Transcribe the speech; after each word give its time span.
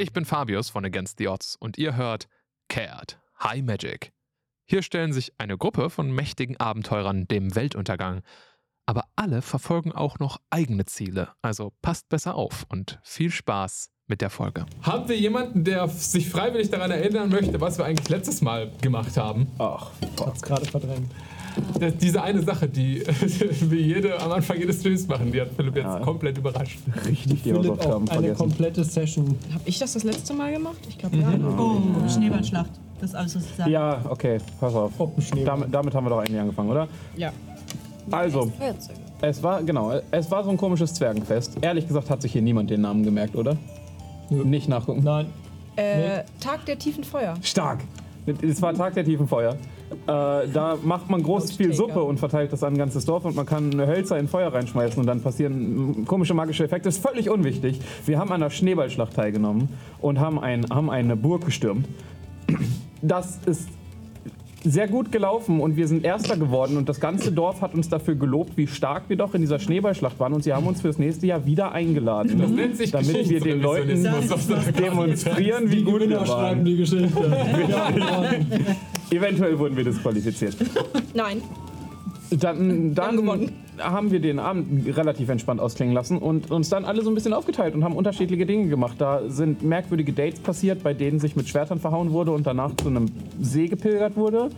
Ich 0.00 0.14
bin 0.14 0.24
Fabius 0.24 0.70
von 0.70 0.82
Against 0.86 1.18
the 1.18 1.28
Odds 1.28 1.56
und 1.56 1.76
ihr 1.76 1.94
hört 1.94 2.26
Cared 2.70 3.20
High 3.42 3.62
Magic. 3.62 4.14
Hier 4.64 4.80
stellen 4.80 5.12
sich 5.12 5.38
eine 5.38 5.58
Gruppe 5.58 5.90
von 5.90 6.10
mächtigen 6.10 6.56
Abenteurern 6.56 7.28
dem 7.28 7.54
Weltuntergang. 7.54 8.22
Aber 8.86 9.04
alle 9.14 9.42
verfolgen 9.42 9.92
auch 9.92 10.18
noch 10.18 10.40
eigene 10.48 10.86
Ziele, 10.86 11.34
also 11.42 11.74
passt 11.82 12.08
besser 12.08 12.34
auf 12.34 12.64
und 12.70 12.98
viel 13.02 13.30
Spaß 13.30 13.90
mit 14.10 14.20
der 14.20 14.28
Folge. 14.28 14.66
Haben 14.82 15.08
wir 15.08 15.16
jemanden, 15.16 15.64
der 15.64 15.88
sich 15.88 16.28
freiwillig 16.28 16.68
daran 16.70 16.90
erinnern 16.90 17.30
möchte, 17.30 17.58
was 17.60 17.78
wir 17.78 17.86
eigentlich 17.86 18.08
letztes 18.10 18.42
Mal 18.42 18.70
gemacht 18.82 19.16
haben? 19.16 19.46
Ach, 19.58 19.90
Hat's 20.26 20.42
gerade 20.42 20.66
verdrängt. 20.66 21.10
Das, 21.80 21.96
diese 21.96 22.22
eine 22.22 22.42
Sache, 22.42 22.68
die 22.68 23.02
wir 23.60 23.80
jede, 23.80 24.20
am 24.20 24.30
Anfang 24.32 24.58
jedes 24.58 24.80
Streams 24.80 25.06
machen, 25.08 25.32
die 25.32 25.40
hat 25.40 25.48
Philipp 25.56 25.74
jetzt 25.76 25.84
Ja. 25.86 25.98
komplett 26.00 26.38
überrascht. 26.38 26.78
richtig 27.06 27.42
die 27.42 27.50
Philipp 27.52 27.70
auch 27.86 27.96
eine 27.96 28.06
vergessen. 28.06 28.36
komplette 28.36 28.84
Session. 28.84 29.36
Hab 29.52 29.60
ich 29.64 29.78
das 29.78 29.94
das 29.94 30.04
letzte 30.04 30.34
Mal 30.34 30.52
gemacht? 30.52 30.78
Ich 30.88 30.98
glaube 30.98 31.16
ja. 31.16 31.28
Oh, 31.58 31.80
Schneeballschlacht. 32.08 32.70
Das 33.00 33.10
ist 33.10 33.16
alles, 33.16 33.34
was 33.36 33.44
ich 33.46 33.54
sage. 33.56 33.70
Ja, 33.70 34.00
okay, 34.08 34.38
pass 34.60 34.74
auf. 34.74 34.92
Damit, 35.44 35.74
damit 35.74 35.94
haben 35.94 36.04
wir 36.04 36.10
doch 36.10 36.18
eigentlich 36.18 36.38
angefangen, 36.40 36.70
oder? 36.70 36.86
Ja. 37.16 37.32
Also, 38.10 38.50
es 39.22 39.42
war, 39.42 39.62
genau, 39.62 39.92
es 40.10 40.30
war 40.30 40.44
so 40.44 40.50
ein 40.50 40.56
komisches 40.56 40.94
Zwergenfest. 40.94 41.58
Ehrlich 41.60 41.86
gesagt 41.86 42.10
hat 42.10 42.22
sich 42.22 42.32
hier 42.32 42.42
niemand 42.42 42.70
den 42.70 42.80
Namen 42.82 43.02
gemerkt, 43.02 43.36
oder? 43.36 43.56
Nö. 44.30 44.44
Nicht 44.44 44.68
nachgucken. 44.68 45.02
Nein, 45.04 45.26
Äh, 45.76 46.24
Tag 46.40 46.64
der 46.66 46.78
tiefen 46.78 47.04
Feuer. 47.04 47.34
Stark! 47.42 47.80
Es 48.42 48.60
war 48.60 48.74
Tag 48.74 48.94
der 48.94 49.04
tiefen 49.04 49.26
Feuer. 49.26 49.52
Äh, 49.52 49.56
da 50.06 50.76
macht 50.82 51.10
man 51.10 51.22
groß 51.22 51.52
viel. 51.52 51.72
Suppe 51.72 52.02
und 52.02 52.18
verteilt 52.18 52.52
das 52.52 52.62
an 52.62 52.74
ein 52.74 52.78
ganzes 52.78 53.04
Dorf 53.04 53.24
und 53.24 53.34
man 53.34 53.46
kann 53.46 53.72
Hölzer 53.74 54.18
in 54.18 54.28
Feuer 54.28 54.52
reinschmeißen 54.52 55.00
und 55.00 55.06
dann 55.06 55.20
passieren 55.20 56.04
komische 56.06 56.34
magische 56.34 56.64
Effekte. 56.64 56.88
ist 56.88 57.02
völlig 57.02 57.28
unwichtig. 57.30 57.80
Wir 58.06 58.18
haben 58.18 58.28
an 58.30 58.42
einer 58.42 58.50
Schneeballschlacht 58.50 59.14
teilgenommen 59.14 59.68
und 60.00 60.20
haben, 60.20 60.38
ein, 60.38 60.66
haben 60.70 60.90
eine 60.90 61.16
Burg 61.16 61.44
gestürmt. 61.44 61.88
Das 63.02 63.38
ist 63.46 63.68
sehr 64.64 64.88
gut 64.88 65.10
gelaufen 65.10 65.60
und 65.60 65.76
wir 65.76 65.88
sind 65.88 66.04
Erster 66.04 66.36
geworden 66.36 66.76
und 66.76 66.88
das 66.88 67.00
ganze 67.00 67.32
Dorf 67.32 67.62
hat 67.62 67.74
uns 67.74 67.88
dafür 67.88 68.14
gelobt, 68.14 68.56
wie 68.56 68.66
stark 68.66 69.04
wir 69.08 69.16
doch 69.16 69.34
in 69.34 69.40
dieser 69.40 69.58
Schneeballschlacht 69.58 70.20
waren 70.20 70.32
und 70.32 70.44
sie 70.44 70.52
haben 70.52 70.66
uns 70.66 70.80
fürs 70.82 70.98
nächste 70.98 71.26
Jahr 71.26 71.46
wieder 71.46 71.72
eingeladen. 71.72 72.38
Das 72.38 72.50
nennt 72.50 72.76
sich 72.76 72.90
damit 72.90 73.28
wir 73.28 73.40
den 73.40 73.62
Leuten 73.62 74.06
demonstrieren, 74.78 75.70
wie 75.70 75.82
gut 75.82 76.08
wir 76.08 76.28
waren. 76.28 76.64
die 76.64 76.76
Geschichte. 76.76 77.08
Eventuell 79.10 79.58
wurden 79.58 79.76
wir 79.76 79.84
disqualifiziert. 79.84 80.56
Nein. 81.14 81.42
Dann, 82.30 82.94
dann 82.94 83.16
gewonnen. 83.16 83.50
Haben 83.80 84.10
wir 84.10 84.20
den 84.20 84.38
Abend 84.38 84.86
relativ 84.96 85.28
entspannt 85.28 85.60
ausklingen 85.60 85.94
lassen 85.94 86.18
und 86.18 86.50
uns 86.50 86.68
dann 86.68 86.84
alle 86.84 87.02
so 87.02 87.10
ein 87.10 87.14
bisschen 87.14 87.32
aufgeteilt 87.32 87.74
und 87.74 87.84
haben 87.84 87.94
unterschiedliche 87.96 88.46
Dinge 88.46 88.68
gemacht. 88.68 88.96
Da 88.98 89.22
sind 89.28 89.62
merkwürdige 89.62 90.12
Dates 90.12 90.40
passiert, 90.40 90.82
bei 90.82 90.94
denen 90.94 91.18
sich 91.18 91.36
mit 91.36 91.48
Schwertern 91.48 91.78
verhauen 91.78 92.12
wurde 92.12 92.32
und 92.32 92.46
danach 92.46 92.74
zu 92.76 92.88
einem 92.88 93.06
See 93.40 93.66
gepilgert 93.66 94.16
wurde. 94.16 94.50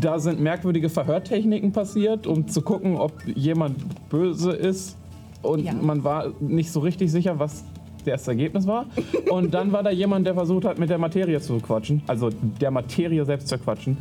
Da 0.00 0.18
sind 0.18 0.40
merkwürdige 0.40 0.88
Verhörtechniken 0.88 1.72
passiert, 1.72 2.26
um 2.26 2.46
zu 2.48 2.62
gucken, 2.62 2.96
ob 2.96 3.12
jemand 3.26 3.76
böse 4.08 4.52
ist. 4.52 4.96
Und 5.42 5.64
Ja. 5.64 5.72
man 5.74 6.02
war 6.04 6.32
nicht 6.40 6.70
so 6.72 6.80
richtig 6.80 7.10
sicher, 7.10 7.38
was 7.38 7.64
das 8.04 8.28
Ergebnis 8.28 8.66
war. 8.66 8.86
Und 9.30 9.52
dann 9.54 9.72
war 9.72 9.82
da 9.82 9.90
jemand, 9.90 10.26
der 10.26 10.34
versucht 10.34 10.64
hat, 10.64 10.78
mit 10.78 10.90
der 10.90 10.98
Materie 10.98 11.40
zu 11.40 11.58
quatschen. 11.58 12.02
Also 12.06 12.30
der 12.60 12.70
Materie 12.70 13.24
selbst 13.24 13.48
zu 13.48 13.58
quatschen. 13.58 13.96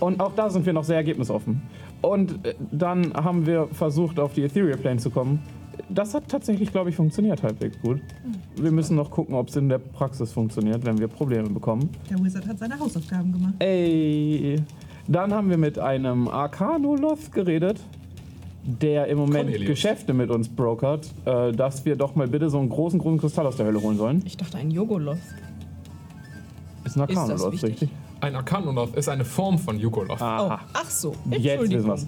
Und 0.00 0.20
auch 0.20 0.32
da 0.34 0.48
sind 0.48 0.64
wir 0.64 0.72
noch 0.72 0.84
sehr 0.84 0.96
ergebnisoffen. 0.96 1.60
Und 2.00 2.46
äh, 2.46 2.54
dann 2.70 3.12
haben 3.14 3.46
wir 3.46 3.68
versucht, 3.68 4.18
auf 4.18 4.34
die 4.34 4.42
Ethereal 4.42 4.78
Plane 4.78 4.98
zu 4.98 5.10
kommen. 5.10 5.40
Das 5.88 6.12
hat 6.14 6.28
tatsächlich, 6.28 6.70
glaube 6.70 6.90
ich, 6.90 6.96
funktioniert 6.96 7.42
halbwegs 7.42 7.80
gut. 7.80 8.00
Wir 8.56 8.70
müssen 8.70 8.96
noch 8.96 9.10
gucken, 9.10 9.34
ob 9.34 9.48
es 9.48 9.56
in 9.56 9.68
der 9.68 9.78
Praxis 9.78 10.32
funktioniert, 10.32 10.84
wenn 10.84 10.98
wir 10.98 11.08
Probleme 11.08 11.48
bekommen. 11.48 11.88
Der 12.10 12.22
Wizard 12.22 12.46
hat 12.46 12.58
seine 12.58 12.78
Hausaufgaben 12.78 13.32
gemacht. 13.32 13.54
Ey. 13.60 14.56
Dann 15.06 15.32
haben 15.32 15.48
wir 15.48 15.56
mit 15.56 15.78
einem 15.78 16.28
Arcanoloth 16.28 17.32
geredet, 17.32 17.80
der 18.64 19.06
im 19.06 19.18
Moment 19.18 19.44
Cornelius. 19.44 19.68
Geschäfte 19.68 20.12
mit 20.12 20.30
uns 20.30 20.48
brokert, 20.48 21.08
äh, 21.24 21.52
dass 21.52 21.84
wir 21.86 21.96
doch 21.96 22.14
mal 22.14 22.28
bitte 22.28 22.50
so 22.50 22.58
einen 22.58 22.68
großen 22.68 22.98
grünen 22.98 23.18
Kristall 23.18 23.46
aus 23.46 23.56
der 23.56 23.66
Hölle 23.66 23.80
holen 23.80 23.96
sollen. 23.96 24.22
Ich 24.26 24.36
dachte 24.36 24.58
ein 24.58 24.70
Jogoloth. 24.70 25.16
Ist 26.84 26.96
ein 26.96 27.02
Arcanoloth, 27.02 27.52
richtig? 27.52 27.88
Ein 28.20 28.34
Arkanoloth 28.34 28.94
ist 28.96 29.08
eine 29.08 29.24
Form 29.24 29.58
von 29.58 29.78
Yugoloth. 29.78 30.20
Oh, 30.20 30.50
ach 30.72 30.90
so. 30.90 31.14
Jetzt 31.30 31.70
wissen 31.70 31.86
wir's. 31.86 32.06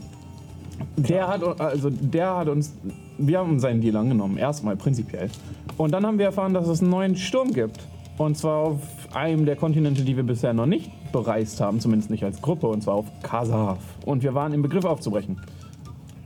Der 0.97 1.29
hat, 1.29 1.61
also 1.61 1.91
der 1.91 2.37
hat 2.37 2.49
uns, 2.49 2.75
wir 3.19 3.39
haben 3.39 3.61
seinen 3.61 3.81
Deal 3.81 3.97
angenommen, 3.97 4.39
erstmal 4.39 4.77
prinzipiell. 4.77 5.29
Und 5.77 5.93
dann 5.93 6.07
haben 6.07 6.19
wir 6.19 6.27
erfahren, 6.27 6.55
dass 6.55 6.69
es 6.69 6.81
einen 6.81 6.91
neuen 6.91 7.17
Sturm 7.17 7.53
gibt. 7.53 7.87
Und 8.19 8.37
zwar 8.37 8.57
auf 8.57 8.81
einem 9.15 9.47
der 9.47 9.57
Kontinente, 9.57 10.03
die 10.03 10.17
wir 10.17 10.23
bisher 10.23 10.53
noch 10.53 10.67
nicht 10.67 10.91
bereist 11.13 11.61
haben, 11.61 11.81
zumindest 11.81 12.11
nicht 12.11 12.25
als 12.25 12.41
Gruppe, 12.43 12.67
und 12.67 12.83
zwar 12.83 12.95
auf 12.95 13.07
Kasaf. 13.23 13.79
Und 14.05 14.23
wir 14.23 14.35
waren 14.35 14.53
im 14.53 14.63
Begriff 14.63 14.85
aufzubrechen. 14.85 15.41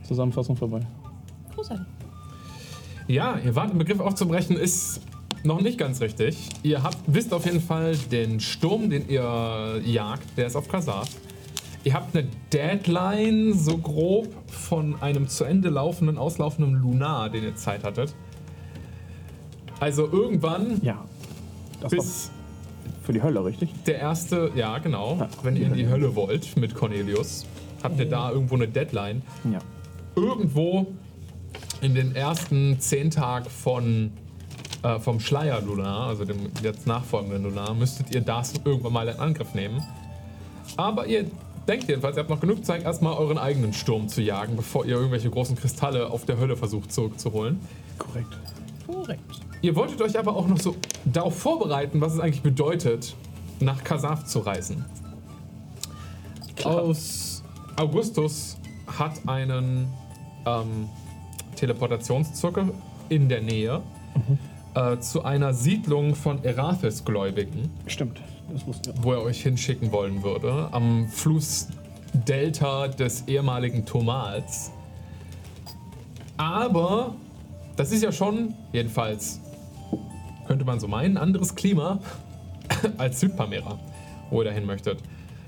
Zusammenfassung 0.03 0.55
vorbei. 0.55 0.81
Großartig. 1.53 1.85
Ja, 3.07 3.37
ihr 3.43 3.55
wart 3.55 3.71
im 3.71 3.77
Begriff 3.77 3.99
aufzubrechen, 3.99 4.57
ist 4.57 5.01
noch 5.45 5.61
nicht 5.61 5.77
ganz 5.77 6.01
richtig. 6.01 6.49
Ihr 6.63 6.83
habt, 6.83 6.97
wisst 7.07 7.33
auf 7.33 7.45
jeden 7.45 7.61
Fall, 7.61 7.95
den 8.11 8.39
Sturm, 8.39 8.89
den 8.89 9.07
ihr 9.09 9.81
jagt, 9.85 10.37
der 10.37 10.47
ist 10.47 10.55
auf 10.55 10.67
Kasar. 10.67 11.05
Ihr 11.83 11.93
habt 11.93 12.15
eine 12.15 12.27
Deadline, 12.51 13.53
so 13.53 13.77
grob, 13.77 14.27
von 14.47 15.01
einem 15.01 15.27
zu 15.27 15.43
Ende 15.43 15.69
laufenden, 15.69 16.17
auslaufenden 16.17 16.73
Lunar, 16.81 17.29
den 17.29 17.43
ihr 17.43 17.55
Zeit 17.55 17.83
hattet. 17.83 18.15
Also 19.79 20.09
irgendwann 20.11 20.79
Ja. 20.81 21.03
Das 21.81 21.91
bis 21.91 22.31
für 23.03 23.13
die 23.13 23.21
Hölle, 23.21 23.43
richtig? 23.45 23.69
der 23.85 23.99
erste, 23.99 24.51
ja 24.55 24.77
genau, 24.79 25.17
Ja, 25.19 25.27
wenn 25.43 25.55
ihr 25.55 25.67
in 25.67 25.73
die 25.73 25.85
Hölle. 25.85 26.05
Hölle 26.07 26.15
wollt 26.15 26.57
mit 26.57 26.73
Cornelius, 26.73 27.45
habt 27.83 27.99
ihr 27.99 28.09
da 28.09 28.31
irgendwo 28.31 28.55
eine 28.55 28.67
Deadline. 28.67 29.21
Ja. 29.51 29.59
irgendwo 30.15 30.87
in 31.81 31.93
den 31.93 32.15
ersten 32.15 32.79
zehn 32.79 33.11
Tagen 33.11 33.49
von, 33.49 34.11
äh, 34.85 34.99
vom 34.99 35.19
Schleier 35.19 35.61
Lunar, 35.61 36.09
also 36.09 36.25
dem 36.25 36.51
jetzt 36.61 36.85
nachfolgenden 36.85 37.43
Lunar, 37.43 37.73
müsstet 37.73 38.13
ihr 38.13 38.21
das 38.21 38.53
irgendwann 38.63 38.93
mal 38.93 39.07
in 39.07 39.19
Angriff 39.19 39.55
nehmen. 39.55 39.83
Aber 40.77 41.07
ihr 41.07 41.25
denkt 41.67 41.87
jedenfalls, 41.87 42.17
ihr 42.17 42.19
habt 42.19 42.29
noch 42.29 42.39
genug 42.39 42.63
Zeit, 42.63 42.83
erstmal 42.83 43.17
euren 43.17 43.39
eigenen 43.39 43.73
Sturm 43.73 44.07
zu 44.07 44.21
jagen, 44.21 44.55
bevor 44.55 44.85
ihr 44.85 44.95
irgendwelche 44.95 45.29
großen 45.29 45.55
Kristalle 45.55 46.11
auf 46.11 46.25
der 46.25 46.37
Hölle 46.37 46.55
versucht 46.55 46.93
zurückzuholen. 46.93 47.59
Korrekt. 47.97 48.37
Korrekt. 48.85 49.21
Ihr 49.63 49.75
wolltet 49.75 49.99
euch 50.03 50.19
aber 50.19 50.35
auch 50.35 50.47
noch 50.47 50.59
so 50.59 50.75
darauf 51.05 51.35
vorbereiten, 51.35 51.99
was 51.99 52.13
es 52.13 52.19
eigentlich 52.19 52.43
bedeutet, 52.43 53.15
nach 53.59 53.83
Kasaf 53.83 54.25
zu 54.25 54.39
reisen. 54.39 54.85
Aus 56.63 57.43
Augustus 57.75 58.57
hat 58.85 59.27
einen 59.27 59.87
ähm, 60.45 60.89
Teleportationszirkel 61.55 62.71
in 63.09 63.29
der 63.29 63.41
Nähe 63.41 63.81
äh, 64.75 64.99
zu 64.99 65.23
einer 65.23 65.53
Siedlung 65.53 66.15
von 66.15 66.43
Erathis-Gläubigen, 66.43 67.71
Stimmt. 67.87 68.21
Das 68.51 68.67
wussten 68.67 68.93
wir. 68.93 69.03
wo 69.03 69.13
er 69.13 69.21
euch 69.23 69.41
hinschicken 69.41 69.91
wollen 69.91 70.21
würde, 70.21 70.69
am 70.71 71.07
Flussdelta 71.07 72.87
des 72.89 73.27
ehemaligen 73.27 73.85
Tomals. 73.85 74.71
Aber 76.37 77.15
das 77.75 77.91
ist 77.91 78.03
ja 78.03 78.11
schon, 78.11 78.53
jedenfalls 78.73 79.39
könnte 80.45 80.65
man 80.65 80.79
so 80.79 80.87
meinen, 80.87 81.17
anderes 81.17 81.55
Klima 81.55 81.99
als 82.97 83.19
Südpamera, 83.19 83.79
wo 84.29 84.41
ihr 84.41 84.45
dahin 84.45 84.65
möchtet. 84.65 84.99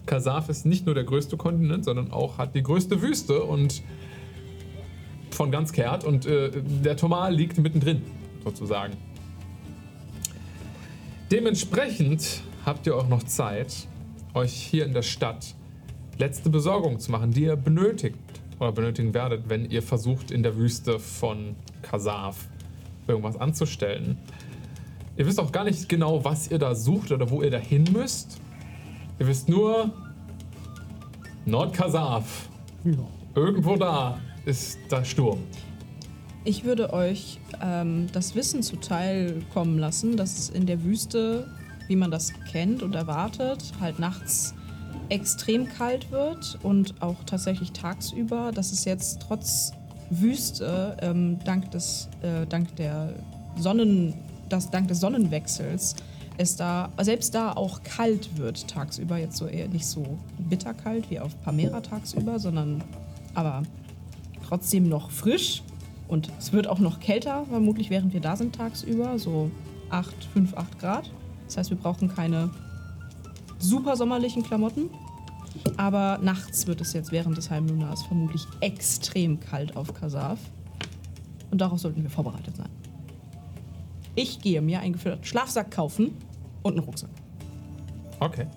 Kasaf 0.06 0.50
ist 0.50 0.66
nicht 0.66 0.86
nur 0.86 0.96
der 0.96 1.04
größte 1.04 1.38
Kontinent, 1.38 1.84
sondern 1.86 2.12
auch 2.12 2.38
hat 2.38 2.56
die 2.56 2.64
größte 2.64 3.02
Wüste 3.02 3.44
und 3.44 3.84
von 5.32 5.52
ganz 5.52 5.74
kehrt 5.74 6.04
und 6.06 6.26
äh, 6.26 6.50
der 6.84 6.96
Tomal 6.96 7.36
liegt 7.36 7.58
mittendrin, 7.58 8.02
sozusagen. 8.44 8.94
Dementsprechend 11.30 12.42
habt 12.66 12.88
ihr 12.88 12.96
auch 12.96 13.10
noch 13.10 13.24
Zeit, 13.24 13.88
euch 14.34 14.54
hier 14.54 14.86
in 14.86 14.94
der 14.94 15.02
Stadt 15.02 15.56
letzte 16.18 16.50
Besorgungen 16.50 17.02
zu 17.02 17.12
machen, 17.12 17.32
die 17.32 17.44
ihr 17.44 17.58
benötigt 17.58 18.18
oder 18.60 18.72
benötigen 18.72 19.14
werdet, 19.14 19.50
wenn 19.50 19.70
ihr 19.70 19.84
versucht, 19.84 20.32
in 20.32 20.42
der 20.42 20.56
Wüste 20.56 21.00
von 21.00 21.58
Kasaf 21.82 22.48
irgendwas 23.08 23.36
anzustellen. 23.36 24.18
Ihr 25.18 25.26
wisst 25.26 25.40
auch 25.40 25.52
gar 25.52 25.66
nicht 25.66 25.90
genau, 25.90 26.24
was 26.24 26.50
ihr 26.50 26.60
da 26.60 26.74
sucht 26.76 27.12
oder 27.12 27.30
wo 27.30 27.42
ihr 27.42 27.52
da 27.52 27.58
hin 27.58 27.84
müsst. 27.92 28.40
Ihr 29.20 29.28
wisst 29.28 29.50
nur, 29.50 29.92
Nordkasaf. 31.46 32.48
Irgendwo 33.36 33.76
da 33.76 34.18
ist 34.46 34.80
der 34.90 35.04
Sturm. 35.04 35.40
Ich 36.48 36.64
würde 36.64 36.94
euch 36.94 37.42
ähm, 37.62 38.08
das 38.14 38.34
Wissen 38.34 38.64
zuteil 38.64 39.44
kommen 39.52 39.78
lassen, 39.78 40.16
dass 40.16 40.38
es 40.38 40.50
in 40.50 40.66
der 40.66 40.82
Wüste, 40.82 41.46
wie 41.88 41.98
man 41.98 42.10
das 42.10 42.32
kennt 42.50 42.82
und 42.84 42.96
erwartet, 42.96 43.74
halt 43.82 44.00
nachts 44.00 44.56
extrem 45.10 45.68
kalt 45.68 46.10
wird 46.10 46.58
und 46.64 47.02
auch 47.02 47.26
tatsächlich 47.26 47.74
tagsüber, 47.74 48.54
dass 48.54 48.72
es 48.72 48.86
jetzt 48.86 49.24
trotz 49.28 49.74
Wüste 50.10 50.96
ähm, 51.02 51.38
dank 51.44 51.70
des 51.72 52.08
äh, 52.22 52.46
dank 52.48 52.74
der 52.78 53.14
Sonnen 53.58 54.14
das 54.48 54.72
dank 54.72 54.88
des 54.88 55.02
Sonnenwechsels 55.02 55.98
es 56.38 56.56
da, 56.56 56.94
selbst 57.02 57.36
da 57.36 57.52
auch 57.52 57.84
kalt 57.84 58.38
wird 58.38 58.70
tagsüber, 58.70 59.18
jetzt 59.18 59.36
so 59.36 59.48
eher 59.48 59.68
nicht 59.68 59.86
so 59.86 60.18
bitterkalt 60.38 61.10
wie 61.10 61.20
auf 61.20 61.42
Pamera 61.42 61.82
tagsüber, 61.82 62.40
sondern 62.40 62.82
aber 63.34 63.64
trotzdem 64.48 64.88
noch 64.88 65.12
frisch 65.12 65.62
und 66.08 66.32
es 66.40 66.54
wird 66.54 66.68
auch 66.68 66.80
noch 66.80 67.00
kälter, 67.00 67.46
vermutlich 67.50 67.90
während 67.90 68.14
wir 68.14 68.22
da 68.22 68.36
sind 68.36 68.56
tagsüber, 68.56 69.20
so 69.20 69.52
8, 69.90 70.14
5, 70.34 70.56
8 70.56 70.80
Grad. 70.80 71.12
Das 71.46 71.58
heißt, 71.58 71.70
wir 71.70 71.78
brauchen 71.78 72.14
keine 72.14 72.50
super 73.60 73.96
sommerlichen 73.96 74.44
Klamotten. 74.44 74.90
Aber 75.76 76.20
nachts 76.22 76.68
wird 76.68 76.82
es 76.82 76.94
jetzt 76.94 77.12
während 77.12 77.38
des 77.38 77.50
Heimlunars 77.50 78.04
vermutlich 78.04 78.46
extrem 78.62 79.40
kalt 79.40 79.76
auf 79.76 79.94
Kasaf. 79.94 80.40
Und 81.52 81.62
darauf 81.62 81.80
sollten 81.80 82.04
wir 82.04 82.10
vorbereitet 82.10 82.56
sein. 82.56 82.70
Ich 84.16 84.40
gehe 84.40 84.62
mir 84.62 84.80
einen 84.80 84.94
gefüllten 84.94 85.24
Schlafsack 85.24 85.72
kaufen 85.72 86.16
und 86.64 86.74
einen 86.74 86.84
Rucksack. 86.84 87.10
Okay. 88.20 88.48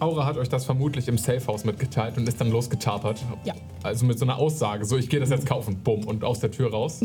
Aura 0.00 0.26
hat 0.26 0.36
euch 0.36 0.48
das 0.48 0.64
vermutlich 0.64 1.08
im 1.08 1.18
Safehouse 1.18 1.64
mitgeteilt 1.64 2.16
und 2.16 2.28
ist 2.28 2.40
dann 2.40 2.50
losgetapert. 2.50 3.24
Ja. 3.44 3.54
Also 3.82 4.06
mit 4.06 4.18
so 4.18 4.24
einer 4.24 4.38
Aussage, 4.38 4.84
so 4.84 4.96
ich 4.96 5.08
gehe 5.08 5.20
das 5.20 5.30
jetzt 5.30 5.46
kaufen, 5.46 5.80
bumm, 5.82 6.04
und 6.04 6.24
aus 6.24 6.40
der 6.40 6.50
Tür 6.50 6.70
raus. 6.70 7.00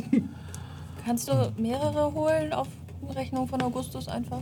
Kannst 1.05 1.27
du 1.27 1.51
mehrere 1.57 2.13
holen 2.13 2.53
auf 2.53 2.67
Rechnung 3.15 3.47
von 3.47 3.61
Augustus 3.61 4.07
einfach? 4.07 4.39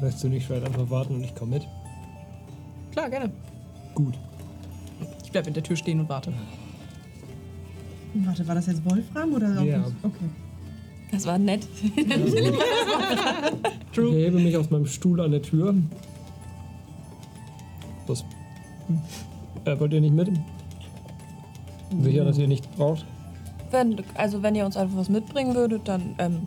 Möchtest 0.00 0.24
du 0.24 0.28
nicht 0.28 0.46
vielleicht 0.46 0.66
einfach 0.66 0.88
warten 0.90 1.16
und 1.16 1.24
ich 1.24 1.34
komme 1.34 1.54
mit? 1.54 1.66
Klar, 2.92 3.08
gerne. 3.10 3.30
Gut. 3.94 4.14
Ich 5.24 5.32
bleibe 5.32 5.48
in 5.48 5.54
der 5.54 5.62
Tür 5.62 5.76
stehen 5.76 6.00
und 6.00 6.08
warte. 6.08 6.32
Warte, 8.14 8.46
war 8.46 8.54
das 8.54 8.66
jetzt 8.66 8.84
Wolfram 8.84 9.32
oder? 9.32 9.62
Ja. 9.62 9.78
nicht? 9.78 9.92
Okay. 10.02 10.30
Das 11.10 11.26
war 11.26 11.38
nett. 11.38 11.66
Ich 13.92 14.00
erhebe 14.00 14.40
mich 14.40 14.56
aus 14.56 14.70
meinem 14.70 14.86
Stuhl 14.86 15.20
an 15.20 15.30
der 15.30 15.40
Tür. 15.40 15.72
Was? 18.06 18.24
Äh, 19.64 19.78
wollt 19.78 19.92
ihr 19.92 20.00
nicht 20.00 20.14
mit? 20.14 20.30
Sicher, 22.02 22.24
dass 22.24 22.38
ihr 22.38 22.48
nichts 22.48 22.66
braucht? 22.68 23.04
Wenn, 23.70 24.02
also 24.14 24.42
wenn 24.42 24.54
ihr 24.54 24.66
uns 24.66 24.76
einfach 24.76 24.96
was 24.96 25.08
mitbringen 25.08 25.54
würdet, 25.54 25.88
dann, 25.88 26.14
ähm, 26.18 26.42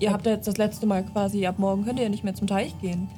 ihr 0.00 0.12
habt 0.12 0.26
ja 0.26 0.32
jetzt 0.32 0.46
das 0.48 0.56
letzte 0.56 0.86
Mal 0.86 1.04
quasi, 1.04 1.46
ab 1.46 1.58
morgen 1.58 1.84
könnt 1.84 1.98
ihr 1.98 2.04
ja 2.04 2.08
nicht 2.10 2.24
mehr 2.24 2.34
zum 2.34 2.46
Teich 2.46 2.78
gehen. 2.80 3.08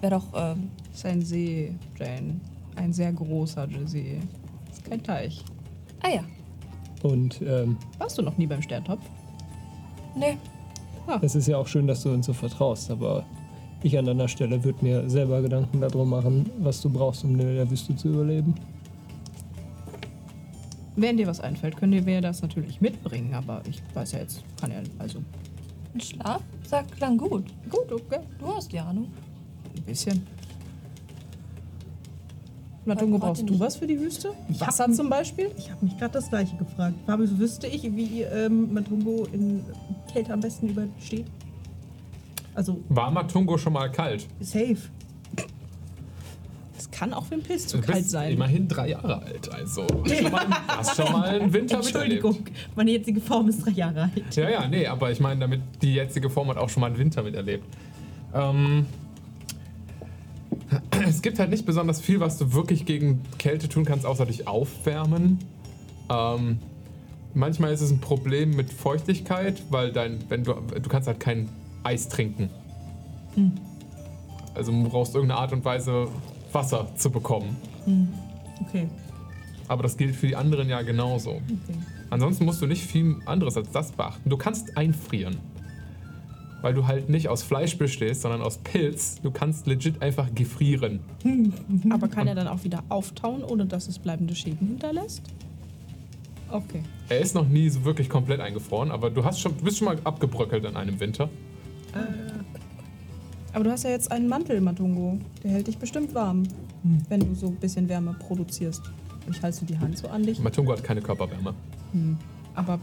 Wäre 0.00 0.16
doch, 0.16 0.24
ähm, 0.34 0.70
Das 0.90 0.98
ist 0.98 1.06
ein 1.06 1.22
See, 1.22 1.74
Jane. 1.98 2.40
Ein 2.76 2.92
sehr 2.92 3.12
großer 3.12 3.68
See. 3.86 4.20
Das 4.68 4.78
ist 4.78 4.84
kein 4.90 5.02
Teich. 5.02 5.42
ah 6.02 6.08
ja, 6.10 6.22
Und 7.08 7.40
ähm, 7.42 7.76
Warst 7.98 8.18
du 8.18 8.22
noch 8.22 8.36
nie 8.36 8.46
beim 8.46 8.62
Sterntopf? 8.62 9.02
ne, 10.16 10.36
es 11.20 11.34
ist 11.34 11.48
ja 11.48 11.58
auch 11.58 11.66
schön, 11.66 11.86
dass 11.86 12.02
du 12.02 12.12
uns 12.12 12.24
so 12.26 12.32
vertraust, 12.32 12.90
aber 12.90 13.24
ich 13.84 13.98
an 13.98 14.06
deiner 14.06 14.28
Stelle 14.28 14.62
würde 14.64 14.82
mir 14.84 15.08
selber 15.10 15.42
Gedanken 15.42 15.80
darum 15.80 16.10
machen, 16.10 16.50
was 16.58 16.80
du 16.80 16.88
brauchst, 16.90 17.24
um 17.24 17.38
in 17.38 17.54
der 17.54 17.70
Wüste 17.70 17.94
zu 17.94 18.08
überleben. 18.08 18.54
Wenn 20.96 21.16
dir 21.16 21.26
was 21.26 21.40
einfällt, 21.40 21.76
könnt 21.76 21.92
ihr 21.94 22.02
mir 22.02 22.20
das 22.20 22.40
natürlich 22.42 22.80
mitbringen, 22.80 23.34
aber 23.34 23.62
ich 23.68 23.82
weiß 23.94 24.12
ja 24.12 24.20
jetzt, 24.20 24.44
kann 24.60 24.70
ja, 24.70 24.78
also 24.98 25.18
ein 25.92 26.00
Schlafsack 26.00 26.90
klang 26.96 27.16
gut. 27.18 27.44
gut, 27.68 27.90
okay, 27.92 28.20
Du 28.38 28.46
hast 28.54 28.72
die 28.72 28.78
Ahnung. 28.78 29.08
ein 29.76 29.82
bisschen. 29.82 30.24
Matungo, 32.86 33.18
brauchst 33.18 33.48
du 33.48 33.58
was 33.58 33.76
für 33.76 33.86
die 33.86 33.98
Wüste? 33.98 34.32
Ich 34.50 34.60
Wasser 34.60 34.84
hab- 34.84 34.92
zum 34.94 35.08
Beispiel? 35.08 35.50
Ich 35.56 35.70
habe 35.70 35.84
mich 35.84 35.96
gerade 35.98 36.12
das 36.12 36.28
gleiche 36.28 36.54
gefragt. 36.56 36.94
Fabio, 37.06 37.26
wüsste 37.38 37.66
ich, 37.66 37.82
wie 37.96 38.22
ähm, 38.22 38.72
Matungo 38.74 39.26
in 39.32 39.64
Kälte 40.12 40.32
am 40.34 40.40
besten 40.40 40.68
übersteht? 40.68 41.26
Also, 42.54 42.80
War 42.88 43.10
Matungo 43.10 43.58
schon 43.58 43.72
mal 43.72 43.90
kalt? 43.90 44.26
safe. 44.40 44.76
Es 46.76 46.90
kann 46.90 47.12
auch 47.14 47.24
für 47.24 47.34
einen 47.34 47.42
Pilz 47.42 47.66
zu 47.66 47.80
kalt 47.80 48.08
sein. 48.08 48.32
immerhin 48.32 48.68
drei 48.68 48.90
Jahre 48.90 49.22
alt, 49.22 49.48
also 49.52 49.86
schon 50.06 50.30
mal, 50.30 50.46
hast 50.68 50.96
schon 50.96 51.12
mal 51.12 51.28
einen 51.40 51.52
Winter 51.52 51.76
Entschuldigung, 51.76 52.32
miterlebt. 52.32 52.76
meine 52.76 52.90
jetzige 52.92 53.20
Form 53.20 53.48
ist 53.48 53.64
drei 53.64 53.70
Jahre 53.72 54.02
alt. 54.14 54.36
Ja, 54.36 54.48
ja, 54.50 54.68
nee, 54.68 54.86
aber 54.86 55.10
ich 55.10 55.18
meine, 55.20 55.40
damit 55.40 55.60
die 55.82 55.94
jetzige 55.94 56.30
Form 56.30 56.48
hat 56.48 56.56
auch 56.56 56.68
schon 56.68 56.80
mal 56.82 56.88
einen 56.88 56.98
Winter 56.98 57.22
miterlebt. 57.22 57.64
Ähm, 58.34 58.86
es 61.08 61.22
gibt 61.22 61.38
halt 61.38 61.50
nicht 61.50 61.64
besonders 61.66 62.00
viel, 62.00 62.20
was 62.20 62.38
du 62.38 62.52
wirklich 62.52 62.84
gegen 62.86 63.22
Kälte 63.38 63.68
tun 63.68 63.84
kannst, 63.84 64.04
außer 64.06 64.26
dich 64.26 64.46
aufwärmen. 64.46 65.38
Ähm, 66.10 66.58
manchmal 67.34 67.72
ist 67.72 67.80
es 67.80 67.90
ein 67.90 68.00
Problem 68.00 68.50
mit 68.54 68.72
Feuchtigkeit, 68.72 69.62
weil 69.70 69.92
dein, 69.92 70.18
wenn 70.28 70.44
du, 70.44 70.52
du 70.54 70.88
kannst 70.88 71.08
halt 71.08 71.20
kein 71.20 71.48
Eis 71.84 72.08
trinken. 72.08 72.50
Also 74.54 74.72
du 74.72 74.88
brauchst 74.88 75.14
irgendeine 75.14 75.40
Art 75.40 75.52
und 75.52 75.64
Weise 75.64 76.08
Wasser 76.52 76.88
zu 76.96 77.10
bekommen. 77.10 77.56
Okay. 78.68 78.88
Aber 79.68 79.82
das 79.82 79.96
gilt 79.96 80.14
für 80.14 80.26
die 80.26 80.36
anderen 80.36 80.68
ja 80.68 80.82
genauso. 80.82 81.30
okay. 81.30 81.78
Ansonsten 82.10 82.44
musst 82.44 82.62
du 82.62 82.66
nicht 82.66 82.84
viel 82.84 83.16
anderes 83.26 83.56
als 83.56 83.70
das 83.70 83.92
beachten. 83.92 84.28
Du 84.28 84.36
kannst 84.36 84.76
einfrieren. 84.76 85.38
Weil 86.60 86.74
du 86.74 86.86
halt 86.86 87.10
nicht 87.10 87.28
aus 87.28 87.42
Fleisch 87.42 87.76
bestehst, 87.76 88.22
sondern 88.22 88.40
aus 88.40 88.58
Pilz. 88.58 89.20
Du 89.20 89.30
kannst 89.30 89.66
legit 89.66 90.00
einfach 90.00 90.34
gefrieren. 90.34 91.00
Aber 91.90 92.08
kann 92.08 92.26
er 92.26 92.34
dann 92.34 92.48
auch 92.48 92.64
wieder 92.64 92.82
auftauen, 92.88 93.42
ohne 93.42 93.66
dass 93.66 93.88
es 93.88 93.98
bleibende 93.98 94.34
Schäden 94.34 94.68
hinterlässt? 94.68 95.22
Okay. 96.50 96.82
Er 97.08 97.20
ist 97.20 97.34
noch 97.34 97.48
nie 97.48 97.68
so 97.68 97.84
wirklich 97.84 98.08
komplett 98.08 98.40
eingefroren, 98.40 98.92
aber 98.92 99.10
du, 99.10 99.24
hast 99.24 99.40
schon, 99.40 99.56
du 99.58 99.64
bist 99.64 99.78
schon 99.78 99.86
mal 99.86 99.98
abgebröckelt 100.04 100.64
in 100.64 100.76
einem 100.76 101.00
Winter. 101.00 101.28
Aber 103.52 103.64
du 103.64 103.70
hast 103.70 103.84
ja 103.84 103.90
jetzt 103.90 104.10
einen 104.10 104.28
Mantel, 104.28 104.60
Matungo. 104.60 105.18
Der 105.42 105.52
hält 105.52 105.68
dich 105.68 105.78
bestimmt 105.78 106.14
warm, 106.14 106.42
wenn 107.08 107.20
du 107.20 107.34
so 107.34 107.46
ein 107.46 107.56
bisschen 107.56 107.88
Wärme 107.88 108.14
produzierst. 108.18 108.82
Ich 109.30 109.42
halte 109.42 109.58
so 109.58 109.64
die 109.66 109.78
Hand 109.78 109.96
so 109.96 110.08
an 110.08 110.24
dich. 110.24 110.40
Matungo 110.40 110.72
hat 110.72 110.82
keine 110.82 111.00
Körperwärme. 111.00 111.54
Aber 112.54 112.80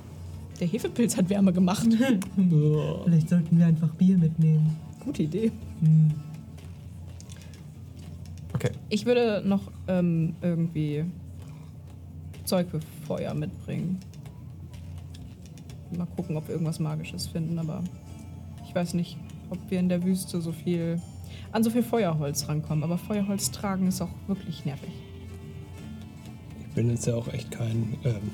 der 0.60 0.68
Hefepilz 0.68 1.18
hat 1.18 1.30
Wärme 1.30 1.52
gemacht. 1.52 1.86
Vielleicht 3.04 3.30
sollten 3.30 3.58
wir 3.58 3.66
einfach 3.66 3.90
Bier 3.96 4.18
mitnehmen. 4.18 4.78
Gute 5.04 5.24
Idee. 5.24 5.52
Okay. 8.54 8.72
Ich 8.90 9.06
würde 9.06 9.42
noch 9.46 9.72
ähm, 9.88 10.36
irgendwie 10.42 11.04
Zeug 12.46 12.70
für 12.70 12.80
Feuer 13.08 13.34
mitbringen. 13.34 14.00
Mal 15.98 16.08
gucken, 16.16 16.38
ob 16.38 16.48
wir 16.48 16.54
irgendwas 16.54 16.80
Magisches 16.80 17.28
finden, 17.28 17.60
aber 17.60 17.84
ich 18.72 18.76
weiß 18.76 18.94
nicht, 18.94 19.18
ob 19.50 19.60
wir 19.70 19.82
in 19.82 19.90
der 19.90 20.02
Wüste 20.06 20.40
so 20.40 20.54
viel 20.54 21.02
an 21.52 21.62
so 21.62 21.70
viel 21.70 21.84
Feuerholz 21.84 22.48
rankommen. 22.48 22.86
Aber 22.86 22.98
Feuerholz 22.98 23.52
tragen 23.52 23.86
ist 23.88 24.02
auch 24.02 24.08
wirklich 24.28 24.64
nervig. 24.64 24.94
Ich 26.62 26.74
bin 26.74 26.90
jetzt 26.90 27.06
ja 27.06 27.16
auch 27.16 27.28
echt 27.28 27.52
kein, 27.52 27.98
ähm, 28.06 28.32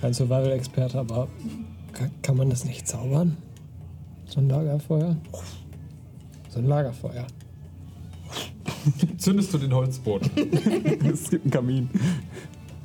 kein 0.00 0.12
Survival-Experte, 0.12 0.98
aber 0.98 1.28
kann, 1.92 2.10
kann 2.22 2.36
man 2.36 2.50
das 2.50 2.64
nicht 2.64 2.88
zaubern? 2.88 3.36
So 4.26 4.40
ein 4.40 4.48
Lagerfeuer? 4.48 5.16
So 6.48 6.58
ein 6.58 6.66
Lagerfeuer. 6.66 7.28
Zündest 9.18 9.54
du 9.54 9.58
den 9.58 9.72
Holzboden? 9.72 10.28
es 11.12 11.30
gibt 11.30 11.44
einen 11.44 11.52
Kamin. 11.52 11.90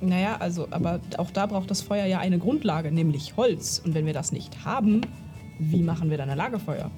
Naja, 0.02 0.38
also, 0.38 0.68
aber 0.70 1.00
auch 1.18 1.32
da 1.32 1.48
braucht 1.48 1.72
das 1.72 1.82
Feuer 1.82 2.06
ja 2.06 2.20
eine 2.20 2.38
Grundlage, 2.38 2.92
nämlich 2.92 3.38
Holz. 3.38 3.82
Und 3.84 3.96
wenn 3.96 4.06
wir 4.06 4.14
das 4.14 4.32
nicht 4.32 4.66
haben, 4.66 5.02
wie 5.70 5.84
machen 5.84 6.10
wir 6.10 6.18
dann 6.18 6.30
ein 6.30 6.38
Lagerfeuer? 6.38 6.90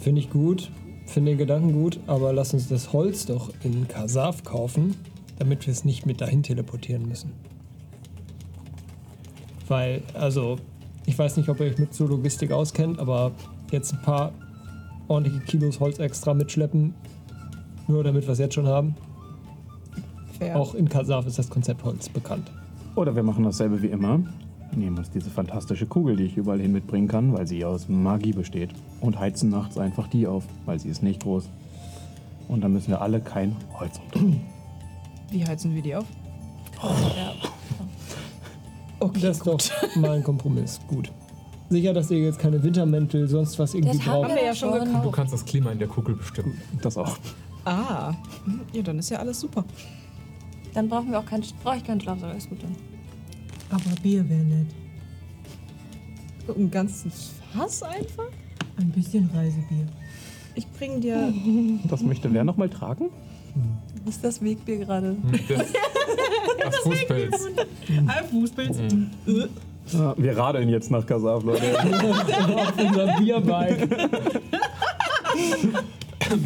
Finde 0.00 0.20
ich 0.20 0.30
gut, 0.30 0.70
finde 1.06 1.32
den 1.32 1.38
Gedanken 1.38 1.72
gut, 1.72 2.00
aber 2.06 2.32
lass 2.32 2.52
uns 2.52 2.68
das 2.68 2.92
Holz 2.92 3.26
doch 3.26 3.50
in 3.62 3.86
Kasaf 3.86 4.42
kaufen, 4.42 4.96
damit 5.38 5.66
wir 5.66 5.72
es 5.72 5.84
nicht 5.84 6.06
mit 6.06 6.20
dahin 6.20 6.42
teleportieren 6.42 7.08
müssen. 7.08 7.32
Weil, 9.68 10.02
also, 10.12 10.58
ich 11.06 11.18
weiß 11.18 11.36
nicht, 11.36 11.48
ob 11.48 11.60
ihr 11.60 11.66
euch 11.66 11.78
mit 11.78 11.94
so 11.94 12.06
Logistik 12.06 12.52
auskennt, 12.52 12.98
aber 12.98 13.32
jetzt 13.70 13.92
ein 13.92 14.02
paar 14.02 14.32
ordentliche 15.08 15.40
Kilos 15.44 15.80
Holz 15.80 15.98
extra 15.98 16.34
mitschleppen, 16.34 16.94
nur 17.86 18.02
damit 18.02 18.24
wir 18.24 18.32
es 18.32 18.38
jetzt 18.38 18.54
schon 18.54 18.66
haben. 18.66 18.96
Fair. 20.38 20.56
Auch 20.56 20.74
in 20.74 20.88
Kasaf 20.88 21.26
ist 21.26 21.38
das 21.38 21.48
Konzept 21.48 21.84
Holz 21.84 22.08
bekannt. 22.08 22.50
Oder 22.96 23.14
wir 23.14 23.22
machen 23.22 23.44
dasselbe 23.44 23.80
wie 23.82 23.88
immer. 23.88 24.20
Nehmen 24.76 24.98
uns 24.98 25.10
diese 25.10 25.30
fantastische 25.30 25.86
Kugel, 25.86 26.16
die 26.16 26.24
ich 26.24 26.36
überall 26.36 26.60
hin 26.60 26.72
mitbringen 26.72 27.08
kann, 27.08 27.32
weil 27.32 27.46
sie 27.46 27.64
aus 27.64 27.88
Magie 27.88 28.32
besteht. 28.32 28.70
Und 29.00 29.18
heizen 29.18 29.50
nachts 29.50 29.78
einfach 29.78 30.08
die 30.08 30.26
auf, 30.26 30.44
weil 30.66 30.78
sie 30.80 30.88
ist 30.88 31.02
nicht 31.02 31.22
groß. 31.22 31.48
Und 32.48 32.60
dann 32.62 32.72
müssen 32.72 32.88
wir 32.90 33.00
alle 33.00 33.20
kein 33.20 33.56
Holz 33.78 33.98
umdrehen. 33.98 34.40
Wie 35.30 35.44
heizen 35.46 35.74
wir 35.74 35.82
die 35.82 35.94
auf? 35.94 36.04
Okay, 39.00 39.20
das 39.20 39.36
ist 39.38 39.46
doch 39.46 39.58
mal 39.96 40.12
ein 40.12 40.22
Kompromiss. 40.22 40.80
Gut. 40.88 41.10
Sicher, 41.68 41.92
dass 41.92 42.10
ihr 42.10 42.20
jetzt 42.20 42.38
keine 42.38 42.62
Wintermäntel, 42.62 43.28
sonst 43.28 43.58
was 43.58 43.74
irgendwie 43.74 43.98
Das 43.98 44.06
haben 44.06 44.22
braucht. 44.22 44.36
wir 44.36 44.44
ja 44.44 44.54
schon 44.54 44.72
gekauft. 44.72 45.04
Du 45.04 45.10
kannst 45.10 45.34
das 45.34 45.44
Klima 45.44 45.72
in 45.72 45.78
der 45.78 45.88
Kugel 45.88 46.14
bestimmen. 46.14 46.58
Das 46.80 46.96
auch. 46.96 47.18
Ah, 47.64 48.14
ja, 48.72 48.82
dann 48.82 48.98
ist 48.98 49.10
ja 49.10 49.18
alles 49.18 49.40
super. 49.40 49.64
Dann 50.72 50.88
brauchen 50.88 51.10
wir 51.10 51.18
auch 51.18 51.26
keinen, 51.26 51.44
brauche 51.62 51.76
ich 51.76 51.84
keinen 51.84 52.00
Schlafsack, 52.00 52.30
alles 52.30 52.48
gut 52.48 52.62
dann. 52.62 52.74
Aber 53.70 53.94
Bier 54.02 54.28
wäre 54.28 54.42
nett. 54.44 54.66
Ein 56.56 56.70
ganzes 56.70 57.32
Was 57.54 57.82
einfach? 57.82 58.28
Ein 58.76 58.90
bisschen 58.90 59.30
Reisebier. 59.34 59.86
Ich 60.54 60.66
bring 60.68 61.00
dir. 61.00 61.32
Das 61.88 62.02
möchte 62.02 62.32
wer 62.32 62.44
nochmal 62.44 62.68
tragen? 62.68 63.10
Was 64.04 64.16
ist 64.16 64.24
das 64.24 64.42
Wegbier 64.42 64.78
gerade? 64.78 65.16
Das, 66.56 66.72
das 66.72 66.76
Fußpilz. 66.78 67.46
Ein 68.06 68.24
Fußpilz. 68.30 68.78
Ja, 69.92 70.14
wir 70.16 70.36
radeln 70.38 70.68
jetzt 70.70 70.90
nach 70.90 71.04
Kasaf, 71.04 71.42
Leute. 71.42 71.62
Unser 72.78 73.18
Bierbike. 73.18 73.88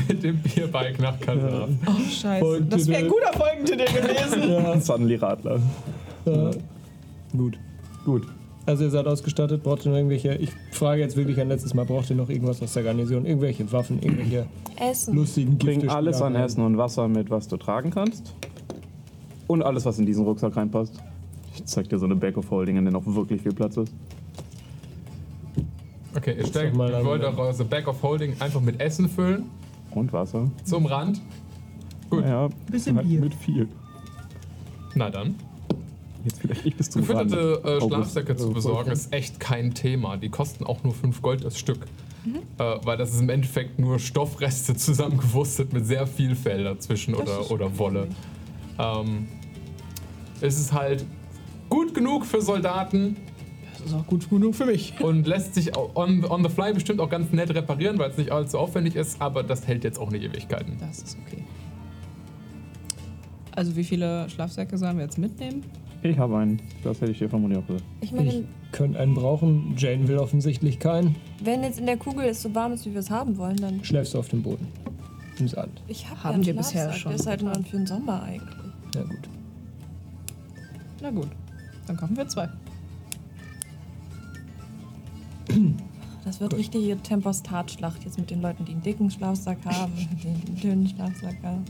Mit 0.09 0.23
dem 0.23 0.39
Bierbike 0.43 0.99
nach 0.99 1.21
Kasaf. 1.21 1.69
Oh, 1.87 2.11
scheiße. 2.11 2.45
Und 2.45 2.73
Das 2.73 2.87
wäre 2.89 3.05
ein 3.05 3.09
guter 3.09 3.33
Folgentitel 3.33 3.85
gewesen. 3.85 4.81
Suddenly 4.81 5.15
Radler. 5.17 5.61
Ja. 6.25 6.51
Gut. 7.37 7.59
Gut. 8.05 8.27
Also 8.67 8.85
ihr 8.85 8.91
seid 8.91 9.07
ausgestattet, 9.07 9.63
braucht 9.63 9.87
ihr 9.87 9.91
noch 9.91 9.97
irgendwelche, 9.97 10.35
ich 10.35 10.51
frage 10.73 11.01
jetzt 11.01 11.17
wirklich 11.17 11.41
ein 11.41 11.49
letztes 11.49 11.73
Mal, 11.73 11.87
braucht 11.87 12.11
ihr 12.11 12.17
noch 12.17 12.29
irgendwas 12.29 12.63
aus 12.63 12.75
der 12.75 12.83
Garnison? 12.83 13.25
Irgendwelche 13.25 13.71
Waffen, 13.73 14.03
irgendwelche 14.03 14.47
Essen. 14.79 15.15
lustigen 15.17 15.57
Gifte? 15.59 15.79
Bring 15.81 15.89
alles 15.91 16.21
an? 16.21 16.35
Essen 16.35 16.63
und 16.63 16.77
Wasser 16.77 17.09
mit, 17.09 17.31
was 17.31 17.49
du 17.49 17.57
tragen 17.57 17.91
kannst. 17.91 18.35
Und 19.47 19.63
alles, 19.63 19.87
was 19.87 19.99
in 19.99 20.05
diesen 20.05 20.25
Rucksack 20.25 20.55
reinpasst. 20.57 21.01
Ich 21.55 21.65
zeig 21.65 21.89
dir 21.89 21.99
so 21.99 22.05
eine 22.05 22.15
Bag 22.17 22.37
of 22.37 22.51
Holding, 22.51 22.77
in 22.77 22.85
der 22.85 22.93
noch 22.93 23.07
wirklich 23.07 23.41
viel 23.41 23.55
Platz 23.55 23.79
ist. 23.79 23.93
Okay, 26.15 26.35
ihr 26.39 26.47
stellt, 26.47 26.73
doch 26.73 26.79
mal 26.79 26.91
ihr 26.91 26.99
an- 26.99 27.05
wollt 27.07 27.23
eure 27.23 27.65
Bag 27.65 27.87
of 27.89 28.03
Holding 28.03 28.35
einfach 28.41 28.61
mit 28.61 28.81
Essen 28.81 29.09
füllen, 29.09 29.45
Und 29.95 30.13
Wasser. 30.13 30.51
zum 30.65 30.85
Rand. 30.87 31.21
Gut. 32.11 32.21
Naja, 32.23 32.49
Bisschen 32.71 32.97
halt 32.97 33.07
Bier. 33.09 33.21
mit 33.21 33.35
viel. 33.35 33.69
Na 34.95 35.11
dann. 35.11 35.35
Jetzt 36.29 36.41
vielleicht 36.41 36.65
nicht 36.65 36.77
bis 36.77 36.91
zum 36.91 37.03
Gefütterte 37.03 37.63
äh, 37.65 37.81
Schlafsäcke 37.81 38.37
zu 38.37 38.49
oh, 38.49 38.53
besorgen 38.53 38.91
ist 38.91 39.13
echt 39.13 39.41
kein 39.41 39.75
Thema. 39.75 40.17
Die 40.17 40.29
kosten 40.29 40.65
auch 40.65 40.85
nur 40.85 40.95
5 40.95 41.23
Gold 41.23 41.45
das 41.45 41.59
Stück. 41.59 41.87
Äh, 42.59 42.77
weil 42.85 42.97
das 42.97 43.15
ist 43.15 43.21
im 43.21 43.31
Endeffekt 43.31 43.79
nur 43.79 43.99
Stoffreste 43.99 44.75
zusammengewurstet 44.77 45.73
mit 45.73 45.87
sehr 45.87 46.07
viel 46.07 46.35
Fell 46.35 46.65
dazwischen 46.65 47.15
oder, 47.15 47.51
oder 47.51 47.79
Wolle. 47.79 48.09
Ähm, 48.79 49.29
es 50.41 50.59
ist 50.59 50.73
halt 50.73 51.05
gut 51.69 51.95
genug 51.95 52.27
für 52.27 52.41
Soldaten 52.41 53.17
Das 53.79 53.87
ist 53.87 53.95
auch 53.95 54.07
gut 54.07 54.29
genug 54.29 54.55
für 54.55 54.67
mich. 54.67 54.95
und 55.01 55.27
lässt 55.27 55.55
sich 55.55 55.77
on, 55.77 56.25
on 56.25 56.43
the 56.43 56.51
fly 56.51 56.73
bestimmt 56.73 57.01
auch 57.01 57.09
ganz 57.09 57.33
nett 57.33 57.55
reparieren, 57.55 57.99
weil 57.99 58.11
es 58.11 58.19
nicht 58.19 58.33
allzu 58.33 58.59
aufwendig 58.59 58.95
ist, 58.95 59.21
aber 59.21 59.43
das 59.43 59.67
hält 59.67 59.85
jetzt 59.85 59.99
auch 59.99 60.11
nicht 60.11 60.25
Ewigkeiten. 60.25 60.77
Das 60.81 60.99
ist 60.99 61.17
okay. 61.27 61.45
Also, 63.55 63.75
wie 63.75 63.85
viele 63.85 64.29
Schlafsäcke 64.31 64.79
sollen 64.79 64.99
wir 64.99 65.05
jetzt 65.05 65.19
mitnehmen? 65.19 65.65
Ich 66.03 66.19
habe 66.19 66.37
einen. 66.39 66.61
Das 66.85 67.01
hätte 67.01 67.13
ich 67.13 67.19
dir 67.19 67.29
vermutlich 67.29 67.59
auch 67.59 67.67
gesagt. 67.67 67.85
Ich 68.01 68.13
meine, 68.13 68.29
Ich 68.33 68.45
könnte 68.73 68.99
einen 69.01 69.15
brauchen, 69.15 69.75
Jane 69.77 70.07
will 70.07 70.19
offensichtlich 70.19 70.79
keinen. 70.79 71.17
wenn 71.43 71.63
jetzt 71.63 71.81
in 71.81 71.87
der 71.87 71.97
Kugel 71.97 72.25
es 72.27 72.43
so 72.43 72.55
warm 72.55 72.73
ist, 72.73 72.87
wie 72.87 72.93
wir 72.93 73.01
es 73.01 73.11
haben 73.11 73.37
wollen, 73.37 73.57
dann. 73.57 73.83
Schläfst 73.85 74.15
du 74.15 74.19
auf 74.19 74.29
dem 74.29 74.43
Boden. 74.43 74.67
Im 75.39 75.49
Sand. 75.49 75.83
Ich 75.87 76.09
hab 76.09 76.23
Haben 76.25 76.31
ja 76.31 76.35
einen 76.35 76.47
wir 76.47 76.55
bisher 76.57 76.93
Schlafsack, 76.93 77.01
schon 77.01 77.11
Der 77.11 77.21
ist 77.21 77.27
halt 77.27 77.43
nur 77.43 77.55
für 77.55 77.77
den 77.77 77.87
Sommer 77.87 78.23
eigentlich. 78.23 78.57
Ja 78.95 79.03
gut. 79.03 79.29
Na 81.01 81.11
gut, 81.11 81.29
dann 81.87 81.97
kaufen 81.97 82.17
wir 82.17 82.27
zwei. 82.29 82.49
Das 86.25 86.41
wird 86.41 86.55
richtige 86.57 86.97
Tempostatschlacht 87.01 88.05
jetzt 88.05 88.19
mit 88.19 88.31
den 88.31 88.43
Leuten, 88.43 88.65
die 88.65 88.73
einen 88.73 88.83
dicken 88.83 89.11
Schlafsack 89.11 89.59
haben, 89.65 89.93
und 90.11 90.25
den, 90.25 90.45
den 90.45 90.57
dünnen 90.61 90.89
Schlafsack 90.89 91.37
haben. 91.43 91.65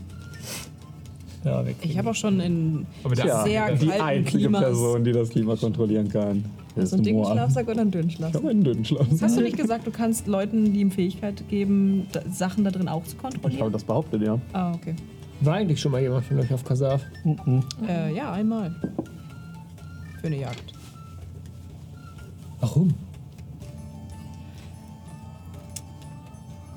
Ja, 1.45 1.63
Ich 1.81 1.97
habe 1.97 2.09
auch 2.09 2.15
schon 2.15 2.39
in 2.41 2.85
Tja, 3.13 3.43
sehr 3.43 3.75
die 3.75 3.87
kalten 3.87 4.01
einzige 4.03 4.37
Klimas. 4.39 4.61
Person, 4.61 5.03
die 5.05 5.11
das 5.13 5.29
Klima 5.29 5.55
kontrollieren 5.55 6.09
kann. 6.09 6.43
Hast 6.75 6.91
du 6.91 6.95
einen 6.97 7.03
dicken 7.05 7.25
Schlafsack 7.25 7.67
oder 7.67 7.81
einen 7.81 7.91
dünnen 7.91 8.09
Ich 8.09 8.15
Schlafsack? 8.15 8.41
habe 8.41 8.51
einen 8.51 8.63
dünnen 8.63 8.83
Schlafsack. 8.85 9.21
Hast 9.21 9.37
du 9.37 9.41
nicht 9.41 9.57
gesagt, 9.57 9.87
du 9.87 9.91
kannst 9.91 10.27
Leuten 10.27 10.73
die 10.73 10.81
ihm 10.81 10.91
Fähigkeit 10.91 11.41
geben, 11.49 12.07
da, 12.11 12.21
Sachen 12.29 12.63
da 12.65 12.71
drin 12.71 12.87
auch 12.89 13.03
zu 13.05 13.15
Ich 13.15 13.23
habe 13.23 13.31
kontrollieren? 13.39 13.71
das 13.71 13.83
behauptet, 13.85 14.21
ja. 14.21 14.37
Ah, 14.53 14.73
okay. 14.73 14.95
War 15.41 15.55
eigentlich 15.55 15.79
schon 15.79 15.93
mal 15.93 16.01
jemand 16.01 16.25
von 16.25 16.39
euch 16.39 16.53
auf 16.53 16.63
Kasaf? 16.65 17.01
Äh, 17.87 18.13
ja, 18.13 18.33
einmal. 18.33 18.75
Für 20.19 20.27
eine 20.27 20.39
Jagd. 20.41 20.73
Warum? 22.59 22.93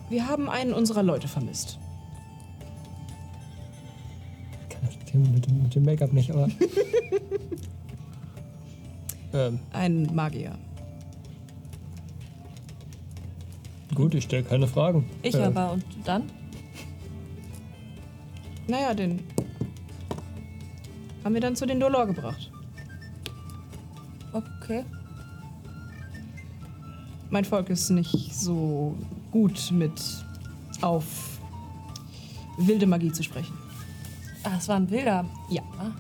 Wir 0.09 0.28
haben 0.28 0.49
einen 0.49 0.73
unserer 0.73 1.02
Leute 1.02 1.26
vermisst. 1.26 1.78
Mit 4.83 5.15
dem, 5.15 5.35
mit 5.35 5.47
dem, 5.47 5.62
mit 5.62 5.75
dem 5.75 5.85
Make-up 5.85 6.12
nicht, 6.12 6.31
aber. 6.31 6.49
ähm, 9.33 9.59
Ein 9.73 10.15
Magier. 10.15 10.53
gut, 13.95 14.15
ich 14.15 14.25
stelle 14.25 14.43
keine 14.43 14.67
Fragen. 14.67 15.05
Ich 15.23 15.35
Äh, 15.35 15.43
aber. 15.43 15.73
Und 15.73 15.85
dann? 16.05 16.25
Naja, 18.67 18.95
den 18.95 19.21
haben 21.25 21.35
wir 21.35 21.41
dann 21.41 21.57
zu 21.57 21.67
den 21.67 21.79
Dolor 21.79 22.07
gebracht. 22.07 22.51
Okay. 24.33 24.85
Mein 27.31 27.45
Volk 27.45 27.71
ist 27.71 27.91
nicht 27.91 28.35
so 28.35 28.97
gut 29.31 29.71
mit 29.73 29.93
auf 30.81 31.39
wilde 32.59 32.87
Magie 32.87 33.12
zu 33.12 33.23
sprechen. 33.23 33.62
Ah, 34.44 34.56
es 34.58 34.68
war 34.68 34.76
ein 34.76 34.90
Wilder. 34.90 35.25
Ja. 35.50 35.62
Ah. 35.78 35.92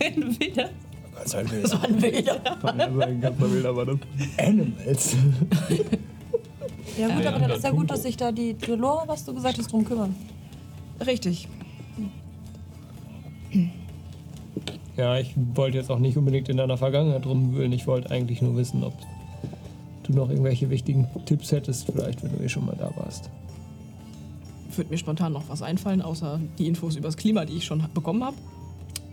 ein 0.00 0.40
Wilder? 0.40 0.70
Ganz 1.14 1.34
ein 1.34 1.46
Bild. 1.46 1.64
Das 1.64 1.72
war 1.74 1.84
ein 1.84 2.02
Wilder. 2.02 3.04
Ein 3.06 3.20
ganzer 3.20 3.52
Wilder 3.52 3.76
war 3.76 3.86
das. 3.86 3.98
Animals. 4.38 5.16
Ja 6.98 7.08
gut, 7.08 7.26
aber 7.26 7.38
dann 7.38 7.50
ist 7.50 7.64
ja 7.64 7.70
gut, 7.70 7.90
dass 7.90 8.02
sich 8.02 8.16
da 8.16 8.32
die 8.32 8.54
Dolor, 8.54 9.04
was 9.06 9.24
du 9.24 9.34
gesagt 9.34 9.58
hast, 9.58 9.70
drum 9.70 9.84
kümmern. 9.84 10.14
Richtig. 11.04 11.48
Ja, 14.96 15.16
ich 15.16 15.34
wollte 15.54 15.78
jetzt 15.78 15.90
auch 15.90 16.00
nicht 16.00 16.16
unbedingt 16.16 16.48
in 16.48 16.56
deiner 16.56 16.76
Vergangenheit 16.76 17.24
rumwühlen. 17.24 17.72
Ich 17.72 17.86
wollte 17.86 18.10
eigentlich 18.10 18.42
nur 18.42 18.56
wissen, 18.56 18.82
ob 18.82 18.94
du 20.04 20.12
noch 20.12 20.28
irgendwelche 20.28 20.70
wichtigen 20.70 21.06
Tipps 21.24 21.52
hättest, 21.52 21.86
vielleicht, 21.86 22.22
wenn 22.24 22.36
du 22.36 22.42
eh 22.42 22.48
schon 22.48 22.66
mal 22.66 22.74
da 22.76 22.90
warst. 22.96 23.30
Würde 24.78 24.90
mir 24.90 24.98
spontan 24.98 25.32
noch 25.32 25.48
was 25.48 25.60
einfallen, 25.60 26.00
außer 26.02 26.40
die 26.58 26.66
Infos 26.68 26.94
übers 26.96 27.16
Klima, 27.16 27.44
die 27.44 27.54
ich 27.56 27.64
schon 27.64 27.84
bekommen 27.94 28.22
habe. 28.24 28.36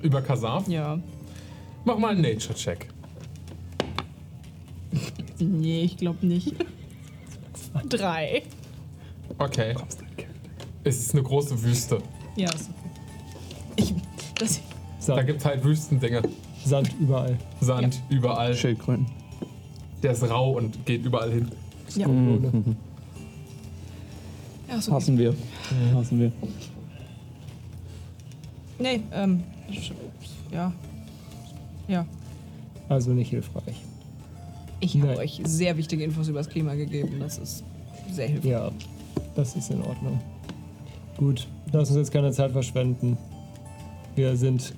über 0.04 0.22
Kasaf. 0.22 0.68
Ja. 0.68 1.00
Mach 1.86 1.98
mal 1.98 2.12
einen 2.12 2.22
Nature-Check. 2.22 2.88
Nee, 5.40 5.82
ich 5.84 5.98
glaube 5.98 6.26
nicht. 6.26 6.54
Drei. 7.90 8.44
Okay. 9.38 9.76
Es 10.86 10.98
ist 11.00 11.14
eine 11.14 11.24
große 11.24 11.62
Wüste. 11.62 11.98
Ja, 12.38 12.50
ist 12.54 12.70
okay. 12.70 12.90
Ich, 13.76 13.94
das, 14.40 14.62
Da 15.00 15.16
Sand, 15.16 15.28
gibt 15.28 15.40
es 15.40 15.46
halt 15.46 15.62
Wüstendinge. 15.66 16.22
Sand 16.64 16.96
überall. 17.02 17.38
Sand 17.60 18.02
überall. 18.10 18.56
Schildkröten. 18.56 19.08
Der 20.04 20.12
ist 20.14 20.24
rau 20.24 20.52
und 20.52 20.86
geht 20.86 21.04
überall 21.06 21.32
hin. 21.34 21.52
ja. 21.96 22.08
Ohne. 22.08 22.76
ja, 24.70 24.78
okay. 24.78 24.92
Hassen 24.92 25.18
wir. 25.18 25.34
Hassen 25.94 26.20
wir. 26.20 26.32
Nee, 28.80 29.02
ähm, 29.14 29.44
ja. 30.52 30.72
Ja. 31.88 32.06
Also 32.90 33.12
nicht 33.12 33.30
hilfreich. 33.30 33.76
Ich 34.80 35.00
habe 35.02 35.18
euch 35.18 35.42
sehr 35.46 35.78
wichtige 35.78 36.04
Infos 36.04 36.28
über 36.28 36.40
das 36.40 36.50
Klima 36.50 36.76
gegeben. 36.76 37.14
Das 37.20 37.38
ist 37.38 37.64
sehr 38.12 38.28
hilfreich. 38.28 38.52
Ja, 38.52 38.72
das 39.36 39.56
ist 39.56 39.72
in 39.72 39.82
Ordnung. 39.82 40.20
Gut, 41.18 41.48
lass 41.72 41.90
uns 41.90 41.98
jetzt 41.98 42.12
keine 42.12 42.32
Zeit 42.32 42.52
verschwenden. 42.52 43.18
Wir 44.16 44.36
sind 44.36 44.74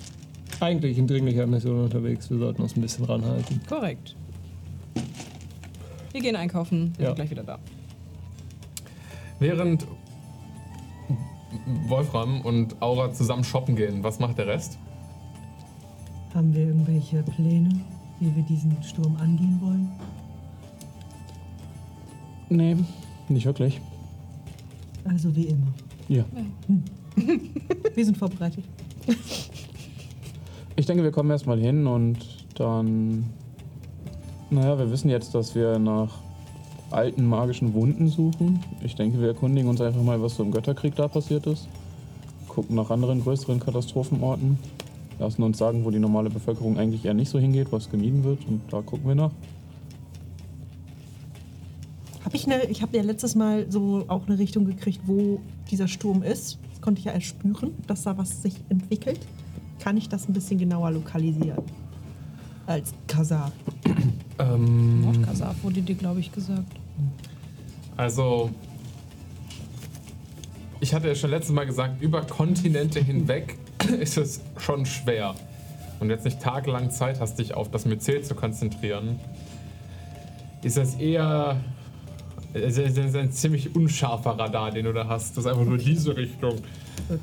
eigentlich 0.60 0.96
in 0.98 1.06
dringlicher 1.06 1.46
Mission 1.46 1.84
unterwegs. 1.84 2.30
Wir 2.30 2.38
sollten 2.38 2.62
uns 2.62 2.76
ein 2.76 2.80
bisschen 2.80 3.04
ranhalten. 3.04 3.60
Korrekt. 3.68 4.14
Wir 6.12 6.20
gehen 6.20 6.36
einkaufen. 6.36 6.92
Wir 6.96 7.02
Ja. 7.02 7.08
sind 7.10 7.16
gleich 7.16 7.30
wieder 7.30 7.42
da. 7.44 7.58
Während 9.38 9.86
Wolfram 11.86 12.40
und 12.42 12.80
Aura 12.82 13.12
zusammen 13.12 13.44
shoppen 13.44 13.76
gehen, 13.76 14.02
was 14.02 14.18
macht 14.18 14.38
der 14.38 14.46
Rest? 14.46 14.78
Haben 16.34 16.54
wir 16.54 16.66
irgendwelche 16.66 17.22
Pläne, 17.22 17.70
wie 18.20 18.34
wir 18.34 18.42
diesen 18.42 18.82
Sturm 18.82 19.16
angehen 19.16 19.58
wollen? 19.62 19.88
Nee, 22.50 22.76
nicht 23.28 23.46
wirklich. 23.46 23.80
Also 25.04 25.34
wie 25.34 25.46
immer. 25.46 25.66
Ja. 26.08 26.24
Wir 27.94 28.04
sind 28.04 28.16
vorbereitet. 28.16 28.64
Ich 30.76 30.86
denke, 30.86 31.02
wir 31.02 31.10
kommen 31.10 31.30
erstmal 31.30 31.58
hin 31.58 31.88
und 31.88 32.18
dann. 32.54 33.24
Naja, 34.50 34.78
wir 34.78 34.90
wissen 34.92 35.10
jetzt, 35.10 35.34
dass 35.34 35.56
wir 35.56 35.78
nach 35.80 36.20
alten 36.90 37.26
magischen 37.26 37.74
Wunden 37.74 38.08
suchen. 38.08 38.60
Ich 38.82 38.94
denke, 38.94 39.20
wir 39.20 39.28
erkundigen 39.28 39.68
uns 39.68 39.80
einfach 39.80 40.02
mal, 40.02 40.20
was 40.22 40.36
so 40.36 40.42
im 40.42 40.50
Götterkrieg 40.50 40.94
da 40.94 41.08
passiert 41.08 41.46
ist. 41.46 41.68
Gucken 42.48 42.76
nach 42.76 42.90
anderen 42.90 43.22
größeren 43.22 43.60
Katastrophenorten. 43.60 44.58
Lassen 45.18 45.42
uns 45.42 45.58
sagen, 45.58 45.84
wo 45.84 45.90
die 45.90 45.98
normale 45.98 46.30
Bevölkerung 46.30 46.78
eigentlich 46.78 47.04
eher 47.04 47.14
nicht 47.14 47.28
so 47.28 47.38
hingeht, 47.38 47.72
was 47.72 47.90
gemieden 47.90 48.24
wird. 48.24 48.38
Und 48.46 48.62
da 48.70 48.80
gucken 48.80 49.08
wir 49.08 49.14
nach. 49.14 49.32
Hab 52.24 52.34
ich 52.34 52.46
eine, 52.46 52.64
ich 52.66 52.82
habe 52.82 52.96
ja 52.96 53.02
letztes 53.02 53.34
Mal 53.34 53.70
so 53.70 54.04
auch 54.08 54.26
eine 54.26 54.38
Richtung 54.38 54.64
gekriegt, 54.64 55.00
wo 55.06 55.40
dieser 55.70 55.88
Sturm 55.88 56.22
ist. 56.22 56.58
Das 56.70 56.80
konnte 56.80 57.00
ich 57.00 57.06
ja 57.06 57.12
erst 57.12 57.26
spüren, 57.26 57.74
dass 57.86 58.02
da 58.02 58.16
was 58.16 58.42
sich 58.42 58.54
entwickelt. 58.68 59.20
Kann 59.80 59.96
ich 59.96 60.08
das 60.08 60.28
ein 60.28 60.32
bisschen 60.32 60.58
genauer 60.58 60.90
lokalisieren? 60.90 61.62
Als 62.68 62.92
Kasar. 63.06 63.50
Ähm, 64.38 65.00
Nordkasaf 65.00 65.56
wurde 65.62 65.80
dir, 65.80 65.94
glaube 65.94 66.20
ich, 66.20 66.30
gesagt. 66.30 66.70
Also, 67.96 68.50
ich 70.78 70.92
hatte 70.92 71.08
ja 71.08 71.14
schon 71.14 71.30
letztes 71.30 71.54
Mal 71.54 71.64
gesagt, 71.64 72.02
über 72.02 72.20
Kontinente 72.20 73.00
hinweg 73.00 73.56
ist 73.98 74.18
es 74.18 74.42
schon 74.58 74.84
schwer. 74.84 75.34
Und 75.98 76.10
jetzt 76.10 76.26
nicht 76.26 76.40
tagelang 76.40 76.90
Zeit 76.90 77.20
hast, 77.20 77.38
dich 77.38 77.54
auf 77.54 77.70
das 77.70 77.86
Myzel 77.86 78.22
zu 78.22 78.34
konzentrieren, 78.34 79.18
ist 80.62 80.76
das 80.76 80.96
eher 80.96 81.56
es 82.52 82.76
ist 82.76 82.98
es 82.98 83.06
ist 83.06 83.16
ein 83.16 83.32
ziemlich 83.32 83.74
unscharfer 83.74 84.38
Radar, 84.38 84.72
den 84.72 84.84
du 84.84 84.92
da 84.92 85.08
hast. 85.08 85.38
Das 85.38 85.44
ist 85.44 85.50
einfach 85.50 85.64
nur 85.64 85.78
diese 85.78 86.14
Richtung. 86.14 86.56
Gut. 87.08 87.20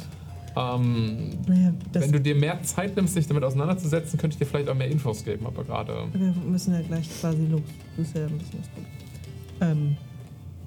Ähm, 0.56 1.32
Naja, 1.48 1.74
wenn 1.94 2.12
du 2.12 2.22
dir 2.22 2.36
mehr 2.36 2.62
Zeit 2.64 2.96
nimmst, 2.96 3.16
dich 3.16 3.28
damit 3.28 3.44
auseinanderzusetzen, 3.44 4.18
könnte 4.18 4.36
ich 4.36 4.40
dir 4.40 4.46
vielleicht 4.46 4.70
auch 4.70 4.76
mehr 4.76 4.90
Infos 4.90 5.24
geben, 5.24 5.46
aber 5.46 5.64
gerade. 5.64 6.08
wir 6.14 6.34
müssen 6.48 6.74
ja 6.74 6.82
gleich 6.82 7.10
quasi 7.20 7.46
los. 7.48 7.62
Das 7.98 8.08
ist 8.08 8.16
ja 8.16 8.26
ein 8.26 8.38
bisschen 8.38 8.60
was. 8.60 9.70
Ähm, 9.70 9.98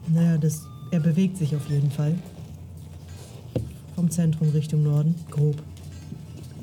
naja, 0.09 0.39
das, 0.39 0.67
er 0.91 1.01
bewegt 1.01 1.37
sich 1.37 1.55
auf 1.57 1.69
jeden 1.69 1.91
Fall. 1.91 2.15
Vom 3.95 4.11
Zentrum 4.11 4.51
Richtung 4.51 4.83
Norden. 4.83 5.15
Grob. 5.31 5.57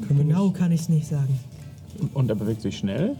Können 0.08 0.28
Genau 0.28 0.52
kann 0.52 0.72
ich 0.72 0.82
es 0.82 0.90
nicht 0.90 1.08
sagen. 1.08 1.40
Und 2.14 2.30
er 2.30 2.36
bewegt 2.36 2.62
sich 2.62 2.78
schnell. 2.78 3.16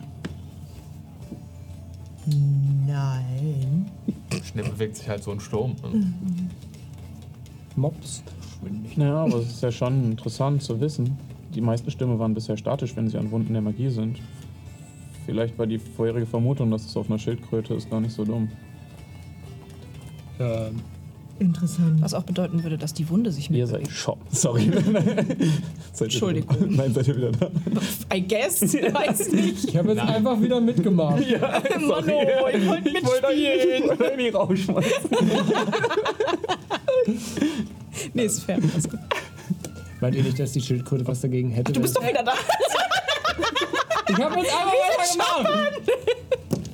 Nein. 2.88 3.86
Schnell 4.44 4.66
bewegt 4.70 4.98
sich 4.98 5.08
halt 5.08 5.24
so 5.24 5.32
ein 5.32 5.40
Sturm. 5.40 5.76
Ne? 5.84 6.14
Mops. 7.76 8.24
Naja, 8.96 9.24
aber 9.24 9.38
es 9.38 9.48
ist 9.52 9.64
ja 9.64 9.72
schon 9.72 10.12
interessant 10.12 10.64
zu 10.64 10.80
wissen. 10.80 11.18
Die 11.54 11.62
meisten 11.62 11.90
Stürme 11.92 12.20
waren 12.20 12.34
bisher 12.34 12.58
statisch, 12.58 12.96
wenn 12.96 13.08
sie 13.10 13.18
an 13.18 13.32
Wunden 13.32 13.54
der 13.54 13.62
Magie 13.62 13.90
sind. 13.90 14.20
Vielleicht 15.26 15.58
war 15.58 15.66
die 15.66 15.80
vorherige 15.80 16.26
Vermutung, 16.26 16.70
dass 16.72 16.86
es 16.86 16.96
auf 16.98 17.10
einer 17.10 17.20
Schildkröte 17.20 17.74
ist, 17.74 17.90
gar 17.90 18.00
nicht 18.00 18.14
so 18.14 18.26
dumm. 18.26 18.50
Ähm, 20.40 20.82
Interessant. 21.38 22.02
Was 22.02 22.14
auch 22.14 22.24
bedeuten 22.24 22.64
würde, 22.64 22.78
dass 22.78 22.94
die 22.94 23.10
Wunde 23.10 23.30
sich 23.32 23.52
Ihr 23.52 23.68
seid 23.68 23.90
Schock. 23.90 24.20
Sorry. 24.32 24.72
seid 25.92 26.08
Entschuldigung. 26.08 26.56
Wieder, 26.58 26.84
nein, 26.84 26.94
seid 26.94 27.10
ihr 27.10 27.18
wieder 27.18 27.32
da? 27.32 27.50
I 28.14 28.26
guess, 28.26 28.62
weiß 28.62 29.34
nicht. 29.34 29.66
ich 29.68 29.76
habe 29.78 29.90
jetzt 29.90 30.02
einfach 30.02 30.40
wieder 30.42 30.62
mitgemacht. 30.62 31.26
Ja, 31.26 31.62
Mann, 31.80 32.06
oh, 32.10 32.48
ich 32.54 32.66
wollte 32.68 32.90
Ich 32.90 33.06
wollte 33.06 33.28
mitspielen. 33.28 33.84
ich 33.84 33.88
wollte 33.90 34.04
irgendwie 34.04 34.30
rausschmeißen. 34.30 35.10
Nee, 38.14 38.26
ist 38.26 38.44
fair. 38.44 38.60
Meint 40.02 40.16
ihr 40.16 40.24
nicht, 40.24 40.40
dass 40.40 40.52
die 40.52 40.62
Schildkröte 40.62 41.08
was 41.08 41.22
dagegen 41.22 41.50
hätte? 41.52 41.72
Du 41.74 41.82
bist 41.82 41.96
doch 41.96 42.08
wieder 42.08 42.24
da. 42.24 42.34
ich 44.10 44.18
habe 44.18 44.36
jetzt 44.40 44.54
einfach 44.54 44.74
weitergemacht. 45.18 45.82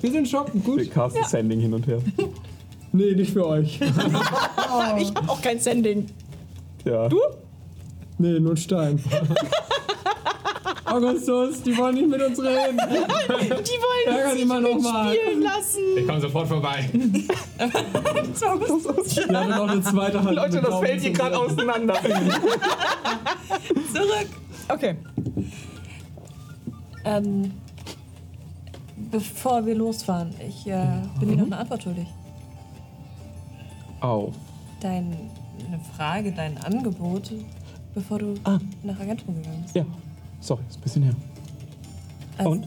Wir 0.02 0.12
sind 0.12 0.28
shoppen, 0.28 0.66
Wir 0.66 0.76
gut? 0.86 0.92
casten 0.92 1.24
Sending 1.26 1.60
hin 1.60 1.74
und 1.74 1.86
her. 1.88 2.00
Nee, 2.92 3.14
nicht 3.14 3.32
für 3.34 3.46
euch. 3.48 3.80
Ich 5.00 5.14
hab 5.14 5.30
auch 5.30 5.42
kein 5.42 5.60
Sending. 5.60 6.08
Ja. 6.86 7.08
Du? 7.08 7.20
Nee, 8.18 8.40
nur 8.40 8.54
ein 8.54 8.58
Stein. 8.58 9.04
Augustus, 10.86 11.62
die 11.62 11.78
wollen 11.78 11.96
nicht 11.96 12.08
mit 12.10 12.22
uns 12.22 12.40
reden. 12.40 12.78
Die 12.90 13.38
wollen 13.38 14.08
Ärger 14.08 14.30
uns 14.32 14.36
nicht 14.36 14.48
noch 14.48 14.80
mal. 14.82 15.12
mitspielen 15.12 15.42
lassen. 15.44 15.80
Ich 15.98 16.08
komme 16.08 16.22
sofort 16.22 16.48
vorbei. 16.48 16.90
Wir 16.94 17.28
haben 19.40 19.50
noch 19.50 19.68
eine 19.70 19.82
zweite 19.84 20.24
Hand. 20.24 20.36
Leute, 20.36 20.62
das 20.62 20.80
fällt 20.80 21.02
hier 21.02 21.12
gerade 21.12 21.38
auseinander. 21.38 21.94
Zurück. 23.94 24.28
Okay. 24.70 24.96
Ähm, 27.06 27.52
bevor 29.12 29.66
wir 29.66 29.76
losfahren, 29.76 30.34
ich 30.48 30.66
äh, 30.68 30.86
bin 31.20 31.30
dir 31.30 31.36
noch 31.38 31.46
eine 31.46 31.58
Antwort 31.58 31.84
schuldig. 31.84 32.08
Auf. 34.00 34.34
Deine 34.80 35.16
Frage, 35.96 36.32
dein 36.32 36.58
Angebot, 36.58 37.32
bevor 37.94 38.18
du 38.20 38.34
Ah. 38.44 38.58
nach 38.84 39.00
Agentur 39.00 39.34
gegangen 39.36 39.62
bist. 39.64 39.76
Ja. 39.76 39.86
Sorry, 40.42 40.62
ist 40.70 40.78
ein 40.78 40.82
bisschen 40.82 41.04
her. 41.04 41.16
Also, 42.38 42.52
Und? 42.52 42.66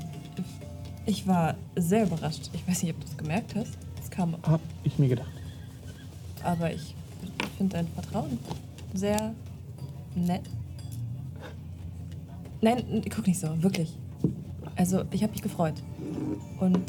Ich 1.07 1.27
war 1.27 1.55
sehr 1.77 2.05
überrascht. 2.07 2.49
Ich 2.55 2.67
weiß 2.67 2.83
nicht, 2.83 2.95
ob 2.95 3.01
du 3.01 3.07
es 3.07 3.17
gemerkt 3.17 3.55
hast. 3.55 3.77
Es 4.03 4.09
kam, 4.11 4.37
Hab 4.43 4.61
ich 4.85 4.99
mir 4.99 5.09
gedacht. 5.09 5.29
aber 6.43 6.73
ich 6.73 6.95
finde 7.59 7.77
dein 7.77 7.89
Vertrauen 7.89 8.39
sehr 8.95 9.35
nett. 10.15 10.43
Nein, 12.63 13.03
guck 13.15 13.27
nicht 13.27 13.39
so, 13.39 13.63
wirklich. 13.63 13.93
Also, 14.77 15.05
ich 15.11 15.23
habe 15.23 15.33
mich 15.33 15.43
gefreut. 15.43 15.75
Und 16.61 16.85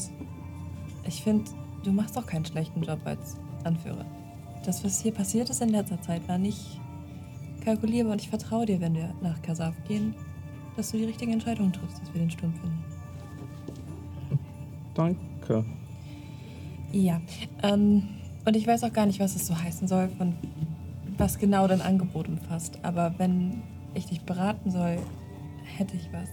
ich 1.05 1.21
finde, 1.21 1.43
du 1.83 1.91
machst 1.91 2.17
auch 2.17 2.25
keinen 2.25 2.45
schlechten 2.45 2.81
Job 2.83 2.99
als 3.03 3.35
Anführer. 3.63 4.05
Das, 4.63 4.83
was 4.83 5.01
hier 5.01 5.13
passiert 5.13 5.49
ist 5.49 5.61
in 5.61 5.69
letzter 5.69 6.01
Zeit, 6.01 6.27
war 6.27 6.37
nicht 6.37 6.79
kalkulierbar 7.63 8.13
und 8.13 8.21
ich 8.21 8.29
vertraue 8.29 8.65
dir, 8.65 8.79
wenn 8.79 8.95
wir 8.95 9.13
nach 9.21 9.41
Kasaf 9.41 9.75
gehen, 9.87 10.15
dass 10.75 10.91
du 10.91 10.97
die 10.97 11.05
richtige 11.05 11.31
Entscheidung 11.31 11.71
triffst, 11.71 12.01
dass 12.01 12.13
wir 12.13 12.21
den 12.21 12.31
Sturm 12.31 12.53
finden. 12.53 12.83
Danke. 14.93 15.65
Ja, 16.91 17.21
ähm, 17.63 18.03
und 18.45 18.55
ich 18.55 18.65
weiß 18.67 18.83
auch 18.83 18.93
gar 18.93 19.05
nicht, 19.05 19.19
was 19.19 19.35
es 19.35 19.47
so 19.47 19.57
heißen 19.59 19.87
soll, 19.87 20.09
von 20.17 20.33
was 21.17 21.37
genau 21.39 21.67
dein 21.67 21.81
Angebot 21.81 22.27
umfasst. 22.27 22.77
Aber 22.83 23.13
wenn 23.17 23.61
ich 23.93 24.05
dich 24.05 24.21
beraten 24.21 24.71
soll, 24.71 24.97
hätte 25.77 25.95
ich 25.95 26.07
was. 26.11 26.29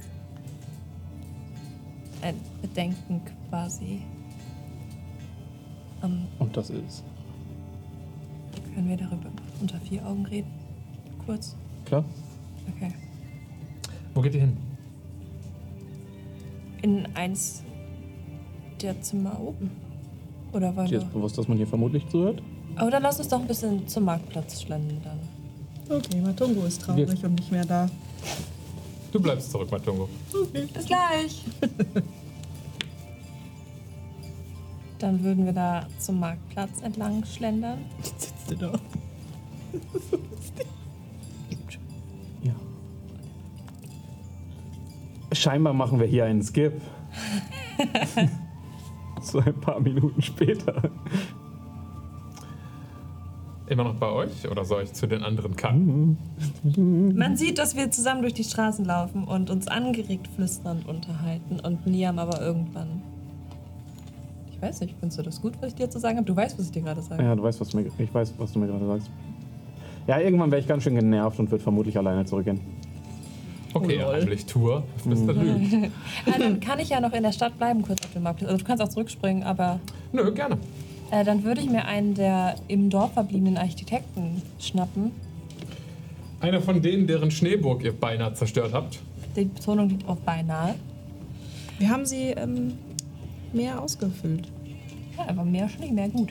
Ein 2.20 2.34
Bedenken 2.60 3.20
quasi. 3.48 4.02
Ähm, 6.02 6.26
Und 6.38 6.56
das 6.56 6.70
ist. 6.70 7.02
können 8.74 8.88
wir 8.88 8.96
darüber 8.96 9.30
unter 9.60 9.78
vier 9.80 10.04
Augen 10.06 10.26
reden? 10.26 10.50
Kurz? 11.26 11.56
Klar? 11.84 12.04
Okay. 12.76 12.92
Wo 14.14 14.20
geht 14.20 14.34
ihr 14.34 14.40
hin? 14.42 14.56
In 16.82 17.06
eins 17.14 17.62
der 18.80 19.00
Zimmer 19.00 19.38
oben. 19.40 19.70
Oder 20.52 20.74
wollen 20.76 20.88
Dir 20.88 20.98
ist 20.98 21.04
wir. 21.06 21.10
bewusst, 21.12 21.38
dass 21.38 21.48
man 21.48 21.56
hier 21.56 21.66
vermutlich 21.66 22.06
zuhört? 22.08 22.42
Aber 22.76 22.90
dann 22.90 23.02
lass 23.02 23.18
uns 23.18 23.28
doch 23.28 23.40
ein 23.40 23.46
bisschen 23.46 23.86
zum 23.88 24.04
Marktplatz 24.04 24.62
schlendern 24.62 25.00
dann. 25.02 25.18
Okay, 25.96 26.20
Matungo 26.20 26.64
ist 26.64 26.82
traurig 26.82 27.22
und 27.24 27.34
nicht 27.34 27.50
mehr 27.52 27.64
da. 27.64 27.88
Du 29.12 29.20
bleibst 29.20 29.50
zurück, 29.50 29.70
Matungo. 29.70 30.08
Bis 30.52 30.86
gleich. 30.86 31.44
Dann 34.98 35.22
würden 35.22 35.44
wir 35.44 35.52
da 35.52 35.86
zum 35.98 36.20
Marktplatz 36.20 36.80
entlang 36.82 37.24
schlendern. 37.24 37.78
Sitzt 38.02 38.50
du 38.50 38.54
da? 38.56 38.72
Scheinbar 45.34 45.72
machen 45.72 45.98
wir 45.98 46.06
hier 46.06 46.24
einen 46.24 46.42
Skip. 46.42 46.80
so 49.20 49.38
ein 49.38 49.54
paar 49.60 49.80
Minuten 49.80 50.20
später. 50.20 50.90
Immer 53.66 53.84
noch 53.84 53.94
bei 53.94 54.10
euch 54.10 54.48
oder 54.50 54.64
soll 54.64 54.82
ich 54.82 54.92
zu 54.92 55.06
den 55.06 55.22
anderen 55.22 55.56
Karten? 55.56 56.18
Man 56.64 57.36
sieht, 57.36 57.58
dass 57.58 57.74
wir 57.76 57.90
zusammen 57.90 58.20
durch 58.20 58.34
die 58.34 58.44
Straßen 58.44 58.84
laufen 58.84 59.24
und 59.24 59.48
uns 59.48 59.68
angeregt 59.68 60.28
flüsternd 60.34 60.86
unterhalten 60.86 61.60
und 61.60 61.86
Niam 61.86 62.18
aber 62.18 62.42
irgendwann. 62.42 63.02
Ich 64.52 64.60
weiß 64.60 64.80
nicht, 64.80 64.94
findest 65.00 65.18
du 65.18 65.22
das 65.22 65.40
gut, 65.40 65.54
was 65.60 65.68
ich 65.68 65.74
dir 65.76 65.88
zu 65.88 65.98
sagen 65.98 66.18
habe? 66.18 66.26
Du 66.26 66.36
weißt, 66.36 66.58
was 66.58 66.66
ich 66.66 66.72
dir 66.72 66.82
gerade 66.82 67.00
sage. 67.00 67.22
Ja, 67.22 67.34
du 67.34 67.42
weißt, 67.42 67.60
was 67.60 67.68
du 67.70 67.78
mir, 67.78 67.86
ich 67.98 68.14
weiß, 68.14 68.34
was 68.36 68.52
du 68.52 68.58
mir 68.58 68.66
gerade 68.66 68.86
sagst. 68.86 69.10
Ja, 70.06 70.18
irgendwann 70.18 70.50
wäre 70.50 70.60
ich 70.60 70.68
ganz 70.68 70.82
schön 70.82 70.96
genervt 70.96 71.38
und 71.38 71.50
würde 71.50 71.62
vermutlich 71.62 71.96
alleine 71.96 72.24
zurückgehen. 72.24 72.60
Okay, 73.74 74.00
Oh, 74.06 74.12
heimlich 74.12 74.44
Tour. 74.46 74.82
Flüster 75.02 75.32
lügt. 75.32 75.72
Ja, 76.26 76.38
dann 76.38 76.60
kann 76.60 76.78
ich 76.78 76.90
ja 76.90 77.00
noch 77.00 77.12
in 77.12 77.22
der 77.22 77.32
Stadt 77.32 77.56
bleiben, 77.58 77.82
kurz 77.82 78.02
auf 78.04 78.12
dem 78.12 78.22
Marktplatz. 78.22 78.50
Also 78.50 78.62
du 78.62 78.66
kannst 78.66 78.82
auch 78.82 78.88
zurückspringen, 78.88 79.42
aber 79.42 79.80
Nö, 80.12 80.32
gerne. 80.32 80.58
äh, 81.10 81.24
dann 81.24 81.42
würde 81.44 81.60
ich 81.62 81.70
mir 81.70 81.84
einen 81.86 82.14
der 82.14 82.56
im 82.68 82.90
Dorf 82.90 83.12
verbliebenen 83.14 83.56
Architekten 83.56 84.42
schnappen. 84.58 85.12
Einer 86.40 86.60
von 86.60 86.82
denen, 86.82 87.06
deren 87.06 87.30
Schneeburg 87.30 87.82
ihr 87.84 87.92
beinahe 87.92 88.34
zerstört 88.34 88.72
habt. 88.72 88.98
Die 89.36 89.44
Betonung 89.44 89.88
liegt 89.88 90.06
auf 90.08 90.18
beinahe. 90.20 90.74
Wir 91.78 91.88
haben 91.88 92.04
sie 92.04 92.30
ähm, 92.30 92.74
mehr 93.52 93.80
ausgefüllt. 93.80 94.48
Ja, 95.16 95.28
aber 95.28 95.44
mehr 95.44 95.68
Schnee, 95.68 95.90
mehr 95.92 96.08
gut. 96.08 96.30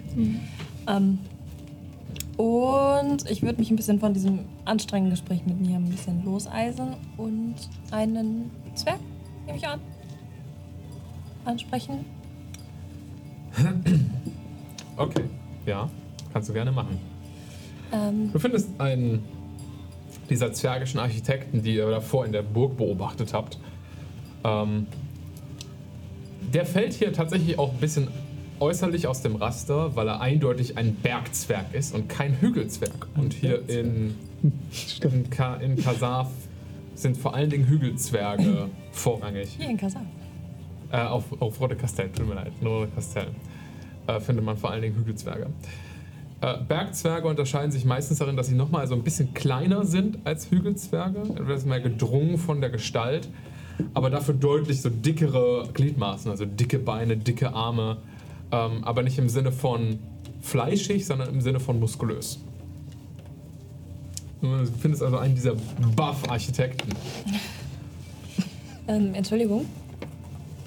Ähm, 0.87 1.17
und 2.37 3.29
ich 3.29 3.41
würde 3.41 3.59
mich 3.59 3.69
ein 3.71 3.75
bisschen 3.75 3.99
von 3.99 4.13
diesem 4.13 4.39
anstrengenden 4.65 5.11
Gespräch 5.11 5.45
mit 5.45 5.59
mir 5.59 5.77
ein 5.77 5.89
bisschen 5.89 6.23
loseisen 6.23 6.95
und 7.17 7.55
einen 7.91 8.51
Zwerg, 8.75 8.99
nehme 9.45 9.57
ich 9.57 9.67
an, 9.67 9.79
ansprechen. 11.45 12.05
Okay. 14.97 15.23
Ja, 15.65 15.89
kannst 16.33 16.49
du 16.49 16.53
gerne 16.53 16.71
machen. 16.71 16.97
Ähm, 17.91 18.31
Du 18.31 18.39
findest 18.39 18.69
einen 18.79 19.23
dieser 20.29 20.53
zwergischen 20.53 20.99
Architekten, 20.99 21.61
die 21.61 21.75
ihr 21.75 21.89
davor 21.89 22.25
in 22.25 22.31
der 22.31 22.41
Burg 22.41 22.77
beobachtet 22.77 23.33
habt. 23.33 23.59
Ähm, 24.43 24.87
der 26.53 26.65
fällt 26.65 26.93
hier 26.93 27.13
tatsächlich 27.13 27.59
auch 27.59 27.71
ein 27.71 27.79
bisschen 27.79 28.07
äußerlich 28.61 29.07
aus 29.07 29.21
dem 29.21 29.35
Raster, 29.35 29.95
weil 29.95 30.07
er 30.07 30.21
eindeutig 30.21 30.77
ein 30.77 30.95
Bergzwerg 30.95 31.73
ist 31.73 31.93
und 31.95 32.07
kein 32.07 32.39
Hügelzwerg. 32.39 33.07
Und 33.15 33.33
hier 33.33 33.67
in, 33.67 34.15
in, 35.01 35.29
Ka 35.29 35.55
in 35.55 35.75
Kasaf 35.75 36.29
sind 36.95 37.17
vor 37.17 37.33
allen 37.33 37.49
Dingen 37.49 37.67
Hügelzwerge 37.67 38.69
vorrangig. 38.91 39.49
hier 39.57 39.69
in 39.69 39.77
Kasan. 39.77 40.07
Äh, 40.91 40.97
auf, 40.97 41.41
auf 41.41 41.59
Rote 41.59 41.75
Kastell, 41.75 42.09
tut 42.09 42.27
mir 42.27 42.35
leid, 42.35 42.51
Rote 42.63 42.91
Kastell. 42.93 43.27
Äh, 44.07 44.19
findet 44.19 44.45
man 44.45 44.57
vor 44.57 44.71
allen 44.71 44.81
Dingen 44.83 44.95
Hügelzwerge. 44.95 45.47
Äh, 46.41 46.57
Bergzwerge 46.67 47.27
unterscheiden 47.27 47.71
sich 47.71 47.85
meistens 47.85 48.19
darin, 48.19 48.35
dass 48.35 48.47
sie 48.47 48.55
nochmal 48.55 48.87
so 48.87 48.93
ein 48.93 49.03
bisschen 49.03 49.33
kleiner 49.33 49.85
sind 49.85 50.19
als 50.23 50.51
Hügelzwerge. 50.51 51.21
Etwas 51.35 51.65
mehr 51.65 51.79
gedrungen 51.79 52.37
von 52.37 52.61
der 52.61 52.69
Gestalt, 52.69 53.29
aber 53.93 54.09
dafür 54.09 54.33
deutlich 54.35 54.81
so 54.81 54.89
dickere 54.89 55.69
Gliedmaßen, 55.73 56.29
also 56.29 56.45
dicke 56.45 56.77
Beine, 56.77 57.17
dicke 57.17 57.53
Arme. 57.53 57.97
Ähm, 58.51 58.83
aber 58.83 59.03
nicht 59.03 59.17
im 59.17 59.29
Sinne 59.29 59.51
von 59.51 59.99
fleischig, 60.41 61.05
sondern 61.05 61.29
im 61.29 61.41
Sinne 61.41 61.59
von 61.59 61.79
muskulös. 61.79 62.39
Du 64.41 64.65
findest 64.79 65.03
also 65.03 65.17
einen 65.17 65.35
dieser 65.35 65.53
Buff-Architekten. 65.95 66.89
Ähm, 68.87 69.13
Entschuldigung. 69.13 69.67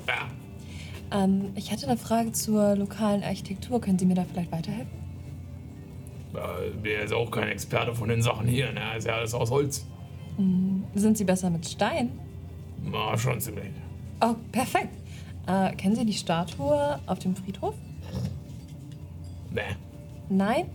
Ja. 0.06 1.24
Ähm, 1.24 1.50
ich 1.56 1.72
hatte 1.72 1.88
eine 1.88 1.96
Frage 1.96 2.30
zur 2.32 2.76
lokalen 2.76 3.24
Architektur. 3.24 3.80
Können 3.80 3.98
Sie 3.98 4.06
mir 4.06 4.14
da 4.14 4.24
vielleicht 4.24 4.52
weiterhelfen? 4.52 4.92
Äh, 6.34 6.70
bin 6.78 6.92
jetzt 6.92 7.12
auch 7.12 7.30
kein 7.30 7.48
Experte 7.48 7.94
von 7.94 8.08
den 8.08 8.22
Sachen 8.22 8.46
hier, 8.46 8.72
ne? 8.72 8.80
Ist 8.96 9.06
ja 9.06 9.14
alles 9.14 9.34
aus 9.34 9.50
Holz. 9.50 9.84
Sind 10.94 11.18
Sie 11.18 11.24
besser 11.24 11.50
mit 11.50 11.66
Stein? 11.66 12.10
Na, 12.82 13.16
schon 13.18 13.40
ziemlich. 13.40 13.70
Oh, 14.20 14.34
perfekt. 14.52 14.96
Äh, 15.46 15.74
kennen 15.76 15.94
Sie 15.94 16.04
die 16.04 16.14
Statue 16.14 16.98
auf 17.07 17.18
dem 17.18 17.37
Friedhof? 17.37 17.74
Ne. 19.50 19.62
Nein? 20.28 20.66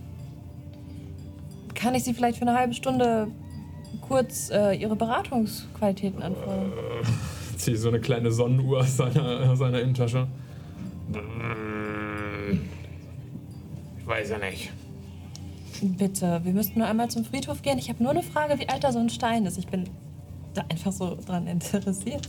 Kann 1.74 1.94
ich 1.94 2.04
Sie 2.04 2.14
vielleicht 2.14 2.38
für 2.38 2.46
eine 2.46 2.56
halbe 2.56 2.74
Stunde 2.74 3.28
kurz 4.00 4.50
äh, 4.50 4.74
Ihre 4.74 4.96
Beratungsqualitäten 4.96 6.22
anfordern? 6.22 6.72
Zieh 7.56 7.76
so 7.76 7.88
eine 7.88 8.00
kleine 8.00 8.30
Sonnenuhr 8.30 8.80
aus 8.80 8.96
seiner, 8.96 9.50
aus 9.50 9.58
seiner 9.58 9.80
Innentasche. 9.80 10.26
Ich 13.98 14.06
weiß 14.06 14.30
ja 14.30 14.38
nicht. 14.38 14.70
Bitte, 15.82 16.40
wir 16.44 16.52
müssten 16.52 16.78
nur 16.78 16.88
einmal 16.88 17.10
zum 17.10 17.24
Friedhof 17.24 17.62
gehen. 17.62 17.78
Ich 17.78 17.88
habe 17.88 18.02
nur 18.02 18.10
eine 18.10 18.22
Frage, 18.22 18.58
wie 18.58 18.68
alt 18.68 18.84
da 18.84 18.92
so 18.92 18.98
ein 18.98 19.10
Stein 19.10 19.46
ist. 19.46 19.58
Ich 19.58 19.66
bin 19.66 19.88
da 20.54 20.64
einfach 20.68 20.92
so 20.92 21.16
dran 21.26 21.46
interessiert. 21.46 22.28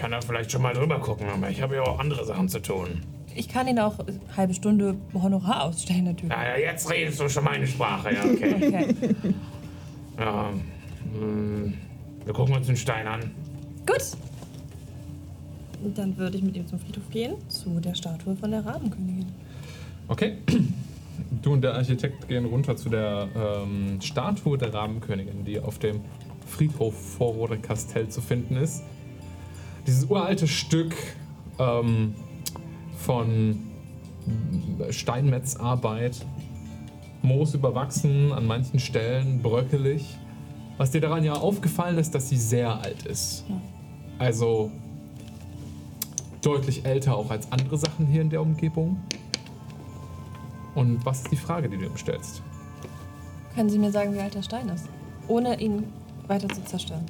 Ich 0.00 0.02
kann 0.02 0.12
da 0.12 0.20
vielleicht 0.22 0.50
schon 0.50 0.62
mal 0.62 0.72
drüber 0.72 0.98
gucken, 0.98 1.28
aber 1.28 1.50
ich 1.50 1.60
habe 1.60 1.74
ja 1.74 1.82
auch 1.82 1.98
andere 1.98 2.24
Sachen 2.24 2.48
zu 2.48 2.62
tun. 2.62 3.02
Ich 3.34 3.48
kann 3.48 3.68
Ihnen 3.68 3.80
auch 3.80 3.98
eine 3.98 4.18
halbe 4.34 4.54
Stunde 4.54 4.96
Honorar 5.12 5.64
ausstellen, 5.64 6.04
natürlich. 6.04 6.34
Naja, 6.34 6.56
jetzt 6.56 6.90
redest 6.90 7.20
du 7.20 7.28
schon 7.28 7.44
meine 7.44 7.66
Sprache, 7.66 8.14
ja, 8.14 8.24
okay. 8.24 8.54
Okay. 8.56 9.34
ja, 10.18 10.50
hm, 11.12 11.74
wir 12.24 12.32
gucken 12.32 12.54
uns 12.54 12.66
den 12.66 12.78
Stein 12.78 13.06
an. 13.06 13.30
Gut. 13.84 14.16
Dann 15.94 16.16
würde 16.16 16.38
ich 16.38 16.42
mit 16.44 16.56
ihm 16.56 16.66
zum 16.66 16.78
Friedhof 16.78 17.10
gehen, 17.10 17.34
zu 17.50 17.78
der 17.78 17.94
Statue 17.94 18.34
von 18.36 18.50
der 18.52 18.64
Rabenkönigin. 18.64 19.26
Okay. 20.08 20.38
Du 21.42 21.52
und 21.52 21.60
der 21.60 21.74
Architekt 21.74 22.26
gehen 22.26 22.46
runter 22.46 22.74
zu 22.74 22.88
der 22.88 23.28
ähm, 23.36 24.00
Statue 24.00 24.56
der 24.56 24.72
Rabenkönigin, 24.72 25.44
die 25.44 25.60
auf 25.60 25.78
dem 25.78 26.00
Friedhof 26.46 26.94
vor 27.18 27.34
Rote 27.34 27.58
Kastell 27.58 28.08
zu 28.08 28.22
finden 28.22 28.56
ist. 28.56 28.82
Dieses 29.86 30.04
uralte 30.04 30.46
Stück 30.46 30.94
ähm, 31.58 32.14
von 32.96 33.58
Steinmetzarbeit, 34.90 36.24
Moos 37.22 37.54
überwachsen, 37.54 38.32
an 38.32 38.46
manchen 38.46 38.78
Stellen 38.78 39.42
bröckelig. 39.42 40.16
Was 40.78 40.90
dir 40.90 41.00
daran 41.00 41.24
ja 41.24 41.34
aufgefallen 41.34 41.98
ist, 41.98 42.14
dass 42.14 42.28
sie 42.28 42.36
sehr 42.36 42.80
alt 42.80 43.04
ist. 43.04 43.44
Also 44.18 44.70
deutlich 46.40 46.86
älter 46.86 47.16
auch 47.16 47.30
als 47.30 47.50
andere 47.52 47.76
Sachen 47.76 48.06
hier 48.06 48.22
in 48.22 48.30
der 48.30 48.40
Umgebung. 48.40 48.98
Und 50.74 51.04
was 51.04 51.22
ist 51.22 51.32
die 51.32 51.36
Frage, 51.36 51.68
die 51.68 51.76
du 51.76 51.84
ihm 51.84 51.96
stellst? 51.96 52.42
Können 53.54 53.68
Sie 53.68 53.78
mir 53.78 53.90
sagen, 53.90 54.14
wie 54.14 54.20
alt 54.20 54.34
der 54.34 54.42
Stein 54.42 54.68
ist? 54.68 54.86
Ohne 55.28 55.60
ihn 55.60 55.84
weiter 56.28 56.48
zu 56.48 56.64
zerstören. 56.64 57.04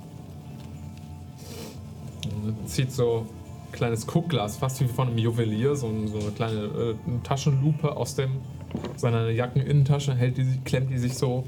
Zieht 2.67 2.93
so 2.93 3.27
ein 3.67 3.73
kleines 3.73 4.07
Guckglas, 4.07 4.57
fast 4.57 4.81
wie 4.81 4.87
von 4.87 5.09
einem 5.09 5.19
Juwelier, 5.19 5.75
so, 5.75 5.93
so 6.07 6.19
eine 6.19 6.31
kleine 6.31 6.61
äh, 6.61 6.95
Taschenlupe 7.23 7.97
aus 7.97 8.15
dem, 8.15 8.31
seiner 8.97 9.31
Jackeninnentasche, 9.31 10.15
hält 10.15 10.37
die, 10.37 10.47
klemmt 10.65 10.91
die 10.91 10.99
sich 10.99 11.15
so 11.15 11.45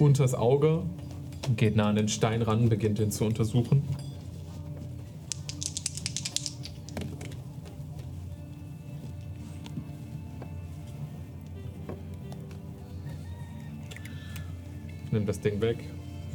unters 0.00 0.34
Auge, 0.34 0.82
geht 1.56 1.76
nah 1.76 1.88
an 1.88 1.96
den 1.96 2.08
Stein 2.08 2.42
ran, 2.42 2.68
beginnt 2.68 2.98
ihn 2.98 3.10
zu 3.10 3.24
untersuchen. 3.24 3.82
Nimmt 15.10 15.28
das 15.28 15.40
Ding 15.40 15.60
weg, 15.60 15.78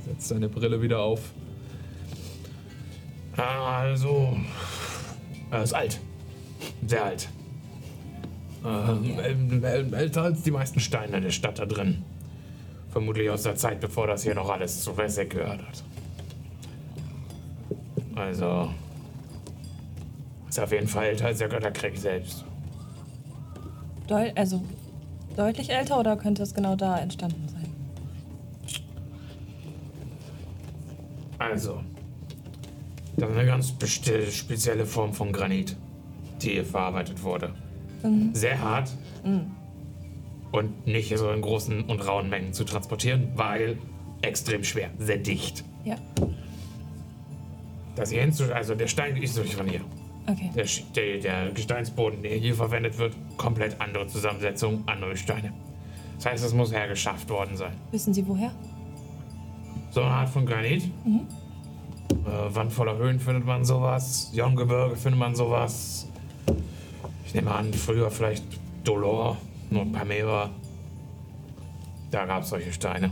setzt 0.06 0.30
seine 0.30 0.48
Brille 0.48 0.82
wieder 0.82 1.02
auf. 1.02 1.34
Also, 3.40 4.38
er 5.52 5.64
ist 5.64 5.74
alt. 5.74 6.00
Sehr 6.86 7.06
alt. 7.06 7.30
Ähm, 8.66 9.18
äl- 9.18 9.64
äl- 9.64 9.96
älter 9.96 10.24
als 10.24 10.44
die 10.44 10.52
meisten 10.52 10.80
Steine 10.82 11.22
der 11.22 11.32
Stadt 11.32 11.60
da 11.60 11.66
drin. 11.66 12.04
Vermutlich 12.92 13.30
aus 13.30 13.44
der 13.44 13.56
Zeit, 13.56 13.80
bevor 13.80 14.08
das 14.08 14.24
hier 14.24 14.36
noch 14.36 14.50
alles 14.50 14.84
zu 14.84 14.98
Wesseck 14.98 15.30
gehört 15.30 15.62
hat. 15.62 15.84
Also, 18.16 18.70
ist 20.50 20.60
auf 20.60 20.72
jeden 20.74 20.88
Fall 20.88 21.06
älter 21.06 21.28
als 21.28 21.38
der 21.38 21.48
Götterkrieg 21.48 21.98
selbst. 21.98 22.44
Deu 24.08 24.32
also 24.36 24.62
deutlich 25.38 25.70
älter 25.70 25.98
oder 26.00 26.18
könnte 26.18 26.44
es 26.44 26.54
genau 26.54 26.76
da 26.76 26.98
entstanden 26.98 27.48
sein? 27.48 27.72
Also, 31.38 31.82
das 33.20 33.30
ist 33.30 33.38
eine 33.38 33.46
ganz 33.46 33.74
spezielle 34.32 34.86
Form 34.86 35.14
von 35.14 35.32
Granit, 35.32 35.76
die 36.42 36.52
hier 36.52 36.66
verarbeitet 36.66 37.22
wurde. 37.24 37.54
Sehr 38.34 38.62
hart 38.62 38.92
und 40.52 40.88
nicht 40.88 41.16
so 41.18 41.30
in 41.32 41.42
großen 41.42 41.84
und 41.84 42.08
rauen 42.08 42.30
Mengen 42.30 42.54
zu 42.54 42.64
transportieren, 42.64 43.30
weil 43.36 43.78
extrem 44.22 44.64
schwer, 44.64 44.90
sehr 44.98 45.18
dicht. 45.18 45.64
Ja. 45.84 45.96
Das 47.96 48.12
hier 48.12 48.22
hinzu, 48.22 48.46
also 48.54 48.76
der 48.76 48.88
Stein 48.88 49.18
ist 49.18 49.38
durch 49.38 49.56
von 49.56 49.68
hier. 49.68 49.82
Okay. 50.28 50.52
Der, 50.56 50.66
der, 50.96 51.18
der 51.20 51.52
Gesteinsboden, 51.52 52.22
der 52.22 52.38
hier 52.38 52.56
verwendet 52.56 52.98
wird, 52.98 53.16
komplett 53.38 53.80
andere 53.82 54.08
Zusammensetzung, 54.08 54.84
andere 54.86 55.18
Steine. 55.18 55.52
Das 56.16 56.28
heißt, 56.28 56.46
es 56.46 56.54
muss 56.54 56.72
hergeschafft 56.72 57.30
worden 57.30 57.58
sein. 57.58 57.74
Wissen 57.92 58.14
Sie 58.14 58.26
woher? 58.28 58.52
So 59.92 60.02
eine 60.02 60.12
Art 60.12 60.30
von 60.30 60.46
Granit. 60.46 60.84
Äh, 62.12 62.56
Wand 62.56 62.74
voller 62.74 62.98
Höhen 62.98 63.20
findet 63.20 63.46
man 63.46 63.66
sowas. 63.66 64.32
Jorngebirge 64.34 64.96
findet 64.96 65.20
man 65.20 65.36
sowas. 65.36 66.08
Ich 67.26 67.34
nehme 67.34 67.52
an, 67.52 67.74
früher 67.74 68.10
vielleicht 68.10 68.44
Dolor 68.84 69.38
und 69.72 69.92
Pamera. 69.92 70.50
Da 72.12 72.26
gab 72.26 72.44
es 72.44 72.50
solche 72.50 72.74
Steine. 72.74 73.12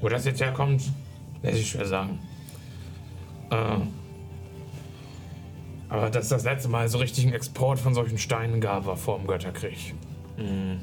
Wo 0.00 0.08
das 0.08 0.24
jetzt 0.24 0.40
herkommt, 0.40 0.82
lässt 1.42 1.56
sich 1.56 1.70
schwer 1.70 1.86
sagen. 1.86 2.18
Äh, 3.50 3.56
aber 5.88 6.10
dass 6.10 6.28
das 6.28 6.44
letzte 6.44 6.68
Mal 6.68 6.88
so 6.88 6.98
richtigen 6.98 7.32
Export 7.32 7.78
von 7.78 7.94
solchen 7.94 8.18
Steinen 8.18 8.60
gab, 8.60 8.86
war 8.86 8.96
vor 8.96 9.18
dem 9.18 9.26
Götterkrieg. 9.26 9.94
Mm. 10.38 10.78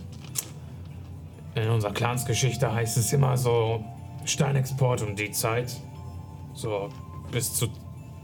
In 1.56 1.69
unserer 1.69 1.91
Clansgeschichte 1.91 2.72
heißt 2.72 2.98
es 2.98 3.12
immer 3.12 3.36
so 3.36 3.84
Steinexport 4.26 5.02
um 5.02 5.15
die 5.15 5.32
Zeit. 5.32 5.76
So 6.60 6.89
bis 7.32 7.54
zu 7.54 7.69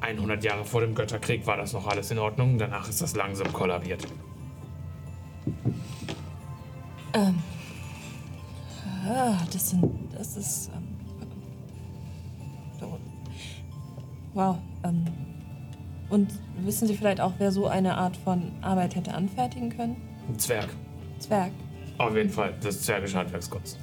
100 0.02 0.44
Jahre 0.44 0.66
vor 0.66 0.82
dem 0.82 0.94
Götterkrieg 0.94 1.48
war 1.48 1.56
das 1.56 1.72
noch 1.72 1.88
alles 1.88 2.12
in 2.12 2.20
Ordnung. 2.20 2.58
Danach 2.58 2.90
ist 2.90 3.02
das 3.02 3.16
langsam 3.16 3.52
kollabiert. 3.54 4.06
Ähm. 7.14 7.42
Ah, 9.08 9.38
das 9.54 9.70
sind. 9.70 9.86
Das 10.14 10.36
ist. 10.36 10.70
Ähm, 10.76 10.84
so. 12.78 13.00
wow. 14.34 14.58
Ähm, 14.84 15.06
Und 16.10 16.30
wissen 16.58 16.90
Sie 16.90 16.98
vielleicht 16.98 17.22
auch, 17.22 17.34
wer 17.38 17.54
so 17.54 17.68
eine 17.68 17.96
Art 17.96 18.18
von 18.18 18.52
Arbeit 18.62 18.96
hätte 18.96 19.14
anfertigen 19.14 19.70
können? 19.70 19.96
Ein 20.28 20.38
Zwerg. 20.38 20.68
Zwerg. 21.20 21.52
Auf 21.98 22.14
jeden 22.14 22.30
Fall. 22.30 22.54
Das 22.62 22.82
zwergische 22.82 23.18
Handwerkskunst. 23.18 23.80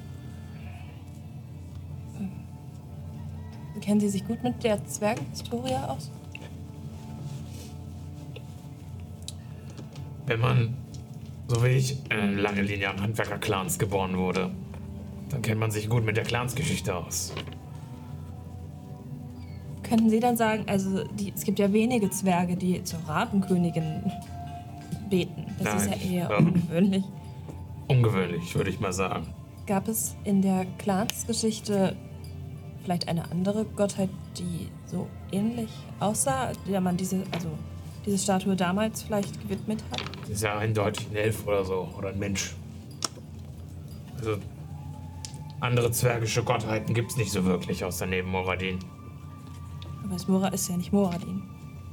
Kennen 3.83 3.99
Sie 3.99 4.07
sich 4.07 4.25
gut 4.25 4.41
mit 4.43 4.63
der 4.63 4.85
Zwergenhistorie 4.85 5.75
aus? 5.75 6.09
Wenn 10.25 10.39
man, 10.39 10.77
so 11.49 11.61
wie 11.65 11.67
ich, 11.67 11.97
in 12.09 12.17
eine 12.17 12.35
lange 12.39 12.61
Linie 12.61 12.89
an 12.91 13.01
Handwerker-Clans 13.01 13.77
geboren 13.77 14.17
wurde, 14.17 14.51
dann 15.27 15.41
kennt 15.41 15.59
man 15.59 15.69
sich 15.69 15.89
gut 15.89 16.05
mit 16.05 16.15
der 16.15 16.23
Clansgeschichte 16.23 16.95
aus. 16.95 17.33
Könnten 19.83 20.09
Sie 20.09 20.21
dann 20.21 20.37
sagen, 20.37 20.63
also 20.67 21.03
die, 21.03 21.33
es 21.35 21.43
gibt 21.43 21.59
ja 21.59 21.73
wenige 21.73 22.09
Zwerge, 22.09 22.55
die 22.55 22.81
zur 22.85 22.99
Rabenkönigin 23.05 24.09
beten. 25.09 25.45
Das 25.61 25.83
ist 25.83 25.89
Nein. 25.89 25.99
ja 26.05 26.09
eher 26.09 26.29
Ja. 26.31 26.37
ungewöhnlich. 26.37 27.03
Ungewöhnlich, 27.89 28.55
würde 28.55 28.69
ich 28.69 28.79
mal 28.79 28.93
sagen. 28.93 29.27
Gab 29.67 29.89
es 29.89 30.15
in 30.23 30.41
der 30.41 30.65
Clansgeschichte 30.77 31.97
vielleicht 32.83 33.07
eine 33.07 33.29
andere 33.31 33.65
Gottheit, 33.65 34.09
die 34.37 34.67
so 34.85 35.07
ähnlich 35.31 35.69
aussah, 35.99 36.51
der 36.67 36.81
man 36.81 36.97
diese, 36.97 37.23
also 37.31 37.49
diese 38.05 38.17
Statue 38.17 38.55
damals 38.55 39.03
vielleicht 39.03 39.41
gewidmet 39.41 39.83
hat? 39.91 40.01
Das 40.21 40.29
ist 40.29 40.43
ja 40.43 40.57
eindeutig 40.57 41.07
ein 41.09 41.15
Elf 41.15 41.47
oder 41.47 41.63
so. 41.63 41.87
Oder 41.97 42.09
ein 42.09 42.19
Mensch. 42.19 42.53
Also, 44.17 44.37
andere 45.59 45.91
zwergische 45.91 46.43
Gottheiten 46.43 46.93
gibt 46.93 47.11
es 47.11 47.17
nicht 47.17 47.31
so 47.31 47.45
wirklich, 47.45 47.83
außer 47.83 48.05
neben 48.05 48.29
Moradin. 48.29 48.79
Aber 50.03 50.13
das 50.13 50.27
Mora 50.27 50.49
ist 50.49 50.69
ja 50.69 50.77
nicht 50.77 50.91
Moradin. 50.91 51.41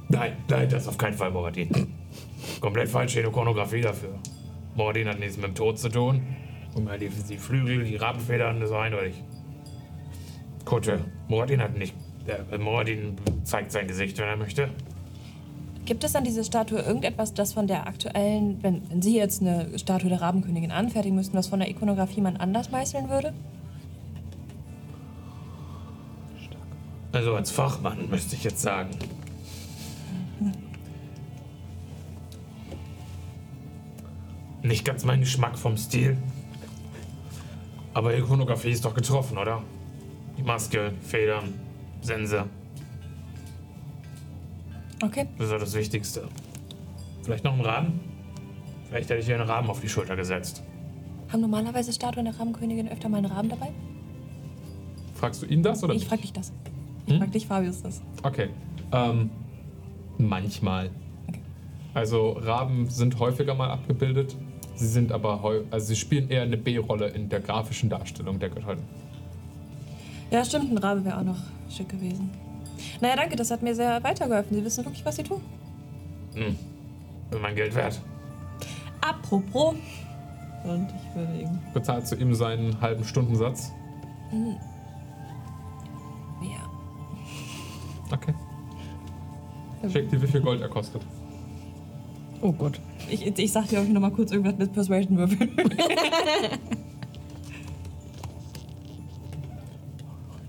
Nein, 0.09 0.35
nein, 0.49 0.69
das 0.69 0.83
ist 0.83 0.87
auf 0.89 0.97
keinen 0.97 1.13
Fall 1.13 1.31
Moradin. 1.31 1.93
Komplett 2.59 2.89
falsche 2.89 3.21
Ikonografie 3.21 3.81
dafür. 3.81 4.19
Moradin 4.75 5.07
hat 5.07 5.19
nichts 5.19 5.37
mit 5.37 5.45
dem 5.45 5.55
Tod 5.55 5.79
zu 5.79 5.89
tun. 5.89 6.21
Und 6.75 6.89
die, 6.99 7.09
die 7.09 7.37
Flügel, 7.37 7.83
die 7.83 7.95
Rabenfedern, 7.95 8.59
das 8.59 8.69
ist 8.69 8.75
eindeutig. 8.75 9.15
Kutte. 10.65 11.03
Moradin 11.27 11.61
hat 11.61 11.77
nicht. 11.77 11.95
Der 12.27 12.59
Moradin 12.59 13.17
zeigt 13.43 13.71
sein 13.71 13.87
Gesicht, 13.87 14.17
wenn 14.19 14.27
er 14.27 14.37
möchte. 14.37 14.69
Gibt 15.85 16.03
es 16.03 16.15
an 16.15 16.23
dieser 16.23 16.43
Statue 16.43 16.79
irgendetwas, 16.79 17.33
das 17.33 17.53
von 17.53 17.67
der 17.67 17.87
aktuellen, 17.87 18.61
wenn, 18.61 18.89
wenn 18.89 19.01
Sie 19.01 19.17
jetzt 19.17 19.41
eine 19.41 19.77
Statue 19.79 20.09
der 20.09 20.21
Rabenkönigin 20.21 20.71
anfertigen 20.71 21.15
müssten, 21.15 21.35
was 21.35 21.47
von 21.47 21.59
der 21.59 21.69
Ikonografie 21.69 22.21
man 22.21 22.37
anders 22.37 22.69
meißeln 22.69 23.09
würde? 23.09 23.33
Also 27.11 27.35
als 27.35 27.51
Fachmann 27.51 28.09
müsste 28.09 28.35
ich 28.35 28.43
jetzt 28.43 28.61
sagen. 28.61 28.91
Nicht 34.61 34.85
ganz 34.85 35.03
mein 35.03 35.21
Geschmack 35.21 35.57
vom 35.57 35.75
Stil. 35.75 36.15
Aber 37.93 38.15
Ikonografie 38.15 38.69
ist 38.69 38.85
doch 38.85 38.93
getroffen, 38.93 39.37
oder? 39.37 39.63
Die 40.41 40.47
Maske, 40.47 40.91
Federn, 41.01 41.53
Sense. 42.01 42.45
Okay. 45.03 45.27
Das 45.37 45.51
ist 45.51 45.61
das 45.61 45.73
Wichtigste. 45.75 46.27
Vielleicht 47.21 47.43
noch 47.43 47.53
ein 47.53 47.61
Rahmen? 47.61 47.99
Vielleicht 48.89 49.11
hätte 49.11 49.19
ich 49.19 49.27
hier 49.27 49.35
einen 49.35 49.47
Rahmen 49.47 49.69
auf 49.69 49.81
die 49.81 49.87
Schulter 49.87 50.15
gesetzt. 50.15 50.63
Haben 51.31 51.41
normalerweise 51.41 51.93
Statuen 51.93 52.25
der 52.25 52.39
Rabenkönigin 52.39 52.89
öfter 52.89 53.07
mal 53.07 53.17
einen 53.17 53.27
Rahmen 53.27 53.49
dabei? 53.49 53.67
Fragst 55.13 55.43
du 55.43 55.45
ihn 55.45 55.61
das 55.61 55.83
oder 55.83 55.93
Ich 55.93 56.05
frag 56.05 56.19
dich 56.21 56.33
das. 56.33 56.51
Ich 57.05 57.19
frag 57.19 57.31
dich, 57.31 57.45
Fabius, 57.45 57.83
das. 57.83 58.01
Okay. 58.23 58.49
Ähm, 58.91 59.29
manchmal. 60.17 60.89
Okay. 61.27 61.41
Also 61.93 62.31
Raben 62.31 62.89
sind 62.89 63.19
häufiger 63.19 63.53
mal 63.53 63.69
abgebildet. 63.69 64.35
Sie 64.73 64.87
sind 64.87 65.11
aber 65.11 65.63
also 65.69 65.85
sie 65.85 65.95
spielen 65.95 66.29
eher 66.31 66.41
eine 66.41 66.57
B-Rolle 66.57 67.09
in 67.09 67.29
der 67.29 67.41
grafischen 67.41 67.91
Darstellung 67.91 68.39
der 68.39 68.49
Göttin. 68.49 68.79
Ja, 70.31 70.45
stimmt, 70.45 70.71
ein 70.71 70.77
Rabe 70.77 71.03
wäre 71.03 71.17
auch 71.17 71.23
noch 71.23 71.39
schick 71.69 71.89
gewesen. 71.89 72.29
Naja, 73.01 73.17
danke, 73.17 73.35
das 73.35 73.51
hat 73.51 73.61
mir 73.61 73.75
sehr 73.75 74.01
weitergeholfen. 74.03 74.55
Sie 74.55 74.63
wissen 74.63 74.85
wirklich, 74.85 75.05
was 75.05 75.17
Sie 75.17 75.23
tun. 75.23 75.41
Hm. 76.33 76.57
Mein 77.41 77.55
Geld 77.55 77.75
wert. 77.75 78.01
Apropos. 79.01 79.75
Und 80.63 80.87
ich 80.89 81.15
würde 81.15 81.41
ihm. 81.41 81.59
Bezahlst 81.73 82.11
du 82.11 82.15
ihm 82.15 82.33
seinen 82.33 82.79
halben 82.79 83.03
Stundensatz? 83.03 83.71
Ja. 86.41 86.69
Okay. 88.11 88.33
Check 89.91 90.09
dir, 90.09 90.21
wie 90.21 90.27
viel 90.27 90.41
Gold 90.41 90.61
er 90.61 90.69
kostet. 90.69 91.01
Oh 92.41 92.51
Gott. 92.51 92.79
Ich, 93.09 93.25
ich 93.25 93.51
sag 93.51 93.67
dir, 93.67 93.79
ob 93.79 93.85
ich 93.85 93.91
noch 93.91 94.01
mal 94.01 94.11
kurz 94.11 94.31
irgendwas 94.31 94.57
mit 94.57 94.71
Persuasion 94.71 95.17
würfeln. 95.17 95.51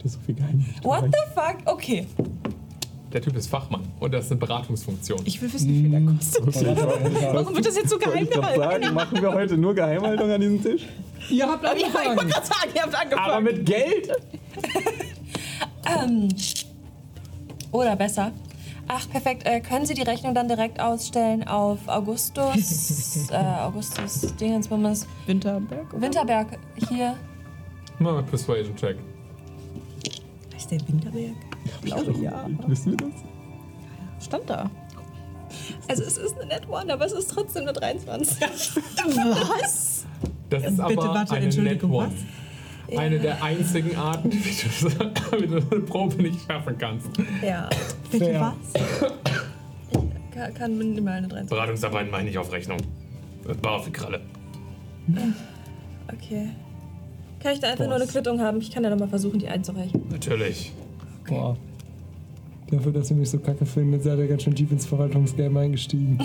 Ist 0.04 0.14
so 0.14 0.20
viel 0.26 0.34
geheim. 0.34 0.64
What 0.82 1.04
the 1.06 1.32
fuck? 1.34 1.56
Okay. 1.66 2.06
Der 3.12 3.20
Typ 3.20 3.36
ist 3.36 3.48
Fachmann 3.48 3.82
und 4.00 4.12
das 4.14 4.24
ist 4.24 4.30
eine 4.32 4.40
Beratungsfunktion. 4.40 5.20
Ich 5.26 5.40
will 5.42 5.52
wissen, 5.52 5.68
wie 5.68 5.82
viel 5.82 5.92
er 5.94 6.00
kostet. 6.00 6.46
Warum 7.34 7.54
wird 7.54 7.66
das 7.66 7.76
jetzt 7.76 7.90
so 7.90 7.98
geheim 7.98 8.28
gehalten? 8.28 8.60
sagen, 8.60 8.94
machen 8.94 9.20
wir 9.20 9.32
heute 9.32 9.56
nur 9.58 9.74
Geheimhaltung 9.74 10.30
an 10.30 10.40
diesem 10.40 10.62
Tisch? 10.62 10.86
Ihr 11.28 11.46
habt 11.46 11.62
Ja, 11.62 11.74
ich 11.76 11.82
wollte 11.84 11.98
angefangen. 12.08 12.30
gerade 12.30 12.46
sagen, 12.46 12.70
ihr 12.74 12.82
habt 12.82 12.94
angefangen. 12.94 13.30
Aber 13.30 13.40
mit 13.40 13.66
Geld? 13.66 14.10
Ähm. 16.00 16.28
Oder 17.72 17.96
besser. 17.96 18.30
Ach, 18.86 19.08
perfekt. 19.10 19.44
Äh, 19.46 19.60
können 19.60 19.84
Sie 19.84 19.94
die 19.94 20.02
Rechnung 20.02 20.32
dann 20.34 20.46
direkt 20.48 20.78
ausstellen 20.80 21.46
auf 21.46 21.80
Augustus, 21.88 23.28
äh, 23.32 23.34
Augustus 23.36 24.34
Dingensbummens 24.36 25.06
Winterberg? 25.26 25.92
oder? 25.92 26.00
Winterberg 26.02 26.46
hier. 26.88 27.16
Mal 27.98 28.12
mal 28.12 28.22
Persuasion 28.22 28.76
Check. 28.76 28.96
Ist 30.62 30.70
der 30.70 30.88
Winterberg? 30.88 31.34
Ich 31.82 31.92
glaube 31.92 32.12
ja. 32.20 32.46
Wissen 32.68 32.92
wir 32.92 33.08
das? 33.08 34.24
Stand 34.24 34.48
da. 34.48 34.70
Also 35.88 36.04
es 36.04 36.16
ist 36.16 36.38
eine 36.38 36.46
Net 36.46 36.68
One, 36.68 36.92
aber 36.92 37.04
es 37.04 37.10
ist 37.10 37.32
trotzdem 37.32 37.62
eine 37.62 37.72
23. 37.72 38.40
Was? 38.40 40.06
Das 40.50 40.62
ist 40.62 40.76
Bitte, 40.76 40.84
aber 40.84 41.14
warte, 41.14 41.34
eine 41.34 41.48
Net 41.48 41.82
One. 41.82 42.12
Eine 42.96 43.18
der 43.18 43.42
einzigen 43.42 43.96
Arten, 43.96 44.30
wie 44.32 44.38
du, 44.38 45.40
wie 45.40 45.46
du 45.48 45.56
eine 45.56 45.80
Probe 45.80 46.22
nicht 46.22 46.46
schaffen 46.46 46.78
kannst. 46.78 47.08
Ja. 47.44 47.68
Bitte 48.12 48.26
Fair. 48.26 48.54
was? 48.72 49.12
Kann, 50.32 50.54
kann 50.54 50.78
minimal 50.78 51.14
eine 51.14 51.26
23. 51.26 51.50
Beratungsarbeit 51.50 52.08
meine 52.08 52.30
ich 52.30 52.38
auf 52.38 52.52
Rechnung. 52.52 52.78
War 53.62 53.72
auf 53.72 53.86
die 53.86 53.92
Kralle. 53.92 54.20
Okay. 56.06 56.50
Kann 57.42 57.52
ich 57.54 57.60
da 57.60 57.70
einfach 57.70 57.86
nur 57.86 57.96
eine 57.96 58.06
Quittung 58.06 58.40
haben? 58.40 58.58
Ich 58.60 58.70
kann 58.70 58.84
ja 58.84 58.90
nochmal 58.90 59.08
versuchen, 59.08 59.38
die 59.38 59.48
einzureichen. 59.48 60.02
Natürlich. 60.10 60.72
Boah. 61.28 61.56
Dafür, 62.70 62.90
dass 62.92 63.10
ihr 63.10 63.16
mich 63.16 63.28
so 63.28 63.38
kacke 63.38 63.66
findet, 63.66 64.02
seid 64.02 64.18
ihr 64.18 64.26
ganz 64.28 64.44
schön 64.44 64.54
tief 64.54 64.72
ins 64.72 64.86
Verwaltungsgame 64.86 65.60
eingestiegen. 65.60 66.16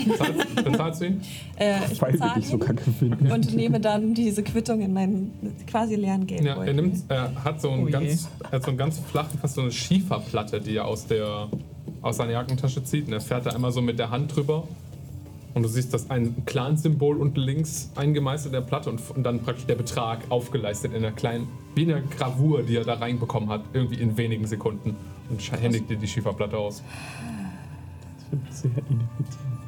Bezahlst, 0.64 1.02
du 1.02 1.06
ihn? 1.06 1.20
Äh, 1.58 1.74
ich 1.92 2.00
Weil 2.00 2.12
wir 2.14 2.20
bezahle 2.20 2.40
dich 2.40 2.48
so 2.48 2.56
kacke 2.56 2.90
finden. 2.90 3.30
und 3.30 3.54
nehme 3.54 3.80
dann 3.80 4.14
diese 4.14 4.42
Quittung 4.42 4.80
in 4.80 4.94
meinen 4.94 5.30
quasi 5.66 5.94
leeren 5.96 6.22
Ja, 6.22 6.36
Geldbeutel. 6.38 6.68
er 6.68 6.72
nimmt, 6.74 6.96
er 7.08 7.44
hat 7.44 7.60
so 7.60 7.70
einen 7.70 7.86
Oh 7.88 7.90
ganz, 7.90 8.28
er 8.44 8.52
hat 8.52 8.62
so 8.62 8.68
einen 8.70 8.78
ganz 8.78 8.98
flachen, 8.98 9.38
fast 9.38 9.56
so 9.56 9.60
eine 9.60 9.70
Schieferplatte, 9.72 10.58
die 10.62 10.76
er 10.76 10.86
aus 10.86 11.06
der, 11.06 11.48
aus 12.00 12.16
seiner 12.16 12.32
Jackentasche 12.32 12.82
zieht. 12.82 13.08
Und 13.08 13.12
er 13.12 13.20
fährt 13.20 13.44
da 13.44 13.50
einmal 13.50 13.70
so 13.72 13.82
mit 13.82 13.98
der 13.98 14.08
Hand 14.10 14.34
drüber. 14.34 14.66
Und 15.58 15.64
du 15.64 15.68
siehst, 15.68 15.92
dass 15.92 16.08
ein 16.08 16.44
Clan-Symbol 16.46 17.16
unten 17.16 17.40
links 17.40 17.90
eingemeißelt 17.96 18.54
in 18.54 18.60
der 18.60 18.64
Platte 18.64 18.90
und, 18.90 19.00
und 19.10 19.24
dann 19.24 19.40
praktisch 19.40 19.66
der 19.66 19.74
Betrag 19.74 20.20
aufgeleistet 20.28 20.92
in 20.92 21.04
einer 21.04 21.10
kleinen, 21.10 21.48
wie 21.74 21.82
eine 21.82 22.00
Gravur, 22.16 22.62
die 22.62 22.76
er 22.76 22.84
da 22.84 22.94
reinbekommen 22.94 23.48
hat, 23.48 23.62
irgendwie 23.72 23.96
in 23.96 24.16
wenigen 24.16 24.46
Sekunden. 24.46 24.94
Und 25.28 25.60
händigt 25.60 25.90
dir 25.90 25.96
die 25.96 26.06
Schieferplatte 26.06 26.56
aus. 26.56 26.84
Das 28.20 28.30
wird 28.30 28.52
sehr 28.52 28.70
ineffizient. 28.88 29.58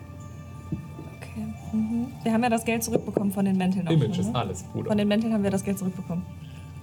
Okay. 1.16 1.46
Mhm. 1.72 2.07
Wir 2.22 2.33
haben 2.35 2.42
ja 2.44 2.50
das 2.50 2.64
Geld 2.64 2.85
zurückbekommen 2.85 3.33
von 3.33 3.44
den 3.44 3.59
Mänteln 3.59 3.88
auch 3.88 3.90
Image 3.90 4.14
schon, 4.14 4.26
ist 4.26 4.33
ne? 4.33 4.38
alles, 4.38 4.62
Bruder. 4.62 4.90
Von 4.90 4.98
den 4.98 5.09
Mänteln 5.09 5.33
haben 5.33 5.42
wir 5.42 5.50
das 5.50 5.64
Geld 5.64 5.76
zurückbekommen. 5.76 6.24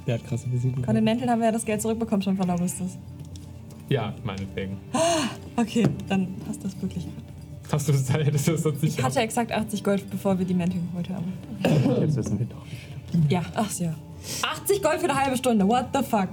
Der 0.05 0.15
hat 0.15 0.25
krasse 0.25 0.49
Von 0.49 0.95
den. 0.95 1.03
Mänteln 1.05 1.29
haben 1.29 1.39
wir 1.39 1.45
ja 1.45 1.53
das 1.53 1.63
Geld 1.63 1.81
zurückbekommen 1.81 2.21
schon 2.23 2.35
von 2.35 2.49
Augustus. 2.49 2.97
Ja, 3.87 4.13
meinetwegen. 4.25 4.75
Okay, 5.55 5.87
dann 6.09 6.27
passt 6.45 6.65
das 6.65 6.81
wirklich. 6.81 7.07
Hast 7.71 7.87
du 7.87 7.91
das, 7.91 8.11
hättest 8.13 8.47
du 8.47 8.51
das 8.53 8.63
sonst 8.63 8.83
nicht 8.83 8.97
Ich 8.97 9.03
hatte 9.03 9.19
exakt 9.19 9.51
80 9.51 9.83
Gold, 9.83 10.09
bevor 10.09 10.37
wir 10.39 10.45
die 10.45 10.53
Mäntel 10.53 10.79
geholt 10.91 11.09
haben. 11.09 11.33
Jetzt 12.01 12.15
wissen 12.15 12.39
wir 12.39 12.45
doch. 12.45 12.65
Ja, 13.29 13.41
ach 13.55 13.71
ja. 13.79 13.93
80 14.41 14.81
Gold 14.81 14.99
für 14.99 15.09
eine 15.09 15.15
halbe 15.21 15.37
Stunde, 15.37 15.67
what 15.67 15.87
the 15.93 16.03
fuck? 16.03 16.29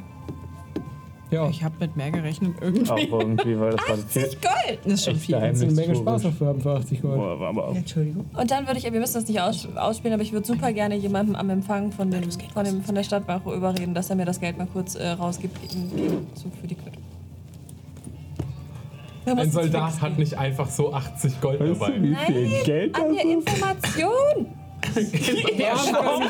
Ja, 1.31 1.49
Ich 1.49 1.65
habe 1.65 1.75
mit 1.81 1.97
mehr 1.97 2.13
gerechnet 2.13 2.55
irgendwie. 2.61 2.91
Auch 2.91 3.21
irgendwie, 3.21 3.59
weil 3.59 3.73
das 3.73 3.89
war 3.89 3.97
viel. 3.97 4.25
80 4.25 4.41
Gold! 4.41 4.79
Das 4.85 4.93
ist 4.93 5.05
schon 5.05 5.15
Echt 5.15 5.23
viel. 5.25 5.35
geheim. 5.35 5.49
kannst 5.49 5.63
du 5.63 5.67
eine 5.67 5.75
Menge. 5.75 5.97
Spaß 5.97 6.23
dafür 6.23 6.47
haben 6.47 6.61
für 6.61 6.71
80 6.77 7.03
Gold. 7.03 7.17
Boah, 7.17 7.49
aber 7.49 7.69
auch. 7.69 7.75
Entschuldigung. 7.75 8.25
Und 8.39 8.51
dann 8.51 8.67
würde 8.69 8.79
ich, 8.79 8.85
wir 8.85 9.01
müssen 9.01 9.15
das 9.15 9.27
nicht 9.27 9.41
aus, 9.41 9.67
ausspielen, 9.75 10.15
aber 10.15 10.23
ich 10.23 10.33
würde 10.33 10.47
super 10.47 10.73
gerne 10.73 10.95
jemandem 10.95 11.35
am 11.35 11.51
Empfang 11.51 11.91
von, 11.91 12.11
dem, 12.11 12.31
von, 12.53 12.65
dem, 12.65 12.83
von 12.83 12.95
der 12.95 13.03
Stadtwache 13.03 13.53
überreden, 13.53 13.95
dass 13.95 14.11
er 14.11 14.17
mir 14.17 14.27
das 14.27 14.39
Geld 14.39 14.59
mal 14.59 14.69
kurz 14.73 14.95
äh, 14.95 15.09
rausgibt 15.09 15.57
im 15.75 15.91
Gegenzug 15.97 16.53
für 16.61 16.67
die 16.69 16.77
Quittung. 16.77 17.03
Ein 19.27 19.51
Soldat 19.51 20.01
hat 20.01 20.19
nicht 20.19 20.37
einfach 20.37 20.69
so 20.69 20.93
80 20.93 21.41
Gold 21.41 21.61
Weißt 21.61 21.81
dabei. 21.81 21.93
du, 21.97 22.03
wie 22.03 22.15
viel 22.15 22.43
Nein, 22.43 22.51
Geld 22.65 22.97
an 22.97 23.13
der 23.15 23.25
ist? 23.25 23.31
Information. 23.33 24.47
Information. 24.95 26.23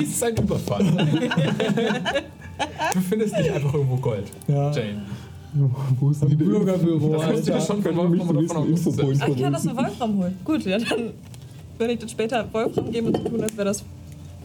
Dies 0.00 0.10
ist 0.10 0.22
ein 0.22 0.36
Überfall. 0.36 0.84
du 2.92 3.00
findest 3.08 3.36
nicht 3.36 3.50
einfach 3.50 3.74
irgendwo 3.74 3.96
Gold, 3.96 4.30
Ja. 4.48 4.70
Jane. 4.70 5.02
Wo 6.00 6.10
ist 6.10 6.22
die 6.28 6.34
Bürgerbüro, 6.34 7.12
Das 7.16 7.42
dir 7.42 7.54
Alter. 7.54 7.66
schon 7.66 7.82
von 7.82 7.96
Wolfram 7.96 8.28
oder 8.28 8.42
von 8.48 8.72
ich 9.12 9.18
kann 9.40 9.52
das 9.52 9.62
für 9.62 9.76
Wolfram 9.76 10.18
holen. 10.18 10.38
Gut, 10.44 10.64
ja, 10.64 10.78
dann 10.78 11.10
würde 11.78 11.92
ich 11.94 11.98
das 12.00 12.10
später 12.10 12.46
Wolfram 12.52 12.90
geben 12.90 13.06
und 13.08 13.16
so 13.16 13.22
tun, 13.28 13.40
als 13.42 13.56
wäre 13.56 13.66
das, 13.68 13.84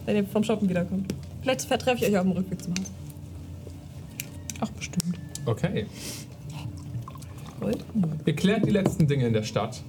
wenn 0.06 0.16
ihr 0.16 0.24
vom 0.24 0.44
Shoppen 0.44 0.68
wiederkommt. 0.68 1.12
Vielleicht 1.42 1.62
vertreffe 1.62 2.04
ich 2.04 2.10
euch 2.12 2.16
auf 2.16 2.22
dem 2.22 2.32
Rückweg 2.32 2.62
zum 2.62 2.72
Haus. 2.74 2.86
Ach, 4.60 4.70
bestimmt. 4.70 5.16
Okay. 5.46 5.86
Ihr 8.26 8.36
klärt 8.36 8.66
die 8.66 8.70
letzten 8.70 9.06
Dinge 9.06 9.26
in 9.26 9.32
der 9.32 9.42
Stadt. 9.42 9.82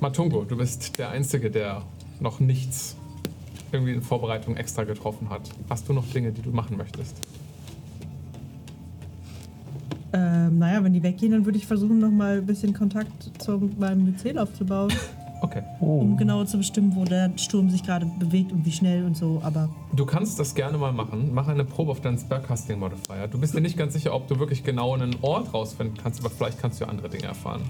Matungo, 0.00 0.44
du 0.44 0.56
bist 0.56 0.98
der 0.98 1.10
Einzige, 1.10 1.50
der 1.50 1.82
noch 2.20 2.40
nichts 2.40 2.96
irgendwie 3.72 3.92
in 3.92 4.02
Vorbereitung 4.02 4.56
extra 4.56 4.84
getroffen 4.84 5.28
hat. 5.28 5.42
Hast 5.68 5.88
du 5.88 5.92
noch 5.92 6.06
Dinge, 6.06 6.32
die 6.32 6.42
du 6.42 6.50
machen 6.50 6.76
möchtest? 6.76 7.16
Ähm, 10.12 10.58
naja, 10.58 10.82
wenn 10.82 10.92
die 10.92 11.02
weggehen, 11.02 11.32
dann 11.32 11.44
würde 11.44 11.58
ich 11.58 11.66
versuchen, 11.66 11.98
nochmal 11.98 12.38
ein 12.38 12.46
bisschen 12.46 12.74
Kontakt 12.74 13.30
zu 13.40 13.70
meinem 13.78 14.04
Myzel 14.04 14.38
aufzubauen, 14.38 14.92
Okay. 15.42 15.62
um 15.80 16.16
genau 16.16 16.44
zu 16.44 16.58
bestimmen, 16.58 16.94
wo 16.94 17.04
der 17.04 17.30
Sturm 17.36 17.70
sich 17.70 17.82
gerade 17.82 18.06
bewegt 18.18 18.52
und 18.52 18.64
wie 18.66 18.72
schnell 18.72 19.04
und 19.04 19.16
so. 19.16 19.40
Aber 19.42 19.68
Du 19.94 20.04
kannst 20.06 20.38
das 20.38 20.54
gerne 20.54 20.76
mal 20.78 20.92
machen. 20.92 21.30
Mach 21.32 21.48
eine 21.48 21.64
Probe 21.64 21.92
auf 21.92 22.00
deinen 22.00 22.18
Spellcasting 22.18 22.78
Modifier. 22.78 23.28
Du 23.28 23.38
bist 23.38 23.54
dir 23.54 23.60
nicht 23.60 23.76
ganz 23.76 23.94
sicher, 23.94 24.14
ob 24.14 24.28
du 24.28 24.38
wirklich 24.38 24.62
genau 24.64 24.94
einen 24.94 25.16
Ort 25.22 25.52
rausfinden 25.54 25.96
kannst, 26.02 26.20
aber 26.20 26.30
vielleicht 26.30 26.60
kannst 26.60 26.80
du 26.80 26.84
ja 26.84 26.90
andere 26.90 27.08
Dinge 27.08 27.24
erfahren. 27.24 27.62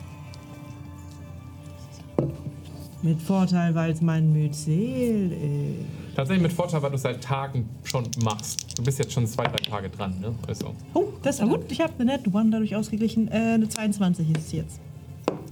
mit 3.02 3.20
Vorteil, 3.22 3.74
weil 3.74 3.92
es 3.92 4.00
mein 4.00 4.32
Myzel 4.32 5.32
ist. 5.32 6.16
Tatsächlich 6.16 6.42
mit 6.42 6.52
Vorteil, 6.52 6.82
weil 6.82 6.90
du 6.90 6.96
es 6.96 7.02
seit 7.02 7.22
Tagen 7.22 7.68
schon 7.84 8.04
machst. 8.22 8.76
Du 8.78 8.82
bist 8.82 8.98
jetzt 8.98 9.12
schon 9.12 9.26
zwei, 9.26 9.44
drei 9.44 9.56
Tage 9.56 9.88
dran, 9.88 10.20
ne? 10.20 10.34
Also. 10.46 10.74
Oh, 10.92 11.04
das 11.22 11.40
war 11.40 11.48
gut. 11.48 11.60
Ich 11.70 11.80
habe 11.80 11.92
eine 11.98 12.16
Net 12.16 12.26
One 12.32 12.50
dadurch 12.50 12.76
ausgeglichen. 12.76 13.28
Äh, 13.28 13.54
eine 13.54 13.68
22 13.68 14.30
ist 14.30 14.46
es 14.46 14.52
jetzt. 14.52 14.80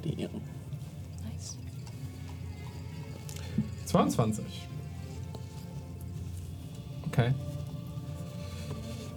Nice. 0.04 0.28
22. 3.88 4.44
Okay. 7.06 7.32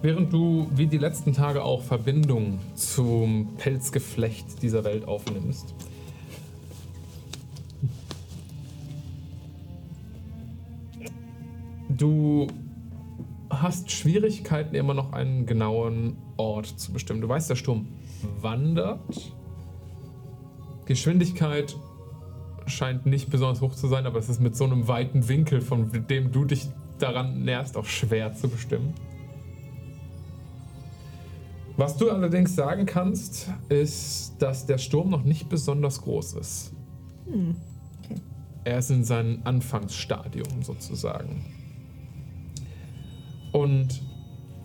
Während 0.00 0.32
du 0.32 0.66
wie 0.74 0.86
die 0.86 0.98
letzten 0.98 1.34
Tage 1.34 1.62
auch 1.62 1.82
Verbindung 1.82 2.58
zum 2.74 3.54
Pelzgeflecht 3.58 4.62
dieser 4.62 4.82
Welt 4.82 5.06
aufnimmst, 5.06 5.74
du 11.90 12.46
hast 13.50 13.90
Schwierigkeiten, 13.90 14.74
immer 14.74 14.94
noch 14.94 15.12
einen 15.12 15.44
genauen 15.44 16.16
Ort 16.38 16.66
zu 16.66 16.92
bestimmen. 16.92 17.20
Du 17.20 17.28
weißt, 17.28 17.50
der 17.50 17.56
Sturm 17.56 17.88
wandert. 18.40 19.34
Geschwindigkeit 20.86 21.76
scheint 22.66 23.06
nicht 23.06 23.30
besonders 23.30 23.60
hoch 23.60 23.74
zu 23.74 23.88
sein, 23.88 24.06
aber 24.06 24.18
es 24.18 24.28
ist 24.28 24.40
mit 24.40 24.56
so 24.56 24.64
einem 24.64 24.88
weiten 24.88 25.28
Winkel, 25.28 25.60
von 25.60 25.90
dem 26.08 26.32
du 26.32 26.44
dich 26.44 26.68
daran 26.98 27.44
näherst, 27.44 27.76
auch 27.76 27.84
schwer 27.84 28.34
zu 28.34 28.48
bestimmen. 28.48 28.94
Was 31.76 31.96
du 31.96 32.10
allerdings 32.10 32.54
sagen 32.54 32.86
kannst, 32.86 33.50
ist, 33.68 34.34
dass 34.38 34.66
der 34.66 34.78
Sturm 34.78 35.10
noch 35.10 35.24
nicht 35.24 35.48
besonders 35.48 36.02
groß 36.02 36.34
ist. 36.34 36.72
okay. 38.04 38.20
Er 38.64 38.78
ist 38.78 38.90
in 38.90 39.04
seinem 39.04 39.40
Anfangsstadium 39.44 40.62
sozusagen. 40.62 41.44
Und 43.52 44.02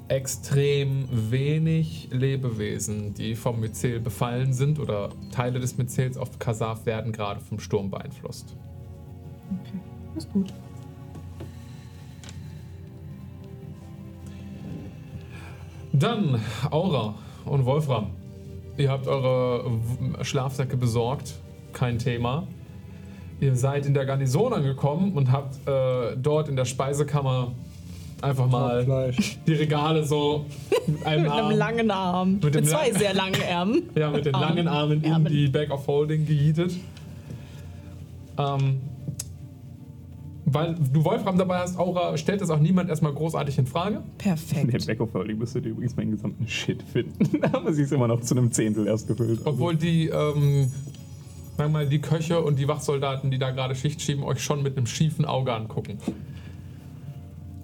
extrem 0.10 1.08
wenig 1.12 2.10
Lebewesen, 2.12 3.14
die 3.14 3.36
vom 3.36 3.60
Myzel 3.60 4.00
befallen 4.00 4.54
sind 4.54 4.80
oder 4.80 5.10
Teile 5.32 5.60
des 5.60 5.78
Myzels 5.78 6.18
auf 6.18 6.40
Kasaf 6.40 6.86
werden 6.86 7.12
gerade 7.12 7.42
vom 7.42 7.60
Sturm 7.60 7.90
beeinflusst. 7.90 8.56
Ist 10.16 10.32
gut. 10.32 10.54
Dann 15.94 16.40
Aura 16.70 17.16
und 17.46 17.66
Wolfram. 17.66 18.12
Ihr 18.78 18.92
habt 18.92 19.08
eure 19.08 19.80
Schlafsäcke 20.22 20.78
besorgt, 20.78 21.34
kein 21.74 21.98
Thema. 21.98 22.48
Ihr 23.40 23.56
seid 23.56 23.86
in 23.86 23.94
der 23.94 24.06
Garnison 24.06 24.54
angekommen 24.54 25.14
und 25.14 25.32
habt 25.32 25.68
äh, 25.68 26.16
dort 26.16 26.50
in 26.50 26.56
der 26.56 26.66
Speisekammer 26.66 27.54
einfach 28.22 28.48
mal 28.50 28.84
Fleisch. 28.84 29.38
die 29.48 29.54
Regale 29.54 30.04
so 30.04 30.46
mit 30.88 31.06
einem 31.06 31.24
Mit 31.24 31.32
einem 31.32 31.44
Arm, 31.46 31.52
langen 31.58 31.92
Arm. 31.92 32.34
Mit 32.42 32.56
Mit, 32.56 32.68
zwei 32.68 32.88
langen- 32.88 32.98
sehr 33.00 33.14
langen 33.14 33.42
Ärmen. 33.50 33.84
ja, 33.96 34.10
mit 34.12 34.26
den 34.26 34.36
Armen. 34.36 34.48
langen 34.56 34.68
Armen 34.68 35.04
in 35.04 35.12
Ärmen. 35.12 35.32
die 35.32 35.48
Bag 35.48 35.70
of 35.72 35.86
Holding 35.88 36.26
gejietet. 36.26 36.74
Ähm, 38.38 38.80
weil 40.50 40.76
du 40.94 41.04
Wolfram 41.04 41.38
dabei 41.38 41.58
hast, 41.60 41.78
Aura, 41.78 42.16
stellt 42.18 42.40
das 42.40 42.50
auch 42.50 42.60
niemand 42.60 42.90
erstmal 42.90 43.12
großartig 43.14 43.58
in 43.58 43.68
Frage. 43.68 43.96
In 43.98 44.04
der 44.24 44.30
Perfekt. 44.30 44.86
Back 44.88 45.02
of 45.02 45.14
Holding 45.14 45.38
müsstet 45.38 45.66
ihr 45.66 45.72
übrigens 45.72 45.96
meinen 45.98 46.12
gesamten 46.12 46.48
Shit 46.48 46.82
finden. 46.84 47.44
Aber 47.52 47.74
sie 47.74 47.84
ist 47.84 47.92
immer 47.92 48.08
noch 48.08 48.22
zu 48.22 48.34
einem 48.36 48.52
Zehntel 48.54 48.88
erst 48.88 49.08
gefüllt. 49.08 49.42
Obwohl 49.44 49.76
die, 49.76 50.08
ähm, 50.08 50.72
sagen 51.58 51.58
wir 51.58 51.68
mal, 51.70 51.88
die 51.90 52.00
Köche 52.00 52.40
und 52.42 52.58
die 52.60 52.68
Wachsoldaten, 52.68 53.30
die 53.30 53.40
da 53.40 53.52
gerade 53.52 53.76
Schicht 53.76 54.02
schieben, 54.02 54.24
euch 54.24 54.42
schon 54.42 54.64
mit 54.64 54.78
einem 54.78 54.88
schiefen 54.88 55.26
Auge 55.26 55.52
angucken. 55.54 55.98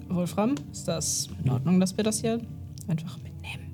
Wolfram, 0.08 0.54
ist 0.72 0.86
das 0.88 1.28
in 1.44 1.50
Ordnung, 1.50 1.80
dass 1.80 1.96
wir 1.96 2.04
das 2.04 2.20
hier 2.20 2.40
einfach 2.88 3.16
mitnehmen? 3.18 3.70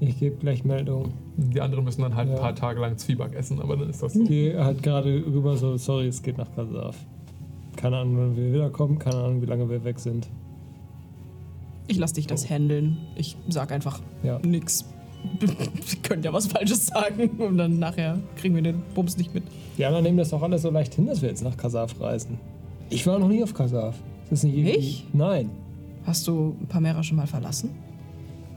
Ich 0.00 0.18
gebe 0.18 0.36
gleich 0.36 0.64
Meldung. 0.64 1.12
Die 1.36 1.60
anderen 1.60 1.84
müssen 1.84 2.02
dann 2.02 2.14
halt 2.14 2.28
Ja. 2.28 2.34
ein 2.36 2.40
paar 2.40 2.54
Tage 2.54 2.80
lang 2.80 2.96
Zwieback 2.98 3.34
essen, 3.34 3.60
aber 3.60 3.76
dann 3.76 3.90
ist 3.90 4.02
das 4.02 4.12
so. 4.14 4.24
Die 4.24 4.54
hat 4.56 4.82
gerade 4.82 5.24
rüber 5.26 5.56
so, 5.56 5.76
sorry, 5.76 6.06
es 6.08 6.22
geht 6.22 6.38
nach 6.38 6.52
Kasaf. 6.54 6.96
Keine 7.76 7.98
Ahnung, 7.98 8.16
wann 8.18 8.36
wir 8.36 8.52
wiederkommen, 8.52 8.98
keine 8.98 9.16
Ahnung, 9.16 9.42
wie 9.42 9.46
lange 9.46 9.68
wir 9.68 9.82
weg 9.84 9.98
sind. 9.98 10.28
Ich 11.86 11.98
lass 11.98 12.12
dich 12.12 12.26
das 12.26 12.48
handeln. 12.48 12.96
Ich 13.16 13.36
sag 13.48 13.72
einfach 13.72 14.00
Ja. 14.22 14.38
nix. 14.44 14.84
Wir 15.40 15.48
können 16.02 16.22
ja 16.22 16.32
was 16.34 16.46
Falsches 16.48 16.86
sagen 16.86 17.30
und 17.38 17.56
dann 17.56 17.78
nachher 17.78 18.18
kriegen 18.36 18.54
wir 18.54 18.62
den 18.62 18.82
Bums 18.94 19.16
nicht 19.16 19.32
mit. 19.34 19.42
Die 19.78 19.84
anderen 19.86 20.04
nehmen 20.04 20.18
das 20.18 20.28
doch 20.28 20.42
alles 20.42 20.60
so 20.62 20.70
leicht 20.70 20.94
hin, 20.94 21.06
dass 21.06 21.22
wir 21.22 21.30
jetzt 21.30 21.42
nach 21.42 21.56
Kasaf 21.56 21.98
reisen. 21.98 22.38
Ich 22.90 23.06
war 23.06 23.18
noch 23.18 23.28
nie 23.28 23.42
auf 23.42 23.54
Kasaf. 23.54 23.96
Ist 24.24 24.32
das 24.32 24.42
nicht 24.44 24.56
irgendwie. 24.56 24.72
Ich? 24.76 25.06
Nein. 25.12 25.50
Hast 26.06 26.26
du 26.26 26.54
Pamera 26.68 27.02
schon 27.02 27.16
mal 27.16 27.26
verlassen? 27.26 27.70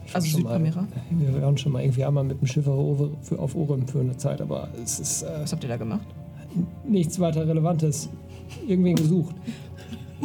Ich 0.06 0.14
Also 0.14 0.26
mal- 0.38 0.58
Südpamera? 0.58 0.86
Wir 1.10 1.42
waren 1.42 1.56
schon 1.58 1.72
mal 1.72 1.82
irgendwie 1.82 2.04
einmal 2.04 2.24
mit 2.24 2.40
dem 2.40 2.46
Schiff 2.46 2.66
auf 2.66 3.54
Orem 3.54 3.86
für 3.86 4.00
eine 4.00 4.16
Zeit, 4.16 4.40
aber 4.40 4.68
es 4.82 4.98
ist 5.00 5.22
äh, 5.22 5.42
Was 5.42 5.52
habt 5.52 5.62
ihr 5.62 5.68
da 5.68 5.76
gemacht? 5.76 6.06
nichts 6.86 7.20
weiter 7.20 7.46
Relevantes. 7.46 8.08
Irgendwen 8.66 8.96
gesucht. 8.96 9.34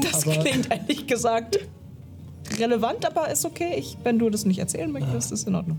Das 0.02 0.26
Aber- 0.28 0.38
klingt 0.44 0.72
ehrlich 0.72 1.06
gesagt 1.08 1.60
relevant, 2.60 3.06
aber 3.06 3.30
ist 3.30 3.46
okay. 3.46 3.74
Ich, 3.78 3.98
wenn 4.04 4.18
du 4.20 4.30
das 4.30 4.46
nicht 4.46 4.60
erzählen 4.60 4.92
möchtest, 4.92 5.32
ist 5.32 5.48
in 5.48 5.56
Ordnung. 5.56 5.78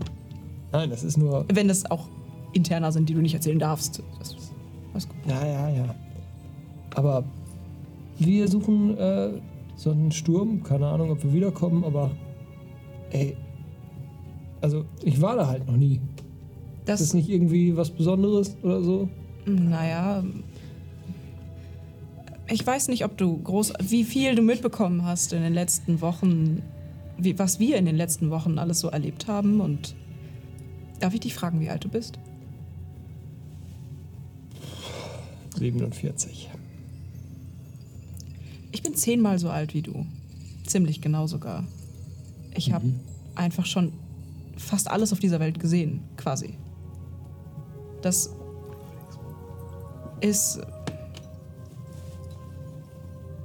Nein, 0.71 0.89
das 0.89 1.03
ist 1.03 1.17
nur. 1.17 1.45
Wenn 1.51 1.67
das 1.67 1.89
auch 1.89 2.07
interner 2.53 2.91
sind, 2.91 3.09
die 3.09 3.13
du 3.13 3.21
nicht 3.21 3.33
erzählen 3.33 3.59
darfst. 3.59 4.01
Das 4.19 4.29
ist 4.33 4.51
alles 4.93 5.07
gut. 5.09 5.17
Ja, 5.27 5.45
ja, 5.45 5.69
ja. 5.69 5.95
Aber 6.95 7.23
wir 8.19 8.47
suchen 8.47 8.97
äh, 8.97 9.29
so 9.75 9.91
einen 9.91 10.11
Sturm. 10.11 10.63
Keine 10.63 10.87
Ahnung, 10.87 11.11
ob 11.11 11.23
wir 11.23 11.33
wiederkommen, 11.33 11.83
aber. 11.83 12.11
Ey. 13.11 13.35
Also, 14.61 14.85
ich 15.03 15.21
war 15.21 15.35
da 15.35 15.47
halt 15.47 15.67
noch 15.67 15.77
nie. 15.77 16.01
Das, 16.85 17.01
Ist 17.01 17.09
das 17.09 17.13
nicht 17.15 17.29
irgendwie 17.29 17.75
was 17.77 17.89
Besonderes 17.91 18.55
oder 18.63 18.81
so? 18.81 19.09
naja. 19.45 20.23
Ich 22.47 22.65
weiß 22.65 22.89
nicht, 22.89 23.05
ob 23.05 23.17
du 23.17 23.37
groß, 23.41 23.73
wie 23.81 24.03
viel 24.03 24.35
du 24.35 24.41
mitbekommen 24.43 25.03
hast 25.03 25.33
in 25.33 25.41
den 25.41 25.53
letzten 25.53 25.99
Wochen, 26.01 26.61
wie, 27.17 27.37
was 27.39 27.59
wir 27.59 27.77
in 27.77 27.85
den 27.85 27.95
letzten 27.95 28.29
Wochen 28.29 28.59
alles 28.59 28.79
so 28.79 28.89
erlebt 28.89 29.27
haben. 29.27 29.61
Und 29.61 29.95
darf 30.99 31.13
ich 31.15 31.21
dich 31.21 31.33
fragen, 31.33 31.59
wie 31.59 31.69
alt 31.69 31.83
du 31.83 31.89
bist? 31.89 32.19
47. 35.57 36.49
Ich 38.75 38.83
bin 38.83 38.93
zehnmal 38.93 39.39
so 39.39 39.49
alt 39.49 39.73
wie 39.73 39.81
du. 39.81 40.05
Ziemlich 40.65 40.99
genau 40.99 41.27
sogar. 41.27 41.63
Ich 42.53 42.73
habe 42.73 42.91
einfach 43.33 43.65
schon 43.65 43.93
fast 44.57 44.91
alles 44.91 45.13
auf 45.13 45.19
dieser 45.19 45.39
Welt 45.39 45.61
gesehen, 45.61 46.01
quasi. 46.17 46.57
Das 48.01 48.31
ist. 50.19 50.59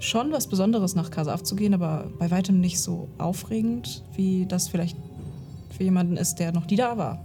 schon 0.01 0.33
was 0.33 0.49
Besonderes, 0.49 0.97
nach 0.97 1.13
Kasaf 1.13 1.45
zu 1.45 1.55
gehen, 1.55 1.75
aber 1.75 2.11
bei 2.19 2.29
weitem 2.33 2.59
nicht 2.59 2.81
so 2.81 3.09
aufregend, 3.19 4.03
wie 4.17 4.47
das 4.47 4.67
vielleicht 4.67 4.97
für 5.77 5.85
jemanden 5.85 6.17
ist, 6.17 6.41
der 6.41 6.51
noch 6.51 6.67
nie 6.67 6.75
da 6.75 6.99
war. 6.99 7.25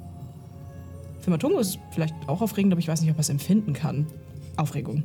Für 1.21 1.31
Matungo 1.31 1.57
ist 1.57 1.69
es 1.69 1.77
vielleicht 1.89 2.13
auch 2.27 2.41
aufregend, 2.43 2.71
aber 2.71 2.79
ich 2.79 2.87
weiß 2.87 3.01
nicht, 3.01 3.09
ob 3.09 3.17
er 3.17 3.21
es 3.21 3.29
empfinden 3.29 3.73
kann. 3.73 4.05
Aufregung. 4.57 5.01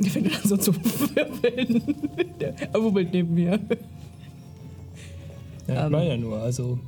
Der 0.00 0.10
fängt 0.10 0.32
dann 0.32 0.42
so 0.48 0.56
zu 0.56 0.72
wirbeln. 0.74 1.82
Der 2.40 2.54
wirbelt 2.72 3.12
neben 3.12 3.34
mir. 3.34 3.58
Ja, 5.66 5.74
ich 5.74 5.84
Ähm. 5.86 5.92
meine 5.92 6.08
ja 6.10 6.16
nur, 6.16 6.38
also, 6.38 6.78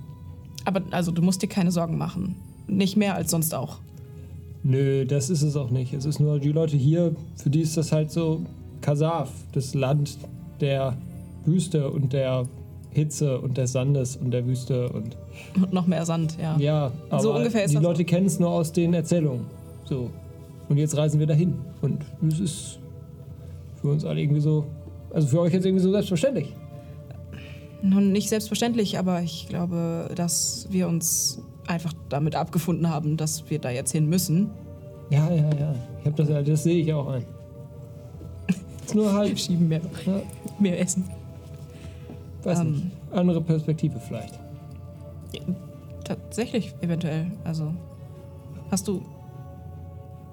Aber 0.64 0.82
also, 0.90 1.10
du 1.12 1.22
musst 1.22 1.42
dir 1.42 1.48
keine 1.48 1.70
Sorgen 1.72 1.98
machen. 1.98 2.36
Nicht 2.66 2.96
mehr 2.96 3.14
als 3.14 3.30
sonst 3.30 3.54
auch. 3.54 3.78
nö, 4.62 5.04
das 5.06 5.30
ist 5.30 5.42
es 5.42 5.56
auch 5.56 5.70
nicht. 5.70 5.92
Es 5.94 6.04
ist 6.04 6.20
nur 6.20 6.38
die 6.38 6.52
Leute 6.52 6.76
hier, 6.76 7.14
für 7.36 7.50
die 7.50 7.60
ist 7.62 7.76
das 7.76 7.92
halt 7.92 8.10
so 8.12 8.42
Kasaf, 8.82 9.30
das 9.52 9.74
Land 9.74 10.18
der 10.60 10.96
Wüste 11.46 11.90
und 11.90 12.12
der 12.12 12.46
Hitze 12.90 13.40
und 13.40 13.56
des 13.56 13.72
Sandes 13.72 14.16
und 14.16 14.30
der 14.32 14.46
Wüste 14.46 14.88
und 14.90 15.16
Und 15.56 15.72
noch 15.72 15.86
mehr 15.86 16.04
Sand, 16.04 16.36
ja. 16.40 16.56
ja, 16.58 16.92
aber 17.08 17.22
So 17.22 17.34
ungefähr 17.34 17.64
ist 17.64 17.72
die 17.72 17.78
Leute 17.78 18.04
kennen 18.04 18.26
es 18.26 18.38
nur 18.38 18.50
aus 18.50 18.72
den 18.72 18.92
Erzählungen. 18.94 19.46
So. 19.84 20.10
Und 20.68 20.76
jetzt 20.76 20.96
reisen 20.96 21.18
wir 21.20 21.26
dahin 21.26 21.54
und 21.82 22.00
es 22.28 22.38
ist 22.40 22.78
für 23.80 23.88
uns 23.88 24.04
alle 24.04 24.20
irgendwie 24.20 24.40
so, 24.40 24.66
also 25.12 25.26
für 25.28 25.40
euch 25.40 25.52
jetzt 25.52 25.64
irgendwie 25.64 25.82
so 25.82 25.90
selbstverständlich. 25.90 26.54
Nun, 27.82 28.12
nicht 28.12 28.28
selbstverständlich, 28.28 28.98
aber 28.98 29.22
ich 29.22 29.48
glaube, 29.48 30.10
dass 30.14 30.66
wir 30.70 30.86
uns 30.88 31.42
einfach 31.66 31.94
damit 32.08 32.34
abgefunden 32.34 32.90
haben, 32.90 33.16
dass 33.16 33.48
wir 33.48 33.58
da 33.58 33.70
jetzt 33.70 33.92
hin 33.92 34.06
müssen. 34.06 34.50
Ja, 35.10 35.30
ja, 35.30 35.50
ja. 35.58 35.74
Ich 36.00 36.06
habe 36.06 36.22
das, 36.22 36.46
das 36.46 36.62
sehe 36.62 36.82
ich 36.82 36.92
auch 36.92 37.08
ein. 37.08 37.24
Ist 38.84 38.94
nur 38.94 39.12
halt, 39.12 39.38
schieben 39.40 39.68
mehr, 39.68 39.80
ja, 40.04 40.22
mehr 40.58 40.80
Essen. 40.80 41.04
weiß 42.42 42.60
Ähm. 42.60 42.72
nicht, 42.72 42.86
andere 43.12 43.40
Perspektive 43.40 43.98
vielleicht. 43.98 44.38
Tatsächlich, 46.04 46.74
eventuell. 46.80 47.30
Also, 47.44 47.72
hast 48.70 48.88
du. 48.88 49.00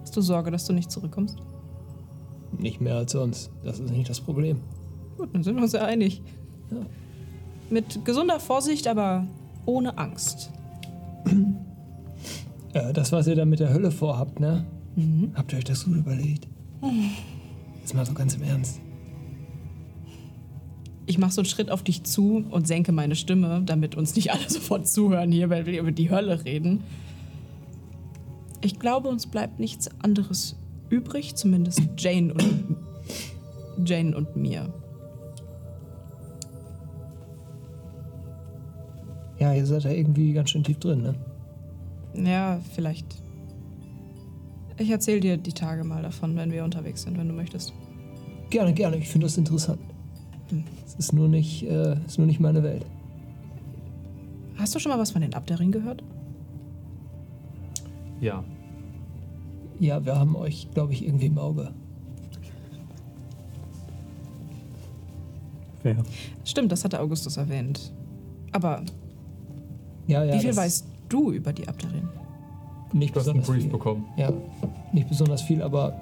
Hast 0.01 0.15
du 0.15 0.21
Sorge, 0.21 0.51
dass 0.51 0.65
du 0.65 0.73
nicht 0.73 0.89
zurückkommst? 0.91 1.37
Nicht 2.57 2.81
mehr 2.81 2.95
als 2.95 3.11
sonst. 3.11 3.51
Das 3.63 3.79
ist 3.79 3.91
nicht 3.91 4.09
das 4.09 4.21
Problem. 4.21 4.59
Gut, 5.17 5.29
dann 5.33 5.43
sind 5.43 5.55
wir 5.55 5.63
uns 5.63 5.73
ja 5.73 5.85
einig. 5.85 6.21
Ja. 6.71 6.77
Mit 7.69 8.05
gesunder 8.05 8.39
Vorsicht, 8.39 8.87
aber 8.87 9.27
ohne 9.65 9.97
Angst. 9.97 10.51
Äh, 12.73 12.93
das, 12.93 13.11
was 13.11 13.27
ihr 13.27 13.35
da 13.35 13.45
mit 13.45 13.59
der 13.59 13.73
Hölle 13.73 13.91
vorhabt, 13.91 14.39
ne? 14.39 14.65
Mhm. 14.95 15.31
Habt 15.35 15.51
ihr 15.51 15.59
euch 15.59 15.65
das 15.65 15.85
gut 15.85 15.95
überlegt? 15.95 16.47
Jetzt 17.81 17.93
mal 17.93 18.05
so 18.05 18.13
ganz 18.13 18.35
im 18.35 18.43
Ernst. 18.43 18.79
Ich 21.05 21.17
mache 21.17 21.31
so 21.31 21.41
einen 21.41 21.47
Schritt 21.47 21.71
auf 21.71 21.83
dich 21.83 22.03
zu 22.03 22.43
und 22.49 22.67
senke 22.67 22.91
meine 22.91 23.15
Stimme, 23.15 23.61
damit 23.65 23.95
uns 23.95 24.15
nicht 24.15 24.31
alle 24.31 24.43
sofort 24.49 24.87
zuhören 24.87 25.31
hier, 25.31 25.49
weil 25.49 25.65
wir 25.65 25.79
über 25.79 25.91
die 25.91 26.09
Hölle 26.09 26.43
reden. 26.45 26.83
Ich 28.61 28.79
glaube, 28.79 29.07
uns 29.09 29.27
bleibt 29.27 29.59
nichts 29.59 29.89
anderes 30.01 30.57
übrig, 30.89 31.35
zumindest 31.35 31.81
Jane 31.97 32.33
und 32.33 32.77
Jane 33.85 34.15
und 34.15 34.35
mir. 34.35 34.73
Ja, 39.39 39.53
ihr 39.53 39.65
seid 39.65 39.85
da 39.85 39.89
irgendwie 39.89 40.33
ganz 40.33 40.49
schön 40.49 40.63
tief 40.63 40.79
drin, 40.79 41.01
ne? 41.01 41.15
Ja, 42.15 42.59
vielleicht. 42.73 43.21
Ich 44.79 44.89
erzähle 44.89 45.19
dir 45.19 45.37
die 45.37 45.53
Tage 45.53 45.83
mal 45.83 46.01
davon, 46.01 46.35
wenn 46.35 46.51
wir 46.51 46.63
unterwegs 46.63 47.03
sind, 47.03 47.17
wenn 47.17 47.27
du 47.27 47.33
möchtest. 47.33 47.73
Gerne, 48.49 48.73
gerne. 48.73 48.97
Ich 48.97 49.09
finde 49.09 49.25
das 49.25 49.37
interessant. 49.37 49.79
Hm. 50.49 50.63
Es 50.85 50.95
ist 50.95 51.13
nur 51.13 51.27
nicht, 51.27 51.63
äh, 51.63 51.97
ist 52.05 52.17
nur 52.17 52.27
nicht 52.27 52.39
meine 52.39 52.63
Welt. 52.63 52.85
Hast 54.57 54.73
du 54.73 54.79
schon 54.79 54.91
mal 54.91 54.99
was 54.99 55.11
von 55.11 55.21
den 55.21 55.33
Abderring 55.33 55.71
gehört? 55.71 56.03
Ja. 58.19 58.43
Ja, 59.79 60.03
wir 60.05 60.17
haben 60.17 60.35
euch, 60.35 60.67
glaube 60.73 60.93
ich, 60.93 61.05
irgendwie 61.05 61.27
im 61.27 61.37
Auge. 61.37 61.71
Fair. 65.83 65.97
Stimmt, 66.43 66.71
das 66.71 66.83
hatte 66.83 66.99
Augustus 66.99 67.37
erwähnt. 67.37 67.91
Aber 68.51 68.81
Ja, 70.07 70.23
ja. 70.23 70.33
wie 70.33 70.39
viel 70.39 70.55
weißt 70.55 70.87
du 71.09 71.31
über 71.31 71.53
die 71.53 71.67
Abderring? 71.67 72.07
Nicht 72.93 73.15
Du 73.15 73.19
hast 73.19 73.27
einen 73.27 73.39
besonders 73.41 73.47
Brief 73.47 73.63
viel. 73.63 73.71
bekommen. 73.71 74.05
Ja, 74.17 74.31
nicht 74.93 75.09
besonders 75.09 75.41
viel, 75.41 75.61
aber 75.61 75.93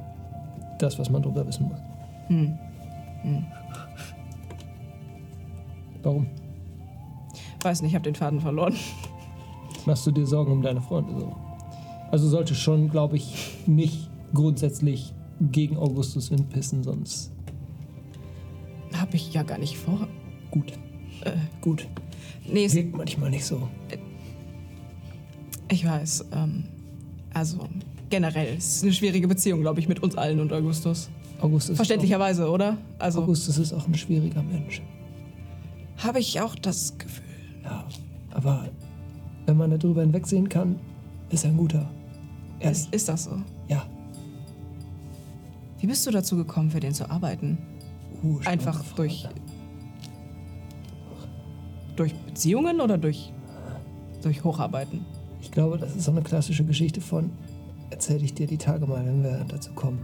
das, 0.80 0.98
was 1.00 1.10
man 1.10 1.22
drüber 1.22 1.46
wissen 1.48 1.68
muss. 1.68 1.80
Hm. 2.28 2.58
Warum? 6.04 6.28
Weiß 7.62 7.82
nicht, 7.82 7.90
ich 7.92 7.96
habe 7.96 8.04
den 8.04 8.14
Faden 8.16 8.40
verloren. 8.40 8.76
Machst 9.88 10.06
du 10.06 10.12
dir 10.12 10.26
Sorgen 10.28 10.52
um 10.52 10.62
deine 10.62 10.80
Freunde 10.82 11.20
so? 11.20 11.36
Also 12.16 12.30
sollte 12.30 12.56
schon, 12.56 12.90
glaube 12.90 13.18
ich, 13.18 13.58
nicht 13.68 14.10
grundsätzlich 14.34 15.14
gegen 15.52 15.76
Augustus 15.76 16.32
Wind 16.32 16.50
pissen, 16.50 16.82
sonst 16.82 17.34
Habe 18.94 19.18
ich 19.18 19.34
ja 19.34 19.44
gar 19.44 19.58
nicht 19.58 19.76
vor. 19.78 20.08
gut. 20.50 20.72
Äh, 21.26 21.32
Gut. 21.60 21.90
nee, 22.50 22.64
es, 22.64 22.74
Wirkt 22.74 22.96
manchmal 22.96 23.32
nicht 23.32 23.44
so. 23.44 23.68
ich 25.70 25.86
weiß. 25.86 26.28
Ähm, 26.32 26.64
also, 27.34 27.68
generell, 28.10 28.56
es 28.58 28.78
ist 28.78 28.84
eine 28.84 28.94
schwierige 28.94 29.28
Beziehung, 29.28 29.60
glaube 29.60 29.82
ich, 29.82 29.90
mit 29.90 30.02
uns 30.02 30.16
allen 30.16 30.40
und 30.40 30.54
Augustus. 30.54 31.10
Augustus 31.42 31.76
Verständlicherweise, 31.76 32.50
oder? 32.50 32.78
Auch, 32.98 33.02
Also, 33.04 33.24
Augustus 33.24 33.58
ist 33.58 33.74
auch 33.74 33.86
ein 33.90 33.94
schwieriger 33.96 34.42
Mensch. 34.42 34.82
habe 35.98 36.20
ich 36.22 36.40
auch 36.40 36.56
das 36.56 36.98
Gefühl. 36.98 37.26
Ja. 37.66 37.84
Aber 38.32 38.70
wenn 39.48 39.58
man 39.58 39.78
darüber 39.78 40.00
hinwegsehen 40.00 40.48
kann, 40.48 40.78
ist 41.30 41.44
er 41.44 41.50
ein 41.50 41.58
guter. 41.58 41.90
Ist, 42.72 42.94
ist 42.94 43.10
das 43.10 43.24
so? 43.26 43.32
Ja. 43.68 43.84
Wie 45.80 45.88
bist 45.88 46.06
du 46.08 46.12
dazu 46.12 46.36
gekommen, 46.38 46.72
für 46.72 46.80
den 46.80 46.94
zu 46.94 47.10
arbeiten? 47.10 47.58
Uh, 48.24 48.40
Einfach 48.46 48.84
Frage. 48.84 48.96
durch. 48.96 49.28
Durch 51.96 52.14
Beziehungen 52.16 52.82
oder 52.82 52.98
durch. 52.98 53.32
durch 54.22 54.44
Hocharbeiten? 54.44 55.06
Ich 55.42 55.52
glaube, 55.52 55.78
das 55.78 55.96
ist 55.96 56.04
so 56.06 56.12
eine 56.12 56.22
klassische 56.22 56.64
Geschichte 56.66 57.02
von 57.02 57.30
erzähle 57.92 58.26
ich 58.26 58.34
dir 58.34 58.48
die 58.48 58.58
Tage 58.58 58.86
mal, 58.88 59.06
wenn 59.06 59.24
wir 59.24 59.46
dazu 59.48 59.72
kommen. 59.74 60.00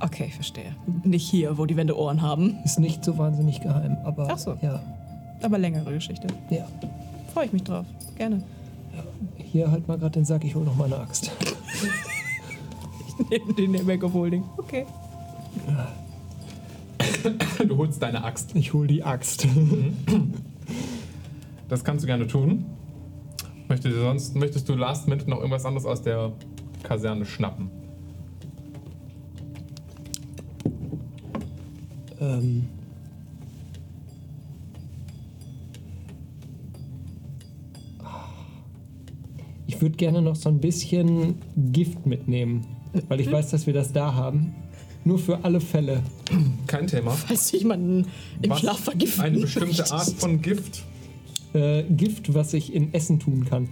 Okay, 0.00 0.24
ich 0.28 0.34
verstehe. 0.34 0.74
Nicht 1.04 1.28
hier, 1.30 1.56
wo 1.58 1.66
die 1.66 1.76
Wände 1.76 1.96
Ohren 1.96 2.22
haben. 2.22 2.56
Ist 2.64 2.80
nicht 2.80 3.04
so 3.04 3.16
wahnsinnig 3.18 3.60
geheim, 3.60 3.96
aber 4.04 4.28
Ach 4.32 4.38
so. 4.38 4.56
ja, 4.62 4.80
Aber 5.42 5.58
längere 5.58 5.92
Geschichte. 5.92 6.26
ja. 6.50 6.66
Freue 7.32 7.46
ich 7.46 7.52
mich 7.52 7.62
drauf. 7.62 7.86
Gerne. 8.16 8.42
Hier 9.36 9.70
halt 9.70 9.88
mal 9.88 9.98
gerade 9.98 10.12
den 10.12 10.24
Sack, 10.24 10.44
ich 10.44 10.54
hol 10.54 10.64
noch 10.64 10.76
meine 10.76 10.98
Axt. 10.98 11.30
Neben 13.30 13.54
den 13.54 13.72
der 13.72 13.82
Bag 13.82 14.02
of 14.02 14.12
Holding. 14.14 14.44
Okay. 14.56 14.86
Du 17.66 17.76
holst 17.76 18.02
deine 18.02 18.24
Axt. 18.24 18.54
Ich 18.54 18.72
hol 18.72 18.86
die 18.86 19.02
Axt. 19.04 19.46
Das 21.68 21.84
kannst 21.84 22.02
du 22.02 22.06
gerne 22.06 22.26
tun. 22.26 22.64
Möchtest 23.68 23.96
du 23.96 24.00
sonst, 24.00 24.34
möchtest 24.34 24.68
du 24.68 24.74
last 24.74 25.08
minute 25.08 25.30
noch 25.30 25.38
irgendwas 25.38 25.64
anderes 25.64 25.86
aus 25.86 26.02
der 26.02 26.32
Kaserne 26.82 27.24
schnappen? 27.24 27.70
ähm. 32.22 32.68
Ich 39.74 39.80
würde 39.80 39.96
gerne 39.96 40.20
noch 40.20 40.36
so 40.36 40.50
ein 40.50 40.58
bisschen 40.60 41.36
Gift 41.56 42.04
mitnehmen, 42.04 42.66
weil 43.08 43.20
ich 43.20 43.32
weiß, 43.32 43.50
dass 43.50 43.66
wir 43.66 43.72
das 43.72 43.92
da 43.92 44.12
haben. 44.14 44.54
Nur 45.04 45.18
für 45.18 45.42
alle 45.44 45.60
Fälle. 45.60 46.02
Kein 46.66 46.86
Thema. 46.86 47.10
Falls 47.12 47.50
jemanden 47.52 48.06
im 48.42 48.50
Was? 48.50 48.60
Schlaf 48.60 48.78
vergiften 48.80 49.22
Eine 49.24 49.40
bestimmte. 49.40 49.90
Art 49.90 50.10
von 50.10 50.42
Gift. 50.42 50.84
Äh, 51.54 51.84
Gift, 51.84 52.32
was 52.34 52.52
ich 52.54 52.72
in 52.74 52.92
Essen 52.94 53.18
tun 53.18 53.46
kann. 53.48 53.68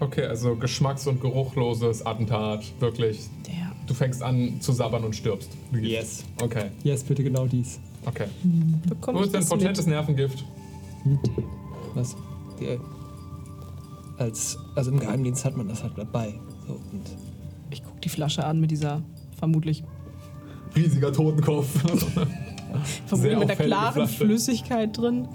Okay, 0.00 0.24
also 0.26 0.54
geschmacks- 0.54 1.06
und 1.08 1.20
geruchloses 1.20 2.04
Attentat. 2.06 2.62
Wirklich. 2.78 3.20
Der. 3.46 3.72
Du 3.86 3.94
fängst 3.94 4.22
an 4.22 4.60
zu 4.60 4.72
sabbern 4.72 5.02
und 5.02 5.16
stirbst. 5.16 5.50
Yes. 5.72 6.24
Okay, 6.42 6.66
Yes, 6.84 7.02
bitte 7.02 7.24
genau 7.24 7.46
dies. 7.46 7.80
okay. 8.04 8.26
Bekomme 8.86 9.18
Wo 9.20 9.22
ist 9.24 9.34
dein 9.34 9.46
potentes 9.46 9.86
mit? 9.86 9.94
Nervengift? 9.94 10.44
Was? 11.94 12.14
Die, 12.60 12.78
als, 14.18 14.58
also 14.74 14.90
im 14.90 14.98
Geheimdienst 15.00 15.44
hat 15.44 15.56
man 15.56 15.68
das 15.68 15.82
halt 15.82 15.92
dabei. 15.96 16.34
So, 16.66 16.74
und 16.74 17.02
Ich 17.70 17.82
gucke 17.84 18.00
die 18.00 18.08
Flasche 18.08 18.44
an 18.44 18.60
mit 18.60 18.70
dieser 18.70 19.02
vermutlich, 19.38 19.84
Riesiger 20.76 21.12
Totenkopf. 21.12 21.66
vermutlich 23.06 23.38
mit 23.38 23.48
der 23.48 23.56
klaren 23.56 23.92
Flasche. 23.94 24.24
Flüssigkeit 24.24 24.96
drin. 24.96 25.26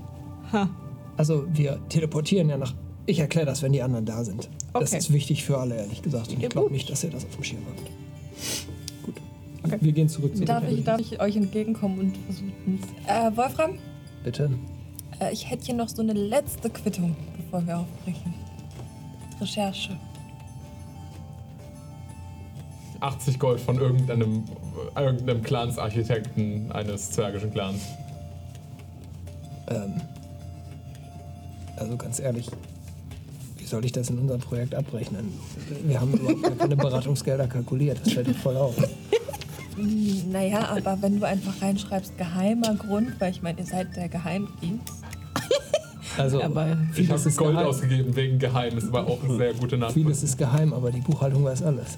Ha. 0.52 0.70
also 1.18 1.46
wir 1.54 1.80
teleportieren 1.90 2.50
ja 2.50 2.58
nach. 2.58 2.74
Ich 3.06 3.20
erkläre 3.20 3.46
das, 3.48 3.62
wenn 3.64 3.74
die 3.74 3.82
anderen 3.82 4.06
da 4.06 4.24
sind. 4.24 4.50
Das 4.74 4.90
Okay. 4.92 4.98
ist 5.00 5.12
wichtig 5.12 5.44
für 5.44 5.58
alle, 5.58 5.76
ehrlich 5.76 6.02
gesagt. 6.02 6.30
Und 6.30 6.38
Ja, 6.40 6.44
ich 6.44 6.50
glaube 6.50 6.72
nicht, 6.72 6.90
dass 6.90 7.04
ihr 7.04 7.10
das 7.10 7.26
auf 7.26 7.36
dem 7.36 7.44
Schirm 7.44 7.62
habt. 7.68 7.92
Gut. 9.04 9.82
Wir 9.82 9.92
gehen 9.92 10.08
zurück 10.10 10.36
zu 10.38 10.46
Darf 10.46 10.64
den 10.66 10.78
ich, 10.78 10.84
darf 10.84 11.00
ich 11.02 11.20
euch 11.20 11.36
entgegenkommen 11.36 12.00
und 12.00 12.18
versuchen? 12.26 12.80
Äh, 13.08 13.36
Wolfram, 13.36 13.72
Bitte. 14.24 14.50
äh, 15.20 15.34
ich 15.34 15.50
hätte 15.50 15.66
hier 15.66 15.76
noch 15.76 15.90
so 15.90 16.02
eine 16.02 16.14
letzte 16.14 16.70
Quittung, 16.70 17.16
bevor 17.38 17.66
wir 17.66 17.80
aufbrechen. 17.80 18.34
Recherche. 19.40 19.98
80 23.00 23.38
Gold 23.38 23.60
von 23.60 23.78
irgendeinem, 23.78 24.44
irgendeinem 24.96 25.44
Clansarchitekten 25.44 26.72
eines 26.72 27.12
zwergischen 27.12 27.52
Clans. 27.52 27.82
Ähm, 29.68 30.02
also 31.76 31.98
ganz 31.98 32.20
ehrlich, 32.20 32.48
wie 33.58 33.66
soll 33.66 33.84
ich 33.84 33.92
das 33.92 34.10
in 34.10 34.20
unserem 34.20 34.40
Projekt 34.40 34.74
abrechnen? 34.74 35.34
Wir 35.86 36.00
haben 36.00 36.14
überhaupt 36.14 36.60
keine 36.60 36.76
Beratungsgelder 36.78 37.48
kalkuliert. 37.48 38.00
Das 38.04 38.14
fällt 38.14 38.30
doch 38.30 38.36
voll 38.36 38.56
auf. 38.56 38.76
Naja, 40.32 40.70
aber 40.70 41.02
wenn 41.02 41.20
du 41.20 41.26
einfach 41.26 41.62
reinschreibst, 41.62 42.18
geheimer 42.18 42.76
Grund, 42.76 43.20
weil 43.20 43.32
ich 43.32 43.42
meine, 43.42 43.60
ihr 43.60 43.66
seid 43.66 43.96
der 43.96 44.08
Geheimdienst. 44.08 45.03
Also, 46.18 46.44
Aber 46.44 46.78
Ich 46.96 47.10
habe 47.10 47.22
Gold 47.22 47.54
geheim. 47.54 47.68
ausgegeben 47.68 48.16
wegen 48.16 48.40
Geheim. 48.40 48.76
Das 48.76 48.92
war 48.92 49.08
auch 49.08 49.24
eine 49.24 49.38
sehr 49.38 49.54
gute 49.54 49.78
Nachricht. 49.78 49.96
Vieles 49.96 50.24
ist 50.24 50.38
geheim, 50.38 50.74
aber 50.74 50.92
die 50.92 51.02
Buchhaltung 51.02 51.44
weiß 51.44 51.64
alles. 51.64 51.98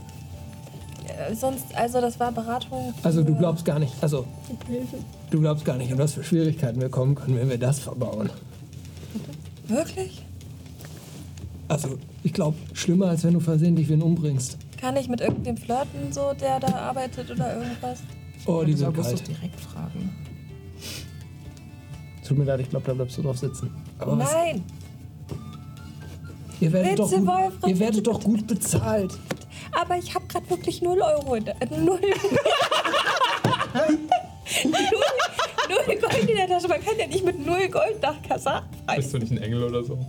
Äh, 1.07 1.36
sonst, 1.36 1.66
also 1.76 2.01
das 2.01 2.20
war 2.20 2.32
Beratung. 2.32 2.93
Also 3.03 3.24
du 3.24 3.36
glaubst 3.36 3.66
gar 3.66 3.80
nicht, 3.80 3.93
also 4.01 4.26
du 5.30 5.39
glaubst 5.39 5.66
gar 5.66 5.78
nicht, 5.78 5.91
in 5.91 5.97
was 5.97 6.13
für 6.13 6.24
Schwierigkeiten 6.24 6.82
wir 6.82 6.89
kommen 6.89 7.16
können, 7.16 7.38
wenn 7.38 7.49
wir 7.49 7.57
das 7.57 7.80
verbauen. 7.80 8.30
Wirklich? 9.68 10.24
Also 11.68 11.97
ich 12.24 12.34
glaube, 12.34 12.57
schlimmer 12.74 13.07
als 13.07 13.24
wenn 13.24 13.34
du 13.34 13.39
versehentlich 13.39 13.89
wen 13.89 14.01
umbringst. 14.01 14.57
Kann 14.80 14.97
ich 14.97 15.07
mit 15.07 15.22
irgendwem 15.22 15.57
flirten, 15.57 16.11
so 16.11 16.34
der 16.39 16.59
da 16.59 16.68
arbeitet 16.68 17.32
oder 17.32 17.55
irgendwas? 17.57 17.99
Oh, 18.45 18.63
die 18.63 18.74
sind 18.74 18.93
kalt. 18.95 19.28
direkt 19.28 19.59
fragen. 19.59 20.24
Tut 22.26 22.38
mir 22.38 22.45
leid, 22.45 22.59
ich 22.61 22.69
glaube, 22.69 22.86
da 22.88 22.93
bleibst 22.93 23.17
du 23.17 23.21
drauf 23.21 23.38
sitzen. 23.38 23.71
Aber 23.99 24.17
was, 24.17 24.34
Nein! 24.34 24.63
ihr 26.59 26.73
werdet, 26.73 26.97
doch 26.97 27.09
Bitte, 27.09 27.28
Wolfram, 27.28 27.69
ihr 27.69 27.80
werdet 27.80 28.07
doch 28.07 28.19
gut 28.23 28.47
bezahlt. 28.47 29.13
Aber 29.71 29.97
ich 29.97 30.15
habe 30.15 30.26
gerade 30.28 30.49
wirklich 30.49 30.82
0 30.82 31.01
Euro. 31.01 31.36
In 31.36 31.45
der, 31.45 31.61
äh, 31.61 31.67
null. 31.78 31.99
null, 34.63 34.73
null 35.69 35.95
Gold 35.97 36.30
in 36.30 36.36
der 36.36 36.47
Tasche. 36.47 36.67
Man 36.67 36.84
kann 36.84 36.97
ja 36.97 37.05
nicht 37.05 37.26
mit 37.26 37.45
null 37.45 37.67
Gold 37.69 38.01
nach 38.01 38.19
Kasach 38.23 38.63
Bist 38.95 39.13
du 39.13 39.19
nicht 39.19 39.32
ein 39.32 39.38
Engel 39.38 39.63
oder 39.63 39.84
so? 39.84 39.99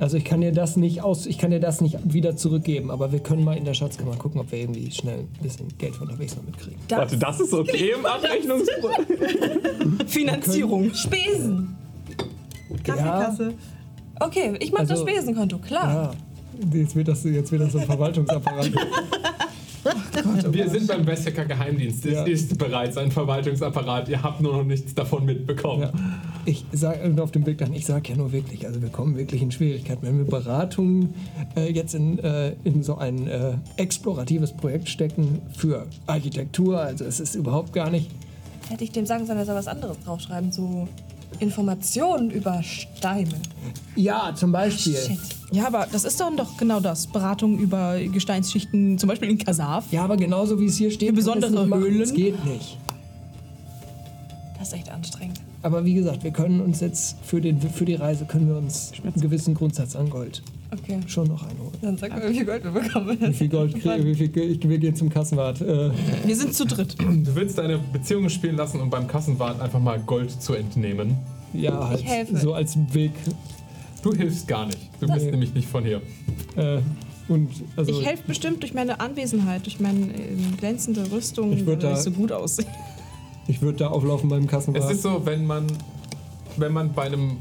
Also 0.00 0.16
ich 0.16 0.24
kann 0.24 0.40
dir 0.40 0.52
das 0.52 0.76
nicht 0.76 1.02
aus, 1.02 1.24
ich 1.26 1.38
kann 1.38 1.50
dir 1.52 1.60
das 1.60 1.80
nicht 1.80 1.98
wieder 2.04 2.36
zurückgeben, 2.36 2.90
aber 2.90 3.12
wir 3.12 3.20
können 3.20 3.44
mal 3.44 3.56
in 3.56 3.64
der 3.64 3.74
Schatzkammer 3.74 4.16
gucken, 4.16 4.40
ob 4.40 4.50
wir 4.50 4.58
irgendwie 4.58 4.90
schnell 4.90 5.20
ein 5.20 5.28
bisschen 5.42 5.68
Geld 5.78 5.94
von 5.94 6.08
unterwegs 6.08 6.34
noch 6.36 6.42
mitkriegen. 6.42 6.78
Warte, 6.88 7.16
das 7.16 7.40
ist 7.40 7.52
okay 7.54 7.92
im 7.96 8.04
Abrechnungsprozess. 8.04 9.06
Finanzierung. 10.12 10.92
Spesen. 10.94 11.76
Kaffeekasse. 12.82 13.54
Okay, 14.20 14.54
ich 14.60 14.72
mache 14.72 14.82
das 14.86 14.98
Also- 15.00 15.06
Spesenkonto, 15.06 15.58
klar. 15.58 16.14
Ja, 16.72 16.78
jetzt 16.80 16.94
wird 16.96 17.08
das, 17.08 17.24
jetzt 17.24 17.50
wird 17.52 17.62
das 17.62 17.72
so 17.72 17.78
ein 17.78 17.86
Verwaltungsapparat. 17.86 18.70
Wir 20.50 20.68
sind 20.70 20.86
beim 20.86 21.04
Besseker 21.04 21.44
Geheimdienst. 21.44 22.04
Es 22.06 22.12
Ja. 22.12 22.24
ist 22.24 22.58
bereits 22.58 22.96
ein 22.96 23.10
Verwaltungsapparat. 23.10 24.08
Ihr 24.08 24.22
habt 24.22 24.40
nur 24.40 24.56
noch 24.56 24.64
nichts 24.64 24.94
davon 24.94 25.24
mitbekommen. 25.24 25.82
Ja. 25.82 25.92
Ich 26.46 26.64
sage 26.72 27.14
auf 27.22 27.30
dem 27.32 27.42
Bild 27.44 27.60
dann, 27.60 27.72
ich 27.72 27.86
sage 27.86 28.10
ja 28.10 28.16
nur 28.16 28.32
wirklich, 28.32 28.66
also 28.66 28.82
wir 28.82 28.90
kommen 28.90 29.16
wirklich 29.16 29.40
in 29.42 29.50
Schwierigkeiten. 29.50 30.06
Wenn 30.06 30.18
wir 30.18 30.26
Beratungen 30.26 31.14
äh, 31.56 31.72
jetzt 31.72 31.94
in, 31.94 32.18
äh, 32.18 32.54
in 32.64 32.82
so 32.82 32.96
ein 32.98 33.26
äh, 33.28 33.52
exploratives 33.76 34.52
Projekt 34.52 34.88
stecken 34.88 35.40
für 35.56 35.86
Architektur, 36.06 36.80
also 36.80 37.04
es 37.04 37.20
ist 37.20 37.34
überhaupt 37.34 37.72
gar 37.72 37.90
nicht. 37.90 38.10
Hätte 38.68 38.84
ich 38.84 38.92
dem 38.92 39.06
sagen 39.06 39.26
sollen, 39.26 39.38
er 39.38 39.46
soll 39.46 39.54
was 39.56 39.68
anderes 39.68 39.98
draufschreiben, 40.04 40.52
so 40.52 40.88
Informationen 41.40 42.30
über 42.30 42.62
Steine. 42.62 43.34
Ja, 43.96 44.32
zum 44.34 44.52
Beispiel. 44.52 44.94
Shit. 44.96 45.18
Ja, 45.54 45.66
aber 45.68 45.86
das 45.92 46.04
ist 46.04 46.18
dann 46.20 46.36
doch 46.36 46.56
genau 46.56 46.80
das. 46.80 47.06
Beratung 47.06 47.58
über 47.58 47.98
Gesteinsschichten, 48.00 48.98
zum 48.98 49.08
Beispiel 49.08 49.30
in 49.30 49.38
Kasaf. 49.38 49.84
Ja, 49.92 50.02
aber 50.04 50.16
genauso 50.16 50.58
wie 50.60 50.66
es 50.66 50.76
hier 50.76 50.90
steht, 50.90 51.14
besondere. 51.14 51.66
Höhlen? 51.66 52.00
Es 52.00 52.12
geht 52.12 52.44
nicht. 52.44 52.76
Das 54.58 54.68
ist 54.68 54.74
echt 54.74 54.90
anstrengend. 54.90 55.40
Aber 55.62 55.84
wie 55.84 55.94
gesagt, 55.94 56.24
wir 56.24 56.30
können 56.32 56.60
uns 56.60 56.80
jetzt 56.80 57.16
für, 57.22 57.40
den, 57.40 57.60
für 57.60 57.84
die 57.84 57.94
Reise 57.94 58.24
können 58.24 58.48
wir 58.48 58.56
uns 58.56 58.92
einen 59.02 59.12
gewissen 59.20 59.54
Grundsatz 59.54 59.94
an 59.96 60.10
Gold 60.10 60.42
Okay. 60.72 60.98
schon 61.06 61.28
noch 61.28 61.42
einholen. 61.44 61.70
Dann 61.82 61.96
sag 61.96 62.10
mal, 62.10 62.28
wie 62.28 62.34
viel 62.34 62.44
Gold 62.46 62.64
wir 62.64 62.72
bekommen. 62.72 63.16
Wie 63.20 63.32
viel 63.32 63.48
Gold 63.48 63.80
kriegen 63.80 64.04
wie 64.04 64.14
viel 64.14 64.28
Geld, 64.28 64.68
wir 64.68 64.78
gehen 64.78 64.96
zum 64.96 65.08
Kassenwart. 65.08 65.60
Äh, 65.60 65.90
Wir 66.26 66.34
sind 66.34 66.52
zu 66.52 66.66
dritt. 66.66 66.96
Du 67.00 67.34
willst 67.36 67.56
deine 67.58 67.78
Beziehungen 67.78 68.28
spielen 68.28 68.56
lassen, 68.56 68.80
um 68.80 68.90
beim 68.90 69.06
Kassenwart 69.06 69.60
einfach 69.60 69.78
mal 69.78 70.00
Gold 70.00 70.30
zu 70.42 70.54
entnehmen. 70.54 71.16
ja, 71.52 71.88
halt 71.88 72.02
helfe. 72.04 72.36
so 72.38 72.54
als 72.54 72.76
Weg. 72.92 73.12
Du 74.04 74.12
hilfst 74.14 74.46
gar 74.46 74.66
nicht. 74.66 74.78
Du 75.00 75.06
bist 75.08 75.26
nämlich 75.26 75.54
nicht 75.54 75.66
von 75.68 75.84
hier. 75.84 76.02
Äh, 76.56 76.78
und 77.26 77.50
also 77.76 77.90
Ich 77.90 78.04
helfe 78.06 78.22
bestimmt 78.26 78.62
durch 78.62 78.74
meine 78.74 79.00
Anwesenheit, 79.00 79.64
durch 79.64 79.80
meine 79.80 80.12
äh, 80.14 80.36
glänzende 80.58 81.10
Rüstung, 81.10 81.52
Ich 81.54 81.64
würd 81.66 81.82
weil 81.82 81.90
da- 81.92 81.96
ich 81.96 82.02
so 82.04 82.10
gut 82.10 82.30
aussehe. 82.30 82.66
ich 83.48 83.62
würde 83.62 83.78
da 83.78 83.88
auflaufen 83.88 84.28
beim 84.28 84.46
Kassenwart. 84.46 84.84
Es 84.84 84.90
ist 84.90 85.02
so, 85.02 85.24
wenn 85.24 85.46
man, 85.46 85.66
wenn 86.58 86.72
man 86.72 86.92
bei 86.92 87.04
einem 87.04 87.38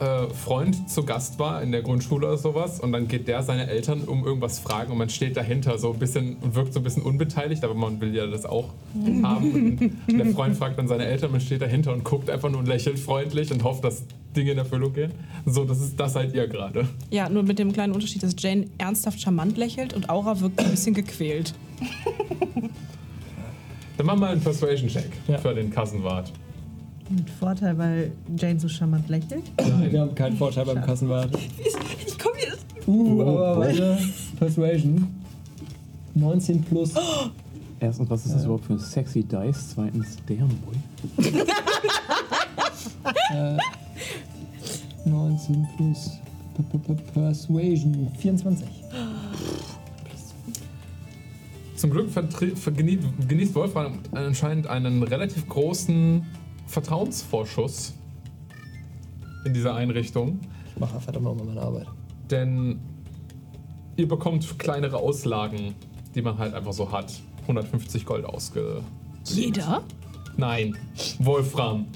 äh, 0.00 0.28
Freund 0.34 0.88
zu 0.90 1.04
Gast 1.04 1.38
war 1.38 1.62
in 1.62 1.72
der 1.72 1.82
Grundschule 1.82 2.26
oder 2.26 2.36
sowas 2.38 2.80
und 2.80 2.92
dann 2.92 3.08
geht 3.08 3.28
der 3.28 3.42
seine 3.42 3.68
Eltern 3.68 4.02
um 4.02 4.24
irgendwas 4.24 4.58
fragen 4.58 4.92
und 4.92 4.98
man 4.98 5.08
steht 5.08 5.36
dahinter 5.36 5.78
so 5.78 5.92
ein 5.92 5.98
bisschen 5.98 6.36
und 6.40 6.54
wirkt 6.54 6.72
so 6.72 6.80
ein 6.80 6.82
bisschen 6.82 7.02
unbeteiligt, 7.02 7.62
aber 7.64 7.74
man 7.74 8.00
will 8.00 8.14
ja 8.14 8.26
das 8.26 8.44
auch 8.46 8.70
haben. 9.22 10.00
Und 10.08 10.18
der 10.18 10.26
Freund 10.26 10.56
fragt 10.56 10.78
dann 10.78 10.88
seine 10.88 11.04
Eltern, 11.06 11.30
man 11.32 11.40
steht 11.40 11.62
dahinter 11.62 11.92
und 11.92 12.04
guckt 12.04 12.28
einfach 12.30 12.50
nur 12.50 12.60
und 12.60 12.66
lächelt 12.66 12.98
freundlich 12.98 13.50
und 13.52 13.62
hofft, 13.64 13.84
dass 13.84 14.04
Dinge 14.36 14.52
in 14.52 14.58
Erfüllung 14.58 14.92
gehen. 14.92 15.12
So, 15.46 15.64
das 15.64 15.80
ist 15.80 15.98
das 15.98 16.12
seid 16.14 16.34
ihr 16.34 16.48
gerade. 16.48 16.88
Ja, 17.10 17.28
nur 17.28 17.42
mit 17.44 17.58
dem 17.58 17.72
kleinen 17.72 17.92
Unterschied, 17.92 18.22
dass 18.22 18.34
Jane 18.38 18.66
ernsthaft 18.78 19.20
charmant 19.20 19.56
lächelt 19.56 19.92
und 19.94 20.10
Aura 20.10 20.40
wirkt 20.40 20.58
ein 20.60 20.70
bisschen 20.70 20.94
gequält. 20.94 21.54
Dann 23.96 24.06
mach 24.06 24.16
mal 24.16 24.32
einen 24.32 24.40
Persuasion-Check 24.40 25.10
Ja. 25.28 25.38
für 25.38 25.54
den 25.54 25.70
Kassenwart. 25.70 26.32
Mit 27.10 27.28
Vorteil, 27.28 27.76
weil 27.76 28.12
Jane 28.36 28.58
so 28.58 28.68
charmant 28.68 29.08
lächelt. 29.08 29.44
Nein, 29.58 29.92
wir 29.92 30.00
haben 30.00 30.14
keinen 30.14 30.36
Vorteil 30.36 30.64
beim 30.64 30.82
Kassenwart. 30.82 31.30
Ich 32.06 32.18
komme 32.18 32.36
jetzt. 32.40 32.64
Uh, 32.86 33.20
aber 33.20 33.58
warte. 33.58 33.98
Persuasion. 34.38 35.08
19 36.14 36.62
plus. 36.62 36.92
Erstens, 37.80 38.08
was 38.08 38.24
ist 38.24 38.34
das 38.34 38.44
überhaupt 38.44 38.64
für 38.64 38.74
ein 38.74 38.78
sexy 38.78 39.22
Dice? 39.22 39.74
Zweitens, 39.74 40.16
damn 40.26 40.48
boy. 40.48 40.74
Äh, 43.30 43.58
19 45.04 45.66
plus 45.76 46.10
P 46.54 46.62
-P 46.62 46.80
-P 46.80 46.94
Persuasion. 47.12 48.10
24. 48.16 48.66
Zum 51.76 51.90
Glück 51.90 52.08
genießt 53.28 53.54
Wolfram 53.54 53.98
anscheinend 54.12 54.68
einen 54.68 55.02
relativ 55.02 55.46
großen 55.48 56.24
Vertrauensvorschuss 56.66 57.94
in 59.44 59.54
dieser 59.54 59.74
Einrichtung, 59.74 60.40
Ich 60.74 60.80
mache 60.80 61.00
verdammt 61.00 61.24
nochmal 61.26 61.46
meine 61.46 61.60
Arbeit. 61.60 61.86
denn 62.30 62.80
ihr 63.96 64.08
bekommt 64.08 64.58
kleinere 64.58 64.96
Auslagen, 64.96 65.74
die 66.14 66.22
man 66.22 66.38
halt 66.38 66.54
einfach 66.54 66.72
so 66.72 66.90
hat. 66.90 67.12
150 67.42 68.06
Gold 68.06 68.24
ausge... 68.24 68.82
Jeder? 69.26 69.82
Nein, 70.36 70.76
Wolfram. 71.18 71.86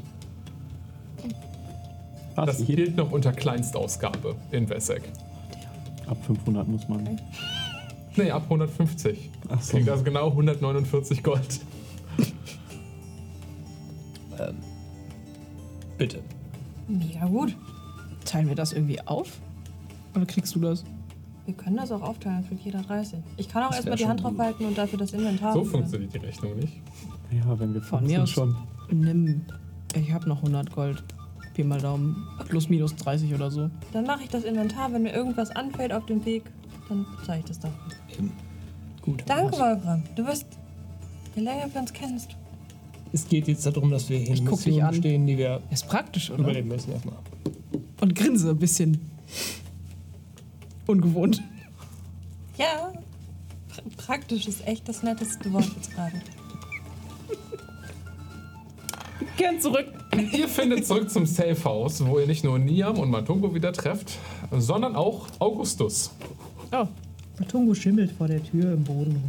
Was? 2.37 2.47
Das 2.59 2.65
gilt 2.67 2.97
noch 2.97 3.11
unter 3.11 3.33
Kleinstausgabe 3.33 4.37
in 4.53 4.69
Wesseck. 4.69 5.03
Ab 6.07 6.19
500 6.25 6.69
muss 6.69 6.89
man. 6.89 7.21
Nee, 8.17 8.31
ab 8.31 8.45
150. 8.45 9.31
Ach 9.49 9.61
so. 9.61 9.77
Kriegt 9.77 9.89
also 9.89 10.05
genau 10.05 10.29
149 10.29 11.23
Gold. 11.23 11.61
Ähm, 14.41 14.57
bitte. 15.97 16.21
Mega 16.87 17.27
gut. 17.27 17.57
Teilen 18.25 18.49
wir 18.49 18.55
das 18.55 18.73
irgendwie 18.73 19.01
auf? 19.07 19.39
Oder 20.15 20.27
kriegst 20.27 20.55
du 20.55 20.61
das? 20.61 20.85
Wir 21.47 21.55
können 21.55 21.77
das 21.77 21.91
auch 21.93 22.03
aufteilen, 22.03 22.47
kriegt 22.47 22.63
jeder 22.63 22.83
30. 22.83 23.21
Ich 23.39 23.49
kann 23.49 23.63
auch 23.63 23.73
erstmal 23.73 23.97
die 23.97 24.07
Hand 24.07 24.23
drauf 24.23 24.33
gut. 24.33 24.41
halten 24.41 24.65
und 24.67 24.77
dafür 24.77 24.99
das 24.99 25.13
Inventar. 25.13 25.55
So 25.55 25.65
führen. 25.65 25.81
funktioniert 25.81 26.13
die 26.15 26.19
Rechnung 26.19 26.57
nicht. 26.57 26.75
Ja, 27.31 27.59
wenn 27.59 27.73
wir 27.73 27.83
Von 27.83 28.03
mir 28.03 28.11
sind 28.11 28.21
aus. 28.23 28.31
schon. 28.31 28.57
Nimm. 28.91 29.45
Ich 29.95 30.13
habe 30.13 30.29
noch 30.29 30.39
100 30.39 30.71
Gold. 30.73 31.03
Pi 31.55 31.65
mal 31.65 31.81
Daumen. 31.81 32.17
Plus 32.49 32.69
minus 32.69 32.95
30 32.97 33.35
oder 33.35 33.51
so. 33.51 33.71
Dann 33.93 34.05
mache 34.05 34.23
ich 34.25 34.29
das 34.29 34.45
Inventar. 34.45 34.93
Wenn 34.93 35.03
mir 35.03 35.13
irgendwas 35.13 35.51
anfällt 35.51 35.93
auf 35.93 36.07
dem 36.07 36.25
Weg, 36.25 36.45
dann 36.89 37.07
zeige 37.25 37.41
ich 37.41 37.47
das 37.47 37.61
da. 37.61 37.71
Eben. 38.13 38.33
Gut. 39.03 39.23
Danke, 39.27 39.59
Wolfram. 39.59 40.03
Du 40.17 40.27
wirst, 40.27 40.47
je 41.35 41.43
länger 41.43 41.73
wir 41.73 41.81
uns 41.81 41.93
kennst, 41.93 42.37
Es 43.13 43.29
geht 43.29 43.49
jetzt 43.49 43.65
darum, 43.67 43.91
dass 43.91 44.09
wir 44.09 44.19
hier 44.19 44.37
in 44.37 44.45
Missionen 44.45 44.95
stehen, 44.95 45.27
die 45.27 45.39
wir 45.39 45.63
Ist 45.71 45.89
praktisch, 45.89 46.31
oder? 46.31 46.41
überleben 46.41 46.69
müssen 46.69 46.93
erstmal. 46.93 47.17
Und 48.01 48.15
grinse 48.15 48.51
ein 48.51 48.59
bisschen. 48.59 49.01
Ungewohnt. 50.87 51.43
Ja. 52.57 52.93
Praktisch 53.97 54.47
ist 54.49 54.67
echt 54.67 54.89
das 54.89 55.03
netteste 55.03 55.53
Wort 55.53 55.69
jetzt 55.77 55.95
gerade. 55.95 56.21
Kehren 59.37 59.61
zurück. 59.61 59.87
Ihr 60.33 60.49
findet 60.49 60.87
zurück 60.87 61.11
zum 61.11 61.27
Safe 61.27 61.63
House, 61.65 62.05
wo 62.05 62.19
ihr 62.19 62.27
nicht 62.27 62.43
nur 62.45 62.59
Niam 62.59 62.99
und 62.99 63.11
Matungo 63.11 63.55
wieder 63.55 63.73
trefft, 63.73 64.19
sondern 64.51 64.97
auch 64.97 65.27
Augustus. 65.39 66.11
Oh, 66.73 66.87
Matungo 67.39 67.75
schimmelt 67.75 68.11
vor 68.13 68.27
der 68.27 68.43
Tür 68.43 68.73
im 68.73 68.85
Boden. 68.85 69.23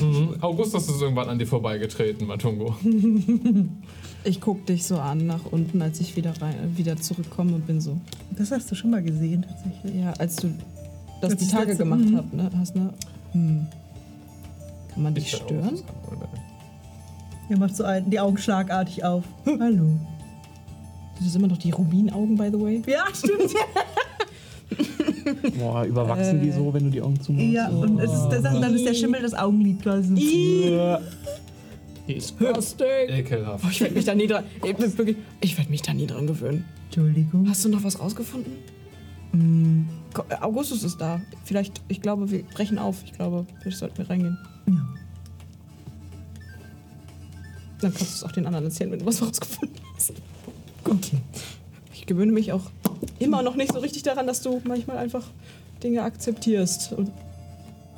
rum. 0.00 0.34
Augustus 0.40 0.88
ist 0.88 1.02
irgendwann 1.02 1.28
an 1.28 1.38
dir 1.38 1.46
vorbeigetreten, 1.46 2.26
Matungo. 2.26 2.74
ich 4.24 4.40
guck 4.40 4.64
dich 4.66 4.84
so 4.84 4.98
an 4.98 5.26
nach 5.26 5.44
unten, 5.50 5.82
als 5.82 6.00
ich 6.00 6.16
wieder, 6.16 6.32
rein, 6.40 6.54
wieder 6.76 6.96
zurückkomme 6.96 7.54
und 7.54 7.66
bin 7.66 7.80
so. 7.80 7.98
Das 8.36 8.50
hast 8.50 8.70
du 8.70 8.74
schon 8.74 8.90
mal 8.90 9.02
gesehen, 9.02 9.44
tatsächlich. 9.46 10.02
Ja, 10.02 10.12
als 10.12 10.36
du 10.36 10.48
das 11.20 11.36
die 11.36 11.48
Tage 11.48 11.76
gemacht 11.76 12.04
mhm. 12.04 12.16
habt, 12.16 12.32
ne? 12.32 12.50
Hast 12.56 12.76
ne? 12.76 12.92
Hm. 13.32 13.66
Kann 14.92 15.02
man 15.02 15.14
dich 15.14 15.26
Ich 15.26 15.36
stören? 15.36 15.80
Er 17.48 17.58
macht 17.58 17.76
so 17.76 17.84
einen, 17.84 18.08
die 18.08 18.18
Augen 18.18 18.38
schlagartig 18.38 19.04
auf. 19.04 19.24
Hallo. 19.44 19.98
Das 21.18 21.26
ist 21.26 21.36
immer 21.36 21.48
noch 21.48 21.58
die 21.58 21.70
Rubinaugen, 21.70 22.36
by 22.36 22.48
the 22.50 22.60
way. 22.60 22.82
Ja, 22.86 23.04
stimmt. 23.12 23.54
Boah, 25.58 25.84
überwachsen 25.84 26.40
die 26.40 26.50
so, 26.50 26.72
wenn 26.72 26.84
du 26.84 26.90
die 26.90 27.02
Augen 27.02 27.20
zumachst? 27.20 27.46
ja, 27.46 27.68
und 27.68 27.98
es 27.98 28.12
ist, 28.12 28.28
das, 28.28 28.42
dann 28.42 28.74
ist 28.74 28.86
der 28.86 28.94
Schimmel 28.94 29.22
das 29.22 29.34
Augenlid 29.34 29.82
quasi. 29.82 30.14
Ekelhaft. 33.10 33.64
Oh, 33.64 33.68
ich 33.70 33.80
werde 33.80 33.94
mich 33.94 34.04
da 34.04 34.14
nie 34.14 34.26
dran. 34.26 34.44
Ich, 34.62 35.58
werde 35.58 35.70
mich 35.70 35.82
da 35.82 35.94
nie 35.94 36.06
dran 36.06 36.26
gewöhnen. 36.26 36.64
Entschuldigung. 36.86 37.48
Hast 37.48 37.64
du 37.64 37.68
noch 37.68 37.84
was 37.84 38.00
rausgefunden? 38.00 38.52
Äh, 39.32 40.34
Augustus 40.40 40.82
ist 40.82 41.00
da. 41.00 41.20
Vielleicht, 41.44 41.80
ich 41.88 42.00
glaube, 42.00 42.30
wir 42.30 42.42
brechen 42.42 42.78
auf. 42.78 43.02
Ich 43.04 43.12
glaube, 43.12 43.46
vielleicht 43.60 43.78
sollten 43.78 43.98
wir 43.98 44.10
reingehen. 44.10 44.38
Ja. 44.66 44.88
Dann 47.80 47.94
kannst 47.94 48.00
du 48.12 48.16
es 48.16 48.24
auch 48.24 48.32
den 48.32 48.46
anderen 48.46 48.66
erzählen, 48.66 48.90
wenn 48.90 48.98
du 48.98 49.06
was 49.06 49.22
rausgefunden 49.22 49.76
hast. 49.94 50.12
Okay. 50.84 51.18
Ich 52.10 52.16
gewöhne 52.16 52.32
mich 52.32 52.50
auch 52.50 52.72
immer 53.20 53.40
noch 53.40 53.54
nicht 53.54 53.72
so 53.72 53.78
richtig 53.78 54.02
daran, 54.02 54.26
dass 54.26 54.42
du 54.42 54.60
manchmal 54.64 54.98
einfach 54.98 55.24
Dinge 55.80 56.02
akzeptierst 56.02 56.92
und 56.92 57.12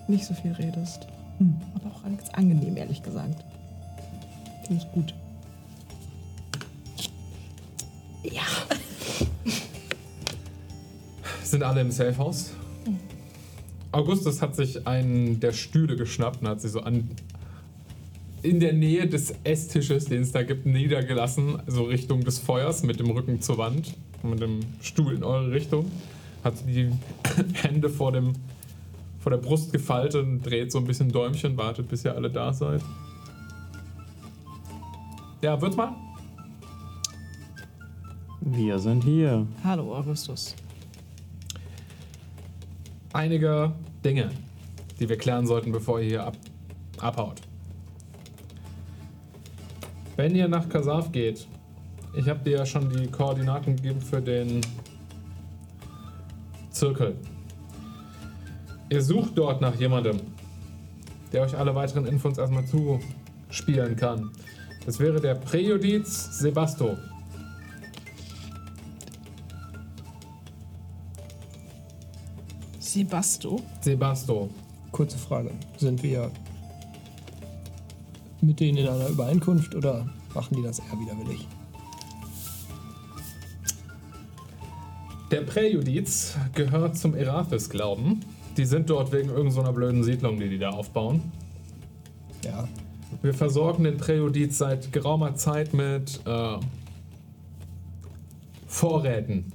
nicht 0.06 0.26
so 0.26 0.34
viel 0.34 0.52
redest. 0.52 1.06
Hm. 1.38 1.56
Aber 1.74 1.96
auch 1.96 2.02
ganz 2.02 2.28
angenehm, 2.28 2.76
ehrlich 2.76 3.02
gesagt. 3.02 3.42
Finde 4.66 4.82
ich 4.84 4.92
gut. 4.92 5.14
Ja. 8.22 8.42
Sind 11.42 11.62
alle 11.62 11.80
im 11.80 11.90
Safe 11.90 12.18
House? 12.18 12.50
Augustus 13.92 14.42
hat 14.42 14.54
sich 14.54 14.86
einen 14.86 15.40
der 15.40 15.54
Stühle 15.54 15.96
geschnappt 15.96 16.42
und 16.42 16.48
hat 16.48 16.60
sie 16.60 16.68
so 16.68 16.80
an 16.80 17.08
in 18.42 18.60
der 18.60 18.72
Nähe 18.72 19.06
des 19.06 19.34
Esstisches, 19.44 20.06
den 20.06 20.22
es 20.22 20.32
da 20.32 20.42
gibt, 20.42 20.66
niedergelassen, 20.66 21.62
so 21.66 21.84
Richtung 21.84 22.24
des 22.24 22.38
Feuers 22.38 22.82
mit 22.82 22.98
dem 23.00 23.10
Rücken 23.10 23.40
zur 23.40 23.58
Wand, 23.58 23.94
mit 24.22 24.40
dem 24.40 24.60
Stuhl 24.80 25.14
in 25.14 25.22
eure 25.22 25.50
Richtung. 25.52 25.90
Hat 26.42 26.54
die 26.66 26.90
Hände 27.62 27.88
vor 27.88 28.12
dem 28.12 28.32
vor 29.20 29.30
der 29.30 29.38
Brust 29.38 29.72
gefaltet 29.72 30.24
und 30.24 30.42
dreht 30.42 30.72
so 30.72 30.78
ein 30.78 30.84
bisschen 30.84 31.12
Däumchen, 31.12 31.56
wartet, 31.56 31.88
bis 31.88 32.04
ihr 32.04 32.12
alle 32.16 32.28
da 32.28 32.52
seid. 32.52 32.82
Ja, 35.40 35.60
wird 35.60 35.76
mal. 35.76 35.94
Wir 38.40 38.80
sind 38.80 39.04
hier. 39.04 39.46
Hallo, 39.62 39.94
Augustus. 39.94 40.56
einige 43.12 43.72
Dinge, 44.04 44.30
die 44.98 45.08
wir 45.08 45.16
klären 45.16 45.46
sollten, 45.46 45.70
bevor 45.70 46.00
ihr 46.00 46.08
hier 46.08 46.24
ab, 46.24 46.36
abhaut. 46.98 47.40
Wenn 50.22 50.36
ihr 50.36 50.46
nach 50.46 50.68
Kasaf 50.68 51.10
geht, 51.10 51.48
ich 52.14 52.28
habe 52.28 52.38
dir 52.44 52.58
ja 52.58 52.64
schon 52.64 52.88
die 52.88 53.08
Koordinaten 53.08 53.74
gegeben 53.74 54.00
für 54.00 54.22
den 54.22 54.60
Zirkel. 56.70 57.16
Ihr 58.88 59.02
sucht 59.02 59.32
dort 59.34 59.60
nach 59.60 59.74
jemandem, 59.74 60.20
der 61.32 61.42
euch 61.42 61.58
alle 61.58 61.74
weiteren 61.74 62.06
Infos 62.06 62.38
erstmal 62.38 62.64
zuspielen 62.66 63.96
kann. 63.96 64.30
Das 64.86 65.00
wäre 65.00 65.20
der 65.20 65.34
Präjudiz 65.34 66.38
Sebasto. 66.38 66.96
Sebasto. 72.78 73.60
Sebasto. 73.80 74.50
Kurze 74.92 75.18
Frage. 75.18 75.50
Sind 75.78 76.00
wir 76.04 76.30
mit 78.42 78.60
denen 78.60 78.78
in 78.78 78.88
einer 78.88 79.08
Übereinkunft 79.08 79.74
oder 79.74 80.06
machen 80.34 80.56
die 80.56 80.62
das 80.62 80.80
eher 80.80 80.98
widerwillig? 80.98 81.46
Der 85.30 85.40
Präjudiz 85.40 86.36
gehört 86.54 86.98
zum 86.98 87.14
Erathis-Glauben. 87.14 88.20
Die 88.58 88.66
sind 88.66 88.90
dort 88.90 89.12
wegen 89.12 89.30
irgendeiner 89.30 89.72
blöden 89.72 90.04
Siedlung, 90.04 90.38
die 90.38 90.50
die 90.50 90.58
da 90.58 90.70
aufbauen. 90.70 91.22
Ja. 92.44 92.68
Wir 93.22 93.32
versorgen 93.32 93.84
den 93.84 93.96
Präjudiz 93.96 94.58
seit 94.58 94.92
geraumer 94.92 95.34
Zeit 95.36 95.72
mit 95.72 96.20
äh, 96.26 96.56
Vorräten. 98.66 99.52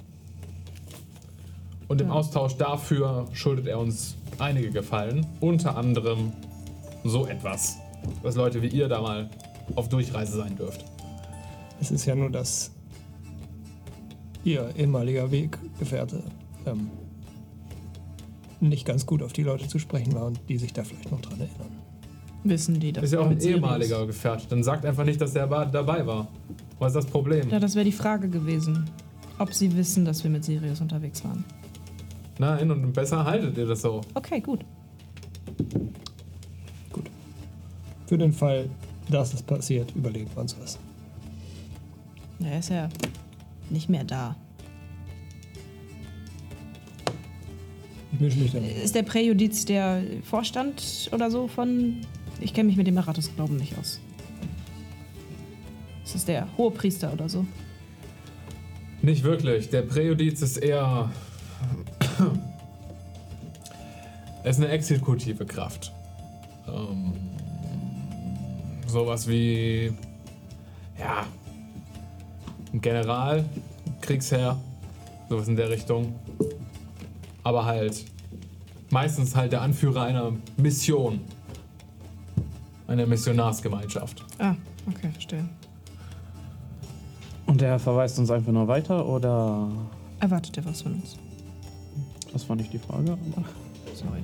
Und 1.88 2.02
im 2.02 2.10
Austausch 2.10 2.56
dafür 2.56 3.28
schuldet 3.34 3.68
er 3.68 3.80
uns 3.80 4.16
einige 4.40 4.72
Gefallen. 4.72 5.28
Unter 5.42 5.78
anderem 5.78 6.32
so 7.04 7.28
etwas, 7.28 7.78
was 8.22 8.36
Leute 8.36 8.62
wie 8.62 8.68
ihr 8.68 8.88
da 8.88 9.02
mal 9.02 9.30
auf 9.76 9.90
Durchreise 9.90 10.38
sein 10.38 10.56
dürft. 10.56 10.86
Es 11.80 11.92
ist 11.92 12.06
ja 12.06 12.16
nur, 12.16 12.30
dass 12.30 12.72
ihr 14.44 14.74
ehemaliger 14.78 15.30
Weggefährte 15.32 16.24
ähm, 16.66 16.90
nicht 18.60 18.86
ganz 18.86 19.06
gut 19.06 19.22
auf 19.22 19.34
die 19.34 19.44
Leute 19.44 19.68
zu 19.68 19.80
sprechen 19.80 20.14
war 20.14 20.26
und 20.26 20.40
die 20.50 20.58
sich 20.58 20.74
da 20.74 20.84
vielleicht 20.84 21.12
noch 21.12 21.22
dran 21.22 21.40
erinnern. 21.40 21.78
Wissen 22.44 22.80
die 22.80 22.94
das? 22.94 23.04
Ist 23.04 23.14
ja 23.14 23.20
auch 23.20 23.30
ein 23.30 23.40
ehemaliger 23.40 24.06
Gefährte. 24.06 24.48
Dann 24.50 24.64
sagt 24.64 24.86
einfach 24.86 25.04
nicht, 25.04 25.20
dass 25.20 25.34
der 25.34 25.48
dabei 25.48 26.06
war. 26.06 26.28
Was 26.80 26.90
ist 26.90 27.04
das 27.04 27.06
Problem? 27.06 27.50
Ja, 27.50 27.60
das 27.60 27.76
wäre 27.76 27.86
die 27.86 27.92
Frage 27.92 28.30
gewesen. 28.30 28.90
Ob 29.40 29.54
sie 29.54 29.76
wissen, 29.76 30.06
dass 30.06 30.24
wir 30.24 30.32
mit 30.32 30.44
Sirius 30.44 30.82
unterwegs 30.82 31.24
waren. 31.24 31.44
Nein, 32.40 32.72
und 32.72 32.94
besser 32.94 33.26
haltet 33.26 33.58
ihr 33.58 33.66
das 33.66 33.82
so. 33.82 34.02
Okay, 34.14 34.40
gut. 34.40 34.64
Für 38.08 38.18
den 38.18 38.32
Fall, 38.32 38.70
dass 39.10 39.34
es 39.34 39.44
passiert, 39.44 39.94
überlegen 39.96 40.30
wir 40.34 40.42
uns 40.42 40.56
was. 40.60 40.80
Er 42.40 42.60
ist 42.60 42.70
ja 42.70 42.90
nicht 43.70 43.90
mehr 43.90 44.06
da. 44.06 44.36
Ich 48.14 48.20
mische 48.20 48.40
mich 48.40 48.52
dann. 48.54 48.64
Ist 48.64 48.96
der 48.96 49.04
Präjudiz 49.04 49.66
der 49.66 50.02
Vorstand 50.24 51.10
oder 51.12 51.30
so 51.30 51.48
von. 51.48 51.98
Ich 52.40 52.54
kenne 52.54 52.68
mich 52.68 52.78
mit 52.78 52.88
dem 52.88 52.96
Marathus-Glauben 52.96 53.58
nicht 53.58 53.78
aus. 53.78 54.00
Ist 56.06 56.16
das 56.16 56.26
der 56.26 56.48
Hohepriester 56.58 57.12
oder 57.12 57.28
so? 57.28 57.46
Nicht 59.02 59.24
wirklich. 59.24 59.70
Der 59.70 59.82
Präjudiz 59.82 60.42
ist 60.42 60.58
eher. 60.58 61.12
er 64.44 64.50
ist 64.50 64.58
eine 64.58 64.70
exekutive 64.70 65.46
Kraft. 65.46 65.92
Ähm, 66.68 67.14
sowas 68.88 69.28
wie. 69.28 69.94
Ja. 71.00 71.26
Ein 72.74 72.82
General, 72.82 73.46
Kriegsherr, 74.02 74.58
sowas 75.30 75.48
in 75.48 75.56
der 75.56 75.70
Richtung. 75.70 76.16
Aber 77.44 77.66
halt. 77.66 78.06
Meistens 78.90 79.36
halt 79.36 79.52
der 79.52 79.62
Anführer 79.62 80.04
einer 80.04 80.32
Mission. 80.56 81.20
Einer 82.88 83.06
Missionarsgemeinschaft. 83.06 84.24
Ah, 84.40 84.56
okay, 84.88 85.10
verstehe. 85.12 85.44
Und 87.48 87.62
der 87.62 87.80
verweist 87.80 88.18
uns 88.20 88.32
einfach 88.32 88.52
nur 88.52 88.68
weiter 88.68 89.06
oder? 89.06 89.70
Erwartet 90.20 90.58
er 90.58 90.66
was 90.66 90.82
von 90.82 90.94
uns? 90.94 91.18
Das 92.32 92.48
war 92.48 92.56
nicht 92.56 92.72
die 92.72 92.80
Frage. 92.80 93.18
Aber 93.36 93.46
Sorry. 93.94 94.24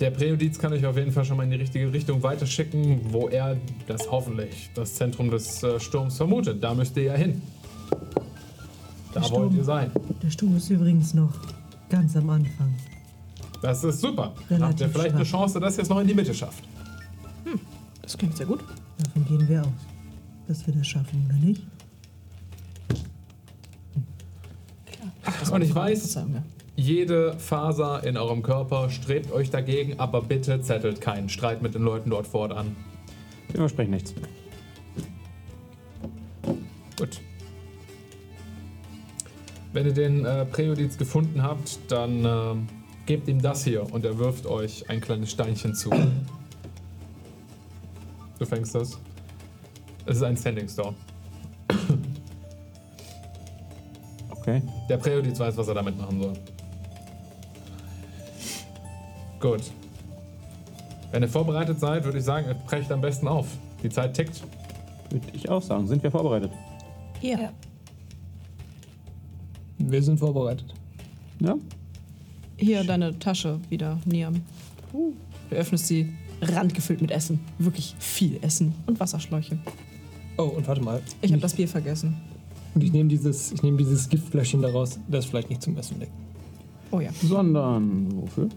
Der 0.00 0.10
Präjudiz 0.10 0.58
kann 0.58 0.72
euch 0.72 0.86
auf 0.86 0.96
jeden 0.96 1.12
Fall 1.12 1.24
schon 1.26 1.36
mal 1.36 1.42
in 1.44 1.50
die 1.50 1.56
richtige 1.56 1.92
Richtung 1.92 2.22
weiterschicken, 2.22 3.00
wo 3.12 3.28
er 3.28 3.56
das 3.86 4.10
hoffentlich, 4.10 4.70
das 4.74 4.94
Zentrum 4.94 5.30
des 5.30 5.62
äh, 5.62 5.78
Sturms 5.78 6.16
vermutet. 6.16 6.62
Da 6.64 6.72
müsst 6.74 6.96
ihr 6.96 7.02
ja 7.04 7.14
hin. 7.14 7.42
Da 9.12 9.20
Der 9.20 9.22
wollt 9.22 9.26
Sturm. 9.28 9.56
ihr 9.56 9.64
sein. 9.64 9.90
Der 10.22 10.30
Sturm 10.30 10.56
ist 10.56 10.70
übrigens 10.70 11.12
noch 11.12 11.32
ganz 11.90 12.16
am 12.16 12.30
Anfang. 12.30 12.74
Das 13.60 13.84
ist 13.84 14.00
super. 14.00 14.32
Dann 14.48 14.62
habt 14.62 14.80
ihr 14.80 14.86
Relativ 14.86 14.92
vielleicht 14.92 15.14
eine 15.16 15.24
schwach. 15.26 15.40
Chance, 15.40 15.60
dass 15.60 15.76
ihr 15.76 15.82
es 15.82 15.88
noch 15.90 16.00
in 16.00 16.06
die 16.06 16.14
Mitte 16.14 16.32
schafft. 16.32 16.64
Das 18.00 18.16
klingt 18.16 18.36
sehr 18.36 18.46
gut. 18.46 18.60
Davon 18.98 19.24
gehen 19.26 19.46
wir 19.48 19.60
aus, 19.62 19.68
dass 20.48 20.66
wir 20.66 20.74
das 20.74 20.86
schaffen, 20.86 21.26
oder 21.28 21.36
nicht? 21.36 21.62
Ach, 25.24 25.40
das 25.40 25.50
Und 25.50 25.62
ich 25.62 25.76
eine 25.76 25.92
weiß- 25.92 25.98
Verzeihung, 25.98 26.34
ja. 26.34 26.42
Jede 26.80 27.38
Faser 27.38 28.02
in 28.04 28.16
eurem 28.16 28.42
Körper 28.42 28.88
strebt 28.88 29.30
euch 29.32 29.50
dagegen, 29.50 30.00
aber 30.00 30.22
bitte 30.22 30.62
zettelt 30.62 31.00
keinen 31.00 31.28
Streit 31.28 31.60
mit 31.60 31.74
den 31.74 31.82
Leuten 31.82 32.08
dort 32.08 32.26
fortan. 32.26 32.74
Wir 33.48 33.58
versprechen 33.58 33.90
nichts. 33.90 34.14
Gut. 36.96 37.20
Wenn 39.72 39.86
ihr 39.86 39.92
den 39.92 40.24
äh, 40.24 40.46
Präjudiz 40.46 40.96
gefunden 40.96 41.42
habt, 41.42 41.78
dann 41.88 42.24
äh, 42.24 42.54
gebt 43.06 43.28
ihm 43.28 43.42
das 43.42 43.62
hier 43.62 43.92
und 43.92 44.04
er 44.04 44.18
wirft 44.18 44.46
euch 44.46 44.88
ein 44.88 45.00
kleines 45.00 45.30
Steinchen 45.30 45.74
zu. 45.74 45.90
Du 48.38 48.46
fängst 48.46 48.74
das. 48.74 48.98
Es 50.06 50.16
ist 50.16 50.22
ein 50.22 50.36
Standing 50.36 50.68
Stone. 50.68 50.96
Okay. 54.30 54.62
Der 54.88 54.96
Präjudiz 54.96 55.38
weiß, 55.38 55.56
was 55.58 55.68
er 55.68 55.74
damit 55.74 55.98
machen 55.98 56.22
soll. 56.22 56.32
Gut. 59.40 59.62
Wenn 61.12 61.22
ihr 61.22 61.28
vorbereitet 61.28 61.80
seid, 61.80 62.04
würde 62.04 62.18
ich 62.18 62.24
sagen, 62.24 62.54
brecht 62.66 62.92
am 62.92 63.00
besten 63.00 63.26
auf. 63.26 63.46
Die 63.82 63.88
Zeit 63.88 64.14
tickt. 64.14 64.42
Würde 65.10 65.26
ich 65.32 65.48
auch 65.48 65.62
sagen. 65.62 65.88
Sind 65.88 66.02
wir 66.02 66.10
vorbereitet? 66.10 66.52
Hier. 67.20 67.52
Wir 69.78 70.02
sind 70.02 70.18
vorbereitet. 70.18 70.74
Ja? 71.40 71.56
Hier 72.58 72.84
deine 72.84 73.18
Tasche 73.18 73.58
wieder, 73.70 73.98
Niam. 74.04 74.42
Du 74.92 75.56
öffnest 75.56 75.86
sie, 75.86 76.12
randgefüllt 76.42 77.00
mit 77.00 77.10
Essen. 77.10 77.40
Wirklich 77.58 77.94
viel 77.98 78.38
Essen 78.42 78.74
und 78.86 79.00
Wasserschläuche. 79.00 79.58
Oh, 80.36 80.44
und 80.44 80.68
warte 80.68 80.82
mal. 80.82 81.00
Ich 81.22 81.32
habe 81.32 81.40
das 81.40 81.54
Bier 81.54 81.66
vergessen. 81.66 82.16
Und 82.74 82.84
ich 82.84 82.92
nehme 82.92 83.08
dieses, 83.08 83.52
ich 83.52 83.62
nehme 83.62 83.78
dieses 83.78 84.08
Giftfläschchen 84.08 84.62
daraus, 84.62 84.98
das 85.08 85.24
vielleicht 85.24 85.48
nicht 85.48 85.62
zum 85.62 85.76
Essen 85.76 85.98
liegt. 85.98 86.12
Oh 86.90 87.00
ja. 87.00 87.10
Sondern 87.22 88.20
wofür? 88.20 88.48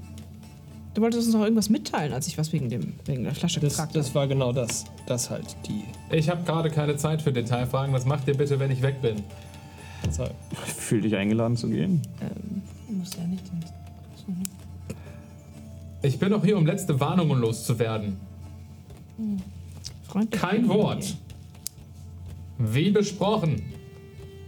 Du 0.94 1.02
wolltest 1.02 1.26
uns 1.26 1.34
noch 1.34 1.42
irgendwas 1.42 1.70
mitteilen, 1.70 2.14
als 2.14 2.28
ich 2.28 2.38
was 2.38 2.54
wegen, 2.54 2.70
dem, 2.70 2.94
wegen 3.06 3.24
der 3.24 3.34
Flasche 3.34 3.60
Das, 3.60 3.74
gefragt 3.74 3.96
das 3.96 4.14
war 4.14 4.28
genau 4.28 4.52
das. 4.54 4.86
Das 5.08 5.30
halt 5.30 5.56
die 5.68 5.84
Ich 6.12 6.30
habe 6.30 6.44
gerade 6.44 6.70
keine 6.70 6.96
Zeit 6.98 7.22
für 7.22 7.34
Detailfragen. 7.34 7.94
Das 7.94 8.06
macht 8.06 8.28
ihr 8.28 8.38
bitte, 8.38 8.60
wenn 8.60 8.70
ich 8.70 8.82
weg 8.82 9.02
bin. 9.02 9.24
Zahl. 10.12 10.32
Fühl 10.66 11.02
dich 11.02 11.16
eingeladen 11.16 11.58
zu 11.58 11.70
gehen. 11.70 12.02
Ähm, 12.22 12.62
Du 12.88 12.94
musst 12.94 13.16
ja 13.16 13.24
nicht. 13.26 13.44
Ich 16.04 16.20
bin 16.20 16.30
doch 16.32 16.44
hier, 16.44 16.58
um 16.58 16.66
letzte 16.66 17.00
Warnungen 17.00 17.40
loszuwerden. 17.40 18.18
Freund. 20.08 20.32
Kein 20.32 20.68
Wort. 20.68 21.16
Wie 22.60 22.92
besprochen. 22.92 23.64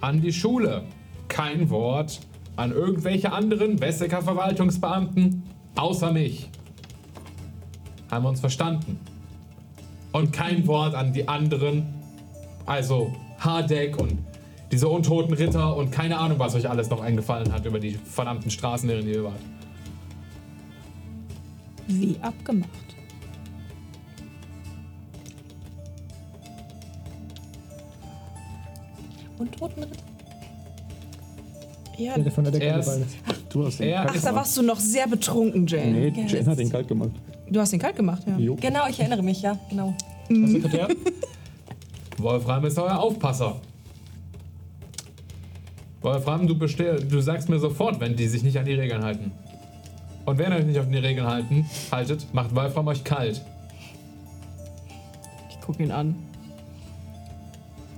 An 0.02 0.22
die 0.22 0.34
Schule. 0.34 0.84
Kein 1.28 1.70
Wort. 1.70 2.20
An 2.56 2.72
irgendwelche 2.72 3.32
anderen 3.32 3.80
Wessecker 3.80 4.22
Verwaltungsbeamten. 4.22 5.44
Außer 5.76 6.12
mich. 6.12 6.50
Haben 8.10 8.24
wir 8.24 8.30
uns 8.30 8.40
verstanden? 8.40 9.00
Und 10.12 10.32
kein 10.32 10.66
Wort 10.68 10.96
an 10.96 11.12
die 11.12 11.28
anderen. 11.28 11.86
Also 12.66 13.14
Hardeck 13.40 13.98
und 13.98 14.18
diese 14.72 14.88
untoten 14.88 15.34
Ritter 15.34 15.76
und 15.76 15.92
keine 15.92 16.18
Ahnung, 16.18 16.40
was 16.40 16.56
euch 16.56 16.70
alles 16.70 16.90
noch 16.90 17.02
eingefallen 17.02 17.52
hat 17.52 17.66
über 17.66 17.80
die 17.80 17.92
verdammten 17.94 18.50
Straßen, 18.50 18.90
in 18.90 18.98
denen 18.98 19.14
ihr 19.14 19.24
wart. 19.24 19.40
Wie 21.88 22.18
abgemacht. 22.22 22.70
Und 29.38 29.58
Totenritter? 29.58 30.15
Ja, 31.98 32.18
der 32.18 32.32
von 32.32 32.44
der 32.44 32.54
Decke 32.54 32.66
Er 32.66 32.80
ist. 32.80 33.00
Du 33.50 33.66
hast 33.66 33.80
den 33.80 33.92
kalt 33.94 34.08
Ach, 34.10 34.14
da 34.14 34.20
gemacht. 34.20 34.36
warst 34.36 34.58
du 34.58 34.62
noch 34.64 34.80
sehr 34.80 35.08
betrunken, 35.08 35.66
Jane. 35.68 35.92
Nee, 35.92 36.08
Yes. 36.22 36.32
Jane 36.32 36.46
hat 36.46 36.60
den 36.60 36.70
kalt 36.70 36.88
gemacht. 36.88 37.12
Du 37.50 37.60
hast 37.60 37.72
den 37.72 37.80
kalt 37.80 37.96
gemacht, 37.96 38.24
ja. 38.28 38.38
Jo. 38.38 38.56
Genau, 38.56 38.88
ich 38.90 39.00
erinnere 39.00 39.22
mich, 39.24 39.42
ja, 39.42 39.58
genau. 39.70 39.94
Was 40.30 40.52
Sekretär? 40.52 40.88
Wolfram 42.18 42.66
ist 42.66 42.78
euer 42.80 43.00
Aufpasser. 43.00 43.58
Wolfram, 46.02 46.48
du, 46.48 46.58
bestell, 46.58 47.02
du 47.04 47.20
sagst 47.22 47.50
mir 47.50 47.60
sofort, 47.60 48.00
wenn 48.00 48.16
die 48.16 48.28
sich 48.28 48.44
nicht 48.44 48.58
an 48.58 48.66
die 48.66 48.74
Regeln 48.74 49.04
halten. 49.04 49.32
Und 50.26 50.38
wenn 50.38 50.52
ihr 50.52 50.58
euch 50.58 50.66
nicht 50.66 50.80
an 50.80 50.92
die 50.92 50.98
Regeln 50.98 51.28
halten, 51.28 51.66
haltet, 51.92 52.26
macht 52.34 52.54
Wolfram 52.56 52.88
euch 52.88 53.04
kalt. 53.04 53.42
Ich 55.50 55.58
guck 55.66 55.80
ihn 55.80 55.92
an. 55.92 56.16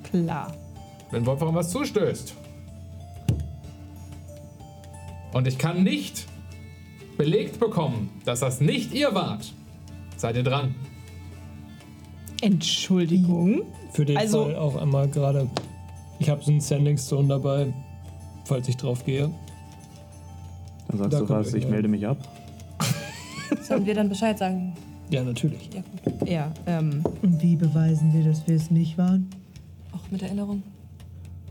Klar. 0.10 0.54
Wenn 1.12 1.26
Wolfram 1.26 1.56
was 1.56 1.70
zustößt. 1.70 2.34
Und 5.34 5.48
ich 5.48 5.58
kann 5.58 5.84
nicht 5.84 6.26
belegt 7.18 7.60
bekommen, 7.60 8.10
dass 8.26 8.40
das 8.42 8.62
nicht 8.62 8.94
ihr 8.94 9.14
wart. 9.14 9.54
Seid 10.16 10.36
ihr 10.36 10.44
dran? 10.44 10.74
Entschuldigung. 12.42 13.62
Für 13.92 14.06
den 14.06 14.18
Also- 14.18 14.46
Fall 14.46 14.56
auch 14.56 14.76
einmal 14.76 15.08
gerade. 15.08 15.50
Ich 16.20 16.30
habe 16.30 16.44
so 16.44 16.52
einen 16.52 16.62
Standing 16.62 16.98
Stone 16.98 17.28
dabei, 17.28 17.74
falls 18.46 18.68
ich 18.68 18.78
drauf 18.78 19.06
gehe. 19.06 19.30
Dann 20.88 20.98
sagst 21.00 21.14
Da 21.14 21.20
du 21.20 21.30
was, 21.30 21.48
ich 21.50 21.54
irgendwer. 21.56 21.72
melde 21.72 21.88
mich 21.88 22.08
ab. 22.08 22.18
Sollen 23.64 23.86
wir 23.86 23.94
dann 23.96 24.10
Bescheid 24.10 24.38
sagen? 24.38 24.74
Ja, 25.10 25.24
natürlich. 25.24 25.70
Ja, 25.74 25.82
gut. 26.04 26.30
Ja, 26.30 26.52
ähm. 26.66 27.04
Und 27.22 27.42
wie 27.42 27.56
beweisen 27.56 28.14
wir, 28.14 28.24
dass 28.24 28.46
wir 28.48 28.56
es 28.56 28.72
nicht 28.72 28.98
waren? 28.98 29.30
Auch 29.94 30.12
mit 30.12 30.22
Erinnerung. 30.22 30.64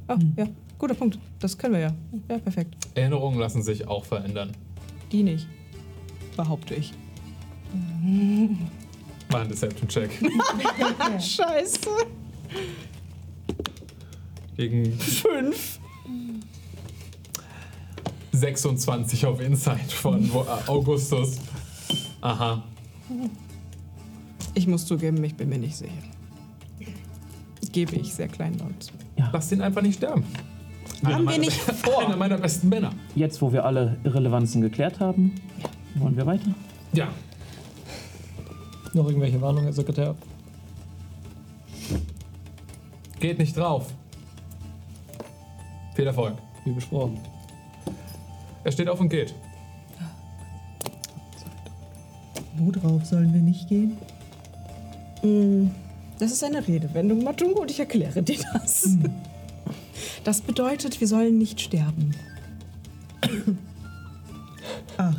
Oh, 0.09 0.16
ja. 0.37 0.47
Guter 0.79 0.95
Punkt. 0.95 1.18
Das 1.39 1.57
können 1.57 1.74
wir 1.74 1.81
ja. 1.81 1.95
Ja, 2.29 2.39
perfekt. 2.39 2.74
Erinnerungen 2.95 3.39
lassen 3.39 3.62
sich 3.62 3.87
auch 3.89 4.05
verändern. 4.05 4.53
Die 5.11 5.22
nicht. 5.22 5.47
Behaupte 6.37 6.74
ich. 6.74 6.93
Mach 9.31 9.41
einen 9.41 9.49
Deception-Check. 9.51 10.11
Scheiße. 11.20 11.89
Gegen 14.57 14.99
Fünf. 14.99 15.81
26 18.33 19.27
auf 19.27 19.41
Insight 19.41 19.91
von 19.93 20.24
äh, 20.24 20.31
Augustus. 20.66 21.39
Aha. 22.20 22.62
Ich 24.55 24.66
muss 24.66 24.87
zugeben, 24.87 25.22
ich 25.24 25.35
bin 25.35 25.49
mir 25.49 25.59
nicht 25.59 25.77
sicher. 25.77 25.93
Gebe 27.72 27.97
ich 27.97 28.14
sehr 28.14 28.29
kleinlaut. 28.29 28.93
Lasst 29.33 29.53
ihn 29.53 29.61
einfach 29.62 29.83
nicht 29.83 29.97
sterben. 29.97 30.24
Haben 31.14 31.28
wir 31.28 31.38
nicht 31.38 31.52
vor. 31.61 32.00
Einer 32.07 32.16
meiner 32.16 32.38
besten 32.38 32.68
Männer. 32.68 32.92
Jetzt, 33.14 33.40
wo 33.42 33.52
wir 33.52 33.64
alle 33.64 33.96
Irrelevanzen 34.04 34.61
geklärt 34.62 35.00
haben, 35.00 35.34
wollen 35.96 36.16
wir 36.16 36.26
weiter? 36.26 36.48
Ja. 36.92 37.09
Noch 38.92 39.07
irgendwelche 39.07 39.40
Warnungen, 39.40 39.64
Herr 39.64 39.72
Sekretär? 39.72 40.14
Geht 43.20 43.38
nicht 43.38 43.57
drauf. 43.57 43.92
Viel 45.94 46.07
Erfolg. 46.07 46.34
Wie 46.64 46.72
besprochen. 46.72 47.18
Er 48.64 48.72
steht 48.72 48.88
auf 48.88 49.00
und 49.00 49.09
geht. 49.09 49.34
Worauf 52.59 53.04
sollen 53.04 53.32
wir 53.34 53.40
nicht 53.42 53.68
gehen? 53.68 53.96
Mm, 55.22 55.68
Das 56.18 56.32
ist 56.32 56.42
eine 56.42 56.66
Redewendung, 56.66 57.22
Matungo, 57.22 57.61
und 57.62 57.70
ich 57.70 57.78
erkläre 57.80 58.22
dir 58.22 58.38
das. 58.54 58.96
Das 60.27 60.41
bedeutet, 60.41 61.01
wir 61.01 61.07
sollen 61.07 61.39
nicht 61.39 61.61
sterben. 61.61 62.11
Ach, 64.97 65.14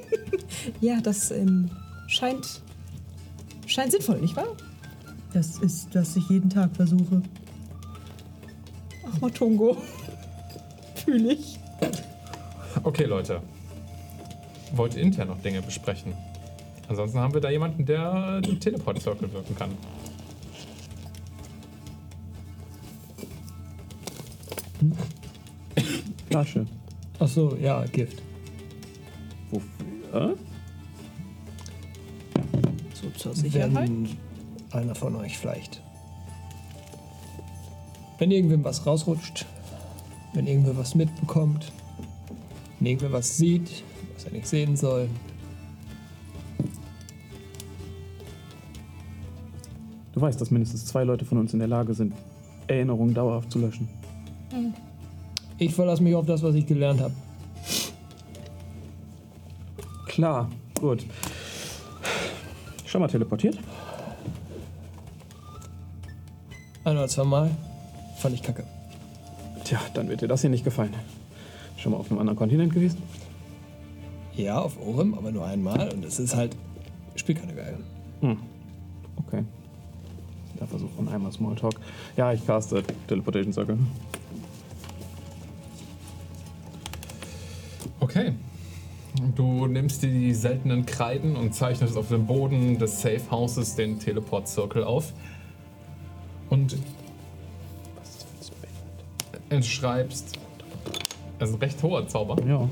Ja, 0.80 1.02
das 1.02 1.30
ähm, 1.32 1.70
scheint, 2.06 2.62
scheint 3.66 3.92
sinnvoll, 3.92 4.22
nicht 4.22 4.34
wahr? 4.34 4.56
das 5.34 5.58
ist, 5.58 5.94
was 5.94 6.16
ich 6.16 6.26
jeden 6.30 6.48
Tag 6.48 6.74
versuche. 6.74 7.20
Ach, 9.06 9.20
Matungo. 9.20 9.76
Fühle 10.94 11.34
ich. 11.34 11.58
Okay, 12.84 13.04
Leute. 13.04 13.42
Wollt 14.72 14.94
ihr 14.94 15.02
intern 15.02 15.28
noch 15.28 15.42
Dinge 15.42 15.60
besprechen? 15.60 16.14
Ansonsten 16.88 17.18
haben 17.18 17.34
wir 17.34 17.42
da 17.42 17.50
jemanden, 17.50 17.84
der 17.84 18.40
den 18.40 18.58
Teleport-Circle 18.58 19.30
wirken 19.30 19.54
kann. 19.56 19.72
Flasche. 26.28 26.66
Ach 27.18 27.28
so, 27.28 27.56
ja, 27.56 27.84
Gift. 27.86 28.22
Wofür? 29.50 30.36
So 32.94 33.10
zur 33.16 33.34
Sicherheit. 33.34 33.74
Wenn 33.74 34.08
einer 34.70 34.94
von 34.94 35.16
euch 35.16 35.38
vielleicht. 35.38 35.82
Wenn 38.18 38.30
irgendwem 38.30 38.64
was 38.64 38.86
rausrutscht, 38.86 39.46
wenn 40.32 40.46
irgendwer 40.46 40.76
was 40.76 40.94
mitbekommt, 40.94 41.70
wenn 42.78 42.86
irgendwer 42.86 43.12
was 43.12 43.36
sieht, 43.36 43.82
was 44.14 44.24
er 44.24 44.32
nicht 44.32 44.46
sehen 44.46 44.76
soll. 44.76 45.08
Du 50.12 50.20
weißt, 50.20 50.40
dass 50.40 50.50
mindestens 50.50 50.86
zwei 50.86 51.04
Leute 51.04 51.24
von 51.24 51.38
uns 51.38 51.52
in 51.52 51.58
der 51.58 51.68
Lage 51.68 51.94
sind, 51.94 52.14
Erinnerungen 52.66 53.14
dauerhaft 53.14 53.50
zu 53.50 53.58
löschen. 53.58 53.88
Ich 55.58 55.74
verlasse 55.74 56.02
mich 56.02 56.14
auf 56.14 56.26
das, 56.26 56.42
was 56.42 56.54
ich 56.54 56.66
gelernt 56.66 57.00
habe. 57.00 57.14
klar. 60.22 60.48
Gut. 60.78 61.04
Schon 62.86 63.00
mal 63.00 63.08
teleportiert? 63.08 63.58
Ein 66.84 66.96
oder 66.96 67.08
zweimal. 67.08 67.50
Fand 68.18 68.34
ich 68.34 68.42
kacke. 68.42 68.64
Tja, 69.64 69.80
dann 69.94 70.08
wird 70.08 70.20
dir 70.20 70.28
das 70.28 70.42
hier 70.42 70.50
nicht 70.50 70.64
gefallen. 70.64 70.94
Schon 71.76 71.92
mal 71.92 71.98
auf 71.98 72.10
einem 72.10 72.20
anderen 72.20 72.38
Kontinent 72.38 72.72
gewesen? 72.74 73.02
Ja, 74.36 74.60
auf 74.60 74.78
Orem, 74.80 75.14
aber 75.14 75.32
nur 75.32 75.44
einmal. 75.44 75.92
Und 75.92 76.04
es 76.04 76.18
ist 76.18 76.36
halt. 76.36 76.56
Spielt 77.16 77.40
keine 77.40 77.54
Geige. 77.54 77.78
Hm. 78.20 78.36
Okay. 79.16 79.44
Da 80.58 80.66
versuchen 80.66 81.04
wir 81.04 81.12
einmal 81.12 81.32
Smalltalk. 81.32 81.74
Ja, 82.16 82.32
ich 82.32 82.46
caste 82.46 82.82
Teleportation 83.08 83.52
Circle. 83.52 83.78
Okay. 88.02 88.32
Du 89.36 89.68
nimmst 89.68 90.02
dir 90.02 90.10
die 90.10 90.34
seltenen 90.34 90.84
Kreiden 90.86 91.36
und 91.36 91.54
zeichnest 91.54 91.96
auf 91.96 92.08
dem 92.08 92.26
Boden 92.26 92.76
des 92.76 93.00
Safe 93.00 93.22
Houses 93.30 93.76
den 93.76 94.00
Teleport 94.00 94.48
Circle 94.48 94.82
auf. 94.82 95.12
Und 96.50 96.76
schreibst. 99.60 100.36
Das 101.38 101.50
ist 101.50 101.54
ein 101.54 101.60
recht 101.60 101.80
hoher 101.80 102.08
Zauber. 102.08 102.36
Ja. 102.44 102.68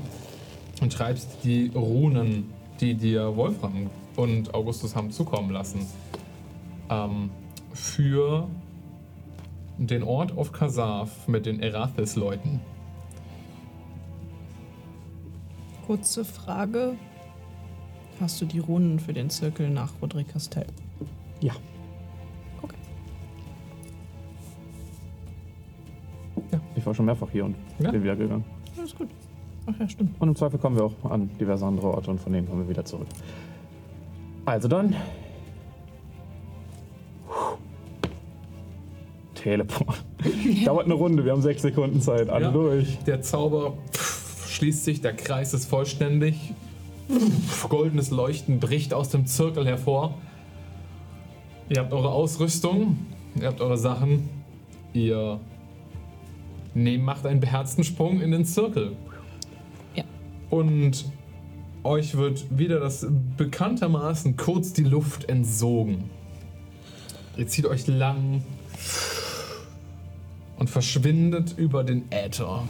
Und 0.81 0.91
schreibst 0.91 1.29
die 1.45 1.71
Runen, 1.73 2.51
die 2.81 2.95
dir 2.95 3.37
Wolfram 3.37 3.89
und 4.17 4.53
Augustus 4.53 4.97
haben 4.97 5.11
zukommen 5.11 5.51
lassen. 5.51 5.87
Ähm, 6.89 7.29
für 7.73 8.49
den 9.77 10.03
Ort 10.03 10.37
auf 10.37 10.51
Kasaf 10.51 11.29
mit 11.29 11.45
den 11.45 11.61
Erathis-Leuten. 11.61 12.59
Kurze 15.91 16.23
Frage. 16.23 16.95
Hast 18.21 18.39
du 18.39 18.45
die 18.45 18.59
Runen 18.59 18.97
für 18.97 19.11
den 19.11 19.29
Zirkel 19.29 19.69
nach 19.69 19.89
Roderick 20.01 20.29
Castell? 20.31 20.65
Ja. 21.41 21.51
Okay. 22.61 22.77
Ich 26.77 26.85
war 26.85 26.93
schon 26.95 27.07
mehrfach 27.07 27.27
hier 27.29 27.43
und 27.43 27.57
Ja. 27.79 27.91
bin 27.91 28.03
wieder 28.03 28.15
gegangen. 28.15 28.45
Alles 28.77 28.95
gut. 28.95 29.09
Ach 29.65 29.73
ja, 29.81 29.89
stimmt. 29.89 30.15
Und 30.21 30.29
im 30.29 30.35
Zweifel 30.37 30.57
kommen 30.59 30.77
wir 30.77 30.85
auch 30.85 31.11
an 31.11 31.29
diverse 31.37 31.65
andere 31.65 31.89
Orte 31.93 32.09
und 32.11 32.21
von 32.21 32.31
denen 32.31 32.47
kommen 32.47 32.61
wir 32.61 32.69
wieder 32.69 32.85
zurück. 32.85 33.07
Also 34.45 34.69
dann. 34.69 34.95
Teleport. 39.35 40.05
Dauert 40.65 40.85
eine 40.85 40.93
Runde, 40.93 41.25
wir 41.25 41.33
haben 41.33 41.41
sechs 41.41 41.63
Sekunden 41.63 41.99
Zeit. 41.99 42.29
Alle 42.29 42.45
Ja. 42.45 42.51
durch. 42.51 42.97
Der 42.99 43.21
Zauber 43.21 43.73
pff, 43.91 44.00
schließt 44.61 44.85
sich, 44.85 45.01
der 45.01 45.15
Kreis 45.15 45.55
ist 45.55 45.65
vollständig. 45.65 46.53
Goldenes 47.67 48.11
Leuchten 48.11 48.59
bricht 48.59 48.93
aus 48.93 49.09
dem 49.09 49.25
Zirkel 49.25 49.65
hervor. 49.65 50.13
Ihr 51.67 51.79
habt 51.79 51.91
eure 51.91 52.11
Ausrüstung, 52.11 52.99
ihr 53.39 53.47
habt 53.47 53.59
eure 53.59 53.79
Sachen. 53.79 54.29
Ihr 54.93 55.39
nehmt, 56.75 57.03
macht 57.03 57.25
einen 57.25 57.39
beherzten 57.39 57.83
Sprung 57.83 58.21
in 58.21 58.29
den 58.29 58.45
Zirkel. 58.45 58.91
Ja. 59.95 60.03
Und 60.51 61.05
euch 61.83 62.15
wird 62.15 62.45
wieder 62.55 62.79
das 62.79 63.07
bekanntermaßen 63.37 64.37
kurz 64.37 64.73
die 64.73 64.83
Luft 64.83 65.27
entsogen. 65.27 66.03
Ihr 67.35 67.47
zieht 67.47 67.65
euch 67.65 67.87
lang 67.87 68.43
und 70.59 70.69
verschwindet 70.69 71.55
über 71.57 71.83
den 71.83 72.03
Äther. 72.11 72.67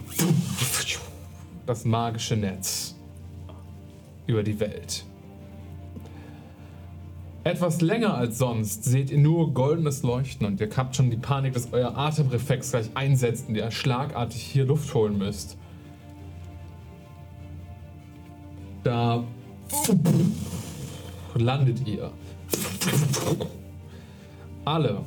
Das 1.71 1.85
magische 1.85 2.35
Netz 2.35 2.97
über 4.27 4.43
die 4.43 4.59
Welt. 4.59 5.05
Etwas 7.45 7.79
länger 7.79 8.13
als 8.13 8.39
sonst 8.39 8.83
seht 8.83 9.09
ihr 9.09 9.19
nur 9.19 9.53
goldenes 9.53 10.03
Leuchten 10.03 10.45
und 10.45 10.59
ihr 10.59 10.67
habt 10.75 10.97
schon 10.97 11.09
die 11.09 11.15
Panik, 11.15 11.53
dass 11.53 11.71
euer 11.71 11.97
Atemreflex 11.97 12.71
gleich 12.71 12.89
einsetzt 12.93 13.47
und 13.47 13.55
ihr 13.55 13.71
schlagartig 13.71 14.41
hier 14.41 14.65
Luft 14.65 14.93
holen 14.93 15.17
müsst. 15.17 15.57
Da 18.83 19.23
landet 21.35 21.87
ihr. 21.87 22.11
Alle 24.65 25.05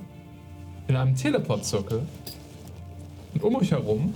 in 0.88 0.96
einem 0.96 1.14
Teleportzirkel 1.14 2.00
und 3.34 3.42
um 3.42 3.54
euch 3.56 3.70
herum 3.70 4.14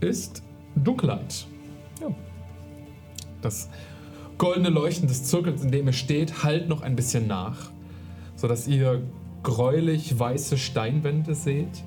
ist 0.00 0.42
Dunkelheit. 0.84 1.46
Das 3.42 3.68
goldene 4.38 4.68
Leuchten 4.68 5.08
des 5.08 5.24
Zirkels, 5.24 5.62
in 5.62 5.70
dem 5.70 5.86
ihr 5.86 5.92
steht, 5.92 6.42
hallt 6.42 6.68
noch 6.68 6.82
ein 6.82 6.96
bisschen 6.96 7.26
nach, 7.26 7.70
sodass 8.36 8.66
ihr 8.68 9.02
gräulich 9.42 10.18
weiße 10.18 10.58
Steinwände 10.58 11.34
seht 11.34 11.84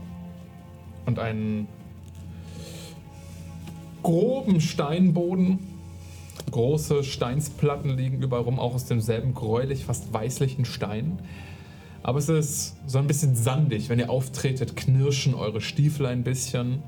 und 1.06 1.20
einen 1.20 1.68
groben 4.02 4.62
Steinboden. 4.62 5.60
Große 6.52 7.04
Steinsplatten 7.04 7.98
liegen 7.98 8.22
überall 8.22 8.44
rum, 8.44 8.60
auch 8.60 8.76
aus 8.76 8.86
demselben 8.86 9.34
gräulich, 9.34 9.86
fast 9.86 10.14
weißlichen 10.14 10.66
Stein. 10.66 11.20
Aber 12.04 12.20
es 12.20 12.30
ist 12.30 12.76
so 12.86 13.00
ein 13.00 13.08
bisschen 13.08 13.36
sandig. 13.36 13.90
Wenn 13.90 13.98
ihr 13.98 14.10
auftretet, 14.10 14.76
knirschen 14.76 15.34
eure 15.34 15.62
Stiefel 15.62 16.06
ein 16.06 16.24
bisschen. 16.24 16.84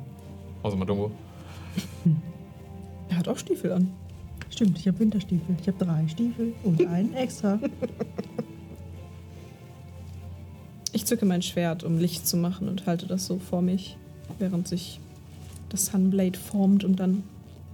Außer 0.61 0.75
Madongo. 0.75 1.11
Er 3.09 3.17
hat 3.17 3.27
auch 3.27 3.37
Stiefel 3.37 3.71
an. 3.71 3.91
Stimmt, 4.49 4.79
ich 4.79 4.87
habe 4.87 4.99
Winterstiefel. 4.99 5.55
Ich 5.61 5.67
habe 5.67 5.83
drei 5.83 6.07
Stiefel 6.07 6.53
und 6.63 6.85
einen 6.85 7.13
extra. 7.13 7.59
Ich 10.91 11.05
zücke 11.05 11.25
mein 11.25 11.41
Schwert, 11.41 11.83
um 11.83 11.97
Licht 11.97 12.25
zu 12.25 12.37
machen 12.37 12.69
und 12.69 12.85
halte 12.85 13.05
das 13.05 13.25
so 13.25 13.37
vor 13.37 13.61
mich, 13.61 13.97
während 14.39 14.67
sich 14.67 14.99
das 15.69 15.87
Sunblade 15.87 16.39
formt 16.39 16.85
und 16.85 16.99
dann 16.99 17.23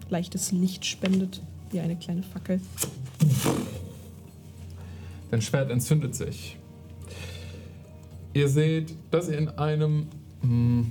leichtes 0.10 0.52
Licht 0.52 0.86
spendet, 0.86 1.42
wie 1.70 1.80
eine 1.80 1.96
kleine 1.96 2.24
Fackel. 2.24 2.60
Dein 5.30 5.42
Schwert 5.42 5.70
entzündet 5.70 6.16
sich. 6.16 6.58
Ihr 8.34 8.50
seht, 8.50 8.96
dass 9.12 9.30
ihr 9.30 9.38
in 9.38 9.50
einem 9.50 10.08
mh, 10.42 10.86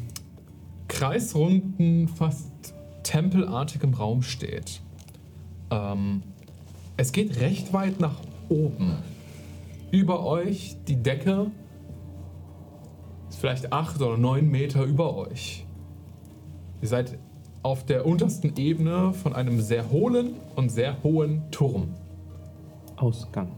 kreisrunden, 0.88 2.06
fast 2.08 2.74
tempelartigem 3.02 3.94
Raum 3.94 4.22
steht. 4.22 4.80
Ähm, 5.70 6.22
es 6.96 7.12
geht 7.12 7.40
recht 7.40 7.72
weit 7.72 8.00
nach 8.00 8.16
oben. 8.48 8.96
Über 9.90 10.24
euch 10.24 10.76
die 10.86 10.96
Decke 10.96 11.50
ist 13.28 13.40
vielleicht 13.40 13.72
acht 13.72 14.00
oder 14.00 14.16
neun 14.16 14.50
Meter 14.50 14.84
über 14.84 15.16
euch. 15.16 15.64
Ihr 16.82 16.88
seid 16.88 17.18
auf 17.62 17.84
der 17.84 18.06
untersten 18.06 18.56
Ebene 18.56 19.12
von 19.12 19.34
einem 19.34 19.60
sehr 19.60 19.90
hohlen 19.90 20.34
und 20.56 20.70
sehr 20.70 21.02
hohen 21.02 21.50
Turm. 21.50 21.94
Ausgang. 22.96 23.52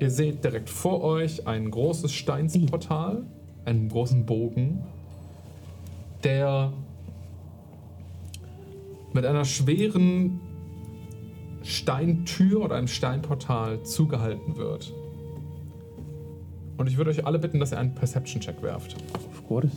Ihr 0.00 0.10
seht 0.10 0.44
direkt 0.44 0.70
vor 0.70 1.02
euch 1.02 1.46
ein 1.46 1.70
großes 1.70 2.12
Steinsportal, 2.12 3.24
einen 3.64 3.88
großen 3.88 4.26
Bogen, 4.26 4.84
der 6.22 6.72
mit 9.18 9.26
einer 9.26 9.44
schweren 9.44 10.38
Steintür 11.64 12.62
oder 12.62 12.76
einem 12.76 12.86
Steinportal 12.86 13.82
zugehalten 13.82 14.56
wird. 14.56 14.94
Und 16.76 16.86
ich 16.86 16.96
würde 16.96 17.10
euch 17.10 17.26
alle 17.26 17.40
bitten, 17.40 17.58
dass 17.58 17.72
ihr 17.72 17.80
einen 17.80 17.96
Perception-Check 17.96 18.62
werft. 18.62 18.94
Of 19.14 19.48
course. 19.48 19.72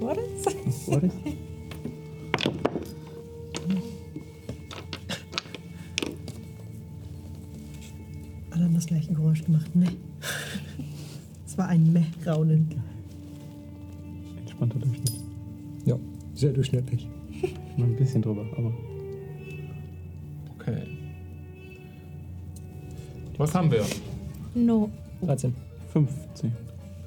What 0.00 0.18
is? 0.18 0.46
Of 0.48 0.84
course. 0.84 1.10
Alle 8.50 8.64
haben 8.64 8.74
das 8.74 8.86
gleiche 8.86 9.14
Geräusch 9.14 9.44
gemacht. 9.44 9.76
Ne. 9.76 9.86
Es 11.46 11.56
war 11.56 11.68
ein 11.68 11.92
Meh-Raunen. 11.92 12.82
Entspannter 14.40 14.80
Durchschnitt. 14.80 15.11
Sehr 16.42 16.50
durchschnittlich. 16.50 17.08
Nur 17.76 17.86
ein 17.86 17.94
bisschen 17.94 18.20
drüber, 18.20 18.44
aber. 18.56 18.72
Okay. 20.58 20.82
Was 23.38 23.54
haben 23.54 23.70
wir? 23.70 23.84
No. 24.52 24.90
13. 25.24 25.54
15. 25.92 26.52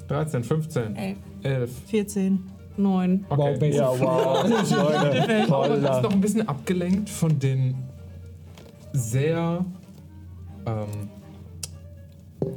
13, 0.07 0.41
15, 0.41 0.95
Elf. 0.95 1.17
11. 1.43 1.71
14. 1.87 2.43
Neun. 2.77 3.25
Okay. 3.27 3.41
Wow, 3.41 3.59
basic. 3.59 3.75
Ja, 3.75 3.99
wow. 3.99 4.43
Leute, 4.47 5.53
Aber 5.53 5.77
das 5.79 5.97
ist 5.97 6.03
noch 6.03 6.13
ein 6.13 6.21
bisschen 6.21 6.47
abgelenkt 6.47 7.09
von 7.09 7.37
den 7.37 7.75
sehr 8.93 9.65
ähm, 10.65 11.09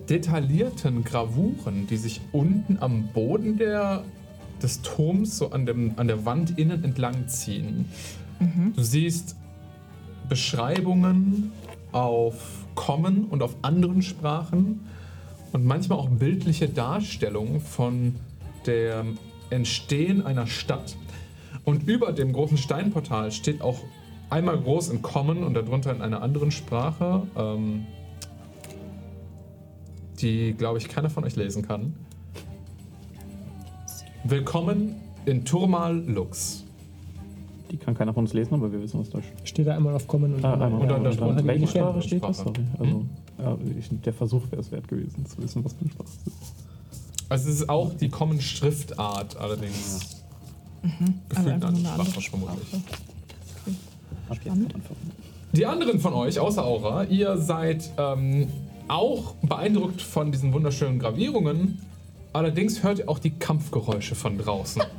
detaillierten 0.09 1.03
Gravuren, 1.03 1.89
die 1.89 1.97
sich 1.97 2.21
unten 2.31 2.79
am 2.79 3.09
Boden 3.13 3.59
der, 3.59 4.05
des 4.63 4.83
Turms 4.83 5.39
so 5.39 5.51
an, 5.51 5.67
dem, 5.67 5.93
an 5.97 6.09
der 6.09 6.25
Wand 6.25 6.59
innen 6.59 6.85
entlang 6.85 7.29
ziehen. 7.29 7.87
Du 8.77 8.83
siehst 8.83 9.37
Beschreibungen 10.29 11.53
auf 11.93 12.67
Common 12.75 13.25
und 13.25 13.43
auf 13.43 13.57
anderen 13.63 14.03
Sprachen 14.03 14.81
und 15.53 15.65
manchmal 15.65 15.99
auch 15.99 16.09
bildliche 16.09 16.69
Darstellungen 16.69 17.61
von 17.61 18.15
dem 18.67 19.19
Entstehen 19.51 20.25
einer 20.25 20.47
Stadt. 20.47 20.97
Und 21.65 21.89
über 21.89 22.13
dem 22.13 22.33
großen 22.33 22.59
Steinportal 22.59 23.33
steht 23.33 23.61
auch 23.63 23.81
einmal 24.31 24.59
groß 24.59 24.91
in 24.91 25.03
Common 25.03 25.43
und 25.43 25.55
darunter 25.55 25.95
in 25.95 26.03
einer 26.03 26.23
anderen 26.23 26.51
Sprache, 26.51 27.27
ähm, 27.37 27.87
die, 30.21 30.53
glaube 30.53 30.79
ich, 30.79 30.89
keiner 30.89 31.11
von 31.11 31.25
euch 31.25 31.37
lesen 31.37 31.67
kann. 31.67 31.95
Willkommen 34.25 34.97
in 35.27 35.45
Turmal 35.45 35.97
Lux. 36.07 36.65
Die 37.71 37.77
kann 37.77 37.95
keiner 37.95 38.15
von 38.15 38.25
uns 38.25 38.33
lesen, 38.33 38.55
aber 38.55 38.73
wir 38.73 38.81
wissen, 38.81 38.99
was 39.01 39.11
da 39.11 39.21
steht. 39.23 39.49
Steht 39.49 39.67
da 39.67 39.77
einmal 39.77 39.95
auf 39.95 40.07
Kommen 40.09 40.35
und 40.35 40.45
Ah, 40.45 40.55
einmal. 40.55 40.73
Und 40.73 40.89
dann 40.89 41.03
Ja, 41.03 41.09
das 41.11 41.17
und 41.17 41.21
drunter 41.21 41.45
welche 41.47 41.67
Sprache 41.67 42.03
steht 42.03 42.23
das? 42.25 42.39
Sorry. 42.39 42.61
Also, 42.79 43.05
ja, 43.39 43.59
ich, 43.79 43.89
der 44.01 44.13
Versuch 44.13 44.43
wäre 44.51 44.61
es 44.63 44.73
wert 44.73 44.89
gewesen, 44.89 45.25
zu 45.27 45.39
wissen, 45.43 45.65
was 45.65 45.75
für 45.75 45.81
eine 45.83 45.91
Sprache 45.91 46.09
es 46.27 46.33
ist. 46.33 46.55
Also 47.31 47.49
es 47.51 47.55
ist 47.61 47.69
auch 47.69 47.93
die 47.95 48.09
Common 48.09 48.41
Schriftart, 48.41 49.37
allerdings 49.37 50.23
gefühlt 51.29 51.63
eine 51.65 51.67
andere 51.67 52.07
Sprache 52.07 52.21
vermutlich. 52.23 52.69
Ab 54.29 54.37
jetzt 54.45 54.47
am 54.51 54.63
Anfang. 54.65 54.97
Die 55.53 55.67
anderen 55.67 56.01
von 56.01 56.13
euch, 56.15 56.39
außer 56.41 56.65
Aura, 56.65 57.05
ihr 57.05 57.37
seid 57.39 57.91
ähm, 57.99 58.49
auch 58.89 59.35
beeindruckt 59.43 60.01
von 60.01 60.33
diesen 60.33 60.53
wunderschönen 60.55 60.99
Gravierungen. 60.99 61.79
Allerdings 62.33 62.83
hört 62.83 63.01
ihr 63.01 63.09
auch 63.09 63.19
die 63.19 63.31
Kampfgeräusche 63.31 64.15
von 64.15 64.39
draußen. 64.39 64.83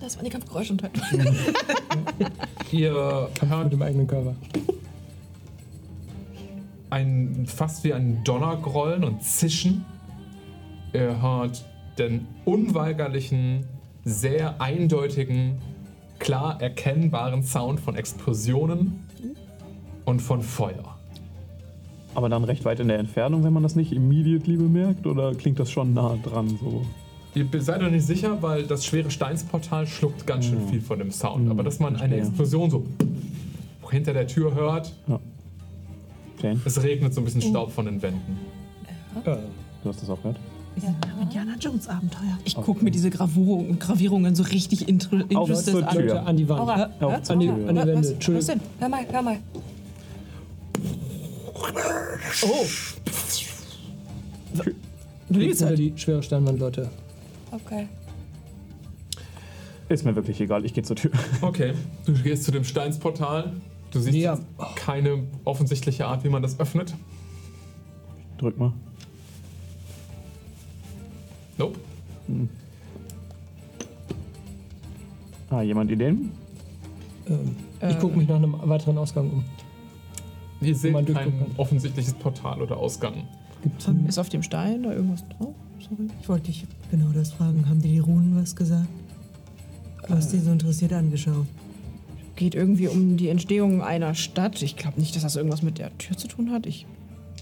Das 0.00 0.16
waren 0.16 0.24
die 0.24 0.30
Kampfgeräusche 0.30 0.72
und 0.72 0.82
halt. 0.82 0.92
ihr 2.72 3.28
mit 3.40 3.50
hört 3.50 3.72
dem 3.72 3.82
eigenen 3.82 4.06
Körper. 4.06 4.36
ein, 6.90 7.46
fast 7.46 7.82
wie 7.84 7.92
ein 7.92 8.22
Donnergrollen 8.22 9.02
und 9.04 9.22
Zischen. 9.22 9.84
Ihr 10.92 11.20
hört 11.20 11.64
den 11.98 12.26
unweigerlichen, 12.44 13.66
sehr 14.04 14.60
eindeutigen, 14.60 15.58
klar 16.18 16.60
erkennbaren 16.62 17.42
Sound 17.42 17.80
von 17.80 17.96
Explosionen 17.96 19.04
und 20.04 20.20
von 20.20 20.42
Feuer. 20.42 20.95
Aber 22.16 22.28
dann 22.30 22.44
recht 22.44 22.64
weit 22.64 22.80
in 22.80 22.88
der 22.88 22.98
Entfernung, 22.98 23.44
wenn 23.44 23.52
man 23.52 23.62
das 23.62 23.76
nicht 23.76 23.92
immediately 23.92 24.56
bemerkt, 24.56 25.06
oder 25.06 25.34
klingt 25.34 25.60
das 25.60 25.70
schon 25.70 25.92
nah 25.92 26.16
dran 26.22 26.48
so? 26.60 26.82
Ihr 27.34 27.46
seid 27.60 27.82
euch 27.82 27.92
nicht 27.92 28.06
sicher, 28.06 28.38
weil 28.40 28.62
das 28.62 28.86
schwere 28.86 29.10
Steinsportal 29.10 29.86
schluckt 29.86 30.26
ganz 30.26 30.46
schön 30.46 30.66
viel 30.68 30.80
von 30.80 30.98
dem 30.98 31.10
Sound. 31.10 31.44
Hm, 31.44 31.50
Aber 31.50 31.62
dass 31.62 31.78
man 31.78 31.96
eine 31.96 32.16
verstehe. 32.16 32.28
Explosion 32.28 32.70
so 32.70 32.86
hinter 33.90 34.14
der 34.14 34.26
Tür 34.26 34.54
hört, 34.54 34.92
Jane, 36.42 36.58
es 36.64 36.82
regnet 36.82 37.12
so 37.14 37.20
ein 37.20 37.24
bisschen 37.24 37.42
Staub 37.42 37.70
von 37.70 37.84
den 37.84 38.00
Wänden. 38.00 38.38
Äh, 39.24 39.36
du 39.82 39.88
hast 39.90 40.00
das 40.02 40.08
auch 40.08 40.16
gehört? 40.22 40.38
Indiana 41.20 41.54
Jones 41.60 41.88
Abenteuer. 41.88 42.38
Ich 42.44 42.54
gucke 42.56 42.82
mir 42.84 42.90
diese 42.90 43.10
Gravierung, 43.10 43.78
Gravierungen 43.78 44.34
so 44.34 44.42
richtig 44.42 44.88
inter 44.88 45.16
Auf 45.16 45.48
interested 45.50 45.74
zur 45.74 45.88
an. 45.88 46.26
An 46.26 46.36
die 46.36 46.48
Wand. 46.48 46.60
Aura, 46.60 46.90
An 47.28 47.40
die, 47.40 47.48
an 47.48 47.58
die 47.68 47.76
Was- 47.76 47.86
Wände. 47.86 47.94
Was 47.98 48.10
Entschuldigung. 48.10 48.46
denn? 48.48 48.60
hör 48.80 48.88
mal, 48.88 49.00
hör 49.10 49.22
mal. 49.22 49.36
Oh, 52.42 52.66
du 55.28 55.40
unter 55.40 55.66
halt. 55.66 55.78
die 55.78 55.92
schwere 55.96 56.22
Steinwand, 56.22 56.58
Leute. 56.60 56.90
Okay. 57.50 57.88
Ist 59.88 60.04
mir 60.04 60.14
wirklich 60.16 60.40
egal, 60.40 60.64
ich 60.64 60.74
gehe 60.74 60.82
zur 60.84 60.96
Tür. 60.96 61.10
Okay, 61.42 61.74
du 62.06 62.12
gehst 62.14 62.44
zu 62.44 62.50
dem 62.52 62.64
Steinsportal. 62.64 63.52
Du 63.92 64.00
siehst 64.00 64.16
Ja. 64.16 64.34
jetzt 64.34 64.44
keine 64.76 65.24
offensichtliche 65.44 66.06
Art, 66.06 66.24
wie 66.24 66.28
man 66.28 66.42
das 66.42 66.58
öffnet. 66.58 66.94
Drück 68.38 68.58
mal. 68.58 68.72
Nope. 71.58 71.78
Ah, 75.50 75.62
jemand 75.62 75.90
Ideen? 75.90 76.32
Ähm, 77.28 77.56
Äh. 77.80 77.90
ich 77.92 77.98
gucke 78.00 78.16
mich 78.18 78.28
nach 78.28 78.36
einem 78.36 78.54
weiteren 78.68 78.98
Ausgang 78.98 79.30
um. 79.30 79.44
Ihr 80.60 80.74
seht 80.74 80.92
man 80.92 81.04
kein 81.04 81.32
offensichtliches 81.56 82.14
Portal 82.14 82.62
oder 82.62 82.76
Ausgang. 82.76 83.24
Gibt's 83.62 83.88
Ist 84.08 84.18
auf 84.18 84.28
dem 84.28 84.42
Stein 84.42 84.82
da 84.82 84.92
irgendwas 84.92 85.24
drauf? 85.28 85.54
Sorry. 85.80 86.08
Ich 86.20 86.28
wollte 86.28 86.46
dich 86.46 86.66
genau 86.90 87.10
das 87.14 87.32
fragen. 87.32 87.68
Haben 87.68 87.82
dir 87.82 87.88
die 87.88 87.98
Runen 87.98 88.36
was 88.40 88.56
gesagt? 88.56 88.88
Du 90.06 90.14
hast 90.14 90.32
die 90.32 90.38
so 90.38 90.52
interessiert 90.52 90.92
angeschaut. 90.92 91.46
Geht 92.36 92.54
irgendwie 92.54 92.88
um 92.88 93.16
die 93.16 93.28
Entstehung 93.28 93.82
einer 93.82 94.14
Stadt. 94.14 94.62
Ich 94.62 94.76
glaube 94.76 95.00
nicht, 95.00 95.14
dass 95.16 95.22
das 95.22 95.36
irgendwas 95.36 95.62
mit 95.62 95.78
der 95.78 95.96
Tür 95.98 96.16
zu 96.16 96.28
tun 96.28 96.50
hat. 96.50 96.66
Ich 96.66 96.86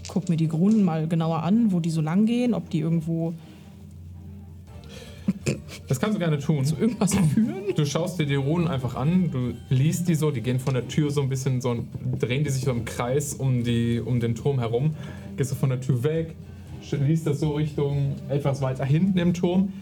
gucke 0.09 0.31
mir 0.31 0.37
die 0.37 0.49
Grunen 0.49 0.85
mal 0.85 1.07
genauer 1.09 1.43
an, 1.43 1.73
wo 1.73 1.81
die 1.81 1.91
so 1.91 2.01
lang 2.01 2.27
gehen, 2.27 2.55
ob 2.55 2.71
die 2.71 2.81
irgendwo 2.81 3.35
Das 5.89 6.01
kannst 6.01 6.17
du 6.17 6.19
gerne 6.19 6.39
tun. 6.39 6.65
zu 6.65 6.77
irgendwas 6.77 7.15
führen. 7.15 7.75
Du 7.77 7.85
schaust 7.85 8.19
dir 8.19 8.27
die 8.27 8.35
Runen 8.35 8.69
einfach 8.69 8.95
an, 8.95 9.31
du 9.31 9.55
liest 9.69 10.09
die 10.09 10.15
so, 10.15 10.31
die 10.31 10.41
gehen 10.41 10.61
von 10.61 10.75
der 10.75 10.89
Tür 10.89 11.11
so 11.11 11.21
ein 11.21 11.29
bisschen 11.29 11.61
so, 11.61 11.85
drehen 12.19 12.45
die 12.45 12.51
sich 12.51 12.65
so 12.65 12.71
im 12.71 12.85
Kreis 12.85 13.35
um, 13.35 13.65
die, 13.65 14.01
um 14.01 14.21
den 14.21 14.35
Turm 14.35 14.59
herum. 14.59 14.95
Gehst 15.37 15.51
du 15.51 15.55
von 15.55 15.71
der 15.71 15.81
Tür 15.81 16.03
weg, 16.03 16.35
liest 16.91 17.27
das 17.27 17.41
so 17.41 17.53
Richtung 17.53 18.17
etwas 18.29 18.61
weiter 18.63 18.85
hinten 18.85 19.19
im 19.19 19.35
Turm. 19.35 19.73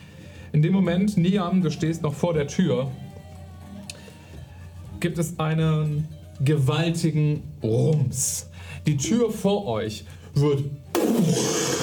In 0.53 0.63
dem 0.63 0.73
Moment, 0.73 1.17
Niam, 1.17 1.63
du 1.63 1.71
stehst 1.71 2.03
noch 2.03 2.15
vor 2.15 2.35
der 2.35 2.47
Tür, 2.47 2.91
gibt 5.01 5.19
es 5.19 5.39
einen 5.39 6.09
gewaltigen 6.41 7.43
Rums. 7.63 8.51
Die 8.87 8.97
Tür 8.97 9.31
vor 9.31 9.67
euch 9.67 10.05
wird 10.35 10.65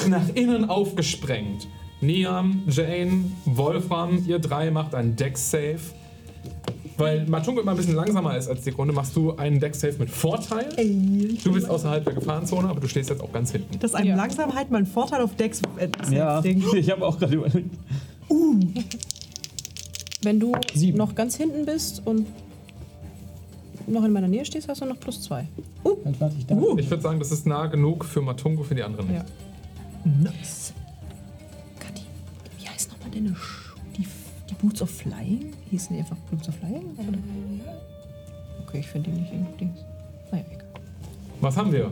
nach 0.08 0.30
innen 0.36 0.70
aufgesprengt. 0.70 1.68
Niam, 2.02 2.64
Jane, 2.68 3.26
Wolfram, 3.46 4.24
ihr 4.26 4.40
drei 4.40 4.72
macht 4.72 4.96
einen 4.96 5.16
Deck-Save. 5.16 5.80
Weil 6.98 7.26
Matungo 7.28 7.62
immer 7.62 7.72
ein 7.72 7.78
bisschen 7.78 7.96
langsamer 7.96 8.36
ist 8.38 8.50
als 8.50 8.64
die 8.64 8.72
Runde, 8.72 8.94
machst 8.94 9.16
du 9.16 9.34
einen 9.38 9.60
Deck-Save 9.62 9.96
mit 10.00 10.10
Vorteil. 10.10 10.68
Du 11.44 11.54
bist 11.54 11.70
außerhalb 11.70 12.04
der 12.04 12.14
Gefahrenzone, 12.14 12.68
aber 12.68 12.82
du 12.82 12.88
stehst 12.90 13.10
jetzt 13.10 13.22
auch 13.22 13.32
ganz 13.32 13.52
hinten. 13.54 13.80
Das 13.80 13.92
ist 13.92 13.96
einem 13.96 14.10
Ja. 14.10 14.16
Langsamkeit 14.18 14.70
mal 14.70 14.80
ein 14.80 14.86
Vorteil 14.86 15.22
auf 15.22 15.34
Decks. 15.36 15.62
Äh, 15.78 15.88
Ja, 16.14 16.42
Ding. 16.42 16.62
ich 16.76 16.90
habe 16.92 17.06
auch 17.08 17.18
gerade 17.18 17.36
überlegt. 17.36 17.70
Wenn 20.22 20.40
du 20.42 20.52
Sieben. 20.74 20.98
noch 20.98 21.16
ganz 21.16 21.36
hinten 21.38 21.66
bist 21.66 22.02
und 22.06 22.26
noch 23.88 24.04
in 24.04 24.12
meiner 24.12 24.28
Nähe 24.28 24.44
stehst, 24.46 24.68
hast 24.68 24.82
du 24.82 24.86
noch 24.86 25.00
plus 25.00 25.22
zwei. 25.22 25.48
Dann 26.04 26.20
warte 26.20 26.36
ich 26.38 26.46
da. 26.46 26.56
Ich 26.78 26.90
würde 26.90 27.02
sagen, 27.02 27.20
das 27.20 27.32
ist 27.32 27.46
nah 27.48 27.68
genug 27.68 28.04
für 28.04 28.22
Matungo, 28.22 28.64
für 28.64 28.76
die 28.76 28.84
anderen 28.84 29.08
nicht. 29.08 29.24
Ja. 30.06 30.12
Nice. 30.32 30.74
Deine 33.14 33.36
Sch 33.36 33.74
die, 33.98 34.06
die 34.50 34.54
Boots 34.62 34.82
of 34.82 34.90
Flying? 34.90 35.54
Hießen 35.70 35.96
die 35.96 36.00
einfach 36.00 36.18
Boots 36.30 36.48
of 36.50 36.56
Flying? 36.56 36.86
Oder? 36.98 37.18
Okay, 38.68 38.80
ich 38.80 38.88
finde 38.88 39.10
die 39.12 39.20
nicht 39.20 39.32
in 39.34 39.46
Dings. 39.60 39.80
Naja, 40.32 40.46
egal. 40.52 40.66
Was 41.42 41.58
haben 41.58 41.72
wir? 41.72 41.92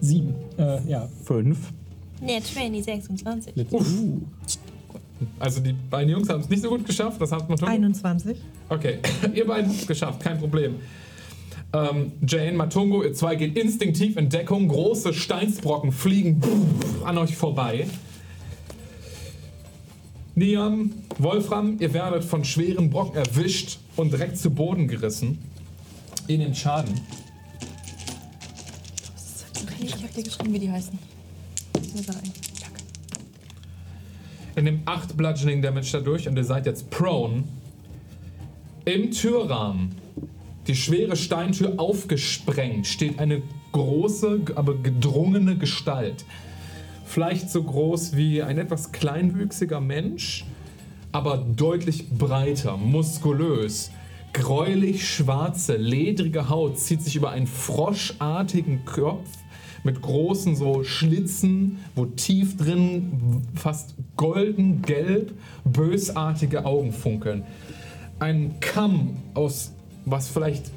Sieben. 0.00 0.34
Äh, 0.56 0.80
ja. 0.88 1.08
Fünf. 1.24 1.72
Nee, 2.20 2.40
20, 2.40 2.84
26. 2.84 3.54
Also 5.38 5.60
die 5.60 5.72
beiden 5.72 6.10
Jungs 6.10 6.28
haben 6.28 6.40
es 6.40 6.48
nicht 6.48 6.62
so 6.62 6.68
gut 6.68 6.84
geschafft, 6.86 7.20
das 7.20 7.32
hat 7.32 7.48
Matungo. 7.48 7.70
21. 7.72 8.38
Okay, 8.68 8.98
ihr 9.34 9.46
beiden 9.46 9.70
habt 9.70 9.80
es 9.80 9.86
geschafft, 9.86 10.20
kein 10.20 10.38
Problem. 10.38 10.76
Ähm, 11.72 12.12
Jane, 12.26 12.52
Matungo, 12.52 13.02
ihr 13.02 13.12
zwei 13.12 13.36
geht 13.36 13.58
instinktiv 13.58 14.16
in 14.16 14.28
Deckung. 14.30 14.68
Große 14.68 15.12
Steinsbrocken 15.12 15.92
fliegen 15.92 16.40
an 17.04 17.18
euch 17.18 17.36
vorbei. 17.36 17.86
Niam, 20.38 20.92
Wolfram, 21.18 21.78
ihr 21.80 21.92
werdet 21.92 22.22
von 22.22 22.44
schweren 22.44 22.90
Brocken 22.90 23.16
erwischt 23.16 23.80
und 23.96 24.12
direkt 24.12 24.38
zu 24.38 24.50
Boden 24.50 24.86
gerissen. 24.86 25.38
Ihr 26.28 26.38
nehmt 26.38 26.56
Schaden. 26.56 26.94
Ich 29.80 29.94
hab 29.94 30.14
dir 30.14 30.22
geschrieben, 30.22 30.52
wie 30.52 30.60
die 30.60 30.70
heißen. 30.70 30.96
Ihr 34.54 34.62
nehmt 34.62 34.86
8 34.86 35.16
Bludgeoning 35.16 35.60
Damage 35.60 35.88
dadurch 35.90 36.28
und 36.28 36.36
ihr 36.36 36.44
seid 36.44 36.66
jetzt 36.66 36.88
prone. 36.88 37.42
Im 38.84 39.10
Türrahmen, 39.10 39.96
die 40.68 40.76
schwere 40.76 41.16
Steintür 41.16 41.80
aufgesprengt, 41.80 42.86
steht 42.86 43.18
eine 43.18 43.42
große, 43.72 44.42
aber 44.54 44.76
gedrungene 44.76 45.58
Gestalt. 45.58 46.24
Vielleicht 47.08 47.48
so 47.48 47.62
groß 47.62 48.16
wie 48.16 48.42
ein 48.42 48.58
etwas 48.58 48.92
kleinwüchsiger 48.92 49.80
Mensch, 49.80 50.44
aber 51.10 51.38
deutlich 51.38 52.10
breiter, 52.10 52.76
muskulös. 52.76 53.90
Gräulich 54.34 55.08
schwarze, 55.08 55.76
ledrige 55.76 56.50
Haut 56.50 56.78
zieht 56.78 57.00
sich 57.00 57.16
über 57.16 57.30
einen 57.30 57.46
froschartigen 57.46 58.84
Kopf 58.84 59.26
mit 59.84 60.02
großen 60.02 60.54
so 60.54 60.84
Schlitzen, 60.84 61.78
wo 61.94 62.04
tief 62.04 62.58
drin 62.58 63.42
fast 63.54 63.94
golden 64.16 64.82
gelb 64.82 65.32
bösartige 65.64 66.66
Augen 66.66 66.92
funkeln. 66.92 67.44
Ein 68.18 68.60
Kamm 68.60 69.16
aus 69.32 69.72
was 70.04 70.28
vielleicht 70.28 70.70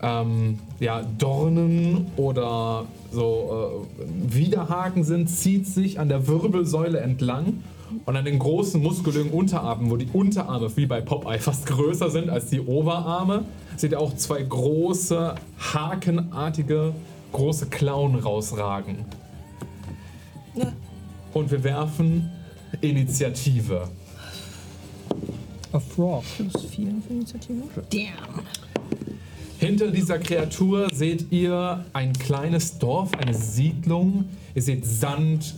ähm, 0.00 0.58
ja, 0.78 1.02
Dornen 1.02 2.06
oder 2.16 2.86
so 3.10 3.86
äh, 4.00 4.34
Widerhaken 4.34 5.04
sind, 5.04 5.28
zieht 5.28 5.66
sich 5.66 5.98
an 5.98 6.08
der 6.08 6.26
Wirbelsäule 6.26 7.00
entlang 7.00 7.62
und 8.04 8.16
an 8.16 8.24
den 8.24 8.38
großen 8.38 8.80
muskulösen 8.80 9.30
Unterarmen, 9.30 9.90
wo 9.90 9.96
die 9.96 10.08
Unterarme 10.12 10.74
wie 10.76 10.86
bei 10.86 11.00
Popeye 11.00 11.38
fast 11.38 11.66
größer 11.66 12.10
sind 12.10 12.30
als 12.30 12.46
die 12.46 12.60
Oberarme, 12.60 13.44
seht 13.76 13.92
ihr 13.92 14.00
auch 14.00 14.14
zwei 14.14 14.42
große, 14.42 15.34
hakenartige, 15.74 16.94
große 17.32 17.66
Klauen 17.66 18.16
rausragen. 18.16 19.04
Ja. 20.54 20.72
Und 21.32 21.50
wir 21.50 21.62
werfen 21.62 22.30
Initiative. 22.80 23.88
A 25.72 25.78
Frog. 25.78 26.24
Plus 26.36 26.64
4 26.66 26.94
für 27.06 27.12
Initiative. 27.12 27.62
Damn. 27.90 28.44
Hinter 29.60 29.90
dieser 29.90 30.18
Kreatur 30.18 30.88
seht 30.90 31.30
ihr 31.32 31.84
ein 31.92 32.14
kleines 32.14 32.78
Dorf, 32.78 33.12
eine 33.12 33.34
Siedlung. 33.34 34.24
Ihr 34.54 34.62
seht 34.62 34.86
Sand, 34.86 35.54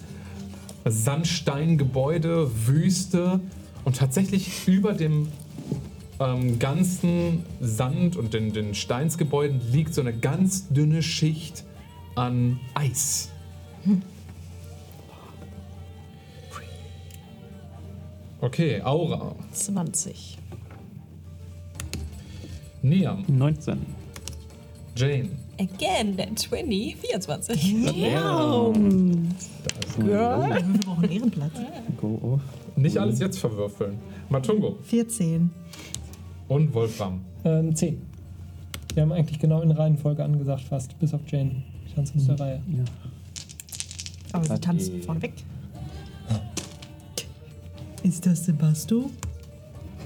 Sandsteingebäude, 0.85 2.51
Wüste 2.67 3.39
und 3.85 3.97
tatsächlich 3.97 4.67
über 4.67 4.95
dem 4.95 5.29
ähm, 6.19 6.59
ganzen 6.59 7.45
Sand 7.61 8.17
und 8.17 8.35
den, 8.35 8.53
den 8.53 8.75
Steinsgebäuden 8.75 9.61
liegt 9.71 9.95
so 9.95 10.01
eine 10.01 10.13
ganz 10.13 10.67
dünne 10.67 11.05
Schicht 11.05 11.63
an 12.17 12.59
Eis. 12.75 13.31
Okay, 18.41 18.83
Aura. 18.83 19.37
20. 19.53 20.42
Niam. 22.83 23.25
19. 23.29 23.79
Jane. 24.97 25.31
Again, 25.59 26.17
that 26.17 26.39
20, 26.39 26.97
24. 26.97 27.57
Wow. 27.85 28.75
Wir 29.99 30.79
brauchen 30.85 31.05
einen 31.05 31.13
Ehrenplatz. 31.13 31.53
Go 32.01 32.19
off. 32.23 32.41
Nicht 32.77 32.97
alles 32.99 33.19
jetzt 33.21 33.39
verwürfeln. 33.39 33.99
Matungo 34.29 34.79
14. 34.83 35.51
und 36.49 36.73
Wolfram. 36.75 37.21
Ähm, 37.45 37.75
10. 37.75 38.01
Wir 38.95 39.03
haben 39.03 39.13
eigentlich 39.13 39.39
genau 39.39 39.61
in 39.63 39.71
Reihenfolge 39.71 40.25
angesagt, 40.25 40.63
fast. 40.63 40.99
Bis 40.99 41.15
auf 41.15 41.21
Jane. 41.27 41.63
Die 41.89 41.95
tanzt 41.95 42.15
aus 42.17 42.27
der 42.27 42.41
Reihe. 42.41 42.63
Ja. 42.77 42.85
Aber 44.33 44.45
sie 44.79 44.91
die- 44.91 45.03
vorne 45.03 45.23
weg. 45.23 45.35
Ist 48.03 48.27
das 48.27 48.47
Sebasto? 48.47 49.11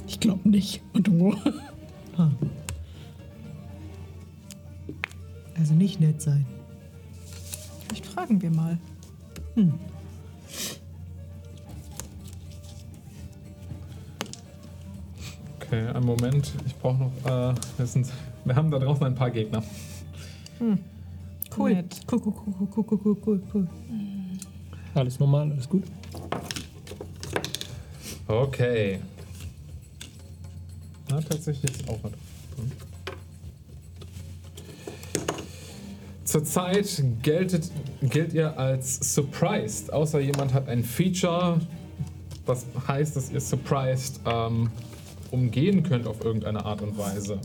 Ich 0.06 0.20
glaube 0.20 0.48
nicht. 0.48 0.82
Und 0.92 1.06
du? 1.06 1.34
Ah. 2.18 2.30
Also 5.58 5.74
nicht 5.74 6.00
nett 6.00 6.20
sein. 6.20 6.46
Vielleicht 7.80 8.06
fragen 8.06 8.40
wir 8.42 8.50
mal. 8.50 8.78
Okay, 15.60 15.88
einen 15.88 16.06
Moment. 16.06 16.52
Ich 16.66 16.74
brauche 16.76 16.98
noch. 16.98 17.12
Äh, 17.24 17.54
wir, 17.76 17.86
sind, 17.86 18.12
wir 18.44 18.54
haben 18.54 18.70
da 18.70 18.78
draußen 18.78 19.04
ein 19.06 19.14
paar 19.14 19.30
Gegner. 19.30 19.62
Cool. 21.56 21.74
Nett. 21.74 22.00
Cool, 22.10 22.20
cool, 22.24 22.34
cool, 22.34 22.68
cool, 22.76 22.84
cool, 22.88 23.00
cool, 23.04 23.16
cool, 23.26 23.42
cool. 23.54 23.68
Alles 24.94 25.18
normal, 25.18 25.50
alles 25.52 25.68
gut. 25.68 25.84
Okay. 28.28 29.00
Na, 31.08 31.20
tatsächlich 31.20 31.70
ist 31.70 31.88
auch 31.88 31.98
was. 32.02 32.12
Hm. 32.12 32.85
Zurzeit 36.36 37.02
geltet, 37.22 37.70
gilt 38.02 38.34
ihr 38.34 38.58
als 38.58 39.14
surprised, 39.14 39.90
außer 39.90 40.20
jemand 40.20 40.52
hat 40.52 40.68
ein 40.68 40.84
Feature, 40.84 41.58
was 42.44 42.66
heißt, 42.86 43.16
dass 43.16 43.30
ihr 43.30 43.40
surprised 43.40 44.20
ähm, 44.26 44.68
umgehen 45.30 45.82
könnt 45.82 46.06
auf 46.06 46.22
irgendeine 46.22 46.62
Art 46.62 46.82
und 46.82 46.98
Weise. 46.98 47.38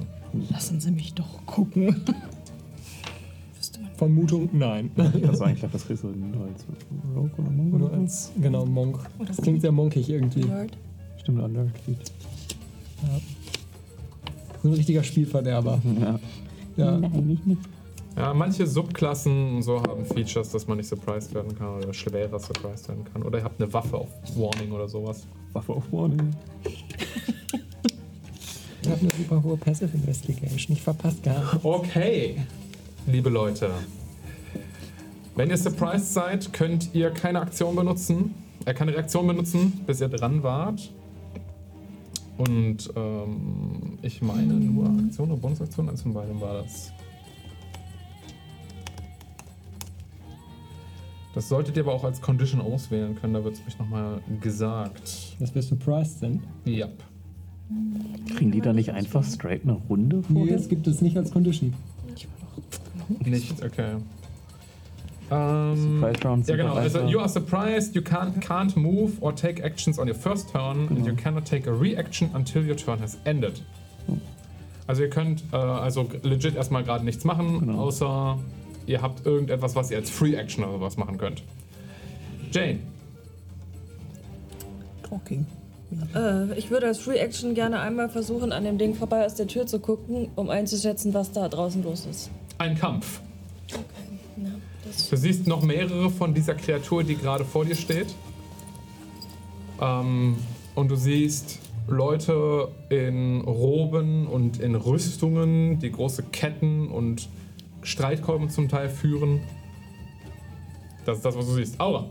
Lassen 0.50 0.82
Sie 0.82 0.92
mich 0.92 1.14
doch 1.14 1.46
gucken. 1.46 2.02
Vermutung, 3.96 4.50
nein. 4.52 4.92
Ich 5.16 5.24
kann 5.24 5.36
sagen, 5.38 5.54
ich 5.54 5.60
glaube, 5.60 5.72
das 5.72 5.88
kriegst 5.88 6.04
du 6.04 6.08
nur 6.08 6.48
als 6.48 6.66
Rogue 7.16 7.32
oder 7.38 7.50
Nur 7.50 7.88
oder 7.88 7.98
als, 7.98 8.34
genau, 8.42 8.66
Monk. 8.66 9.00
Oh, 9.20 9.24
Das 9.24 9.38
klingt 9.38 9.62
sehr 9.62 9.72
monkig 9.72 10.10
irgendwie. 10.10 10.50
Word. 10.50 10.78
Stimmt, 11.18 11.42
Alert 11.42 11.70
Feed. 11.86 11.98
So 14.62 14.68
ein 14.68 14.74
richtiger 14.74 15.04
Spielverderber. 15.04 15.82
Ja. 16.02 16.20
Ja. 16.76 16.98
Nein, 16.98 17.28
nicht 17.28 17.48
mit. 17.48 17.58
Ja, 18.18 18.34
manche 18.34 18.68
Subklassen 18.68 19.56
und 19.56 19.62
so 19.64 19.82
haben 19.82 20.06
Features, 20.06 20.50
dass 20.50 20.68
man 20.68 20.78
nicht 20.78 20.88
surprised 20.88 21.34
werden 21.34 21.58
kann 21.58 21.78
oder 21.78 21.94
schwerer 21.94 22.40
surprised 22.40 22.90
werden 22.90 23.06
kann. 23.06 23.24
Oder 23.24 23.40
ihr 23.40 23.44
habt 23.44 23.62
eine 23.62 23.72
Waffe 23.72 23.98
auf 23.98 24.10
Warning 24.36 24.72
oder 24.72 24.88
sowas. 24.88 25.26
Waffe 25.54 25.74
auf 25.74 25.92
Warning. 25.92 26.36
Ich 28.84 28.90
habe 28.90 29.00
eine 29.00 29.10
super 29.18 29.44
hohe 29.44 29.58
Passive 29.58 29.96
Investigation. 29.96 30.76
Ich 30.76 30.82
verpasst 30.82 31.24
gar 31.24 31.54
nicht. 31.54 31.64
Okay, 31.64 32.36
liebe 33.08 33.30
Leute. 33.30 33.72
Wenn 35.36 35.50
ihr 35.50 35.58
surprised 35.58 36.14
seid, 36.14 36.52
könnt 36.52 36.94
ihr 36.94 37.12
keine 37.12 37.40
Aktion 37.40 37.76
benutzen, 37.76 38.34
äh, 38.66 38.74
keine 38.74 38.94
Reaktion 38.94 39.26
benutzen, 39.28 39.82
bis 39.88 40.02
ihr 40.02 40.10
dran 40.10 40.44
wart. 40.44 40.92
Und 42.38 42.92
ähm, 42.96 43.98
ich 44.02 44.22
meine 44.22 44.54
nur 44.54 44.88
Aktion 45.06 45.32
oder 45.32 45.40
Bonusaktion, 45.40 45.90
eins 45.90 46.02
von 46.02 46.14
beiden 46.14 46.42
war 46.42 46.64
das. 46.64 46.92
Das 51.34 51.48
solltet 51.48 51.78
ihr 51.78 51.84
aber 51.84 51.94
auch 51.94 52.04
als 52.04 52.22
Condition 52.22 52.60
auswählen 52.62 53.16
können, 53.16 53.34
da 53.34 53.44
wird 53.44 53.56
es 53.56 53.62
euch 53.68 53.80
nochmal 53.80 54.20
gesagt. 54.42 55.36
Dass 55.40 55.56
wir 55.56 55.62
surprised 55.62 56.20
sind. 56.20 56.42
Ja. 56.66 56.88
Kriegen 58.36 58.52
die 58.52 58.60
da 58.60 58.74
nicht 58.74 58.90
einfach 58.92 59.24
straight 59.24 59.62
eine 59.64 59.74
Runde 59.90 60.24
Nee, 60.28 60.40
vorher? 60.40 60.58
das 60.58 60.68
gibt 60.68 60.88
es 60.88 61.02
nicht 61.02 61.16
als 61.18 61.32
Condition. 61.32 61.74
Nicht, 63.24 63.64
okay. 63.64 63.96
Ähm, 65.32 66.02
Surprise 66.02 66.28
Round, 66.28 66.48
ja, 66.50 66.56
genau. 66.58 66.74
Also, 66.74 67.00
you 67.06 67.20
are 67.20 67.30
surprised, 67.30 67.96
you 67.96 68.02
can't, 68.02 68.42
can't 68.42 68.76
move 68.78 69.14
or 69.22 69.34
take 69.34 69.64
actions 69.64 69.98
on 69.98 70.08
your 70.10 70.16
first 70.16 70.52
turn, 70.52 70.90
and 70.90 71.06
you 71.06 71.16
cannot 71.16 71.46
take 71.46 71.70
a 71.70 71.74
reaction 71.74 72.30
until 72.34 72.68
your 72.68 72.76
turn 72.76 73.00
has 73.00 73.18
ended. 73.24 73.64
Also, 74.88 75.04
ihr 75.04 75.10
könnt 75.10 75.44
äh, 75.54 75.56
also 75.56 76.08
legit 76.24 76.56
erstmal 76.56 76.84
gerade 76.84 77.06
nichts 77.06 77.24
machen, 77.24 77.60
Genau. 77.62 77.80
außer 77.80 78.38
ihr 78.88 79.02
habt 79.02 79.26
irgendetwas, 79.26 79.76
was 79.76 79.92
ihr 79.92 79.98
als 79.98 80.10
Free 80.10 80.34
Action 80.36 80.64
oder 80.64 80.74
sowas 80.74 80.98
machen 80.98 81.18
könnt. 81.18 81.44
Jane, 82.52 82.80
Talking. 85.08 85.46
Äh, 86.16 86.58
ich 86.58 86.72
würde 86.72 86.88
als 86.88 87.00
Free 87.00 87.18
Action 87.18 87.54
gerne 87.54 87.80
einmal 87.82 88.10
versuchen, 88.10 88.52
an 88.54 88.64
dem 88.64 88.78
Ding 88.78 88.96
vorbei 88.96 89.26
aus 89.26 89.36
der 89.36 89.48
Tür 89.48 89.66
zu 89.68 89.80
gucken, 89.80 90.30
um 90.36 90.50
einzuschätzen, 90.50 91.14
was 91.14 91.32
da 91.32 91.50
draußen 91.50 91.84
los 91.84 92.06
ist. 92.10 92.30
ein 92.60 92.78
Kampf. 92.78 93.20
Ja, 94.38 94.50
das 94.86 95.10
Du 95.10 95.18
siehst 95.18 95.48
noch 95.48 95.62
mehrere 95.64 96.10
von 96.10 96.34
dieser 96.34 96.56
Kreatur, 96.56 97.04
die 97.04 97.16
gerade 97.16 97.44
vor 97.44 97.66
dir 97.66 97.76
steht. 97.76 98.08
Ähm, 99.82 100.38
und 100.76 100.90
du 100.90 100.96
siehst 100.96 101.60
Leute 101.88 102.70
in 102.90 103.42
Roben 103.42 104.28
und 104.28 104.60
in 104.62 104.76
Rüstungen, 104.76 105.80
die 105.80 105.92
große 105.92 106.24
Ketten 106.32 106.88
und 106.88 107.28
Streitkolben 107.84 108.50
zum 108.50 108.70
Teil 108.70 108.90
führen. 108.90 109.42
Das 111.06 111.18
ist 111.18 111.26
das, 111.26 111.36
was 111.36 111.46
du 111.46 111.54
siehst. 111.54 111.80
Aura, 111.80 112.06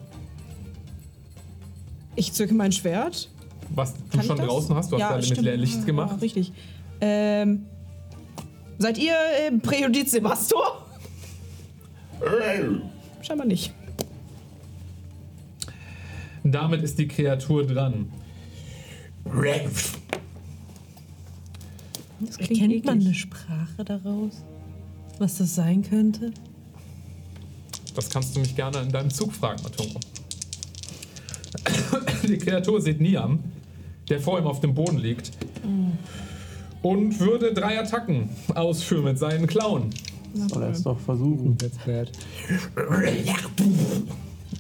Ich 2.17 2.33
zücke 2.33 2.55
mein 2.55 2.73
Schwert. 2.73 3.29
was 3.75 3.95
du 3.95 4.01
Kann 4.19 4.27
schon 4.27 4.37
draußen 4.39 4.75
hast, 4.75 4.91
du 4.91 4.97
hast 4.97 5.29
Ja, 5.29 5.35
ja, 5.37 5.43
mit 5.43 5.61
Licht 5.61 5.79
Ja, 5.79 5.85
gemacht. 5.85 6.21
richtig. 6.21 6.53
Ähm, 7.01 7.67
seid 8.79 8.99
ihr 8.99 9.15
äh, 9.47 9.57
Präjudiz 9.59 10.11
Sebastor? 10.11 10.87
Scheinbar 13.23 13.47
nicht. 13.47 13.73
Damit 16.43 16.83
ist 16.83 16.99
die 16.99 17.07
Kreatur 17.07 17.67
dran. 17.67 18.11
Das 22.21 22.37
Erkennt 22.39 22.85
man 22.85 23.01
eine 23.01 23.15
Sprache 23.15 23.85
daraus? 23.85 24.43
Was 25.21 25.37
das 25.37 25.55
sein 25.55 25.83
könnte? 25.83 26.33
Das 27.95 28.09
kannst 28.09 28.35
du 28.35 28.41
mich 28.41 28.57
gerne 28.57 28.79
in 28.81 28.89
deinem 28.91 29.11
Zug 29.11 29.35
fragen, 29.35 29.63
Matungo. 29.63 30.01
Die 32.27 32.39
Kreatur 32.39 32.81
sieht 32.81 33.03
Niam, 33.03 33.41
der 34.09 34.19
vor 34.19 34.39
ihm 34.39 34.47
auf 34.47 34.61
dem 34.61 34.73
Boden 34.73 34.97
liegt, 34.97 35.33
und 36.81 37.21
würde 37.21 37.53
drei 37.53 37.79
Attacken 37.79 38.31
ausführen 38.55 39.05
mit 39.05 39.19
seinen 39.19 39.47
Klauen. 39.47 39.91
Soll 40.33 40.63
er 40.63 40.71
es 40.71 40.85
doch 40.85 40.99
versuchen. 40.99 41.59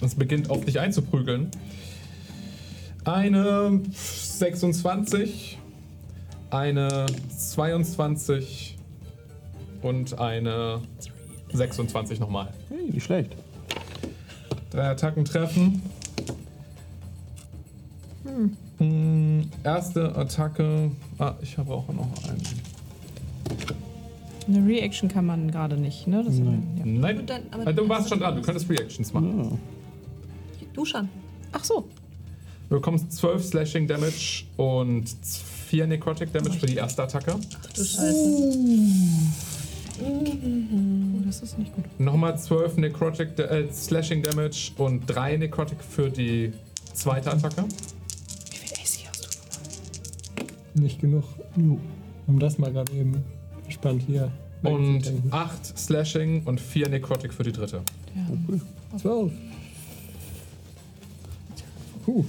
Es 0.03 0.15
beginnt 0.15 0.51
auf 0.51 0.67
dich 0.67 0.79
einzuprügeln. 0.79 1.51
Eine 3.05 3.81
26, 3.95 5.57
eine 6.51 7.07
22 7.35 8.70
und 9.83 10.19
eine 10.19 10.81
26 11.53 12.21
nochmal. 12.21 12.53
Hey, 12.69 12.91
nicht 12.91 13.05
schlecht. 13.05 13.35
Drei 14.71 14.91
Attacken 14.91 15.25
treffen. 15.25 15.83
Hm, 18.79 19.51
erste 19.65 20.15
Attacke. 20.17 20.91
Ah, 21.19 21.35
ich 21.43 21.59
habe 21.59 21.73
auch 21.75 21.89
noch 21.89 22.09
einen. 22.29 22.43
Eine 24.47 24.67
Reaction 24.67 25.09
kann 25.09 25.27
man 25.27 25.51
gerade 25.51 25.77
nicht, 25.77 26.07
ne? 26.07 26.23
Das 26.25 26.35
Nein. 26.39 26.63
Ja. 26.79 26.85
Nein, 26.87 27.27
dann- 27.27 27.43
aber 27.51 27.67
Ah, 27.67 27.73
du 27.73 27.89
warst 27.89 28.03
hast 28.03 28.09
schon 28.11 28.19
du- 28.19 28.25
dran. 28.25 28.37
Du 28.37 28.43
könntest 28.43 28.69
Reactions 28.71 29.13
machen. 29.13 29.59
Du 30.73 30.85
schon. 30.85 31.09
Ach 31.53 31.63
so. 31.65 31.89
Du 32.69 32.77
bekommst 32.77 33.13
12 33.13 33.45
Slashing 33.45 33.87
Damage 33.89 34.45
und 34.57 35.05
4 35.69 35.87
Necrotic 35.87 36.33
Damage 36.33 36.59
für 36.59 36.67
die 36.67 36.77
erste 36.77 37.03
Attacke. 37.03 37.35
Du 37.75 37.85
Scheiße. 37.85 38.47
Oh, 40.03 41.21
das 41.27 41.43
ist 41.43 41.59
nicht 41.59 41.75
gut. 41.75 41.85
Nochmal 42.01 42.39
12 42.39 42.77
Necrotic 42.79 43.39
äh, 43.39 43.71
Slashing 43.73 44.23
Damage 44.23 44.73
und 44.79 45.07
3 45.07 45.37
Necrotic 45.37 45.79
für 45.83 46.11
die 46.11 46.53
zweite 46.95 47.31
Attacke. 47.33 47.65
Wie 48.51 48.57
viel 48.57 48.77
AC 48.79 49.09
hast 49.09 49.29
du? 50.75 50.81
Nicht 50.83 51.01
genug, 51.01 51.25
um 52.27 52.39
das 52.39 52.59
mal 52.59 52.73
gerade 52.73 52.93
eben 52.93 53.23
entspannt 53.65 54.03
hier 54.07 54.31
Und 54.63 54.97
wegzudenken. 54.97 55.33
8 55.33 55.79
Slashing 55.79 56.43
und 56.45 56.61
4 56.61 56.89
Necrotic 56.89 57.33
für 57.33 57.43
die 57.43 57.53
dritte. 57.53 57.83
Zwölf. 58.99 59.33
Puh. 62.05 62.25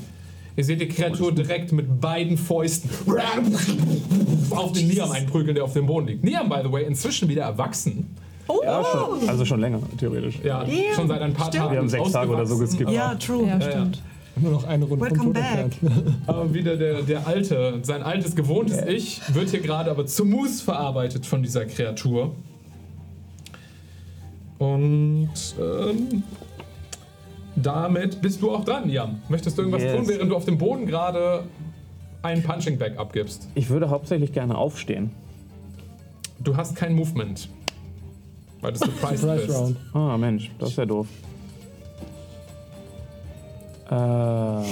Ihr 0.55 0.63
seht 0.65 0.81
die 0.81 0.87
Kreatur 0.87 1.31
direkt 1.31 1.71
mit 1.71 2.01
beiden 2.01 2.37
Fäusten 2.37 2.89
auf 4.49 4.73
den 4.73 4.87
Niam 4.87 5.11
einprügeln, 5.11 5.55
der 5.55 5.63
auf 5.63 5.73
dem 5.73 5.85
Boden 5.85 6.07
liegt. 6.07 6.23
Niam, 6.23 6.49
by 6.49 6.57
the 6.63 6.71
way, 6.71 6.85
inzwischen 6.85 7.29
wieder 7.29 7.43
erwachsen. 7.43 8.15
Ja, 8.63 8.83
schon. 8.83 9.29
Also 9.29 9.45
schon 9.45 9.61
länger, 9.61 9.79
theoretisch. 9.97 10.39
Ja, 10.43 10.63
Damn, 10.63 10.73
schon 10.93 11.07
seit 11.07 11.21
ein 11.21 11.33
paar 11.33 11.47
stimmt. 11.47 11.63
Tagen. 11.63 11.73
Wir 11.73 11.79
haben 11.79 11.89
sechs 11.89 12.11
Tage 12.11 12.31
oder 12.31 12.45
so 12.45 12.57
geskippt. 12.57 12.91
Ja, 12.91 13.15
true. 13.15 13.47
Ja, 13.47 13.61
stimmt. 13.61 14.01
Nur 14.35 14.51
noch 14.53 14.63
eine 14.65 14.85
Runde 14.85 15.05
Welcome 15.05 15.31
back. 15.33 15.43
entfernt. 15.57 15.75
Aber 16.27 16.53
wieder 16.53 16.75
der, 16.77 17.01
der 17.01 17.27
alte, 17.27 17.79
sein 17.83 18.01
altes, 18.01 18.35
gewohntes 18.35 18.81
Ich 18.87 19.21
wird 19.33 19.49
hier 19.49 19.59
gerade 19.61 19.91
aber 19.91 20.05
zu 20.05 20.25
Mus 20.25 20.61
verarbeitet 20.61 21.25
von 21.25 21.43
dieser 21.43 21.65
Kreatur. 21.65 22.33
Und 24.57 25.29
ähm, 25.59 26.23
damit 27.55 28.21
bist 28.21 28.41
du 28.41 28.51
auch 28.51 28.63
dran, 28.65 28.89
Jan. 28.89 29.21
Möchtest 29.29 29.57
du 29.57 29.61
irgendwas 29.63 29.83
Yes. 29.83 29.95
tun, 29.95 30.07
während 30.07 30.31
du 30.31 30.35
auf 30.35 30.45
dem 30.45 30.57
Boden 30.57 30.85
gerade 30.85 31.43
einen 32.21 32.43
Punching 32.43 32.77
Bag 32.77 32.97
abgibst? 32.97 33.47
Ich 33.55 33.69
würde 33.69 33.89
hauptsächlich 33.89 34.31
gerne 34.33 34.57
aufstehen. 34.57 35.11
Du 36.39 36.55
hast 36.55 36.75
kein 36.75 36.93
Movement. 36.93 37.49
Weil 38.61 38.73
du 38.73 38.79
surprised 38.85 39.19
Surprise 39.19 39.45
bist. 39.47 39.57
Round. 39.59 39.77
Ah, 39.93 40.17
Mensch, 40.17 40.51
das 40.59 40.69
ist 40.69 40.77
ja 40.77 40.85
doof. 40.85 41.07
Ähm. 43.91 44.63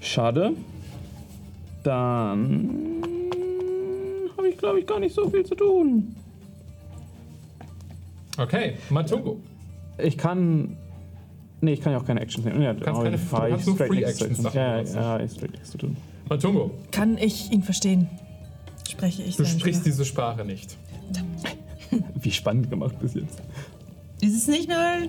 Schade. 0.00 0.52
Dann 1.82 3.02
habe 4.36 4.48
ich, 4.48 4.56
glaube 4.58 4.80
ich, 4.80 4.86
gar 4.86 5.00
nicht 5.00 5.14
so 5.14 5.28
viel 5.28 5.44
zu 5.44 5.54
tun. 5.54 6.14
Okay, 8.38 8.74
Matungo. 8.90 9.40
Ich 9.98 10.16
kann. 10.16 10.76
Nee, 11.60 11.74
ich 11.74 11.80
kann 11.82 11.92
ja 11.92 11.98
auch 11.98 12.06
keine 12.06 12.20
Actions 12.20 12.44
nehmen. 12.46 12.62
Ja, 12.62 12.72
kannst 12.72 12.88
aber 12.88 13.02
keine- 13.04 13.16
ich 13.16 13.22
fahr 13.22 13.40
du 13.40 13.46
ich 13.48 13.52
kannst 13.52 13.66
nur 13.66 13.76
straight 13.76 13.90
Free 13.92 14.02
Actions 14.02 14.20
Actions. 14.22 14.42
Sachen 14.42 14.56
Ja, 14.56 14.80
ja, 14.80 15.18
ja, 15.18 15.24
ich 15.24 15.32
straight 15.32 15.52
nichts 15.52 15.70
zu 15.70 15.78
tun. 15.78 15.96
Matungo, 16.28 16.70
Kann 16.90 17.18
ich 17.18 17.50
ihn 17.52 17.62
verstehen? 17.62 18.08
Spreche 18.88 19.22
ich 19.22 19.36
du 19.36 19.44
sprichst 19.44 19.84
diese 19.84 20.04
Sprache 20.04 20.44
nicht. 20.44 20.76
Wie 22.22 22.30
spannend 22.30 22.70
gemacht 22.70 22.98
bis 23.00 23.14
jetzt. 23.14 23.42
Ist 24.20 24.36
es 24.36 24.46
nicht 24.46 24.68
mal 24.68 25.08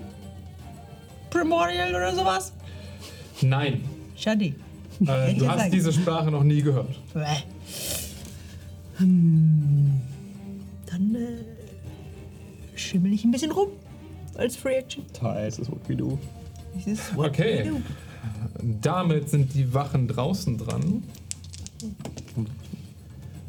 Primordial 1.30 1.90
oder 1.94 2.14
sowas? 2.14 2.52
Nein, 3.40 3.82
Schade. 4.16 4.44
äh, 4.46 5.34
du 5.34 5.48
hast 5.48 5.58
sein 5.60 5.70
diese 5.70 5.92
Sprache 5.92 6.30
noch 6.30 6.42
nie 6.42 6.60
gehört. 6.62 6.94
Bäh. 7.14 7.20
Hm. 8.98 10.00
Dann 10.90 11.14
äh, 11.14 11.18
schimmel 12.82 13.12
ich 13.12 13.24
ein 13.24 13.30
bisschen 13.30 13.52
rum. 13.52 13.68
Als 14.34 14.56
Free 14.56 14.74
Action. 14.76 15.04
Teils 15.12 15.58
ist 15.58 15.70
what 15.70 15.80
we 15.88 15.96
do. 15.96 16.18
Das 16.74 16.86
ist 16.86 17.16
what 17.16 17.28
Okay. 17.30 17.64
we 17.64 17.70
do. 17.70 17.76
Damit 18.80 19.28
sind 19.28 19.52
die 19.54 19.72
Wachen 19.74 20.08
draußen 20.08 20.56
dran. 20.58 21.02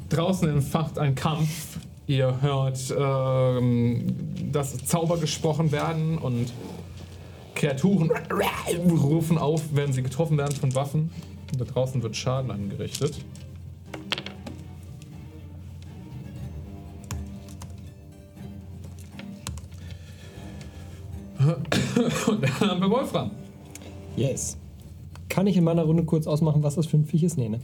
Draußen 0.10 0.47
entfacht 0.49 0.97
ein 0.99 1.15
Kampf. 1.15 1.77
Ihr 2.05 2.41
hört, 2.41 2.93
ähm, 2.97 4.14
dass 4.51 4.77
Zauber 4.85 5.18
gesprochen 5.18 5.72
werden 5.72 6.18
und 6.18 6.51
Kreaturen 7.55 8.11
rufen 8.91 9.38
auf, 9.38 9.61
wenn 9.73 9.93
sie 9.93 10.03
getroffen 10.03 10.38
werden 10.38 10.55
von 10.55 10.76
Waffen. 10.76 11.11
Und 11.51 11.61
da 11.61 11.65
draußen 11.65 12.03
wird 12.03 12.15
Schaden 12.18 12.51
angerichtet. 12.51 13.23
Und 22.27 22.43
dann 22.43 22.59
haben 22.59 22.81
wir 22.81 22.89
Wolfram. 22.89 23.31
Yes. 24.15 24.57
Kann 25.29 25.47
ich 25.47 25.57
in 25.57 25.63
meiner 25.63 25.83
Runde 25.83 26.03
kurz 26.03 26.27
ausmachen, 26.27 26.63
was 26.63 26.75
das 26.75 26.85
für 26.85 26.97
ein 26.97 27.05
Viech 27.05 27.23
ist? 27.23 27.37
Nee, 27.37 27.49
ne? 27.49 27.59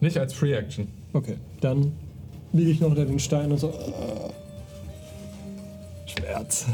Nicht 0.00 0.18
als 0.18 0.32
Free 0.32 0.52
Action. 0.52 0.88
Okay, 1.12 1.36
dann 1.60 1.92
liege 2.52 2.70
ich 2.70 2.80
noch 2.80 2.88
unter 2.88 3.04
den 3.04 3.18
Stein 3.18 3.50
und 3.52 3.58
so. 3.58 3.72
Schmerz. 6.06 6.66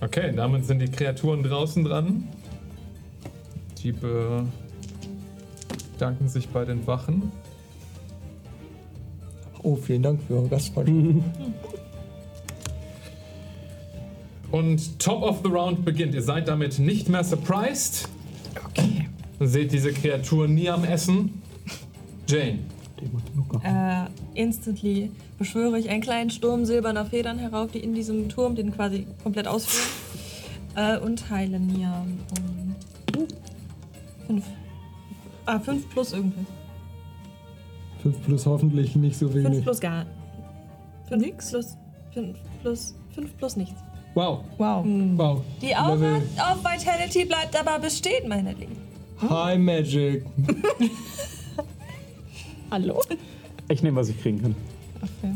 Okay, 0.00 0.32
damit 0.34 0.66
sind 0.66 0.80
die 0.80 0.90
Kreaturen 0.90 1.42
draußen 1.42 1.84
dran. 1.84 2.28
Die 3.82 3.92
bedanken 3.92 4.58
sich 6.28 6.48
bei 6.48 6.64
den 6.64 6.86
Wachen. 6.86 7.30
Oh, 9.62 9.76
vielen 9.76 10.02
Dank 10.02 10.20
für 10.22 10.34
eure 10.34 10.48
Gastfreundschaft. 10.48 11.22
Und 14.52 14.98
Top 14.98 15.22
of 15.22 15.40
the 15.42 15.48
Round 15.50 15.84
beginnt. 15.84 16.14
Ihr 16.14 16.22
seid 16.22 16.46
damit 16.48 16.78
nicht 16.78 17.08
mehr 17.08 17.24
surprised. 17.24 18.08
Okay. 18.68 19.08
Seht 19.40 19.72
diese 19.72 19.92
Kreatur 19.92 20.46
nie 20.46 20.68
am 20.70 20.84
Essen. 20.84 21.42
Jane. 22.28 22.60
Äh, 23.64 24.04
instantly 24.40 25.10
beschwöre 25.38 25.78
ich 25.78 25.88
einen 25.90 26.02
kleinen 26.02 26.30
Sturm 26.30 26.64
silberner 26.64 27.04
Federn 27.04 27.38
herauf, 27.38 27.72
die 27.72 27.80
in 27.80 27.94
diesem 27.94 28.28
Turm 28.28 28.54
den 28.54 28.72
quasi 28.72 29.06
komplett 29.24 29.48
ausführen. 29.48 29.88
Äh, 30.76 30.98
und 30.98 31.28
heile 31.30 31.58
Niam 31.58 32.18
um 32.38 32.76
fünf. 34.26 34.44
Ah, 35.46 35.58
fünf 35.58 35.88
plus 35.90 36.12
irgendwas. 36.12 36.44
5 38.02 38.22
plus 38.24 38.46
hoffentlich 38.46 38.96
nicht 38.96 39.16
so 39.16 39.28
Fünf 39.28 39.44
wenig. 39.44 39.62
plus 39.62 39.80
gar. 39.80 40.06
Fünf 41.08 41.22
Nix. 41.24 41.50
plus. 41.50 41.76
Fünf 42.12 42.36
plus. 42.62 42.94
Fünf 43.14 43.36
plus 43.36 43.56
nichts. 43.56 43.80
Wow, 44.14 44.44
Wow. 44.58 44.84
wow. 45.16 45.42
Die 45.60 45.74
Aura 45.74 45.94
Level 45.94 46.22
auf 46.38 46.58
Vitality 46.62 47.24
bleibt 47.24 47.56
aber 47.58 47.78
bestehen, 47.78 48.28
meine 48.28 48.52
Lieben. 48.52 48.76
High 49.28 49.58
Magic. 49.58 50.24
Hallo? 52.70 53.00
Ich 53.68 53.82
nehme, 53.82 54.00
was 54.00 54.08
ich 54.08 54.20
kriegen 54.20 54.40
kann. 54.42 54.54
Okay. 55.02 55.34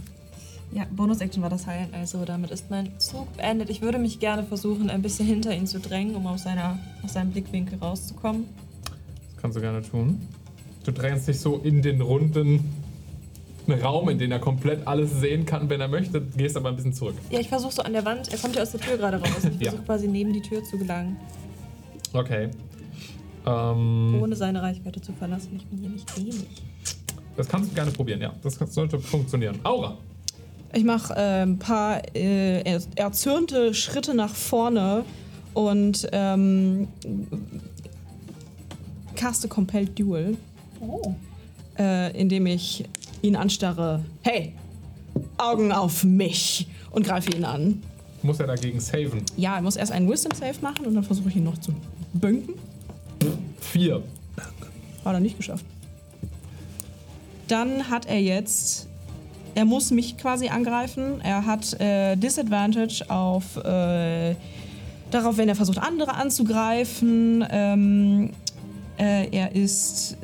Ja, 0.72 0.84
Bonus-Action 0.90 1.42
war 1.42 1.50
das 1.50 1.66
Heilen, 1.66 1.88
also 1.94 2.24
damit 2.24 2.50
ist 2.50 2.70
mein 2.70 2.98
Zug 2.98 3.34
beendet. 3.36 3.70
Ich 3.70 3.82
würde 3.82 3.98
mich 3.98 4.18
gerne 4.18 4.42
versuchen, 4.42 4.90
ein 4.90 5.00
bisschen 5.00 5.26
hinter 5.26 5.54
ihn 5.54 5.66
zu 5.66 5.78
drängen, 5.80 6.16
um 6.16 6.26
aus, 6.26 6.42
seiner, 6.42 6.78
aus 7.04 7.12
seinem 7.14 7.30
Blickwinkel 7.30 7.78
rauszukommen. 7.78 8.46
Das 8.84 9.42
kannst 9.42 9.56
du 9.56 9.60
gerne 9.60 9.82
tun. 9.82 10.20
Du 10.84 10.92
drängst 10.92 11.28
dich 11.28 11.40
so 11.40 11.56
in 11.58 11.82
den 11.82 12.00
runden 12.00 12.64
Raum, 13.74 14.08
in 14.08 14.18
den 14.18 14.30
er 14.32 14.38
komplett 14.38 14.86
alles 14.86 15.20
sehen 15.20 15.44
kann, 15.46 15.68
wenn 15.68 15.80
er 15.80 15.88
möchte, 15.88 16.20
gehst 16.20 16.56
aber 16.56 16.68
ein 16.70 16.76
bisschen 16.76 16.92
zurück. 16.92 17.14
Ja, 17.30 17.40
ich 17.40 17.48
versuche 17.48 17.72
so 17.72 17.82
an 17.82 17.92
der 17.92 18.04
Wand, 18.04 18.32
er 18.32 18.38
kommt 18.38 18.54
ja 18.56 18.62
aus 18.62 18.70
der 18.72 18.80
Tür 18.80 18.96
gerade 18.96 19.18
raus. 19.18 19.44
Ich 19.44 19.44
Ja. 19.60 19.70
versuche 19.70 19.82
quasi 19.86 20.08
neben 20.08 20.32
die 20.32 20.42
Tür 20.42 20.62
zu 20.64 20.78
gelangen, 20.78 21.16
Okay. 22.12 22.48
Ähm, 23.46 24.18
ohne 24.20 24.34
seine 24.34 24.60
Reichweite 24.62 25.00
zu 25.00 25.12
verlassen. 25.12 25.50
Ich 25.56 25.66
bin 25.66 25.78
hier 25.78 25.90
nicht 25.90 26.16
wenig. 26.18 26.34
das 27.36 27.46
kannst 27.48 27.70
du 27.70 27.74
gerne 27.74 27.90
probieren, 27.92 28.20
ja. 28.20 28.32
Das 28.42 28.54
sollte 28.72 28.98
funktionieren. 28.98 29.58
Aura. 29.64 29.96
Ich 30.74 30.82
mache 30.84 31.14
äh, 31.14 31.42
ein 31.42 31.58
paar 31.58 32.02
äh, 32.14 32.60
er- 32.62 32.80
erzürnte 32.96 33.72
Schritte 33.74 34.14
nach 34.14 34.34
vorne 34.34 35.04
und 35.54 36.08
ähm, 36.12 36.88
caste 39.14 39.48
Compelled 39.48 39.98
Duel, 39.98 40.36
äh, 41.78 42.18
indem 42.18 42.46
ich 42.46 42.84
ihn 43.22 43.36
anstarre. 43.36 44.04
Hey, 44.22 44.54
Augen 45.38 45.72
auf 45.72 46.04
mich 46.04 46.68
und 46.90 47.06
greife 47.06 47.30
ihn 47.32 47.44
an. 47.44 47.82
Muss 48.22 48.40
er 48.40 48.46
dagegen 48.46 48.80
saven. 48.80 49.22
Ja, 49.36 49.56
er 49.56 49.62
muss 49.62 49.76
erst 49.76 49.92
einen 49.92 50.08
Wisdom 50.10 50.32
Save 50.34 50.54
machen 50.60 50.86
und 50.86 50.94
dann 50.94 51.04
versuche 51.04 51.28
ich 51.28 51.36
ihn 51.36 51.44
noch 51.44 51.58
zu 51.58 51.72
bünken. 52.14 52.54
Vier. 53.60 54.02
Hat 55.04 55.14
er 55.14 55.20
nicht 55.20 55.36
geschafft. 55.36 55.64
dann 57.48 57.88
hat 57.90 58.06
er 58.06 58.20
jetzt. 58.20 58.88
Er 59.54 59.64
muss 59.64 59.90
mich 59.90 60.16
quasi 60.18 60.48
angreifen. 60.48 61.20
Er 61.22 61.46
hat 61.46 61.80
äh, 61.80 62.16
Disadvantage 62.16 63.04
auf. 63.08 63.56
Äh, 63.56 64.34
darauf, 65.10 65.38
wenn 65.38 65.48
er 65.48 65.54
versucht, 65.54 65.78
andere 65.78 66.14
anzugreifen. 66.14 67.44
Ähm, 67.50 68.30
äh, 68.98 69.28
er 69.30 69.54
ist. 69.54 70.16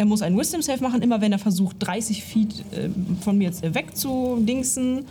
Er 0.00 0.06
muss 0.06 0.22
einen 0.22 0.38
Wisdom 0.38 0.62
Save 0.62 0.82
machen, 0.82 1.02
immer 1.02 1.20
wenn 1.20 1.30
er 1.30 1.38
versucht, 1.38 1.76
30 1.80 2.24
Feet 2.24 2.64
äh, 2.72 2.88
von 3.20 3.36
mir 3.36 3.48
jetzt 3.48 3.62
wegzudingsen. 3.62 5.04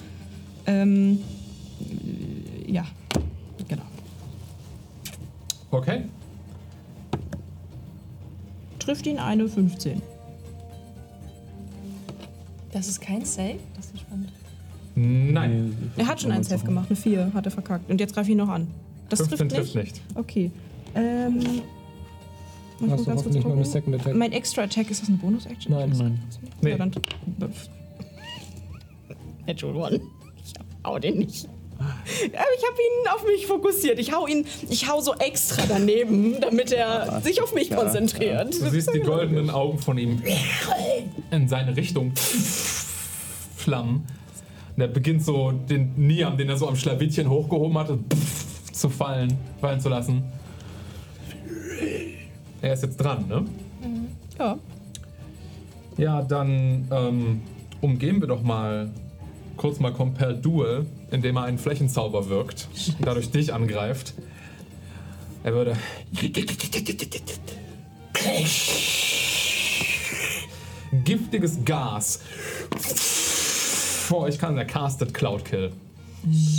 Ähm, 0.66 1.20
äh, 2.66 2.72
ja, 2.72 2.88
genau. 3.68 3.84
Okay. 5.70 6.06
Trifft 8.80 9.06
ihn 9.06 9.20
eine 9.20 9.48
15. 9.48 10.02
Das 12.72 12.88
ist 12.88 13.00
kein 13.00 13.24
Save? 13.24 13.60
Das 13.76 13.92
ist 13.92 14.00
spannend. 14.00 14.32
Nein. 14.96 15.92
Er 15.98 16.08
hat 16.08 16.20
schon 16.20 16.32
einen 16.32 16.44
Save 16.44 16.66
gemacht, 16.66 16.88
eine 16.90 16.96
4 16.96 17.32
hat 17.36 17.46
er 17.46 17.52
verkackt. 17.52 17.92
Und 17.92 18.00
jetzt 18.00 18.16
greife 18.16 18.30
ich 18.30 18.32
ihn 18.32 18.40
noch 18.40 18.50
an. 18.50 18.68
Das 19.10 19.20
15 19.20 19.50
trifft 19.50 19.52
nicht? 19.52 19.74
trifft 19.74 19.76
nicht. 19.76 20.02
Okay. 20.16 20.52
Ähm. 20.96 21.62
Ich 22.88 22.92
Hast 22.92 23.08
mal 23.08 23.14
du 23.14 23.20
hoffentlich 23.20 23.44
noch 23.44 23.52
eine. 23.52 23.66
Second 23.66 23.96
Attack? 23.96 24.16
Mein 24.16 24.32
Extra 24.32 24.64
Attack, 24.64 24.90
ist 24.92 25.02
das 25.02 25.10
eine 25.10 25.18
Bonus-Action? 25.18 25.74
Nein. 25.74 25.94
Nein. 25.98 26.20
Nee. 26.62 26.70
Ja, 26.72 26.78
dann. 26.78 26.92
Natural 29.48 29.76
One. 29.76 30.02
Ich 30.44 30.54
hau 30.86 31.00
den 31.00 31.18
nicht. 31.20 31.48
Aber 31.80 31.94
ich 32.58 32.64
habe 32.68 32.78
ihn 32.78 33.08
auf 33.16 33.26
mich 33.26 33.48
fokussiert. 33.48 34.00
Ich 34.00 34.12
hau 34.14 34.28
ihn, 34.28 34.46
ich 34.70 34.90
hau 34.90 35.00
so 35.00 35.14
extra 35.16 35.64
daneben, 35.68 36.40
damit 36.42 36.74
er 36.74 37.22
sich 37.22 37.42
auf 37.42 37.54
mich 37.56 37.72
konzentriert. 37.72 38.54
Du 38.60 38.70
siehst 38.70 38.94
die 38.94 39.00
goldenen 39.00 39.50
Augen 39.50 39.80
von 39.80 39.98
ihm 39.98 40.22
in 41.32 41.48
seine 41.48 41.78
Richtung 41.78 42.12
flammen. 43.56 44.06
Und 44.76 44.82
er 44.82 44.88
beginnt 44.90 45.24
so 45.24 45.52
den 45.52 45.94
Niam, 45.96 46.38
den 46.38 46.50
er 46.50 46.58
so 46.58 46.68
am 46.68 46.76
Schlawittchen 46.76 47.30
hochgehoben 47.30 47.78
hatte, 47.78 48.00
zu 48.74 48.90
fallen, 48.90 49.38
fallen 49.62 49.80
zu 49.80 49.90
lassen. 49.90 50.24
Er 52.62 52.74
ist 52.74 52.84
jetzt 52.84 52.98
dran, 52.98 53.28
ne? 53.28 53.46
Ja. 54.38 54.58
Ja, 55.98 56.22
dann 56.22 56.88
ähm, 56.92 57.42
umgehen 57.82 58.20
wir 58.22 58.28
doch 58.28 58.42
mal 58.42 58.90
kurz 59.58 59.80
mal 59.80 59.92
Compel 59.92 60.38
Duel, 60.38 60.86
indem 61.12 61.38
er 61.38 61.44
einen 61.44 61.58
Flächenzauber 61.58 62.30
wirkt 62.30 62.70
und 62.98 63.06
dadurch 63.06 63.32
dich 63.32 63.54
angreift. 63.54 64.14
Er 65.44 65.54
würde. 65.54 65.76
Giftiges 71.04 71.64
Gas. 71.66 72.22
Vor 74.08 74.22
euch 74.22 74.40
kann 74.40 74.56
der 74.56 74.66
Casted 74.66 75.14
Cloud 75.14 75.46
Kill. 75.46 75.72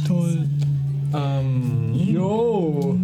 Toll. 0.07 0.49
Ähm, 1.15 1.93
Jo! 1.95 2.97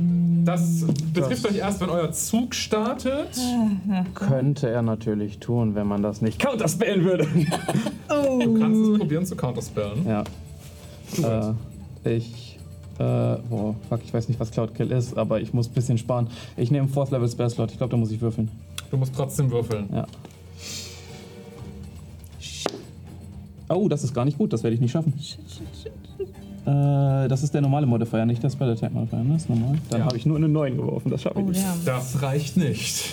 das 0.44 0.84
betrifft 1.12 1.44
euch 1.46 1.56
erst, 1.56 1.80
wenn 1.80 1.90
euer 1.90 2.12
Zug 2.12 2.54
startet. 2.54 3.36
Könnte 4.14 4.68
er 4.70 4.82
natürlich 4.82 5.38
tun, 5.40 5.74
wenn 5.74 5.88
man 5.88 6.02
das 6.02 6.22
nicht 6.22 6.38
counterspellen 6.38 7.04
würde. 7.04 7.26
Du 8.08 8.58
kannst 8.58 8.80
es 8.80 8.98
probieren 8.98 9.26
zu 9.26 9.34
counterspellen. 9.36 10.06
ja. 10.06 10.24
Äh, 12.04 12.16
ich. 12.16 12.58
Äh, 12.98 13.02
boah, 13.50 13.74
fuck, 13.88 14.00
ich 14.04 14.14
weiß 14.14 14.28
nicht, 14.28 14.38
was 14.40 14.50
Cloud 14.50 14.74
Kill 14.74 14.90
ist, 14.92 15.18
aber 15.18 15.40
ich 15.40 15.52
muss 15.52 15.68
ein 15.68 15.74
bisschen 15.74 15.98
sparen. 15.98 16.28
Ich 16.56 16.70
nehme 16.70 16.88
Fourth 16.88 17.10
Level 17.10 17.28
Spell 17.28 17.50
Slot. 17.50 17.72
Ich 17.72 17.78
glaube, 17.78 17.90
da 17.90 17.96
muss 17.96 18.10
ich 18.10 18.20
würfeln. 18.20 18.48
Du 18.90 18.96
musst 18.96 19.14
trotzdem 19.14 19.50
würfeln. 19.50 19.88
Ja. 19.92 20.06
Oh, 23.68 23.88
das 23.88 24.04
ist 24.04 24.14
gar 24.14 24.24
nicht 24.24 24.38
gut. 24.38 24.52
Das 24.52 24.62
werde 24.62 24.74
ich 24.74 24.80
nicht 24.80 24.92
schaffen. 24.92 25.12
Äh, 26.66 27.28
das 27.28 27.42
ist 27.44 27.54
der 27.54 27.60
normale 27.60 27.86
Modifier, 27.86 28.26
nicht 28.26 28.42
der 28.42 28.50
Spell 28.50 28.70
Attack 28.70 28.92
Modifier. 28.92 29.20
Ne? 29.20 29.34
Das 29.34 29.42
ist 29.42 29.48
normal. 29.50 29.78
Dann 29.90 30.00
Ja. 30.00 30.06
habe 30.06 30.16
ich 30.16 30.26
nur 30.26 30.36
eine 30.36 30.48
9 30.48 30.76
geworfen. 30.76 31.10
Das 31.10 31.22
schaffe 31.22 31.38
ich 31.40 31.46
Oh, 31.46 31.48
nicht. 31.50 31.64
Das 31.84 32.20
reicht 32.22 32.56
nicht. 32.56 33.04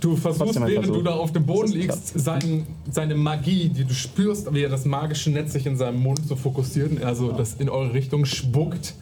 Du 0.00 0.14
versuchst, 0.16 0.44
Trotzdem 0.44 0.62
ein 0.62 0.68
während 0.70 0.86
Versuch. 0.86 1.02
du 1.02 1.10
da 1.10 1.16
auf 1.16 1.32
dem 1.32 1.44
Boden 1.44 1.72
liegst, 1.72 2.16
sein, 2.18 2.66
seine 2.90 3.16
Magie, 3.16 3.68
die 3.68 3.84
du 3.84 3.92
spürst, 3.92 4.52
wie 4.54 4.62
er 4.62 4.68
das 4.68 4.84
magische 4.84 5.30
Netz 5.30 5.52
sich 5.52 5.66
in 5.66 5.76
seinem 5.76 6.00
Mund 6.00 6.20
so 6.26 6.36
fokussiert 6.36 6.92
und 6.92 6.98
er 7.00 7.16
so 7.16 7.32
das 7.32 7.54
in 7.54 7.68
eure 7.68 7.92
Richtung 7.92 8.24
spuckt. 8.24 8.94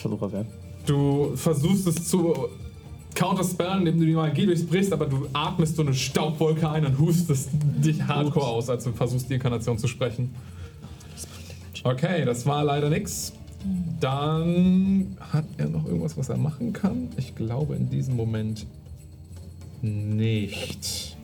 Versucher 0.00 0.32
wert. 0.32 0.46
Du 0.86 1.32
versuchst 1.36 1.86
es 1.86 2.08
zu 2.08 2.34
counterspellen, 3.14 3.80
indem 3.86 4.00
du 4.00 4.06
die 4.06 4.12
Magie 4.14 4.46
durchbrichst, 4.46 4.92
aber 4.94 5.06
du 5.06 5.26
atmest 5.34 5.76
so 5.76 5.82
eine 5.82 5.92
Staubwolke 5.94 6.68
ein 6.70 6.86
und 6.86 6.98
hustest 6.98 7.50
dich 7.52 8.02
hardcore 8.02 8.46
aus, 8.46 8.70
als 8.70 8.84
du 8.84 8.92
versuchst, 8.92 9.28
die 9.28 9.34
Inkarnation 9.34 9.78
zu 9.78 9.86
sprechen. 9.88 10.34
Okay, 11.84 12.24
das 12.24 12.46
war 12.46 12.64
leider 12.64 12.88
nix. 12.90 13.32
Dann 14.00 15.16
hat 15.20 15.44
er 15.58 15.68
noch 15.68 15.86
irgendwas, 15.86 16.16
was 16.16 16.28
er 16.28 16.36
machen 16.36 16.72
kann. 16.72 17.08
Ich 17.16 17.34
glaube 17.34 17.76
in 17.76 17.88
diesem 17.88 18.16
Moment 18.16 18.66
nicht. 19.82 21.16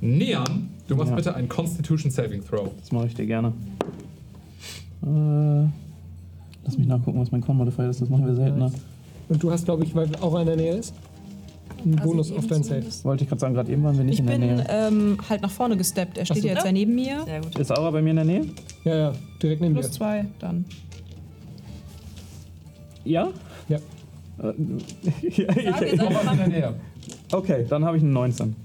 Niam, 0.00 0.68
du 0.88 0.96
machst 0.96 1.10
Ja. 1.10 1.16
bitte 1.16 1.34
einen 1.34 1.48
Constitution 1.48 2.10
Saving 2.10 2.44
Throw. 2.44 2.70
Das 2.80 2.92
mache 2.92 3.06
ich 3.06 3.14
dir 3.14 3.26
gerne. 3.26 3.52
Äh, 5.02 5.68
lass 6.64 6.76
mich 6.76 6.86
nachgucken, 6.86 7.20
was 7.20 7.30
mein 7.32 7.40
Con 7.40 7.56
Modifier 7.56 7.88
ist. 7.88 8.00
Das 8.02 8.08
machen 8.10 8.26
wir 8.26 8.34
seltener. 8.34 8.70
Und 9.28 9.42
du 9.42 9.50
hast, 9.50 9.64
glaube 9.64 9.84
ich, 9.84 9.94
weil 9.94 10.14
auch 10.16 10.34
einer 10.34 10.52
in 10.52 10.58
der 10.58 10.66
Nähe 10.66 10.74
ist, 10.76 10.94
einen 11.84 11.96
Bonus 11.96 12.32
auf 12.32 12.46
dein 12.46 12.62
Save. 12.62 12.84
Wollte 13.04 13.24
ich 13.24 13.28
gerade 13.28 13.40
sagen, 13.40 13.54
gerade 13.54 13.70
eben 13.72 13.82
waren 13.84 13.96
wir 13.96 14.04
nicht 14.04 14.14
Ich 14.14 14.20
in 14.20 14.26
der 14.26 14.38
bin 14.38 14.56
Nähe. 14.56 14.66
ähm, 14.68 15.18
halt 15.28 15.42
nach 15.42 15.50
vorne 15.50 15.76
gesteppt. 15.76 16.18
Er 16.18 16.24
steht 16.24 16.42
so. 16.42 16.48
jetzt 16.48 16.64
ja 16.64 16.72
neben 16.72 16.94
mir. 16.94 17.22
Sehr 17.24 17.40
gut. 17.40 17.58
Ist 17.58 17.70
Aura 17.72 17.90
bei 17.90 18.02
mir 18.02 18.10
in 18.10 18.16
der 18.16 18.24
Nähe? 18.24 18.46
Ja, 18.84 18.94
ja, 18.96 19.12
direkt 19.42 19.60
neben 19.60 19.74
Plus 19.74 19.86
dir. 19.86 19.92
zwei 19.92 20.26
dann. 20.38 20.64
Ja? 23.04 23.28
Ja. 23.68 23.76
Äh, 23.76 23.80
ja 24.42 24.50
ich, 25.22 25.38
ihr 25.38 25.46
seid 25.72 26.32
in 26.32 26.38
der 26.38 26.48
Nähe. 26.48 26.74
okay, 27.32 27.66
dann 27.68 27.84
habe 27.84 27.96
ich 27.96 28.02
eine 28.02 28.12
19. 28.12 28.56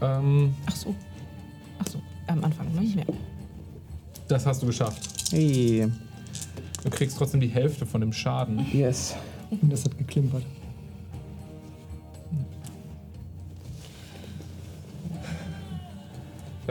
Ähm, 0.00 0.54
Ach 0.66 0.76
so. 0.76 0.94
Ach 1.78 1.86
so. 1.86 1.98
Am 2.26 2.42
Anfang, 2.44 2.66
ne? 2.74 2.82
Ja. 2.84 3.04
das 4.28 4.44
hast 4.46 4.62
du 4.62 4.66
geschafft. 4.66 5.08
Hey, 5.30 5.88
Du 6.82 6.90
kriegst 6.90 7.16
trotzdem 7.16 7.40
die 7.40 7.46
Hälfte 7.48 7.86
von 7.86 8.00
dem 8.00 8.12
Schaden. 8.12 8.66
yes. 8.72 9.14
Und 9.50 9.72
das 9.72 9.84
hat 9.84 9.96
geklimpert. 9.96 10.42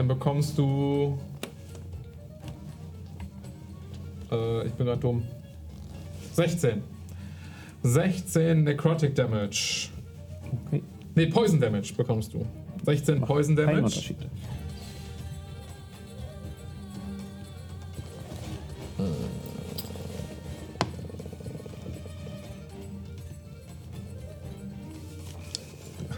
Dann 0.02 0.08
bekommst 0.08 0.58
du. 0.58 1.16
Äh, 4.32 4.66
ich 4.66 4.72
bin 4.72 4.86
gerade 4.86 5.00
dumm. 5.00 5.22
16. 6.32 6.82
16 7.84 8.64
Necrotic 8.64 9.14
Damage. 9.14 9.90
Okay. 10.66 10.82
Ne, 11.14 11.28
Poison 11.28 11.60
Damage 11.60 11.94
bekommst 11.96 12.34
du. 12.34 12.44
16 12.84 13.20
Poison 13.20 13.54
Kein 13.54 13.66
Damage. 13.66 13.84
Unterschied. 13.84 14.16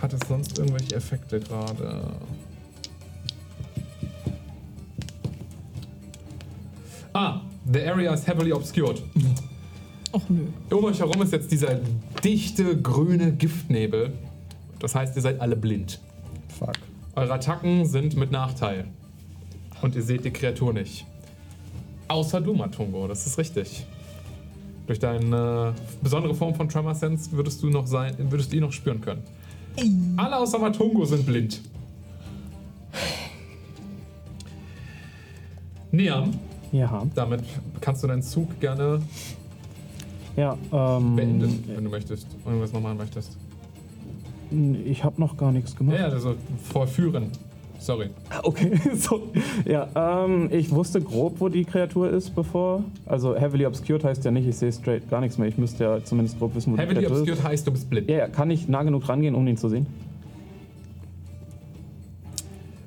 Hat 0.01 0.13
es 0.15 0.21
sonst 0.27 0.59
irgendwelche 0.59 0.95
Effekte 0.95 1.39
gerade? 1.39 2.17
Ah, 7.15 7.41
the 7.73 7.81
area 7.81 8.13
is 8.13 8.27
heavily 8.27 8.53
obscured. 8.53 9.01
Och 10.11 10.29
nö. 10.29 10.47
Um 10.71 10.85
euch 10.85 10.99
herum 10.99 11.23
ist 11.23 11.33
jetzt 11.33 11.51
dieser 11.51 11.79
dichte 12.25 12.77
grüne 12.81 13.33
Giftnebel. 13.33 14.13
Das 14.81 14.97
heißt, 14.97 15.15
ihr 15.15 15.23
seid 15.23 15.41
alle 15.41 15.55
blind. 15.55 16.01
Fuck. 16.59 16.75
Eure 17.15 17.35
Attacken 17.35 17.87
sind 17.87 18.17
mit 18.17 18.33
Nachteil. 18.33 18.87
Und 19.81 19.95
ihr 19.95 20.03
seht 20.03 20.25
die 20.25 20.33
Kreatur 20.33 20.73
nicht. 20.73 21.07
Außer 22.09 22.41
du, 22.41 22.53
Matungo, 22.53 23.07
das 23.07 23.27
ist 23.27 23.39
richtig. 23.39 23.87
Durch 24.89 24.99
deine 24.99 25.73
besondere 26.03 26.35
Form 26.35 26.55
von 26.55 26.69
Tremor 26.69 26.97
Sense 26.97 27.31
würdest 27.33 27.63
du 27.63 27.71
noch 27.71 27.87
sein, 27.87 28.15
würdest 28.31 28.53
du 28.53 28.57
ihn 28.57 28.63
noch 28.63 28.73
spüren 28.73 29.01
können. 29.01 29.23
Alle 30.17 30.37
außer 30.37 30.59
Matungo 30.59 31.05
sind 31.05 31.25
blind. 31.25 31.61
Niam, 35.93 36.33
Ja. 36.75 37.03
damit 37.15 37.41
kannst 37.81 38.03
du 38.03 38.09
deinen 38.09 38.23
Zug 38.23 38.59
gerne 38.61 39.01
Ja, 40.37 40.57
ähm. 40.73 41.15
beenden, 41.17 41.65
wenn 41.75 41.85
du 41.85 41.91
möchtest. 41.91 42.27
Wenn 42.33 42.45
du 42.45 42.49
irgendwas 42.51 42.73
noch 42.73 42.81
machen 42.81 42.97
möchtest. 42.99 43.37
Ich 44.85 45.03
habe 45.05 45.21
noch 45.21 45.37
gar 45.37 45.53
nichts 45.53 45.75
gemacht. 45.77 45.97
Ja, 45.99 46.07
also 46.07 46.35
vollführen. 46.71 47.29
Sorry. 47.79 48.09
Ah, 48.31 48.41
Okay, 48.45 48.73
so. 48.95 49.23
Ja, 49.67 49.89
ähm, 50.25 50.49
ich 50.51 50.71
wusste 50.71 51.01
grob, 51.01 51.41
wo 51.41 51.49
die 51.49 51.65
Kreatur 51.65 52.09
ist, 52.11 52.35
bevor. 52.35 52.83
Also 53.05 53.37
Heavily 53.37 53.67
Obscured 53.67 54.03
heißt 54.05 54.25
ja 54.25 54.31
nicht, 54.31 54.47
ich 54.49 54.57
sehe 54.57 54.73
straight 54.73 55.09
gar 55.11 55.21
nichts 55.21 55.39
mehr. 55.39 55.49
Ich 55.49 55.59
müsste 55.59 55.85
ja 55.85 56.03
zumindest 56.05 56.39
grob 56.39 56.55
wissen, 56.55 56.73
wo 56.73 56.77
die 56.77 56.83
Heavily 56.83 57.01
Kreatur 57.01 57.19
Obscured 57.19 57.39
ist. 57.39 57.45
heißt, 57.45 57.67
du 57.67 57.73
bist 57.73 57.91
blind. 57.91 58.09
Ja, 58.09 58.17
ja, 58.17 58.29
kann 58.29 58.51
ich 58.51 58.69
nah 58.69 58.83
genug 58.83 59.09
rangehen, 59.09 59.35
um 59.35 59.47
ihn 59.47 59.57
zu 59.57 59.69
sehen? 59.69 59.87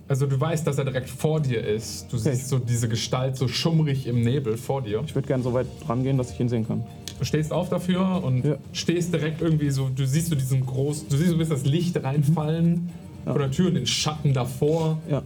Also 0.10 0.26
du 0.26 0.40
weißt, 0.40 0.66
dass 0.66 0.78
er 0.78 0.86
direkt 0.86 1.10
vor 1.10 1.40
dir 1.42 1.62
ist. 1.66 2.12
Du 2.12 2.18
Okay. 2.18 2.32
siehst 2.34 2.48
so 2.50 2.60
diese 2.60 2.88
Gestalt 2.88 3.36
so 3.36 3.48
schummrig 3.48 4.08
im 4.08 4.22
Nebel 4.22 4.56
vor 4.58 4.82
dir. 4.82 5.02
Ich 5.06 5.14
würde 5.16 5.28
gerne 5.28 5.44
so 5.44 5.54
weit 5.54 5.68
rangehen, 5.88 6.18
dass 6.18 6.32
ich 6.32 6.40
ihn 6.40 6.48
sehen 6.50 6.66
kann. 6.68 6.84
Du 7.20 7.26
stehst 7.26 7.52
auf 7.52 7.70
dafür 7.70 8.24
und 8.24 8.46
Ja. 8.46 8.56
stehst 8.74 9.14
direkt 9.14 9.42
irgendwie 9.42 9.70
so, 9.70 9.90
du 9.94 10.06
siehst 10.06 10.30
so 10.30 10.36
diesen 10.36 10.66
großen, 10.66 11.10
du 11.10 11.18
siehst 11.18 11.30
so 11.30 11.36
ein 11.36 11.40
bisschen 11.40 11.56
das 11.56 11.66
Licht 11.66 12.02
reinfallen 12.02 12.90
Ja. 13.26 13.34
von 13.34 13.42
der 13.42 13.52
Tür 13.52 13.68
und 13.68 13.74
den 13.76 13.88
Schatten 13.88 14.34
davor. 14.34 14.98
Ja. 15.10 15.24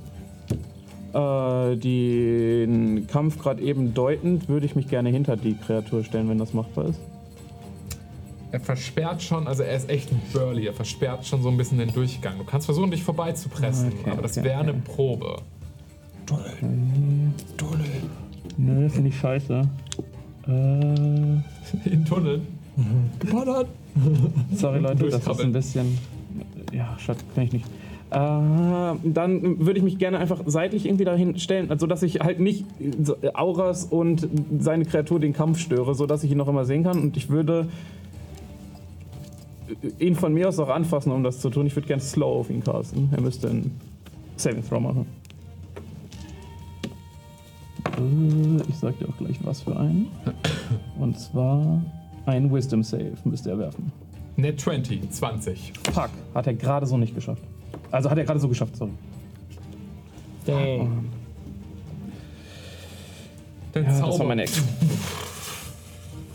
Äh, 1.13 1.75
den 1.75 3.05
Kampf 3.07 3.37
gerade 3.37 3.61
eben 3.61 3.93
deutend, 3.93 4.47
würde 4.49 4.65
ich 4.65 4.75
mich 4.75 4.87
gerne 4.87 5.09
hinter 5.09 5.35
die 5.35 5.55
Kreatur 5.55 6.03
stellen, 6.05 6.29
wenn 6.29 6.37
das 6.39 6.53
machbar 6.53 6.85
ist. 6.87 6.99
Er 8.51 8.59
versperrt 8.59 9.21
schon, 9.23 9.47
also 9.47 9.63
er 9.63 9.77
ist 9.77 9.89
echt 9.89 10.11
ein 10.11 10.21
Burly, 10.33 10.67
er 10.67 10.73
versperrt 10.73 11.25
schon 11.25 11.41
so 11.41 11.49
ein 11.49 11.55
bisschen 11.55 11.77
den 11.77 11.93
Durchgang. 11.93 12.37
Du 12.37 12.43
kannst 12.43 12.65
versuchen, 12.65 12.91
dich 12.91 13.03
vorbeizupressen, 13.03 13.93
Okay, 14.01 14.11
aber 14.11 14.21
das 14.23 14.37
okay, 14.37 14.47
wäre 14.47 14.59
eine 14.59 14.71
okay. 14.71 14.81
Probe. 14.83 15.37
Nö, 18.57 18.89
finde 18.89 19.09
ich 19.09 19.17
scheiße. 19.17 19.61
Äh, 20.47 20.51
In 21.89 22.05
Tunnel. 22.05 22.41
Geballert. 23.19 23.67
sorry 24.55 24.79
Leute, 24.79 25.09
das 25.09 25.25
ist 25.25 25.41
ein 25.41 25.53
bisschen. 25.53 25.97
Ja, 26.73 26.97
Schatz, 26.99 27.19
kann 27.33 27.45
ich 27.45 27.53
nicht. 27.53 27.65
Äh, 28.11 28.17
dann 28.17 29.59
würde 29.65 29.77
ich 29.77 29.83
mich 29.83 29.97
gerne 29.97 30.19
einfach 30.19 30.41
seitlich 30.45 30.85
irgendwie 30.85 31.05
dahin 31.05 31.39
stellen, 31.39 31.69
also 31.69 31.87
dass 31.87 32.03
ich 32.03 32.19
halt 32.19 32.41
nicht 32.41 32.65
Auras 33.33 33.85
und 33.85 34.27
seine 34.59 34.83
Kreatur 34.83 35.21
den 35.21 35.31
Kampf 35.31 35.59
störe, 35.59 35.95
so 35.95 36.05
dass 36.05 36.23
ich 36.25 36.31
ihn 36.31 36.37
noch 36.37 36.49
immer 36.49 36.65
sehen 36.65 36.83
kann. 36.83 36.99
Und 36.99 37.15
ich 37.15 37.29
würde 37.29 37.69
ihn 39.99 40.15
von 40.15 40.33
mir 40.33 40.47
aus 40.47 40.59
auch 40.59 40.69
anfassen, 40.69 41.11
um 41.11 41.23
das 41.23 41.39
zu 41.39 41.49
tun. 41.49 41.65
Ich 41.67 41.75
würde 41.75 41.87
gerne 41.87 42.01
Slow 42.01 42.39
auf 42.39 42.49
ihn 42.49 42.63
casten. 42.63 43.09
Er 43.11 43.21
müsste 43.21 43.49
einen 43.49 43.79
Saving 44.37 44.67
Throw 44.67 44.79
machen. 44.81 45.05
Äh, 47.97 48.61
Ich 48.69 48.75
sag 48.77 48.97
dir 48.99 49.07
auch 49.09 49.17
gleich 49.17 49.37
was 49.43 49.61
für 49.61 49.75
einen. 49.77 50.07
Und 50.99 51.19
zwar 51.19 51.81
ein 52.25 52.51
Wisdom 52.53 52.83
Save 52.83 53.13
müsste 53.23 53.51
er 53.51 53.57
werfen. 53.59 53.91
Net 54.37 54.59
20, 54.59 55.11
20. 55.11 55.73
Fuck, 55.93 56.09
hat 56.33 56.47
er 56.47 56.53
gerade 56.53 56.85
so 56.85 56.97
nicht 56.97 57.13
geschafft. 57.13 57.43
Also 57.91 58.09
hat 58.09 58.17
er 58.17 58.23
gerade 58.23 58.39
so 58.39 58.47
geschafft, 58.47 58.75
sorry. 58.77 58.91
Dang. 60.45 61.09
Dein 63.73 63.83
Ja, 63.83 63.89
das 63.89 63.99
Zauber 63.99 64.19
war 64.19 64.27
meine 64.27 64.43
Ex. 64.43 64.61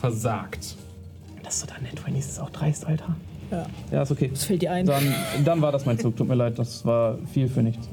versagt. 0.00 0.76
Das 1.47 1.55
ist 1.55 1.60
so 1.60 1.66
dein 1.68 1.97
20 1.97 2.18
ist 2.18 2.40
auch 2.40 2.51
dreist, 2.51 2.85
Alter. 2.86 3.14
Ja. 3.52 3.66
Ja, 3.93 4.02
ist 4.02 4.10
okay. 4.10 4.31
Was 4.32 4.43
fällt 4.43 4.62
dir 4.62 4.73
ein? 4.73 4.85
Dann, 4.85 5.14
dann 5.44 5.62
war 5.62 5.70
das 5.70 5.86
mein 5.86 5.97
Zug. 5.97 6.16
Tut 6.16 6.27
mir 6.27 6.35
leid, 6.35 6.59
das 6.59 6.85
war 6.85 7.18
viel 7.32 7.48
für 7.48 7.62
nichts. 7.62 7.89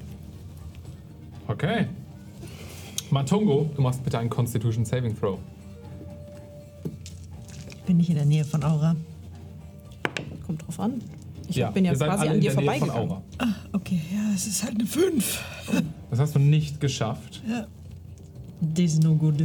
Okay. 1.47 1.85
Matungo, 3.11 3.69
du 3.75 3.81
machst 3.83 4.03
bitte 4.03 4.17
einen 4.17 4.31
Constitution 4.31 4.85
Saving 4.85 5.15
Throw. 5.15 5.37
Ich 7.69 7.83
bin 7.83 7.97
nicht 7.97 8.09
in 8.09 8.15
der 8.15 8.25
Nähe 8.25 8.43
von 8.43 8.63
Aura. 8.63 8.95
Kommt 10.47 10.65
drauf 10.65 10.79
an. 10.79 10.99
Ich 11.47 11.63
bin 11.63 11.85
ja 11.85 11.91
ihr 11.91 11.97
seid 11.97 12.09
quasi 12.09 12.21
alle 12.21 12.29
an 12.31 12.35
in 12.37 12.41
dir 12.41 12.51
der 12.53 12.61
Nähe 12.61 12.79
von 12.79 12.87
vorbeigegangen. 12.89 13.11
Aura. 13.11 13.55
Okay, 13.73 14.01
ja, 14.11 14.33
es 14.33 14.47
ist 14.47 14.63
halt 14.63 14.73
eine 14.79 14.87
5. 14.87 15.43
Das 16.09 16.19
hast 16.19 16.33
du 16.33 16.39
nicht 16.39 16.81
geschafft. 16.81 17.43
Ja. 17.47 17.67
Das 18.61 18.85
ist 18.85 19.03
no 19.03 19.13
good. 19.13 19.43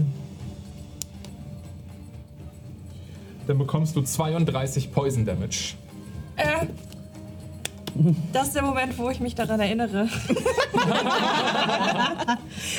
Dann 3.49 3.59
bekommst 3.59 3.97
du 3.97 4.03
32 4.03 4.93
Poison 4.93 5.25
Damage. 5.25 5.75
Äh, 6.37 6.67
das 8.31 8.49
ist 8.49 8.57
der 8.57 8.63
Moment, 8.63 8.99
wo 8.99 9.09
ich 9.09 9.21
mich 9.21 9.35
daran 9.35 9.59
erinnere. 9.59 10.07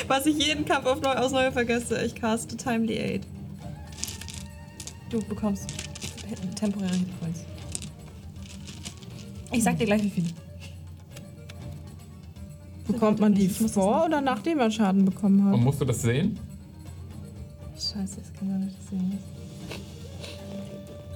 Was 0.06 0.26
ich 0.26 0.38
jeden 0.38 0.64
Kampf 0.64 0.86
auf 0.86 1.00
neu, 1.00 1.10
aus 1.10 1.32
Neue 1.32 1.50
vergesse. 1.50 2.00
Ich 2.04 2.14
caste 2.14 2.56
Timely 2.56 2.98
Aid. 3.00 3.26
Du 5.10 5.20
bekommst 5.24 5.66
temporäre 6.54 6.94
Hitpoints. 6.94 7.40
Ich 9.50 9.64
sag 9.64 9.76
dir 9.76 9.86
gleich, 9.86 10.04
wie 10.04 10.10
viele. 10.10 10.28
Bekommt 12.86 13.18
man 13.18 13.34
die 13.34 13.48
vor 13.48 14.04
oder 14.06 14.20
nachdem 14.20 14.58
man 14.58 14.70
Schaden 14.70 15.04
bekommen 15.04 15.44
Und 15.48 15.52
hat? 15.52 15.60
musst 15.60 15.80
du 15.80 15.84
das 15.84 16.00
sehen? 16.00 16.38
Scheiße, 17.74 18.20
das 18.20 18.32
kann 18.38 18.48
man 18.48 18.60
nicht 18.66 18.88
sehen. 18.88 19.18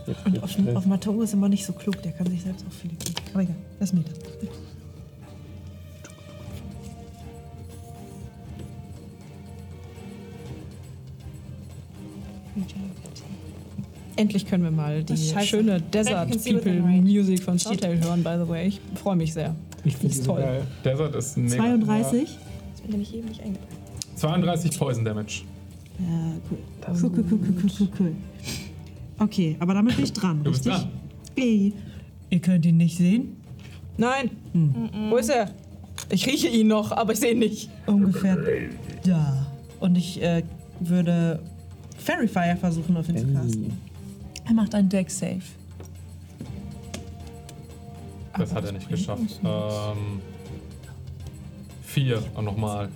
Und 0.06 0.42
auf, 0.42 0.56
auf 0.74 0.86
Matongo 0.86 1.22
ist 1.22 1.32
immer 1.32 1.48
nicht 1.48 1.64
so 1.64 1.72
klug, 1.72 2.00
der 2.02 2.12
kann 2.12 2.26
sich 2.26 2.42
selbst 2.42 2.64
auch 2.66 2.72
viele 2.72 2.94
geben. 2.94 3.14
Aber 3.32 3.42
egal, 3.42 3.56
das 3.78 3.88
ist 3.90 3.94
mir 3.94 4.02
dann. 4.02 4.14
Endlich 14.16 14.46
können 14.46 14.62
wir 14.62 14.70
mal 14.70 15.02
die 15.02 15.12
Das 15.12 15.46
schöne 15.46 15.80
Desert 15.80 16.30
People. 16.44 16.72
Musik 16.80 17.42
von 17.42 17.58
Startale 17.58 18.00
hören, 18.00 18.22
by 18.22 18.36
the 18.40 18.48
way. 18.48 18.68
Ich 18.68 18.80
freue 19.00 19.16
mich 19.16 19.32
sehr. 19.32 19.56
Ich 19.84 19.96
finde 19.96 20.14
ist 20.14 20.22
die 20.22 20.26
toll. 20.26 20.40
geil. 20.40 20.66
Desert 20.84 21.14
ist 21.16 21.36
mega. 21.36 21.56
32? 21.56 22.38
Das 22.72 22.82
mir 22.84 22.90
nämlich 22.90 23.14
eben 23.14 23.28
nicht 23.28 23.40
eingefallen. 23.42 23.74
32 24.16 24.78
Poison 24.78 25.04
Damage. 25.04 25.42
Ja, 25.98 26.06
cool. 26.50 26.58
Cool, 26.86 27.10
cool, 27.10 27.24
cool, 27.30 27.38
cool, 27.42 27.54
cool, 27.62 27.70
cool, 27.80 27.88
cool. 27.98 28.14
Okay, 29.18 29.56
aber 29.60 29.74
damit 29.74 29.96
bin 29.96 30.04
ich 30.04 30.12
dran, 30.12 30.42
Du 30.42 30.50
bist 30.50 30.66
richtig? 30.66 30.82
dran. 30.82 30.92
Ey. 31.36 31.72
Ihr 32.30 32.40
könnt 32.40 32.66
ihn 32.66 32.76
nicht 32.76 32.96
sehen? 32.96 33.36
Nein! 33.96 34.30
Wo 35.10 35.16
ist 35.16 35.28
er? 35.30 35.50
Ich 36.10 36.26
rieche 36.26 36.48
ihn 36.48 36.66
noch, 36.66 36.90
aber 36.90 37.12
ich 37.12 37.20
sehe 37.20 37.32
ihn 37.32 37.38
nicht. 37.38 37.70
Ungefähr 37.86 38.36
da. 39.04 39.46
Und 39.78 39.96
ich 39.96 40.20
äh, 40.20 40.42
würde 40.80 41.40
Fairy 41.98 42.26
Fire 42.26 42.56
versuchen, 42.56 42.96
auf 42.96 43.08
ihn 43.08 43.16
zu 43.18 43.32
casten. 43.32 43.72
Er 44.46 44.54
macht 44.54 44.74
einen 44.74 44.88
Deck 44.88 45.10
Save. 45.10 45.40
Das 48.36 48.52
hat 48.52 48.64
er 48.64 48.72
nicht 48.72 48.88
geschafft. 48.88 49.40
Ähm, 49.44 50.20
vier. 51.82 52.20
Und 52.34 52.44
nochmal. 52.46 52.88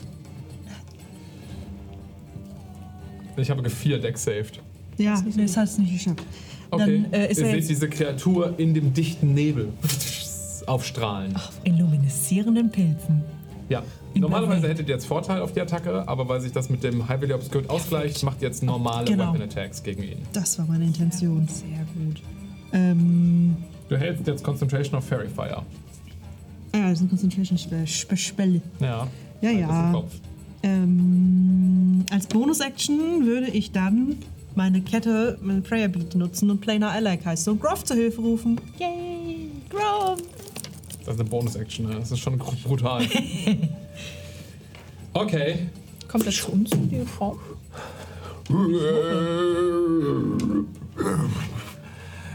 Ich 3.37 3.49
habe 3.51 3.71
vier 3.71 4.01
Deck 4.01 4.19
saved. 4.19 4.61
Ja, 4.99 5.21
nee, 5.23 5.43
das 5.43 5.57
hat 5.57 5.65
es 5.69 5.79
nicht 5.79 5.93
geschafft. 5.93 6.25
Okay. 6.71 7.05
Dann 7.11 7.13
äh, 7.13 7.31
ist 7.31 7.39
Ihr 7.39 7.45
er 7.45 7.51
seht 7.53 7.61
jetzt 7.61 7.71
diese 7.71 7.89
Kreatur 7.89 8.55
in 8.59 8.75
dem 8.75 8.93
dichten 8.93 9.33
Nebel 9.35 9.69
aufstrahlen. 10.67 11.35
in 11.65 11.79
lumineszierenden 11.79 12.71
Pilzen. 12.71 13.23
Ja. 13.69 13.83
Normalerweise 14.15 14.69
hättet 14.69 14.89
ihr 14.89 14.95
jetzt 14.95 15.07
Vorteil 15.07 15.41
auf 15.43 15.53
die 15.53 15.61
Attacke, 15.61 16.07
aber 16.09 16.29
weil 16.29 16.41
sich 16.41 16.53
das 16.53 16.69
mit 16.71 16.83
dem 16.83 17.09
Highly 17.09 17.33
Obscured 17.33 17.71
ausgleicht, 17.71 18.23
macht 18.25 18.43
ihr 18.43 18.49
jetzt 18.49 18.63
normale 18.63 19.05
Genau. 19.07 19.29
Weapon 19.33 19.43
Attacks 19.43 19.83
gegen 19.83 20.03
ihn. 20.03 20.19
Das 20.33 20.59
war 20.59 20.67
meine 20.67 20.85
Intention. 20.85 21.47
Sehr 21.49 21.87
gut. 21.95 22.23
Ähm, 22.73 23.57
Du 23.89 23.97
hältst 23.97 24.27
jetzt 24.27 24.43
Concentration 24.45 24.97
of 24.99 25.05
Fairy 25.05 25.29
Fire. 25.29 25.63
ja, 26.75 26.83
das 26.91 26.99
ist 26.99 27.03
ein 27.05 27.09
Concentration 27.09 27.57
Spell. 27.59 27.87
Spe- 27.87 28.17
Spell. 28.17 28.61
Ja. 28.81 29.07
Ja, 29.41 29.49
Halt 29.51 29.61
das 29.63 29.69
im 29.69 29.69
ja. 29.69 29.93
Kopf. 29.93 30.13
Ähm, 30.63 32.05
als 32.11 32.27
Bonus-Action 32.27 33.25
würde 33.25 33.49
ich 33.49 33.71
dann 33.73 34.17
meine 34.55 34.81
Kette, 34.81 35.39
meine 35.41 35.61
Prayer 35.61 35.89
Beat 35.89 36.15
nutzen 36.15 36.51
und 36.51 36.61
Planar 36.61 36.93
Ally 36.93 37.19
heißt 37.19 37.49
und 37.49 37.61
Groff 37.61 37.85
zur 37.85 37.97
Hilfe 37.97 38.21
rufen. 38.21 38.61
Yay! 38.79 39.51
Groff! 39.71 40.21
Das 41.05 41.15
ist 41.15 41.21
eine 41.21 41.29
Bonus-Action, 41.29 41.89
ne? 41.89 41.97
das 41.97 42.11
ist 42.11 42.19
schon 42.19 42.39
brutal. 42.39 43.07
Okay. 45.15 45.69
Kommt 46.07 46.33
zu 46.33 46.53
uns 46.53 46.71
in 46.73 46.89
die 46.89 47.01
Form? 47.01 47.39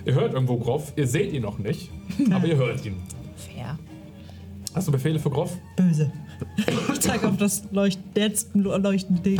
Ihr 0.05 0.13
hört 0.13 0.33
irgendwo 0.33 0.57
Groff, 0.57 0.91
ihr 0.95 1.07
seht 1.07 1.31
ihn 1.33 1.43
noch 1.43 1.59
nicht, 1.59 1.89
aber 2.29 2.45
ihr 2.45 2.57
hört 2.57 2.85
ihn. 2.85 2.97
Fair. 3.37 3.77
Hast 4.73 4.87
du 4.87 4.91
Befehle 4.91 5.17
für 5.17 5.29
Groff? 5.29 5.57
Böse. 5.77 6.11
Ich 6.91 6.99
zeig 6.99 7.23
auf 7.23 7.37
das 7.37 7.63
leucht 7.71 7.99
letzte 8.15 8.57
leuchtende 8.59 9.21
Ding. 9.21 9.39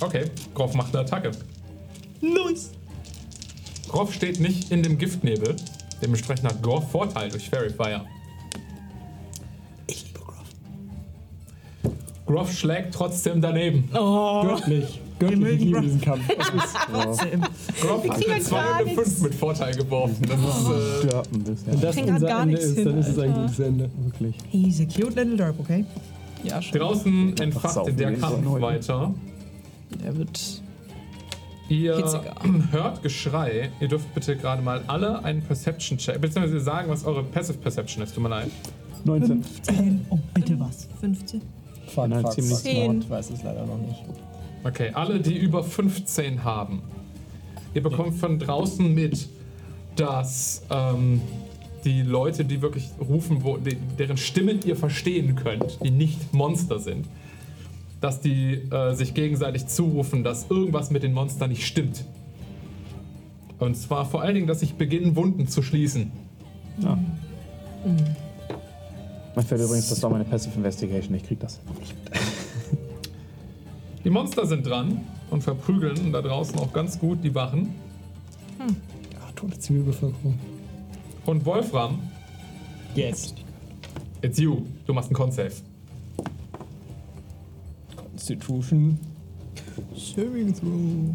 Okay, 0.00 0.24
Groff 0.54 0.74
macht 0.74 0.94
eine 0.96 1.04
Attacke. 1.04 1.30
Nice! 2.20 2.70
Groff 3.88 4.12
steht 4.12 4.40
nicht 4.40 4.70
in 4.70 4.82
dem 4.82 4.98
Giftnebel, 4.98 5.56
dementsprechend 6.02 6.48
hat 6.48 6.62
Groff 6.62 6.90
Vorteil 6.90 7.30
durch 7.30 7.48
Fairy 7.48 7.70
Fire. 7.70 8.04
Ich 9.86 10.04
liebe 10.04 10.20
Groff. 10.20 11.94
Groff 12.26 12.52
schlägt 12.52 12.94
trotzdem 12.94 13.40
daneben. 13.40 13.88
Göttlich. 13.92 15.00
Göttlich, 15.18 15.40
mögen 15.40 15.56
ich 15.58 15.64
liebe 15.64 15.76
Rock. 15.78 15.84
diesen 15.84 16.00
Kampf. 16.00 16.22
Trotzdem. 16.92 17.40
Groff 17.80 18.08
hat 18.08 18.28
eine 18.28 18.40
2 18.40 18.58
und 18.58 18.74
eine 18.74 18.90
5 18.94 19.20
mit 19.22 19.34
Vorteil 19.34 19.74
geworfen. 19.74 20.26
Das 20.28 20.38
ist, 20.38 20.70
äh, 20.70 21.08
Stört 21.08 21.32
ein 21.32 21.42
bisschen. 21.42 21.66
Wenn 21.72 21.80
das 21.80 21.96
krieg 21.96 22.04
grad 22.04 22.14
unser 22.14 22.28
gar 22.28 22.42
Ende 22.42 22.54
nichts 22.54 22.66
ist, 22.68 22.76
hin, 22.76 22.84
dann 22.84 22.98
ist 22.98 23.08
es 23.08 23.18
ein 23.18 23.34
gutes 23.34 23.58
Ende. 23.58 23.90
Wirklich. 24.04 24.34
He's 24.50 24.80
a 24.80 24.84
cute 24.84 25.16
little 25.16 25.36
derp, 25.36 25.58
okay? 25.58 25.84
Ja, 26.44 26.62
schon. 26.62 26.78
Draußen 26.78 27.36
entfacht 27.38 27.98
der 27.98 28.16
Kampf 28.16 28.60
weiter. 28.60 29.14
Der 30.04 30.16
wird. 30.16 30.62
Ihr 31.68 31.96
Hitziger. 31.96 32.34
hört 32.70 33.02
Geschrei. 33.02 33.70
Ihr 33.80 33.88
dürft 33.88 34.12
bitte 34.14 34.36
gerade 34.36 34.62
mal 34.62 34.82
alle 34.86 35.22
einen 35.24 35.42
Perception-Check, 35.42 36.20
beziehungsweise 36.20 36.60
sagen, 36.60 36.90
was 36.90 37.04
eure 37.04 37.22
Passive 37.22 37.58
Perception 37.58 38.02
ist. 38.02 38.14
Tut 38.14 38.22
mir 38.22 38.30
leid. 38.30 38.50
19. 39.04 39.44
Oh, 40.10 40.18
bitte 40.34 40.58
was. 40.58 40.88
15. 41.00 41.42
Fuck, 41.86 42.08
Nein, 42.08 42.22
fuck, 42.22 42.32
ziemlich 42.32 42.58
fuck. 42.58 43.02
Ich 43.02 43.10
weiß 43.10 43.30
es 43.30 43.42
leider 43.42 43.64
noch 43.66 43.78
nicht. 43.78 44.04
Okay, 44.64 44.90
alle, 44.92 45.20
die 45.20 45.36
über 45.36 45.62
15 45.62 46.42
haben. 46.44 46.82
Ihr 47.74 47.82
bekommt 47.82 48.14
von 48.16 48.38
draußen 48.38 48.92
mit, 48.92 49.28
dass 49.94 50.62
ähm, 50.70 51.20
die 51.84 52.02
Leute, 52.02 52.44
die 52.44 52.60
wirklich 52.60 52.88
rufen, 53.00 53.44
wo, 53.44 53.56
de, 53.56 53.76
deren 53.98 54.16
Stimmen 54.16 54.60
ihr 54.64 54.76
verstehen 54.76 55.36
könnt, 55.36 55.78
die 55.82 55.90
nicht 55.90 56.32
Monster 56.34 56.78
sind, 56.78 57.06
dass 58.00 58.20
die 58.20 58.54
äh, 58.70 58.94
sich 58.94 59.14
gegenseitig 59.14 59.66
zurufen, 59.66 60.24
dass 60.24 60.50
irgendwas 60.50 60.90
mit 60.90 61.02
den 61.02 61.12
Monstern 61.12 61.50
nicht 61.50 61.66
stimmt. 61.66 62.04
Und 63.58 63.76
zwar 63.76 64.06
vor 64.06 64.22
allen 64.22 64.34
Dingen, 64.34 64.46
dass 64.46 64.60
sich 64.60 64.74
beginnen, 64.74 65.16
Wunden 65.16 65.48
zu 65.48 65.62
schließen. 65.62 66.12
Ja. 66.80 66.96
Mir 69.34 69.42
fällt 69.42 69.60
übrigens, 69.60 69.88
das 69.88 70.02
war 70.02 70.10
meine 70.10 70.24
Passive 70.24 70.54
Investigation. 70.56 71.14
Ich 71.16 71.24
krieg 71.24 71.40
das. 71.40 71.60
Die 74.04 74.10
Monster 74.10 74.46
sind 74.46 74.66
dran 74.66 75.00
und 75.30 75.42
verprügeln 75.42 76.12
da 76.12 76.22
draußen 76.22 76.58
auch 76.58 76.72
ganz 76.72 76.98
gut 76.98 77.22
die 77.22 77.34
Wachen. 77.34 77.74
Ja, 78.58 78.66
tote 79.34 79.58
Zivilbevölkerung. 79.58 80.38
Und 81.26 81.44
Wolfram, 81.44 81.98
Yes. 82.94 83.34
it's 84.22 84.38
you. 84.38 84.62
Du 84.86 84.94
machst 84.94 85.10
einen 85.10 85.16
Con-Save. 85.16 85.52
Constitution. 88.18 88.98
Saving 89.94 90.52
throw. 90.52 91.14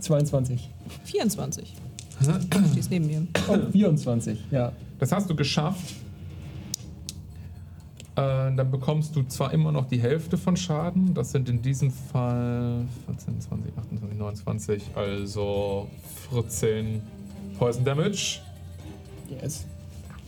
22. 0.00 0.70
24. 1.04 1.74
Die 2.74 2.78
ist 2.78 2.90
neben 2.90 3.06
mir. 3.06 3.26
Oh, 3.48 3.58
24. 3.70 4.38
Ja. 4.50 4.72
Das 4.98 5.12
hast 5.12 5.28
du 5.28 5.36
geschafft. 5.36 5.94
Äh, 8.16 8.54
dann 8.56 8.70
bekommst 8.70 9.14
du 9.14 9.22
zwar 9.24 9.52
immer 9.52 9.70
noch 9.70 9.86
die 9.86 10.00
Hälfte 10.00 10.38
von 10.38 10.56
Schaden. 10.56 11.12
Das 11.12 11.30
sind 11.30 11.48
in 11.50 11.60
diesem 11.60 11.90
Fall 11.90 12.86
14, 13.06 13.40
20, 13.40 13.78
28, 13.78 14.18
29, 14.18 14.82
also 14.94 15.88
14 16.30 17.02
Poison 17.58 17.84
Damage. 17.84 18.40
Yes. 19.28 19.66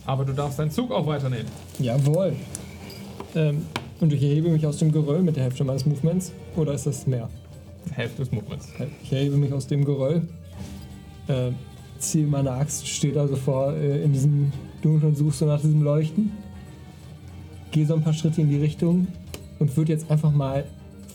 Aber 0.05 0.25
du 0.25 0.33
darfst 0.33 0.59
deinen 0.59 0.71
Zug 0.71 0.91
auch 0.91 1.07
weiternehmen. 1.07 1.47
Jawohl. 1.79 2.35
Ähm, 3.35 3.65
und 4.01 4.11
ich 4.11 4.21
erhebe 4.23 4.49
mich 4.49 4.65
aus 4.65 4.77
dem 4.77 4.91
Geröll 4.91 5.21
mit 5.21 5.35
der 5.35 5.43
Hälfte 5.43 5.63
meines 5.63 5.85
Movements. 5.85 6.33
Oder 6.57 6.73
ist 6.73 6.87
das 6.87 7.07
mehr? 7.07 7.29
Hälfte 7.91 8.23
des 8.23 8.31
Movements. 8.31 8.67
Ich 9.03 9.13
erhebe 9.13 9.37
mich 9.37 9.53
aus 9.53 9.67
dem 9.67 9.85
Geröll. 9.85 10.23
Äh, 11.27 11.51
ziehe 11.99 12.25
meine 12.25 12.51
Axt, 12.51 12.87
steht 12.87 13.15
also 13.15 13.35
vor 13.35 13.73
äh, 13.73 14.03
in 14.03 14.11
diesem 14.11 14.51
Dunkel 14.81 15.09
und 15.09 15.17
suchst 15.17 15.39
so 15.39 15.45
nach 15.45 15.61
diesem 15.61 15.83
Leuchten. 15.83 16.31
Gehe 17.71 17.85
so 17.85 17.93
ein 17.93 18.01
paar 18.01 18.13
Schritte 18.13 18.41
in 18.41 18.49
die 18.49 18.57
Richtung 18.57 19.07
und 19.59 19.77
würde 19.77 19.93
jetzt 19.93 20.09
einfach 20.09 20.31
mal 20.31 20.65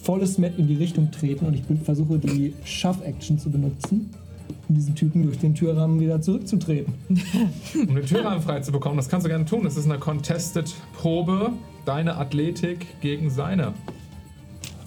volles 0.02 0.38
Met 0.38 0.56
in 0.56 0.68
die 0.68 0.76
Richtung 0.76 1.10
treten 1.10 1.46
und 1.46 1.54
ich 1.54 1.64
bin, 1.64 1.78
versuche 1.78 2.18
die 2.18 2.54
Shuff-Action 2.64 3.40
zu 3.40 3.50
benutzen, 3.50 4.10
um 4.68 4.74
diesen 4.76 4.94
Typen 4.94 5.24
durch 5.24 5.38
den 5.38 5.56
Türrahmen 5.56 5.98
wieder 5.98 6.20
zurückzutreten. 6.20 6.94
Um 7.88 7.96
den 7.96 8.06
Türrahmen 8.06 8.40
frei 8.40 8.60
zu 8.60 8.70
bekommen, 8.70 8.96
das 8.96 9.08
kannst 9.08 9.26
du 9.26 9.28
gerne 9.28 9.44
tun. 9.44 9.64
Das 9.64 9.76
ist 9.76 9.86
eine 9.86 9.98
Contested-Probe. 9.98 11.52
Deine 11.86 12.16
Athletik 12.16 13.00
gegen 13.00 13.30
seine. 13.30 13.72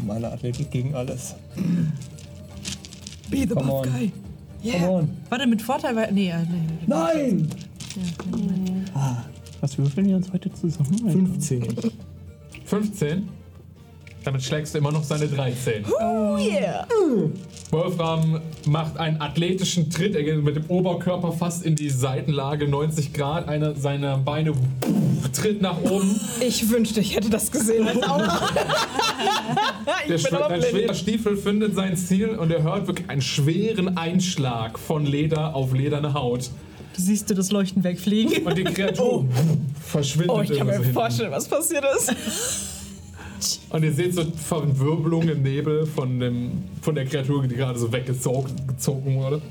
Meine 0.06 0.32
Athletik 0.32 0.70
gegen 0.70 0.94
alles. 0.96 1.34
Be 3.32 3.38
the 3.48 3.48
Come 3.56 3.72
on. 3.72 3.84
guy. 3.84 4.12
Come 4.72 4.90
on. 4.90 5.10
Warte, 5.30 5.48
mit 5.48 5.62
Vorteil 5.62 5.96
war. 5.96 6.12
Nee, 6.12 6.34
nee, 6.34 6.46
nee. 6.52 6.86
Nein! 6.86 7.48
Was 9.62 9.78
würfeln 9.78 10.08
wir 10.08 10.18
uns 10.18 10.32
heute 10.32 10.52
zusammen? 10.54 11.02
Alter? 11.06 11.20
15. 11.20 11.64
15. 12.66 13.30
Damit 14.24 14.44
schlägst 14.44 14.74
du 14.74 14.80
immer 14.80 14.92
noch 14.92 15.04
seine 15.04 15.28
13. 15.28 15.86
Oh 16.02 16.38
yeah. 16.38 16.86
Wolfram 17.72 18.42
macht 18.66 18.98
einen 18.98 19.22
athletischen 19.22 19.90
Tritt. 19.90 20.16
Er 20.16 20.24
geht 20.24 20.44
mit 20.44 20.56
dem 20.56 20.66
Oberkörper 20.68 21.32
fast 21.32 21.64
in 21.66 21.76
die 21.76 21.90
Seitenlage, 21.90 22.68
90 22.68 23.14
Grad. 23.14 23.48
Einer 23.48 23.76
seiner 23.76 24.18
Beine 24.18 24.54
tritt 25.34 25.62
nach 25.62 25.80
oben. 25.82 26.20
Ich 26.42 26.70
wünschte, 26.70 27.00
ich 27.00 27.16
hätte 27.16 27.30
das 27.30 27.52
gesehen 27.52 27.88
als 27.88 28.04
Aura. 28.04 28.40
Der 30.08 30.16
ich 30.16 30.24
bin 30.24 30.32
schwer, 30.32 30.46
aber 30.46 30.54
ein 30.56 30.60
blind. 30.62 30.74
schwerer 30.76 30.94
Stiefel 30.94 31.38
findet 31.38 31.76
sein 31.76 31.96
Ziel 31.96 32.30
und 32.30 32.52
er 32.52 32.64
hört 32.64 32.88
wirklich 32.88 33.10
einen 33.10 33.22
schweren 33.22 33.98
Einschlag 33.98 34.78
von 34.80 35.06
Leder 35.06 35.56
auf 35.56 35.74
lederne 35.74 36.14
Haut. 36.14 36.50
Siehst 36.98 37.30
du 37.30 37.36
das 37.36 37.52
Leuchten 37.52 37.84
wegfliegen? 37.84 38.46
Und 38.46 38.58
die 38.58 38.64
Kreatur 38.66 39.26
verschwindet 39.86 40.32
Oh, 40.32 40.42
ich 40.42 40.58
kann 40.58 40.68
mir 40.68 40.84
vorstellen, 40.84 41.32
was 41.32 41.48
passiert 41.48 41.86
ist. 41.96 42.14
Und 43.70 43.84
ihr 43.84 43.94
seht 43.94 44.14
so 44.16 44.24
Verwirbelungen 44.24 45.30
im 45.30 45.44
Nebel 45.44 45.86
von, 45.86 46.20
dem, 46.20 46.52
von 46.82 46.96
der 46.96 47.06
Kreatur, 47.06 47.46
die 47.48 47.56
gerade 47.56 47.78
so 47.80 47.92
weggezogen 47.92 48.52
gezogen 48.68 49.16
wurde. 49.16 49.42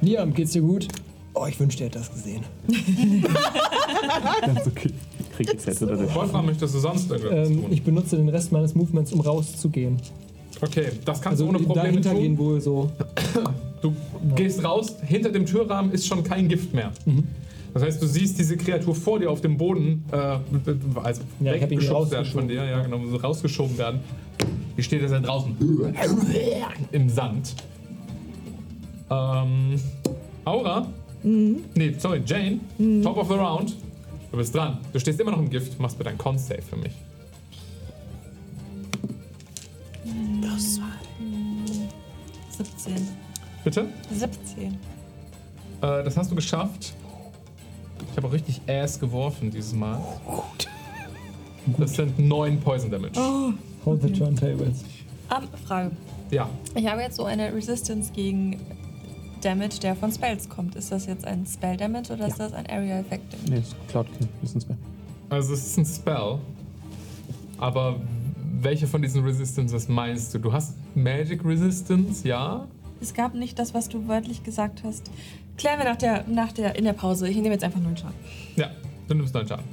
Liam, 0.00 0.32
geht's 0.34 0.52
dir 0.52 0.62
gut? 0.62 0.88
Oh, 1.34 1.46
ich 1.46 1.58
wünschte, 1.58 1.82
er 1.84 1.86
hätte 1.86 1.98
das 1.98 2.12
gesehen. 2.12 2.42
Ganz 4.46 4.66
okay. 4.66 4.90
Krieg 5.36 5.52
ich 5.54 5.66
jetzt 5.66 5.82
oder 5.82 5.96
nicht? 5.96 6.14
Wolfram, 6.14 6.46
möchtest 6.46 6.74
du 6.74 6.78
sonst 6.78 7.10
irgendwas 7.10 7.48
Ähm, 7.48 7.62
tun? 7.62 7.72
ich 7.72 7.82
benutze 7.82 8.16
den 8.16 8.28
Rest 8.28 8.52
meines 8.52 8.74
Movements, 8.74 9.12
um 9.12 9.20
rauszugehen. 9.20 9.96
Okay, 10.60 10.86
das 11.04 11.20
kannst 11.20 11.40
Also 11.40 11.44
du 11.44 11.50
ohne 11.50 11.58
Probleme 11.58 11.88
dahinter 12.00 12.12
tun. 12.12 12.20
gehen, 12.20 12.38
wo 12.38 12.58
so. 12.60 12.90
Du 13.82 13.94
gehst 14.36 14.62
raus, 14.64 14.94
hinter 15.04 15.30
dem 15.30 15.44
Türrahmen 15.44 15.92
ist 15.92 16.06
schon 16.06 16.22
kein 16.22 16.48
Gift 16.48 16.72
mehr. 16.72 16.92
Mhm. 17.04 17.24
Das 17.74 17.82
heißt, 17.82 18.00
du 18.00 18.06
siehst 18.06 18.38
diese 18.38 18.56
Kreatur 18.56 18.94
vor 18.94 19.18
dir 19.18 19.28
auf 19.30 19.40
dem 19.40 19.56
Boden, 19.58 20.04
äh, 20.12 20.16
also 21.02 21.22
Ja, 21.40 21.54
ich 21.54 21.62
hab 21.62 21.70
ihn 21.72 21.80
weggeschubst 21.80 22.12
werden 22.12 22.24
von 22.26 22.42
rausgeschoben. 22.44 22.48
dir, 22.48 22.64
ja 22.64 22.82
genau, 22.82 23.04
so 23.06 23.16
rausgeschoben 23.16 23.76
werden. 23.76 24.00
Die 24.76 24.82
steht 24.82 25.02
jetzt 25.02 25.10
da 25.10 25.18
draußen 25.20 25.56
im 26.92 27.08
Sand. 27.08 27.54
Ähm, 29.10 29.80
Aura? 30.44 30.86
Nee, 31.22 31.94
sorry, 31.98 32.22
Jane, 32.24 32.60
top 33.02 33.16
of 33.16 33.28
the 33.28 33.34
round. 33.34 33.74
Du 34.30 34.36
bist 34.36 34.54
dran. 34.54 34.78
Du 34.92 34.98
stehst 35.00 35.18
immer 35.20 35.32
noch 35.32 35.38
im 35.38 35.50
Gift, 35.50 35.78
machst 35.80 35.98
bitte 35.98 36.10
ein 36.10 36.18
Con-Save 36.18 36.62
für 36.62 36.76
mich. 36.76 36.92
17. 42.50 43.08
Bitte? 43.64 43.86
17. 44.12 44.64
Äh, 44.66 44.76
das 45.80 46.16
hast 46.16 46.30
du 46.30 46.34
geschafft. 46.34 46.94
Ich 48.14 48.16
habe 48.16 48.28
auch 48.28 48.32
richtig 48.32 48.60
Ass 48.68 49.00
geworfen 49.00 49.50
dieses 49.50 49.72
Mal. 49.74 50.00
Das 51.78 51.94
sind 51.94 52.16
9 52.16 52.60
Poison 52.60 52.88
Damage. 52.88 53.18
Hold 53.84 54.02
the 54.02 54.12
turntables. 54.12 54.84
Ähm, 55.36 55.48
Frage. 55.66 55.90
Ja. 56.30 56.48
Ich 56.76 56.86
habe 56.86 57.00
jetzt 57.00 57.16
so 57.16 57.24
eine 57.24 57.52
Resistance 57.52 58.12
gegen 58.12 58.60
Damage, 59.40 59.80
der 59.82 59.96
von 59.96 60.12
Spells 60.12 60.48
kommt. 60.48 60.76
Ist 60.76 60.92
das 60.92 61.06
jetzt 61.06 61.26
ein 61.26 61.44
Spell 61.44 61.76
Damage 61.76 62.12
oder 62.12 62.28
ist 62.28 62.38
das 62.38 62.52
ein 62.52 62.68
Area 62.68 63.00
Effect? 63.00 63.34
Nee, 63.50 63.58
ist 63.58 63.74
Cloud 63.88 64.06
Kill. 64.16 64.28
Wissen's 64.42 64.68
mehr. 64.68 64.78
Also 65.30 65.52
es 65.54 65.66
ist 65.66 65.76
ein 65.76 65.84
Spell. 65.84 66.38
Aber 67.58 67.96
welche 68.60 68.86
von 68.86 69.02
diesen 69.02 69.24
Resistances 69.24 69.88
meinst 69.88 70.32
du? 70.32 70.38
Du 70.38 70.52
hast 70.52 70.74
Magic 70.94 71.44
Resistance, 71.44 72.28
ja? 72.28 72.64
Es 73.00 73.12
gab 73.12 73.34
nicht 73.34 73.58
das, 73.58 73.74
was 73.74 73.88
du 73.88 74.06
wörtlich 74.06 74.44
gesagt 74.44 74.84
hast. 74.84 75.10
Klären 75.56 75.78
wir 75.78 75.84
nach 75.84 75.96
der, 75.96 76.24
nach 76.26 76.52
der, 76.52 76.76
in 76.76 76.84
der 76.84 76.92
Pause. 76.92 77.28
Ich 77.28 77.36
nehme 77.36 77.50
jetzt 77.50 77.64
einfach 77.64 77.78
nur 77.78 77.88
einen 77.88 77.96
Schaden. 77.96 78.14
Ja, 78.56 78.70
du 79.08 79.14
nimmst 79.14 79.34
9 79.34 79.46
Schaden. 79.46 79.64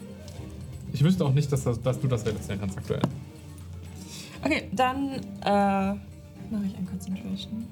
Ich 0.93 1.03
wüsste 1.03 1.25
auch 1.25 1.33
nicht, 1.33 1.51
dass, 1.51 1.63
das, 1.63 1.81
dass 1.81 1.99
du 1.99 2.07
das 2.07 2.25
reduzieren 2.25 2.59
kannst 2.59 2.77
aktuell. 2.77 3.01
Okay, 4.43 4.63
dann 4.71 5.09
äh, 5.09 5.49
mache 5.49 6.65
ich 6.67 6.77
ein 6.77 6.87
Concentration. 6.89 7.65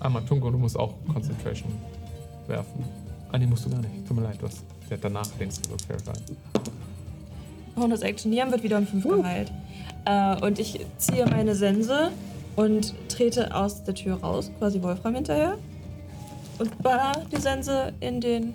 Ah, 0.00 0.08
Matungo, 0.08 0.50
du 0.50 0.58
musst 0.58 0.78
auch 0.78 0.94
Concentration 1.12 1.72
werfen. 2.46 2.84
Ah, 3.32 3.38
nee, 3.38 3.46
musst 3.46 3.66
du 3.66 3.70
gar 3.70 3.80
nicht. 3.80 4.06
Tut 4.06 4.16
mir 4.16 4.22
leid, 4.22 4.40
du 4.40 4.46
hast 4.46 4.64
der 4.88 4.96
hat 4.96 5.04
danach 5.04 5.26
links 5.38 5.60
gewirkt, 5.60 5.82
fair 5.82 5.98
sein. 5.98 6.16
Bonus 7.74 8.00
Action. 8.00 8.30
Niam 8.30 8.50
wird 8.50 8.62
wieder 8.62 8.78
um 8.78 8.86
5 8.86 9.04
geheilt. 9.04 9.52
Äh, 10.04 10.36
und 10.44 10.58
ich 10.58 10.80
ziehe 10.96 11.26
meine 11.26 11.54
Sense 11.54 12.10
und 12.58 12.92
trete 13.08 13.54
aus 13.54 13.84
der 13.84 13.94
Tür 13.94 14.16
raus, 14.20 14.50
quasi 14.58 14.82
Wolfram 14.82 15.14
hinterher. 15.14 15.56
Und 16.58 16.76
baller 16.82 17.12
die 17.32 17.40
Sense 17.40 17.92
in 18.00 18.20
den 18.20 18.52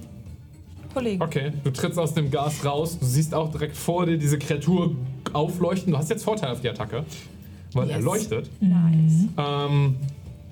Kollegen. 0.93 1.21
Okay, 1.23 1.53
du 1.63 1.71
trittst 1.71 1.97
aus 1.97 2.13
dem 2.13 2.29
Gas 2.29 2.65
raus, 2.65 2.99
du 2.99 3.05
siehst 3.05 3.33
auch 3.33 3.49
direkt 3.49 3.77
vor 3.77 4.05
dir 4.05 4.17
diese 4.17 4.37
Kreatur 4.37 4.93
aufleuchten. 5.31 5.93
Du 5.93 5.97
hast 5.97 6.09
jetzt 6.09 6.23
Vorteil 6.25 6.51
auf 6.51 6.59
die 6.59 6.69
Attacke, 6.69 7.05
weil 7.73 7.89
er 7.89 7.95
Yes. 7.97 8.05
leuchtet. 8.05 8.49
Nice. 8.61 9.25
Ähm, 9.37 9.95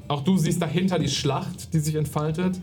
auch 0.07 0.21
du 0.23 0.37
siehst 0.37 0.61
dahinter 0.61 0.97
die 0.97 1.09
Schlacht, 1.09 1.73
die 1.73 1.79
sich 1.79 1.95
entfaltet. 1.95 2.57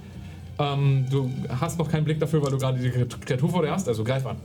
Ähm, 0.58 1.04
du 1.10 1.30
hast 1.60 1.78
noch 1.78 1.90
keinen 1.90 2.04
Blick 2.04 2.18
dafür, 2.18 2.42
weil 2.42 2.50
du 2.50 2.56
gerade 2.58 2.78
die 2.80 2.90
Kreatur 2.90 3.50
vor 3.50 3.60
dir 3.62 3.70
hast, 3.72 3.86
also 3.88 4.02
greif 4.02 4.24
an. 4.26 4.36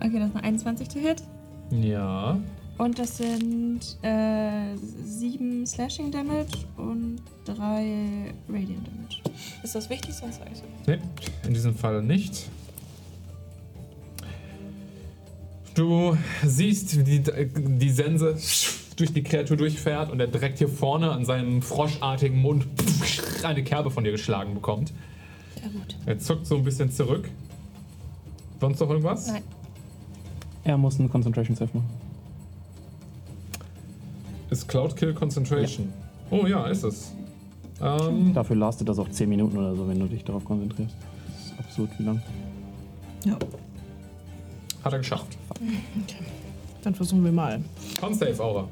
Okay, 0.00 0.18
das 0.18 0.34
war 0.34 0.42
21 0.42 0.88
to 0.88 0.98
hit. 0.98 1.22
Ja. 1.70 2.38
Und 2.82 2.98
das 2.98 3.18
sind 3.18 3.96
äh, 4.02 4.76
7 5.04 5.64
Slashing 5.64 6.10
Damage 6.10 6.66
und 6.76 7.20
3 7.44 7.54
Radiant 8.48 8.88
Damage. 8.88 9.20
Ist 9.62 9.76
das 9.76 9.88
wichtig, 9.88 10.12
sonst 10.12 10.38
sag 10.38 10.50
ich 10.50 10.58
so. 10.58 10.64
Nee, 10.88 10.98
in 11.46 11.54
diesem 11.54 11.76
Fall 11.76 12.02
nicht. 12.02 12.48
Du 15.76 16.18
siehst, 16.44 16.98
wie 16.98 17.04
die, 17.04 17.22
die 17.22 17.90
Sense 17.90 18.36
durch 18.96 19.12
die 19.12 19.22
Kreatur 19.22 19.56
durchfährt 19.56 20.10
und 20.10 20.18
er 20.18 20.26
direkt 20.26 20.58
hier 20.58 20.68
vorne 20.68 21.12
an 21.12 21.24
seinem 21.24 21.62
froschartigen 21.62 22.42
Mund 22.42 22.66
eine 23.44 23.62
Kerbe 23.62 23.92
von 23.92 24.02
dir 24.02 24.10
geschlagen 24.10 24.54
bekommt. 24.54 24.92
Ja, 25.62 25.68
gut. 25.68 25.96
Er 26.04 26.18
zuckt 26.18 26.46
so 26.48 26.56
ein 26.56 26.64
bisschen 26.64 26.90
zurück. 26.90 27.30
Sonst 28.60 28.80
noch 28.80 28.90
irgendwas? 28.90 29.28
Nein. 29.28 29.44
Er 30.64 30.76
muss 30.76 30.98
einen 30.98 31.08
Concentration 31.08 31.54
Save 31.54 31.70
machen. 31.74 32.01
Ist 34.52 34.68
Cloud 34.68 34.94
Kill 34.96 35.14
Concentration. 35.14 35.90
Oh 36.30 36.46
ja, 36.46 36.66
ist 36.66 36.82
es. 36.82 37.14
Ähm, 37.80 38.34
Dafür 38.34 38.54
lastet 38.56 38.86
das 38.86 38.98
auch 38.98 39.08
10 39.08 39.26
Minuten 39.26 39.56
oder 39.56 39.74
so, 39.74 39.88
wenn 39.88 39.98
du 39.98 40.04
dich 40.04 40.24
darauf 40.24 40.44
konzentrierst. 40.44 40.94
Das 41.26 41.46
ist 41.46 41.58
absurd, 41.58 41.90
wie 41.96 42.02
lang. 42.02 42.22
Ja. 43.24 43.38
hat 44.84 44.92
er 44.92 44.98
geschafft. 44.98 45.38
Dann 46.82 46.94
versuchen 46.94 47.24
wir 47.24 47.32
mal. 47.32 47.62
Con-Save, 47.98 48.44
Aura. 48.44 48.68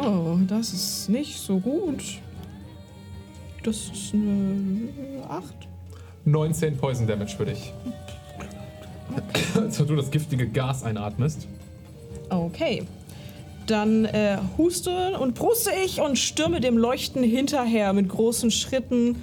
Oh, 0.00 0.38
das 0.46 0.72
ist 0.72 1.08
nicht 1.08 1.36
so 1.36 1.58
gut. 1.58 2.20
Das 3.64 3.76
ist 3.92 4.14
eine 4.14 4.88
8. 5.28 5.52
19 6.26 6.76
Poison 6.76 7.08
Damage 7.08 7.36
für 7.36 7.44
dich. 7.44 7.72
Als 9.56 9.78
du 9.78 9.96
das 9.96 10.12
giftige 10.12 10.48
Gas 10.48 10.84
einatmest. 10.84 11.48
Okay. 12.32 12.84
Dann 13.66 14.04
äh, 14.06 14.38
huste 14.58 15.18
und 15.18 15.34
pruste 15.34 15.70
ich 15.84 16.00
und 16.00 16.18
stürme 16.18 16.60
dem 16.60 16.76
Leuchten 16.76 17.22
hinterher 17.22 17.92
mit 17.92 18.08
großen 18.08 18.50
Schritten 18.50 19.16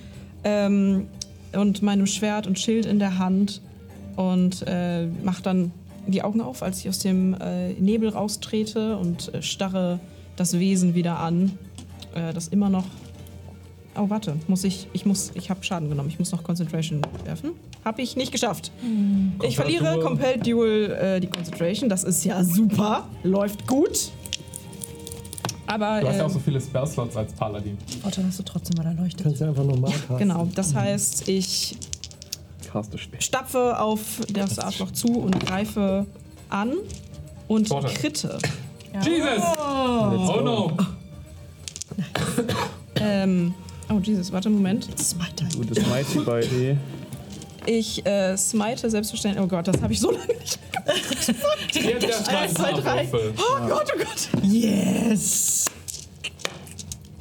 ähm, 0.44 1.08
und 1.54 1.82
meinem 1.82 2.06
Schwert 2.06 2.48
und 2.48 2.58
Schild 2.58 2.86
in 2.86 3.00
der 3.00 3.20
Hand 3.20 3.62
und 4.16 4.64
äh, 4.68 5.08
mache 5.24 5.42
dann 5.42 5.72
die 6.08 6.24
Augen 6.24 6.42
auf, 6.42 6.64
als 6.64 6.80
ich 6.80 6.90
aus 6.90 7.00
dem 7.00 7.36
äh, 7.40 7.74
Nebel 7.74 8.10
raustrete 8.10 8.98
und 8.98 9.34
äh, 9.34 9.42
starre 9.42 10.00
das 10.36 10.58
Wesen 10.58 10.96
wieder 10.96 11.20
an, 11.20 11.58
äh, 12.16 12.34
das 12.34 12.48
immer 12.48 12.70
noch. 12.70 12.86
Oh, 13.96 14.10
warte, 14.10 14.38
muss 14.48 14.64
ich. 14.64 14.88
Ich 14.94 15.06
muss. 15.06 15.32
Ich 15.34 15.50
habe 15.50 15.64
Schaden 15.64 15.90
genommen. 15.90 16.10
Ich 16.10 16.20
muss 16.20 16.32
noch 16.32 16.44
Concentration 16.44 17.02
werfen. 17.26 17.52
Habe 17.86 18.02
ich 18.02 18.16
nicht 18.16 18.32
geschafft. 18.32 18.72
Ich 19.44 19.56
verliere. 19.56 20.00
Compelled 20.00 20.46
Duel 20.46 20.92
äh, 20.92 21.20
die 21.20 21.28
Concentration. 21.28 21.90
Das 21.90 22.04
ist 22.04 22.24
ja 22.26 22.44
super. 22.44 23.08
Läuft 23.24 23.66
gut. 23.68 24.10
Aber 25.66 26.02
Du 26.02 26.08
hast 26.08 26.18
ja 26.18 26.26
auch 26.26 26.30
äh, 26.30 26.34
so 26.34 26.40
viele 26.40 26.60
Spellslots 26.60 27.16
als 27.16 27.32
Paladin. 27.34 27.78
Otto, 28.04 28.22
hast 28.26 28.40
du 28.40 28.44
trotzdem 28.44 28.84
mal 28.84 28.90
erleuchtet. 28.92 29.24
Kannst 29.24 29.40
du 29.42 29.46
einfach 29.46 29.64
normal 29.64 29.92
casten. 29.92 30.18
genau, 30.18 30.48
das 30.56 30.74
heißt, 30.74 31.30
ich 31.30 31.78
stapfe 33.20 33.80
auf 33.80 34.00
das 34.34 34.60
Arschloch 34.60 34.92
zu 34.92 35.08
und 35.08 35.40
greife 35.46 36.06
an 36.50 36.74
und 37.48 37.68
Vorteil. 37.68 37.94
kritte. 37.94 38.38
Jesus! 39.06 39.44
Oh 39.58 40.42
no! 40.44 40.72
Ähm, 43.00 43.54
oh 43.90 44.00
Jesus, 44.02 44.32
warte 44.32 44.50
einen 44.50 44.58
Moment. 44.58 44.88
Smite. 45.00 45.46
Gutes 45.56 45.86
Mighty 45.88 46.20
bei 46.20 46.42
E. 46.42 46.76
Ich 47.66 48.06
äh, 48.06 48.38
smite 48.38 48.90
selbstverständlich. 48.90 49.44
Oh 49.44 49.48
Gott, 49.48 49.68
das 49.68 49.82
habe 49.82 49.94
ich 49.94 50.00
so 50.00 50.12
lange 50.12 50.28
nicht. 50.28 50.60
Erstmal 52.04 52.38
ein 52.38 52.44
Eins, 52.44 52.54
zwei, 52.54 52.72
drei. 52.74 53.08
Oh 53.14 53.68
Gott, 53.68 53.88
oh 53.96 53.98
Gott. 53.98 54.44
Yes! 54.44 55.66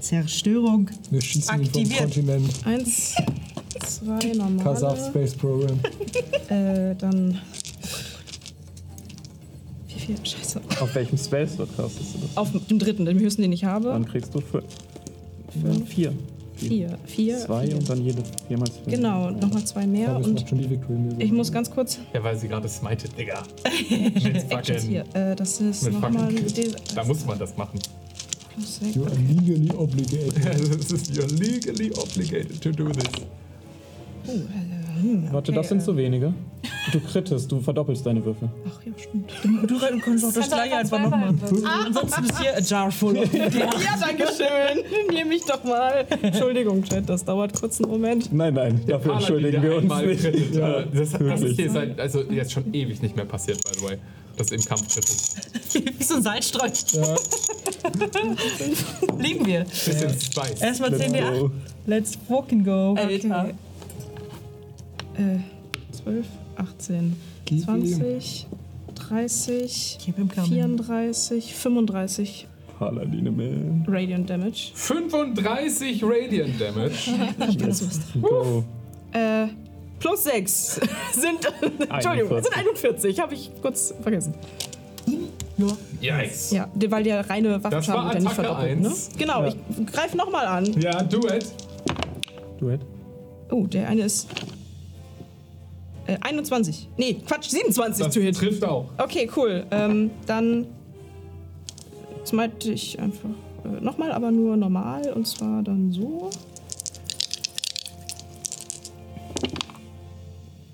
Zerstörung. 0.00 0.88
Wir 1.10 1.20
schießen 1.20 1.60
ihn 1.60 1.66
vom 1.66 1.66
Aktiviert. 1.66 2.00
Kontinent. 2.00 2.54
Eins, 2.64 3.14
zwei, 3.84 4.18
Kasach 4.62 4.94
normale. 4.96 5.10
Space 5.10 5.34
Program. 5.34 5.78
Äh, 6.48 6.94
dann. 6.94 7.40
Wie 9.88 10.00
viel? 10.00 10.16
Scheiße. 10.24 10.60
Auf 10.80 10.94
welchem 10.94 11.18
Spellslot 11.18 11.76
castest 11.76 12.14
du 12.14 12.18
das? 12.20 12.36
Auf 12.36 12.50
dem 12.68 12.78
dritten, 12.78 13.04
den 13.04 13.18
höchsten, 13.18 13.42
den 13.42 13.52
ich 13.52 13.64
habe. 13.64 13.88
Dann 13.88 14.06
kriegst 14.06 14.34
du 14.34 14.40
fünf. 14.40 14.64
Fünf. 15.60 15.88
Vier. 15.88 16.14
Vier. 16.58 16.98
Vier. 17.06 17.38
Zwei 17.38 17.66
vier. 17.66 17.76
und 17.76 17.88
dann 17.88 18.02
jede 18.02 18.22
viermal 18.46 18.68
fünf. 18.70 18.86
Genau, 18.86 19.30
nochmal 19.30 19.64
zwei 19.64 19.86
mehr. 19.86 20.10
Aber 20.10 20.24
Und 20.24 20.48
schon 20.48 20.58
die 20.58 20.68
Victory 20.68 20.98
Music. 20.98 21.22
ich 21.24 21.32
muss 21.32 21.52
ganz 21.52 21.70
kurz. 21.70 21.98
Ja, 22.12 22.22
weil 22.22 22.36
sie 22.36 22.48
gerade 22.48 22.68
smited, 22.68 23.16
Digga. 23.16 23.42
Hier. 23.88 25.04
Äh, 25.14 25.36
das 25.36 25.60
ist 25.60 25.90
nochmal. 25.90 26.34
Da 26.94 27.04
muss 27.04 27.24
man 27.24 27.38
das 27.38 27.56
machen. 27.56 27.78
Plus 28.54 28.78
sechs. 28.80 28.96
You 28.96 29.04
are 29.04 29.14
legally 29.14 29.70
obligated. 29.70 30.34
Ist 30.92 31.12
you're 31.12 31.28
legally 31.38 31.92
obligated 31.92 32.60
to 32.60 32.72
do 32.72 32.88
this. 32.90 33.04
Oh, 34.26 34.32
äh, 34.32 34.77
hm, 35.00 35.28
Warte, 35.32 35.50
okay, 35.50 35.60
das 35.60 35.68
sind 35.68 35.78
äh, 35.78 35.80
so 35.82 35.96
wenige. 35.96 36.34
Du 36.92 37.00
krittest, 37.00 37.52
du 37.52 37.60
verdoppelst 37.60 38.04
deine 38.06 38.24
Würfel. 38.24 38.48
Ach 38.66 38.80
ja, 38.84 38.92
stimmt. 38.96 39.30
Du, 39.42 39.78
du 39.78 40.00
kannst 40.00 40.24
auch 40.24 40.32
das 40.32 40.48
gleiche 40.48 40.76
einfach 40.76 41.00
nochmal. 41.00 41.34
Ansonsten 41.86 42.24
ist 42.24 42.40
hier 42.40 42.56
a 42.56 42.60
jar 42.60 42.90
full 42.90 43.18
of 43.18 43.32
Ja, 43.34 43.50
danke 44.00 44.26
schön. 44.26 45.14
Nehme 45.14 45.34
ich 45.34 45.44
doch 45.44 45.62
mal. 45.64 46.06
Entschuldigung, 46.22 46.82
Chat, 46.84 47.08
das 47.08 47.24
dauert 47.24 47.58
kurz 47.58 47.80
einen 47.80 47.90
Moment. 47.90 48.32
Nein, 48.32 48.54
nein, 48.54 48.80
dafür 48.86 49.12
Paladin, 49.12 49.18
entschuldigen 49.18 49.62
der 49.62 49.70
wir 49.70 49.76
uns 49.76 50.24
nicht. 50.24 50.54
Ja, 50.54 50.82
das, 50.82 51.12
das 51.12 51.42
ist 51.42 51.56
hier 51.56 51.70
seit, 51.70 52.00
also 52.00 52.22
jetzt 52.22 52.52
schon 52.52 52.72
ewig 52.72 53.02
nicht 53.02 53.16
mehr 53.16 53.26
passiert, 53.26 53.62
by 53.64 53.78
the 53.78 53.84
way. 53.84 53.98
Das 54.38 54.52
im 54.52 54.64
Kampf 54.64 54.94
crittet. 54.94 55.98
Wie 55.98 56.04
so 56.04 56.14
ein 56.14 56.22
Salzstreu. 56.22 56.68
Ja, 56.92 57.16
Lieben 59.18 59.44
wir. 59.44 59.64
Bisschen 59.64 60.10
Spice. 60.20 60.60
Erstmal 60.60 60.90
Let's 60.90 61.10
10 61.10 61.12
go. 61.12 61.50
Let's 61.86 62.18
fucking 62.28 62.64
go. 62.64 62.94
Alter. 62.96 63.54
Äh, 65.18 65.38
12, 66.02 66.26
18, 66.56 67.16
Gib 67.44 67.58
ihm. 67.58 67.64
20, 67.64 68.46
30, 68.94 69.98
Keep 70.00 70.16
him 70.16 70.28
coming. 70.28 70.50
34, 70.78 71.54
35 71.54 72.46
Paladine 72.78 73.30
Man. 73.32 73.84
Radiant 73.88 74.30
Damage. 74.30 74.70
35 74.74 76.02
Radiant 76.04 76.60
Damage. 76.60 77.10
Go. 78.22 78.62
Äh, 79.12 79.48
plus 79.98 80.22
6 80.24 80.74
sind. 81.14 81.52
Entschuldigung, 81.90 82.36
41. 82.36 82.44
sind 82.44 82.56
41. 82.56 83.20
Habe 83.20 83.34
ich 83.34 83.50
kurz 83.60 83.92
vergessen. 84.00 84.34
Yikes. 86.00 86.52
Ja, 86.52 86.68
die- 86.74 86.88
weil 86.90 87.02
der 87.02 87.28
reine 87.28 87.62
Waffenschaden 87.64 88.04
wird 88.04 88.14
ja 88.14 88.20
nicht 88.20 88.32
verdoppelt, 88.32 88.80
ne? 88.80 88.88
eins. 88.88 89.10
Genau, 89.18 89.42
Ja. 89.42 89.48
ich 89.48 89.86
greife 89.86 90.16
nochmal 90.16 90.46
an. 90.46 90.80
Ja, 90.80 91.02
do 91.02 91.18
it. 91.28 91.46
Du 92.60 92.70
Hit. 92.70 92.80
Oh, 93.50 93.66
der 93.66 93.88
eine 93.88 94.02
ist. 94.02 94.28
Äh, 96.08 96.16
21. 96.22 96.88
Nee, 96.96 97.20
Quatsch, 97.26 97.50
27 97.50 98.04
Das 98.06 98.14
zu 98.14 98.20
Hit. 98.22 98.34
trifft 98.36 98.64
auch. 98.64 98.86
Okay, 98.96 99.30
cool. 99.36 99.66
Ähm, 99.70 100.10
dann 100.26 100.66
smite 102.24 102.72
ich 102.72 102.98
einfach 102.98 103.28
äh, 103.64 103.80
nochmal, 103.84 104.12
aber 104.12 104.30
nur 104.30 104.56
normal. 104.56 105.12
Und 105.12 105.26
zwar 105.26 105.62
dann 105.62 105.92
so. 105.92 106.30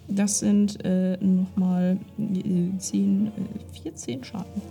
Das 0.07 0.39
sind 0.39 0.85
äh, 0.85 1.17
nochmal 1.17 1.99
äh, 2.19 2.79
10, 2.79 3.27
äh, 3.27 3.81
14 3.83 4.23
Schaden. 4.23 4.63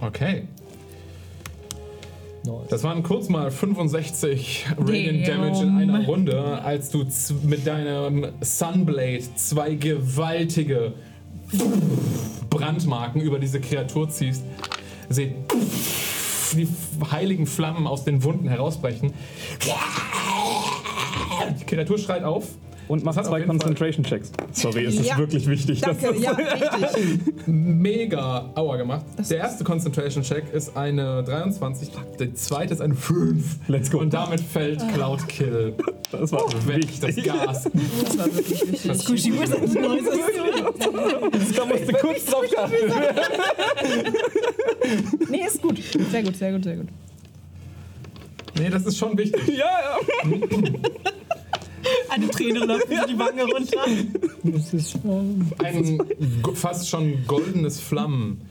Okay. 0.00 0.48
Nice. 2.46 2.68
Das 2.68 2.82
waren 2.82 3.02
kurz 3.02 3.28
mal 3.28 3.50
65 3.50 4.66
Radiant 4.78 5.28
Damage 5.28 5.62
in 5.62 5.76
einer 5.76 6.06
Runde, 6.06 6.62
als 6.62 6.90
du 6.90 7.04
mit 7.42 7.66
deinem 7.66 8.28
Sunblade 8.40 9.24
zwei 9.34 9.74
gewaltige 9.74 10.94
Brandmarken 12.50 13.20
über 13.20 13.38
diese 13.38 13.60
Kreatur 13.60 14.08
ziehst. 14.08 14.42
Seht 15.08 15.34
die 16.52 16.68
heiligen 17.10 17.46
Flammen 17.46 17.86
aus 17.86 18.04
den 18.04 18.22
Wunden 18.22 18.48
herausbrechen. 18.48 19.12
Die 21.60 21.64
Kreatur 21.64 21.98
schreit 21.98 22.24
auf. 22.24 22.48
Und 22.88 23.02
mach 23.04 23.14
Das 23.16 23.26
zwei 23.26 23.38
jeden 23.38 23.48
Fall- 23.48 23.58
Concentration 23.58 24.04
Checks. 24.04 24.30
Sorry, 24.52 24.84
es 24.84 24.94
ist 24.94 25.06
Ja. 25.06 25.18
wirklich 25.18 25.46
wichtig. 25.48 25.80
dass 25.80 25.98
Danke, 25.98 26.14
das- 26.14 26.22
ja, 26.22 26.30
richtig. 26.32 27.18
mega 27.46 28.50
Aua 28.54 28.76
gemacht. 28.76 29.04
Das 29.16 29.26
der 29.28 29.38
erste 29.38 29.64
Concentration 29.64 30.22
Check 30.22 30.44
ist 30.52 30.76
eine 30.76 31.24
23, 31.24 31.90
der 32.20 32.34
zweite 32.36 32.74
ist 32.74 32.80
eine 32.80 32.94
5. 32.94 33.56
Let's 33.68 33.90
go. 33.90 33.98
Und 33.98 34.14
damit 34.14 34.40
fällt 34.40 34.80
Cloud 34.94 35.26
Kill 35.28 35.74
Das 36.12 36.30
war 36.30 36.44
weg, 36.68 36.86
das 37.00 37.16
Gas. 37.16 37.64
Das 37.64 38.18
war 38.18 38.26
wirklich 38.26 38.62
wichtig. 38.62 38.82
Das 38.86 39.00
Squishy 39.00 39.32
Da 39.32 39.38
musst 41.66 41.88
du 41.88 41.92
kurz 41.94 42.24
drauf 42.26 42.44
achten. 42.56 42.92
Nee, 45.28 45.42
ist 45.46 45.60
gut. 45.60 45.80
Sehr 46.12 46.22
gut, 46.22 46.36
sehr 46.36 46.52
gut, 46.52 46.62
sehr 46.64 46.76
gut. 46.76 46.86
Nee, 48.58 48.70
das 48.70 48.86
ist 48.86 48.96
schon 48.96 49.18
wichtig. 49.18 49.42
Ja, 49.48 49.64
ja. 49.64 49.98
Eine 52.08 52.28
Träne 52.28 52.60
läuft 52.60 52.88
mir 52.88 53.06
die 53.06 53.18
Wange 53.18 53.44
runter. 53.44 53.84
Das 54.44 54.72
ist 54.74 54.98
ein 55.04 56.02
go- 56.42 56.54
fast 56.54 56.88
schon 56.88 57.26
goldenes 57.26 57.80
Flammen 57.80 58.42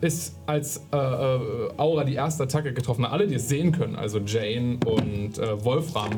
ist 0.00 0.34
als 0.46 0.78
äh, 0.92 0.96
äh, 0.96 1.70
Aura 1.76 2.04
die 2.04 2.14
erste 2.14 2.44
Attacke 2.44 2.72
getroffen 2.72 3.04
hat. 3.04 3.12
Alle, 3.12 3.26
die 3.26 3.34
es 3.34 3.48
sehen 3.48 3.72
können, 3.72 3.94
also 3.94 4.18
Jane 4.20 4.78
und 4.86 5.38
äh, 5.38 5.64
Wolfram, 5.64 6.10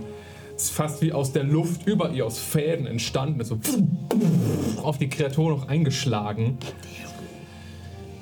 ist 0.57 0.71
fast 0.71 1.03
wie 1.03 1.13
aus 1.13 1.33
der 1.33 1.43
Luft 1.45 1.87
über 1.87 2.11
ihr 2.11 2.25
aus 2.25 2.39
Fäden 2.39 2.87
entstanden, 2.87 3.41
ist 3.41 3.49
so 3.49 3.59
auf 4.83 4.99
die 4.99 5.09
Kreatur 5.09 5.51
noch 5.51 5.69
eingeschlagen. 5.69 6.59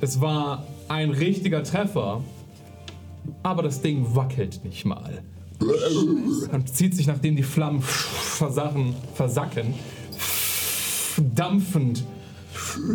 Es 0.01 0.21
war 0.21 0.67
ein 0.89 1.11
richtiger 1.11 1.63
Treffer, 1.63 2.23
aber 3.43 3.63
das 3.63 3.83
Ding 3.83 4.15
wackelt 4.15 4.61
nicht 4.65 4.85
mal. 4.87 5.23
Und 5.59 6.69
zieht 6.75 6.95
sich, 6.95 7.07
nachdem 7.07 7.37
die 7.37 7.43
Flammen 7.43 7.83
versachen, 7.83 8.95
versacken, 9.15 9.75
dampfend 11.35 12.05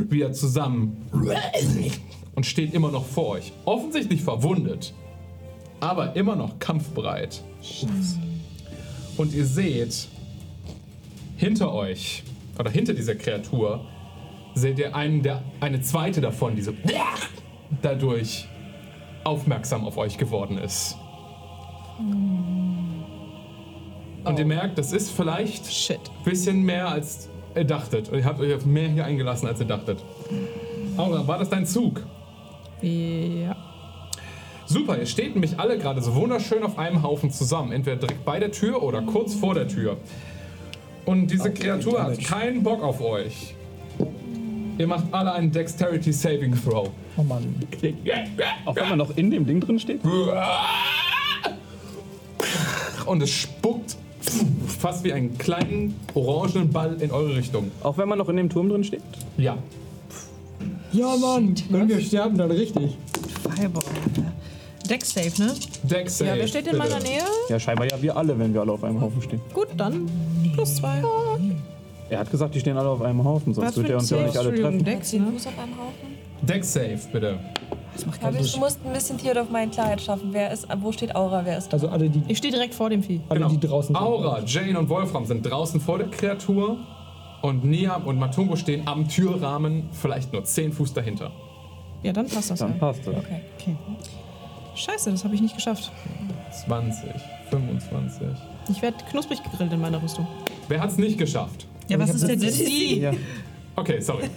wieder 0.10 0.32
zusammen 0.32 0.98
und 2.36 2.46
steht 2.46 2.74
immer 2.74 2.92
noch 2.92 3.06
vor 3.06 3.30
euch. 3.30 3.52
Offensichtlich 3.66 4.22
verwundet, 4.22 4.94
aber 5.80 6.16
immer 6.16 6.36
noch 6.36 6.60
kampfbereit. 6.60 7.42
Und 9.18 9.34
ihr 9.34 9.46
seht 9.46 10.08
hinter 11.38 11.74
euch 11.74 12.24
oder 12.60 12.70
hinter 12.70 12.94
dieser 12.94 13.16
Kreatur 13.16 13.86
seht 14.54 14.78
ihr 14.80 14.96
einen 14.96 15.24
der, 15.24 15.44
eine 15.60 15.82
zweite 15.82 16.22
davon, 16.22 16.56
die 16.56 16.62
so 16.62 16.74
dadurch 17.82 18.48
aufmerksam 19.24 19.86
auf 19.86 19.98
euch 19.98 20.18
geworden 20.18 20.58
ist. 20.58 20.98
Und 24.24 24.40
ihr 24.40 24.46
merkt, 24.46 24.78
das 24.78 24.94
ist 24.94 25.12
vielleicht 25.12 25.66
ein 25.90 26.24
bisschen 26.24 26.64
mehr 26.64 26.88
als 26.88 27.30
ihr 27.56 27.64
dachtet. 27.64 28.10
Und 28.10 28.20
ihr 28.20 28.26
habt 28.26 28.40
euch 28.40 28.54
auf 28.54 28.66
mehr 28.66 28.90
hier 28.90 29.06
eingelassen, 29.06 29.48
als 29.48 29.60
ihr 29.60 29.66
dachtet. 29.66 30.04
Aura, 30.98 31.28
war 31.28 31.40
das 31.40 31.50
dein 31.50 31.66
Zug? 31.66 32.02
Ja. 32.82 33.56
Super, 34.66 34.98
ihr 34.98 35.06
steht 35.06 35.34
nämlich 35.34 35.60
alle 35.60 35.78
gerade 35.78 36.02
so 36.02 36.16
wunderschön 36.16 36.64
auf 36.64 36.78
einem 36.78 37.04
Haufen 37.04 37.32
zusammen. 37.32 37.72
Entweder 37.72 37.98
direkt 37.98 38.24
bei 38.24 38.40
der 38.40 38.52
Tür 38.52 38.82
oder 38.84 39.02
kurz 39.02 39.34
vor 39.36 39.54
der 39.54 39.68
Tür. 39.68 39.98
Und 41.06 41.28
diese 41.28 41.52
Kreatur 41.52 42.02
hat 42.02 42.20
keinen 42.24 42.64
Bock 42.64 42.84
auf 42.84 43.02
euch. 43.02 43.56
Ihr 44.78 44.88
macht 44.88 45.06
alle 45.12 45.34
einen 45.34 45.52
Dexterity 45.52 46.14
Saving 46.14 46.56
Throw. 46.56 46.90
oh 47.18 47.24
Mann. 47.24 47.56
Auch 48.66 48.76
wenn 48.76 48.90
man 48.90 48.98
noch 48.98 49.16
in 49.18 49.30
dem 49.30 49.46
Ding 49.46 49.60
drin 49.60 49.78
steht? 49.80 50.02
Und 53.06 53.22
es 53.22 53.30
spuckt 53.30 53.98
fast 54.68 55.04
wie 55.04 55.14
einen 55.14 55.38
kleinen 55.38 55.96
orangenen 56.14 56.70
Ball 56.70 56.98
in 57.02 57.12
eure 57.12 57.36
Richtung. 57.36 57.72
Auch 57.84 57.98
wenn 57.98 58.08
man 58.08 58.18
noch 58.18 58.30
in 58.30 58.38
dem 58.38 58.50
Turm 58.50 58.70
drin 58.70 58.84
steht? 58.84 59.02
Ja. 59.38 59.58
Ja, 60.92 61.16
Mann. 61.18 61.56
Wenn 61.70 61.88
wir 61.88 62.02
sterben, 62.02 62.38
dann 62.38 62.52
richtig. 62.52 62.98
Fireball. 63.56 63.84
Dex 64.90 65.14
Save, 65.14 65.32
ne? 65.38 65.54
Dex 65.84 66.18
Save. 66.18 66.30
Ja, 66.32 66.36
wer 66.36 66.48
steht 66.48 66.68
in 66.68 66.78
meiner 66.78 67.00
Nähe? 67.00 67.24
Ja, 67.50 67.60
scheinbar 67.60 67.90
ja 67.90 68.02
wir 68.02 68.16
alle, 68.18 68.38
wenn 68.38 68.54
wir 68.54 68.62
alle 68.62 68.74
auf 68.74 68.84
einem 68.84 69.00
Haufen 69.00 69.22
stehen. 69.22 69.40
Gut, 69.54 69.70
dann 69.78 70.10
plus 70.54 70.76
zwei. 70.76 71.02
Er 72.10 72.20
hat 72.20 72.30
gesagt, 72.30 72.54
die 72.54 72.60
stehen 72.60 72.78
alle 72.78 72.90
auf 72.90 73.02
einem 73.02 73.24
Haufen, 73.24 73.54
sonst 73.54 73.78
wird 73.78 73.90
er 73.90 73.98
uns 73.98 74.10
ja 74.10 74.18
auch 74.18 74.26
nicht 74.26 74.38
alle 74.38 74.54
treffen. 74.54 75.02
Zehn 75.02 75.24
ne? 75.24 75.32
Auf 75.34 75.48
einem 75.48 75.78
Haufen. 75.78 76.11
Dex 76.42 76.74
Save, 76.74 77.00
bitte. 77.12 77.40
Aber 78.22 78.40
ich 78.40 78.58
muss 78.58 78.78
ein 78.86 78.94
bisschen 78.94 79.18
Theodor 79.18 79.44
auf 79.44 79.50
meinen 79.50 79.70
Klarheit 79.72 80.02
schaffen. 80.02 80.30
Wer 80.32 80.52
ist, 80.52 80.66
wo 80.80 80.92
steht 80.92 81.14
Aura? 81.16 81.42
Wer 81.46 81.58
ist 81.58 81.72
Also 81.74 81.90
alle, 81.90 82.10
die, 82.10 82.24
Ich 82.28 82.38
stehe 82.38 82.52
direkt 82.52 82.74
vor 82.74 82.90
dem 82.90 83.04
Vieh. 83.04 83.20
alle, 83.30 83.48
die 83.48 83.60
draußen 83.60 83.94
sind. 83.94 84.04
Aura, 84.04 84.42
Jane 84.46 84.80
und 84.80 84.90
Wolfram 84.90 85.26
sind 85.26 85.44
draußen 85.44 85.80
vor 85.82 85.98
der 85.98 86.08
Kreatur. 86.08 86.78
Und 87.42 87.66
Niam 87.66 88.06
und 88.06 88.20
Matungo 88.20 88.56
stehen 88.56 88.88
am 88.88 89.08
Türrahmen, 89.08 89.90
vielleicht 89.94 90.32
nur 90.32 90.44
10 90.44 90.74
Fuß 90.74 90.94
dahinter. 90.94 91.32
Ja, 92.04 92.14
dann 92.14 92.28
passt 92.28 92.52
das. 92.52 92.60
Dann 92.60 92.74
Ja. 92.74 92.78
passt 92.78 93.06
das. 93.06 93.16
Okay. 93.16 93.76
Scheiße, 94.76 95.12
das 95.12 95.24
habe 95.24 95.36
ich 95.36 95.42
nicht 95.42 95.56
geschafft. 95.56 95.92
20, 96.66 97.10
25. 97.50 98.28
Ich 98.70 98.82
werde 98.82 98.98
knusprig 99.10 99.44
gegrillt 99.44 99.74
in 99.74 99.82
meiner 99.82 100.02
Rüstung. 100.02 100.28
Wer 100.68 100.82
hat's 100.82 100.98
nicht 100.98 101.18
geschafft? 101.18 101.68
Ja, 101.88 102.00
was 102.00 102.12
ist 102.14 102.28
denn 102.28 102.40
das? 102.40 102.60
Ja. 102.60 103.12
Okay, 103.76 104.00
sorry. 104.00 104.24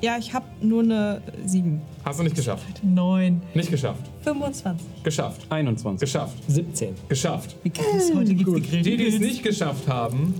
Ja, 0.00 0.16
ich 0.18 0.32
habe 0.32 0.46
nur 0.62 0.82
eine 0.82 1.20
7. 1.44 1.80
Hast 2.04 2.18
du 2.18 2.22
nicht 2.24 2.34
geschafft. 2.36 2.82
Neun. 2.82 3.42
Nicht 3.52 3.70
geschafft. 3.70 4.02
25. 4.22 4.86
Geschafft. 5.04 5.46
21. 5.50 6.00
Geschafft. 6.00 6.36
17. 6.48 6.94
Geschafft. 7.08 7.56
Wie 7.62 7.70
krass, 7.70 8.10
heute 8.14 8.34
gibt's 8.34 8.54
gegrillte 8.54 8.82
Die, 8.90 8.96
die 8.96 9.06
es 9.08 9.18
nicht 9.18 9.42
geschafft 9.42 9.86
haben, 9.88 10.34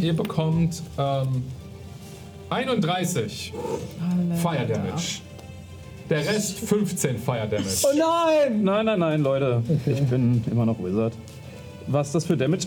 ihr 0.00 0.14
bekommt 0.14 0.82
ähm, 0.98 1.44
31 2.48 3.52
Fire 4.40 4.66
Damage. 4.66 5.20
Der 6.08 6.18
Rest 6.26 6.58
15 6.60 7.18
Fire 7.18 7.46
Damage. 7.48 7.68
Oh 7.84 7.96
nein! 7.96 8.62
Nein, 8.64 8.86
nein, 8.86 8.98
nein, 8.98 9.20
Leute. 9.22 9.62
Ich 9.86 10.02
bin 10.04 10.42
immer 10.50 10.64
noch 10.66 10.78
Wizard. 10.82 11.12
Was 11.86 12.08
ist 12.08 12.14
das 12.14 12.24
für 12.26 12.36
Damage? 12.36 12.66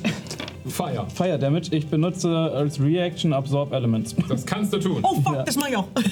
Fire. 0.67 1.05
Fire 1.13 1.39
Damage. 1.39 1.69
Ich 1.71 1.87
benutze 1.87 2.29
als 2.29 2.79
Reaction 2.81 3.33
Absorb 3.33 3.71
Elements. 3.73 4.15
Das 4.27 4.45
kannst 4.45 4.73
du 4.73 4.79
tun. 4.79 4.99
Oh 5.03 5.15
fuck, 5.21 5.45
das 5.45 5.55
mach 5.55 5.69
ich 5.69 5.77
auch. 5.77 5.87
Das 5.95 6.11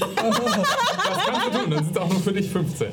kannst 1.25 1.47
du 1.47 1.59
tun. 1.59 1.73
Sind 1.73 1.91
es 1.91 1.97
auch 1.97 2.09
nur 2.09 2.19
für 2.19 2.33
dich 2.33 2.49
15. 2.49 2.87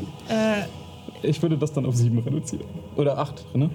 Ich 1.22 1.40
würde 1.40 1.56
das 1.56 1.72
dann 1.72 1.86
auf 1.86 1.94
7 1.97 2.18
reduzieren. 2.18 2.64
Oder 2.97 3.16
8, 3.18 3.56
ne? 3.56 3.70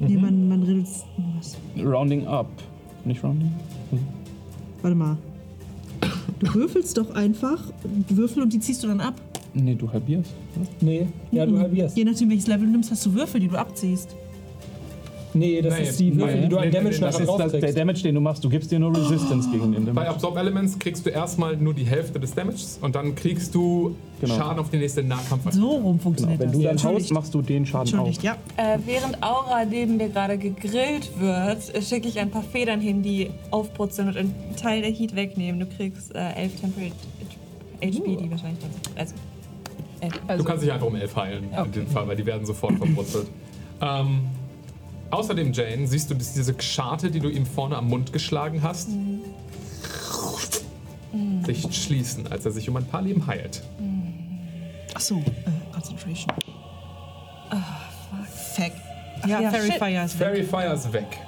Nee, 0.00 0.16
man, 0.16 0.48
man 0.48 0.62
reduziert. 0.62 1.06
Was? 1.38 1.56
Rounding 1.82 2.26
up. 2.26 2.46
Nicht 3.04 3.22
Rounding? 3.24 3.52
Warte 4.82 4.94
mal. 4.96 5.16
Du 6.40 6.54
würfelst 6.54 6.96
doch 6.98 7.10
einfach 7.14 7.58
die 7.84 8.16
Würfel 8.16 8.42
und 8.42 8.52
die 8.52 8.60
ziehst 8.60 8.84
du 8.84 8.88
dann 8.88 9.00
ab. 9.00 9.14
Nee, 9.54 9.74
du 9.74 9.90
halbierst. 9.90 10.30
Nee, 10.80 11.08
ja, 11.32 11.46
du 11.46 11.58
halbierst. 11.58 11.96
Je 11.96 12.04
nachdem, 12.04 12.30
welches 12.30 12.46
Level 12.46 12.66
du 12.66 12.72
nimmst, 12.72 12.90
hast 12.90 13.04
du 13.06 13.14
Würfel, 13.14 13.40
die 13.40 13.48
du 13.48 13.56
abziehst. 13.56 14.14
Nee, 15.34 15.60
das 15.62 15.74
Nee, 15.74 15.82
ist 15.84 16.00
die 16.00 16.16
Würfel, 16.16 16.34
nee, 16.36 16.42
die 16.42 16.48
du 16.48 16.56
an 16.58 16.64
nee, 16.64 16.70
Damage 16.70 16.94
nee, 16.96 17.00
Das 17.00 17.18
nachher 17.20 17.34
ist 17.46 17.54
das, 17.54 17.60
der. 17.60 17.72
Damage, 17.72 18.02
den 18.02 18.14
du 18.14 18.20
machst. 18.20 18.42
Du 18.44 18.48
gibst 18.48 18.70
dir 18.70 18.78
nur 18.78 18.96
Resistance 18.96 19.50
gegen 19.50 19.72
den 19.72 19.84
Bei 19.84 19.90
Damage. 19.92 20.08
Absorb 20.10 20.36
Elements 20.36 20.78
kriegst 20.78 21.04
du 21.06 21.10
erstmal 21.10 21.56
nur 21.56 21.74
die 21.74 21.84
Hälfte 21.84 22.18
des 22.18 22.34
Damages 22.34 22.78
und 22.80 22.94
dann 22.94 23.14
kriegst 23.14 23.54
du 23.54 23.94
Genau. 24.20 24.34
Schaden 24.34 24.58
auf 24.58 24.68
die 24.70 24.78
nächste 24.78 25.02
Nahkampf. 25.04 25.52
So 25.52 25.70
rum 25.76 26.00
funktioniert 26.00 26.40
Wenn 26.40 26.50
du 26.50 26.60
dann 26.60 26.74
das. 26.74 26.84
haust, 26.84 27.12
machst 27.12 27.32
du 27.34 27.40
den 27.42 27.64
Schaden 27.64 28.00
auch. 28.00 28.10
Ja. 28.20 28.36
Äh, 28.56 28.78
während 28.84 29.22
Aura 29.22 29.64
neben 29.64 29.96
mir 29.96 30.08
gerade 30.08 30.36
gegrillt 30.38 31.10
wird, 31.20 31.62
schicke 31.84 32.08
ich 32.08 32.18
ein 32.18 32.30
paar 32.30 32.42
Federn 32.42 32.80
hin, 32.80 33.02
die 33.02 33.30
aufbrutzeln 33.52 34.08
und 34.08 34.16
einen 34.16 34.34
Teil 34.60 34.82
der 34.82 34.90
Heat 34.90 35.14
wegnehmen. 35.14 35.60
Du 35.60 35.66
kriegst 35.66 36.12
äh, 36.16 36.32
11 36.32 36.60
Temporary 36.60 36.92
HP, 37.80 38.16
die 38.16 38.30
wahrscheinlich 38.30 38.58
dann. 38.60 38.70
Also. 38.96 39.14
elf. 40.00 40.38
Du 40.38 40.44
kannst 40.44 40.64
dich 40.64 40.72
einfach 40.72 40.86
um 40.86 40.96
11 40.96 41.14
heilen 41.16 41.44
in 41.66 41.72
dem 41.72 41.86
Fall, 41.86 42.08
weil 42.08 42.16
die 42.16 42.26
werden 42.26 42.44
sofort 42.44 42.74
verbrutzelt. 42.76 43.28
ähm, 43.80 44.20
außerdem, 45.10 45.52
Jane, 45.52 45.86
siehst 45.86 46.10
du 46.10 46.14
dass 46.14 46.32
diese 46.34 46.54
Scharte, 46.60 47.10
die 47.10 47.20
du 47.20 47.28
ihm 47.28 47.46
vorne 47.46 47.76
am 47.76 47.88
Mund 47.88 48.12
geschlagen 48.12 48.62
hast, 48.62 48.88
sich 51.46 51.66
schließen, 51.74 52.30
als 52.30 52.44
er 52.44 52.50
sich 52.52 52.68
um 52.68 52.76
ein 52.76 52.86
paar 52.86 53.02
Leben 53.02 53.26
heilt. 53.26 53.62
Achso, 54.94 55.16
äh, 55.18 55.72
Concentration. 55.72 56.32
Ah, 57.50 57.56
fuck. 58.54 58.72
Ach, 59.22 59.26
ja, 59.28 59.40
ja, 59.40 59.50
Fairy 59.50 59.66
shit. 59.72 59.78
Fire 59.78 60.04
ist 60.04 60.18
weg. 60.18 60.26
Fairy 60.26 60.44
Fire 60.44 60.74
ist 60.74 60.92
weg. 60.92 61.18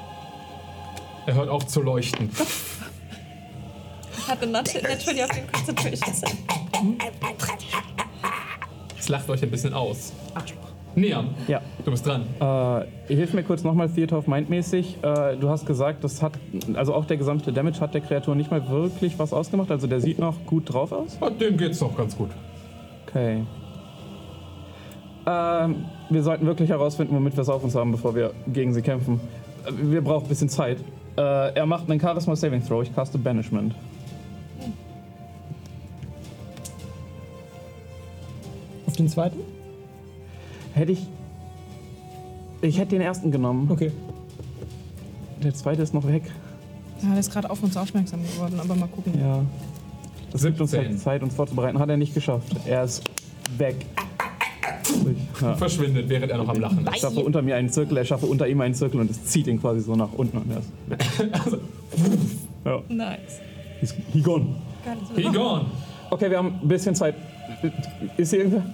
Er 1.26 1.34
hört 1.34 1.48
auf 1.48 1.66
zu 1.66 1.80
leuchten. 1.82 2.30
Ich 4.18 4.28
hatte 4.28 4.46
nat- 4.46 4.72
natürlich 4.82 5.24
auf 5.24 5.30
den 5.30 5.50
Concentration. 5.50 6.38
Es 8.98 9.08
lacht 9.08 9.28
euch 9.30 9.42
ein 9.42 9.50
bisschen 9.50 9.72
aus. 9.74 10.12
Niam, 10.96 11.28
Ja. 11.48 11.60
du 11.84 11.90
bist 11.90 12.04
dran. 12.06 12.24
Äh, 12.40 13.14
hilf 13.14 13.32
mir 13.32 13.42
kurz 13.44 13.62
nochmal 13.62 13.88
Theater 13.88 14.18
of 14.18 14.26
Mind 14.26 14.50
mäßig. 14.50 14.98
Äh, 15.02 15.36
du 15.36 15.48
hast 15.48 15.64
gesagt, 15.66 16.02
das 16.04 16.20
hat, 16.22 16.32
also 16.74 16.94
auch 16.94 17.04
der 17.04 17.16
gesamte 17.16 17.52
Damage 17.52 17.80
hat 17.80 17.94
der 17.94 18.00
Kreatur 18.00 18.34
nicht 18.34 18.50
mal 18.50 18.68
wirklich 18.68 19.18
was 19.18 19.32
ausgemacht. 19.32 19.70
Also 19.70 19.86
der 19.86 20.00
sieht 20.00 20.18
noch 20.18 20.34
gut 20.46 20.72
drauf 20.72 20.92
aus. 20.92 21.16
Oh, 21.20 21.30
dem 21.30 21.56
geht's 21.56 21.80
noch 21.80 21.96
ganz 21.96 22.16
gut. 22.16 22.30
Okay. 23.06 23.42
Ähm, 25.26 25.84
wir 26.08 26.22
sollten 26.22 26.46
wirklich 26.46 26.70
herausfinden, 26.70 27.14
womit 27.14 27.36
wir 27.36 27.42
es 27.42 27.48
auf 27.48 27.62
uns 27.62 27.74
haben, 27.74 27.92
bevor 27.92 28.14
wir 28.14 28.32
gegen 28.52 28.72
sie 28.74 28.82
kämpfen. 28.82 29.20
Äh, 29.66 29.72
Wir 29.92 30.02
brauchen 30.02 30.24
ein 30.24 30.28
bisschen 30.28 30.48
Zeit. 30.48 30.78
Äh, 31.16 31.54
er 31.54 31.66
macht 31.66 31.88
einen 31.90 32.00
Charisma 32.00 32.34
Saving 32.34 32.66
Throw. 32.66 32.82
Ich 32.82 32.94
caste 32.94 33.18
Banishment. 33.18 33.74
Auf 38.86 38.96
den 38.96 39.08
zweiten? 39.08 39.38
Hätte 40.74 40.92
ich. 40.92 41.06
Ich 42.62 42.78
hätte 42.78 42.90
den 42.90 43.00
ersten 43.00 43.30
genommen. 43.30 43.70
Okay. 43.70 43.90
Der 45.42 45.54
zweite 45.54 45.82
ist 45.82 45.94
noch 45.94 46.06
weg. 46.06 46.22
Ja, 47.02 47.10
der 47.10 47.20
ist 47.20 47.32
gerade 47.32 47.48
auf 47.48 47.62
uns 47.62 47.76
aufmerksam 47.76 48.20
geworden, 48.22 48.60
aber 48.60 48.74
mal 48.74 48.88
gucken. 48.88 49.18
Ja. 49.18 49.42
Das 50.32 50.42
gibt 50.42 50.60
uns 50.60 50.70
17. 50.72 50.88
halt 50.90 51.00
Zeit, 51.00 51.22
uns 51.22 51.34
vorzubereiten. 51.34 51.78
Hat 51.78 51.88
er 51.88 51.96
nicht 51.96 52.12
geschafft. 52.14 52.54
Er 52.66 52.84
ist 52.84 53.02
weg. 53.56 53.76
Ja. 55.40 55.54
verschwindet, 55.56 56.08
während 56.08 56.30
er 56.30 56.38
noch 56.38 56.48
am 56.48 56.60
Lachen 56.60 56.86
Ich 56.88 56.96
ist. 56.96 57.00
schaffe 57.00 57.20
unter 57.20 57.42
mir 57.42 57.56
einen 57.56 57.70
Zirkel, 57.70 57.96
er 57.96 58.04
schaffe 58.04 58.26
unter 58.26 58.46
ihm 58.48 58.60
einen 58.60 58.74
Zirkel 58.74 59.00
und 59.00 59.10
es 59.10 59.24
zieht 59.24 59.46
ihn 59.46 59.60
quasi 59.60 59.80
so 59.80 59.94
nach 59.96 60.12
unten. 60.12 60.36
Und 60.38 60.50
er 60.50 60.58
ist 60.58 61.56
ja, 62.64 62.82
Nice. 62.88 63.40
he's, 63.80 63.94
he 64.12 64.20
gone. 64.20 64.56
He 65.16 65.22
gone. 65.22 65.66
Okay, 66.10 66.28
wir 66.30 66.38
haben 66.38 66.58
ein 66.62 66.68
bisschen 66.68 66.94
Zeit. 66.94 67.14
Ist 68.16 68.30
hier 68.30 68.40
irgendwer? 68.40 68.64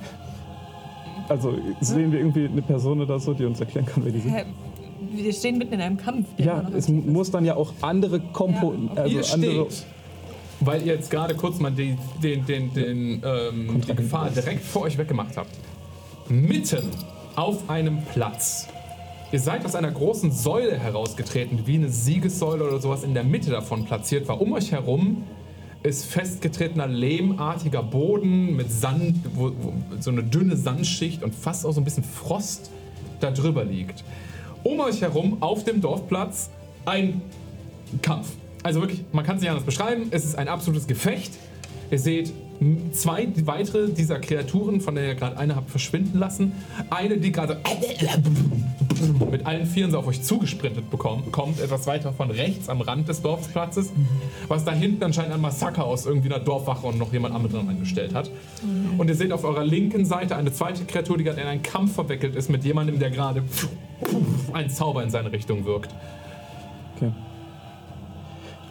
Also 1.28 1.54
sehen 1.80 2.12
wir 2.12 2.20
irgendwie 2.20 2.46
eine 2.46 2.62
Person 2.62 3.00
oder 3.00 3.18
so, 3.18 3.34
die 3.34 3.44
uns 3.44 3.60
erklären 3.60 3.86
kann, 3.86 4.04
wer 4.04 4.12
die 4.12 4.20
sind? 4.20 4.34
Wir 5.12 5.32
stehen 5.32 5.58
mitten 5.58 5.74
in 5.74 5.80
einem 5.80 5.96
Kampf. 5.96 6.26
Ja, 6.38 6.68
es 6.76 6.88
muss 6.88 7.30
dann 7.30 7.44
ja 7.44 7.56
auch 7.56 7.72
andere 7.80 8.20
Kompo... 8.20 8.74
Ja, 8.74 9.02
also 9.02 9.16
Ihr 9.16 9.32
andere, 9.32 9.70
steht, 9.70 9.86
weil 10.60 10.80
ihr 10.82 10.94
jetzt 10.94 11.10
gerade 11.10 11.34
kurz 11.34 11.58
mal 11.58 11.70
die, 11.70 11.96
den, 12.22 12.44
den, 12.46 12.72
den, 12.72 13.22
ähm, 13.24 13.80
die 13.86 13.94
Gefahr 13.94 14.30
direkt 14.30 14.64
vor 14.64 14.82
euch 14.82 14.96
weggemacht 14.98 15.36
habt, 15.36 15.50
mitten 16.28 16.90
auf 17.34 17.68
einem 17.68 18.02
Platz. 18.12 18.68
Ihr 19.32 19.40
seid 19.40 19.64
aus 19.64 19.74
einer 19.74 19.90
großen 19.90 20.30
Säule 20.30 20.78
herausgetreten, 20.78 21.66
wie 21.66 21.74
eine 21.74 21.88
Siegessäule 21.88 22.64
oder 22.64 22.78
sowas 22.80 23.02
in 23.02 23.12
der 23.12 23.24
Mitte 23.24 23.50
davon 23.50 23.84
platziert 23.84 24.28
war. 24.28 24.40
Um 24.40 24.52
euch 24.52 24.72
herum 24.72 25.24
ist 25.86 26.06
festgetretener 26.06 26.86
lehmartiger 26.86 27.82
Boden 27.82 28.56
mit 28.56 28.70
Sand, 28.70 29.16
wo, 29.34 29.52
wo 29.60 29.72
so 30.00 30.10
eine 30.10 30.22
dünne 30.22 30.56
Sandschicht 30.56 31.22
und 31.22 31.34
fast 31.34 31.64
auch 31.64 31.72
so 31.72 31.80
ein 31.80 31.84
bisschen 31.84 32.04
Frost 32.04 32.70
da 33.20 33.30
drüber 33.30 33.64
liegt. 33.64 34.04
Um 34.62 34.80
euch 34.80 35.00
herum 35.00 35.42
auf 35.42 35.64
dem 35.64 35.80
Dorfplatz 35.80 36.50
ein 36.84 37.22
Kampf. 38.02 38.28
Also 38.62 38.80
wirklich, 38.80 39.04
man 39.12 39.24
kann 39.24 39.36
es 39.36 39.42
nicht 39.42 39.50
anders 39.50 39.64
beschreiben. 39.64 40.08
Es 40.10 40.24
ist 40.24 40.36
ein 40.36 40.48
absolutes 40.48 40.86
Gefecht. 40.86 41.32
Ihr 41.90 41.98
seht 41.98 42.32
zwei 42.92 43.28
weitere 43.44 43.88
dieser 43.90 44.18
Kreaturen, 44.18 44.80
von 44.80 44.94
der 44.94 45.08
ihr 45.08 45.14
gerade 45.14 45.36
eine 45.38 45.56
habt 45.56 45.70
verschwinden 45.70 46.18
lassen. 46.18 46.52
Eine, 46.90 47.18
die 47.18 47.32
gerade 47.32 47.60
mit 49.30 49.46
allen 49.46 49.66
Vieren 49.66 49.94
auf 49.94 50.06
euch 50.06 50.22
zugesprintet 50.22 50.90
bekommt, 50.90 51.32
kommt 51.32 51.60
etwas 51.60 51.86
weiter 51.86 52.12
von 52.12 52.30
rechts 52.30 52.68
am 52.68 52.80
Rand 52.80 53.08
des 53.08 53.22
Dorfplatzes, 53.22 53.92
was 54.48 54.64
da 54.64 54.72
hinten 54.72 55.04
anscheinend 55.04 55.34
ein 55.34 55.40
Massaker 55.40 55.84
aus 55.84 56.06
irgendwie 56.06 56.32
einer 56.32 56.42
Dorfwache 56.42 56.86
und 56.86 56.98
noch 56.98 57.12
jemand 57.12 57.34
anderen 57.34 57.68
angestellt 57.68 58.14
hat. 58.14 58.30
Und 58.98 59.08
ihr 59.08 59.14
seht 59.14 59.32
auf 59.32 59.44
eurer 59.44 59.64
linken 59.64 60.04
Seite 60.04 60.36
eine 60.36 60.52
zweite 60.52 60.84
Kreatur, 60.84 61.18
die 61.18 61.24
gerade 61.24 61.40
in 61.40 61.46
einen 61.46 61.62
Kampf 61.62 61.94
verwickelt 61.94 62.34
ist 62.36 62.48
mit 62.48 62.64
jemandem, 62.64 62.98
der 62.98 63.10
gerade 63.10 63.42
einen 64.52 64.70
Zauber 64.70 65.02
in 65.02 65.10
seine 65.10 65.32
Richtung 65.32 65.64
wirkt. 65.64 65.94
okay. 66.96 67.12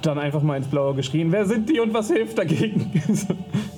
Dann 0.01 0.19
einfach 0.19 0.43
mal 0.43 0.57
ins 0.57 0.67
Blaue 0.67 0.93
geschrien, 0.93 1.31
wer 1.31 1.45
sind 1.45 1.67
die 1.67 1.79
und 1.79 1.93
was 1.93 2.09
hilft 2.11 2.37
dagegen? 2.37 2.91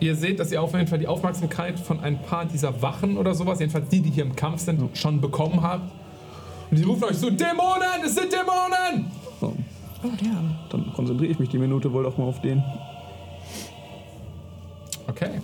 Ihr 0.00 0.14
seht, 0.14 0.38
dass 0.38 0.52
ihr 0.52 0.62
auf 0.62 0.72
jeden 0.74 0.86
Fall 0.86 0.98
die 1.00 1.08
Aufmerksamkeit 1.08 1.78
von 1.80 1.98
ein 2.00 2.22
paar 2.22 2.44
dieser 2.44 2.80
Wachen 2.82 3.16
oder 3.18 3.34
sowas, 3.34 3.58
jedenfalls 3.58 3.88
die, 3.88 4.00
die 4.00 4.10
hier 4.10 4.24
im 4.24 4.36
Kampf 4.36 4.60
sind, 4.60 4.96
schon 4.96 5.20
bekommen 5.20 5.60
habt. 5.62 5.90
Und 6.70 6.78
die 6.78 6.84
rufen 6.84 7.04
euch 7.04 7.16
so, 7.16 7.30
Dämonen, 7.30 8.04
es 8.04 8.14
sind 8.14 8.32
Dämonen! 8.32 9.10
so, 9.40 9.54
Oh, 10.04 10.06
ja. 10.24 10.40
dann 10.70 10.92
konzentriere 10.92 11.32
ich 11.32 11.40
mich 11.40 11.48
die 11.48 11.58
Minute 11.58 11.92
wohl 11.92 12.04
doch 12.04 12.16
mal 12.16 12.26
auf 12.28 12.40
den. 12.40 12.62
Okay. 15.08 15.40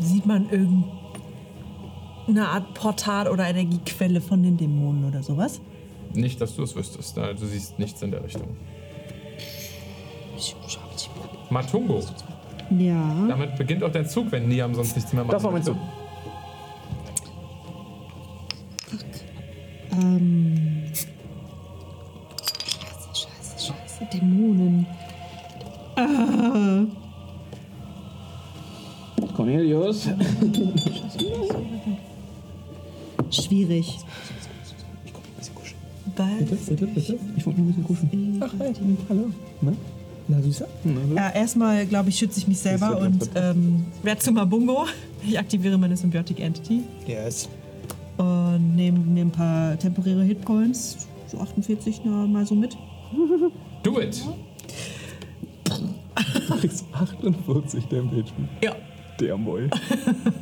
Sieht 0.00 0.24
man 0.24 0.48
irgendeine 0.48 2.48
Art 2.48 2.72
Portal 2.72 3.28
oder 3.28 3.46
Energiequelle 3.46 4.22
von 4.22 4.42
den 4.42 4.56
Dämonen 4.56 5.04
oder 5.04 5.22
sowas? 5.22 5.60
Nicht, 6.14 6.40
dass 6.40 6.56
du 6.56 6.62
es 6.62 6.74
wüsstest, 6.74 7.14
da- 7.18 7.34
du 7.34 7.44
siehst 7.44 7.78
nichts 7.78 8.00
in 8.00 8.12
der 8.12 8.24
Richtung. 8.24 8.56
Matungo, 11.50 12.00
Ja. 12.70 13.26
damit 13.28 13.56
beginnt 13.56 13.82
auch 13.84 13.92
dein 13.92 14.06
Zug, 14.06 14.32
wenn 14.32 14.48
Niam 14.48 14.74
sonst 14.74 14.96
nichts 14.96 15.12
mehr 15.12 15.22
macht. 15.24 15.34
Das 15.34 15.42
war 15.42 15.50
mein 15.50 15.62
Zug. 15.62 15.76
Ähm. 19.92 20.84
Scheiße, 23.12 23.26
scheiße, 23.58 23.66
scheiße. 23.66 24.06
Dämonen. 24.12 24.86
Ah. 25.96 26.84
Cornelius. 29.34 30.08
Schwierig. 33.30 33.98
Weil 36.16 36.42
Bitte, 36.44 36.86
bitte. 36.86 37.18
Ich 37.36 37.46
wollte 37.46 37.60
nur 37.60 37.70
ein 37.70 37.74
bisschen 37.74 37.84
kuscheln. 37.84 38.40
Ach, 38.40 38.52
hi. 38.60 38.72
Hallo. 39.08 39.30
Na? 39.60 39.72
Na, 40.26 40.40
Süßer? 40.40 40.66
Ja, 41.14 41.30
erstmal, 41.30 41.84
glaube 41.86 42.08
ich, 42.08 42.16
schütze 42.18 42.38
ich 42.38 42.48
mich 42.48 42.58
selber 42.58 42.98
Ist 42.98 43.04
und 43.06 43.30
ähm, 43.34 43.84
werde 44.02 44.20
zu 44.20 44.32
Mabungo. 44.32 44.86
Ich 45.26 45.38
aktiviere 45.38 45.76
meine 45.78 45.96
Symbiotic 45.96 46.40
Entity 46.40 46.80
Yes. 47.06 47.48
und 48.16 48.74
nehme 48.74 48.98
mir 48.98 49.24
ein 49.24 49.30
paar 49.30 49.78
temporäre 49.78 50.22
Hitpoints, 50.22 51.06
so 51.26 51.38
48 51.38 52.00
na, 52.04 52.26
mal 52.26 52.46
so 52.46 52.54
mit. 52.54 52.76
Do 53.82 54.00
it! 54.00 54.22
Du 56.48 56.56
kriegst 56.56 56.84
48 56.92 57.84
Damage. 57.86 58.24
Ja. 58.62 58.74
Der 59.20 59.36
Moll. 59.36 59.70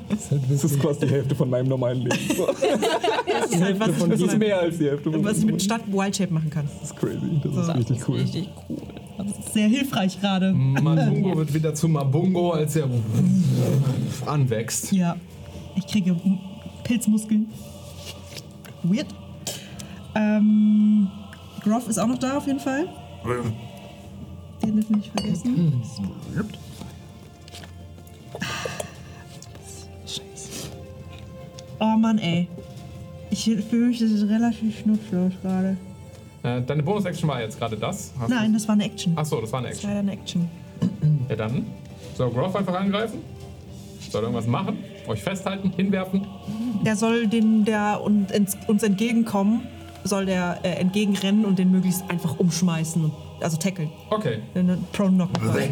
Das 0.08 0.20
ist 0.20 0.30
halt 0.30 0.42
Das 0.50 0.64
ist 0.64 0.80
quasi 0.80 1.00
die 1.06 1.12
Hälfte 1.12 1.34
von 1.34 1.48
meinem 1.50 1.68
normalen 1.68 1.98
Leben. 2.02 2.16
So. 2.36 2.46
Das 2.46 3.50
ist 3.50 3.60
halt, 3.62 3.80
was, 3.80 3.88
ich, 3.90 4.08
Das 4.08 4.20
ist 4.20 4.38
mehr 4.38 4.60
als 4.60 4.78
die 4.78 4.84
Hälfte 4.86 5.10
von 5.10 5.24
was 5.24 5.38
ich 5.38 5.44
mit 5.46 5.62
Stadt 5.62 5.82
Wildshape 5.90 6.32
machen 6.32 6.50
kann. 6.50 6.68
Das 6.80 6.90
ist 6.90 6.96
crazy. 6.96 7.18
Das 7.42 7.56
ist 7.56 7.66
So. 7.66 7.72
richtig 7.72 8.08
cool. 8.08 8.16
Richtig 8.18 8.48
cool. 8.68 8.76
Das 9.18 9.38
ist 9.38 9.52
sehr 9.52 9.68
hilfreich 9.68 10.20
gerade. 10.20 10.52
Matungo 10.52 11.36
wird 11.36 11.54
wieder 11.54 11.74
zu 11.74 11.88
Mabungo, 11.88 12.50
als 12.50 12.76
er 12.76 12.88
anwächst. 14.26 14.92
Ja. 14.92 15.16
Ich 15.76 15.86
kriege 15.86 16.16
Pilzmuskeln. 16.84 17.46
Weird. 18.82 19.06
Ähm, 20.14 21.08
Groff 21.62 21.88
ist 21.88 21.98
auch 21.98 22.06
noch 22.06 22.18
da 22.18 22.36
auf 22.36 22.46
jeden 22.46 22.60
Fall. 22.60 22.88
Den 24.62 24.74
dürfen 24.76 24.90
wir 24.90 24.96
nicht 24.96 25.12
vergessen. 25.12 25.82
Oh 31.78 31.96
Mann, 31.96 32.18
ey. 32.18 32.48
Ich 33.30 33.44
fühle 33.44 33.86
mich 33.86 34.02
relativ 34.02 34.80
schnutzlos 34.80 35.32
gerade. 35.42 35.76
Äh, 36.42 36.62
deine 36.62 36.82
Bonus-Action 36.82 37.28
war 37.28 37.40
jetzt 37.40 37.58
gerade 37.58 37.76
das? 37.76 38.12
Hast 38.18 38.28
Nein, 38.30 38.52
das 38.52 38.66
war 38.66 38.74
eine 38.74 38.84
Action. 38.84 39.16
Achso, 39.16 39.40
das 39.40 39.52
war 39.52 39.60
eine 39.60 39.68
Das 39.68 39.78
ist 39.78 39.84
Action. 39.84 39.90
leider 39.96 40.00
eine 40.00 40.12
Action. 40.20 40.48
Ja, 41.28 41.36
dann 41.36 41.66
soll 42.16 42.30
Groff 42.30 42.56
einfach 42.56 42.74
angreifen? 42.74 43.18
Soll 44.10 44.22
er 44.22 44.28
irgendwas 44.28 44.46
machen? 44.46 44.78
Euch 45.06 45.22
festhalten? 45.22 45.72
Hinwerfen? 45.76 46.26
Der 46.84 46.96
soll 46.96 47.26
den, 47.28 47.64
der 47.64 48.00
un- 48.04 48.26
ins, 48.32 48.56
uns 48.66 48.82
entgegenkommen, 48.82 49.62
soll 50.04 50.26
der 50.26 50.58
äh, 50.64 50.70
entgegenrennen 50.80 51.44
und 51.44 51.58
den 51.58 51.70
möglichst 51.70 52.02
einfach 52.10 52.38
umschmeißen. 52.38 53.04
und- 53.04 53.12
Also 53.40 53.56
tackeln. 53.56 53.90
Okay. 54.10 54.40
Den 54.54 54.84
Prone 54.92 55.14
knocken. 55.14 55.34
quasi. 55.42 55.70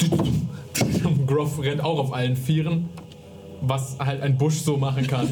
Groff 1.26 1.60
rennt 1.62 1.82
auch 1.82 1.98
auf 1.98 2.12
allen 2.12 2.36
Vieren, 2.36 2.88
was 3.68 3.96
halt 3.98 4.22
ein 4.22 4.36
Busch 4.36 4.60
so 4.60 4.76
machen 4.76 5.06
kann. 5.06 5.28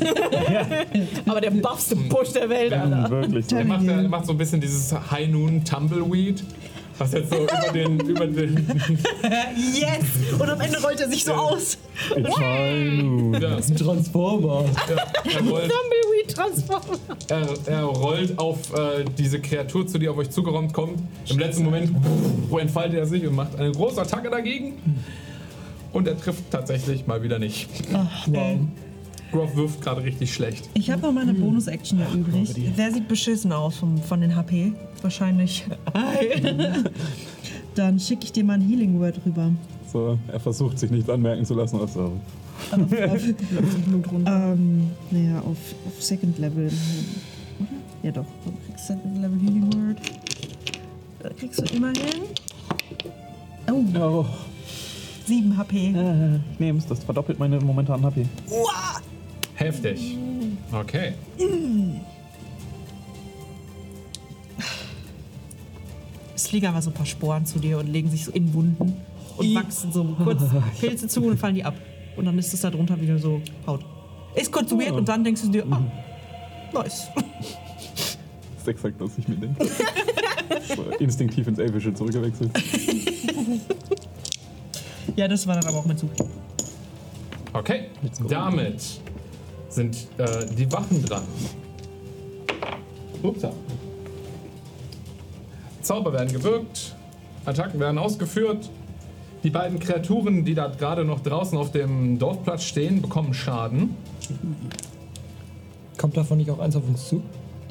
Aber 1.26 1.40
der 1.40 1.50
buffste 1.50 1.96
Busch 1.96 2.32
der 2.32 2.48
Welt, 2.48 2.72
Alter. 2.72 3.10
Wirklich. 3.10 3.46
So. 3.46 3.56
er, 3.56 3.64
macht, 3.64 3.86
er 3.86 4.08
macht 4.08 4.26
so 4.26 4.32
ein 4.32 4.38
bisschen 4.38 4.60
dieses 4.60 4.92
High 5.10 5.28
Noon 5.28 5.64
Tumbleweed, 5.64 6.42
was 6.98 7.12
jetzt 7.12 7.30
so 7.30 7.36
über 7.36 7.72
den, 7.72 8.00
über 8.00 8.26
den, 8.26 8.66
Yes! 9.74 10.38
Und 10.38 10.48
am 10.48 10.60
Ende 10.60 10.80
rollt 10.82 11.00
er 11.00 11.08
sich 11.08 11.24
so 11.24 11.32
aus. 11.32 11.78
ja, 12.16 13.56
ein 13.56 13.76
Transformer. 13.76 14.64
er, 14.88 15.40
rollt, 15.40 15.70
Tumbleweed 15.70 16.34
Transform. 16.34 16.82
er, 17.28 17.48
er 17.66 17.84
rollt 17.84 18.38
auf 18.38 18.58
äh, 18.76 19.04
diese 19.16 19.40
Kreatur 19.40 19.86
zu, 19.86 19.98
die 19.98 20.08
auf 20.08 20.16
euch 20.16 20.30
zugeräumt 20.30 20.72
kommt. 20.72 21.00
Im 21.28 21.38
letzten 21.38 21.64
Moment 21.64 21.92
wo 22.48 22.58
entfaltet 22.58 22.98
er 22.98 23.06
sich 23.06 23.26
und 23.26 23.34
macht 23.34 23.58
eine 23.58 23.72
große 23.72 24.00
Attacke 24.00 24.30
dagegen. 24.30 24.74
Und 25.92 26.08
er 26.08 26.18
trifft 26.18 26.50
tatsächlich 26.50 27.06
mal 27.06 27.22
wieder 27.22 27.38
nicht. 27.38 27.68
Wow. 28.26 28.56
Groff 29.30 29.56
wirft 29.56 29.80
gerade 29.80 30.02
richtig 30.02 30.32
schlecht. 30.32 30.68
Ich 30.74 30.90
habe 30.90 31.02
noch 31.02 31.12
meine 31.12 31.32
Bonus-Action 31.32 31.98
ja 32.00 32.06
übrig. 32.14 32.54
Der 32.76 32.92
sieht 32.92 33.08
beschissen 33.08 33.52
aus 33.52 33.76
vom, 33.76 33.98
von 33.98 34.20
den 34.20 34.36
HP. 34.36 34.72
Wahrscheinlich. 35.00 35.64
Dann 37.74 37.98
schicke 37.98 38.24
ich 38.24 38.32
dir 38.32 38.44
mal 38.44 38.54
ein 38.54 38.60
Healing 38.60 39.00
Word 39.00 39.18
rüber. 39.24 39.50
so, 39.90 40.18
er 40.28 40.40
versucht 40.40 40.78
sich 40.78 40.90
nichts 40.90 41.08
anmerken 41.08 41.44
zu 41.46 41.54
lassen. 41.54 41.80
Also, 41.80 42.12
Ähm, 44.26 44.90
naja, 45.10 45.38
auf, 45.40 45.56
auf 45.86 46.02
Second 46.02 46.38
Level. 46.38 46.66
Oder? 46.66 47.68
Ja 48.02 48.12
doch, 48.12 48.26
du 48.44 48.52
kriegst 48.66 48.86
Second 48.86 49.20
Level 49.20 49.38
Healing 49.40 49.72
Word. 49.72 49.98
Da 51.20 51.30
kriegst 51.30 51.60
du 51.60 51.74
immerhin. 51.74 52.22
Oh, 53.70 53.84
oh, 53.98 54.26
7 55.26 55.56
HP. 55.56 55.88
äh, 55.94 56.38
nehm's, 56.58 56.86
das 56.86 57.04
verdoppelt 57.04 57.38
meine 57.38 57.60
momentanen 57.60 58.04
HP. 58.04 58.26
Heftig. 59.54 60.16
Okay. 60.72 61.12
Es 66.34 66.48
fliegen 66.48 66.66
einfach 66.66 66.82
so 66.82 66.90
ein 66.90 66.94
paar 66.94 67.06
Sporen 67.06 67.46
zu 67.46 67.58
dir 67.58 67.78
und 67.78 67.86
legen 67.88 68.10
sich 68.10 68.24
so 68.24 68.32
in 68.32 68.52
Wunden 68.54 68.96
und 69.36 69.54
wachsen 69.54 69.92
so 69.92 70.04
kurz 70.24 70.42
Pilze 70.80 71.08
zu 71.08 71.24
und 71.24 71.38
fallen 71.38 71.54
die 71.54 71.64
ab. 71.64 71.74
Und 72.16 72.24
dann 72.24 72.38
ist 72.38 72.52
es 72.52 72.60
da 72.60 72.70
drunter 72.70 73.00
wieder 73.00 73.18
so 73.18 73.40
Haut. 73.66 73.84
Ist 74.34 74.50
kurz 74.50 74.70
weird 74.72 74.92
und 74.92 75.08
dann 75.08 75.22
denkst 75.24 75.42
du 75.42 75.48
dir, 75.48 75.64
ah, 75.70 75.80
nice. 76.72 77.08
Das 78.64 78.68
ist 78.68 78.76
exakt, 78.76 78.94
was 79.00 79.18
ich 79.18 79.26
mir 79.26 79.34
denke. 79.36 79.66
So, 80.76 80.82
Instinktiv 81.00 81.48
ins 81.48 81.58
Elfische 81.58 81.92
zurückgewechselt. 81.92 82.50
Ja, 85.16 85.28
das 85.28 85.46
war 85.46 85.54
dann 85.54 85.66
aber 85.66 85.78
auch 85.78 85.84
mit 85.84 85.98
Zug. 85.98 86.10
Okay, 87.52 87.88
damit 88.28 89.00
sind 89.68 90.08
äh, 90.18 90.46
die 90.56 90.70
Wachen 90.72 91.04
dran. 91.04 91.22
Upsa. 93.22 93.52
Zauber 95.82 96.12
werden 96.12 96.32
gewirkt, 96.32 96.94
Attacken 97.44 97.78
werden 97.80 97.98
ausgeführt. 97.98 98.70
Die 99.42 99.50
beiden 99.50 99.80
Kreaturen, 99.80 100.44
die 100.44 100.54
da 100.54 100.68
gerade 100.68 101.04
noch 101.04 101.20
draußen 101.20 101.58
auf 101.58 101.72
dem 101.72 102.18
Dorfplatz 102.18 102.62
stehen, 102.62 103.02
bekommen 103.02 103.34
Schaden. 103.34 103.96
Kommt 105.98 106.16
davon 106.16 106.38
nicht 106.38 106.50
auch 106.50 106.60
eins 106.60 106.76
auf 106.76 106.86
uns 106.86 107.08
zu? 107.08 107.22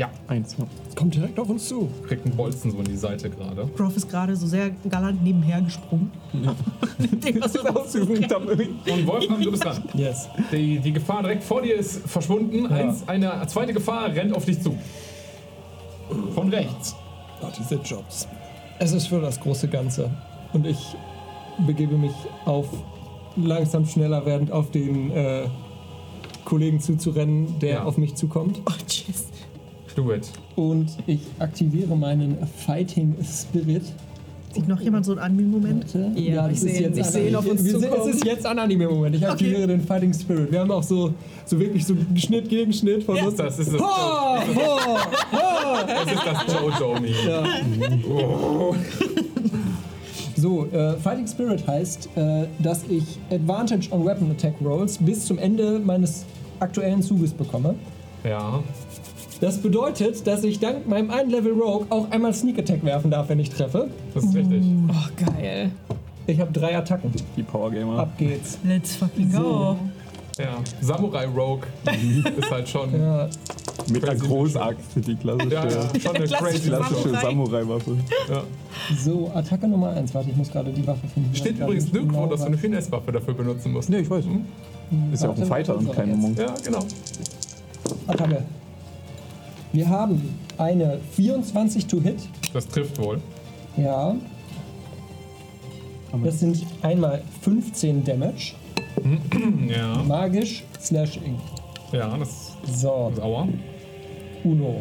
Ja, 0.02 0.10
Eins. 0.28 0.56
Ja. 0.58 0.66
Es 0.90 0.96
kommt 0.96 1.14
direkt 1.14 1.40
auf 1.40 1.48
uns 1.48 1.68
zu. 1.68 1.88
kriegt 2.08 2.26
einen 2.26 2.36
Bolzen 2.36 2.72
so 2.72 2.80
in 2.80 2.86
die 2.86 2.98
Seite 2.98 3.30
gerade. 3.30 3.70
Groff 3.78 3.96
ist 3.96 4.10
gerade 4.10 4.36
so 4.36 4.48
sehr 4.48 4.72
galant 4.90 5.22
nebenher 5.24 5.62
gesprungen. 5.62 6.12
Mit 6.98 7.24
dem, 7.24 7.40
was 7.40 7.54
er. 7.54 7.76
Und 7.76 9.06
Wolfram, 9.08 9.42
du 9.44 9.52
bist 9.52 9.64
dran. 9.64 9.84
Yes. 9.94 10.28
Die, 10.52 10.80
die 10.80 10.92
Gefahr 10.92 11.22
direkt 11.22 11.44
vor 11.44 11.62
dir 11.62 11.76
ist 11.76 12.02
verschwunden. 12.10 12.66
Eins, 12.66 13.08
eine 13.08 13.46
zweite 13.46 13.74
Gefahr 13.74 14.08
rennt 14.08 14.36
auf 14.36 14.46
dich 14.46 14.60
zu. 14.60 14.76
Von 16.34 16.50
rechts. 16.50 16.96
Oh, 17.44 17.48
diese 17.56 17.76
Jobs. 17.76 18.28
Es 18.80 18.94
ist 18.94 19.06
für 19.06 19.22
das 19.22 19.40
große 19.40 19.68
Ganze. 19.68 20.10
Und 20.52 20.66
ich 20.66 20.96
begebe 21.68 21.96
mich 21.96 22.14
auf 22.46 22.68
langsam 23.36 23.86
schneller 23.86 24.26
werdend 24.26 24.52
auf 24.52 24.72
den 24.72 25.12
äh, 25.12 25.44
Kollegen 26.44 26.80
zuzurennen, 26.80 27.60
der 27.60 27.70
Ja. 27.76 27.84
auf 27.84 27.98
mich 27.98 28.16
zukommt. 28.16 28.62
Oh, 28.68 28.74
tschüss. 28.88 29.28
Do 29.96 30.14
it. 30.14 30.30
Und 30.56 30.90
ich 31.08 31.22
aktiviere 31.40 31.96
meinen 31.96 32.38
Fighting 32.66 33.16
Spirit. 33.24 33.84
Sieht 34.54 34.68
noch 34.68 34.82
jemand 34.82 35.06
so 35.06 35.14
einen 35.14 35.22
Anime-Moment? 35.22 35.86
Ja, 36.16 36.48
das 36.50 36.62
ich 36.64 36.70
ist 36.70 36.76
seh- 36.78 36.84
jetzt 36.84 36.98
ich 36.98 37.06
ein 37.06 37.12
seh 37.12 37.28
ihn 37.30 37.36
auf 37.36 37.48
uns 37.50 37.64
wir, 37.64 37.80
zukommen. 37.80 38.10
Es 38.10 38.16
ist 38.16 38.26
jetzt 38.26 38.46
ein 38.46 38.60
Anime-Moment. 38.60 39.16
Ich 39.16 39.26
aktiviere 39.26 39.66
den 39.68 39.82
Fighting 39.82 40.14
Spirit. 40.14 40.52
Wir 40.52 40.60
haben 40.60 40.72
auch 40.72 40.84
so, 40.84 41.14
so 41.46 41.58
wirklich 41.58 41.86
so 41.86 41.96
Schnitt 42.16 42.50
gegen 42.50 42.74
Schnitt 42.74 43.04
von 43.06 43.18
uns. 43.18 43.36
Das 43.36 43.58
ist 43.60 43.72
das, 43.74 43.82
Oh, 43.82 43.86
oh, 43.86 44.98
oh. 45.32 45.78
das, 45.88 46.14
ist 46.14 46.26
das 46.26 46.54
Jojo-Meme. 46.54 47.16
Ja. 47.30 47.44
So, 50.36 50.66
äh, 50.72 50.94
Fighting 50.98 51.28
Spirit 51.28 51.66
heißt, 51.68 52.10
äh, 52.16 52.46
dass 52.60 52.84
ich 52.90 53.04
Advantage 53.30 53.90
on 53.92 54.06
Weapon 54.06 54.32
Attack 54.32 54.56
Rolls 54.64 54.98
bis 54.98 55.26
zum 55.26 55.38
Ende 55.38 55.80
meines 55.80 56.26
aktuellen 56.60 57.02
Zuges 57.04 57.32
bekomme. 57.32 57.76
Ja. 58.24 58.62
Das 59.42 59.58
bedeutet, 59.58 60.28
dass 60.28 60.44
ich 60.44 60.60
dank 60.60 60.88
meinem 60.88 61.10
einen 61.10 61.32
Level 61.32 61.54
Rogue 61.54 61.88
auch 61.90 62.12
einmal 62.12 62.32
Sneak 62.32 62.60
Attack 62.60 62.86
werfen 62.86 63.10
darf, 63.10 63.28
wenn 63.30 63.40
ich 63.40 63.50
treffe. 63.50 63.90
Das 64.14 64.24
ist 64.24 64.36
richtig. 64.36 64.64
Oh, 64.88 65.26
geil. 65.36 65.72
Ich 66.28 66.40
habe 66.40 66.52
drei 66.52 66.78
Attacken. 66.78 67.12
Die 67.36 67.42
Power 67.42 67.72
Gamer. 67.72 67.98
Ab 67.98 68.16
geht's. 68.20 68.60
Let's 68.64 68.96
fucking 68.96 69.32
go. 69.32 69.78
Ja. 70.38 70.58
Samurai 70.80 71.26
Rogue 71.26 71.64
ist 72.38 72.52
halt 72.52 72.70
schon. 72.70 72.94
Ja, 72.94 73.28
Mit 73.92 74.08
einer 74.08 74.20
Großaxt, 74.20 74.80
die 74.96 75.16
klassische, 75.16 75.50
Ja, 75.50 75.68
ja, 75.68 76.00
schon 76.00 76.16
eine 76.16 76.28
crazy 76.28 76.70
klassische. 76.70 77.10
Samurai-Waffe. 77.10 77.98
Ja. 78.30 78.44
so, 79.04 79.32
Attacke 79.34 79.68
Nummer 79.68 79.90
1. 79.90 80.14
Warte, 80.14 80.30
ich 80.30 80.36
muss 80.36 80.52
gerade 80.52 80.72
die 80.72 80.86
Waffe 80.86 81.08
finden. 81.08 81.36
Steht 81.36 81.58
übrigens 81.58 81.92
nirgendwo, 81.92 82.20
genau 82.20 82.32
dass 82.32 82.42
du 82.42 82.46
eine. 82.46 82.58
Finesse-Waffe 82.58 83.12
dafür 83.12 83.34
benutzen 83.34 83.72
musst. 83.72 83.90
Nee, 83.90 84.02
ich 84.02 84.10
weiß. 84.10 84.24
Ist 85.12 85.24
ja 85.24 85.30
auch 85.30 85.38
ein 85.38 85.46
Fighter 85.46 85.78
und 85.78 85.92
kein. 85.92 86.16
Monk. 86.16 86.38
Ja, 86.38 86.54
genau. 86.64 86.86
Attacke. 88.06 88.44
Wir 89.74 89.88
haben 89.90 90.38
eine 90.58 91.00
24 91.16 91.88
to 91.88 92.02
Hit. 92.02 92.20
Das 92.54 92.68
trifft 92.68 92.98
wohl. 93.00 93.22
Ja. 93.78 94.16
Das 96.24 96.40
sind 96.42 96.66
einmal 96.82 97.24
15 97.42 98.04
Damage. 98.04 98.54
Ja. 99.68 100.04
Magisch 100.04 100.64
Slashing. 100.80 101.40
Ja, 101.94 102.18
das 102.18 102.52
So, 102.66 103.10
ist 103.14 103.22
Aua. 103.22 103.48
Uno. 104.44 104.78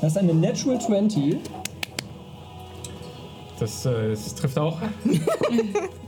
Das 0.00 0.12
ist 0.12 0.16
eine 0.18 0.32
Natural 0.34 0.80
20. 0.80 1.36
Das, 3.58 3.84
äh, 3.84 4.10
das 4.10 4.34
trifft 4.34 4.58
auch. 4.58 4.78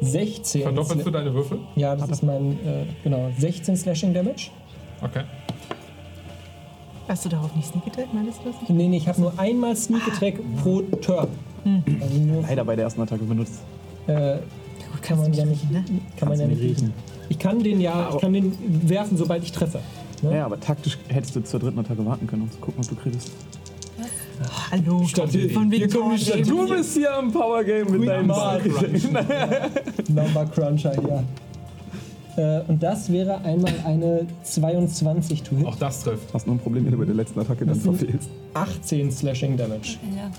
16. 0.00 0.62
Verdoppelst 0.62 1.06
du 1.06 1.10
deine 1.10 1.32
Würfel? 1.34 1.58
Ja, 1.76 1.94
das 1.96 2.08
ist 2.10 2.22
mein, 2.22 2.52
äh, 2.64 2.84
genau, 3.02 3.30
16 3.38 3.76
Slashing 3.76 4.14
Damage. 4.14 4.50
Okay. 5.02 5.22
Hast 7.08 7.24
du 7.24 7.28
darauf 7.28 7.54
nicht 7.56 7.68
Sneak 7.68 7.86
Attack? 7.86 8.14
Meinst 8.14 8.40
du 8.40 8.50
das 8.50 8.60
nicht? 8.60 8.70
Nee, 8.70 8.88
nee, 8.88 8.96
ich 8.98 9.08
habe 9.08 9.20
nur 9.20 9.38
einmal 9.38 9.74
Sneak 9.76 10.02
Attack 10.08 10.34
pro 10.62 10.82
Turn. 10.82 11.28
Also 12.00 12.18
nur, 12.18 12.42
Leider 12.42 12.64
bei 12.64 12.76
der 12.76 12.84
ersten 12.84 13.02
Attacke 13.02 13.24
benutzt. 13.24 13.60
äh, 14.06 14.36
kann 15.02 15.18
man 15.18 15.32
ja 15.32 15.44
nicht, 15.44 15.70
ne? 15.70 15.84
kann 16.16 16.28
man 16.28 16.38
ja 16.38 16.46
nicht 16.46 16.60
riechen. 16.60 16.92
Ich 17.28 17.38
kann 17.38 17.62
den 17.62 17.80
ja, 17.80 18.10
ich 18.12 18.20
kann 18.20 18.32
den 18.32 18.56
werfen, 18.88 19.16
sobald 19.16 19.42
ich 19.42 19.52
treffe. 19.52 19.80
Ne? 20.22 20.36
Ja, 20.36 20.46
aber 20.46 20.58
taktisch 20.60 20.98
hättest 21.08 21.36
du 21.36 21.40
zur 21.40 21.60
dritten 21.60 21.78
Attacke 21.78 22.04
warten 22.04 22.26
können, 22.26 22.42
um 22.42 22.50
zu 22.50 22.58
gucken, 22.58 22.82
ob 22.82 22.88
du 22.88 22.96
kriegst. 22.96 23.32
Hallo. 24.70 25.04
Statt- 25.06 25.30
von 25.52 25.70
wegen 25.70 25.90
Power 25.90 26.10
Game. 26.10 26.18
Statuen. 26.18 26.68
bist 26.68 26.94
hier 26.96 27.14
am 27.14 27.30
Power 27.32 27.62
Game 27.64 27.90
mit 27.90 28.08
deinen 28.08 28.26
Number 30.08 30.46
Cruncher 30.54 30.92
hier. 31.00 31.24
Äh, 32.36 32.62
und 32.68 32.82
das 32.82 33.10
wäre 33.12 33.40
einmal 33.42 33.74
eine 33.84 34.26
22 34.44 35.42
to 35.42 35.56
hit. 35.56 35.66
Auch 35.66 35.76
das 35.76 36.04
trifft. 36.04 36.32
Hast 36.32 36.46
nur 36.46 36.56
ein 36.56 36.60
Problem, 36.60 36.84
wenn 36.84 36.92
du 36.92 36.98
bei 36.98 37.04
der 37.04 37.14
letzten 37.14 37.40
Attacke 37.40 37.66
dann 37.66 37.78
verfehlst. 37.80 38.30
18 38.54 39.10
Slashing 39.10 39.56
Damage. 39.56 39.98
Ja. 40.16 40.30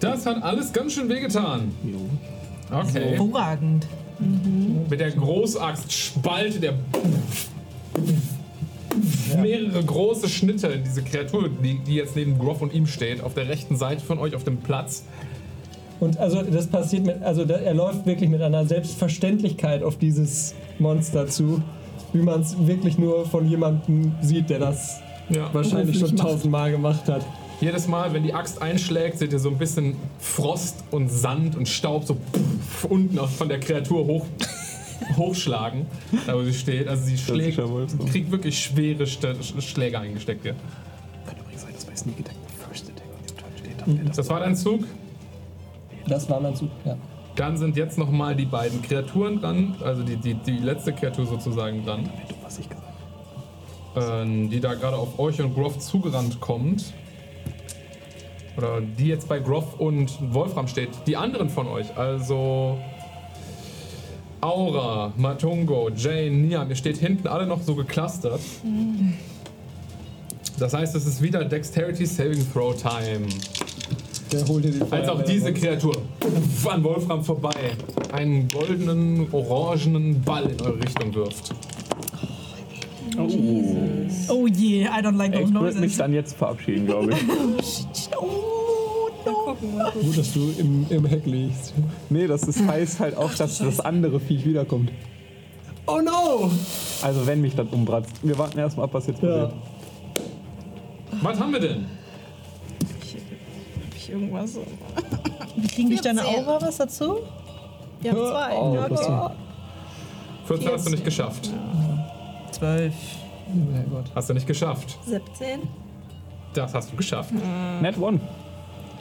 Das 0.00 0.24
hat 0.26 0.42
alles 0.42 0.72
ganz 0.72 0.92
schön 0.92 1.08
wehgetan. 1.08 1.72
Okay. 2.70 3.10
Hervorragend. 3.10 3.86
Mit 4.88 5.00
der 5.00 5.10
Großaxt 5.12 5.92
spaltet 5.92 6.62
er 6.64 6.74
mehrere 9.40 9.82
große 9.84 10.28
Schnitte 10.28 10.68
in 10.68 10.84
diese 10.84 11.02
Kreatur, 11.02 11.48
die, 11.62 11.78
die 11.78 11.94
jetzt 11.94 12.16
neben 12.16 12.38
Groff 12.38 12.60
und 12.62 12.72
ihm 12.74 12.86
steht, 12.86 13.22
auf 13.22 13.34
der 13.34 13.48
rechten 13.48 13.76
Seite 13.76 14.02
von 14.04 14.18
euch 14.18 14.34
auf 14.34 14.44
dem 14.44 14.58
Platz. 14.58 15.04
Und 16.00 16.18
also 16.18 16.42
das 16.42 16.66
passiert 16.66 17.04
mit, 17.04 17.22
also 17.22 17.44
da, 17.44 17.56
er 17.56 17.74
läuft 17.74 18.06
wirklich 18.06 18.30
mit 18.30 18.40
einer 18.40 18.64
Selbstverständlichkeit 18.66 19.82
auf 19.82 19.96
dieses 19.98 20.54
Monster 20.78 21.26
zu, 21.26 21.62
wie 22.12 22.22
man 22.22 22.40
es 22.40 22.56
wirklich 22.66 22.96
nur 22.98 23.26
von 23.26 23.46
jemandem 23.48 24.12
sieht, 24.22 24.48
der 24.50 24.60
das 24.60 25.00
Ja. 25.28 25.50
wahrscheinlich 25.52 25.98
schon 25.98 26.16
tausendmal 26.16 26.70
gemacht 26.70 27.06
hat. 27.08 27.24
Jedes 27.60 27.86
Mal, 27.86 28.14
wenn 28.14 28.22
die 28.22 28.32
Axt 28.32 28.62
einschlägt, 28.62 29.18
seht 29.18 29.34
ihr 29.34 29.38
so 29.38 29.50
ein 29.50 29.58
bisschen 29.58 29.94
Frost 30.18 30.82
und 30.90 31.10
Sand 31.10 31.56
und 31.56 31.68
Staub 31.68 32.04
so 32.04 32.16
unten 32.88 33.18
auch 33.18 33.28
von 33.28 33.50
der 33.50 33.60
Kreatur 33.60 34.06
hoch, 34.06 34.24
hochschlagen, 35.16 35.86
da 36.26 36.34
wo 36.34 36.42
sie 36.42 36.54
steht. 36.54 36.88
Also 36.88 37.04
sie 37.04 37.18
schlägt, 37.18 37.60
kriegt 38.10 38.30
wirklich 38.30 38.62
schwere 38.62 39.06
Schläge 39.06 39.98
eingesteckt. 39.98 40.44
Ja. 40.44 40.52
Kann 41.26 41.36
übrigens 41.38 41.62
sein, 41.62 41.72
dass 41.74 41.84
bei 41.84 41.96
Sneak 41.96 42.20
Attack 42.20 42.36
First 42.68 42.90
Attack 42.90 43.06
auf 43.14 43.26
dem 43.26 43.36
Turn 43.36 43.52
steht. 43.58 43.86
Wäre 43.86 44.06
das 44.06 44.16
Das 44.16 44.28
war 44.28 44.40
dein 44.40 44.56
Zug. 44.56 44.84
Das 46.06 46.28
war 46.28 46.40
mein 46.40 46.56
Zug, 46.56 46.70
ja. 46.84 46.96
Dann 47.36 47.56
sind 47.56 47.76
jetzt 47.76 47.96
nochmal 47.96 48.34
die 48.34 48.44
beiden 48.44 48.82
Kreaturen 48.82 49.40
dran, 49.40 49.76
also 49.82 50.02
die, 50.02 50.16
die, 50.16 50.34
die 50.34 50.58
letzte 50.58 50.92
Kreatur 50.92 51.26
sozusagen 51.26 51.84
dran, 51.84 52.04
du, 52.04 52.34
was 52.42 52.58
ich 52.58 52.68
gesagt 52.68 52.90
ähm, 53.96 54.50
die 54.50 54.60
da 54.60 54.74
gerade 54.74 54.96
auf 54.96 55.18
euch 55.18 55.40
und 55.40 55.54
Groff 55.54 55.78
zugerannt 55.78 56.40
kommt. 56.40 56.92
Oder 58.56 58.80
die 58.80 59.06
jetzt 59.06 59.28
bei 59.28 59.38
Groff 59.38 59.78
und 59.78 60.34
Wolfram 60.34 60.68
steht. 60.68 60.90
Die 61.06 61.16
anderen 61.16 61.48
von 61.48 61.66
euch, 61.66 61.96
also 61.96 62.78
Aura, 64.40 65.12
Matungo, 65.16 65.90
Jane, 65.94 66.30
Niam, 66.30 66.68
ihr 66.70 66.76
steht 66.76 66.96
hinten 66.96 67.28
alle 67.28 67.46
noch 67.46 67.60
so 67.62 67.74
geclustert. 67.74 68.40
Das 70.58 70.72
heißt, 70.74 70.94
es 70.94 71.06
ist 71.06 71.20
wieder 71.22 71.44
Dexterity 71.44 72.06
Saving 72.06 72.46
Throw 72.52 72.74
Time. 72.74 73.26
Der 74.32 74.46
holt 74.46 74.64
dir 74.64 74.70
die 74.70 74.80
Als 74.82 75.08
auch 75.08 75.16
Feuerwehr 75.16 75.24
diese. 75.26 75.52
Kreatur 75.52 75.96
an 76.70 76.84
Wolfram 76.84 77.24
vorbei 77.24 77.54
einen 78.12 78.48
goldenen, 78.48 79.26
orangenen 79.32 80.20
Ball 80.22 80.44
in 80.50 80.60
eure 80.60 80.78
Richtung 80.80 81.14
wirft. 81.14 81.52
Oh 84.28 84.46
je, 84.46 84.84
I 84.84 84.86
don't 85.02 85.16
like 85.16 85.34
Ich 85.34 85.40
those 85.40 85.52
würde 85.54 85.64
mich 85.66 85.74
noises. 85.80 85.96
dann 85.98 86.12
jetzt 86.14 86.36
verabschieden, 86.36 86.86
glaube 86.86 87.12
ich. 87.12 87.18
Oh, 88.16 88.59
no. 89.26 89.56
Gut, 90.02 90.18
dass 90.18 90.32
du 90.32 90.52
im, 90.58 90.86
im 90.90 91.04
Heck 91.06 91.26
liegst. 91.26 91.74
nee, 92.08 92.26
das 92.26 92.42
ist, 92.44 92.60
heißt 92.66 93.00
halt 93.00 93.16
auch, 93.16 93.32
dass 93.34 93.58
das 93.58 93.80
andere 93.80 94.20
Viech 94.20 94.44
wiederkommt. 94.44 94.90
Oh 95.86 96.00
no! 96.00 96.50
Also 97.02 97.26
wenn 97.26 97.40
mich 97.40 97.54
das 97.56 97.66
umbratzt. 97.70 98.12
Wir 98.22 98.38
warten 98.38 98.58
erstmal 98.58 98.84
ab, 98.84 98.90
was 98.94 99.06
jetzt 99.06 99.22
Ja. 99.22 99.46
passiert. 99.46 99.52
Was 101.22 101.40
haben 101.40 101.52
wir 101.52 101.60
denn? 101.60 101.86
Hab 102.86 103.96
ich 103.96 104.10
irgendwas. 104.10 104.58
Wie 105.56 105.66
kriegen 105.66 105.88
durch 105.88 106.00
deine 106.00 106.22
14. 106.22 106.44
Aura 106.46 106.62
was 106.62 106.76
dazu? 106.76 107.16
Ja, 108.02 108.12
zwei. 108.12 108.56
Oh, 108.56 108.74
Ja, 108.74 108.82
plus 108.86 109.00
okay. 109.00 109.30
14 110.46 110.68
hast 110.72 110.86
du 110.86 110.90
nicht 110.90 111.04
geschafft. 111.04 111.50
Zwölf. 112.52 112.94
Sehr 113.72 113.82
gut. 113.84 114.04
Hast 114.14 114.30
du 114.30 114.34
nicht 114.34 114.46
geschafft. 114.46 114.98
17. 115.06 115.60
Das 116.54 116.72
hast 116.74 116.92
du 116.92 116.96
geschafft. 116.96 117.32
Net 117.82 117.98
one. 117.98 118.20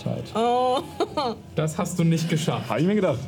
Tight. 0.04 0.24
Oh. 0.36 0.80
Das 1.56 1.78
hast 1.78 2.00
du 2.00 2.04
nicht 2.04 2.30
geschafft. 2.30 2.70
Habe 2.70 2.80
ich 2.82 2.88
mir 2.88 2.96
gedacht. 2.96 3.20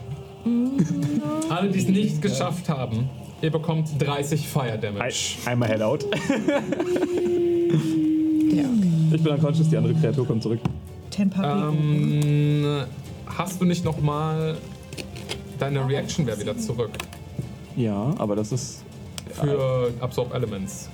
Alle, 1.50 1.70
die 1.70 1.80
es 1.80 1.88
nicht 1.88 2.22
geschafft 2.22 2.68
haben, 2.70 3.10
ihr 3.42 3.52
bekommt 3.52 3.90
30 4.02 4.48
Fire 4.48 4.72
Ein, 4.74 4.82
Damage. 4.82 5.38
einmal 5.46 5.70
Head 5.70 5.82
out. 5.82 6.06
Ja, 8.52 8.66
Ich 9.14 9.24
bin 9.24 9.34
unconscious, 9.34 9.70
die 9.70 9.78
andere 9.78 9.94
Kreatur 9.94 10.28
kommt 10.28 10.44
zurück. 10.44 10.60
Temperierung. 11.10 11.78
Ähm, 12.24 12.84
hast 13.26 13.62
du 13.62 13.66
nicht 13.66 13.84
nochmal 13.86 14.58
deine 15.60 15.88
Reaction 15.88 16.26
wäre 16.26 16.40
wieder 16.40 16.58
zurück 16.58 16.90
Ja, 17.76 18.14
aber 18.18 18.36
das 18.36 18.52
ist. 18.52 18.84
für 19.34 19.92
Absorb 20.02 20.34
Elements? 20.34 20.90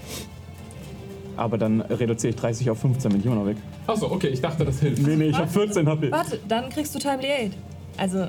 Aber 1.37 1.57
dann 1.57 1.81
reduziere 1.81 2.31
ich 2.31 2.35
30 2.35 2.69
auf 2.71 2.79
15, 2.79 3.11
bin 3.11 3.19
ich 3.21 3.25
immer 3.25 3.35
noch 3.35 3.45
weg. 3.45 3.57
Achso, 3.85 4.11
okay, 4.11 4.27
ich 4.29 4.41
dachte, 4.41 4.65
das 4.65 4.79
hilft. 4.79 5.05
Nee, 5.05 5.15
nee, 5.15 5.25
ich 5.29 5.37
habe 5.37 5.47
14 5.47 5.87
HP. 5.87 6.11
Warte, 6.11 6.39
dann 6.47 6.69
kriegst 6.69 6.93
du 6.95 6.99
Timely 6.99 7.27
Aid. 7.27 7.51
Also, 7.97 8.27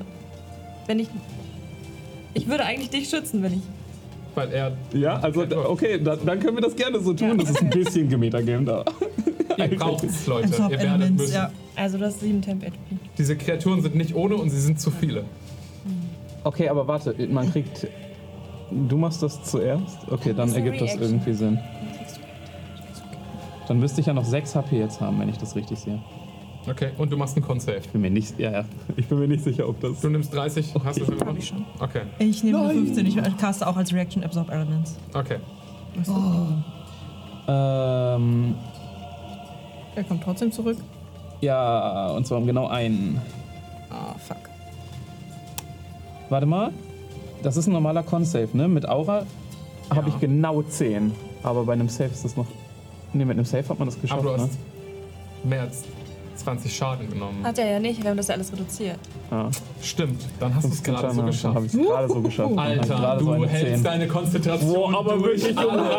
wenn 0.87 0.99
ich. 0.99 1.09
Ich 2.35 2.47
würde 2.47 2.63
eigentlich 2.65 2.89
dich 2.91 3.09
schützen, 3.09 3.41
wenn 3.43 3.53
ich. 3.53 3.61
Weil 4.35 4.51
er. 4.51 4.77
Ja, 4.93 5.17
also 5.19 5.41
okay, 5.67 5.99
da, 6.01 6.15
dann 6.15 6.39
können 6.39 6.55
wir 6.57 6.61
das 6.61 6.75
gerne 6.75 6.99
so 6.99 7.13
tun. 7.13 7.37
Das 7.39 7.49
ist 7.49 7.61
ein 7.61 7.69
bisschen 7.71 8.07
Gemeter-Game 8.07 8.65
da. 8.65 8.85
Ihr 9.57 9.77
braucht 9.77 10.03
es, 10.03 10.25
Leute. 10.27 10.47
Ihr 10.53 10.59
werdet 10.59 10.79
Elements, 10.81 11.21
müssen. 11.23 11.33
ja. 11.33 11.51
Also, 11.75 11.97
du 11.97 12.05
hast 12.05 12.19
7 12.19 12.41
Temp 12.41 12.63
HP. 12.63 12.73
Diese 13.17 13.35
Kreaturen 13.35 13.81
sind 13.81 13.95
nicht 13.95 14.13
ohne 14.15 14.35
und 14.35 14.49
sie 14.51 14.59
sind 14.61 14.79
zu 14.79 14.91
viele. 14.91 15.23
Okay, 16.43 16.69
aber 16.69 16.87
warte, 16.87 17.15
man 17.29 17.51
kriegt. 17.51 17.87
Du 18.87 18.97
machst 18.97 19.23
das 19.23 19.43
zuerst? 19.43 19.97
Okay, 20.11 20.29
dann 20.29 20.47
Das 20.47 20.49
ist 20.51 20.55
ergibt 20.57 20.79
das 20.81 20.95
irgendwie 20.95 21.33
Sinn. 21.33 21.59
Dann 23.69 23.79
müsste 23.79 24.01
ich 24.01 24.07
ja 24.07 24.13
noch 24.13 24.25
6 24.25 24.55
HP 24.55 24.77
jetzt 24.79 24.99
haben, 24.99 25.19
wenn 25.19 25.29
ich 25.29 25.37
das 25.37 25.55
richtig 25.55 25.79
sehe. 25.79 25.99
Okay, 26.69 26.89
und 26.97 27.11
du 27.11 27.17
machst 27.17 27.37
einen 27.37 27.45
Con-Save. 27.45 27.77
Ich 27.77 27.89
bin 27.89 28.01
mir 28.01 28.09
nicht, 28.11 28.37
ja, 28.37 28.51
ja. 28.51 28.65
Ich 28.97 29.07
bin 29.07 29.17
mir 29.19 29.27
nicht 29.27 29.43
sicher, 29.43 29.67
ob 29.69 29.79
das. 29.79 30.01
Du 30.01 30.09
nimmst 30.09 30.33
30. 30.33 30.73
Hast 30.83 30.99
du 30.99 31.05
schon 31.05 31.17
gemacht? 31.17 31.35
ich 31.39 31.47
schon. 31.47 31.65
Okay, 31.79 32.01
Ich 32.19 32.43
nehme 32.43 32.59
eine 32.59 32.73
15. 32.73 33.05
Ich 33.05 33.37
caste 33.37 33.65
auch 33.65 33.77
als 33.77 33.93
Reaction 33.93 34.23
Absorb 34.23 34.51
Elements. 34.51 34.97
okay. 35.13 35.37
Ähm, 37.47 38.55
Er 39.95 40.03
kommt 40.03 40.23
trotzdem 40.23 40.51
zurück. 40.51 40.77
ja, 41.41 42.09
und 42.09 42.27
zwar 42.27 42.37
um 42.39 42.45
genau 42.45 42.67
einen. 42.67 43.21
Ah, 43.89 44.15
fuck. 44.17 44.37
Warte 46.29 46.45
mal. 46.45 46.71
Das 47.41 47.55
ist 47.57 47.67
ein 47.67 47.73
normaler 47.73 48.03
Con-Save, 48.03 48.49
ne? 48.53 48.67
Mit 48.67 48.87
Aura 48.87 49.25
habe 49.89 50.09
Ja. 50.09 50.13
ich 50.15 50.19
genau 50.19 50.61
10. 50.61 51.13
Aber 51.41 51.63
bei 51.65 51.73
einem 51.73 51.87
Save 51.89 52.09
ist 52.09 52.25
das 52.25 52.35
noch. 52.35 52.45
Ne, 53.13 53.25
mit 53.25 53.37
einem 53.37 53.45
Save 53.45 53.67
hat 53.67 53.79
man 53.79 53.87
das 53.87 53.99
geschafft, 53.99 54.21
Aber 54.21 54.31
du 54.31 54.37
ne? 54.37 54.43
hast 54.43 54.57
mehr 55.43 55.61
als 55.61 55.83
20 56.35 56.73
Schaden 56.75 57.09
genommen. 57.09 57.43
Hat 57.43 57.57
er 57.57 57.69
ja 57.71 57.79
nicht, 57.79 58.01
wir 58.01 58.09
haben 58.11 58.17
das 58.17 58.27
ja 58.29 58.35
alles 58.35 58.51
reduziert. 58.53 58.97
Ja. 59.29 59.49
Stimmt, 59.81 60.21
dann 60.39 60.55
hast 60.55 60.65
du 60.65 60.69
es 60.69 60.81
gerade 60.83 61.11
so 61.13 61.23
geschafft. 61.23 61.55
habe 61.55 61.65
ich 61.65 61.73
es 61.73 61.79
gerade 61.79 62.07
so 62.07 62.21
geschafft. 62.21 62.51
Hab 62.51 62.59
Alter, 62.59 63.17
so 63.19 63.25
du 63.25 63.31
eine 63.33 63.47
hältst 63.47 63.73
10. 63.75 63.83
deine 63.83 64.07
Konzentration. 64.07 64.73
Boah, 64.91 64.99
aber 64.99 65.17
durch 65.17 65.43
wirklich. 65.43 65.59
Junge, 65.59 65.89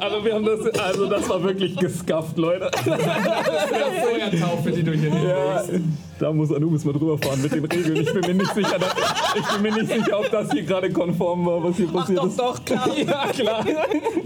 also 0.00 0.24
wir 0.24 0.34
haben 0.34 0.44
das, 0.46 0.80
also 0.80 1.06
das 1.10 1.28
war 1.28 1.42
wirklich 1.42 1.76
gescufft, 1.76 2.38
Leute. 2.38 2.70
Feuertaufe, 2.72 4.70
die 4.72 4.82
du 4.82 4.92
hier 4.92 5.08
Ja, 5.10 5.62
hinlegst. 5.62 5.88
Da 6.22 6.32
muss 6.32 6.52
Anubis 6.52 6.84
mal 6.84 6.92
drüber 6.92 7.18
fahren 7.18 7.42
mit 7.42 7.52
den 7.52 7.64
Regeln. 7.64 7.96
Ich 7.96 8.12
bin 8.12 8.20
mir 8.20 8.34
nicht 8.34 8.54
sicher, 8.54 8.78
dass, 8.78 8.94
ich 9.36 9.46
bin 9.52 9.62
mir 9.62 9.72
nicht 9.82 9.92
sicher, 9.92 10.20
ob 10.20 10.30
das 10.30 10.52
hier 10.52 10.62
gerade 10.62 10.90
konform 10.90 11.44
war, 11.44 11.64
was 11.64 11.76
hier 11.76 11.88
Ach 11.90 11.94
passiert 11.94 12.18
doch, 12.18 12.26
ist. 12.26 12.38
doch, 12.38 12.64
klar. 12.64 12.88
Ja, 12.96 13.26
klar. 13.32 13.64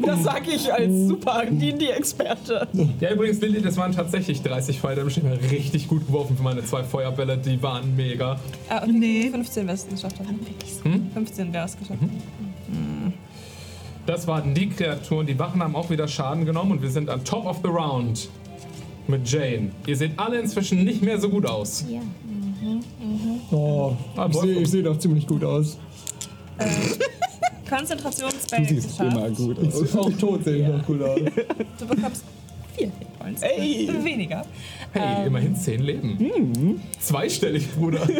Das 0.04 0.22
sage 0.22 0.50
ich 0.54 0.72
als 0.72 0.92
super 1.08 1.44
D&D-Experte. 1.50 2.68
Ja, 3.00 3.12
übrigens, 3.12 3.40
Lilly, 3.40 3.62
das 3.62 3.76
waren 3.78 3.92
tatsächlich 3.92 4.42
30 4.42 4.78
Feuer 4.78 4.96
Damage. 4.96 5.20
Ich 5.20 5.24
habe 5.24 5.50
richtig 5.50 5.88
gut 5.88 6.06
geworfen 6.06 6.36
für 6.36 6.42
meine 6.42 6.62
zwei 6.64 6.84
Feuerbälle. 6.84 7.38
Die 7.38 7.62
waren 7.62 7.96
mega. 7.96 8.38
Ah, 8.68 8.82
okay, 8.82 8.92
Nee. 8.92 9.30
15 9.30 9.66
wäre 9.66 9.76
es 9.76 9.88
geschafft 9.88 10.18
haben. 10.20 10.38
Hm? 10.82 11.10
15 11.14 11.52
wäre 11.52 11.64
es 11.64 11.78
geschafft. 11.78 12.00
Das 14.04 14.26
waren 14.26 14.54
die 14.54 14.68
Kreaturen. 14.68 15.26
Die 15.26 15.38
Wachen 15.38 15.62
haben 15.62 15.74
auch 15.74 15.88
wieder 15.90 16.06
Schaden 16.08 16.44
genommen 16.44 16.72
und 16.72 16.82
wir 16.82 16.90
sind 16.90 17.08
an 17.08 17.24
Top 17.24 17.46
of 17.46 17.60
the 17.62 17.68
Round 17.70 18.28
mit 19.08 19.28
Jane. 19.30 19.70
Ihr 19.86 19.96
seht 19.96 20.12
alle 20.18 20.40
inzwischen 20.40 20.84
nicht 20.84 21.02
mehr 21.02 21.18
so 21.20 21.28
gut 21.28 21.46
aus. 21.46 21.84
Oh, 23.50 23.92
Ah, 24.16 24.26
ich 24.28 24.34
Wolf- 24.34 24.44
sehe 24.44 24.66
seh 24.66 24.82
doch 24.82 24.98
ziemlich 24.98 25.26
gut 25.26 25.44
aus. 25.44 25.78
Konzentrationsspell 27.68 28.60
Du 28.66 28.68
siehst 28.74 28.88
geschafft. 28.98 29.16
immer 29.16 29.30
gut 29.30 29.58
aus. 29.58 29.96
Auch 29.96 30.10
tot 30.12 30.44
sehe 30.44 30.56
ich 30.62 30.68
noch 30.68 30.84
gut 30.86 31.02
aus. 31.02 31.18
Du 31.78 31.86
bekommst 31.86 32.24
4 32.76 32.86
Hitpoints. 32.98 33.42
Ey. 33.42 33.88
Weniger. 34.04 34.44
Hey, 34.92 35.26
immerhin 35.26 35.56
10 35.56 35.82
Leben. 35.82 36.80
Zweistellig, 37.00 37.68
Bruder. 37.74 38.00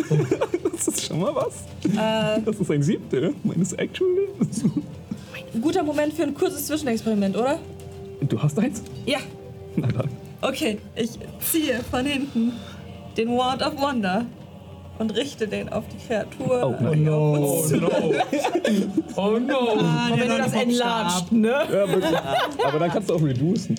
Das 0.77 0.89
ist 0.89 1.07
schon 1.07 1.21
mal 1.21 1.35
was. 1.35 1.55
Äh, 1.85 2.43
Das 2.45 2.57
ist 2.61 2.71
ein 2.71 2.83
Siebtel 2.83 3.35
meines 3.45 3.73
Actual 3.73 4.11
Lebens. 4.11 4.63
guter 5.63 5.83
Moment 5.83 6.13
für 6.13 6.25
ein 6.25 6.35
kurzes 6.35 6.67
Zwischenexperiment, 6.67 7.35
oder? 7.35 7.59
Du 8.21 8.39
hast 8.43 8.59
eins? 8.59 8.83
Ja. 9.07 9.19
Na 9.75 9.87
dann. 9.87 10.11
Okay, 10.43 10.79
ich 10.95 11.11
ziehe 11.41 11.81
von 11.91 12.05
hinten 12.05 12.53
den 13.17 13.29
Wand 13.37 13.63
of 13.63 13.81
Wonder 13.81 14.25
und 14.99 15.15
richte 15.17 15.47
den 15.49 15.69
auf 15.71 15.85
die 15.89 16.07
Kreatur. 16.07 16.77
Oh, 16.79 16.83
nein. 16.83 17.05
No. 17.05 17.35
Oh 17.35 17.65
no. 17.75 17.91
Oh 19.17 19.39
no. 19.39 19.59
Und 20.13 20.21
wenn 20.21 20.29
du 20.29 20.39
das 20.39 20.53
enlarged, 20.53 21.33
ne? 21.33 21.49
Ja, 21.49 21.89
wirklich. 21.89 22.17
Aber 22.67 22.79
dann 22.79 22.91
kannst 22.91 23.11
du 23.11 23.15
auch 23.15 23.23
reducen. 23.23 23.75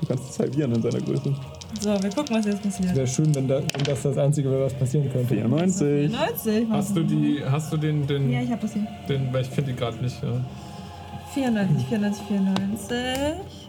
Du 0.00 0.06
kannst 0.06 0.30
es 0.30 0.38
halbieren 0.38 0.74
in 0.74 0.82
seiner 0.82 1.00
Größe. 1.00 1.34
So, 1.80 1.90
wir 2.02 2.10
gucken, 2.10 2.36
was 2.36 2.46
jetzt 2.46 2.62
passiert. 2.62 2.94
Wäre 2.96 3.06
schön, 3.06 3.34
wenn, 3.34 3.46
da, 3.46 3.56
wenn 3.60 3.84
das 3.84 4.02
das 4.02 4.16
Einzige 4.16 4.50
wäre, 4.50 4.64
was 4.64 4.74
passieren 4.74 5.10
könnte. 5.12 5.34
94. 5.34 6.10
90. 6.10 6.66
Hast 6.70 6.96
du 6.96 7.02
die, 7.02 7.42
hast 7.44 7.72
du 7.72 7.76
den, 7.76 8.06
den, 8.06 8.30
Ja, 8.30 8.40
ich 8.40 8.50
hab 8.50 8.60
das 8.60 8.72
hier. 8.72 8.86
den, 9.08 9.32
weil 9.32 9.42
ich 9.42 9.48
finde 9.48 9.72
die 9.72 9.76
gerade 9.78 9.98
nicht. 9.98 10.22
Ja. 10.22 10.40
94, 11.34 11.86
94, 11.88 12.24
94. 12.26 13.67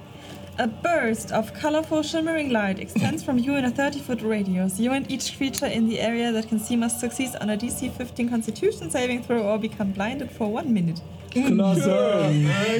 A 0.60 0.68
burst 0.68 1.32
of 1.32 1.54
colorful 1.54 2.04
shimmering 2.04 2.50
light 2.50 2.80
extends 2.80 3.24
from 3.24 3.38
you 3.38 3.56
in 3.56 3.64
a 3.64 3.72
30-foot 3.72 4.22
radius. 4.22 4.78
You 4.78 4.92
and 4.92 5.10
each 5.10 5.38
creature 5.38 5.68
in 5.68 5.88
the 5.88 6.02
area 6.02 6.34
that 6.34 6.50
can 6.50 6.60
see 6.60 6.76
must 6.76 7.00
succeed 7.00 7.30
on 7.40 7.50
a 7.50 7.56
DC 7.56 7.90
15 7.94 8.28
Constitution 8.28 8.92
saving 8.92 9.24
throw 9.24 9.42
or 9.42 9.58
become 9.58 9.94
blinded 9.94 10.30
for 10.30 10.52
one 10.52 10.74
minute. 10.74 11.00
Klasse! 11.32 12.32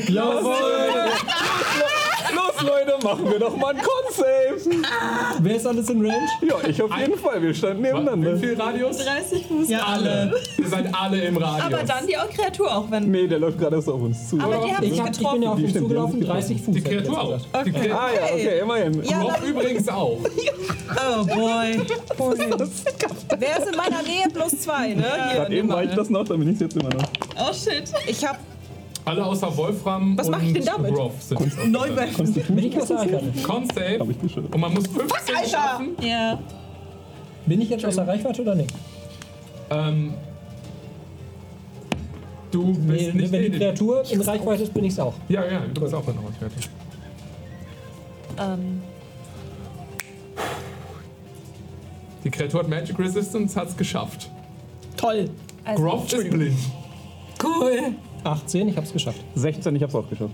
Jawohl! 0.08 0.54
Los, 2.36 2.62
Leute, 2.62 3.04
machen 3.04 3.32
wir 3.32 3.40
doch 3.40 3.56
mal 3.58 3.70
einen 3.70 3.80
Con-Save. 3.82 4.84
Wer 5.40 5.56
ist 5.56 5.66
alles 5.66 5.90
in 5.90 6.02
Range? 6.06 6.28
Ja, 6.42 6.56
ich 6.68 6.82
auf 6.82 6.96
jeden 6.98 7.18
Fall. 7.18 7.42
Wir 7.42 7.54
standen 7.54 7.82
nebeneinander. 7.82 8.36
Wie 8.36 8.40
viel 8.48 8.62
Radius? 8.62 8.98
30 8.98 9.46
Fuß. 9.48 9.70
Ja, 9.70 9.80
alle. 9.86 10.32
Ihr 10.58 10.68
seid 10.68 10.94
alle 10.94 11.22
im 11.22 11.38
Radius. 11.38 11.66
Aber 11.74 11.84
dann 11.84 12.06
die 12.06 12.16
Kreatur 12.36 12.76
auch, 12.76 12.92
wenn. 12.92 13.10
Nee, 13.10 13.28
der 13.28 13.40
läuft 13.40 13.58
gerade 13.58 13.78
erst 13.78 13.90
auf 13.90 14.02
uns 14.02 14.30
zu. 14.30 14.40
Aber 14.40 14.58
die 14.66 14.74
haben 14.76 14.84
Ich, 14.84 14.92
dich 14.92 15.00
hab, 15.02 15.10
ich 15.12 15.18
bin 15.18 15.24
getroffen. 15.24 15.42
ja 15.44 15.50
auf 15.50 15.56
Die 15.58 15.64
ihn 15.64 15.70
stimmt, 15.70 15.84
zugelaufen, 15.88 16.20
die 16.22 16.28
haben 16.28 16.34
30 16.40 16.62
Fuß. 16.62 16.76
die 16.76 16.80
hätte 16.82 16.90
ich 16.96 16.98
Kreatur 17.04 17.20
auch. 17.22 17.34
gesagt. 17.34 17.66
Die 17.68 17.72
Kreatur 17.72 18.00
ah 18.00 18.10
ja, 18.14 18.24
okay, 18.34 18.60
immerhin. 18.62 19.04
Ja, 19.04 19.22
Rob 19.22 19.42
übrigens 19.48 19.90
auch. 19.90 20.20
Oh 20.92 21.24
boy. 21.24 21.80
Wer 23.38 23.58
ist 23.60 23.68
in 23.70 23.78
meiner 23.78 24.02
Nähe? 24.02 24.28
Plus 24.34 24.60
zwei, 24.60 24.88
ne? 24.96 25.04
Hier, 25.04 25.40
Gerade 25.42 25.56
eben 25.56 25.70
war 25.70 25.84
ich 25.84 25.92
das 25.94 26.10
noch, 26.10 26.24
dann 26.26 26.40
bin 26.40 26.52
ich 26.52 26.60
jetzt 26.60 26.76
immer 26.76 26.90
noch. 26.90 27.04
Oh 27.40 27.54
shit. 27.54 27.84
Ich 28.08 28.26
hab 28.28 28.39
Alle 29.10 29.26
außer 29.26 29.58
Wolfram 29.58 30.16
Was 30.16 30.28
und 30.28 30.32
mach 30.34 30.44
ich 30.44 30.54
denn 30.54 30.66
damit? 30.66 30.96
Rob 30.96 31.20
sind 31.20 31.40
jetzt 31.40 31.66
neu. 31.66 31.90
Bin 31.90 32.60
ich 32.60 32.78
außer 32.80 32.96
Reichweite? 32.96 33.32
Con-Save. 33.42 33.98
Hab 34.00 34.10
ich 34.12 34.22
geschafft. 34.22 34.54
Und 34.54 34.62
man 34.62 34.72
muss 34.72 34.86
15 34.86 35.36
Alter! 35.36 35.50
schaffen. 35.50 35.88
Ja. 36.00 36.40
Bin 37.48 37.62
ich 37.62 37.70
jetzt 37.70 37.86
außer 37.86 38.08
Reichweite 38.08 38.42
oder 38.44 38.54
nicht? 38.54 38.72
Ähm, 39.72 40.14
du 42.52 42.66
bist 42.74 42.86
Nee, 42.86 43.12
nicht 43.14 43.32
wenn 43.32 43.52
die 43.52 43.58
Kreatur 43.58 44.04
in 44.12 44.22
Reichweite 44.22 44.62
ist, 44.64 44.74
bin 44.76 44.84
ich's 44.86 45.00
auch. 45.00 45.16
Ja, 45.28 45.44
ja, 45.44 45.62
du 45.74 45.82
bist 45.82 45.94
auch 45.96 46.08
in 46.08 46.14
Reichweite. 46.14 46.70
Ähm, 48.38 48.82
Die 52.24 52.30
Kreatur 52.30 52.60
hat 52.60 52.70
Magic 52.70 53.00
Resistance, 53.00 53.60
hat's 53.60 53.76
geschafft. 53.76 54.30
toll. 54.98 55.30
also, 55.66 55.82
Groff 55.84 56.14
ist 56.14 56.30
blind. 56.30 56.58
Cool. 57.44 57.96
18, 58.24 58.70
ich 58.70 58.78
hab's 58.78 58.92
geschafft. 58.94 59.20
16, 59.36 59.76
ich 59.76 59.84
hab's 59.84 59.96
auch 59.96 60.10
geschafft. 60.10 60.34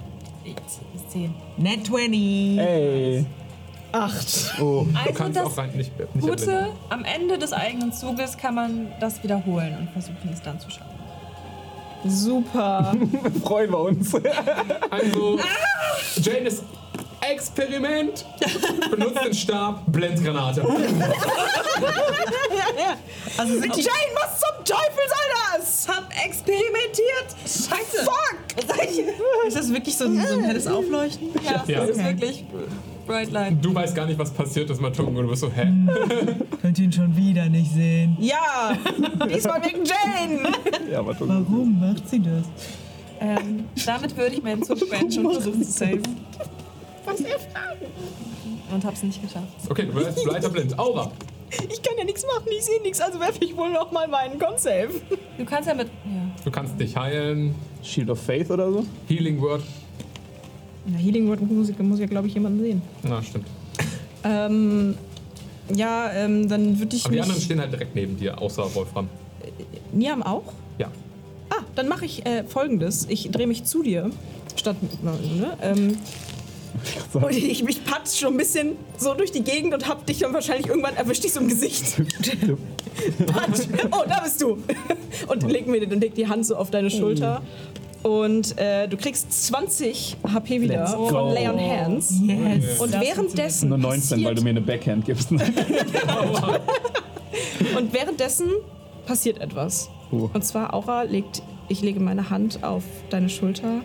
10. 1.10 1.34
Net 1.57 1.86
20. 1.86 2.12
Ey. 2.60 3.26
Acht. 3.91 4.56
Oh. 4.60 4.86
Du 4.91 4.98
Also 4.99 5.14
kannst 5.14 5.40
das 5.40 5.45
auch 5.45 5.57
rein 5.57 5.70
nicht, 5.76 5.91
nicht 5.98 6.12
Gute, 6.28 6.52
erblinden. 6.52 6.78
am 6.90 7.06
Ende 7.06 7.38
des 7.38 7.53
eigenen 7.53 7.94
Zuges 7.94 8.38
kann 8.38 8.56
man 8.56 8.88
das 8.99 9.24
wiederholen 9.24 9.78
und 9.80 9.90
versuchen, 9.91 10.30
es 10.34 10.41
dann 10.41 10.60
zu 10.60 10.70
schaffen. 10.70 10.90
Super. 12.06 12.94
Freuen 13.44 13.72
wir 13.72 13.80
uns. 13.80 14.14
Also, 14.91 15.40
Jane 16.22 16.40
ist 16.48 16.64
Experiment! 17.31 18.26
Benutzt 18.91 19.26
den 19.26 19.34
Stab, 19.34 19.84
Blendgranate. 19.91 20.61
Also 23.38 23.53
sind 23.60 23.76
die 23.76 23.81
Jane, 23.81 24.14
was 24.15 24.39
zum 24.39 24.64
Teufel 24.65 25.03
soll 25.07 25.60
das? 25.60 25.88
Hab 25.88 26.10
experimentiert! 26.26 27.27
Scheiße! 27.43 28.06
Fuck! 28.06 29.47
Ist 29.47 29.57
das 29.57 29.72
wirklich 29.73 29.95
so 29.97 30.06
ein, 30.06 30.26
so 30.27 30.34
ein 30.35 30.43
helles 30.43 30.68
Aufleuchten? 30.68 31.30
Ja, 31.43 31.64
Ja. 31.68 31.80
das 31.85 31.89
ist 31.97 32.03
wirklich 32.03 32.45
Bright 33.06 33.31
Light. 33.31 33.53
Du 33.64 33.73
weißt 33.73 33.93
gar 33.95 34.06
nicht, 34.06 34.18
was 34.18 34.31
passiert 34.31 34.69
ist, 34.69 34.81
Matungo. 34.81 35.22
Du 35.22 35.27
bist 35.30 35.41
so, 35.41 35.52
hä? 35.52 35.68
Könnt 36.61 36.80
ihr 36.80 36.85
ihn 36.85 36.91
schon 36.93 37.15
wieder 37.15 37.45
nicht 37.49 37.72
sehen? 37.72 38.18
Ja, 38.19 38.76
diesmal 39.30 39.64
wegen 39.64 39.84
Jane. 39.85 40.52
Ja, 40.91 41.02
du. 41.02 41.27
Warum 41.27 41.80
macht 41.80 42.10
sie 42.10 42.19
das? 42.19 42.45
Ähm, 43.19 43.65
damit 43.85 44.15
würde 44.18 44.35
ich 44.35 44.43
meinen 44.43 44.64
Zug 44.64 44.81
und 44.81 45.14
versuchen 45.14 45.64
zu 45.64 45.72
saven. 45.72 46.26
Was 47.06 47.22
er 47.22 47.40
fragen? 47.40 47.86
Und 48.72 48.84
hab's 48.84 49.03
nicht 49.03 49.22
geschafft. 49.22 49.48
Okay, 49.69 49.86
du 49.86 49.94
bleibst 49.94 50.27
weiter 50.27 50.49
blind. 50.56 50.77
Aura. 50.77 51.11
Ich 51.72 51.82
kann 51.82 51.94
ja 51.98 52.03
nichts 52.03 52.26
machen, 52.26 52.48
ich 52.49 52.65
sehe 52.65 52.82
nichts, 52.82 52.99
also 52.99 53.19
werfe 53.19 53.38
ich 53.45 53.56
wohl 53.56 53.72
noch 53.72 53.91
mal 53.91 54.07
meinen 54.07 54.40
Con-Save. 54.40 54.90
Du 55.38 55.45
kannst 55.45 55.69
ja 55.69 55.76
mit. 55.76 55.88
Ja. 55.88 56.32
Du 56.44 56.52
kannst 56.52 56.80
dich 56.80 56.95
heilen. 56.98 57.56
Shield 57.84 58.10
of 58.10 58.19
Faith 58.19 58.49
oder 58.49 58.72
so? 58.72 58.86
Healing 59.07 59.40
Word. 59.40 59.61
Na, 60.88 60.98
Healing 60.98 61.27
Word 61.30 61.41
Musik 61.41 61.80
muss 61.80 61.99
ja, 61.99 62.07
glaube 62.07 62.27
ich, 62.27 62.34
jemanden 62.34 62.60
sehen. 62.61 62.82
Na, 63.03 63.22
stimmt. 63.22 63.48
Ähm, 64.23 64.98
ja, 65.73 66.11
ähm, 66.11 66.49
dann 66.49 66.80
würde 66.80 66.95
ich 66.95 67.06
Aber 67.06 67.14
die 67.14 67.22
anderen 67.22 67.41
stehen 67.41 67.60
halt 67.60 67.72
direkt 67.72 67.95
neben 67.95 68.18
dir, 68.18 68.41
außer 68.41 68.73
Wolfram. 68.73 69.07
Niam 69.94 70.23
auch? 70.23 70.52
Ja. 70.80 70.88
Ah, 71.52 71.61
dann 71.76 71.88
mache 71.88 72.06
ich 72.06 72.26
äh, 72.26 72.44
folgendes. 72.44 73.06
Ich 73.07 73.30
drehe 73.32 73.48
mich 73.48 73.64
zu 73.65 73.84
dir, 73.84 74.10
statt... 74.56 74.77
Ne, 75.03 75.57
ähm, 75.61 75.98
und 77.14 77.31
ich, 77.31 77.64
ich 77.68 77.85
patsch 77.85 78.19
schon 78.19 78.34
ein 78.34 78.38
bisschen 78.38 78.76
so 78.97 79.14
durch 79.14 79.31
die 79.31 79.43
Gegend 79.43 79.73
und 79.73 79.88
hab 79.88 80.06
dich 80.06 80.19
dann 80.19 80.34
wahrscheinlich 80.34 80.68
irgendwann 80.68 80.95
erwischt 80.95 81.23
dich 81.23 81.34
so 81.34 81.39
im 81.39 81.47
Gesicht. 81.47 81.95
Patsch. 83.26 83.68
Oh, 83.91 84.03
da 84.07 84.22
bist 84.22 84.41
du. 84.41 84.57
Und 85.27 85.43
leg 85.43 85.68
mir 85.68 85.81
und 85.81 85.99
leg 85.99 86.15
die 86.15 86.27
Hand 86.27 86.45
so 86.45 86.56
auf 86.56 86.72
deine 86.72 86.89
Schulter. 86.89 87.41
Und 88.03 88.57
äh, 88.57 88.88
du 88.88 88.97
kriegst 88.97 89.47
20 89.47 90.18
HP 90.34 90.61
wieder 90.61 90.88
von 90.88 91.34
Lay 91.34 91.47
on 91.49 91.60
Hands. 91.60 92.14
Yes. 92.22 92.80
Und 92.80 92.93
währenddessen 92.93 93.69
Nur 93.69 93.77
19, 93.80 94.23
weil 94.23 94.35
du 94.35 94.43
mir 94.43 94.52
eine 94.52 94.61
Backhand 94.61 95.06
gibst. 95.06 95.31
und 95.31 95.41
währenddessen 97.91 98.49
passiert 99.06 99.39
etwas. 99.41 99.89
Oh. 100.11 100.30
Und 100.34 100.45
zwar 100.45 100.73
Aura 100.73 101.03
legt, 101.03 101.41
ich 101.68 101.81
lege 101.81 101.99
meine 101.99 102.30
Hand 102.30 102.64
auf 102.64 102.84
deine 103.10 103.30
Schulter 103.30 103.81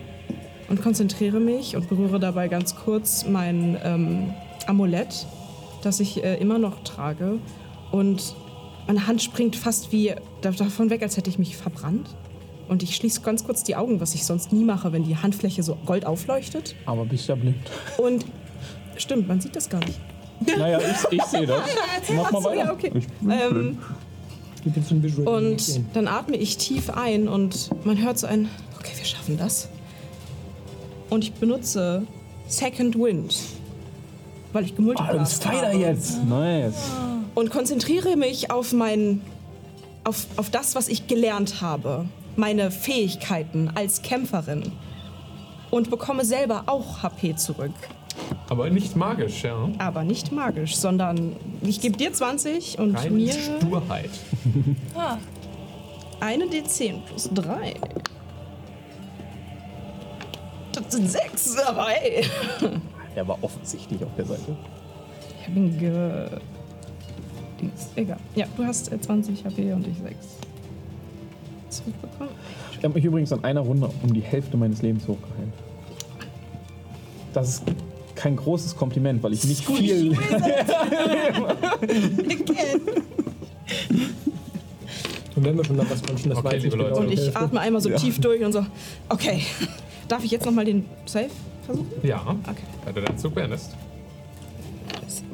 und 0.71 0.81
konzentriere 0.83 1.39
mich 1.41 1.77
und 1.77 1.89
berühre 1.89 2.19
dabei 2.19 2.49
ganz 2.49 2.75
kurz 2.77 3.27
mein 3.27 3.77
ähm, 3.85 4.33
Amulett, 4.67 5.27
das 5.83 6.01
ich 6.01 6.23
äh, 6.25 6.37
immer 6.37 6.59
noch 6.59 6.83
trage. 6.85 7.39
Und 7.91 8.35
meine 8.87 9.07
Hand 9.07 9.23
springt 9.23 9.57
fast 9.57 9.93
wie 9.93 10.15
da- 10.41 10.51
davon 10.53 10.89
weg, 10.91 11.03
als 11.03 11.17
hätte 11.17 11.29
ich 11.29 11.39
mich 11.39 11.57
verbrannt. 11.57 12.09
Und 12.69 12.83
ich 12.85 12.95
schließe 12.95 13.21
ganz 13.23 13.45
kurz 13.45 13.65
die 13.65 13.75
Augen, 13.75 14.01
was 14.01 14.15
ich 14.15 14.25
sonst 14.25 14.53
nie 14.53 14.63
mache, 14.65 14.93
wenn 14.93 15.03
die 15.05 15.17
Handfläche 15.17 15.63
so 15.65 15.77
gold 15.87 16.07
aufleuchtet. 16.07 16.77
Aber 16.87 17.05
bist 17.05 17.29
ja 17.29 17.35
blind. 17.35 17.57
Und 17.99 18.25
stimmt, 18.97 19.27
man 19.27 19.41
sieht 19.41 19.57
das 19.57 19.69
gar 19.69 19.81
nicht. 19.81 19.99
Naja, 20.57 20.79
ich, 20.79 21.19
ich 21.19 21.23
sehe 21.25 21.47
das. 21.47 21.61
Mach 22.17 22.31
mal 22.31 22.45
weiter. 22.45 22.65
ja, 22.65 22.73
okay. 22.73 22.93
Ich 22.95 23.09
bin 23.09 23.31
Ähm, 23.31 23.79
Und 25.27 25.81
dann 25.95 26.07
atme 26.07 26.37
ich 26.37 26.57
tief 26.59 26.91
ein 26.91 27.29
und 27.29 27.71
man 27.85 28.01
hört 28.03 28.19
so 28.19 28.27
ein, 28.27 28.49
okay, 28.79 28.93
wir 28.97 29.05
schaffen 29.05 29.37
das. 29.37 29.69
Und 31.11 31.25
ich 31.25 31.33
benutze 31.35 32.07
Second 32.47 32.97
Wind, 32.97 33.37
weil 34.53 34.65
ich 34.65 34.73
Ah, 34.73 34.77
gemultiplast 34.77 35.43
bist 35.43 35.45
Fighter 35.45 35.73
jetzt. 35.73 36.25
Nice. 36.25 36.91
Und 37.35 37.51
konzentriere 37.51 38.17
mich 38.17 38.51
auf 38.51 38.73
mein, 38.73 39.21
auf, 40.05 40.27
auf 40.37 40.51
das, 40.51 40.75
was 40.75 40.89
ich 40.89 41.07
gelernt 41.07 41.61
habe. 41.61 42.07
Meine 42.37 42.71
Fähigkeiten 42.71 43.71
als 43.75 44.03
Kämpferin. 44.03 44.73
Und 45.71 45.91
bekomme 45.91 46.25
selber 46.25 46.65
auch 46.67 47.03
HP 47.03 47.37
zurück. 47.37 47.73
Aber 48.49 48.69
nicht 48.71 48.97
magisch, 48.97 49.45
ja. 49.45 49.69
Aber 49.79 50.03
nicht 50.03 50.33
magisch, 50.33 50.77
sondern 50.77 51.37
ich 51.63 51.81
gebe 51.81 51.97
dir 51.97 52.13
20 52.13 52.79
und 52.81 52.97
Rein 52.97 53.15
mir 53.15 53.33
Sturheit. 53.33 54.11
Ah, 54.97 55.19
eine 56.21 56.45
D10 56.47 57.03
plus 57.07 57.31
3. 57.33 57.75
Das 60.73 60.93
sind 60.93 61.11
6, 61.11 61.59
aber 61.59 61.87
hey. 61.89 62.25
Er 63.17 63.27
war 63.27 63.39
offensichtlich 63.43 64.03
auf 64.05 64.15
der 64.17 64.25
Seite. 64.25 64.57
Ich 65.41 65.49
hab 65.49 65.57
ihn 65.57 65.77
ge. 65.79 66.29
Dings. 67.61 67.89
Egal. 67.97 68.19
Ja, 68.37 68.47
du 68.57 68.65
hast 68.65 68.93
äh, 68.93 69.01
20 69.01 69.45
HP 69.45 69.73
und 69.73 69.87
ich 69.87 69.99
6. 69.99 70.17
Zurückbekommen. 71.71 72.31
Ich 72.79 72.85
habe 72.85 72.95
mich 72.95 73.05
übrigens 73.05 73.33
in 73.33 73.43
einer 73.45 73.61
Runde 73.61 73.91
um 74.03 74.15
die 74.15 74.21
Hälfte 74.21 74.57
meines 74.57 74.81
Lebens 74.83 75.07
hochgeheilt. 75.09 75.53
Das 77.33 77.49
ist 77.49 77.65
kein 78.15 78.37
großes 78.37 78.77
Kompliment, 78.77 79.23
weil 79.23 79.33
ich 79.33 79.45
nicht 79.45 79.65
viel. 79.67 80.17
Und 85.37 85.45
wenn 85.45 85.57
wir 85.57 85.65
schon 85.65 85.77
noch 85.77 85.89
was 85.89 86.07
wünschen, 86.09 86.29
das 86.31 86.39
Okay, 86.39 86.47
weiß 86.49 86.55
ich 86.57 86.63
liebe 86.65 86.77
Leute. 86.77 86.91
genau. 86.95 87.07
Und 87.07 87.13
ich 87.13 87.37
atme 87.37 87.61
einmal 87.61 87.81
so 87.81 87.89
tief 87.91 88.21
durch 88.21 88.43
und 88.45 88.53
so. 88.53 88.67
Okay. 89.09 89.43
Darf 90.11 90.25
ich 90.25 90.33
jetzt 90.33 90.45
nochmal 90.45 90.65
den 90.65 90.85
Save 91.07 91.29
versuchen? 91.65 91.87
Ja. 92.03 92.21
Okay. 92.43 92.63
Wenn 92.85 92.95
du 92.97 93.01
deinen 93.03 93.17
Zug 93.17 93.33
beendest. 93.33 93.77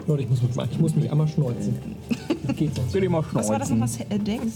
Leute, 0.06 0.22
ich 0.24 0.28
muss, 0.28 0.42
mich, 0.42 0.50
ich 0.70 0.78
muss 0.78 0.94
mich 0.94 1.10
einmal 1.10 1.26
schneuzen. 1.26 1.78
Geht 2.54 2.74
sonst 2.76 2.92
Will 2.92 3.04
ich 3.04 3.08
mal 3.08 3.24
Was 3.32 3.48
war 3.48 3.58
das 3.58 3.70
noch, 3.70 3.76
schnauzen. 3.78 4.04
was 4.08 4.16
äh, 4.16 4.18
denkst? 4.20 4.54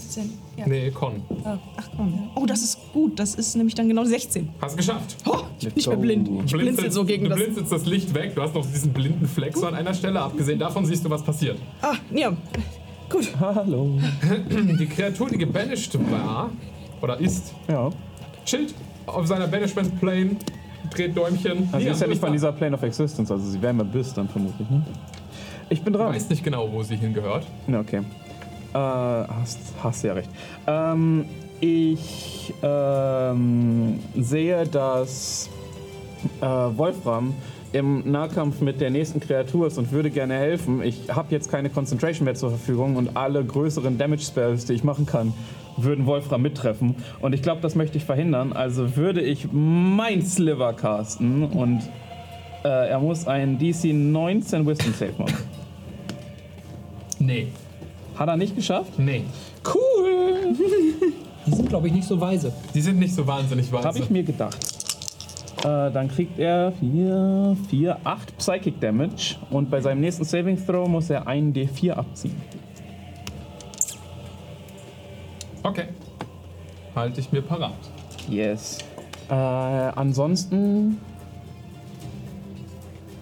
Ja. 0.57 0.67
Nee, 0.67 0.91
Con. 0.91 1.23
Ach 1.43 1.89
komm. 1.97 2.29
Oh, 2.35 2.45
das 2.45 2.61
ist 2.61 2.77
gut. 2.93 3.19
Das 3.19 3.33
ist 3.33 3.55
nämlich 3.55 3.73
dann 3.73 3.87
genau 3.87 4.05
16. 4.05 4.47
Hast 4.61 4.77
geschafft. 4.77 5.17
Oh, 5.25 5.39
ich 5.57 5.65
bin 5.65 5.73
nicht 5.75 5.87
mehr 5.87 5.97
blind. 5.97 6.29
Ich 6.45 6.51
blinzel 6.53 6.91
so 6.91 7.03
gegen 7.03 7.23
du 7.23 7.29
das. 7.31 7.39
blinzelst 7.39 7.71
das 7.71 7.85
Licht 7.87 8.13
weg. 8.13 8.35
Du 8.35 8.43
hast 8.43 8.53
noch 8.53 8.63
diesen 8.65 8.93
blinden 8.93 9.27
Fleck 9.27 9.57
so 9.57 9.65
an 9.65 9.73
einer 9.73 9.95
Stelle. 9.95 10.21
Abgesehen 10.21 10.59
davon 10.59 10.85
siehst 10.85 11.03
du, 11.03 11.09
was 11.09 11.23
passiert. 11.23 11.57
Ah, 11.81 11.95
ja. 12.13 12.31
Gut. 13.09 13.27
Hallo. 13.39 13.97
Die 14.79 14.85
Kreatur, 14.85 15.29
die 15.29 15.37
gebanished 15.39 15.97
war, 16.11 16.51
oder 17.01 17.19
ist, 17.19 17.53
Ja. 17.67 17.89
chillt 18.45 18.75
auf 19.05 19.27
seiner 19.27 19.47
Banishment 19.47 19.99
Plane, 19.99 20.35
dreht 20.93 21.15
Däumchen. 21.15 21.69
Also 21.71 21.77
Niam, 21.77 21.93
ist 21.93 22.01
ja 22.01 22.07
nicht 22.07 22.21
von 22.21 22.31
dieser 22.31 22.51
Plane 22.51 22.75
of 22.75 22.83
Existence, 22.83 23.31
also 23.31 23.45
sie 23.45 23.61
wäre 23.61 23.73
mal 23.73 23.85
bis 23.85 24.13
dann 24.13 24.27
vermutlich, 24.27 24.69
ne? 24.69 24.83
Ich 25.69 25.81
bin 25.81 25.93
dran. 25.93 26.13
weißt 26.13 26.29
nicht 26.29 26.43
genau, 26.43 26.69
wo 26.71 26.83
sie 26.83 26.97
hingehört. 26.97 27.47
Ja, 27.67 27.79
okay. 27.79 28.01
Äh, 28.73 28.77
hast, 28.77 29.59
hast 29.81 30.03
ja 30.03 30.13
recht. 30.13 30.29
Ähm, 30.67 31.25
ich 31.61 32.53
ähm, 32.61 33.99
sehe, 34.17 34.65
dass 34.65 35.49
äh, 36.41 36.45
Wolfram 36.45 37.33
im 37.73 38.11
Nahkampf 38.11 38.59
mit 38.59 38.81
der 38.81 38.89
nächsten 38.89 39.19
Kreatur 39.19 39.67
ist 39.67 39.77
und 39.77 39.91
würde 39.91 40.09
gerne 40.09 40.33
helfen. 40.33 40.83
Ich 40.83 41.09
habe 41.09 41.27
jetzt 41.31 41.49
keine 41.49 41.69
Concentration 41.69 42.25
mehr 42.25 42.35
zur 42.35 42.49
Verfügung 42.49 42.97
und 42.97 43.15
alle 43.15 43.43
größeren 43.43 43.97
Damage 43.97 44.23
Spells, 44.23 44.65
die 44.65 44.73
ich 44.73 44.83
machen 44.83 45.05
kann, 45.05 45.33
würden 45.83 46.05
Wolfram 46.05 46.41
mittreffen. 46.41 46.95
Und 47.19 47.33
ich 47.33 47.41
glaube, 47.41 47.61
das 47.61 47.75
möchte 47.75 47.97
ich 47.97 48.05
verhindern. 48.05 48.53
Also 48.53 48.95
würde 48.95 49.21
ich 49.21 49.47
mein 49.51 50.21
Sliver 50.21 50.73
casten 50.73 51.43
und 51.43 51.81
äh, 52.63 52.89
er 52.89 52.99
muss 52.99 53.27
einen 53.27 53.57
DC 53.57 53.93
19 53.93 54.65
Wisdom 54.65 54.93
Save 54.93 55.13
machen. 55.17 55.37
Nee. 57.19 57.47
Hat 58.15 58.27
er 58.27 58.37
nicht 58.37 58.55
geschafft? 58.55 58.97
Nee. 58.97 59.23
Cool! 59.65 60.55
Die 61.45 61.51
sind, 61.51 61.69
glaube 61.69 61.87
ich, 61.87 61.93
nicht 61.93 62.07
so 62.07 62.19
weise. 62.21 62.53
Die 62.73 62.81
sind 62.81 62.99
nicht 62.99 63.15
so 63.15 63.25
wahnsinnig 63.25 63.71
weise. 63.71 63.87
Habe 63.87 63.99
ich 63.99 64.09
mir 64.09 64.23
gedacht. 64.23 64.57
Äh, 65.59 65.91
dann 65.91 66.07
kriegt 66.07 66.39
er 66.39 66.71
4, 66.79 67.57
4, 67.69 67.97
8 68.03 68.37
Psychic 68.37 68.79
Damage 68.79 69.35
und 69.49 69.69
bei 69.69 69.81
seinem 69.81 70.01
nächsten 70.01 70.23
Saving 70.23 70.63
Throw 70.63 70.87
muss 70.87 71.09
er 71.09 71.27
einen 71.27 71.53
D4 71.53 71.91
abziehen. 71.93 72.35
Okay. 75.63 75.85
Halte 76.95 77.19
ich 77.19 77.31
mir 77.31 77.41
parat. 77.41 77.73
Yes. 78.29 78.79
Äh, 79.29 79.33
ansonsten 79.33 80.97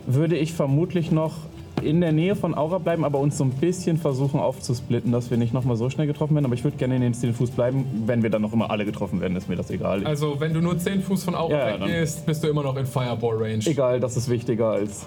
würde 0.07 0.37
ich 0.37 0.53
vermutlich 0.53 1.11
noch 1.11 1.33
in 1.83 2.01
der 2.01 2.11
Nähe 2.11 2.35
von 2.35 2.55
Aura 2.55 2.77
bleiben, 2.77 3.05
aber 3.05 3.19
uns 3.19 3.37
so 3.37 3.43
ein 3.45 3.51
bisschen 3.51 3.97
versuchen 3.97 4.39
aufzusplitten, 4.39 5.11
dass 5.11 5.29
wir 5.29 5.37
nicht 5.37 5.53
nochmal 5.53 5.77
so 5.77 5.89
schnell 5.89 6.07
getroffen 6.07 6.35
werden. 6.35 6.45
Aber 6.45 6.55
ich 6.55 6.63
würde 6.63 6.77
gerne 6.77 6.95
in 6.95 7.01
den 7.01 7.13
Stilfuß 7.13 7.51
bleiben. 7.51 7.85
Wenn 8.05 8.21
wir 8.23 8.29
dann 8.29 8.41
noch 8.41 8.51
immer 8.53 8.69
alle 8.69 8.85
getroffen 8.85 9.21
werden, 9.21 9.37
ist 9.37 9.47
mir 9.47 9.55
das 9.55 9.69
egal. 9.69 10.05
Also, 10.05 10.39
wenn 10.39 10.53
du 10.53 10.61
nur 10.61 10.77
10 10.77 11.01
Fuß 11.03 11.23
von 11.23 11.35
Aura 11.35 11.69
Ja, 11.75 11.79
weggehst, 11.79 12.25
bist 12.25 12.43
du 12.43 12.47
immer 12.49 12.63
noch 12.63 12.75
in 12.75 12.85
Fireball 12.85 13.37
Range. 13.37 13.63
egal, 13.65 13.99
das 13.99 14.17
ist 14.17 14.29
wichtiger 14.29 14.71
als. 14.71 15.05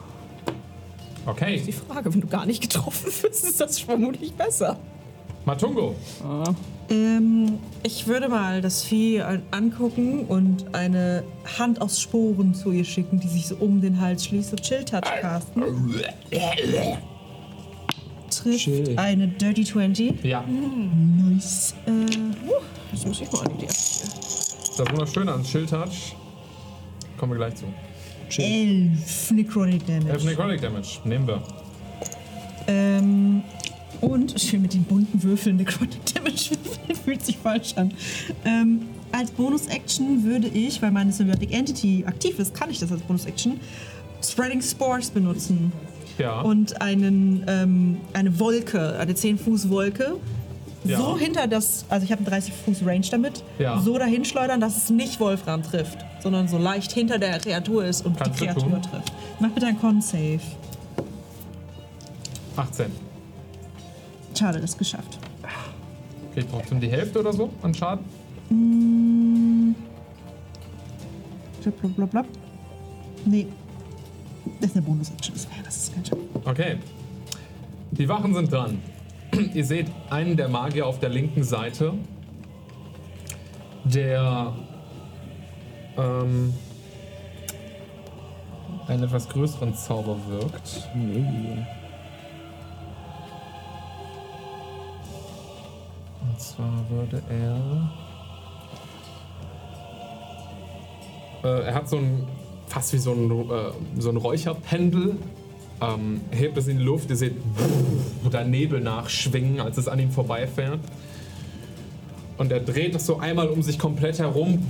Okay. 1.27 1.63
Die 1.67 1.73
Frage, 1.73 2.13
wenn 2.13 2.21
du 2.21 2.27
gar 2.27 2.47
nicht 2.47 2.63
getroffen 2.63 3.07
wirst, 3.07 3.45
ist 3.45 3.61
das 3.61 3.79
vermutlich 3.79 4.33
besser. 4.33 4.79
Matungo. 5.45 5.95
Äh, 6.21 6.51
Ähm, 6.91 7.59
ich 7.83 8.07
würde 8.07 8.29
mal 8.29 8.61
das 8.61 8.83
Vieh 8.85 9.21
an- 9.23 9.43
angucken 9.51 10.27
und 10.27 10.75
eine 10.75 11.25
Hand 11.59 11.81
aus 11.81 12.01
Sporen 12.01 12.55
zu 12.55 12.71
ihr 12.73 12.85
schicken, 12.85 13.19
die 13.21 13.29
sich 13.29 13.47
so 13.47 13.57
um 13.57 13.81
den 13.81 14.01
Hals 14.01 14.25
schließt. 14.27 14.51
So 14.51 14.57
Chill-Touch 14.57 15.01
casten. 15.21 15.63
Trifft 18.31 18.59
Chill. 18.61 18.95
eine 18.99 19.29
Dirty 19.29 19.65
20. 19.65 20.25
Ja, 20.25 20.43
Nice. 20.47 21.75
Äh, 21.87 21.91
uh, 21.91 22.55
das 22.91 23.07
muss 23.07 23.21
ich 23.21 23.31
mal 23.33 23.41
an 23.43 23.59
die 23.61 23.67
das 23.67 24.91
Wunderschöne 24.91 25.33
an 25.33 25.43
Chill 25.45 25.67
Touch. 25.67 26.17
Kommen 27.19 27.33
wir 27.33 27.37
gleich 27.37 27.55
zu. 27.57 27.67
Elf 28.41 29.31
Necrotic 29.31 29.87
Damage. 29.87 30.11
Elf 30.13 30.25
Necrotic 30.25 30.61
Damage. 30.63 30.99
Nehmen 31.05 31.27
wir. 31.27 31.43
Ähm, 32.67 33.43
und 34.01 34.41
schön 34.41 34.63
mit 34.63 34.75
den 34.75 34.85
bunten 34.85 35.23
Würfeln 35.23 35.57
Necrotic 35.57 36.01
Damage 36.15 36.51
fühlt 37.05 37.25
sich 37.25 37.37
falsch 37.39 37.75
an. 37.77 37.93
Ähm, 38.45 38.83
als 39.13 39.31
Bonus-Action 39.33 40.25
würde 40.25 40.49
ich, 40.49 40.81
weil 40.83 40.91
meine 40.91 41.13
Symbiotic 41.13 41.53
Entity 41.53 42.05
aktiv 42.07 42.39
ist, 42.39 42.55
kann 42.55 42.71
ich 42.71 42.79
das 42.81 42.91
als 42.91 43.03
Bonus-Action, 43.03 43.61
Spreading 44.25 44.63
Spores 44.63 45.11
benutzen. 45.11 45.73
Ja. 46.19 46.41
Und 46.41 46.81
einen, 46.81 47.45
ähm, 47.47 47.97
eine 48.13 48.39
Wolke, 48.39 48.99
eine 48.99 49.13
10-Fuß-Wolke, 49.15 50.17
Ja. 50.85 50.99
so 50.99 51.17
hinter 51.19 51.47
das, 51.47 51.85
also 51.89 52.05
ich 52.05 52.13
habe 52.13 52.25
einen 52.25 52.43
30-Fuß-Range 52.43 53.07
damit, 53.11 53.43
Ja. 53.59 53.81
so 53.81 53.99
dahin 53.99 54.25
schleudern, 54.25 54.61
dass 54.61 54.77
es 54.77 54.91
nicht 54.91 55.21
Wolfram 55.21 55.63
trifft, 55.63 55.99
sondern 56.23 56.49
so 56.49 56.59
leicht 56.59 56.93
hinter 56.93 57.19
der 57.19 57.39
Kreatur 57.39 57.85
ist 57.85 58.05
und 58.05 58.17
Kannst 58.19 58.41
die 58.41 58.45
Kreatur 58.47 58.63
tun. 58.71 58.83
trifft. 58.83 59.13
Mach 59.41 59.51
bitte 59.51 59.67
einen 59.67 59.81
Con-Save. 59.81 60.41
18. 62.57 62.87
Schade, 64.43 64.61
das 64.61 64.77
geschafft. 64.77 65.21
Ich 66.35 66.45
trotzdem 66.47 66.81
die 66.81 66.89
Hälfte 66.89 67.21
oder 67.21 67.33
so 67.33 67.49
an 67.63 67.73
Schaden? 67.73 68.05
Blablabla. 71.81 72.25
Nee. 73.25 73.47
Das 74.61 74.71
ist 74.71 74.77
eine 74.77 74.85
Bonus-Action. 74.85 75.37
Das 75.65 75.77
ist 75.77 75.95
kein 75.95 76.05
Schaden. 76.05 76.25
Okay. 76.45 76.77
Die 77.93 78.09
Wachen 78.09 78.35
sind 78.35 78.51
dran. 78.51 78.83
Ihr 79.55 79.65
seht 79.65 79.87
einen 80.11 80.37
der 80.37 80.49
Magier 80.49 80.89
auf 80.89 80.99
der 80.99 81.11
linken 81.11 81.45
Seite, 81.45 81.95
der 83.85 84.57
ähm, 85.97 86.53
einen 88.89 89.05
etwas 89.05 89.29
größeren 89.29 89.73
Zauber 89.77 90.17
wirkt. 90.27 90.89
Nee. 90.97 91.65
Zwar 96.43 96.85
würde 96.91 97.23
er. 97.29 97.91
Äh, 101.45 101.67
er 101.67 101.75
hat 101.75 101.89
so 101.89 101.97
ein. 101.97 102.27
fast 102.67 102.93
wie 102.93 102.99
so 102.99 103.13
ein, 103.13 103.31
äh, 103.31 104.01
so 104.01 104.11
ein 104.11 104.17
Räucherpendel. 104.17 105.17
Ähm, 105.81 106.21
hebt 106.31 106.57
es 106.59 106.69
in 106.69 106.79
die 106.79 106.85
Luft. 106.85 107.11
Ihr 107.11 107.17
seht 107.17 107.35
der 108.33 108.45
Nebel 108.45 108.81
nachschwingen, 108.81 109.61
als 109.61 109.79
es 109.79 109.89
an 109.89 109.99
ihm 109.99 110.11
vorbeifährt. 110.11 110.81
Und 112.39 112.51
er 112.51 112.61
dreht 112.61 112.95
es 112.95 113.07
so 113.07 113.19
einmal 113.19 113.49
um 113.49 113.63
sich 113.63 113.79
komplett 113.79 114.19
herum. 114.19 114.67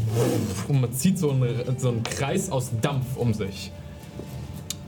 Und 0.68 0.80
man 0.80 0.92
zieht 0.92 1.18
so 1.18 1.30
einen, 1.30 1.78
so 1.78 1.88
einen 1.88 2.02
Kreis 2.02 2.50
aus 2.50 2.70
Dampf 2.80 3.16
um 3.16 3.34
sich. 3.34 3.70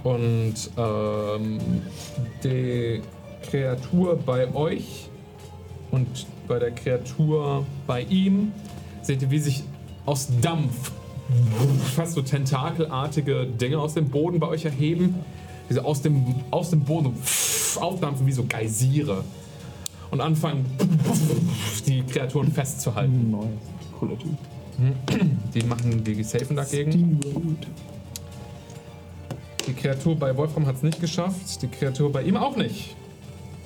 Und 0.02 0.54
ähm, 0.76 1.58
die 2.42 3.02
Kreatur 3.42 4.16
bei 4.16 4.52
euch 4.54 5.08
und 5.94 6.26
bei 6.48 6.58
der 6.58 6.72
Kreatur 6.72 7.64
bei 7.86 8.02
ihm 8.02 8.52
seht 9.02 9.22
ihr, 9.22 9.30
wie 9.30 9.38
sich 9.38 9.62
aus 10.06 10.28
Dampf 10.42 10.90
fast 11.94 12.14
so 12.14 12.22
tentakelartige 12.22 13.46
Dinge 13.46 13.78
aus 13.78 13.94
dem 13.94 14.08
Boden 14.08 14.40
bei 14.40 14.48
euch 14.48 14.64
erheben, 14.64 15.14
die 15.68 15.74
so 15.74 15.82
aus 15.82 16.02
dem, 16.02 16.34
aus 16.50 16.70
dem 16.70 16.80
Boden 16.80 17.14
aufdampfen 17.80 18.26
wie 18.26 18.32
so 18.32 18.44
Geysire 18.44 19.24
und 20.10 20.20
anfangen, 20.20 20.66
die 21.86 22.02
Kreaturen 22.02 22.52
festzuhalten. 22.52 23.30
Nice. 23.30 23.46
Cooler 23.98 24.18
Typ. 24.18 24.36
Die 25.54 25.62
machen 25.62 26.02
die 26.02 26.22
safen 26.24 26.56
dagegen. 26.56 27.20
Die 29.66 29.72
Kreatur 29.72 30.16
bei 30.16 30.36
Wolfram 30.36 30.66
hat 30.66 30.76
es 30.76 30.82
nicht 30.82 31.00
geschafft, 31.00 31.62
die 31.62 31.68
Kreatur 31.68 32.12
bei 32.12 32.22
ihm 32.22 32.36
auch 32.36 32.56
nicht. 32.56 32.96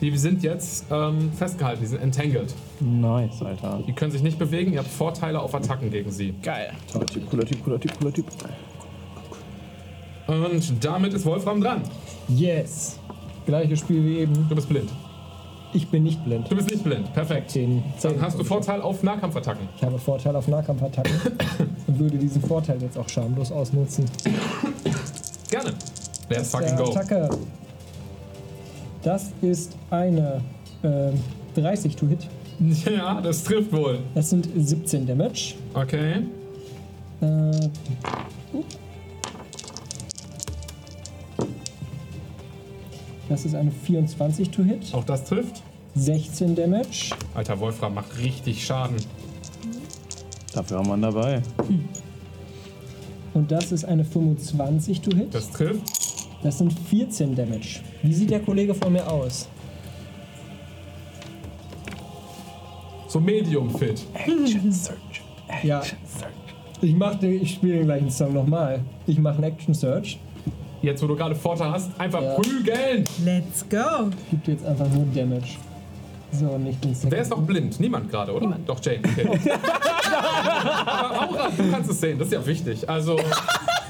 Die 0.01 0.17
sind 0.17 0.43
jetzt 0.45 0.87
ähm, 0.93 1.33
festgehalten, 1.33 1.81
die 1.81 1.87
sind 1.87 2.01
entangled. 2.01 2.55
Nice, 2.81 3.43
Alter. 3.43 3.83
Die 3.87 3.93
können 3.93 4.13
sich 4.13 4.23
nicht 4.23 4.39
bewegen, 4.39 4.73
ihr 4.73 4.79
habt 4.79 4.89
Vorteile 4.89 5.41
auf 5.41 5.55
Attacken 5.55 5.91
gegen 5.91 6.11
sie. 6.11 6.35
Geil. 6.43 6.73
Toller 6.93 7.07
Typ, 7.07 7.29
cooler 7.29 7.45
Typ, 7.45 7.65
cooler 7.65 7.81
Typ, 7.81 7.99
cooler 7.99 8.13
Typ. 8.13 8.27
Und 10.29 10.85
damit 10.85 11.15
ist 11.15 11.25
Wolfram 11.25 11.61
dran. 11.61 11.83
Yes. 12.29 12.99
Gleiches 13.47 13.81
Spiel 13.81 14.05
wie 14.05 14.19
eben. 14.19 14.47
Du 14.49 14.55
bist 14.55 14.69
blind. 14.69 14.91
Ich 15.73 15.89
bin 15.89 16.05
nicht 16.05 16.23
blind. 16.25 16.51
Du 16.51 16.55
bist 16.55 16.71
nicht 16.71 16.85
blind. 16.85 17.13
Perfekt. 17.13 17.51
Zehn, 17.51 17.83
Dann 18.03 18.21
hast 18.21 18.39
du 18.39 18.45
Vorteil 18.45 18.81
auf 18.81 19.03
Nahkampfattacken. 19.03 19.69
Ich 19.77 19.83
habe 19.83 19.99
Vorteil 19.99 20.37
auf 20.37 20.47
Nahkampfattacken 20.49 21.13
und 21.87 21.99
würde 21.99 22.19
diesen 22.19 22.43
Vorteil 22.43 22.81
jetzt 22.81 22.97
auch 22.97 23.09
schamlos 23.09 23.51
ausnutzen. 23.51 24.05
Gerne. 25.51 25.73
Let's 26.29 26.51
fucking 26.51 26.77
go. 26.77 26.85
Attacke. 26.85 27.31
Das 29.03 29.31
ist 29.43 29.77
eine 29.91 30.43
ähm, 30.83 31.15
30 31.55 31.97
to 31.97 32.07
Hit. 32.07 32.27
Ja, 32.85 33.21
das 33.21 33.45
trifft 33.45 33.73
wohl. 33.73 34.01
Das 34.15 34.31
sind 34.31 34.49
17 34.57 35.07
Damage. 35.07 35.55
Okay. 35.75 36.23
Äh, 37.21 37.69
das 43.29 43.45
ist 43.45 43.55
eine 43.55 43.71
24 43.71 44.51
to 44.51 44.65
Hit. 44.65 44.93
Auch 44.93 45.05
das 45.05 45.25
trifft. 45.25 45.63
16 45.95 46.57
Damage. 46.57 47.15
Alter, 47.35 47.59
Wolfram 47.61 47.95
macht 47.95 48.19
richtig 48.19 48.65
Schaden. 48.65 48.97
Dafür 50.53 50.79
haben 50.79 50.89
wir 50.89 50.95
ihn 50.95 51.03
dabei. 51.03 51.43
Und 53.35 53.51
das 53.53 53.71
ist 53.71 53.85
eine 53.85 54.05
25 54.05 55.01
to 55.01 55.17
Hit. 55.17 55.33
Das 55.35 55.51
trifft. 55.51 55.83
Das 56.43 56.59
sind 56.59 56.73
14 56.73 57.35
Damage. 57.35 57.81
Wie 58.03 58.13
sieht 58.15 58.31
der 58.31 58.41
Kollege 58.41 58.75
vor 58.75 58.91
mir 58.91 59.07
aus? 59.11 59.49
So 63.09 63.19
medium 63.21 63.71
fit. 63.71 64.05
Ja. 65.63 65.83
Ich, 66.81 66.95
mach 66.95 67.17
den- 67.17 67.43
ich 67.43 67.55
spiele 67.55 67.79
den 67.79 67.87
gleichen 67.87 68.11
Song 68.11 68.35
nochmal. 68.35 68.81
Ich 69.07 69.19
mache 69.19 69.37
einen 69.37 69.45
Action 69.45 69.75
Search. 69.75 70.19
Jetzt, 70.83 71.03
wo 71.03 71.07
du 71.09 71.17
gerade 71.17 71.35
Vorteil 71.35 71.73
hast, 71.73 71.91
einfach 71.99 72.23
Ja. 72.23 72.35
prügeln. 72.35 73.05
Let's 73.25 73.65
go. 73.69 74.11
Gibt 74.31 74.47
jetzt 74.47 74.65
einfach 74.65 74.89
nur 74.91 75.07
Damage. 75.13 75.57
So, 76.31 76.57
nicht 76.59 76.85
den 76.85 76.95
Second. 76.95 77.13
Wer 77.13 77.23
ist 77.23 77.31
noch 77.31 77.41
blind? 77.43 77.81
Niemand 77.81 78.11
gerade, 78.11 78.31
oder? 78.33 78.43
Niemand. 78.43 78.69
Doch, 78.69 78.79
Jane. 78.85 78.99
Okay. 79.03 79.27
Aber 80.87 81.23
Aura, 81.31 81.49
du 81.57 81.71
kannst 81.71 81.91
es 81.91 81.99
sehen, 82.01 82.19
das 82.19 82.29
ist 82.29 82.35
ja 82.35 82.47
wichtig. 82.47 82.89
Also, 82.89 83.17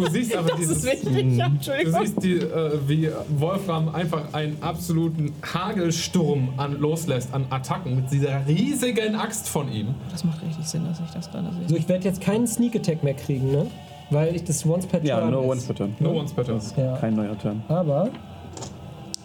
du 0.00 0.10
siehst 0.10 0.36
aber 0.36 0.50
dieses. 0.56 0.82
Das 0.82 0.94
ist 0.94 1.14
wichtig. 1.14 1.36
Ja, 1.36 1.48
Du 1.48 1.90
siehst, 2.00 2.22
die, 2.22 2.34
äh, 2.34 2.78
wie 2.86 3.08
Wolfram 3.38 3.94
einfach 3.94 4.32
einen 4.32 4.56
absoluten 4.62 5.32
Hagelsturm 5.42 6.50
an, 6.56 6.78
loslässt 6.80 7.32
an 7.34 7.44
Attacken 7.50 7.96
mit 7.96 8.10
dieser 8.10 8.46
riesigen 8.46 9.14
Axt 9.14 9.48
von 9.48 9.70
ihm. 9.72 9.94
Das 10.10 10.24
macht 10.24 10.42
richtig 10.42 10.66
Sinn, 10.66 10.84
dass 10.84 11.00
ich 11.00 11.10
das 11.10 11.30
gerade 11.30 11.50
sehe. 11.52 11.68
So, 11.68 11.76
ich 11.76 11.88
werde 11.88 12.04
jetzt 12.04 12.20
keinen 12.20 12.46
Sneak 12.46 12.76
Attack 12.76 13.02
mehr 13.02 13.14
kriegen, 13.14 13.50
ne? 13.50 13.66
Weil 14.10 14.34
ich 14.36 14.44
das 14.44 14.64
Once 14.66 14.86
per 14.86 15.02
Ja, 15.04 15.20
Turn 15.20 15.30
no 15.32 15.40
ist. 15.42 15.48
one's 15.48 15.64
per 15.66 15.74
turn. 15.74 15.94
No 15.98 16.22
better. 16.36 16.54
Das 16.54 16.66
ist 16.66 16.76
Ja. 16.76 16.96
kein 16.96 17.14
neuer 17.14 17.36
Turn. 17.38 17.62
Aber 17.68 18.10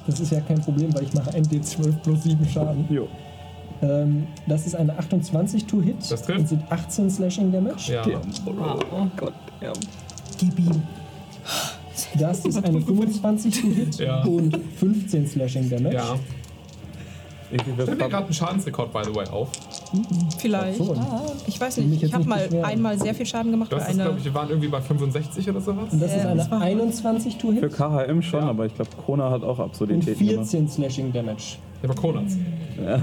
das 0.08 0.20
ist 0.20 0.32
ja 0.32 0.40
kein 0.42 0.60
Problem, 0.62 0.94
weil 0.96 1.04
ich 1.04 1.14
mache 1.14 1.34
ein 1.34 1.44
D12 1.44 1.96
plus 2.02 2.24
7 2.24 2.46
Schaden. 2.48 2.86
Jo. 2.90 3.08
Ähm, 3.82 4.28
das 4.48 4.66
ist 4.68 4.76
eine 4.76 4.98
28 4.98 5.66
to 5.66 5.82
Hit. 5.82 5.98
Das 6.10 6.22
trifft. 6.24 6.40
Und 6.40 6.48
sind 6.50 6.64
18 6.70 7.10
Slashing 7.10 7.52
Damage. 7.52 7.94
Ja. 7.94 8.04
Oh 8.46 9.08
Gott, 9.16 9.34
ja. 9.62 9.72
Gib 10.40 10.58
ihm. 10.60 10.82
Das 12.18 12.46
ist 12.46 12.64
eine 12.64 12.82
25 12.82 13.62
to 13.62 13.68
Hit 13.68 14.00
Ja. 14.00 14.24
und 14.24 14.58
15 14.78 15.28
Slashing 15.28 15.70
Damage. 15.70 15.96
ja. 15.96 16.16
Ich 17.52 17.60
Stell 17.64 17.76
mir 17.96 17.96
gerade 18.10 18.18
einen 18.26 18.34
Schadensrekord, 18.34 18.94
by 18.94 19.00
the 19.06 19.16
way, 19.16 19.28
auf. 19.30 19.50
Vielleicht. 20.38 20.78
So. 20.78 20.96
Ich 21.48 21.60
weiß 21.60 21.78
nicht, 21.78 22.04
ich 22.04 22.14
habe 22.14 22.24
mal 22.26 22.44
beschweren. 22.44 22.64
einmal 22.64 23.00
sehr 23.00 23.16
viel 23.16 23.26
Schaden 23.26 23.50
gemacht 23.50 23.72
Das 23.72 23.90
ist, 23.90 23.96
glaube 23.96 24.20
ich, 24.20 24.26
wir 24.26 24.34
waren 24.36 24.50
irgendwie 24.50 24.68
bei 24.68 24.80
65 24.80 25.50
oder 25.50 25.60
sowas. 25.60 25.92
Und 25.92 26.00
das 26.00 26.16
ist 26.16 26.26
eine 26.26 26.36
das 26.36 26.52
war- 26.52 26.62
21 26.62 27.38
to 27.38 27.52
Für 27.52 27.62
Hit 27.62 27.74
KHM 27.76 28.22
schon, 28.22 28.42
Ja. 28.44 28.50
aber 28.50 28.68
ich 28.68 28.76
glaube, 28.76 28.92
Krona 29.04 29.32
hat 29.32 29.42
auch 29.44 29.58
und 29.58 29.66
Absurditäten 29.66 30.28
gemacht. 30.28 30.48
14 30.48 30.70
Slashing 30.70 31.12
Damage. 31.12 31.58
Ja, 31.82 31.90
aber 31.90 32.00
Konats. 32.00 32.38
Ja. 32.86 33.02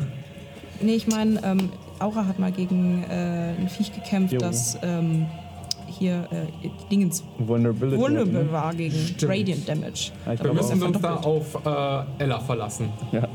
Nee, 0.81 0.95
ich 0.95 1.09
meine, 1.09 1.43
ähm, 1.43 1.69
Aura 1.99 2.25
hat 2.27 2.39
mal 2.39 2.53
gegen 2.53 3.03
äh, 3.11 3.51
ein 3.59 3.69
Viech 3.69 3.93
gekämpft, 3.93 4.33
Jo. 4.35 4.39
das 4.39 4.79
ähm, 4.83 5.27
hier 5.99 6.29
äh, 6.31 6.69
Dingens 6.91 7.23
Vulnerability. 7.39 8.01
vulnerable 8.01 8.45
ne? 8.45 8.53
war 8.53 8.75
gegen 8.75 8.95
Stimmt. 8.95 9.33
Radiant 9.33 9.69
Damage. 9.69 10.11
Ja, 10.27 10.33
ich 10.35 10.43
Wir 10.45 10.53
müssen 10.53 10.83
uns 10.83 11.01
da 11.01 11.17
auf 11.17 11.55
äh, 11.65 12.23
Ella 12.23 12.41
verlassen. 12.41 12.89
Ja. 13.13 13.29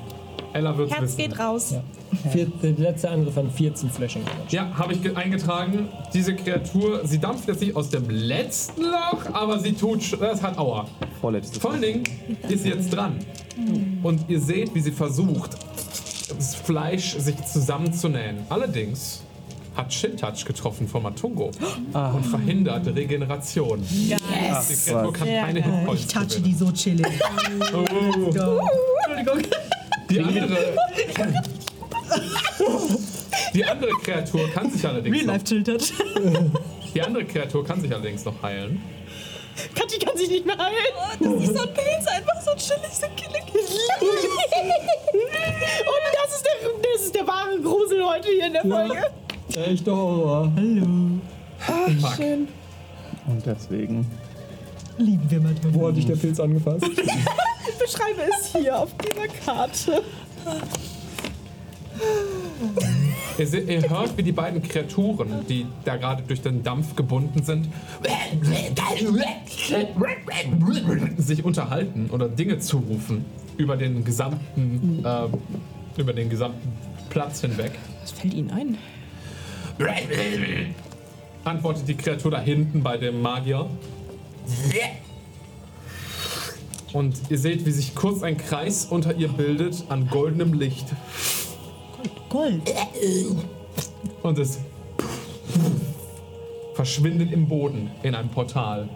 Ella 0.54 0.78
wird's 0.78 0.92
Herz 0.92 1.04
wissen. 1.04 1.18
geht 1.18 1.40
raus. 1.40 1.72
Ja. 1.72 2.30
Vier, 2.30 2.48
der 2.62 2.72
letzte 2.74 3.10
Angriff 3.10 3.38
an 3.38 3.50
14 3.50 3.90
Flashing 3.90 4.24
Damage. 4.26 4.54
Ja, 4.56 4.70
habe 4.78 4.92
ich 4.94 5.02
ge- 5.02 5.16
eingetragen. 5.16 5.88
Diese 6.14 6.36
Kreatur, 6.36 7.02
sie 7.06 7.20
dampft 7.20 7.48
jetzt 7.48 7.62
nicht 7.62 7.74
aus 7.76 7.90
dem 7.90 8.10
letzten 8.10 8.82
Loch, 8.84 9.26
aber 9.32 9.60
sie 9.60 9.72
tut, 9.72 10.20
das 10.22 10.42
hat 10.44 10.58
Aua. 10.58 10.88
Vorletztes. 11.22 11.58
Vor 11.58 11.72
allen 11.72 11.82
Dingen 11.82 12.04
ist 12.50 12.64
sie 12.64 12.70
jetzt 12.70 12.90
dran. 12.90 13.16
Und 14.04 14.30
ihr 14.30 14.42
seht, 14.42 14.76
wie 14.76 14.82
sie 14.82 14.92
versucht, 14.92 15.52
das 16.36 16.56
Fleisch 16.56 17.16
sich 17.18 17.36
zusammenzunähen. 17.46 18.40
Allerdings 18.50 19.24
hat 19.76 19.94
Shin-Touch 19.94 20.46
getroffen 20.46 20.88
von 20.88 21.04
Matungo 21.04 21.52
und 21.94 22.24
verhindert 22.26 22.88
Regeneration. 22.88 23.82
Die 23.90 24.16
Kreatur 24.86 25.14
kann 25.14 25.28
keine 25.28 25.60
Ich 25.60 25.66
Hitpoints 25.66 26.08
touche 26.08 26.26
gewinnen. 26.28 26.44
die 26.44 26.54
so 26.54 26.72
chillig. 26.72 27.08
Oh. 27.74 27.86
Entschuldigung. 29.08 29.52
Die 30.10 30.20
andere, 30.20 30.58
die 33.54 33.66
andere 33.66 33.92
Kreatur 34.04 34.50
kann 34.54 34.70
sich 34.70 34.86
allerdings 34.86 35.16
Real 35.16 35.26
noch, 35.26 35.34
Life 35.34 35.46
Chill 35.46 35.64
Touch. 35.64 35.94
die 36.94 37.02
andere 37.02 37.26
Kreatur 37.26 37.64
kann 37.66 37.80
sich 37.80 37.94
allerdings 37.94 38.26
noch 38.26 38.42
heilen. 38.44 38.82
Kathi 39.76 40.00
kann 40.00 40.18
sich 40.18 40.30
nicht 40.30 40.46
mehr 40.46 40.58
heilen. 40.58 40.76
Das 41.20 41.44
ist 41.44 41.56
so 41.56 41.62
ein 41.64 41.74
Pilz, 41.74 42.08
einfach 42.08 42.42
so 42.42 42.52
chillig, 42.58 42.92
so 42.94 43.08
killig. 43.16 43.44
Und 45.82 46.02
das 46.24 46.36
ist, 46.36 46.46
der, 46.46 46.70
das 46.94 47.02
ist 47.06 47.16
der 47.16 47.28
wahre 47.28 47.60
Grusel 47.62 48.04
heute 48.04 48.30
hier 48.30 48.48
in 48.48 48.54
der 48.54 48.62
Folge. 48.64 49.02
Echter 49.56 49.92
Horror. 49.96 50.52
Fuck. 52.00 52.20
Und 53.28 53.46
deswegen. 53.46 54.06
Lieben 54.98 55.30
wir 55.30 55.40
mal 55.42 55.56
Wo 55.72 55.88
hat 55.88 55.96
dich 55.98 56.06
der 56.06 56.16
Pilz 56.16 56.40
angefasst? 56.40 56.86
Ich 57.70 57.78
beschreibe 57.78 58.22
es 58.28 58.56
hier 58.56 58.78
auf 58.78 58.90
dieser 58.98 59.28
Karte. 59.46 60.02
Ihr, 63.38 63.48
se- 63.48 63.60
ihr 63.60 63.88
hört, 63.88 64.18
wie 64.18 64.24
die 64.24 64.32
beiden 64.32 64.64
Kreaturen, 64.64 65.46
die 65.48 65.68
da 65.86 65.96
gerade 65.98 66.24
durch 66.24 66.42
den 66.42 66.64
Dampf 66.64 66.96
gebunden 66.96 67.44
sind, 67.44 67.68
sich 71.18 71.46
unterhalten 71.46 72.10
oder 72.12 72.28
Dinge 72.28 72.58
zurufen 72.60 73.26
über 73.58 73.78
den 73.78 74.04
gesamten, 74.04 75.06
äh, 75.06 76.00
über 76.02 76.14
den 76.14 76.30
gesamten 76.30 76.74
Platz 77.10 77.42
hinweg. 77.42 77.74
Was 78.02 78.12
fällt 78.12 78.34
Ihnen 78.34 78.50
ein? 78.50 78.78
Antwortet 81.44 81.88
die 81.88 81.96
Kreatur 81.96 82.32
da 82.32 82.40
hinten 82.40 82.84
bei 82.84 82.98
dem 82.98 83.22
Magier. 83.22 83.68
Und 86.94 87.16
ihr 87.30 87.38
seht, 87.38 87.66
wie 87.66 87.72
sich 87.72 87.96
kurz 87.96 88.22
ein 88.22 88.38
Kreis 88.38 88.86
unter 88.86 89.16
ihr 89.16 89.30
bildet 89.30 89.84
an 89.90 90.08
goldenem 90.08 90.54
Licht. 90.54 90.88
Gold. 92.30 92.74
Und 94.24 94.40
es 94.40 94.60
verschwindet 96.76 97.32
im 97.32 97.48
Boden 97.48 97.92
in 98.04 98.16
einem 98.16 98.30
Portal. 98.30 98.90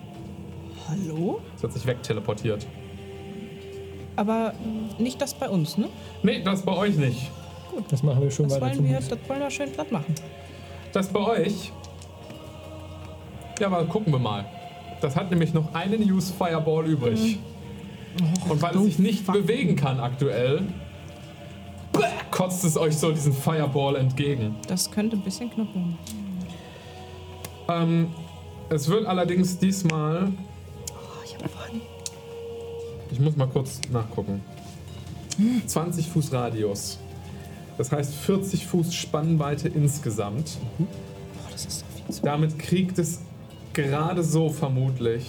Hallo? 0.88 1.42
Es 1.58 1.64
hat 1.64 1.74
sich 1.74 1.86
wegteleportiert. 1.86 2.66
Aber 4.16 4.54
nicht 4.98 5.22
das 5.22 5.34
bei 5.34 5.50
uns, 5.50 5.78
ne? 5.78 5.90
Nee, 6.24 6.42
das 6.44 6.62
bei 6.62 6.76
euch 6.76 6.96
nicht. 6.96 7.32
Das 7.90 8.04
machen 8.04 8.22
wir 8.22 8.32
schon 8.32 8.48
Das 8.48 8.62
weiter 8.62 8.78
wollen, 8.78 8.90
wir, 8.90 9.00
das 9.00 9.10
wollen 9.28 9.40
wir 9.40 9.50
schön 9.50 9.72
platt 9.72 9.92
machen. 9.92 10.16
Das 10.96 11.10
bei 11.10 11.20
euch. 11.20 11.74
Ja, 13.60 13.68
aber 13.68 13.84
gucken 13.84 14.14
wir 14.14 14.20
mal. 14.20 14.46
Das 15.02 15.18
hat 15.18 15.30
nämlich 15.30 15.54
noch 15.54 15.74
einen 15.74 16.02
Use 16.10 16.32
Fireball 16.32 16.86
übrig. 16.86 17.38
Und 18.48 18.62
weil 18.62 18.78
es 18.78 18.84
sich 18.84 19.00
nicht 19.00 19.28
bewegen 19.28 19.76
kann 19.76 20.00
aktuell, 20.00 20.64
kotzt 22.32 22.64
es 22.64 22.78
euch 22.78 22.96
so 22.96 23.12
diesen 23.12 23.34
Fireball 23.34 23.98
entgegen. 23.98 24.56
Das 24.70 24.90
könnte 24.90 25.18
ein 25.18 25.22
bisschen 25.22 25.52
knapp 25.52 25.68
werden. 25.76 25.98
Ähm, 27.68 28.08
es 28.70 28.88
wird 28.88 29.06
allerdings 29.06 29.60
diesmal. 29.60 30.32
Ich 33.12 33.20
muss 33.20 33.36
mal 33.36 33.50
kurz 33.50 33.82
nachgucken. 33.92 34.42
20 35.68 36.08
Fuß 36.08 36.32
Radius. 36.32 37.00
Das 37.78 37.92
heißt 37.92 38.14
40 38.14 38.68
Fuß 38.68 38.94
Spannweite 38.94 39.68
insgesamt. 39.68 40.58
das 41.52 41.66
ist 41.66 41.82
doch 41.82 41.88
viel 42.06 42.16
zu. 42.16 42.22
Damit 42.24 42.58
kriegt 42.60 42.98
es 43.00 43.22
gerade 43.74 44.24
so 44.24 44.50
vermutlich 44.50 45.26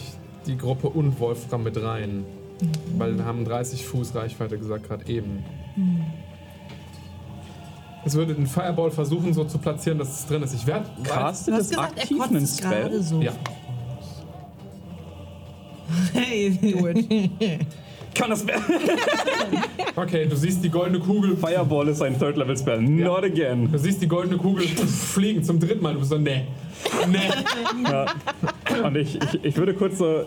die 0.46 0.56
Gruppe 0.56 0.88
und 0.88 1.18
Wolfram 1.18 1.64
mit 1.64 1.82
rein. 1.82 2.24
Weil 2.96 3.16
wir 3.18 3.24
haben 3.24 3.44
30 3.44 3.84
Fuß 3.84 4.14
Reichweite 4.14 4.58
gesagt, 4.58 4.88
gerade 4.88 5.06
eben. 5.12 5.44
Es 8.04 8.14
würde 8.14 8.34
den 8.34 8.46
Fireball 8.46 8.90
versuchen, 8.90 9.34
so 9.34 9.44
zu 9.44 9.58
platzieren, 9.58 9.98
dass 9.98 10.20
es 10.20 10.26
drin 10.26 10.42
ist. 10.42 10.54
Ich 10.54 10.66
werde. 10.66 10.88
Castet 11.02 11.48
Du 11.48 11.58
hast 11.58 11.62
es 11.64 11.70
gesagt, 11.70 11.98
aktiv 11.98 12.22
einen 12.22 12.46
Spell? 12.46 13.02
so. 13.02 13.20
Ja. 13.20 13.32
Hey, 16.12 16.50
Do 16.50 16.88
it. 16.88 17.66
Kann 18.16 18.30
das 18.30 18.44
Okay, 19.96 20.26
du 20.26 20.36
siehst 20.36 20.62
die 20.62 20.70
goldene 20.70 20.98
Kugel. 20.98 21.36
Fireball 21.36 21.88
ist 21.88 22.02
ein 22.02 22.18
Third 22.18 22.36
Level 22.36 22.56
Spell. 22.56 22.80
Not 22.80 23.24
again. 23.24 23.70
Du 23.70 23.78
siehst 23.78 24.02
die 24.02 24.08
goldene 24.08 24.36
Kugel 24.36 24.66
fliegen 24.66 25.42
zum 25.42 25.58
dritten 25.58 25.82
Mal. 25.82 25.94
Du 25.94 26.00
bist 26.00 26.10
so, 26.10 26.18
nee. 26.18 26.44
Nee. 27.08 27.18
Ja. 27.90 28.06
Und 28.84 28.96
ich, 28.96 29.14
ich, 29.14 29.44
ich 29.44 29.56
würde 29.56 29.72
kurz 29.72 29.98
so, 29.98 30.24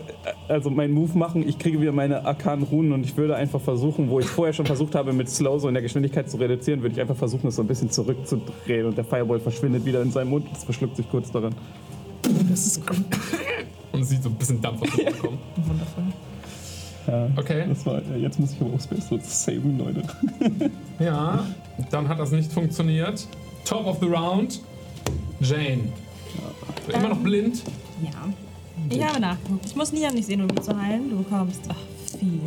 also 0.47 0.69
meinen 0.69 0.93
Move 0.93 1.15
machen. 1.17 1.47
Ich 1.47 1.59
kriege 1.59 1.79
wieder 1.81 1.91
meine 1.91 2.25
arkanen 2.25 2.63
Runen 2.63 2.93
und 2.93 3.03
ich 3.03 3.15
würde 3.17 3.35
einfach 3.35 3.59
versuchen, 3.61 4.09
wo 4.09 4.19
ich 4.19 4.25
vorher 4.25 4.53
schon 4.53 4.65
versucht 4.65 4.95
habe, 4.95 5.13
mit 5.13 5.29
Slow 5.29 5.59
so 5.59 5.67
in 5.67 5.73
der 5.73 5.83
Geschwindigkeit 5.83 6.29
zu 6.29 6.37
reduzieren, 6.37 6.81
würde 6.81 6.95
ich 6.95 7.01
einfach 7.01 7.17
versuchen, 7.17 7.43
das 7.43 7.57
so 7.57 7.61
ein 7.61 7.67
bisschen 7.67 7.91
zurückzudrehen 7.91 8.87
und 8.87 8.97
der 8.97 9.03
Fireball 9.03 9.39
verschwindet 9.39 9.85
wieder 9.85 10.01
in 10.01 10.11
seinem 10.11 10.29
Mund. 10.29 10.47
Das 10.51 10.63
verschluckt 10.63 10.95
sich 10.95 11.09
kurz 11.09 11.31
darin. 11.31 11.53
Das 12.49 12.65
ist 12.65 12.87
gut. 12.87 12.97
Und 13.91 14.03
sieht 14.03 14.23
so 14.23 14.29
ein 14.29 14.35
bisschen 14.35 14.61
Dampf 14.61 14.81
aus 14.81 14.89
dem 14.95 15.05
Mund 15.05 15.19
kommen. 15.19 15.37
Wundervoll. 15.57 16.03
Ja. 17.09 17.27
Okay. 17.37 17.65
Das 17.67 17.85
war, 17.85 18.01
jetzt 18.17 18.39
muss 18.39 18.53
ich 18.53 18.61
aber 18.61 18.73
auch 18.73 18.81
Space 18.81 19.11
Roots 19.11 19.43
saven, 19.43 19.77
Leute. 19.77 20.03
Ja, 20.99 21.45
dann 21.91 22.09
hat 22.09 22.19
das 22.19 22.31
nicht 22.31 22.51
funktioniert. 22.51 23.25
Top 23.63 23.85
of 23.85 23.99
the 24.01 24.07
round. 24.07 24.59
Jane. 25.39 25.93
Immer 26.93 27.09
noch 27.09 27.19
blind. 27.19 27.63
Ja. 28.03 28.11
Ich 28.89 29.01
habe 29.01 29.19
nachgeguckt. 29.21 29.65
Ich 29.65 29.75
muss 29.77 29.93
Niam 29.93 30.13
nicht 30.13 30.25
sehen, 30.25 30.41
um 30.41 30.49
ihn 30.49 30.61
zu 30.61 30.77
heilen. 30.77 31.09
Du 31.09 31.17
bekommst 31.19 31.61
ach, 31.69 31.75
vier 32.19 32.41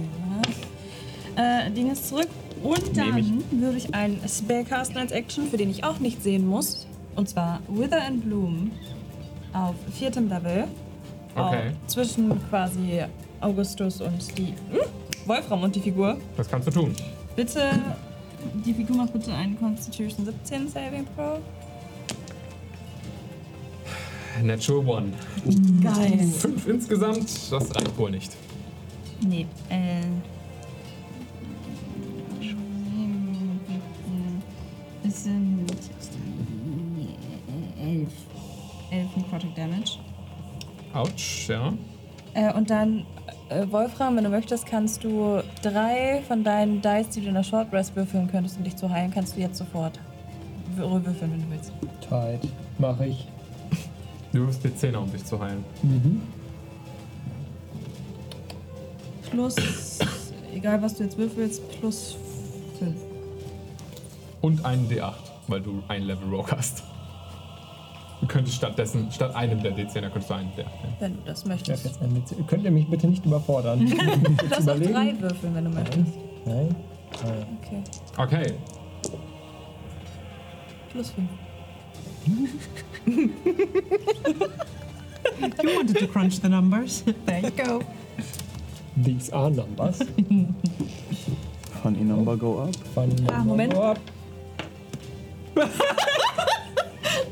äh, 1.37 1.71
Dinge 1.71 1.95
zurück. 1.95 2.29
Und 2.63 2.97
dann 2.97 3.43
würde 3.51 3.79
ich 3.79 3.95
einen 3.95 4.21
Spell 4.29 4.65
casten 4.65 4.99
als 4.99 5.13
Action, 5.13 5.49
für 5.49 5.57
den 5.57 5.71
ich 5.71 5.83
auch 5.83 5.99
nicht 5.99 6.23
sehen 6.23 6.47
muss. 6.47 6.87
Und 7.17 7.29
zwar 7.29 7.61
Wither 7.69 8.05
and 8.05 8.25
Bloom 8.25 8.71
auf 9.53 9.75
viertem 9.93 10.29
Level. 10.29 10.65
Okay. 11.35 11.71
Zwischen 11.87 12.39
quasi 12.51 13.03
Augustus 13.43 14.01
und 14.01 14.39
die 14.39 14.55
hm, 14.71 14.81
Wolfram 15.27 15.63
und 15.63 15.75
die 15.75 15.81
Figur. 15.81 16.17
Das 16.37 16.49
kannst 16.49 16.69
du 16.69 16.73
tun. 16.73 16.95
Bitte, 17.37 17.71
die 18.65 18.75
Figur 18.75 18.97
macht 18.97 19.13
bitte 19.13 19.33
einen 19.33 19.59
Constitution 19.59 20.25
17 20.25 20.69
Saving 20.69 21.07
Throw. 21.17 21.39
Natural 24.43 24.87
One. 24.87 25.13
Geil. 25.83 26.27
Fünf 26.39 26.67
insgesamt, 26.67 27.29
das 27.51 27.75
reicht 27.75 27.97
wohl 27.99 28.11
nicht. 28.11 28.33
Nee, 29.21 29.47
äh. 29.69 30.01
Es 35.07 35.25
sind. 35.25 35.67
Elf. 37.81 38.09
Elf 38.91 39.17
Necrotic 39.17 39.55
Damage. 39.55 39.99
Autsch, 40.93 41.49
ja. 41.49 41.73
Äh, 42.35 42.53
und 42.55 42.71
dann, 42.71 43.07
äh, 43.49 43.67
Wolfram, 43.71 44.17
wenn 44.17 44.25
du 44.25 44.31
möchtest, 44.31 44.67
kannst 44.67 45.05
du 45.05 45.43
drei 45.63 46.23
von 46.27 46.43
deinen 46.45 46.81
Dice, 46.81 47.09
die 47.11 47.21
du 47.23 47.29
in 47.29 47.35
der 47.35 47.43
Short 47.43 47.73
Rest 47.73 47.95
würfeln 47.97 48.29
könntest, 48.31 48.57
um 48.59 48.65
dich 48.65 48.77
zu 48.77 48.89
heilen, 48.89 49.11
kannst 49.13 49.37
du 49.37 49.41
jetzt 49.41 49.59
sofort 49.59 49.99
wür- 50.77 51.05
würfeln, 51.05 51.33
wenn 51.33 51.41
du 51.43 51.51
willst. 51.51 51.73
Tight. 52.09 52.41
Mach 52.79 52.99
ich. 53.01 53.29
Du 54.33 54.47
wirst 54.47 54.65
dir 54.65 54.75
Zehner, 54.75 55.01
um 55.03 55.13
dich 55.13 55.25
zu 55.25 55.39
heilen. 55.39 55.63
Plus, 59.31 59.57
egal 60.55 60.81
was 60.83 60.95
du 60.97 61.05
jetzt 61.05 61.17
würfelst, 61.19 61.63
plus 61.81 62.17
fünf. 62.79 62.97
Und 64.41 64.65
einen 64.65 64.89
D8, 64.89 65.13
weil 65.49 65.61
du 65.61 65.83
ein 65.89 66.03
Level 66.03 66.29
Rogue 66.35 66.51
hast. 66.57 66.83
Du 68.23 68.29
könntest 68.29 68.57
stattdessen, 68.57 69.11
statt 69.11 69.35
einem 69.35 69.61
der 69.63 69.73
D10er, 69.77 70.03
könntest 70.09 70.31
du 70.31 70.35
einen 70.35 70.51
D8 70.53 70.57
nehmen. 70.57 70.67
Wenn 71.01 71.15
du 71.17 71.21
das 71.25 71.39
Ich 71.39 71.45
darf 71.45 71.49
möchtest. 71.49 71.85
jetzt 71.85 72.01
Witz- 72.01 72.47
Könnt 72.47 72.65
ihr 72.65 72.71
mich 72.71 72.89
bitte 72.89 73.09
nicht 73.09 73.27
überfordern? 73.27 73.81
Du 73.85 74.47
darfst 74.47 74.69
auch 74.71 74.77
überlegen? 74.77 74.93
drei 74.95 75.21
würfeln, 75.21 75.55
wenn 75.57 75.65
du 75.65 75.71
möchtest. 75.71 76.13
Nein? 76.47 76.75
Okay. 77.61 77.83
Okay. 78.17 78.53
Plus 80.93 81.11
fünf. 81.11 81.29
You 85.63 85.77
wanted 85.77 85.99
to 85.99 86.07
crunch 86.07 86.41
the 86.41 86.49
numbers. 86.49 87.03
There 87.27 87.41
you 87.41 87.51
go. 87.51 87.83
These 88.97 89.33
are 89.33 89.51
numbers. 89.51 89.99
Funny 91.83 92.05
number 92.05 92.37
go 92.37 92.61
up. 92.63 92.77
Von 92.95 93.11
Ah, 93.33 93.43
Moment. 93.45 93.75
Ab. 93.75 93.99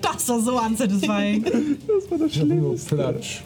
Das 0.02 0.28
war 0.28 0.40
so 0.40 0.61
unsatisfying. 0.61 1.44
Das 1.44 2.11
war 2.11 2.19
das 2.19 2.36
Nur 2.36 2.77
Flatsch. 2.78 3.40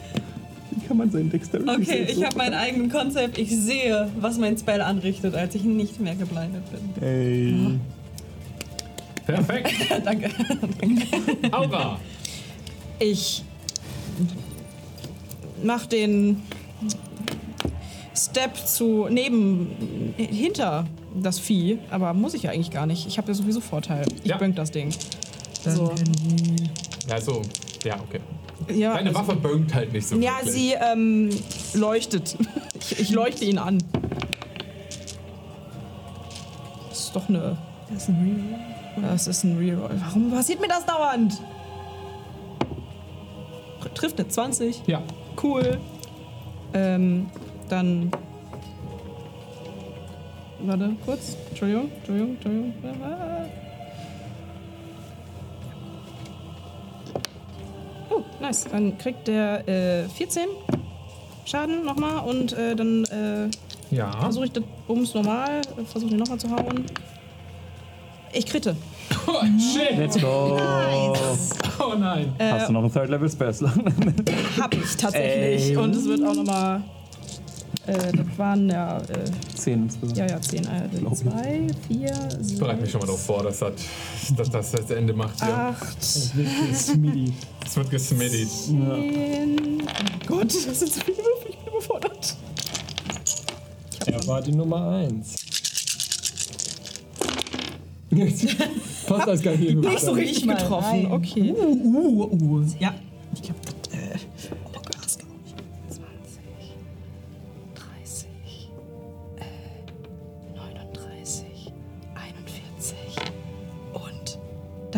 Wie 0.71 0.87
kann 0.87 0.97
man 0.97 1.11
sein 1.11 1.31
Dexterity 1.31 1.71
Okay, 1.71 2.07
ich 2.09 2.17
so- 2.17 2.25
habe 2.25 2.37
meinen 2.37 2.55
eigenen 2.55 2.91
Konzept. 2.91 3.39
Ich 3.39 3.51
sehe, 3.51 4.11
was 4.19 4.39
mein 4.39 4.57
Spell 4.59 4.81
anrichtet, 4.81 5.35
als 5.35 5.55
ich 5.55 5.63
nicht 5.65 6.01
mehr 6.01 6.15
geblindet 6.15 6.63
bin. 6.71 7.03
Ey. 7.03 7.79
Perfekt. 9.27 9.73
Danke. 10.05 10.31
Aura. 11.53 11.99
Ich 12.99 13.43
mach 15.63 15.87
den 15.87 16.43
Step 18.17 18.57
zu 18.67 19.07
neben 19.11 19.69
hinter 20.17 20.87
das 21.21 21.39
Vieh, 21.39 21.79
aber 21.91 22.13
muss 22.15 22.35
ich 22.35 22.43
ja 22.45 22.51
eigentlich 22.51 22.71
gar 22.71 22.87
nicht. 22.87 23.07
Ich 23.07 23.19
habe 23.19 23.29
ja 23.29 23.35
sowieso 23.35 23.61
Vorteil. 23.61 24.05
Ich 24.23 24.31
Ja. 24.31 24.37
bönk 24.37 24.57
das 24.57 24.71
Ding. 24.71 24.91
Dann 25.65 25.77
So. 25.77 25.95
Ja, 27.09 27.21
so. 27.21 27.43
Ja, 27.85 27.97
okay. 28.01 28.21
Ja, 28.73 28.95
Deine 28.95 29.11
also- 29.11 29.21
Waffe 29.21 29.37
bönkt 29.37 29.75
halt 29.75 29.93
nicht 29.93 30.07
so 30.07 30.17
Ja, 30.17 30.37
wirklich. 30.39 30.53
sie 30.53 30.73
ähm, 30.75 31.31
leuchtet. 31.75 32.37
Ich, 32.87 33.01
ich 33.01 33.11
leuchte 33.13 33.47
ihn 33.47 33.57
an. 33.57 33.79
Das 36.91 36.99
ist 36.99 37.17
doch 37.17 37.31
eine. 37.31 37.57
Das 37.91 38.03
ist 38.03 38.09
ein 38.11 38.47
Reroll. 38.97 39.11
Das 39.11 39.27
ist 39.27 39.45
ein 39.45 39.57
Reroll. 39.57 39.91
Warum 40.05 40.31
passiert 40.31 40.61
mir 40.61 40.69
das 40.69 40.85
dauernd? 40.85 41.41
Trifft 43.95 44.19
eine 44.19 44.29
20. 44.29 44.83
Ja. 44.87 45.03
Cool. 45.43 45.79
Ähm, 46.75 47.31
dann. 47.71 48.11
Warte, 50.61 50.91
kurz. 51.07 51.37
Entschuldigung, 51.49 51.91
Entschuldigung, 51.97 52.35
Entschuldigung. 52.35 52.75
Oh, 58.11 58.23
nice. 58.41 58.65
Dann 58.71 58.97
kriegt 58.99 59.27
der 59.29 59.67
äh, 59.69 60.09
14 60.09 60.47
Schaden 61.45 61.85
nochmal 61.85 62.25
und 62.29 62.53
äh, 62.55 62.75
dann 62.75 63.05
äh, 63.05 63.95
Ja. 63.95 64.11
versuche 64.21 64.47
ich 64.47 64.53
das 64.53 64.65
Bums 64.87 65.13
normal, 65.15 65.61
versuche 65.91 66.11
den 66.11 66.19
nochmal 66.21 66.39
zu 66.39 66.51
hauen. 66.51 66.85
Ich 68.33 68.47
kritte. 68.47 68.77
Oh, 69.27 69.43
shit. 69.59 69.97
Let's 69.97 70.21
go. 70.21 70.59
Oh 71.79 71.95
nein. 71.97 72.35
Hast 72.39 72.69
du 72.69 72.73
noch 72.73 72.81
einen 72.83 72.93
Third 72.93 73.09
Level 73.11 73.31
Spell? 73.31 73.55
Hab 74.61 74.75
ich 74.75 74.97
tatsächlich. 74.97 75.71
Ey. 75.71 75.77
Und 75.77 75.95
es 75.95 76.05
wird 76.07 76.25
auch 76.25 76.35
nochmal. 76.35 76.83
Äh, 77.87 78.13
das 78.13 78.39
waren 78.39 78.69
ja. 78.71 78.99
Äh, 78.99 79.05
10 79.55 79.83
insgesamt. 79.85 80.17
ja, 80.17 80.27
ja, 80.27 80.41
10. 80.41 80.65
Äh, 80.65 81.15
2, 81.15 81.67
4, 81.89 82.29
Ich 82.47 82.59
bereite 82.59 82.81
mich 82.81 82.91
schon 82.91 83.01
mal 83.01 83.07
darauf 83.07 83.25
vor, 83.25 83.43
dass 83.43 83.59
das, 83.59 83.73
dass 84.37 84.51
das 84.51 84.71
das 84.73 84.91
Ende 84.91 85.13
macht 85.13 85.43
hier. 85.43 85.55
8, 85.55 86.03
Smitty. 86.03 87.35
Es 87.65 87.77
wird 87.77 87.91
gesmittigt. 87.91 88.51
10. 88.51 89.83
Oh 89.83 90.27
Gott, 90.27 90.47
das 90.47 90.79
sind 90.79 90.93
so 90.93 91.01
viele 91.01 91.19
Würfel, 91.19 91.51
ich 91.51 91.59
bin 91.59 91.69
überfordert. 91.73 92.37
Er 94.07 94.27
war 94.27 94.41
die 94.43 94.53
Nummer 94.53 94.89
1. 94.91 95.37
Passt 99.07 99.27
das 99.27 99.43
gar 99.43 99.57
nicht. 99.57 99.75
Nicht 99.77 100.01
so 100.01 100.13
richtig 100.13 100.47
mal 100.47 100.57
getroffen. 100.57 101.07
rein. 101.07 101.13
Okay. 101.13 101.53
Uh, 101.53 102.31
uh. 102.33 102.65
Ja. 102.79 102.95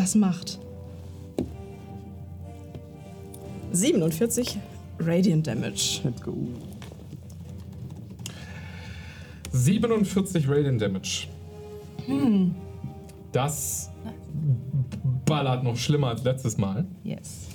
Das 0.07 0.15
macht 0.15 0.61
47 3.73 4.57
Radiant 5.01 5.45
Damage. 5.49 6.01
Let's 6.05 6.23
go. 6.23 6.33
47 9.51 10.49
Radiant 10.49 10.81
Damage. 10.81 11.27
Das 13.33 13.91
ballert 15.25 15.65
noch 15.65 15.77
schlimmer 15.77 16.11
als 16.11 16.23
letztes 16.23 16.57
Mal. 16.57 16.87
Yes. 17.03 17.49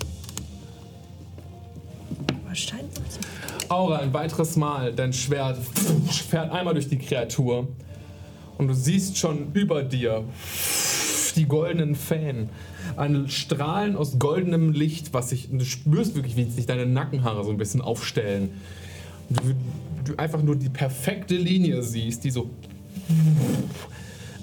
Wahrscheinlich. 2.45 2.91
Aura, 3.69 3.99
ein 3.99 4.13
weiteres 4.13 4.57
Mal, 4.57 4.91
dein 4.91 5.13
Schwert 5.13 5.57
fährt 6.29 6.51
einmal 6.51 6.73
durch 6.73 6.89
die 6.89 6.97
Kreatur 6.97 7.69
und 8.57 8.67
du 8.67 8.73
siehst 8.73 9.17
schon 9.17 9.53
über 9.53 9.83
dir 9.83 10.25
die 11.33 11.45
goldenen 11.45 11.95
Fäden. 11.95 12.49
Ein 12.97 13.29
Strahlen 13.29 13.95
aus 13.95 14.19
goldenem 14.19 14.71
Licht, 14.71 15.13
was 15.13 15.29
sich, 15.29 15.49
du 15.51 15.65
spürst 15.65 16.15
wirklich, 16.15 16.35
wie 16.35 16.45
sich 16.45 16.65
deine 16.65 16.85
Nackenhaare 16.85 17.43
so 17.43 17.49
ein 17.51 17.57
bisschen 17.57 17.81
aufstellen. 17.81 18.49
Du, 19.29 19.41
du 20.05 20.17
einfach 20.17 20.41
nur 20.41 20.55
die 20.55 20.69
perfekte 20.69 21.35
Linie 21.35 21.83
siehst, 21.83 22.23
die 22.23 22.31
so 22.31 22.49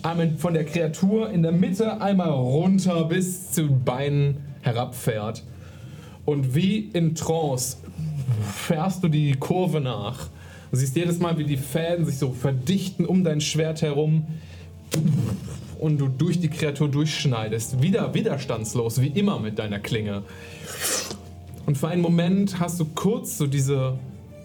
einmal 0.02 0.36
von 0.39 0.55
der 0.55 0.65
Kreatur 0.65 1.31
in 1.31 1.43
der 1.43 1.52
Mitte 1.52 2.01
einmal 2.01 2.31
runter 2.31 3.05
bis 3.05 3.52
zu 3.52 3.62
den 3.62 3.85
Beinen 3.85 4.36
herabfährt. 4.62 5.43
Und 6.24 6.55
wie 6.55 6.78
in 6.78 7.15
Trance 7.15 7.78
fährst 8.55 9.02
du 9.02 9.09
die 9.09 9.32
Kurve 9.32 9.81
nach. 9.81 10.28
Du 10.70 10.77
siehst 10.77 10.97
jedes 10.97 11.19
Mal, 11.19 11.39
wie 11.39 11.44
die 11.44 11.56
Fäden 11.56 12.05
sich 12.05 12.19
so 12.19 12.32
verdichten 12.32 13.06
um 13.06 13.24
dein 13.24 13.40
Schwert 13.40 13.81
herum 13.81 14.27
und 15.78 15.98
du 15.98 16.09
durch 16.09 16.40
die 16.40 16.48
Kreatur 16.48 16.88
durchschneidest. 16.88 17.82
Wieder 17.82 18.14
widerstandslos, 18.14 19.00
wie 19.00 19.09
immer 19.09 19.38
mit 19.38 19.59
deiner 19.59 19.78
Klinge. 19.78 20.22
Und 21.66 21.78
für 21.78 21.88
einen 21.88 22.02
Moment 22.02 22.60
hast 22.60 22.80
du 22.80 22.86
kurz 22.86 23.38
so 23.38 23.46
diese 23.46 23.98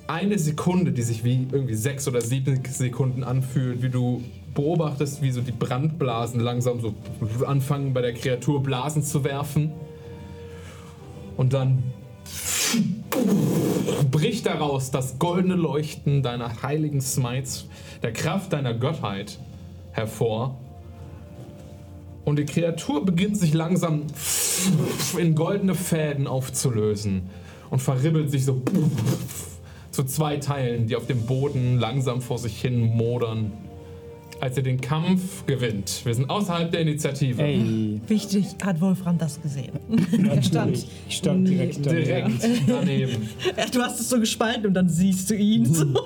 eine 0.08 0.38
Sekunde, 0.38 0.92
die 0.92 1.02
sich 1.02 1.24
wie 1.24 1.48
irgendwie 1.52 1.76
sechs 1.76 2.08
oder 2.08 2.22
sieben 2.22 2.62
Sekunden 2.66 3.24
anfühlt, 3.24 3.82
wie 3.82 3.90
du 3.90 4.22
beobachtest, 4.54 5.22
wie 5.22 5.32
so 5.32 5.42
die 5.42 5.52
Brandblasen 5.52 6.40
langsam 6.40 6.82
so 6.82 6.94
anfangen 7.46 7.94
bei 7.94 8.02
der 8.02 8.14
Kreatur 8.14 8.62
Blasen 8.62 9.04
zu 9.04 9.24
werfen. 9.24 9.72
Und 11.38 11.54
dann 11.54 11.84
bricht 14.12 14.46
daraus 14.46 14.92
das 14.92 15.20
goldene 15.20 15.56
Leuchten 15.56 16.22
deiner 16.24 16.62
heiligen 16.62 17.02
Smites, 17.02 17.68
der 18.02 18.14
Kraft 18.14 18.54
deiner 18.54 18.74
Gottheit 18.74 19.40
hervor. 19.92 20.60
Und 22.26 22.40
die 22.40 22.46
Kreatur 22.46 23.06
beginnt 23.06 23.38
sich 23.38 23.54
langsam 23.54 24.04
in 25.18 25.36
goldene 25.36 25.76
Fäden 25.76 26.28
aufzulösen 26.28 27.24
und 27.70 27.82
verribbelt 27.82 28.32
sich 28.32 28.46
so 28.46 28.62
zu 29.92 30.04
zwei 30.04 30.38
Teilen, 30.38 30.88
die 30.88 30.96
auf 30.96 31.06
dem 31.06 31.26
Boden 31.26 31.80
langsam 31.80 32.22
vor 32.22 32.38
sich 32.38 32.60
hin 32.60 32.96
modern, 32.96 33.52
als 34.44 34.58
ihr 34.58 34.64
den 34.64 34.82
Kampf 34.82 35.46
gewinnt. 35.46 36.02
Wir 36.04 36.14
sind 36.14 36.30
außerhalb 36.30 36.70
der 36.70 36.82
Initiative. 36.82 37.42
Ey. 37.42 38.02
Wichtig, 38.08 38.48
hat 38.62 38.82
Wolfram 38.82 39.18
das 39.18 39.42
gesehen? 39.42 39.72
Er 40.30 40.44
stand 40.44 40.86
Ich 41.08 41.16
stand 41.16 41.48
direkt 41.48 41.86
daneben. 41.86 42.40
Direkt 42.40 42.64
daneben. 42.68 43.30
Du 43.72 43.82
hast 43.82 44.02
es 44.02 44.10
so 44.10 44.20
gespalten 44.20 44.68
und 44.68 44.74
dann 44.74 44.90
siehst 44.90 45.30
du 45.30 45.36
ihn. 45.36 45.66
So. 45.66 45.86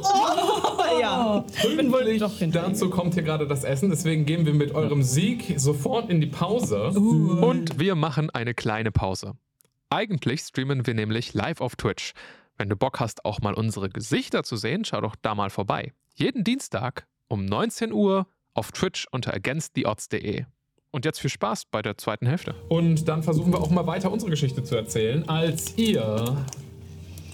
Oh, 0.90 1.02
ja. 1.02 1.46
Ich 1.64 1.76
bin 1.76 1.92
wohl 1.92 2.18
doch 2.18 2.38
hinter 2.38 2.66
ihm. 2.66 2.72
Dazu 2.72 2.90
kommt 2.90 3.16
hier 3.16 3.24
gerade 3.24 3.46
das 3.46 3.64
Essen, 3.64 3.90
deswegen 3.90 4.26
gehen 4.26 4.46
wir 4.46 4.54
mit 4.54 4.74
eurem 4.74 5.04
Sieg 5.04 5.56
sofort 5.58 6.10
in 6.10 6.22
die 6.22 6.28
Pause. 6.28 6.92
Und 6.92 7.78
wir 7.78 7.96
machen 7.96 8.30
eine 8.30 8.54
kleine 8.54 8.92
Pause. 8.92 9.34
Eigentlich 9.90 10.42
streamen 10.42 10.88
wir 10.88 10.94
nämlich 10.94 11.34
live 11.34 11.60
auf 11.60 11.76
Twitch. 11.76 12.14
Wenn 12.58 12.70
du 12.70 12.78
Bock 12.78 13.00
hast, 13.00 13.26
auch 13.26 13.42
mal 13.42 13.54
unsere 13.54 13.90
Gesichter 13.90 14.44
zu 14.44 14.56
sehen, 14.56 14.86
schau 14.86 15.02
doch 15.02 15.16
da 15.22 15.36
mal 15.36 15.50
vorbei. 15.50 15.92
Jeden 16.16 16.44
Dienstag 16.44 17.06
um 17.28 17.46
19 17.46 17.92
Uhr 17.92 18.28
auf 18.54 18.72
Twitch 18.72 19.08
unter 19.12 19.34
againsttheodds.de. 19.34 20.46
Und 20.92 21.06
jetzt 21.06 21.20
viel 21.20 21.30
Spaß 21.30 21.66
bei 21.66 21.82
der 21.82 21.98
zweiten 21.98 22.26
Hälfte. 22.26 22.56
Und 22.70 23.08
dann 23.08 23.22
versuchen 23.22 23.52
wir 23.52 23.60
auch 23.60 23.70
mal 23.70 23.86
weiter 23.86 24.12
unsere 24.12 24.32
Geschichte 24.32 24.64
zu 24.64 24.76
erzählen, 24.76 25.28
als 25.30 25.78
ihr 25.78 26.46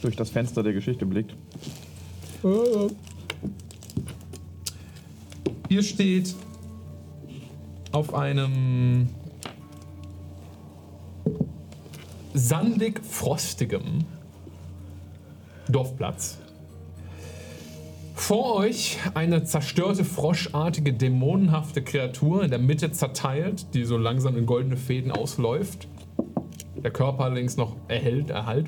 Durch 0.02 0.15
das 0.18 0.32
Fenster 0.32 0.64
der 0.64 0.74
Geschichte 0.74 1.06
blickt. 1.06 1.34
Ihr 5.70 5.82
steht 5.82 6.36
auf 7.94 8.14
einem 8.14 9.07
sandig 12.34 12.99
frostigem 13.06 14.03
Dorfplatz. 15.70 16.40
Vor 18.24 18.56
euch 18.56 19.00
eine 19.16 19.44
zerstörte, 19.44 20.06
froschartige, 20.06 20.94
dämonenhafte 20.94 21.82
Kreatur, 21.82 22.45
in 22.45 22.52
der 22.52 22.58
Mitte 22.58 22.90
zerteilt, 22.94 23.74
die 23.74 23.84
so 23.84 23.98
langsam 23.98 24.38
in 24.38 24.45
goldene 24.45 24.78
Fäden 24.78 25.12
ausläuft. 25.12 25.90
Der 26.82 26.90
Körper 26.90 27.30
links 27.32 27.58
noch 27.58 27.76
erhält, 27.90 28.30
erhalt, 28.30 28.68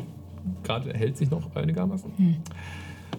gerade 0.63 0.91
erhält 0.91 1.15
sich 1.15 1.31
noch 1.31 1.55
einigermaßen. 1.55 2.11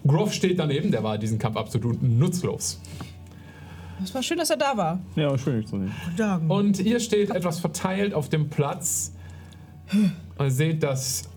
Groff 0.05 0.31
steht 0.31 0.59
daneben, 0.59 0.91
der 0.91 1.01
war 1.01 1.17
diesen 1.17 1.39
Kampf 1.39 1.57
absolut 1.57 2.03
nutzlos. 2.03 2.79
Es 4.03 4.13
war 4.13 4.21
schön, 4.21 4.37
dass 4.37 4.51
er 4.51 4.57
da 4.57 4.77
war. 4.77 4.99
Ja, 5.15 5.35
schön, 5.39 5.61
dich 5.61 5.67
zu 5.67 5.79
sehen. 5.79 5.91
Sagen. 6.15 6.51
Und 6.51 6.79
ihr 6.79 6.99
steht 6.99 7.31
etwas 7.31 7.59
verteilt 7.59 8.13
auf 8.13 8.29
dem 8.29 8.47
Platz. 8.47 9.11
Und 9.91 10.45
ihr 10.45 10.51
seht, 10.51 10.83
dass 10.83 11.31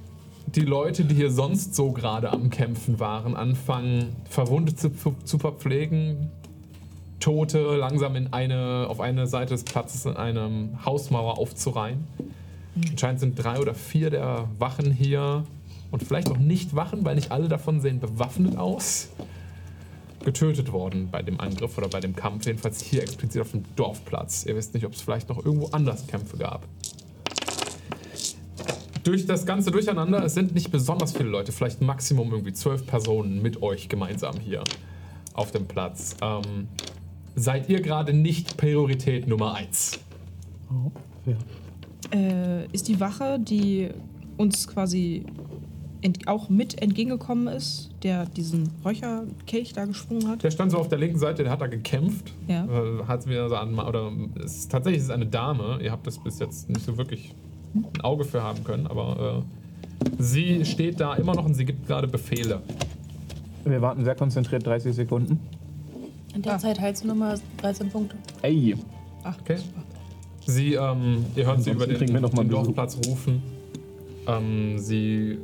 die 0.55 0.60
Leute, 0.60 1.05
die 1.05 1.14
hier 1.14 1.31
sonst 1.31 1.74
so 1.74 1.93
gerade 1.93 2.32
am 2.32 2.51
Kämpfen 2.51 2.98
waren, 2.98 3.36
anfangen, 3.36 4.16
Verwundete 4.28 4.94
zu, 4.94 5.14
zu 5.24 5.39
verpflegen. 5.39 6.31
Tote 7.20 7.77
langsam 7.77 8.16
in 8.16 8.32
eine, 8.32 8.86
auf 8.89 9.01
eine 9.01 9.27
Seite 9.27 9.55
des 9.55 9.64
Platzes 9.64 10.06
in 10.06 10.16
eine 10.16 10.70
Hausmauer 10.85 11.39
aufzureihen. 11.39 12.06
Anscheinend 12.90 13.20
sind 13.20 13.35
drei 13.36 13.60
oder 13.60 13.74
vier 13.74 14.10
der 14.10 14.48
Wachen 14.59 14.90
hier 14.90 15.44
und 15.90 16.02
vielleicht 16.02 16.31
auch 16.31 16.39
nicht 16.39 16.74
Wachen, 16.74 17.05
weil 17.05 17.14
nicht 17.14 17.31
alle 17.31 17.48
davon 17.48 17.81
sehen 17.81 18.01
bewaffnet 18.01 18.56
aus. 18.56 19.10
Getötet 20.24 20.72
worden 20.72 21.09
bei 21.10 21.22
dem 21.22 21.40
Angriff 21.40 21.77
oder 21.78 21.89
bei 21.89 22.01
dem 22.01 22.14
Kampf, 22.14 22.47
jedenfalls 22.47 22.82
hier 22.82 23.02
explizit 23.02 23.40
auf 23.40 23.52
dem 23.52 23.64
Dorfplatz. 23.77 24.44
Ihr 24.47 24.56
wisst 24.56 24.74
nicht, 24.74 24.86
ob 24.86 24.93
es 24.93 25.01
vielleicht 25.01 25.28
noch 25.28 25.44
irgendwo 25.44 25.68
anders 25.68 26.06
Kämpfe 26.06 26.36
gab. 26.36 26.66
Durch 29.05 29.27
das 29.27 29.47
ganze 29.47 29.70
Durcheinander, 29.70 30.22
es 30.24 30.35
sind 30.35 30.55
nicht 30.55 30.70
besonders 30.70 31.12
viele 31.12 31.28
Leute, 31.28 31.52
vielleicht 31.52 31.81
Maximum 31.81 32.31
irgendwie 32.32 32.52
zwölf 32.52 32.86
Personen 32.86 33.40
mit 33.40 33.62
euch 33.62 33.89
gemeinsam 33.89 34.39
hier 34.39 34.62
auf 35.35 35.51
dem 35.52 35.66
Platz. 35.66 36.16
Ähm, 36.20 36.68
seid 37.35 37.68
ihr 37.68 37.81
gerade 37.81 38.12
nicht 38.12 38.56
Priorität 38.56 39.27
Nummer 39.27 39.55
eins? 39.55 40.01
Oh, 40.70 40.90
ja. 41.27 41.36
Äh, 42.18 42.66
ist 42.72 42.89
die 42.89 43.01
Wache, 43.01 43.39
die 43.39 43.89
uns 44.36 44.66
quasi 44.66 45.24
ent 46.02 46.28
auch 46.28 46.48
mit 46.48 46.81
entgegengekommen 46.81 47.47
ist, 47.47 47.90
der 48.02 48.27
diesen 48.27 48.70
Räucherkelch 48.85 49.72
da 49.72 49.85
geschwungen 49.85 50.28
hat? 50.28 50.43
Der 50.43 50.51
stand 50.51 50.72
so 50.72 50.78
auf 50.78 50.89
der 50.89 50.98
linken 50.98 51.18
Seite, 51.18 51.43
der 51.43 51.52
hat 51.52 51.60
da 51.60 51.66
gekämpft. 51.66 52.32
Ja. 52.48 52.64
Äh, 52.64 53.05
hat 53.05 53.27
wieder 53.27 53.48
so 53.48 53.56
an, 53.56 53.78
oder 53.78 54.12
es 54.43 54.59
ist, 54.59 54.72
tatsächlich 54.72 55.01
ist 55.01 55.06
es 55.06 55.10
eine 55.10 55.27
Dame. 55.27 55.78
Ihr 55.82 55.93
habt 55.93 56.06
das 56.06 56.18
bis 56.18 56.39
jetzt 56.39 56.68
nicht 56.68 56.85
so 56.85 56.97
wirklich 56.97 57.35
ein 57.74 58.01
Auge 58.02 58.24
für 58.24 58.42
haben 58.42 58.64
können, 58.64 58.86
aber 58.86 59.44
äh, 60.09 60.12
sie 60.22 60.64
steht 60.64 61.01
da 61.01 61.14
immer 61.14 61.34
noch 61.34 61.44
und 61.44 61.55
sie 61.55 61.64
gibt 61.64 61.86
gerade 61.86 62.09
Befehle. 62.09 62.60
Wir 63.64 63.80
warten 63.82 64.05
sehr 64.05 64.14
konzentriert 64.14 64.66
30 64.66 64.94
Sekunden. 64.94 65.38
In 66.34 66.42
der 66.42 66.55
Ah. 66.55 66.59
Zeit 66.59 66.80
heilst 66.80 67.05
du 67.05 67.09
nochmal 67.09 67.38
13 67.59 67.90
Punkte. 67.90 68.16
Ey, 68.42 68.76
Ach, 69.22 69.36
Okay. 69.42 69.59
Sie, 70.47 70.74
ähm, 70.74 71.26
ihr 71.36 71.47
hört 71.47 71.62
sie 71.62 71.70
über 71.70 71.86
den, 71.86 71.97
kriegen 71.98 72.14
wir 72.14 72.20
noch 72.20 72.32
mal 72.32 72.42
den. 72.42 72.51
Dorfplatz 72.51 72.98
rufen. 73.06 73.42
Ähm, 74.26 74.78
sie 74.78 75.38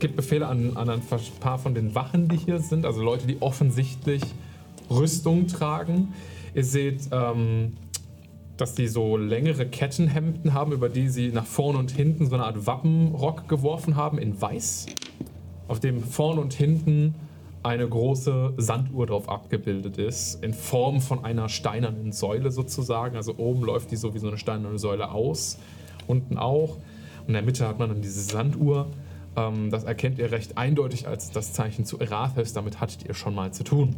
gibt 0.00 0.16
Befehle 0.16 0.46
an, 0.46 0.76
an 0.76 0.90
ein 0.90 1.00
paar 1.40 1.58
von 1.58 1.74
den 1.74 1.94
Wachen, 1.94 2.28
die 2.28 2.36
hier 2.36 2.58
sind, 2.58 2.84
also 2.84 3.02
Leute, 3.02 3.26
die 3.26 3.40
offensichtlich 3.40 4.22
Rüstung 4.90 5.46
tragen. 5.46 6.12
Ihr 6.54 6.64
seht, 6.64 7.08
ähm, 7.12 7.74
dass 8.56 8.74
die 8.74 8.88
so 8.88 9.16
längere 9.16 9.66
Kettenhemden 9.66 10.54
haben, 10.54 10.72
über 10.72 10.88
die 10.88 11.08
sie 11.08 11.28
nach 11.28 11.46
vorn 11.46 11.76
und 11.76 11.90
hinten 11.90 12.26
so 12.26 12.34
eine 12.34 12.44
Art 12.44 12.66
Wappenrock 12.66 13.48
geworfen 13.48 13.96
haben 13.96 14.18
in 14.18 14.40
weiß, 14.40 14.86
auf 15.68 15.80
dem 15.80 16.02
vorn 16.02 16.38
und 16.38 16.54
hinten 16.54 17.14
eine 17.62 17.88
große 17.88 18.54
Sanduhr 18.56 19.06
drauf 19.06 19.28
abgebildet 19.28 19.98
ist, 19.98 20.42
in 20.42 20.54
Form 20.54 21.00
von 21.00 21.24
einer 21.24 21.48
steinernen 21.48 22.12
Säule 22.12 22.50
sozusagen. 22.50 23.16
Also 23.16 23.34
oben 23.38 23.62
läuft 23.62 23.90
die 23.90 23.96
so 23.96 24.14
wie 24.14 24.18
so 24.18 24.28
eine 24.28 24.38
steinerne 24.38 24.78
Säule 24.78 25.10
aus, 25.10 25.58
unten 26.06 26.38
auch. 26.38 26.76
Und 27.22 27.28
in 27.28 27.32
der 27.32 27.42
Mitte 27.42 27.66
hat 27.66 27.78
man 27.78 27.88
dann 27.88 28.02
diese 28.02 28.20
Sanduhr. 28.20 28.86
Ähm, 29.36 29.70
das 29.70 29.82
erkennt 29.82 30.18
ihr 30.20 30.30
recht 30.30 30.56
eindeutig 30.56 31.08
als 31.08 31.32
das 31.32 31.52
Zeichen 31.52 31.84
zu 31.84 31.98
Erathis. 31.98 32.52
Damit 32.52 32.80
hattet 32.80 33.04
ihr 33.04 33.14
schon 33.14 33.34
mal 33.34 33.52
zu 33.52 33.64
tun. 33.64 33.96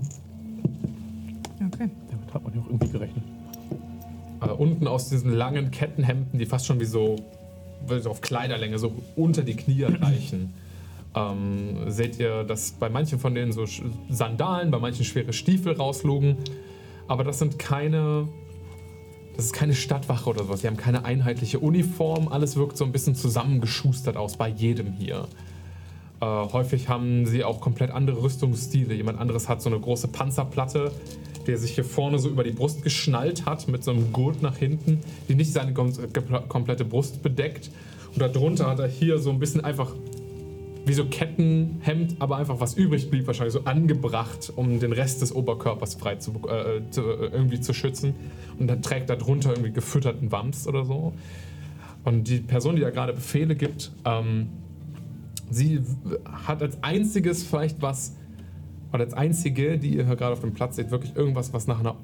okay. 1.67 1.91
damit 2.11 2.35
hat 2.35 2.43
man 2.43 2.55
ja 2.55 2.61
auch 2.63 2.67
irgendwie 2.67 2.89
gerechnet. 2.89 3.18
Unten 4.59 4.87
aus 4.87 5.09
diesen 5.09 5.33
langen 5.33 5.71
Kettenhemden, 5.71 6.39
die 6.39 6.47
fast 6.47 6.67
schon 6.67 6.81
wie 6.81 6.85
so, 6.85 7.17
so 7.87 8.11
auf 8.11 8.21
Kleiderlänge, 8.21 8.79
so 8.79 8.93
unter 9.17 9.43
die 9.43 9.55
Knie 9.55 9.83
reichen, 10.01 10.53
ähm, 11.15 11.91
seht 11.91 12.19
ihr, 12.19 12.45
dass 12.45 12.73
bei 12.73 12.89
manchen 12.89 13.19
von 13.19 13.35
denen 13.35 13.53
so 13.53 13.65
Sandalen, 14.11 14.71
bei 14.71 14.79
manchen 14.79 15.05
schwere 15.05 15.33
Stiefel 15.33 15.73
rauslugen. 15.73 16.37
Aber 17.07 17.25
das 17.25 17.39
sind 17.39 17.59
keine. 17.59 18.29
Das 19.35 19.47
ist 19.47 19.53
keine 19.53 19.75
Stadtwache 19.75 20.29
oder 20.29 20.43
sowas. 20.43 20.63
Die 20.63 20.67
haben 20.67 20.77
keine 20.77 21.05
einheitliche 21.05 21.61
Uniform. 21.61 22.27
Alles 22.27 22.57
wirkt 22.57 22.77
so 22.77 22.85
ein 22.85 22.91
bisschen 22.91 23.15
zusammengeschustert 23.15 24.17
aus 24.17 24.37
bei 24.37 24.49
jedem 24.49 24.93
hier. 24.93 25.29
Äh, 26.21 26.27
häufig 26.27 26.89
haben 26.89 27.25
sie 27.25 27.45
auch 27.45 27.61
komplett 27.61 27.93
andere 27.93 28.21
Rüstungsstile. 28.21 28.95
Jemand 28.95 29.21
anderes 29.21 29.49
hat 29.49 29.63
so 29.63 29.71
eine 29.71 29.79
große 29.79 30.09
Panzerplatte, 30.09 30.91
der 31.49 31.59
sich 31.59 31.75
hier 31.75 31.85
vorne 31.85 32.19
so 32.19 32.29
über 32.29 32.45
die 32.45 32.53
Brust 32.53 32.83
geschnallt 32.83 33.47
hat 33.47 33.67
mit 33.69 33.83
so 33.83 33.91
einem 33.91 34.13
Gurt 34.13 34.43
nach 34.43 34.57
hinten, 34.57 35.01
die 35.29 35.35
nicht 35.35 35.53
seine 35.53 35.73
komplette 35.73 36.85
Brust 36.85 37.23
bedeckt. 37.23 37.71
Und 38.13 38.21
darunter 38.21 38.67
hat 38.67 38.79
er 38.79 38.87
hier 38.87 39.19
so 39.19 39.31
ein 39.31 39.39
bisschen 39.39 39.65
einfach 39.65 39.93
wie 40.85 40.93
so 40.95 41.05
Kettenhemd, 41.07 42.17
aber 42.19 42.37
einfach 42.37 42.61
was 42.61 42.75
übrig 42.75 43.11
blieb, 43.11 43.27
wahrscheinlich 43.27 43.53
so 43.53 43.65
angebracht, 43.65 44.53
um 44.57 44.81
den 44.81 44.93
Rest 44.93 45.23
des 45.23 45.35
Oberkörpers 45.35 45.95
frei 45.95 46.17
zu, 46.17 46.33
äh, 46.49 46.83
zu 46.91 47.03
äh, 47.03 47.27
irgendwie 47.33 47.61
zu 47.61 47.75
schützen. 47.75 48.15
Und 48.59 48.69
dann 48.69 48.83
trägt 48.83 49.11
er 49.11 49.17
drunter 49.17 49.51
irgendwie 49.51 49.73
gefütterten 49.73 50.31
Wams 50.33 50.67
oder 50.67 50.85
so. 50.85 51.13
Und 52.05 52.29
die 52.29 52.41
Person, 52.41 52.77
die 52.77 52.83
da 52.83 52.91
gerade 52.91 53.13
Befehle 53.13 53.55
gibt, 53.55 53.93
ähm, 54.05 54.49
sie 55.51 55.81
hat 56.47 56.63
als 56.63 56.83
einziges 56.83 57.43
vielleicht 57.43 57.83
was, 57.83 58.15
oder 58.93 59.05
als 59.05 59.15
einzige, 59.15 59.79
die 59.79 59.97
ihr 59.97 60.07
hier 60.07 60.17
gerade 60.17 60.33
auf 60.33 60.41
dem 60.41 60.55
Platz 60.55 60.77
seht, 60.77 60.91
wirklich 60.91 61.15
irgendwas, 61.17 61.53
was 61.53 61.67
nach 61.67 61.81
einer 61.81 61.97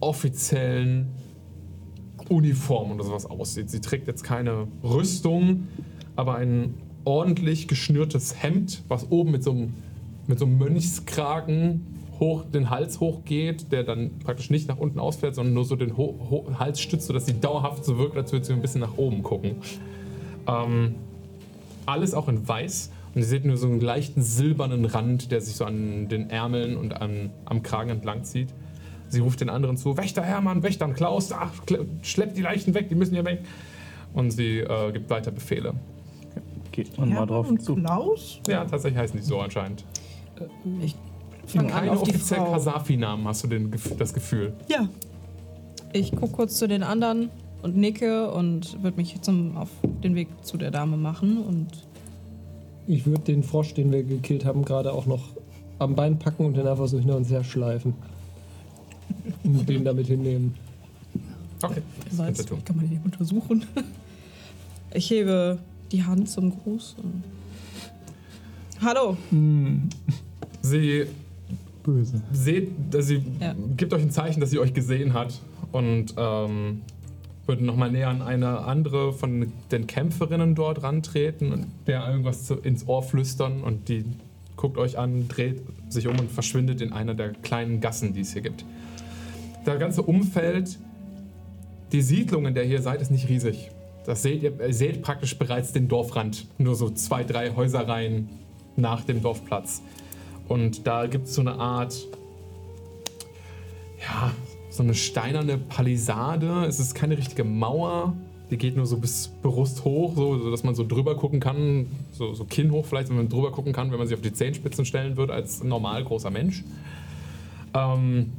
offiziellen 0.00 1.08
Uniform 2.28 2.92
oder 2.92 3.04
sowas 3.04 3.26
aussieht. 3.26 3.70
Sie 3.70 3.80
trägt 3.80 4.06
jetzt 4.06 4.22
keine 4.22 4.68
Rüstung, 4.82 5.68
aber 6.16 6.36
ein 6.36 6.74
ordentlich 7.04 7.68
geschnürtes 7.68 8.42
Hemd, 8.42 8.82
was 8.88 9.10
oben 9.10 9.30
mit 9.30 9.42
so 9.42 9.52
einem, 9.52 9.74
mit 10.26 10.38
so 10.38 10.46
einem 10.46 10.58
Mönchskragen 10.58 11.86
hoch, 12.20 12.44
den 12.44 12.70
Hals 12.70 13.00
hochgeht, 13.00 13.72
der 13.72 13.82
dann 13.82 14.18
praktisch 14.20 14.50
nicht 14.50 14.68
nach 14.68 14.78
unten 14.78 14.98
ausfällt, 14.98 15.34
sondern 15.34 15.54
nur 15.54 15.64
so 15.64 15.76
den 15.76 15.96
Ho 15.96 16.14
Ho 16.30 16.46
Hals 16.58 16.80
stützt, 16.80 17.06
sodass 17.06 17.26
sie 17.26 17.40
dauerhaft 17.40 17.84
so 17.84 17.98
wirkt, 17.98 18.16
als 18.16 18.32
würde 18.32 18.46
sie 18.46 18.52
ein 18.52 18.62
bisschen 18.62 18.80
nach 18.80 18.96
oben 18.96 19.22
gucken. 19.22 19.56
Ähm, 20.46 20.94
alles 21.86 22.14
auch 22.14 22.28
in 22.28 22.46
weiß. 22.46 22.90
Und 23.14 23.20
ihr 23.20 23.26
seht 23.26 23.44
nur 23.44 23.56
so 23.56 23.68
einen 23.68 23.80
leichten 23.80 24.22
silbernen 24.22 24.84
Rand, 24.84 25.30
der 25.30 25.40
sich 25.40 25.54
so 25.54 25.64
an 25.64 26.08
den 26.08 26.30
Ärmeln 26.30 26.76
und 26.76 27.00
an, 27.00 27.30
am 27.44 27.62
Kragen 27.62 27.90
entlang 27.90 28.24
zieht. 28.24 28.48
Sie 29.08 29.20
ruft 29.20 29.40
den 29.40 29.50
anderen 29.50 29.76
zu: 29.76 29.96
Wächter 29.96 30.22
Hermann, 30.22 30.62
Wächter 30.62 30.88
Klaus, 30.88 31.30
ach, 31.32 31.52
schleppt 32.02 32.36
die 32.36 32.42
Leichen 32.42 32.74
weg, 32.74 32.88
die 32.88 32.96
müssen 32.96 33.14
hier 33.14 33.24
weg. 33.24 33.44
Und 34.12 34.32
sie 34.32 34.58
äh, 34.58 34.92
gibt 34.92 35.10
weiter 35.10 35.30
Befehle. 35.30 35.74
Geht 36.72 36.98
man 36.98 37.08
mal 37.08 37.14
Hermann 37.14 37.28
drauf 37.28 37.48
und 37.48 37.62
zu. 37.62 37.76
Klaus? 37.76 38.40
Ja, 38.48 38.64
tatsächlich 38.64 38.98
heißen 38.98 39.16
die 39.18 39.24
so 39.24 39.38
anscheinend. 39.40 39.84
Fang 41.46 41.66
an 41.66 41.68
Keine 41.68 41.92
auf 41.92 42.02
die 42.02 42.10
offiziell 42.10 42.40
Frau. 42.40 42.52
Kasafi-Namen, 42.52 43.28
hast 43.28 43.44
du 43.44 43.48
den, 43.48 43.72
das 43.98 44.12
Gefühl. 44.12 44.54
Ja. 44.68 44.88
Ich 45.92 46.10
gucke 46.10 46.32
kurz 46.32 46.56
zu 46.56 46.66
den 46.66 46.82
anderen 46.82 47.30
und 47.62 47.76
nicke 47.76 48.30
und 48.32 48.82
würde 48.82 48.96
mich 48.96 49.20
zum, 49.20 49.56
auf 49.56 49.68
den 50.02 50.16
Weg 50.16 50.28
zu 50.42 50.56
der 50.56 50.72
Dame 50.72 50.96
machen 50.96 51.38
und 51.38 51.83
Ich 52.86 53.06
würde 53.06 53.22
den 53.22 53.42
Frosch, 53.42 53.74
den 53.74 53.90
wir 53.92 54.02
gekillt 54.02 54.44
haben, 54.44 54.64
gerade 54.64 54.92
auch 54.92 55.06
noch 55.06 55.28
am 55.78 55.94
Bein 55.94 56.18
packen 56.18 56.44
und 56.44 56.56
den 56.56 56.66
einfach 56.66 56.86
so 56.86 56.98
hinter 56.98 57.16
uns 57.16 57.30
her 57.30 57.42
schleifen. 57.44 57.94
Und 59.42 59.68
den 59.68 59.84
damit 59.84 60.06
hinnehmen. 60.06 60.54
Okay, 61.62 61.82
das 62.16 62.44
tun. 62.46 62.58
kann 62.64 62.76
man 62.76 62.88
den 62.88 63.00
untersuchen. 63.04 63.64
Ich 64.96 65.10
hebe 65.10 65.58
die 65.90 66.04
Hand 66.04 66.28
zum 66.28 66.56
Gruß. 66.56 66.94
und- 67.02 67.24
Hallo, 68.80 69.16
Sie 70.62 71.06
Böse. 71.82 72.22
seht, 72.32 72.70
dass 72.92 73.08
sie 73.08 73.20
Ja. 73.40 73.56
gibt 73.76 73.92
euch 73.92 74.02
ein 74.02 74.12
Zeichen, 74.12 74.38
dass 74.40 74.50
sie 74.50 74.60
euch 74.60 74.72
gesehen 74.72 75.12
hat 75.12 75.40
und 75.72 76.14
ähm, 76.16 76.82
würde 77.46 77.64
nochmal 77.64 77.90
näher 77.90 78.08
an 78.08 78.22
eine 78.22 78.60
andere 78.60 79.12
von 79.12 79.52
den 79.70 79.86
Kämpferinnen 79.86 80.54
dort 80.54 80.82
rantreten 80.82 81.52
und 81.52 81.66
der 81.86 82.08
irgendwas 82.08 82.44
zu, 82.44 82.54
ins 82.54 82.88
Ohr 82.88 83.02
flüstern 83.02 83.62
und 83.62 83.88
die 83.88 84.04
guckt 84.56 84.78
euch 84.78 84.98
an, 84.98 85.28
dreht 85.28 85.62
sich 85.88 86.06
um 86.06 86.18
und 86.18 86.30
verschwindet 86.30 86.80
in 86.80 86.92
einer 86.92 87.14
der 87.14 87.30
kleinen 87.30 87.80
Gassen, 87.80 88.14
die 88.14 88.20
es 88.20 88.32
hier 88.32 88.42
gibt. 88.42 88.64
Das 89.64 89.78
ganze 89.78 90.02
Umfeld, 90.02 90.78
die 91.92 92.02
Siedlung, 92.02 92.46
in 92.46 92.54
der 92.54 92.64
ihr 92.64 92.70
hier 92.70 92.82
seid, 92.82 93.00
ist 93.00 93.10
nicht 93.10 93.28
riesig. 93.28 93.70
Das 94.06 94.22
seht 94.22 94.42
ihr, 94.42 94.60
ihr 94.60 94.74
seht 94.74 95.02
praktisch 95.02 95.38
bereits 95.38 95.72
den 95.72 95.88
Dorfrand, 95.88 96.46
nur 96.58 96.74
so 96.74 96.90
zwei, 96.90 97.24
drei 97.24 97.54
Häuserreihen 97.54 98.28
nach 98.76 99.04
dem 99.04 99.22
Dorfplatz. 99.22 99.82
Und 100.48 100.86
da 100.86 101.06
gibt 101.06 101.26
es 101.26 101.34
so 101.34 101.40
eine 101.40 101.54
Art, 101.54 102.06
ja, 104.00 104.32
so 104.74 104.82
eine 104.82 104.94
steinerne 104.94 105.56
Palisade. 105.56 106.64
Es 106.66 106.80
ist 106.80 106.94
keine 106.94 107.16
richtige 107.16 107.44
Mauer. 107.44 108.14
Die 108.50 108.58
geht 108.58 108.76
nur 108.76 108.86
so 108.86 108.98
bis 108.98 109.28
Brust 109.42 109.84
hoch, 109.84 110.14
so, 110.16 110.50
dass 110.50 110.64
man 110.64 110.74
so 110.74 110.86
drüber 110.86 111.16
gucken 111.16 111.40
kann, 111.40 111.86
so, 112.12 112.34
so 112.34 112.44
Kinn 112.44 112.70
hoch 112.72 112.84
vielleicht, 112.84 113.08
wenn 113.08 113.16
man 113.16 113.28
drüber 113.28 113.52
gucken 113.52 113.72
kann, 113.72 113.90
wenn 113.90 113.98
man 113.98 114.06
sich 114.06 114.16
auf 114.16 114.22
die 114.22 114.32
Zehenspitzen 114.32 114.84
stellen 114.84 115.16
würde 115.16 115.32
als 115.32 115.64
normal 115.64 116.04
großer 116.04 116.30
Mensch. 116.30 116.62
Ähm, 117.72 118.32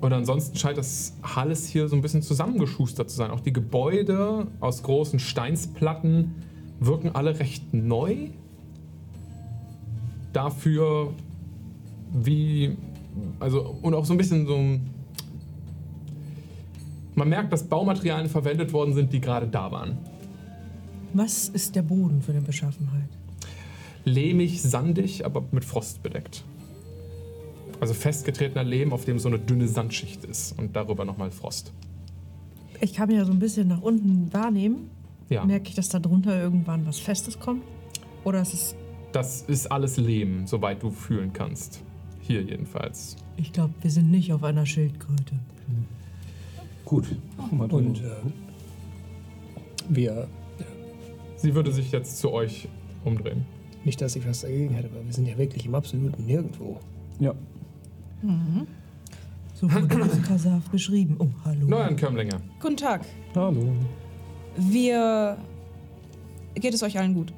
Und 0.00 0.12
ansonsten 0.12 0.56
scheint 0.56 0.78
das 0.78 1.14
alles 1.22 1.66
hier 1.68 1.88
so 1.88 1.96
ein 1.96 2.02
bisschen 2.02 2.22
zusammengeschustert 2.22 3.10
zu 3.10 3.16
sein. 3.16 3.30
Auch 3.30 3.40
die 3.40 3.52
Gebäude 3.52 4.46
aus 4.60 4.82
großen 4.82 5.18
Steinsplatten 5.18 6.34
wirken 6.80 7.10
alle 7.14 7.38
recht 7.38 7.74
neu. 7.74 8.28
Dafür 10.32 11.12
wie, 12.12 12.76
also, 13.40 13.78
und 13.82 13.94
auch 13.94 14.04
so 14.04 14.14
ein 14.14 14.16
bisschen 14.16 14.46
so. 14.46 14.56
Man 17.14 17.28
merkt, 17.28 17.52
dass 17.52 17.64
Baumaterialien 17.64 18.30
verwendet 18.30 18.72
worden 18.72 18.94
sind, 18.94 19.12
die 19.12 19.20
gerade 19.20 19.48
da 19.48 19.72
waren. 19.72 19.98
Was 21.14 21.48
ist 21.48 21.74
der 21.74 21.82
Boden 21.82 22.22
für 22.22 22.32
eine 22.32 22.42
Beschaffenheit? 22.42 23.08
Lehmig, 24.04 24.62
sandig, 24.62 25.24
aber 25.24 25.44
mit 25.50 25.64
Frost 25.64 26.02
bedeckt. 26.02 26.44
Also 27.80 27.94
festgetretener 27.94 28.64
Lehm, 28.64 28.92
auf 28.92 29.04
dem 29.04 29.18
so 29.18 29.28
eine 29.28 29.38
dünne 29.38 29.68
Sandschicht 29.68 30.24
ist 30.24 30.58
und 30.58 30.76
darüber 30.76 31.04
nochmal 31.04 31.30
Frost. 31.30 31.72
Ich 32.80 32.94
kann 32.94 33.10
ja 33.10 33.24
so 33.24 33.32
ein 33.32 33.38
bisschen 33.38 33.68
nach 33.68 33.82
unten 33.82 34.32
wahrnehmen. 34.32 34.90
Ja, 35.28 35.44
Merke 35.44 35.68
ich, 35.68 35.74
dass 35.74 35.88
da 35.88 35.98
drunter 35.98 36.40
irgendwann 36.40 36.86
was 36.86 36.98
Festes 36.98 37.38
kommt? 37.38 37.62
Oder 38.24 38.42
ist 38.42 38.54
es. 38.54 38.74
das 39.12 39.42
ist 39.42 39.70
alles 39.70 39.96
Lehm, 39.96 40.46
soweit 40.46 40.82
du 40.82 40.90
fühlen 40.90 41.32
kannst. 41.32 41.80
Hier 42.28 42.42
jedenfalls. 42.42 43.16
Ich 43.38 43.52
glaube, 43.54 43.72
wir 43.80 43.90
sind 43.90 44.10
nicht 44.10 44.32
auf 44.34 44.44
einer 44.44 44.66
Schildkröte. 44.66 45.34
Gut. 46.84 47.06
Und 47.70 48.00
äh, 48.00 48.10
wir, 49.88 50.28
Sie 51.36 51.54
würde 51.54 51.72
sich 51.72 51.90
jetzt 51.90 52.18
zu 52.18 52.30
euch 52.30 52.68
umdrehen. 53.04 53.46
nicht, 53.84 54.00
dass 54.02 54.14
ich 54.14 54.28
was 54.28 54.42
dagegen 54.42 54.74
hätte, 54.74 54.88
aber 54.94 55.04
wir 55.04 55.12
sind 55.12 55.26
ja 55.26 55.38
wirklich 55.38 55.64
im 55.66 55.74
absoluten 55.74 56.24
Nirgendwo. 56.26 56.78
ja. 57.18 57.34
So 59.54 59.72
wurde 59.72 59.88
Kasaf 60.26 60.68
beschrieben. 60.70 61.16
Oh, 61.18 61.28
hallo. 61.44 61.66
Neuan 61.66 61.96
Kömmlinge. 61.96 62.36
Guten 62.60 62.76
Tag. 62.76 63.06
Hallo. 63.34 63.72
Wir. 64.56 65.36
Geht 66.54 66.74
es 66.74 66.82
euch 66.82 66.98
allen 66.98 67.14
gut? 67.14 67.32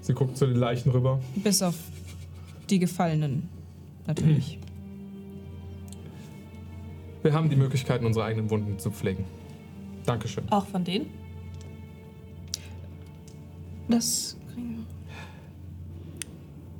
Sie 0.00 0.12
guckt 0.14 0.36
zu 0.36 0.46
den 0.46 0.56
Leichen 0.56 0.90
rüber. 0.90 1.20
Bis 1.36 1.62
auf 1.62 1.74
die 2.72 2.78
Gefallenen. 2.78 3.48
Natürlich. 4.06 4.58
Wir 7.22 7.32
haben 7.34 7.48
die 7.50 7.56
Möglichkeiten, 7.56 8.04
unsere 8.04 8.24
eigenen 8.24 8.50
Wunden 8.50 8.78
zu 8.78 8.90
pflegen. 8.90 9.24
Dankeschön. 10.06 10.50
Auch 10.50 10.66
von 10.66 10.82
denen? 10.82 11.06
Das 13.88 14.36
kriegen 14.52 14.78
wir. 14.78 14.84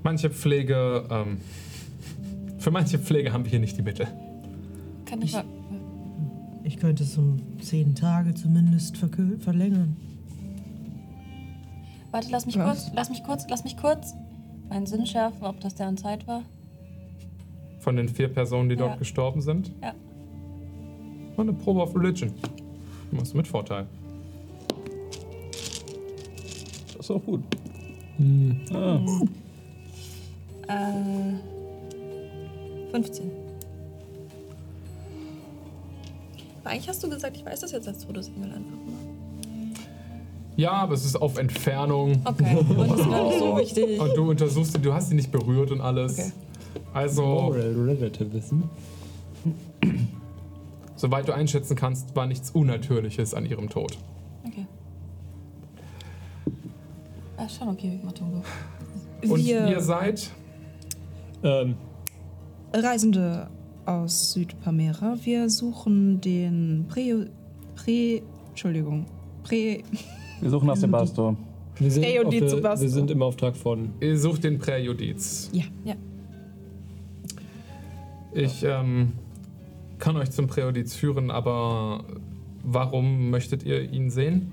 Manche 0.02 0.30
Pflege, 0.30 1.06
ähm, 1.10 1.38
für 2.58 2.70
manche 2.72 2.98
Pflege 2.98 3.32
haben 3.32 3.44
wir 3.44 3.50
hier 3.50 3.60
nicht 3.60 3.76
die 3.76 3.82
Mittel. 3.82 4.08
Kann 5.04 5.20
ich, 5.20 5.26
Ich- 5.26 5.32
mal. 5.34 5.44
Ich 6.64 6.76
könnte 6.78 7.02
es 7.04 7.16
um 7.18 7.36
zehn 7.60 7.94
Tage 7.94 8.34
zumindest 8.34 8.96
verlängern. 8.96 9.96
Warte, 12.10 12.28
lass 12.30 12.46
mich 12.46 12.56
Was? 12.58 12.84
kurz, 12.86 12.94
lass 12.94 13.10
mich 13.10 13.22
kurz, 13.24 13.46
lass 13.48 13.64
mich 13.64 13.76
kurz 13.76 14.14
meinen 14.72 14.86
Sinn 14.86 15.04
schärfen, 15.06 15.44
ob 15.44 15.60
das 15.60 15.74
deren 15.74 15.98
Zeit 15.98 16.26
war. 16.26 16.42
Von 17.80 17.96
den 17.96 18.08
vier 18.08 18.28
Personen, 18.28 18.70
die 18.70 18.76
dort 18.76 18.92
Ja. 18.92 18.96
gestorben 18.96 19.42
sind. 19.42 19.70
Ja. 19.82 19.92
Und 21.36 21.48
eine 21.48 21.58
Probe 21.58 21.82
auf 21.82 21.94
Religion. 21.94 22.32
Du 23.10 23.16
machst 23.16 23.34
mit 23.34 23.46
Vorteil. 23.46 23.86
Das 26.86 26.96
ist 27.06 27.10
auch 27.10 27.22
gut. 27.22 27.42
Hm. 28.16 28.60
Ah. 28.72 29.00
Äh. 30.68 31.34
15. 32.92 33.30
Aber 36.60 36.70
eigentlich 36.70 36.88
hast 36.88 37.02
du 37.02 37.10
gesagt, 37.10 37.36
ich 37.36 37.44
weiß 37.44 37.60
das 37.60 37.72
jetzt 37.72 37.88
als 37.88 38.06
Todesengel 38.06 38.52
einfach 38.52 38.76
nur. 38.86 39.01
Ja, 40.56 40.72
aber 40.72 40.94
es 40.94 41.04
ist 41.04 41.16
auf 41.16 41.38
Entfernung. 41.38 42.20
Okay, 42.24 42.56
und 42.56 42.90
das 42.90 43.08
war 43.08 43.24
nicht 43.28 43.38
so 43.38 43.56
wichtig. 43.58 44.00
Und 44.00 44.16
du 44.16 44.30
untersuchst 44.30 44.72
sie, 44.72 44.78
du 44.80 44.92
hast 44.92 45.08
sie 45.08 45.14
nicht 45.14 45.32
berührt 45.32 45.70
und 45.70 45.80
alles. 45.80 46.18
Okay. 46.18 46.32
Also, 46.94 47.22
Moral 47.22 47.72
Relativism. 47.74 48.62
soweit 50.96 51.26
du 51.28 51.34
einschätzen 51.34 51.74
kannst, 51.76 52.14
war 52.14 52.26
nichts 52.26 52.50
Unnatürliches 52.50 53.34
an 53.34 53.46
ihrem 53.46 53.68
Tod. 53.68 53.98
Okay. 54.46 54.66
Ah, 57.36 57.48
schon 57.48 57.68
okay, 57.68 57.98
Matungo. 58.04 58.42
Und 59.22 59.44
wir 59.44 59.66
ihr 59.68 59.80
seid 59.80 60.30
Ähm, 61.42 61.74
Reisende 62.72 63.48
aus 63.84 64.32
Südpamera. 64.32 65.16
Wir 65.24 65.48
suchen 65.50 66.20
den 66.20 66.86
Prä. 66.88 67.26
Prä. 67.74 68.22
Entschuldigung. 68.50 69.06
Prä. 69.42 69.82
Wir 70.42 70.50
suchen 70.50 70.66
nach 70.66 70.76
Sebastor. 70.76 71.36
wir, 71.78 71.90
sind 71.90 72.04
und 72.04 72.26
auf 72.26 72.34
der, 72.34 72.56
Basto. 72.56 72.82
wir 72.82 72.90
sind 72.90 73.10
im 73.12 73.22
Auftrag 73.22 73.56
von. 73.56 73.90
Ihr 74.00 74.18
sucht 74.18 74.42
den 74.42 74.58
Präjudiz. 74.58 75.48
Ja. 75.52 75.62
Ja. 75.84 75.94
Ich 78.34 78.64
ähm, 78.64 79.12
kann 80.00 80.16
euch 80.16 80.32
zum 80.32 80.48
Präjudiz 80.48 80.96
führen, 80.96 81.30
aber 81.30 82.02
warum 82.64 83.30
möchtet 83.30 83.62
ihr 83.62 83.88
ihn 83.88 84.10
sehen? 84.10 84.50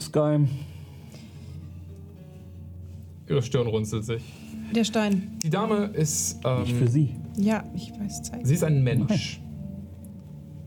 Sky. 0.00 0.46
Ihre 3.28 3.42
Stirn 3.42 3.66
runzelt 3.66 4.04
sich. 4.06 4.22
Der 4.74 4.84
Stein. 4.84 5.36
Die 5.42 5.50
Dame 5.50 5.90
ist. 5.92 6.40
Ähm, 6.44 6.62
Nicht 6.62 6.76
für 6.76 6.88
sie. 6.88 7.14
Ja, 7.36 7.62
ich 7.74 7.92
weiß 7.92 8.22
Zeit. 8.22 8.46
Sie 8.46 8.54
ist 8.54 8.64
ein 8.64 8.82
Mensch. 8.82 9.42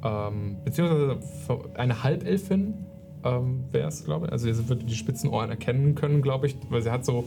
Ähm, 0.04 0.58
beziehungsweise 0.64 1.18
eine 1.74 2.04
Halbelfin 2.04 2.76
ähm, 3.24 3.66
wäre 3.72 3.88
es, 3.88 4.06
glaube 4.06 4.28
ich. 4.28 4.32
Also 4.32 4.52
sie 4.52 4.70
würde 4.70 4.86
die 4.86 4.96
spitzen 4.96 5.30
Ohren 5.30 5.50
erkennen 5.50 5.96
können, 5.96 6.22
glaube 6.22 6.48
ich, 6.48 6.56
weil 6.70 6.82
sie 6.82 6.92
hat 6.92 7.06
so 7.06 7.26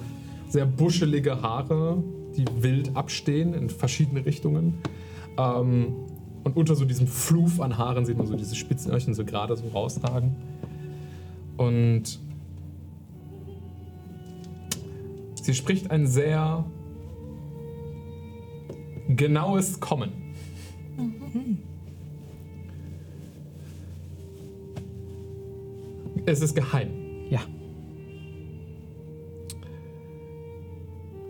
sehr 0.49 0.67
buschelige 0.67 1.43
Haare, 1.43 2.03
die 2.37 2.45
wild 2.61 2.97
abstehen 2.97 3.55
in 3.55 3.71
verschiedene 3.71 4.25
Richtungen. 4.25 4.79
Ähm, 5.39 5.95
und 6.45 6.57
unter 6.57 6.75
so 6.75 6.85
diesem 6.85 7.07
Fluf 7.07 7.61
an 7.61 7.79
Haaren 7.79 8.05
sieht 8.05 8.19
man 8.19 8.27
so 8.27 8.35
diese 8.35 8.57
Spitzenöhrchen 8.57 9.15
so 9.15 9.25
gerade 9.25 9.57
so 9.57 9.69
rausragen. 9.69 10.35
Und 11.57 12.19
sie 15.41 15.55
spricht 15.55 15.91
ein 15.91 16.07
sehr 16.07 16.65
genaues 19.09 19.81
Kommen. 19.81 20.13
Es 26.27 26.41
ist 26.41 26.55
geheim. 26.55 26.91
Ja. 27.31 27.41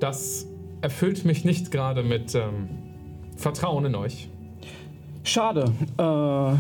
Das 0.01 0.47
erfüllt 0.81 1.25
mich 1.25 1.45
nicht 1.45 1.71
gerade 1.71 2.03
mit 2.03 2.35
ähm, 2.35 2.69
Vertrauen 3.37 3.85
in 3.87 3.95
euch. 3.95 4.29
Schade. 5.25 5.73
Äh, 5.97 6.57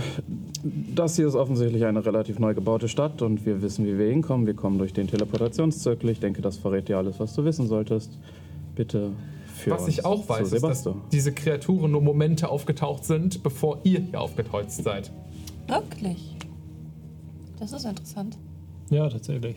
das 0.94 1.16
hier 1.16 1.26
ist 1.26 1.34
offensichtlich 1.34 1.84
eine 1.84 2.06
relativ 2.06 2.38
neu 2.38 2.54
gebaute 2.54 2.88
Stadt 2.88 3.20
und 3.20 3.44
wir 3.44 3.60
wissen, 3.62 3.84
wie 3.84 3.98
wir 3.98 4.08
hinkommen. 4.08 4.46
Wir 4.46 4.54
kommen 4.54 4.78
durch 4.78 4.92
den 4.92 5.08
Teleportationszirkel. 5.08 6.10
Ich 6.10 6.20
denke, 6.20 6.40
das 6.40 6.56
verrät 6.56 6.88
dir 6.88 6.98
alles, 6.98 7.18
was 7.18 7.34
du 7.34 7.44
wissen 7.44 7.66
solltest. 7.66 8.16
Bitte 8.76 9.10
für 9.54 9.72
Was 9.72 9.82
uns 9.82 9.88
ich 9.90 10.04
auch 10.04 10.28
weiß, 10.28 10.52
ist, 10.52 10.62
dass 10.62 10.88
diese 11.10 11.32
Kreaturen 11.32 11.90
nur 11.90 12.00
Momente 12.00 12.48
aufgetaucht 12.48 13.04
sind, 13.04 13.42
bevor 13.42 13.80
ihr 13.82 14.00
hier 14.00 14.20
aufgetaucht 14.20 14.70
seid. 14.70 15.10
Wirklich? 15.66 16.31
Das 17.62 17.72
ist 17.72 17.84
interessant. 17.84 18.36
Ja, 18.90 19.08
tatsächlich. 19.08 19.54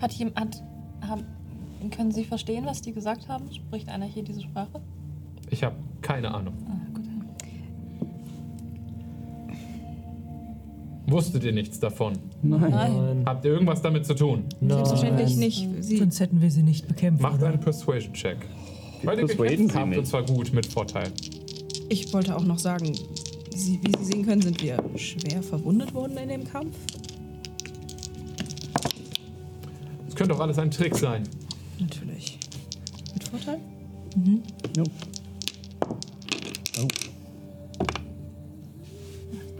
Hat 0.00 0.12
jemand. 0.12 0.62
Haben, 1.02 1.24
können 1.90 2.10
Sie 2.10 2.24
verstehen, 2.24 2.64
was 2.64 2.80
die 2.80 2.92
gesagt 2.94 3.28
haben? 3.28 3.52
Spricht 3.52 3.90
einer 3.90 4.06
hier 4.06 4.22
diese 4.22 4.40
Sprache? 4.40 4.80
Ich 5.50 5.62
habe 5.62 5.76
keine 6.00 6.32
Ahnung. 6.32 6.54
Ah, 6.66 6.80
gut. 6.94 7.04
Wusstet 11.06 11.44
ihr 11.44 11.52
nichts 11.52 11.78
davon? 11.78 12.14
Nein. 12.42 12.70
Nein. 12.70 13.22
Habt 13.26 13.44
ihr 13.44 13.52
irgendwas 13.52 13.82
damit 13.82 14.06
zu 14.06 14.14
tun? 14.14 14.44
Selbstverständlich 14.66 15.36
nicht. 15.36 15.68
Sie, 15.80 15.98
Sonst 15.98 16.18
hätten 16.18 16.40
wir 16.40 16.50
sie 16.50 16.62
nicht 16.62 16.88
bekämpft. 16.88 17.20
Macht 17.20 17.40
oder? 17.40 17.48
einen 17.48 17.60
Persuasion-Check. 17.60 18.38
Weil 19.02 19.18
ihr 19.18 19.26
Persuaden 19.26 19.68
gekämpft 19.68 19.76
habt 19.76 19.96
und 19.98 20.06
zwar 20.06 20.22
gut, 20.22 20.54
mit 20.54 20.64
Vorteil. 20.64 21.12
ich 21.90 22.10
wollte 22.14 22.34
auch 22.34 22.44
noch 22.44 22.58
sagen, 22.58 22.94
Sie, 23.54 23.80
wie 23.82 23.96
Sie 23.98 24.04
sehen 24.04 24.26
können, 24.26 24.42
sind 24.42 24.60
wir 24.62 24.82
schwer 24.96 25.42
verwundet 25.42 25.94
worden 25.94 26.16
in 26.16 26.28
dem 26.28 26.44
Kampf. 26.44 26.76
Es 30.08 30.14
könnte 30.14 30.34
auch 30.34 30.40
alles 30.40 30.58
ein 30.58 30.70
Trick 30.70 30.96
sein. 30.96 31.24
Natürlich. 31.78 32.38
Mit 33.12 33.24
Vorteil? 33.28 33.60
Jo. 34.76 34.84
Oh. 36.80 36.88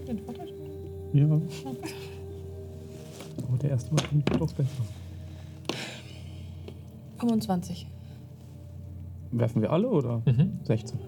Den 0.07 0.19
Vorteil? 0.19 0.49
Ja. 1.13 1.25
Aber 3.49 3.59
der 3.63 3.71
erste 3.71 3.91
war 3.93 4.39
doch 4.39 4.53
besser. 4.53 4.69
25. 7.19 7.87
Werfen 9.33 9.63
wir 9.63 9.73
alle 9.73 9.89
oder? 9.89 10.23
Mhm. 10.27 10.61
16. 10.65 10.99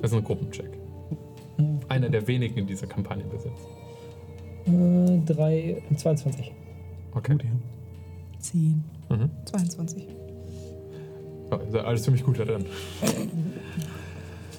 Das 0.00 0.10
ist 0.12 0.16
ein 0.16 0.24
Gruppencheck. 0.24 0.85
Einer 1.88 2.08
der 2.08 2.26
wenigen 2.26 2.58
in 2.58 2.66
dieser 2.66 2.86
Kampagne 2.86 3.24
besitzt. 3.24 3.66
Äh, 4.66 5.20
drei, 5.24 5.82
22. 5.96 6.52
Okay. 7.14 7.36
10. 8.40 8.84
Mhm. 9.08 9.30
22. 9.44 10.06
Ja, 11.50 11.60
seid 11.70 11.84
alles 11.84 12.02
ziemlich 12.02 12.24
gut 12.24 12.38
da 12.38 12.44
drin. 12.44 12.64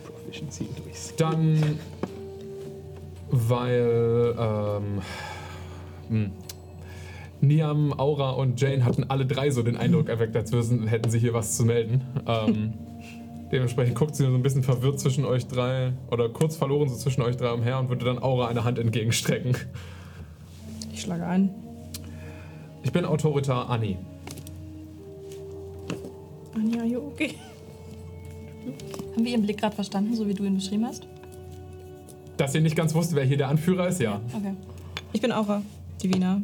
Proficiency 0.05 0.67
durchs. 0.75 1.15
Dann, 1.17 1.77
weil 3.29 4.35
ähm, 4.39 5.01
hm, 6.09 6.31
Niam, 7.41 7.93
Aura 7.97 8.31
und 8.31 8.59
Jane 8.59 8.83
hatten 8.85 9.03
alle 9.05 9.25
drei 9.25 9.51
so 9.51 9.61
den 9.61 9.77
Eindruck 9.77 10.09
erweckt, 10.09 10.35
als 10.35 10.51
würden, 10.51 10.87
hätten 10.87 11.09
sie 11.09 11.19
hier 11.19 11.33
was 11.33 11.55
zu 11.55 11.65
melden. 11.65 12.01
Ähm, 12.25 12.73
dementsprechend 13.51 13.95
guckt 13.95 14.15
sie 14.15 14.23
so 14.23 14.33
ein 14.33 14.43
bisschen 14.43 14.63
verwirrt 14.63 14.99
zwischen 14.99 15.25
euch 15.25 15.47
drei 15.47 15.93
oder 16.11 16.29
kurz 16.29 16.55
verloren 16.55 16.89
so 16.89 16.95
zwischen 16.95 17.21
euch 17.21 17.37
drei 17.37 17.51
umher 17.51 17.79
und 17.79 17.89
würde 17.89 18.05
dann 18.05 18.19
Aura 18.21 18.47
eine 18.47 18.63
Hand 18.63 18.79
entgegenstrecken. 18.79 19.55
Ich 20.91 21.01
schlage 21.01 21.25
ein. 21.25 21.49
Ich 22.83 22.91
bin 22.91 23.05
Autoritar 23.05 23.69
Anni. 23.69 23.97
Anja, 26.55 26.83
you 26.83 26.99
okay? 26.99 27.35
Haben 29.13 29.25
wir 29.25 29.31
ihren 29.31 29.43
Blick 29.43 29.59
gerade 29.59 29.75
verstanden, 29.75 30.15
so 30.15 30.27
wie 30.27 30.33
du 30.33 30.43
ihn 30.43 30.55
beschrieben 30.55 30.85
hast? 30.85 31.07
Dass 32.37 32.53
ihr 32.53 32.61
nicht 32.61 32.75
ganz 32.75 32.93
wusst, 32.93 33.15
wer 33.15 33.23
hier 33.23 33.37
der 33.37 33.47
Anführer 33.47 33.87
ist, 33.87 33.99
ja. 33.99 34.21
Okay. 34.33 34.53
Ich 35.13 35.21
bin 35.21 35.31
Aura, 35.31 35.61
Divina. 36.01 36.41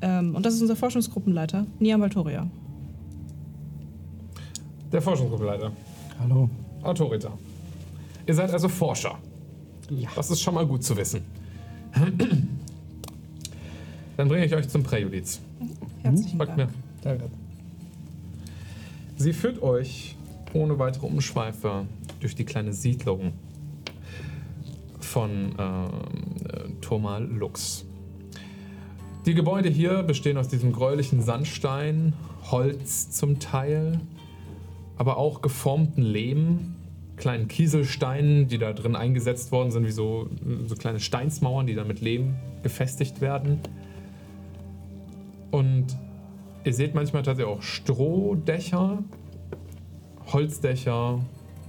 Ähm, 0.00 0.34
und 0.34 0.44
das 0.44 0.54
ist 0.54 0.62
unser 0.62 0.76
Forschungsgruppenleiter, 0.76 1.66
Niam 1.78 2.00
Valtoria. 2.00 2.46
Der 4.90 5.00
Forschungsgruppenleiter. 5.00 5.72
Hallo. 6.18 6.48
Autoritar. 6.82 7.38
Ihr 8.26 8.34
seid 8.34 8.50
also 8.50 8.68
Forscher. 8.68 9.18
Ja. 9.90 10.10
Das 10.14 10.30
ist 10.30 10.40
schon 10.40 10.54
mal 10.54 10.66
gut 10.66 10.82
zu 10.84 10.96
wissen. 10.96 11.22
Dann 14.16 14.28
bringe 14.28 14.44
ich 14.44 14.54
euch 14.54 14.68
zum 14.68 14.82
Präjudiz. 14.82 15.40
Herzlichen 16.02 16.36
Folgt 16.36 16.58
Dank. 16.58 16.70
mir. 16.70 16.74
Danke. 17.02 17.24
Sie 19.16 19.32
führt 19.32 19.62
euch 19.62 20.16
ohne 20.52 20.78
weitere 20.78 21.06
Umschweife 21.06 21.86
durch 22.20 22.34
die 22.34 22.44
kleine 22.44 22.72
Siedlung 22.72 23.32
von 25.00 25.58
äh, 25.58 26.70
Thomal 26.80 27.24
Lux. 27.24 27.84
Die 29.26 29.34
Gebäude 29.34 29.68
hier 29.68 30.02
bestehen 30.02 30.36
aus 30.36 30.48
diesem 30.48 30.72
gräulichen 30.72 31.22
Sandstein, 31.22 32.14
Holz 32.50 33.10
zum 33.10 33.38
Teil, 33.38 34.00
aber 34.96 35.16
auch 35.16 35.42
geformten 35.42 36.02
Lehm, 36.02 36.74
kleinen 37.16 37.48
Kieselsteinen, 37.48 38.48
die 38.48 38.58
da 38.58 38.72
drin 38.72 38.96
eingesetzt 38.96 39.52
worden 39.52 39.70
sind, 39.70 39.86
wie 39.86 39.92
so, 39.92 40.28
so 40.66 40.74
kleine 40.74 41.00
Steinsmauern, 41.00 41.66
die 41.66 41.74
dann 41.74 41.86
mit 41.86 42.00
Lehm 42.00 42.34
befestigt 42.62 43.20
werden. 43.20 43.60
Und 45.50 45.96
Ihr 46.64 46.74
seht 46.74 46.94
manchmal 46.94 47.22
tatsächlich 47.22 47.56
auch 47.56 47.62
Strohdächer, 47.62 48.98
Holzdächer, 50.32 51.18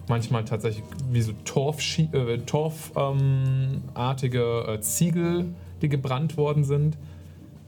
manchmal 0.08 0.45
tatsächlich 0.45 0.84
wie 1.11 1.22
so 1.22 1.34
torfartige 1.45 2.34
äh, 2.34 2.38
Torf, 2.40 2.92
ähm, 2.95 3.82
äh, 3.95 4.80
Ziegel, 4.82 5.45
die 5.82 5.90
gebrannt 5.90 6.38
worden 6.38 6.64
sind. 6.64 6.98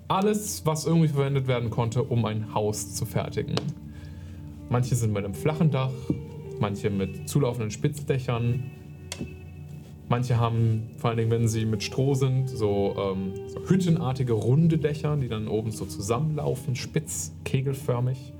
Alles, 0.07 0.67
was 0.67 0.85
irgendwie 0.85 1.07
verwendet 1.07 1.47
werden 1.47 1.71
konnte, 1.71 2.03
um 2.03 2.25
ein 2.25 2.53
Haus 2.53 2.93
zu 2.93 3.07
fertigen. 3.07 3.55
Manche 4.69 4.95
sind 4.95 5.13
mit 5.13 5.23
einem 5.23 5.33
flachen 5.33 5.71
Dach, 5.71 5.91
manche 6.59 6.89
mit 6.89 7.29
zulaufenden 7.29 7.71
Spitzdächern. 7.71 8.63
Manche 10.07 10.39
haben, 10.39 10.83
vor 10.97 11.09
allen 11.09 11.17
Dingen, 11.17 11.31
wenn 11.31 11.47
sie 11.47 11.65
mit 11.65 11.81
Stroh 11.81 12.13
sind, 12.13 12.49
so, 12.49 12.95
ähm, 12.97 13.33
so 13.47 13.59
hüttenartige 13.67 14.33
runde 14.33 14.77
Dächer, 14.77 15.17
die 15.17 15.27
dann 15.27 15.47
oben 15.47 15.71
so 15.71 15.85
zusammenlaufen, 15.85 16.75
spitz, 16.75 17.33
kegelförmig. 17.43 18.33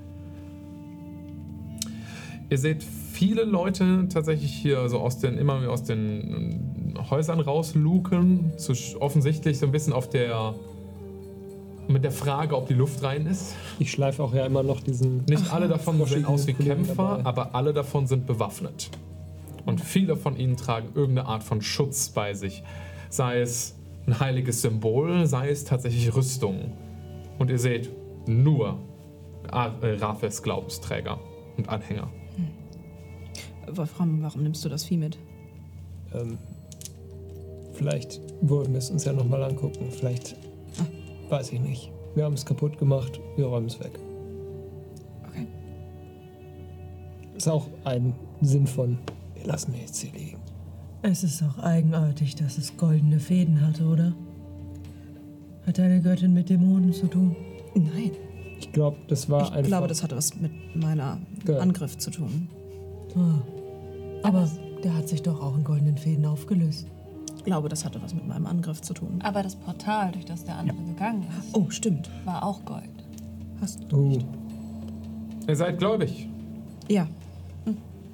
Ihr 2.48 2.58
seht 2.58 2.84
viele 2.84 3.42
Leute 3.42 4.06
tatsächlich 4.12 4.52
hier 4.52 4.88
so 4.88 5.00
aus 5.00 5.18
den, 5.18 5.38
immer 5.38 5.58
mehr 5.58 5.72
aus 5.72 5.82
den 5.82 6.94
Häusern 7.10 7.40
rausluken, 7.40 8.52
so 8.56 8.72
offensichtlich 9.00 9.58
so 9.58 9.66
ein 9.66 9.72
bisschen 9.72 9.92
auf 9.92 10.08
der, 10.08 10.54
mit 11.96 12.04
der 12.04 12.12
Frage, 12.12 12.54
ob 12.58 12.68
die 12.68 12.74
Luft 12.74 13.02
rein 13.02 13.24
ist. 13.24 13.54
Ich 13.78 13.90
schleife 13.90 14.22
auch 14.22 14.34
ja 14.34 14.44
immer 14.44 14.62
noch 14.62 14.82
diesen. 14.82 15.24
Nicht 15.24 15.50
alle 15.50 15.66
davon 15.66 16.04
sehen 16.04 16.26
aus 16.26 16.46
wie 16.46 16.52
Kollegen 16.52 16.84
Kämpfer, 16.84 17.16
dabei. 17.16 17.24
aber 17.24 17.54
alle 17.54 17.72
davon 17.72 18.06
sind 18.06 18.26
bewaffnet. 18.26 18.90
Und 19.64 19.80
viele 19.80 20.14
von 20.14 20.36
ihnen 20.36 20.58
tragen 20.58 20.88
irgendeine 20.94 21.26
Art 21.26 21.42
von 21.42 21.62
Schutz 21.62 22.10
bei 22.10 22.34
sich. 22.34 22.62
Sei 23.08 23.40
es 23.40 23.78
ein 24.06 24.20
heiliges 24.20 24.60
Symbol, 24.60 25.26
sei 25.26 25.48
es 25.48 25.64
tatsächlich 25.64 26.14
Rüstung. 26.14 26.74
Und 27.38 27.48
ihr 27.48 27.58
seht 27.58 27.88
nur 28.28 28.78
äh, 29.50 29.94
Rafes 29.94 30.42
Glaubensträger 30.42 31.18
und 31.56 31.70
Anhänger. 31.70 32.10
Wolfram, 33.68 34.20
warum 34.20 34.42
nimmst 34.42 34.62
du 34.66 34.68
das 34.68 34.84
Vieh 34.84 34.98
mit? 34.98 35.16
Ähm, 36.12 36.36
vielleicht 37.72 38.20
wollen 38.42 38.72
wir 38.72 38.78
es 38.80 38.90
uns 38.90 39.06
ja 39.06 39.14
nochmal 39.14 39.42
angucken. 39.42 39.90
Vielleicht. 39.90 40.36
Weiß 41.28 41.52
ich 41.52 41.60
nicht. 41.60 41.92
Wir 42.14 42.24
haben 42.24 42.34
es 42.34 42.46
kaputt 42.46 42.78
gemacht, 42.78 43.20
wir 43.36 43.46
räumen 43.46 43.66
es 43.66 43.78
weg. 43.80 43.98
Okay. 45.28 45.46
Ist 47.36 47.48
auch 47.48 47.66
ein 47.84 48.14
Sinn 48.40 48.66
von, 48.66 48.98
wir 49.34 49.44
lassen 49.44 49.72
es 49.74 49.80
jetzt 49.80 49.98
hier 50.02 50.12
liegen. 50.12 50.38
Es 51.02 51.22
ist 51.22 51.42
auch 51.42 51.58
eigenartig, 51.62 52.34
dass 52.36 52.58
es 52.58 52.76
goldene 52.76 53.20
Fäden 53.20 53.60
hatte, 53.64 53.84
oder? 53.84 54.14
Hat 55.66 55.78
deine 55.78 56.00
Göttin 56.00 56.32
mit 56.32 56.48
Dämonen 56.48 56.92
zu 56.92 57.06
tun? 57.06 57.36
Nein. 57.74 58.12
Ich 58.58 58.72
glaube, 58.72 58.96
das 59.08 59.28
war 59.28 59.42
Ich 59.42 59.52
einfach. 59.52 59.66
glaube, 59.68 59.88
das 59.88 60.02
hatte 60.02 60.16
was 60.16 60.34
mit 60.40 60.50
meiner 60.74 61.18
Ja. 61.46 61.58
Angriff 61.58 61.98
zu 61.98 62.10
tun. 62.10 62.48
Ah. 63.14 63.42
Aber 64.22 64.48
der 64.82 64.96
hat 64.96 65.08
sich 65.08 65.22
doch 65.22 65.40
auch 65.42 65.56
in 65.56 65.64
goldenen 65.64 65.98
Fäden 65.98 66.24
aufgelöst. 66.24 66.86
Ich 67.46 67.52
glaube, 67.52 67.68
das 67.68 67.84
hatte 67.84 68.02
was 68.02 68.12
mit 68.12 68.26
meinem 68.26 68.44
Angriff 68.46 68.82
zu 68.82 68.92
tun. 68.92 69.20
Aber 69.22 69.40
das 69.40 69.54
Portal, 69.54 70.10
durch 70.10 70.24
das 70.24 70.44
der 70.44 70.56
andere 70.56 70.76
gegangen 70.82 71.22
ist, 71.22 71.54
Oh, 71.56 71.70
stimmt. 71.70 72.10
war 72.24 72.42
auch 72.44 72.64
Gold. 72.64 72.90
Hast 73.60 73.86
Oh, 73.94 74.18
Ihr 75.46 75.54
seid 75.54 75.78
gläubig. 75.78 76.28
Ja. 76.88 77.06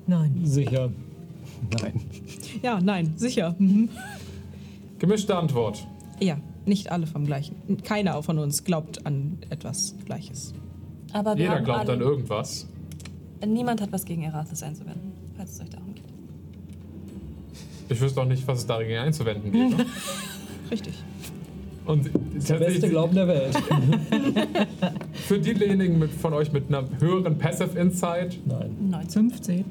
Nein. 0.06 0.38
sicher. 0.44 0.90
Nein. 1.80 2.00
Ja, 2.62 2.78
nein, 2.80 3.14
sicher. 3.16 3.54
Mhm. 3.58 3.88
Gemischte 4.98 5.34
Antwort. 5.34 5.86
Ja, 6.20 6.36
nicht 6.66 6.92
alle 6.92 7.06
vom 7.06 7.24
gleichen. 7.24 7.56
Keiner 7.84 8.22
von 8.22 8.38
uns 8.38 8.64
glaubt 8.64 9.06
an 9.06 9.38
etwas 9.48 9.94
Gleiches. 10.04 10.52
Aber 11.14 11.36
wir 11.36 11.44
Jeder 11.44 11.54
haben 11.56 11.64
glaubt 11.64 11.80
alle, 11.88 11.92
an 11.94 12.00
irgendwas. 12.02 12.66
Niemand 13.46 13.80
hat 13.80 13.92
was 13.92 14.04
gegen 14.04 14.24
Erathis 14.24 14.62
einzuwenden, 14.62 15.12
falls 15.38 15.52
es 15.54 15.60
euch 15.62 15.70
darum 15.70 15.86
geht. 15.86 15.91
Ich 17.92 18.00
wüsste 18.00 18.20
auch 18.20 18.26
nicht, 18.26 18.46
was 18.46 18.60
es 18.60 18.66
dagegen 18.66 18.98
einzuwenden 18.98 19.52
gibt. 19.52 19.86
Richtig. 20.70 20.94
Und 21.84 22.10
Der 22.48 22.54
beste 22.54 22.88
Glauben 22.88 23.14
der 23.14 23.28
Welt. 23.28 23.56
für 25.26 25.38
diejenigen 25.38 25.98
mit, 25.98 26.10
von 26.12 26.32
euch 26.32 26.52
mit 26.52 26.68
einer 26.68 26.84
höheren 27.00 27.36
Passive 27.38 27.78
Insight, 27.78 28.38
Nein. 28.46 28.76
19. 28.90 29.30
15. 29.30 29.64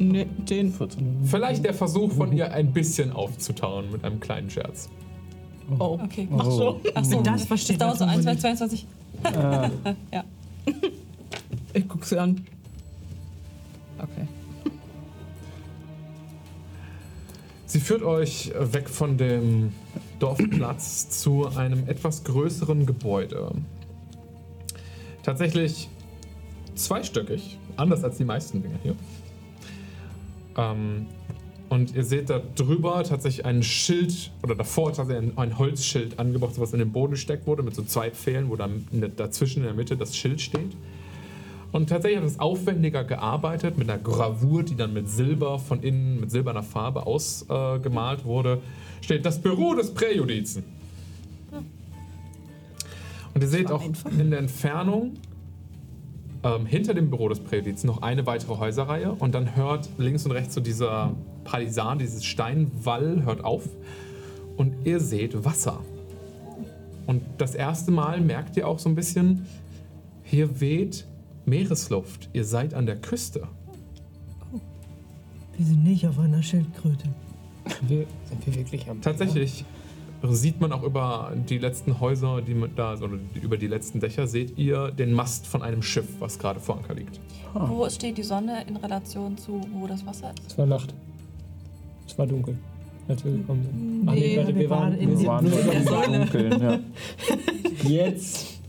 Ne, 0.00 0.24
den. 0.48 0.72
14. 0.72 1.18
vielleicht 1.24 1.62
der 1.64 1.74
Versuch 1.74 2.12
von 2.12 2.32
ihr 2.32 2.50
ein 2.52 2.72
bisschen 2.72 3.12
aufzutauen 3.12 3.92
mit 3.92 4.02
einem 4.02 4.18
kleinen 4.18 4.48
Scherz. 4.48 4.88
Oh. 5.78 5.98
Okay. 6.02 6.26
Ach 6.36 6.44
so. 6.50 6.80
Ach 6.94 7.04
so. 7.04 7.20
Das 7.20 7.44
versteht 7.44 7.80
dauert 7.80 7.98
so 7.98 8.06
man 8.06 8.14
1, 8.14 8.24
2, 8.24 8.30
nicht. 8.30 8.40
22. 8.40 8.86
Äh, 9.24 9.70
Ja. 10.10 10.24
Ich 11.74 11.86
guck 11.86 12.04
sie 12.04 12.18
an. 12.18 12.44
Okay. 13.98 14.26
Sie 17.70 17.78
führt 17.78 18.02
euch 18.02 18.50
weg 18.58 18.88
von 18.88 19.16
dem 19.16 19.72
Dorfplatz 20.18 21.08
zu 21.08 21.46
einem 21.46 21.86
etwas 21.86 22.24
größeren 22.24 22.84
Gebäude. 22.84 23.52
Tatsächlich 25.22 25.88
zweistöckig, 26.74 27.60
anders 27.76 28.02
als 28.02 28.16
die 28.16 28.24
meisten 28.24 28.60
Dinge 28.60 28.74
hier. 28.82 28.96
Ähm, 30.56 31.06
und 31.68 31.94
ihr 31.94 32.02
seht 32.02 32.28
da 32.28 32.42
drüber 32.56 33.04
tatsächlich 33.04 33.46
ein 33.46 33.62
Schild, 33.62 34.32
oder 34.42 34.56
davor 34.56 34.92
tatsächlich 34.92 35.30
ein, 35.30 35.38
ein 35.38 35.56
Holzschild 35.56 36.18
angebracht, 36.18 36.54
was 36.56 36.72
in 36.72 36.80
den 36.80 36.90
Boden 36.90 37.12
gesteckt 37.12 37.46
wurde, 37.46 37.62
mit 37.62 37.76
so 37.76 37.84
zwei 37.84 38.10
Pfählen, 38.10 38.50
wo 38.50 38.56
dann 38.56 38.84
dazwischen 39.16 39.60
in 39.60 39.66
der 39.66 39.74
Mitte 39.74 39.96
das 39.96 40.16
Schild 40.16 40.40
steht. 40.40 40.72
Und 41.72 41.88
tatsächlich 41.88 42.20
hat 42.20 42.26
es 42.26 42.40
aufwendiger 42.40 43.04
gearbeitet 43.04 43.78
mit 43.78 43.88
einer 43.88 44.00
Gravur, 44.00 44.62
die 44.62 44.74
dann 44.74 44.92
mit 44.92 45.08
Silber 45.08 45.58
von 45.58 45.82
innen, 45.82 46.20
mit 46.20 46.30
silberner 46.30 46.62
Farbe 46.62 47.06
ausgemalt 47.06 48.20
äh, 48.20 48.24
wurde. 48.24 48.60
Steht 49.00 49.24
das 49.24 49.40
Büro 49.40 49.74
des 49.74 49.94
Präjudizen. 49.94 50.64
Und 53.32 53.42
ihr 53.42 53.48
seht 53.48 53.70
auch 53.70 53.84
einfach. 53.84 54.10
in 54.10 54.30
der 54.30 54.40
Entfernung 54.40 55.12
ähm, 56.42 56.66
hinter 56.66 56.94
dem 56.94 57.10
Büro 57.10 57.28
des 57.28 57.40
Präjudiz 57.40 57.84
noch 57.84 58.02
eine 58.02 58.26
weitere 58.26 58.56
Häuserreihe 58.56 59.12
und 59.12 59.34
dann 59.34 59.56
hört 59.56 59.88
links 59.98 60.24
und 60.24 60.32
rechts 60.32 60.54
so 60.54 60.60
dieser 60.60 61.14
Palisan, 61.44 61.98
dieses 61.98 62.24
Steinwall 62.24 63.24
hört 63.24 63.44
auf 63.44 63.68
und 64.56 64.74
ihr 64.84 65.00
seht 65.00 65.44
Wasser. 65.44 65.80
Und 67.06 67.22
das 67.38 67.54
erste 67.54 67.90
Mal 67.90 68.20
merkt 68.20 68.56
ihr 68.56 68.66
auch 68.66 68.78
so 68.78 68.88
ein 68.88 68.94
bisschen, 68.94 69.46
hier 70.22 70.60
weht 70.60 71.06
Meeresluft. 71.44 72.28
Ihr 72.32 72.44
seid 72.44 72.74
an 72.74 72.86
der 72.86 72.96
Küste. 72.96 73.48
Wir 75.56 75.66
sind 75.66 75.84
nicht 75.84 76.06
auf 76.06 76.18
einer 76.18 76.42
Schildkröte. 76.42 77.08
Wir, 77.82 78.06
sind 78.24 78.46
wir 78.46 78.54
wirklich 78.54 78.88
am 78.88 79.00
Tatsächlich 79.02 79.64
sieht 80.28 80.60
man 80.60 80.72
auch 80.72 80.82
über 80.82 81.32
die 81.48 81.58
letzten 81.58 82.00
Häuser, 82.00 82.42
die 82.42 82.54
mit 82.54 82.78
da, 82.78 82.94
oder 82.94 83.18
über 83.40 83.56
die 83.56 83.66
letzten 83.66 84.00
Dächer, 84.00 84.26
seht 84.26 84.58
ihr 84.58 84.90
den 84.90 85.12
Mast 85.12 85.46
von 85.46 85.62
einem 85.62 85.82
Schiff, 85.82 86.06
was 86.18 86.38
gerade 86.38 86.60
vor 86.60 86.76
Anker 86.76 86.94
liegt. 86.94 87.20
Wo 87.54 87.88
steht 87.88 88.18
die 88.18 88.22
Sonne 88.22 88.64
in 88.68 88.76
Relation 88.76 89.36
zu, 89.38 89.60
wo 89.72 89.86
das 89.86 90.04
Wasser 90.06 90.32
ist? 90.38 90.52
Es 90.52 90.58
war 90.58 90.66
Nacht. 90.66 90.94
Es 92.06 92.18
war 92.18 92.26
dunkel, 92.26 92.58
als 93.08 93.24
wir 93.24 93.32
gekommen 93.32 93.62
sind. 93.62 94.08
Ach 94.08 94.14
Nee, 94.14 94.36
warte, 94.36 94.54
wir 94.54 94.70
waren 94.70 94.98
in 94.98 95.18
Wir 95.18 95.26
waren 95.26 95.44
nur 95.44 95.54
nur 95.54 95.72
in 95.72 95.84
der 95.84 96.04
im 96.04 96.12
Dunkeln, 96.12 96.62
ja. 96.62 96.78
Jetzt. 97.88 98.60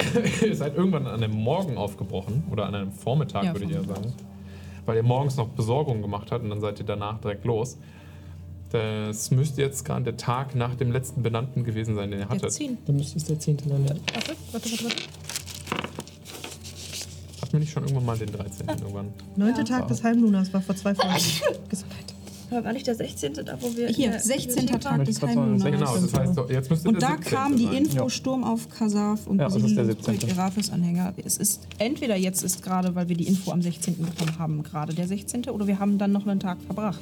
ihr 0.46 0.56
seid 0.56 0.76
irgendwann 0.76 1.06
an 1.06 1.22
einem 1.22 1.34
Morgen 1.36 1.76
aufgebrochen, 1.76 2.44
oder 2.50 2.66
an 2.66 2.74
einem 2.74 2.92
Vormittag, 2.92 3.44
Ja, 3.44 3.52
würde 3.54 3.66
ich 3.66 3.72
eher 3.72 3.84
sagen. 3.84 4.12
Weil 4.84 4.96
ihr 4.96 5.02
morgens 5.02 5.36
noch 5.36 5.48
Besorgung 5.48 6.02
gemacht 6.02 6.32
habt 6.32 6.42
und 6.42 6.50
dann 6.50 6.60
seid 6.60 6.78
ihr 6.80 6.86
danach 6.86 7.20
direkt 7.20 7.44
los. 7.44 7.78
Das 8.70 9.30
müsste 9.30 9.60
jetzt 9.60 9.84
gerade 9.84 10.04
der 10.04 10.16
Tag 10.16 10.54
nach 10.54 10.74
dem 10.74 10.92
letzten 10.92 11.22
Benannten 11.22 11.62
gewesen 11.62 11.94
sein, 11.94 12.10
den 12.10 12.20
ihr 12.20 12.26
Der 12.26 12.34
hattet. 12.34 12.52
10. 12.52 12.78
Dann 12.86 12.96
müsste 12.96 13.18
es 13.18 13.24
der 13.26 13.38
zehnte 13.38 13.68
sein, 13.68 13.84
ja. 13.84 13.90
Warte, 13.90 14.32
warte, 14.52 14.70
warte, 14.70 14.84
warte. 14.84 15.02
Hatten 17.42 17.52
wir 17.52 17.60
nicht 17.60 17.72
schon 17.72 17.82
irgendwann 17.82 18.06
mal 18.06 18.18
den 18.18 18.32
13. 18.32 18.66
irgendwann? 18.66 19.08
Neunte 19.36 19.64
Tag 19.64 19.88
des 19.88 20.02
Heimlunas 20.02 20.52
war 20.54 20.62
vor 20.62 20.74
zwei 20.74 20.94
Folgen. 20.94 21.14
War 22.52 22.72
nicht 22.72 22.86
der 22.86 22.94
16. 22.94 23.34
da, 23.34 23.56
wo 23.60 23.74
wir. 23.76 23.88
Hier, 23.88 24.06
in 24.06 24.12
der 24.12 24.20
16. 24.20 24.66
Bibliothek 24.66 24.80
Tag 24.80 25.04
des 25.04 25.22
Heimlunas. 25.22 25.64
Genau, 25.64 25.96
das 25.96 26.14
heißt, 26.14 26.36
doch, 26.36 26.50
jetzt 26.50 26.70
müsste 26.70 26.88
Und 26.88 27.00
der 27.00 27.08
da 27.08 27.16
17. 27.16 27.32
kam 27.32 27.56
die. 27.56 27.64
Info 27.64 27.96
Ja. 28.04 28.10
Sturm 28.10 28.44
auf 28.44 28.68
Kasaf 28.68 29.26
und 29.26 29.38
Ja, 29.38 29.48
das 29.48 29.56
ist 29.56 29.76
der 29.76 29.84
17.. 29.86 30.28
Erafis 30.28 30.70
Anhänger. 30.70 31.14
Es 31.24 31.38
ist 31.38 31.66
entweder 31.78 32.16
jetzt 32.16 32.42
ist 32.42 32.62
gerade, 32.62 32.94
weil 32.94 33.08
wir 33.08 33.16
die 33.16 33.26
Info 33.26 33.50
am 33.52 33.62
16. 33.62 33.96
bekommen 33.96 34.38
haben, 34.38 34.62
gerade 34.62 34.94
der 34.94 35.06
16. 35.06 35.48
oder 35.50 35.66
wir 35.66 35.78
haben 35.78 35.98
dann 35.98 36.12
noch 36.12 36.26
einen 36.26 36.40
Tag 36.40 36.58
verbracht. 36.62 37.00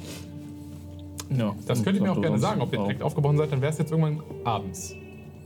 ja. 1.37 1.55
Das 1.67 1.83
könnt 1.83 1.97
ihr 1.97 2.03
mir 2.03 2.11
auch 2.11 2.21
gerne 2.21 2.39
sagen, 2.39 2.61
ob 2.61 2.71
ihr 2.73 2.79
direkt 2.79 3.01
aufgebrochen 3.03 3.37
seid, 3.37 3.51
dann 3.51 3.61
wäre 3.61 3.71
es 3.71 3.77
jetzt 3.77 3.91
irgendwann 3.91 4.21
abends. 4.43 4.95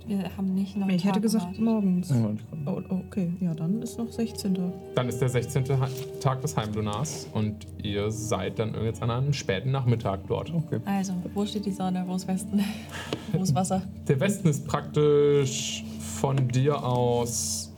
Wir 0.07 0.37
haben 0.37 0.53
nicht 0.53 0.77
noch. 0.77 0.87
Ich 0.87 1.03
hätte 1.03 1.13
Tag 1.13 1.21
gesagt 1.23 1.55
gewartet. 1.57 1.63
morgens. 1.63 2.09
Ja, 2.09 2.29
Oh, 2.67 2.81
okay, 3.07 3.31
ja, 3.39 3.53
dann 3.55 3.81
ist 3.81 3.97
noch 3.97 4.11
16. 4.11 4.55
Dann 4.93 5.09
ist 5.09 5.19
der 5.19 5.29
16. 5.29 5.63
Ha- 5.79 5.87
Tag 6.19 6.41
des 6.41 6.55
Heimlunars 6.55 7.27
und 7.33 7.65
ihr 7.81 8.11
seid 8.11 8.59
dann 8.59 8.73
jetzt 8.83 9.01
an 9.01 9.09
einem 9.09 9.33
späten 9.33 9.71
Nachmittag 9.71 10.27
dort. 10.27 10.53
Okay. 10.53 10.79
Also, 10.85 11.13
wo 11.33 11.45
steht 11.45 11.65
die 11.65 11.71
Sonne? 11.71 12.03
Wo 12.07 12.15
ist 12.15 12.27
Westen? 12.27 12.59
wo 13.33 13.41
ist 13.41 13.55
Wasser? 13.55 13.81
Der 14.07 14.19
Westen 14.19 14.47
ist 14.47 14.65
praktisch 14.67 15.83
von 15.99 16.47
dir 16.49 16.83
aus. 16.83 17.71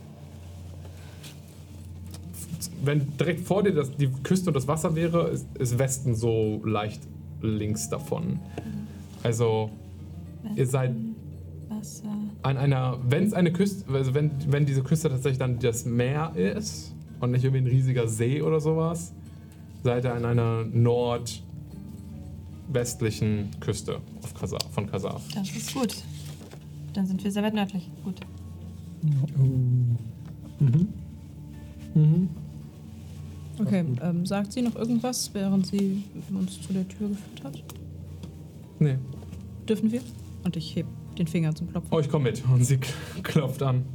Wenn 2.84 3.08
direkt 3.18 3.42
vor 3.48 3.64
dir 3.64 3.74
das, 3.74 3.96
die 3.96 4.08
Küste 4.24 4.50
und 4.50 4.54
das 4.56 4.68
Wasser 4.68 4.96
wäre, 4.96 5.30
ist, 5.30 5.46
ist 5.58 5.80
Westen 5.80 6.14
so 6.16 6.62
leicht 6.66 7.02
links 7.42 7.90
davon. 7.90 8.40
Also, 9.24 9.70
ihr 10.56 10.68
seid 10.68 10.94
Wasser. 11.70 12.17
An 12.44 12.58
einer, 12.58 13.00
wenn 13.08 13.24
es 13.24 13.34
eine 13.34 13.52
Küste, 13.52 13.92
also 13.94 14.14
wenn, 14.14 14.32
wenn 14.52 14.66
diese 14.66 14.84
Küste 14.84 15.10
tatsächlich 15.10 15.40
dann 15.40 15.60
das 15.60 15.86
Meer 15.86 16.34
ist 16.36 16.94
und 17.20 17.32
nicht 17.32 17.44
irgendwie 17.44 17.64
ein 17.64 17.68
riesiger 17.68 18.08
See 18.08 18.42
oder 18.42 18.60
sowas, 18.60 19.14
seid 19.84 20.06
ihr 20.06 20.14
an 20.14 20.26
einer 20.26 20.64
nordwestlichen 20.64 23.50
Küste 23.60 24.00
auf 24.24 24.34
Kasa, 24.34 24.58
von 24.72 24.88
Kasaf. 24.88 25.22
Das 25.34 25.50
ist 25.50 25.74
gut. 25.74 25.96
Dann 26.94 27.08
sind 27.08 27.24
wir 27.24 27.32
sehr 27.32 27.44
weit 27.44 27.54
nördlich. 27.54 27.90
Gut. 28.04 28.20
Mhm. 29.02 29.98
Mhm. 31.94 32.30
Okay, 33.60 33.84
ähm, 34.02 34.26
sagt 34.26 34.54
sie 34.54 34.62
noch 34.62 34.76
irgendwas, 34.76 35.32
während 35.34 35.66
sie 35.66 36.04
uns 36.30 36.62
zu 36.62 36.74
der 36.74 36.88
Tür 36.88 37.10
geführt 37.10 37.44
hat? 37.44 37.64
Nee. 38.80 38.98
Dürfen 39.68 39.92
wir? 39.92 40.02
Und 40.44 40.56
ich 40.56 40.76
heb 40.76 40.86
den 41.20 41.28
Finger 41.28 41.54
zum 41.56 41.70
Klopfen. 41.70 41.90
Oh, 41.94 42.00
ich 42.00 42.10
komm 42.10 42.24
mit. 42.24 42.44
Und 42.52 42.64
sie 42.64 42.80
klopft 43.24 43.62
an. 43.64 43.86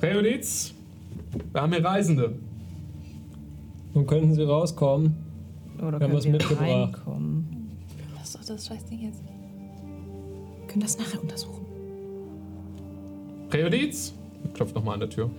Präjudiz, 0.00 0.74
wir 1.52 1.60
haben 1.60 1.72
hier 1.72 1.84
Reisende. 1.84 2.34
Nun 3.94 4.06
könnten 4.06 4.34
sie 4.34 4.42
rauskommen. 4.42 5.14
Oder 5.78 5.84
wir 5.84 5.92
haben 5.92 6.00
können 6.00 6.12
was 6.14 6.24
wir 6.24 6.32
mitgebracht. 6.32 6.60
reinkommen? 6.68 7.70
Was 8.16 8.34
ist 8.34 8.48
doch 8.50 8.54
das 8.54 8.66
Scheißding 8.66 9.00
jetzt? 9.00 9.22
Wir 9.22 10.66
können 10.66 10.80
das 10.82 10.98
nachher 10.98 11.20
untersuchen. 11.22 11.64
Präjudiz? 13.48 14.12
Klopft 14.54 14.74
nochmal 14.74 14.94
an 14.94 15.00
der 15.00 15.10
Tür. 15.10 15.30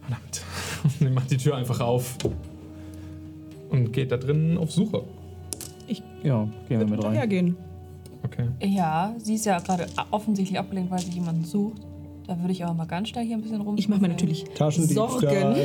Verdammt. 0.00 0.42
Sie 0.98 1.10
macht 1.10 1.30
die 1.30 1.36
Tür 1.36 1.56
einfach 1.56 1.80
auf. 1.80 2.16
Und 3.70 3.92
geht 3.92 4.10
da 4.12 4.16
drinnen 4.16 4.58
auf 4.58 4.70
Suche. 4.72 5.02
Ja, 6.22 6.48
gehen 6.68 6.80
wir 6.80 6.86
mit 6.86 7.04
rein. 7.04 7.12
Hergehen. 7.14 7.56
Okay. 8.26 8.48
Ja, 8.60 9.14
sie 9.18 9.34
ist 9.34 9.46
ja 9.46 9.58
gerade 9.60 9.86
offensichtlich 10.10 10.58
abgelenkt, 10.58 10.90
weil 10.90 10.98
sie 11.00 11.12
jemanden 11.12 11.44
sucht. 11.44 11.80
Da 12.26 12.36
würde 12.40 12.52
ich 12.52 12.64
aber 12.64 12.74
mal 12.74 12.86
ganz 12.86 13.08
schnell 13.08 13.24
hier 13.24 13.36
ein 13.36 13.42
bisschen 13.42 13.60
rum. 13.60 13.76
Ich 13.78 13.88
mache 13.88 14.00
mir 14.00 14.08
natürlich. 14.08 14.44
Sorgen, 14.58 15.56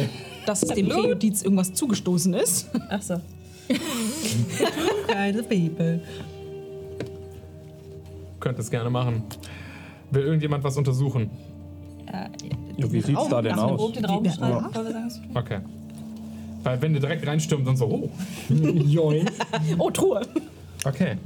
dass 0.46 0.62
es 0.62 0.70
dem 0.70 0.90
Präjudiz 0.90 1.42
irgendwas 1.42 1.74
zugestoßen 1.74 2.34
ist. 2.36 2.70
Ach 2.90 3.02
so. 3.02 3.16
Keine 5.08 5.44
People. 5.44 6.02
Könnt 8.40 8.60
es 8.60 8.70
gerne 8.70 8.90
machen. 8.90 9.24
Will 10.12 10.24
irgendjemand 10.24 10.64
was 10.64 10.78
untersuchen? 10.78 11.32
Ja, 12.12 12.30
Ja, 12.78 12.92
wie 12.92 13.02
sieht's 13.02 13.28
da 13.30 13.42
denn 13.42 13.56
Lass 13.56 13.66
mir 13.66 13.80
aus? 13.80 13.92
den 13.94 14.06
Raum 14.06 14.26
Ja. 14.26 14.70
Okay. 15.34 15.60
Weil 16.64 16.82
wenn 16.82 16.94
ihr 16.94 17.00
direkt 17.00 17.26
reinstürmt 17.26 17.68
und 17.68 17.78
so, 17.78 17.86
oh. 17.86 18.10
Join. 18.54 19.28
Oh, 19.80 19.90
Truhe. 19.90 20.22
Okay. 20.86 21.18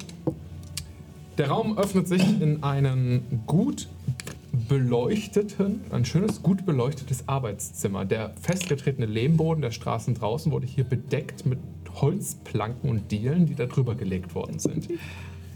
Der 1.37 1.49
Raum 1.49 1.77
öffnet 1.77 2.07
sich 2.07 2.41
in 2.41 2.63
einen 2.63 3.41
gut 3.45 3.89
beleuchteten, 4.69 5.81
ein 5.91 6.05
schönes, 6.05 6.41
gut 6.41 6.65
beleuchtetes 6.65 7.27
Arbeitszimmer. 7.27 8.05
Der 8.05 8.33
festgetretene 8.41 9.05
Lehmboden 9.05 9.61
der 9.61 9.71
Straßen 9.71 10.13
draußen 10.13 10.49
wurde 10.53 10.65
hier 10.65 10.85
bedeckt 10.85 11.45
mit 11.45 11.59
Holzplanken 11.93 12.89
und 12.89 13.11
Dielen, 13.11 13.47
die 13.47 13.55
da 13.55 13.65
drüber 13.65 13.95
gelegt 13.95 14.33
worden 14.33 14.59
sind. 14.59 14.87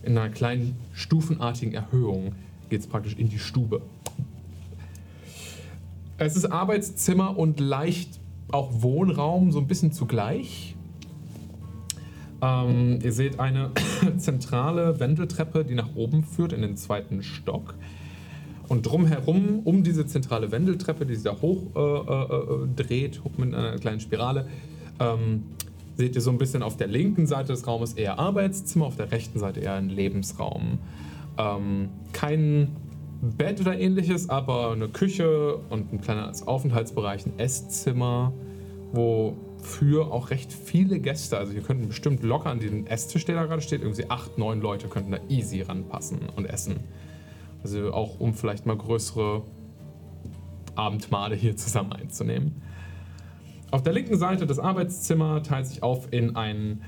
In 0.03 0.17
einer 0.17 0.29
kleinen 0.29 0.75
stufenartigen 0.91 1.73
Erhöhung 1.73 2.33
geht 2.69 2.81
es 2.81 2.87
praktisch 2.87 3.15
in 3.15 3.29
die 3.29 3.39
Stube. 3.39 3.81
Es 6.17 6.35
ist 6.35 6.45
Arbeitszimmer 6.45 7.37
und 7.37 7.61
leicht 7.61 8.19
auch 8.51 8.81
Wohnraum, 8.81 9.53
so 9.53 9.59
ein 9.59 9.67
bisschen 9.67 9.93
zugleich. 9.93 10.75
Ähm, 12.41 12.99
ihr 13.03 13.11
seht 13.11 13.39
eine 13.39 13.71
zentrale 14.17 14.99
Wendeltreppe, 14.99 15.65
die 15.65 15.75
nach 15.75 15.95
oben 15.95 16.23
führt 16.23 16.53
in 16.53 16.61
den 16.61 16.77
zweiten 16.77 17.23
Stock. 17.23 17.75
Und 18.67 18.85
drumherum, 18.85 19.61
um 19.63 19.83
diese 19.83 20.05
zentrale 20.05 20.51
Wendeltreppe, 20.51 21.05
die 21.05 21.15
sich 21.15 21.23
da 21.23 21.35
hoch 21.41 21.63
äh, 21.75 21.79
äh, 21.79 22.63
äh, 22.63 22.67
dreht, 22.75 23.21
mit 23.37 23.53
einer 23.53 23.77
kleinen 23.79 23.99
Spirale, 23.99 24.47
ähm, 24.99 25.43
seht 25.97 26.15
ihr 26.15 26.21
so 26.21 26.29
ein 26.29 26.37
bisschen 26.37 26.61
auf 26.61 26.77
der 26.77 26.87
linken 26.87 27.25
Seite 27.25 27.51
des 27.51 27.67
Raumes 27.67 27.93
eher 27.93 28.19
Arbeitszimmer, 28.19 28.85
auf 28.85 28.95
der 28.95 29.11
rechten 29.11 29.39
Seite 29.39 29.59
eher 29.59 29.73
ein 29.73 29.89
Lebensraum. 29.89 30.77
Ähm, 31.37 31.89
kein 32.13 32.69
Bett 33.21 33.59
oder 33.59 33.77
ähnliches, 33.77 34.29
aber 34.29 34.71
eine 34.71 34.87
Küche 34.87 35.57
und 35.69 35.91
ein 35.91 35.99
kleiner 35.99 36.31
Aufenthaltsbereich, 36.45 37.25
ein 37.25 37.37
Esszimmer, 37.37 38.31
wo 38.93 39.35
für 39.61 40.11
auch 40.11 40.29
recht 40.29 40.53
viele 40.53 40.99
Gäste, 40.99 41.37
also 41.37 41.51
hier 41.51 41.61
könnten 41.61 41.87
bestimmt 41.87 42.23
locker 42.23 42.49
an 42.49 42.59
den 42.59 42.87
Esstisch, 42.87 43.25
der 43.25 43.35
da 43.35 43.45
gerade 43.45 43.61
steht, 43.61 43.81
irgendwie 43.81 44.09
acht, 44.09 44.37
neun 44.37 44.61
Leute 44.61 44.87
könnten 44.87 45.11
da 45.11 45.19
easy 45.29 45.61
ranpassen 45.61 46.19
und 46.35 46.45
essen. 46.45 46.77
Also 47.63 47.93
auch 47.93 48.19
um 48.19 48.33
vielleicht 48.33 48.65
mal 48.65 48.77
größere 48.77 49.43
Abendmahle 50.75 51.35
hier 51.35 51.57
zusammen 51.57 51.93
einzunehmen. 51.93 52.61
Auf 53.71 53.83
der 53.83 53.93
linken 53.93 54.17
Seite 54.17 54.47
das 54.47 54.59
Arbeitszimmer 54.59 55.43
teilt 55.43 55.67
sich 55.67 55.83
auf 55.83 56.11
in 56.11 56.35
einen 56.35 56.81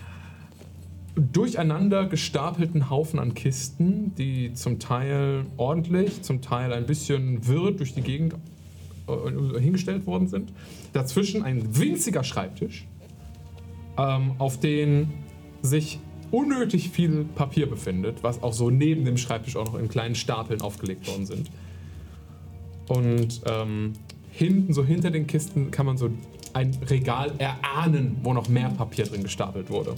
durcheinander 1.16 2.06
gestapelten 2.06 2.90
Haufen 2.90 3.19
an 3.19 3.33
Kisten, 3.33 4.16
die 4.16 4.53
zum 4.53 4.80
Teil 4.80 5.45
ordentlich, 5.58 6.24
zum 6.24 6.41
Teil 6.41 6.72
ein 6.74 6.85
bisschen 6.85 7.45
wirr 7.48 7.72
durch 7.72 7.93
die 7.93 8.01
Gegend 8.01 8.35
äh, 9.11 9.59
hingestellt 9.59 10.06
worden 10.06 10.27
sind. 10.27 10.51
Dazwischen 10.93 11.43
ein 11.43 11.77
winziger 11.77 12.23
Schreibtisch, 12.23 12.88
ähm, 13.98 14.33
auf 14.38 14.59
den 14.59 15.09
sich 15.61 15.99
unnötig 16.31 16.90
viel 16.90 17.25
Papier 17.35 17.69
befindet, 17.69 18.23
was 18.23 18.41
auch 18.41 18.53
so 18.53 18.69
neben 18.69 19.06
dem 19.06 19.17
Schreibtisch 19.17 19.56
auch 19.57 19.65
noch 19.65 19.75
in 19.75 19.90
kleinen 19.90 20.15
Stapeln 20.15 20.61
aufgelegt 20.61 21.07
worden 21.07 21.25
sind. 21.25 21.51
Und 22.88 23.41
ähm, 23.45 23.93
hinten, 24.31 24.73
so 24.73 24.83
hinter 24.83 25.11
den 25.11 25.27
Kisten, 25.27 25.72
kann 25.72 25.85
man 25.85 25.98
so 25.98 26.09
ein 26.53 26.72
Regal 26.90 27.33
erahnen, 27.38 28.17
wo 28.23 28.33
noch 28.33 28.49
mehr 28.49 28.69
Papier 28.69 29.06
drin 29.06 29.23
gestapelt 29.23 29.69
wurde. 29.69 29.95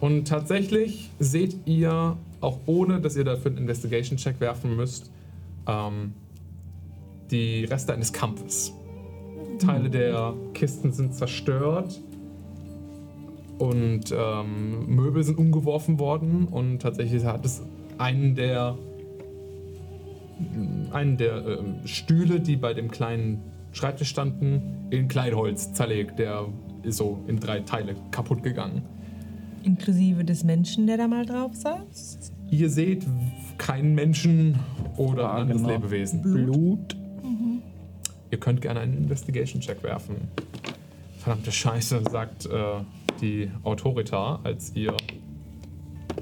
Und 0.00 0.28
tatsächlich 0.28 1.10
seht 1.18 1.56
ihr, 1.66 2.16
auch 2.40 2.58
ohne 2.66 3.00
dass 3.00 3.16
ihr 3.16 3.24
dafür 3.24 3.52
einen 3.52 3.58
Investigation-Check 3.58 4.40
werfen 4.40 4.76
müsst, 4.76 5.10
ähm, 5.66 6.12
die 7.30 7.64
Reste 7.64 7.92
eines 7.92 8.12
Kampfes. 8.12 8.72
Teile 9.58 9.90
der 9.90 10.34
Kisten 10.52 10.92
sind 10.92 11.14
zerstört 11.14 12.00
und 13.58 14.12
ähm, 14.12 14.86
Möbel 14.86 15.22
sind 15.22 15.38
umgeworfen 15.38 15.98
worden 15.98 16.48
und 16.48 16.80
tatsächlich 16.80 17.24
hat 17.24 17.44
es 17.44 17.62
einen 17.98 18.34
der 18.34 18.76
einen 20.90 21.16
der 21.16 21.46
ähm, 21.46 21.76
Stühle, 21.84 22.40
die 22.40 22.56
bei 22.56 22.74
dem 22.74 22.90
kleinen 22.90 23.40
Schreibtisch 23.72 24.08
standen, 24.08 24.86
in 24.90 25.08
Kleinholz 25.08 25.72
zerlegt. 25.72 26.18
Der 26.18 26.46
ist 26.82 26.96
so 26.96 27.20
in 27.26 27.38
drei 27.38 27.60
Teile 27.60 27.94
kaputt 28.10 28.42
gegangen. 28.42 28.82
Inklusive 29.62 30.24
des 30.24 30.44
Menschen, 30.44 30.86
der 30.86 30.96
da 30.96 31.08
mal 31.08 31.24
drauf 31.24 31.54
saß. 31.54 32.32
Ihr 32.50 32.68
seht 32.68 33.06
keinen 33.58 33.94
Menschen 33.94 34.58
oder 34.96 35.32
anderes 35.32 35.62
genau. 35.62 35.74
Lebewesen. 35.74 36.22
Blut. 36.22 36.96
Ihr 38.34 38.40
könnt 38.40 38.60
gerne 38.60 38.80
einen 38.80 38.94
Investigation-Check 38.96 39.84
werfen. 39.84 40.16
Verdammte 41.18 41.52
Scheiße, 41.52 42.02
sagt 42.10 42.46
äh, 42.46 42.80
die 43.20 43.48
Autorita, 43.62 44.40
als 44.42 44.72
ihr 44.74 44.92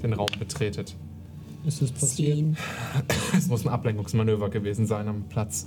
den 0.03 0.13
Raum 0.13 0.27
betretet. 0.37 0.95
Ist 1.65 1.81
es 1.81 1.91
passiert? 1.91 2.55
Es 3.35 3.47
muss 3.47 3.65
ein 3.65 3.69
Ablenkungsmanöver 3.69 4.49
gewesen 4.51 4.85
sein 4.85 5.07
am 5.07 5.23
Platz. 5.23 5.65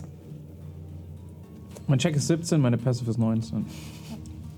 Mein 1.89 1.99
Check 1.99 2.15
ist 2.15 2.28
17, 2.28 2.60
meine 2.60 2.78
Passive 2.78 3.10
ist 3.10 3.18
19. 3.18 3.66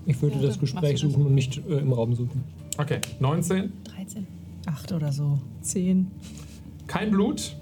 Ich 0.05 0.21
würde 0.21 0.35
Ja, 0.35 0.41
das 0.43 0.51
dann 0.57 0.59
Gespräch 0.61 0.81
machst 0.91 1.03
du 1.03 1.07
das. 1.07 1.15
suchen 1.15 1.25
und 1.25 1.33
nicht 1.33 1.57
äh, 1.67 1.79
im 1.79 1.91
Raum 1.91 2.13
suchen. 2.13 2.43
Okay, 2.77 2.99
19. 3.19 3.73
13. 3.95 4.27
Acht 4.67 4.91
oder 4.91 5.11
so. 5.11 5.39
Zehn. 5.61 6.11
Kein 6.85 7.09
Blut. 7.09 7.55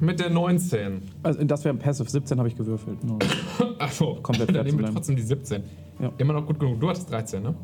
Mit 0.00 0.20
der 0.20 0.30
19. 0.30 1.02
Also 1.22 1.42
das 1.44 1.64
wäre 1.64 1.74
ein 1.74 1.78
Passive, 1.78 2.08
17 2.08 2.38
habe 2.38 2.48
ich 2.48 2.56
gewürfelt. 2.56 3.02
Nur. 3.02 3.18
Achso, 3.78 4.16
Komplett 4.22 4.54
dann 4.54 4.64
nehmen 4.66 4.78
wir 4.78 4.92
trotzdem 4.92 5.16
die 5.16 5.22
17. 5.22 5.62
Ja. 6.00 6.12
Immer 6.18 6.34
noch 6.34 6.46
gut 6.46 6.60
genug. 6.60 6.78
Du 6.80 6.88
hattest 6.88 7.10
13, 7.10 7.42
ne? 7.42 7.54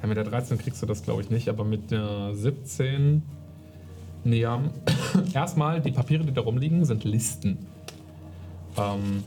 Ja, 0.00 0.06
mit 0.06 0.16
der 0.16 0.24
13 0.24 0.58
kriegst 0.58 0.80
du 0.80 0.86
das, 0.86 1.02
glaube 1.02 1.22
ich, 1.22 1.30
nicht, 1.30 1.48
aber 1.48 1.64
mit 1.64 1.90
der 1.90 2.34
17. 2.34 3.22
Nee, 4.24 4.40
ja. 4.40 4.62
Erstmal, 5.34 5.80
die 5.80 5.90
Papiere, 5.90 6.24
die 6.24 6.32
da 6.32 6.42
rumliegen, 6.42 6.84
sind 6.84 7.04
Listen. 7.04 7.58
Ähm, 8.76 9.24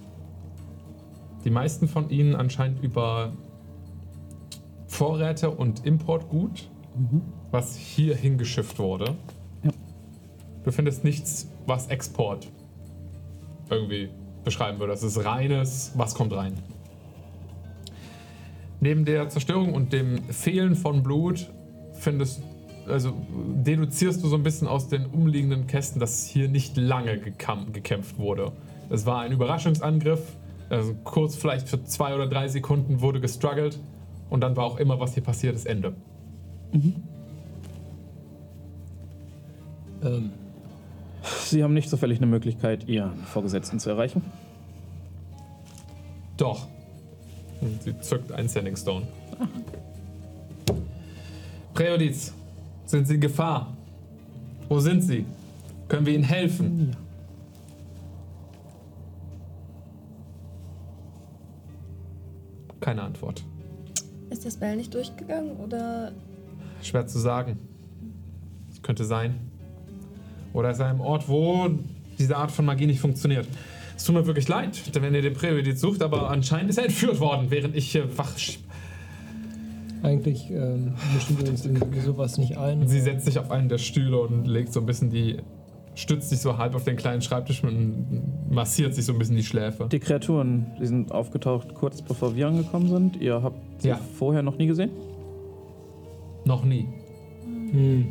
die 1.44 1.50
meisten 1.50 1.88
von 1.88 2.10
ihnen 2.10 2.36
anscheinend 2.36 2.82
über 2.82 3.34
Vorräte 4.88 5.50
und 5.50 5.86
Importgut, 5.86 6.70
was 7.52 7.76
hier 7.76 8.16
hingeschifft 8.16 8.80
wurde. 8.80 9.16
Du 10.64 10.72
findest 10.72 11.04
nichts, 11.04 11.50
was 11.66 11.88
Export 11.88 12.48
irgendwie 13.70 14.10
beschreiben 14.44 14.80
würde. 14.80 14.94
Das 14.94 15.04
ist 15.04 15.24
reines, 15.24 15.92
was 15.96 16.14
kommt 16.14 16.34
rein. 16.34 16.54
Neben 18.80 19.06
der 19.06 19.30
Zerstörung 19.30 19.74
und 19.74 19.94
dem 19.94 20.24
Fehlen 20.30 20.76
von 20.76 21.04
Blut 21.04 21.52
findest, 21.94 22.42
also 22.88 23.14
deduzierst 23.30 24.24
du 24.24 24.28
so 24.28 24.36
ein 24.36 24.44
bisschen 24.44 24.68
aus 24.68 24.88
den 24.88 25.06
umliegenden 25.06 25.68
Kästen, 25.68 26.00
dass 26.00 26.26
hier 26.26 26.48
nicht 26.48 26.78
lange 26.78 27.20
gekämpft 27.20 28.18
wurde. 28.18 28.52
Es 28.90 29.06
war 29.06 29.22
ein 29.22 29.32
Überraschungsangriff, 29.32 30.36
also 30.70 30.96
kurz 31.04 31.36
vielleicht 31.36 31.70
für 31.70 31.84
zwei 31.84 32.16
oder 32.16 32.28
drei 32.28 32.48
Sekunden 32.48 33.02
wurde 33.02 33.22
gestruggelt 33.22 33.80
und 34.30 34.42
dann 34.42 34.56
war 34.56 34.66
auch 34.66 34.78
immer, 34.80 35.00
was 35.00 35.14
hier 35.14 35.24
passiert 35.24 35.56
ist, 35.56 35.66
Ende. 35.66 35.94
Ähm, 40.04 40.32
Sie 41.22 41.64
haben 41.64 41.74
nicht 41.74 41.90
zufällig 41.90 42.18
eine 42.18 42.28
Möglichkeit, 42.28 42.88
Ihren 42.88 43.24
Vorgesetzten 43.26 43.80
zu 43.80 43.90
erreichen? 43.90 44.24
Doch. 46.38 46.68
Und 47.62 47.84
sie 47.84 48.00
zückt 48.00 48.32
einen 48.32 48.48
Sending 48.48 48.76
Stone. 48.76 49.08
Präjudiz, 51.74 52.34
sind 52.86 53.08
Sie 53.08 53.16
in 53.16 53.22
Gefahr? 53.22 53.76
Wo 54.68 54.80
sind 54.80 55.02
Sie? 55.02 55.26
Können 55.88 56.06
wir 56.06 56.14
Ihnen 56.14 56.24
helfen? 56.24 56.96
Keine 62.80 63.04
Antwort. 63.04 63.44
Ist 64.32 64.44
der 64.44 64.52
Spell 64.52 64.78
nicht 64.78 64.94
durchgegangen 64.94 65.58
oder. 65.58 66.14
Schwer 66.82 67.06
zu 67.06 67.20
sagen. 67.20 67.60
Es 68.72 68.82
könnte 68.82 69.06
sein. 69.06 69.51
Oder 70.54 70.72
ist 70.72 70.82
ein 70.82 71.00
Ort, 71.00 71.28
wo 71.30 71.70
diese 72.20 72.38
Art 72.38 72.52
von 72.52 72.66
Magie 72.66 72.86
nicht 72.88 73.00
funktioniert. 73.00 73.48
Es 73.98 74.04
tut 74.06 74.16
mir 74.16 74.26
wirklich 74.26 74.48
leid, 74.48 74.82
wenn 75.00 75.14
ihr 75.14 75.22
den 75.22 75.34
Präjudiz 75.34 75.80
sucht, 75.82 76.02
aber 76.02 76.30
anscheinend 76.30 76.70
ist 76.72 76.78
er 76.78 76.86
entführt 76.86 77.20
worden, 77.20 77.48
während 77.50 77.76
ich 77.76 77.92
hier 77.92 78.18
wach. 78.18 78.34
eigentlich 80.04 80.50
ähm, 80.50 80.94
mischen 81.14 81.40
wir 81.40 81.50
uns 81.50 81.66
in 81.66 81.78
sowas 82.04 82.38
nicht 82.38 82.58
ein. 82.58 82.88
Sie 82.88 83.00
setzt 83.00 83.26
sich 83.26 83.38
auf 83.38 83.52
einen 83.52 83.70
der 83.70 83.78
Stühle 83.78 84.20
und 84.20 84.48
legt 84.48 84.74
so 84.74 84.80
ein 84.80 84.86
bisschen 84.86 85.10
die. 85.12 85.38
stützt 85.94 86.30
sich 86.30 86.40
so 86.40 86.58
halb 86.58 86.74
auf 86.74 86.84
den 86.84 86.96
kleinen 86.96 87.22
Schreibtisch 87.22 87.64
und 87.64 88.06
massiert 88.50 88.96
sich 88.96 89.06
so 89.06 89.14
ein 89.14 89.20
bisschen 89.20 89.36
die 89.36 89.44
Schläfe. 89.44 89.88
Die 89.92 90.00
Kreaturen, 90.00 90.66
die 90.80 90.88
sind 90.88 91.12
aufgetaucht 91.12 91.74
kurz 91.76 92.02
bevor 92.02 92.36
wir 92.36 92.48
angekommen 92.48 92.88
sind. 92.90 93.18
Ihr 93.22 93.44
habt 93.44 93.82
sie 93.82 93.90
Ja. 93.90 94.00
vorher 94.18 94.42
noch 94.42 94.58
nie 94.58 94.68
gesehen? 94.68 94.90
Noch 96.46 96.64
nie. 96.66 96.88
Hm. 97.72 98.08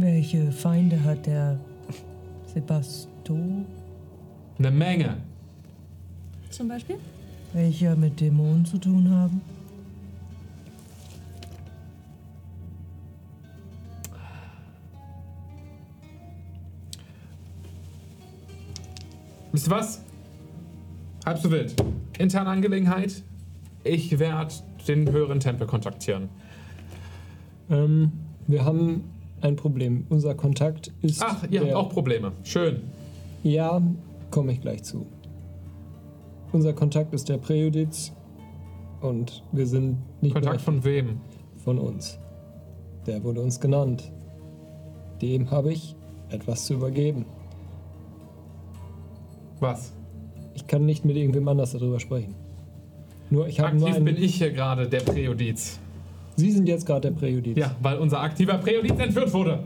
Welche 0.00 0.50
Feinde 0.50 1.04
hat 1.04 1.26
der 1.26 1.60
Sebasto? 2.54 3.36
Eine 4.58 4.70
Menge. 4.70 5.18
Zum 6.48 6.68
Beispiel? 6.68 6.96
Welche 7.52 7.94
mit 7.96 8.18
Dämonen 8.18 8.64
zu 8.64 8.78
tun 8.78 9.10
haben? 9.10 9.42
Wisst 19.52 19.66
ihr 19.66 19.70
was? 19.70 20.02
Halb 21.26 21.38
so 21.40 21.50
wild. 21.50 21.74
Interne 22.18 22.48
Angelegenheit. 22.48 23.22
Ich 23.84 24.18
werde 24.18 24.54
den 24.88 25.12
höheren 25.12 25.40
Tempel 25.40 25.66
kontaktieren. 25.66 26.30
Ähm, 27.68 28.12
wir 28.46 28.64
haben 28.64 29.19
ein 29.42 29.56
Problem. 29.56 30.06
Unser 30.08 30.34
Kontakt 30.34 30.92
ist. 31.02 31.22
Ach, 31.22 31.44
ihr 31.50 31.62
habt 31.62 31.74
auch 31.74 31.88
Probleme. 31.90 32.32
Schön. 32.42 32.82
Ja, 33.42 33.80
komme 34.30 34.52
ich 34.52 34.60
gleich 34.60 34.82
zu. 34.82 35.06
Unser 36.52 36.72
Kontakt 36.72 37.14
ist 37.14 37.28
der 37.28 37.38
Präjudiz 37.38 38.12
und 39.00 39.42
wir 39.52 39.66
sind 39.66 39.98
nicht 40.20 40.34
Kontakt 40.34 40.60
von 40.60 40.84
wem? 40.84 41.20
von 41.64 41.78
uns. 41.78 42.18
Der 43.06 43.22
wurde 43.22 43.40
uns 43.40 43.60
genannt. 43.60 44.12
Dem 45.22 45.50
habe 45.50 45.72
ich 45.72 45.94
etwas 46.30 46.66
zu 46.66 46.74
übergeben. 46.74 47.26
Was? 49.60 49.92
Ich 50.54 50.66
kann 50.66 50.86
nicht 50.86 51.04
mit 51.04 51.16
irgendwem 51.16 51.46
anders 51.48 51.72
darüber 51.72 52.00
sprechen. 52.00 52.34
Nur 53.28 53.46
ich 53.46 53.60
habe 53.60 53.76
nur 53.76 53.86
Aktiv 53.86 53.96
einen, 53.96 54.04
bin 54.04 54.22
ich 54.22 54.36
hier 54.36 54.52
gerade 54.52 54.88
der 54.88 55.00
Präjudiz. 55.00 55.79
Sie 56.40 56.50
sind 56.50 56.66
jetzt 56.66 56.86
gerade 56.86 57.10
der 57.10 57.10
Präjudiz. 57.10 57.56
Ja, 57.58 57.76
weil 57.82 57.98
unser 57.98 58.20
aktiver 58.20 58.54
Präjudiz 58.54 58.98
entführt 58.98 59.32
wurde. 59.32 59.60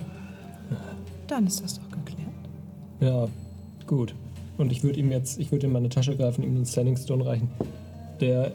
Dann 1.29 1.47
ist 1.47 1.63
das 1.63 1.79
doch 1.79 1.89
geklärt. 1.89 2.29
Ja, 3.01 3.29
gut. 3.87 4.15
Und 4.59 4.73
ich 4.73 4.83
würde 4.83 4.99
ihm 4.99 5.11
jetzt, 5.11 5.39
ich 5.39 5.53
würde 5.53 5.67
in 5.67 5.73
meine 5.73 5.89
Tasche 5.89 6.17
greifen, 6.17 6.43
ihm 6.43 6.55
den 6.55 6.67
Standing 6.67 6.97
Stone 6.97 7.25
reichen. 7.25 7.49
Der 8.21 8.53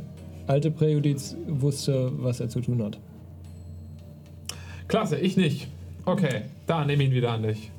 alte 0.47 0.69
Präjudiz 0.69 1.35
wusste, 1.47 2.11
was 2.17 2.39
er 2.39 2.49
zu 2.49 2.59
tun 2.59 2.83
hat. 2.83 2.99
Klasse, 4.87 5.17
ich 5.17 5.37
nicht. 5.37 5.67
Okay, 6.05 6.41
da 6.67 6.83
nehme 6.83 7.03
ihn 7.03 7.11
wieder 7.11 7.31
an 7.31 7.43
dich. 7.43 7.71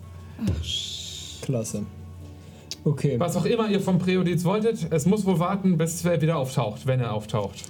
Klasse. 1.43 1.85
Okay. 2.85 3.19
Was 3.19 3.36
auch 3.36 3.44
immer 3.44 3.69
ihr 3.69 3.81
vom 3.81 3.99
Präjudiz 3.99 4.44
wolltet, 4.44 4.86
es 4.91 5.05
muss 5.05 5.27
wohl 5.27 5.39
warten, 5.39 5.77
bis 5.77 6.02
er 6.05 6.23
wieder 6.23 6.39
auftaucht, 6.39 6.86
wenn 6.86 7.01
er 7.01 7.12
auftaucht. 7.12 7.65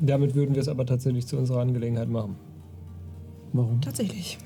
Damit 0.00 0.34
würden 0.34 0.54
wir 0.54 0.60
es 0.62 0.68
aber 0.68 0.84
tatsächlich 0.86 1.26
zu 1.26 1.36
unserer 1.38 1.60
Angelegenheit 1.60 2.08
machen. 2.08 2.36
Warum? 3.52 3.80
Tatsächlich. 3.80 4.38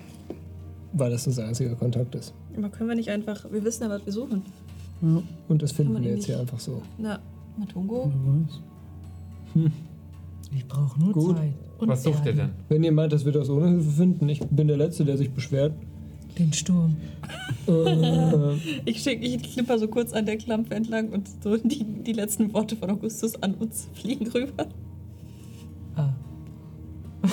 Weil 0.92 1.10
das 1.10 1.26
unser 1.26 1.46
einziger 1.46 1.74
Kontakt 1.74 2.14
ist. 2.14 2.34
Aber 2.56 2.68
können 2.68 2.88
wir 2.88 2.96
nicht 2.96 3.10
einfach. 3.10 3.50
Wir 3.50 3.64
wissen 3.64 3.82
ja, 3.84 3.90
was 3.90 4.04
wir 4.04 4.12
suchen. 4.12 4.42
Und 5.48 5.62
das 5.62 5.72
finden 5.72 5.94
wir 6.02 6.10
jetzt 6.10 6.26
hier 6.26 6.34
nicht- 6.36 6.42
einfach 6.42 6.60
so. 6.60 6.82
Na, 6.98 7.18
Matungo? 7.56 8.10
Wer 9.54 9.64
weiß. 9.64 9.70
Ich 10.56 10.66
brauche 10.66 10.98
nur 11.00 11.12
Gut. 11.12 11.36
Zeit. 11.36 11.52
Und 11.78 11.88
Was 11.88 12.02
sucht 12.02 12.26
ihr 12.26 12.34
denn? 12.34 12.50
Wenn 12.68 12.84
ihr 12.84 12.92
meint, 12.92 13.12
dass 13.12 13.24
wir 13.24 13.32
das 13.32 13.48
ohne 13.48 13.68
Hilfe 13.68 13.90
finden, 13.90 14.28
ich 14.28 14.40
bin 14.40 14.68
der 14.68 14.76
Letzte, 14.76 15.04
der 15.04 15.16
sich 15.16 15.30
beschwert. 15.30 15.72
Den 16.38 16.52
Sturm. 16.52 16.96
Ich, 18.84 19.02
schick, 19.02 19.22
ich 19.22 19.42
klipper 19.42 19.78
so 19.78 19.88
kurz 19.88 20.12
an 20.12 20.26
der 20.26 20.36
Klampe 20.36 20.74
entlang 20.74 21.08
und 21.10 21.28
so 21.42 21.56
die, 21.56 21.84
die 21.84 22.12
letzten 22.12 22.52
Worte 22.52 22.76
von 22.76 22.90
Augustus 22.90 23.40
an 23.42 23.54
uns 23.54 23.88
fliegen 23.94 24.26
rüber. 24.28 24.66
Ah. 26.00 26.14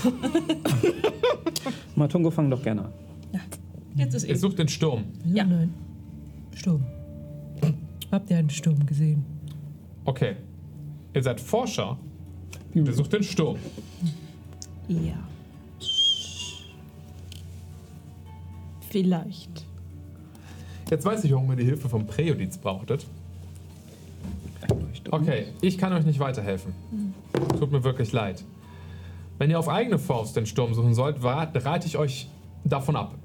Matungo, 1.96 2.32
fang 2.32 2.50
doch 2.50 2.62
gerne 2.62 2.86
an. 2.86 2.94
Jetzt 3.96 4.14
ist 4.14 4.24
Ihr 4.26 4.36
eh. 4.36 4.38
sucht 4.38 4.60
den 4.60 4.68
Sturm. 4.68 5.06
Ja. 5.26 5.44
Nein. 5.44 5.74
Sturm. 6.56 6.86
Habt 8.12 8.30
ihr 8.30 8.38
einen 8.38 8.50
Sturm 8.50 8.86
gesehen? 8.86 9.26
Okay. 10.06 10.36
Ihr 11.14 11.24
seid 11.24 11.42
Forscher. 11.42 11.98
Ihr 12.74 12.94
sucht 12.94 13.14
den 13.14 13.24
Sturm. 13.24 13.58
Ja. 14.88 15.18
Vielleicht. 18.90 19.66
Jetzt 20.90 21.06
weiß 21.06 21.24
ich, 21.26 21.32
warum 21.34 21.50
ihr 21.52 21.58
die 21.58 21.66
Hilfe 21.66 21.90
vom 21.90 22.06
Präjudiz 22.06 22.58
brauchtet. 22.58 23.06
Okay, 25.12 25.48
ich 25.62 25.78
kann 25.78 25.92
euch 25.94 26.06
nicht 26.06 26.20
weiterhelfen. 26.20 26.74
Tut 27.60 27.72
mir 27.72 27.84
wirklich 27.84 28.12
leid. 28.12 28.44
Wenn 29.38 29.52
ihr 29.52 29.60
auf 29.60 29.70
eigene 29.70 30.00
Faust 30.00 30.36
den 30.36 30.46
Sturm 30.46 30.74
suchen 30.74 30.94
sollt, 30.94 31.24
rate 31.24 31.88
ich 31.88 31.98
euch 31.98 32.30
davon 32.64 32.96
ab. 32.96 33.16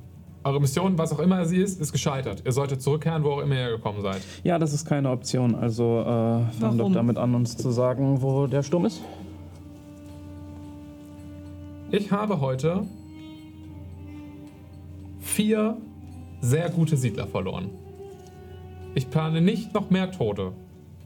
Eure 0.45 0.61
Mission, 0.61 0.99
was 0.99 1.13
auch 1.13 1.21
immer 1.21 1.45
sie 1.47 1.59
ist, 1.59 1.81
ist 1.81 1.93
gescheitert. 1.93 2.43
Ihr 2.45 2.53
solltet 2.53 2.83
zurückkehren, 2.83 3.23
wo 3.23 3.31
auch 3.31 3.39
immer 3.41 3.55
ihr 3.55 3.71
gekommen 3.71 4.03
seid. 4.03 4.21
Ja, 4.43 4.59
das 4.59 4.73
ist 4.73 4.85
keine 4.85 5.11
Option. 5.11 5.55
Also 5.55 6.01
äh, 6.01 6.53
fang 6.59 6.77
doch 6.77 6.93
damit 6.93 7.17
an, 7.17 7.35
uns 7.35 7.57
zu 7.57 7.71
sagen, 7.71 8.21
wo 8.23 8.47
der 8.47 8.63
Sturm 8.63 8.87
ist. 8.87 9.01
Ich 11.93 12.11
habe 12.11 12.41
heute 12.41 12.87
vier 15.21 15.77
sehr 16.41 16.71
gute 16.71 16.97
Siedler 16.97 17.29
verloren. 17.29 17.71
Ich 18.95 19.09
plane 19.11 19.41
nicht 19.41 19.73
noch 19.73 19.91
mehr 19.91 20.11
Tote 20.11 20.53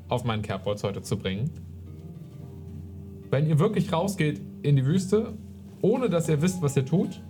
auf 0.08 0.24
meinen 0.24 0.42
Kerbholz 0.42 0.82
heute 0.82 1.02
zu 1.02 1.18
bringen. 1.18 1.50
Wenn 3.30 3.46
ihr 3.46 3.58
wirklich 3.58 3.92
rausgeht 3.92 4.40
in 4.62 4.76
die 4.76 4.84
Wüste, 4.86 5.34
ohne 5.82 6.08
dass 6.08 6.28
ihr 6.28 6.40
wisst, 6.42 6.62
was 6.62 6.76
ihr 6.76 6.84
tut, 6.86 7.20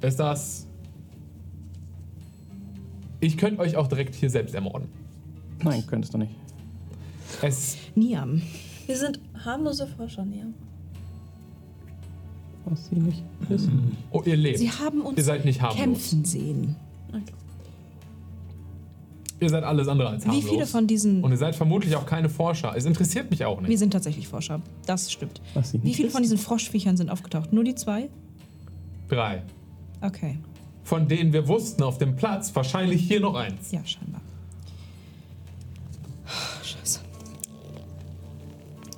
ist 0.00 0.18
das. 0.20 0.66
Ich 3.20 3.36
könnte 3.38 3.60
euch 3.60 3.76
auch 3.76 3.86
direkt 3.88 4.14
hier 4.14 4.30
selbst 4.30 4.54
ermorden. 4.54 4.88
Nein, 5.62 5.84
könntest 5.86 6.14
du 6.14 6.18
nicht. 6.18 6.32
Es. 7.42 7.76
Niam. 7.94 8.42
Wir 8.86 8.96
sind 8.96 9.18
harmlose 9.44 9.86
Forscher, 9.86 10.24
Nia. 10.24 10.46
Was 12.66 12.86
sie 12.88 12.96
nicht 12.96 13.22
wissen. 13.48 13.96
Oh, 14.10 14.22
ihr 14.24 14.36
lebt. 14.36 14.58
Sie 14.58 14.70
haben 14.70 15.00
uns 15.00 15.16
Ihr 15.16 15.24
seid 15.24 15.44
nicht 15.44 15.60
harmlos. 15.60 15.78
kämpfen 15.80 16.24
sehen. 16.24 16.76
Ihr 19.46 19.50
seid 19.50 19.62
alles 19.62 19.86
andere 19.86 20.08
als 20.08 20.24
Wie 20.24 20.30
harmlos. 20.30 20.50
viele 20.50 20.66
von 20.66 20.88
diesen. 20.88 21.22
Und 21.22 21.30
ihr 21.30 21.36
seid 21.36 21.54
vermutlich 21.54 21.94
auch 21.94 22.04
keine 22.04 22.28
Forscher. 22.28 22.74
Es 22.76 22.84
interessiert 22.84 23.30
mich 23.30 23.44
auch 23.44 23.60
nicht. 23.60 23.70
Wir 23.70 23.78
sind 23.78 23.92
tatsächlich 23.92 24.26
Forscher. 24.26 24.60
Das 24.86 25.12
stimmt. 25.12 25.40
Wie 25.84 25.94
viele 25.94 26.10
von 26.10 26.20
diesen 26.20 26.36
Froschviechern 26.36 26.96
sind 26.96 27.10
aufgetaucht? 27.10 27.52
Nur 27.52 27.62
die 27.62 27.76
zwei? 27.76 28.08
Drei. 29.08 29.44
Okay. 30.00 30.38
Von 30.82 31.06
denen 31.06 31.32
wir 31.32 31.46
wussten 31.46 31.84
auf 31.84 31.98
dem 31.98 32.16
Platz, 32.16 32.52
wahrscheinlich 32.56 33.02
hier 33.02 33.20
noch 33.20 33.36
eins. 33.36 33.70
Ja, 33.70 33.84
scheinbar. 33.84 34.20
Scheiße. 36.64 36.98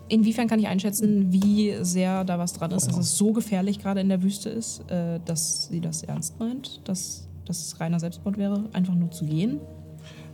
Inwiefern 0.09 0.49
kann 0.49 0.61
ich 0.61 0.69
einschätzen, 0.69 1.31
wie 1.31 1.75
sehr 1.83 2.25
da 2.25 2.39
was 2.39 2.55
dran 2.55 2.71
ist, 2.71 2.87
dass 2.87 2.97
es 2.97 3.19
so 3.19 3.35
gefährlich 3.35 3.81
gerade 3.81 4.01
in 4.01 4.09
der 4.09 4.23
Wüste 4.23 4.49
ist, 4.49 4.91
äh, 4.91 5.21
dass 5.27 5.69
sie 5.69 5.83
das 5.83 6.03
ernst 6.05 6.41
meint, 6.41 6.81
dass 6.89 7.29
das 7.45 7.79
reiner 7.81 8.01
Selbstmord 8.01 8.39
wäre, 8.39 8.65
einfach 8.73 8.95
nur 8.95 9.11
zu 9.11 9.27
gehen? 9.27 9.61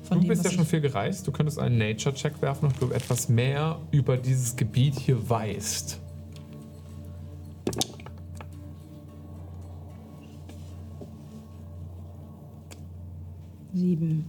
Von 0.04 0.18
Du 0.18 0.24
dem, 0.24 0.28
bist 0.28 0.44
ja 0.44 0.50
schon 0.50 0.66
viel 0.66 0.82
gereist. 0.82 1.26
Du 1.26 1.32
könntest 1.32 1.58
einen 1.58 1.78
Nature-Check 1.78 2.42
werfen, 2.42 2.66
ob 2.66 2.78
du 2.78 2.90
etwas 2.90 3.28
mehr 3.28 3.80
über 3.90 4.18
dieses 4.18 4.54
Gebiet 4.54 4.98
hier 4.98 5.28
weißt. 5.28 6.00
Sieben. 13.72 14.26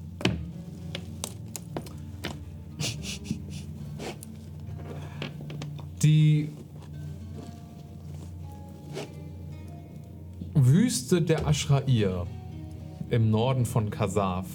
Die 6.01 6.49
Wüste 10.53 11.21
der 11.21 11.45
Ashrair 11.45 12.25
im 13.09 13.29
Norden 13.29 13.65
von 13.65 13.89
Kasaf 13.89 14.45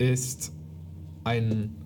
ist 0.00 0.52
ein 1.24 1.76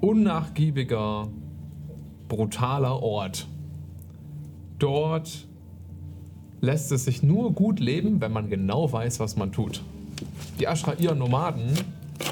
unnachgiebiger, 0.00 1.28
brutaler 2.28 3.00
Ort. 3.00 3.46
Dort 4.80 5.46
lässt 6.60 6.90
es 6.90 7.04
sich 7.04 7.22
nur 7.22 7.52
gut 7.52 7.78
leben, 7.78 8.20
wenn 8.20 8.32
man 8.32 8.50
genau 8.50 8.92
weiß, 8.92 9.20
was 9.20 9.36
man 9.36 9.52
tut. 9.52 9.82
Die 10.58 10.66
Ashrair-Nomaden, 10.66 11.72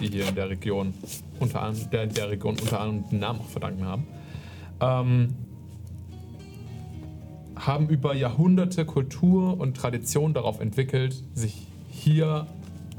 die 0.01 0.09
hier 0.09 0.29
in 0.29 0.35
der 0.35 0.51
Region 0.51 0.93
unter 1.39 1.63
anderem, 1.63 1.91
der, 1.91 2.07
der 2.09 2.31
Region 2.31 2.57
unter 2.61 2.81
anderem 2.81 3.09
den 3.09 3.21
Namen 3.21 3.41
auch 3.41 3.49
verdanken 3.49 3.85
haben, 3.85 4.07
ähm, 4.81 5.29
haben 7.55 7.89
über 7.89 8.15
Jahrhunderte 8.17 8.85
Kultur 8.85 9.61
und 9.61 9.77
Tradition 9.77 10.35
darauf 10.35 10.61
entwickelt, 10.61 11.23
sich 11.35 11.67
hier 11.91 12.47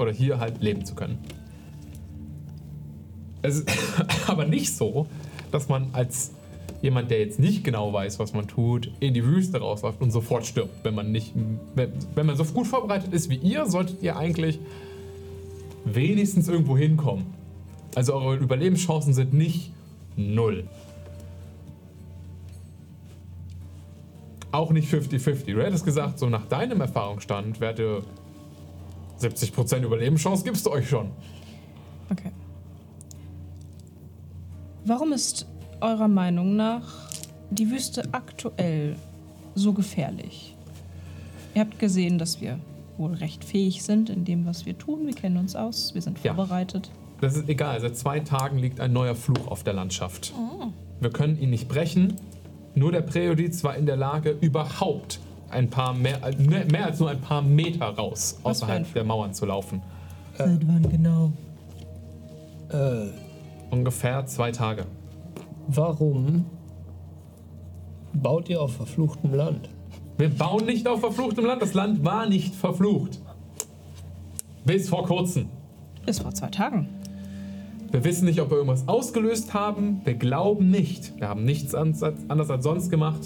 oder 0.00 0.12
hier 0.12 0.40
halt 0.40 0.62
leben 0.62 0.84
zu 0.84 0.94
können. 0.94 1.18
Es 3.42 3.56
ist 3.56 3.70
aber 4.26 4.46
nicht 4.46 4.74
so, 4.74 5.06
dass 5.52 5.68
man 5.68 5.88
als 5.92 6.32
jemand, 6.82 7.10
der 7.10 7.20
jetzt 7.20 7.38
nicht 7.38 7.62
genau 7.62 7.92
weiß, 7.92 8.18
was 8.18 8.32
man 8.32 8.48
tut, 8.48 8.90
in 9.00 9.12
die 9.12 9.24
Wüste 9.24 9.58
rausläuft 9.58 10.00
und 10.00 10.10
sofort 10.10 10.46
stirbt. 10.46 10.84
Wenn 10.84 10.94
man 10.94 11.12
nicht, 11.12 11.32
wenn, 11.74 11.92
wenn 12.14 12.26
man 12.26 12.36
so 12.36 12.44
gut 12.44 12.66
vorbereitet 12.66 13.12
ist 13.12 13.28
wie 13.28 13.36
ihr, 13.36 13.66
solltet 13.66 14.02
ihr 14.02 14.16
eigentlich 14.16 14.58
wenigstens 15.84 16.48
irgendwo 16.48 16.76
hinkommen. 16.76 17.26
Also 17.94 18.14
eure 18.14 18.36
Überlebenschancen 18.36 19.12
sind 19.12 19.34
nicht 19.34 19.72
null. 20.16 20.64
Auch 24.52 24.72
nicht 24.72 24.92
50-50. 24.92 25.54
Du 25.54 25.62
hättest 25.62 25.84
gesagt, 25.84 26.18
so 26.18 26.28
nach 26.28 26.46
deinem 26.46 26.80
Erfahrungsstand 26.80 27.60
wärt 27.60 27.78
ihr 27.78 28.02
70% 29.20 29.82
Überlebenschance 29.82 30.44
gibst 30.44 30.66
du 30.66 30.70
euch 30.70 30.88
schon. 30.88 31.10
Okay. 32.10 32.30
Warum 34.84 35.12
ist 35.12 35.46
eurer 35.80 36.08
Meinung 36.08 36.56
nach 36.56 37.10
die 37.50 37.70
Wüste 37.70 38.02
aktuell 38.12 38.96
so 39.54 39.72
gefährlich? 39.72 40.56
Ihr 41.54 41.62
habt 41.62 41.78
gesehen, 41.78 42.18
dass 42.18 42.40
wir 42.40 42.58
wohl 42.96 43.14
recht 43.14 43.44
fähig 43.44 43.82
sind 43.82 44.10
in 44.10 44.24
dem, 44.24 44.46
was 44.46 44.66
wir 44.66 44.76
tun. 44.76 45.06
Wir 45.06 45.14
kennen 45.14 45.36
uns 45.36 45.56
aus, 45.56 45.94
wir 45.94 46.02
sind 46.02 46.22
Ja. 46.22 46.34
vorbereitet. 46.34 46.90
Das 47.20 47.36
ist 47.36 47.48
egal. 47.48 47.80
Seit 47.80 47.96
zwei 47.96 48.20
Tagen 48.20 48.58
liegt 48.58 48.80
ein 48.80 48.92
neuer 48.92 49.14
Fluch 49.14 49.46
auf 49.48 49.62
der 49.64 49.74
Landschaft. 49.74 50.32
Wir 51.00 51.10
können 51.10 51.38
ihn 51.38 51.50
nicht 51.50 51.68
brechen. 51.68 52.14
Nur 52.74 52.92
der 52.92 53.02
Präjudiz 53.02 53.62
war 53.64 53.76
in 53.76 53.84
der 53.84 53.96
Lage, 53.96 54.30
überhaupt 54.40 55.18
ein 55.50 55.68
paar 55.70 55.92
mehr, 55.94 56.22
äh, 56.24 56.34
mehr 56.36 56.64
mehr 56.70 56.86
als 56.86 57.00
nur 57.00 57.10
ein 57.10 57.20
paar 57.20 57.42
Meter 57.42 57.86
raus 57.86 58.38
Was 58.42 58.60
für 58.60 58.66
ein 58.66 58.70
außerhalb 58.82 58.94
der 58.94 59.04
Mauern 59.04 59.34
zu 59.34 59.46
laufen. 59.46 59.82
Seit 60.38 60.66
wann 60.66 60.88
genau? 60.90 61.32
Äh, 62.70 63.08
Ungefähr 63.70 64.26
zwei 64.26 64.50
Tage. 64.52 64.84
warum 65.68 66.44
baut 68.12 68.48
ihr 68.48 68.60
auf 68.60 68.74
verfluchtem 68.76 69.34
Land? 69.34 69.68
Wir 70.18 70.28
bauen 70.28 70.66
nicht 70.66 70.86
auf 70.88 71.00
verfluchtem 71.00 71.44
Land. 71.46 71.62
Das 71.62 71.74
Land 71.74 72.04
war 72.04 72.26
nicht 72.28 72.54
verflucht. 72.54 73.20
Bis 74.64 74.88
vor 74.88 75.04
kurzem. 75.04 75.46
Bis 76.04 76.18
vor 76.18 76.32
zwei 76.34 76.48
Tagen. 76.48 76.88
Wir 77.90 78.04
wissen 78.04 78.24
nicht, 78.26 78.40
ob 78.40 78.50
wir 78.50 78.56
irgendwas 78.58 78.86
ausgelöst 78.86 79.54
haben. 79.54 80.00
Wir 80.04 80.14
glauben 80.14 80.70
nicht. 80.70 81.18
Wir 81.18 81.28
haben 81.28 81.44
nichts 81.44 81.74
ans- 81.74 82.02
anders 82.02 82.50
als 82.50 82.64
sonst 82.64 82.90
gemacht. 82.90 83.20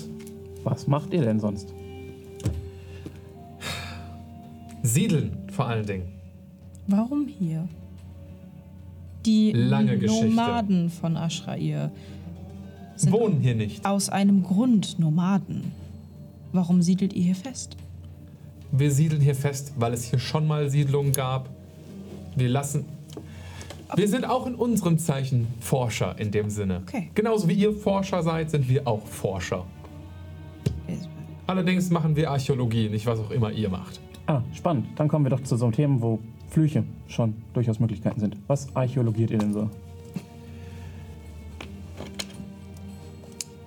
Was 0.62 0.86
macht 0.86 1.12
ihr 1.12 1.23
denn 1.23 1.41
sonst? 1.41 1.73
Siedeln 4.85 5.33
vor 5.51 5.67
allen 5.67 5.87
Dingen. 5.87 6.13
Warum 6.87 7.27
hier? 7.27 7.67
Die 9.25 9.53
Lange 9.53 9.99
Geschichte. 9.99 10.27
Nomaden 10.27 10.91
von 10.91 11.17
Ashrair 11.17 11.91
sind 12.95 13.11
Wohnen 13.11 13.41
hier 13.41 13.55
nicht. 13.55 13.87
aus 13.87 14.11
einem 14.11 14.43
Grund 14.43 14.99
Nomaden. 14.99 15.73
Warum 16.53 16.83
siedelt 16.83 17.15
ihr 17.15 17.23
hier 17.23 17.35
fest? 17.35 17.79
Wir 18.73 18.91
siedeln 18.91 19.23
hier 19.23 19.35
fest, 19.35 19.73
weil 19.79 19.95
es 19.95 20.05
hier 20.05 20.19
schon 20.19 20.47
mal 20.47 20.69
Siedlungen 20.69 21.13
gab. 21.15 21.49
Wir 22.37 22.51
lassen. 22.51 22.85
Wir 23.97 24.07
sind 24.09 24.27
auch 24.27 24.47
in 24.47 24.55
unserem 24.55 24.99
Zeichen 24.99 25.47
Forscher 25.61 26.15
in 26.19 26.31
dem 26.31 26.51
Sinne. 26.51 26.83
Okay. 26.87 27.11
Genauso 27.15 27.49
wie 27.49 27.55
ihr 27.55 27.73
Forscher 27.73 28.23
seid, 28.23 28.51
sind 28.51 28.69
wir 28.69 28.87
auch 28.87 29.07
Forscher. 29.07 29.65
Allerdings 31.47 31.89
machen 31.89 32.17
wir 32.17 32.31
Archäologie, 32.31 32.91
nicht 32.91 33.07
was 33.07 33.19
auch 33.19 33.31
immer 33.31 33.51
ihr 33.51 33.71
macht. 33.71 34.01
Ah, 34.27 34.43
spannend. 34.55 34.86
Dann 34.97 35.09
kommen 35.09 35.25
wir 35.25 35.31
doch 35.31 35.43
zu 35.43 35.57
so 35.57 35.67
einem 35.67 35.75
Thema, 35.75 36.01
wo 36.01 36.19
Flüche 36.49 36.85
schon 37.09 37.35
durchaus 37.53 37.78
Möglichkeiten 37.81 38.20
sind. 38.20 38.36
Was 38.47 38.75
archäologiert 38.75 39.31
ihr 39.31 39.39
denn 39.39 39.53
so? 39.53 39.69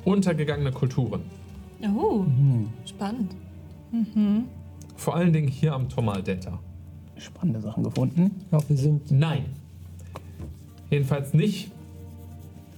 Untergegangene 0.05 0.71
Kulturen. 0.71 1.21
Oh, 1.95 2.23
Hm, 2.25 2.69
spannend. 2.85 3.35
Vor 4.95 5.15
allen 5.15 5.31
Dingen 5.33 5.47
hier 5.47 5.73
am 5.73 5.87
Tomal 5.89 6.23
Delta. 6.23 6.59
spannende 7.17 7.59
Sachen 7.61 7.83
gefunden. 7.83 8.31
Ja, 8.51 8.59
wir 8.67 8.77
sind. 8.77 9.09
Nein. 9.11 9.45
Jedenfalls 10.89 11.33
nicht 11.33 11.71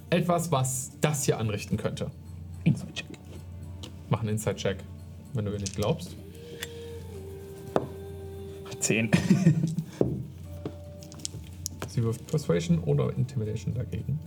etwas, 0.09 0.51
was 0.51 0.91
das 1.01 1.25
hier 1.25 1.37
anrichten 1.39 1.77
könnte. 1.77 2.09
Inside-Check. 2.63 3.05
Mach 4.09 4.21
einen 4.21 4.29
Inside-Check, 4.29 4.77
wenn 5.33 5.45
du 5.45 5.51
mir 5.51 5.59
nicht 5.59 5.75
glaubst. 5.75 6.15
Zehn. 8.79 9.09
Sie 11.87 12.03
wirft 12.03 12.27
Persuasion 12.27 12.79
oder 12.79 13.11
Intimidation 13.17 13.73
dagegen. 13.73 14.19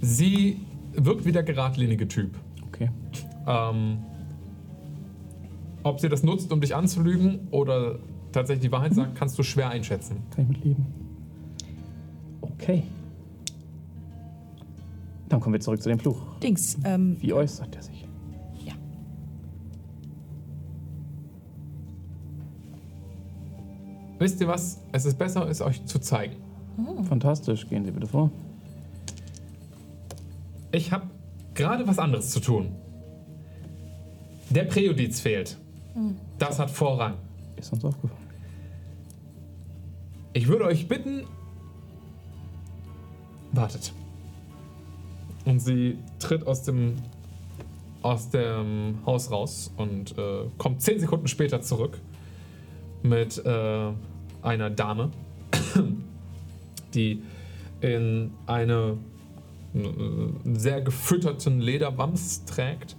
Sie 0.00 0.60
wirkt 0.94 1.24
wie 1.24 1.32
der 1.32 1.42
geradlinige 1.42 2.06
Typ. 2.08 2.36
Okay. 2.68 2.90
Ähm, 3.46 3.98
ob 5.82 6.00
sie 6.00 6.08
das 6.08 6.22
nutzt, 6.22 6.52
um 6.52 6.60
dich 6.60 6.74
anzulügen 6.74 7.48
oder 7.50 7.98
tatsächlich 8.32 8.68
die 8.68 8.72
Wahrheit 8.72 8.94
sagt, 8.94 9.16
kannst 9.16 9.38
du 9.38 9.42
schwer 9.42 9.70
einschätzen. 9.70 10.18
Kann 10.34 10.44
ich 10.44 10.48
mitleben. 10.48 10.86
Okay. 12.40 12.84
Dann 15.28 15.40
kommen 15.40 15.54
wir 15.54 15.60
zurück 15.60 15.82
zu 15.82 15.88
dem 15.88 15.98
Fluch. 15.98 16.20
Dings, 16.42 16.78
ähm, 16.84 17.16
Wie 17.20 17.32
äußert 17.32 17.74
er 17.76 17.82
sich? 17.82 17.97
Wisst 24.18 24.40
ihr 24.40 24.48
was? 24.48 24.80
Es 24.92 25.04
ist 25.04 25.18
besser, 25.18 25.48
es 25.48 25.60
euch 25.60 25.84
zu 25.86 25.98
zeigen. 26.00 26.36
Fantastisch. 27.08 27.68
Gehen 27.68 27.84
Sie 27.84 27.90
bitte 27.90 28.06
vor. 28.06 28.30
Ich 30.72 30.92
habe 30.92 31.06
gerade 31.54 31.86
was 31.86 31.98
anderes 31.98 32.30
zu 32.30 32.40
tun. 32.40 32.74
Der 34.50 34.64
Präjudiz 34.64 35.20
fehlt. 35.20 35.58
Das 36.38 36.58
hat 36.58 36.70
Vorrang. 36.70 37.14
Ist 37.56 37.72
uns 37.72 37.84
aufgefallen. 37.84 38.22
Ich 40.32 40.46
würde 40.46 40.64
euch 40.64 40.88
bitten. 40.88 41.24
Wartet. 43.52 43.92
Und 45.44 45.60
sie 45.60 45.98
tritt 46.18 46.46
aus 46.46 46.62
dem 46.62 46.96
aus 48.02 48.30
dem 48.30 48.98
Haus 49.04 49.30
raus 49.32 49.72
und 49.76 50.16
äh, 50.16 50.44
kommt 50.56 50.82
zehn 50.82 51.00
Sekunden 51.00 51.26
später 51.26 51.60
zurück 51.60 51.98
mit 53.02 53.44
äh, 53.44 53.90
einer 54.42 54.70
Dame, 54.70 55.10
die 56.94 57.22
in 57.80 58.32
eine 58.46 58.96
äh, 59.74 59.78
sehr 60.44 60.80
gefütterten 60.80 61.60
Lederwams 61.60 62.44
trägt, 62.44 62.96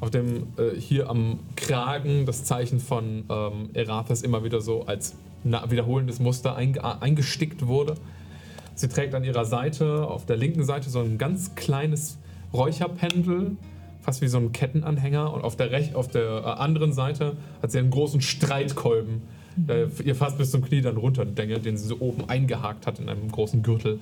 auf 0.00 0.10
dem 0.10 0.48
äh, 0.56 0.78
hier 0.78 1.10
am 1.10 1.40
Kragen 1.56 2.26
das 2.26 2.44
Zeichen 2.44 2.80
von 2.80 3.24
ähm, 3.28 3.70
Erathas 3.74 4.22
immer 4.22 4.44
wieder 4.44 4.60
so 4.60 4.84
als 4.86 5.14
wiederholendes 5.44 6.18
Muster 6.18 6.56
einge 6.56 6.82
eingestickt 7.00 7.66
wurde. 7.66 7.94
Sie 8.74 8.88
trägt 8.88 9.14
an 9.14 9.24
ihrer 9.24 9.44
Seite, 9.44 10.06
auf 10.06 10.24
der 10.26 10.36
linken 10.36 10.64
Seite, 10.64 10.90
so 10.90 11.00
ein 11.00 11.18
ganz 11.18 11.54
kleines 11.54 12.18
Räucherpendel, 12.52 13.56
fast 14.00 14.22
wie 14.22 14.28
so 14.28 14.38
ein 14.38 14.52
Kettenanhänger. 14.52 15.32
Und 15.32 15.42
auf 15.42 15.56
der, 15.56 15.70
rech 15.70 15.94
auf 15.94 16.08
der 16.08 16.22
äh, 16.22 16.44
anderen 16.44 16.92
Seite 16.92 17.36
hat 17.62 17.70
sie 17.70 17.78
einen 17.78 17.90
großen 17.90 18.20
Streitkolben, 18.20 19.22
der 19.66 19.88
ihr 20.04 20.14
fast 20.14 20.38
bis 20.38 20.50
zum 20.50 20.62
Knie 20.62 20.80
dann 20.80 20.96
runterdengelt, 20.96 21.64
den 21.64 21.76
sie 21.76 21.86
so 21.86 21.96
oben 22.00 22.28
eingehakt 22.28 22.86
hat 22.86 22.98
in 22.98 23.08
einem 23.08 23.30
großen 23.30 23.62
Gürtel. 23.62 23.98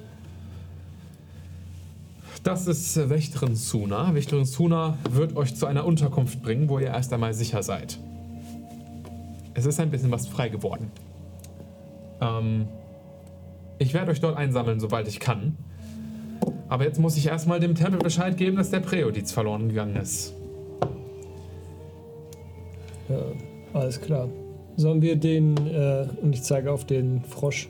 Das 2.42 2.66
ist 2.66 2.96
äh, 2.96 3.10
Wächterin 3.10 3.56
Suna. 3.56 4.14
Wächterin 4.14 4.44
Suna 4.44 4.98
wird 5.10 5.36
euch 5.36 5.56
zu 5.56 5.66
einer 5.66 5.84
Unterkunft 5.84 6.42
bringen, 6.42 6.68
wo 6.68 6.78
ihr 6.78 6.88
erst 6.88 7.12
einmal 7.12 7.34
sicher 7.34 7.62
seid. 7.62 7.98
Es 9.54 9.66
ist 9.66 9.80
ein 9.80 9.90
bisschen 9.90 10.12
was 10.12 10.28
frei 10.28 10.48
geworden. 10.48 10.90
Ähm, 12.20 12.68
ich 13.78 13.94
werde 13.94 14.12
euch 14.12 14.20
dort 14.20 14.36
einsammeln, 14.36 14.80
sobald 14.80 15.08
ich 15.08 15.18
kann. 15.18 15.56
Aber 16.68 16.84
jetzt 16.84 16.98
muss 16.98 17.16
ich 17.16 17.26
erstmal 17.26 17.60
dem 17.60 17.74
Tempel 17.74 17.98
Bescheid 17.98 18.36
geben, 18.36 18.56
dass 18.56 18.70
der 18.70 18.80
Präjudiz 18.80 19.32
verloren 19.32 19.68
gegangen 19.68 19.96
ist. 19.96 20.34
Ja, 23.08 23.22
alles 23.72 24.00
klar. 24.00 24.28
Sollen 24.76 25.00
wir 25.02 25.16
den, 25.16 25.56
äh, 25.66 26.06
und 26.22 26.34
ich 26.34 26.42
zeige 26.42 26.70
auf 26.70 26.84
den 26.84 27.22
Frosch, 27.22 27.68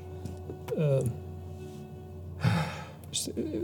äh, 0.77 1.03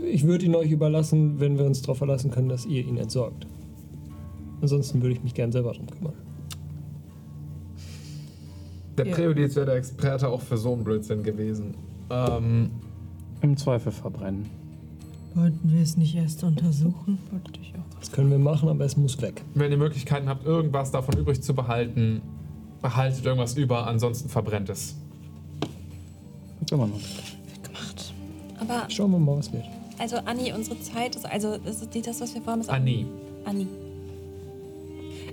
ich 0.09 0.23
würde 0.25 0.45
ihn 0.45 0.55
euch 0.55 0.71
überlassen, 0.71 1.39
wenn 1.39 1.57
wir 1.57 1.65
uns 1.65 1.81
darauf 1.81 1.97
verlassen 1.99 2.31
können, 2.31 2.49
dass 2.49 2.65
ihr 2.65 2.85
ihn 2.85 2.97
entsorgt. 2.97 3.45
Ansonsten 4.61 5.01
würde 5.01 5.13
ich 5.15 5.23
mich 5.23 5.33
gern 5.33 5.51
selber 5.51 5.73
drum 5.73 5.87
kümmern. 5.87 6.13
Der 8.97 9.07
Ja. 9.07 9.15
Präjudiz 9.15 9.55
wäre 9.55 9.65
der 9.65 9.75
Experte 9.75 10.29
auch 10.29 10.41
für 10.41 10.57
so 10.57 10.73
einen 10.73 10.83
Blödsinn 10.83 11.23
gewesen. 11.23 11.75
Ähm, 12.09 12.69
Im 13.41 13.57
Zweifel 13.57 13.91
verbrennen. 13.91 14.45
Wollten 15.35 15.71
wir 15.71 15.81
es 15.81 15.97
nicht 15.97 16.15
erst 16.15 16.43
untersuchen? 16.43 17.17
wollte 17.31 17.59
ich 17.61 17.73
auch. 17.75 17.99
Das 17.99 18.11
können 18.11 18.29
wir 18.29 18.37
machen, 18.39 18.69
aber 18.69 18.85
es 18.85 18.95
muss 18.95 19.19
weg. 19.21 19.41
wenn 19.55 19.71
ihr 19.71 19.77
Möglichkeiten 19.77 20.29
habt, 20.29 20.45
irgendwas 20.45 20.91
davon 20.91 21.17
übrig 21.17 21.41
zu 21.41 21.53
behalten, 21.55 22.21
behaltet 22.83 23.25
irgendwas 23.25 23.55
über, 23.55 23.87
ansonsten 23.87 24.29
verbrennt 24.29 24.69
es. 24.69 24.93
Das 26.59 26.69
kann 26.69 26.79
man 26.79 26.91
noch. 26.91 26.99
Gemacht. 27.63 28.13
Aber, 28.59 28.87
Schauen 28.89 29.11
wir 29.11 29.19
mal, 29.19 29.37
was 29.37 29.51
wird. 29.51 29.63
also 29.97 30.17
Anni, 30.17 30.53
unsere 30.53 30.79
Zeit 30.81 31.15
ist, 31.15 31.25
also 31.25 31.57
das, 31.57 31.81
ist 31.81 31.95
die, 31.95 32.01
das 32.03 32.21
was 32.21 32.35
wir 32.35 32.41
vorhaben, 32.43 32.61
ist 32.61 32.69
auch, 32.69 32.75
Anni. 32.75 33.07
Anni. 33.45 33.67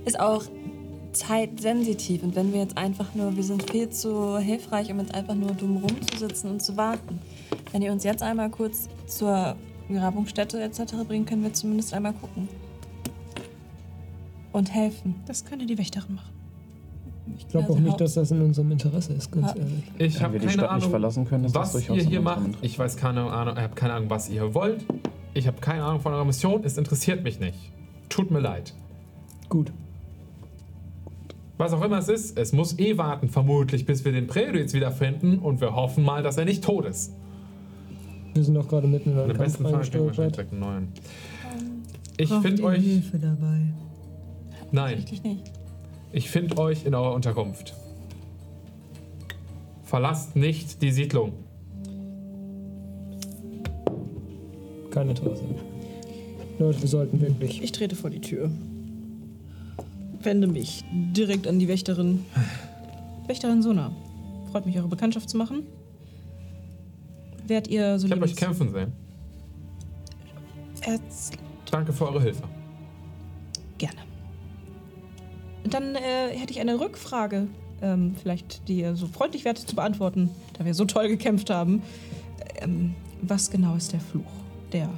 Ist 0.06 0.18
auch 0.18 0.44
zeitsensitiv. 1.12 2.22
Und 2.22 2.36
wenn 2.36 2.52
wir 2.52 2.60
jetzt 2.60 2.78
einfach 2.78 3.14
nur, 3.14 3.36
wir 3.36 3.42
sind 3.42 3.68
viel 3.70 3.90
zu 3.90 4.38
hilfreich, 4.38 4.90
um 4.90 5.00
jetzt 5.00 5.12
einfach 5.12 5.34
nur 5.34 5.50
dumm 5.50 5.78
rumzusitzen 5.78 6.50
und 6.50 6.62
zu 6.62 6.76
warten. 6.76 7.18
Wenn 7.72 7.82
ihr 7.82 7.92
uns 7.92 8.04
jetzt 8.04 8.22
einmal 8.22 8.48
kurz 8.48 8.88
zur 9.06 9.56
Grabungsstätte 9.92 10.62
etc. 10.62 10.94
bringen, 11.06 11.26
können 11.26 11.42
wir 11.42 11.52
zumindest 11.52 11.92
einmal 11.92 12.12
gucken. 12.12 12.48
Und 14.52 14.72
helfen. 14.72 15.16
Das 15.26 15.44
könnte 15.44 15.66
die 15.66 15.76
Wächterin 15.78 16.14
machen. 16.14 16.39
Ich 17.38 17.48
glaube 17.48 17.66
Also 17.66 17.76
auch 17.76 17.80
nicht, 17.80 17.90
Haupt- 17.92 18.00
dass 18.00 18.14
das 18.14 18.30
in 18.30 18.42
unserem 18.42 18.70
Interesse 18.72 19.12
ist, 19.14 19.30
ganz 19.32 19.48
ehrlich. 19.56 19.84
Ich 19.98 20.22
habe 20.22 20.38
keine 20.38 20.50
Stadt 20.50 20.62
nicht 20.62 20.70
Ahnung, 20.70 20.90
verlassen 20.90 21.24
können, 21.26 21.44
ist 21.44 21.56
das 21.56 21.62
was 21.62 21.72
durchaus 21.72 21.96
ihr 21.98 22.04
hier 22.04 22.20
macht. 22.20 22.38
Interesse. 22.46 22.58
Ich 22.66 22.78
weiß 22.78 22.96
keine 22.96 23.22
Ahnung, 23.32 23.54
ich 23.56 23.62
habe 23.62 23.74
keine 23.74 23.92
Ahnung, 23.94 24.10
was 24.10 24.28
ihr 24.28 24.54
wollt. 24.54 24.84
Ich 25.34 25.46
habe 25.46 25.60
keine 25.60 25.84
Ahnung 25.84 26.00
von 26.00 26.12
eurer 26.12 26.24
Mission. 26.24 26.62
Es 26.64 26.76
interessiert 26.78 27.22
mich 27.24 27.40
nicht. 27.40 27.58
Tut 28.08 28.30
mir 28.30 28.40
leid. 28.40 28.74
Gut. 29.48 29.72
Was 31.58 31.72
auch 31.74 31.82
immer 31.84 31.98
es 31.98 32.08
ist, 32.08 32.38
es 32.38 32.52
muss 32.52 32.78
eh 32.78 32.96
warten, 32.96 33.28
vermutlich, 33.28 33.84
bis 33.84 34.04
wir 34.04 34.12
den 34.12 34.26
Präjudiz 34.26 34.72
wiederfinden 34.72 35.38
und 35.38 35.60
wir 35.60 35.74
hoffen 35.74 36.04
mal, 36.04 36.22
dass 36.22 36.36
er 36.38 36.46
nicht 36.46 36.64
tot 36.64 36.86
ist. 36.86 37.12
Wir 38.32 38.44
sind 38.44 38.54
doch 38.54 38.66
gerade 38.68 38.86
mitten 38.86 39.10
in 39.10 39.18
einem 39.18 39.28
Kampf 39.28 39.38
besten 39.40 39.64
Fall 39.64 39.72
wir 39.92 40.06
wahrscheinlich 40.06 40.32
direkt 40.34 40.52
einen 40.52 40.60
neuen. 40.60 40.88
Ich 42.16 42.30
Braucht 42.30 42.42
finde 42.42 42.62
euch. 42.64 42.82
Hilfe 42.82 43.18
dabei. 43.18 43.60
Nein, 44.72 44.94
Richtig 44.98 45.22
nicht. 45.22 45.52
Ich 46.12 46.30
finde 46.30 46.58
euch 46.58 46.84
in 46.84 46.94
eurer 46.94 47.14
Unterkunft. 47.14 47.74
Verlasst 49.84 50.36
nicht 50.36 50.82
die 50.82 50.92
Siedlung. 50.92 51.32
Kein 54.90 55.08
Interesse. 55.08 55.42
Leute, 56.58 56.80
wir 56.82 56.88
sollten 56.88 57.20
wirklich. 57.20 57.62
Ich 57.62 57.72
trete 57.72 57.96
vor 57.96 58.10
die 58.10 58.20
Tür. 58.20 58.50
Wende 60.22 60.46
mich 60.46 60.84
direkt 60.92 61.46
an 61.46 61.58
die 61.58 61.68
Wächterin. 61.68 62.24
Wächterin 63.26 63.62
Sona. 63.62 63.90
Freut 64.52 64.66
mich, 64.66 64.76
eure 64.76 64.88
Bekanntschaft 64.88 65.30
zu 65.30 65.36
machen. 65.36 65.62
Werdet 67.46 67.68
ihr 67.70 67.98
so 67.98 68.06
Ich 68.06 68.12
habe 68.12 68.24
euch 68.24 68.36
kämpfen 68.36 68.70
sehen. 68.72 68.92
Erz- 70.82 71.30
Danke 71.70 71.92
für 71.92 72.06
eure 72.08 72.20
Hilfe. 72.20 72.42
Gerne. 73.78 74.00
Dann 75.64 75.94
äh, 75.94 76.28
hätte 76.36 76.52
ich 76.52 76.60
eine 76.60 76.80
Rückfrage, 76.80 77.46
ähm, 77.82 78.14
vielleicht, 78.20 78.66
die 78.68 78.80
ihr 78.80 78.96
so 78.96 79.06
freundlich 79.06 79.44
wärt 79.44 79.58
zu 79.58 79.74
beantworten, 79.76 80.30
da 80.58 80.64
wir 80.64 80.74
so 80.74 80.84
toll 80.84 81.08
gekämpft 81.08 81.50
haben. 81.50 81.82
Ähm, 82.60 82.94
was 83.22 83.50
genau 83.50 83.74
ist 83.76 83.92
der 83.92 84.00
Fluch, 84.00 84.30
der 84.72 84.88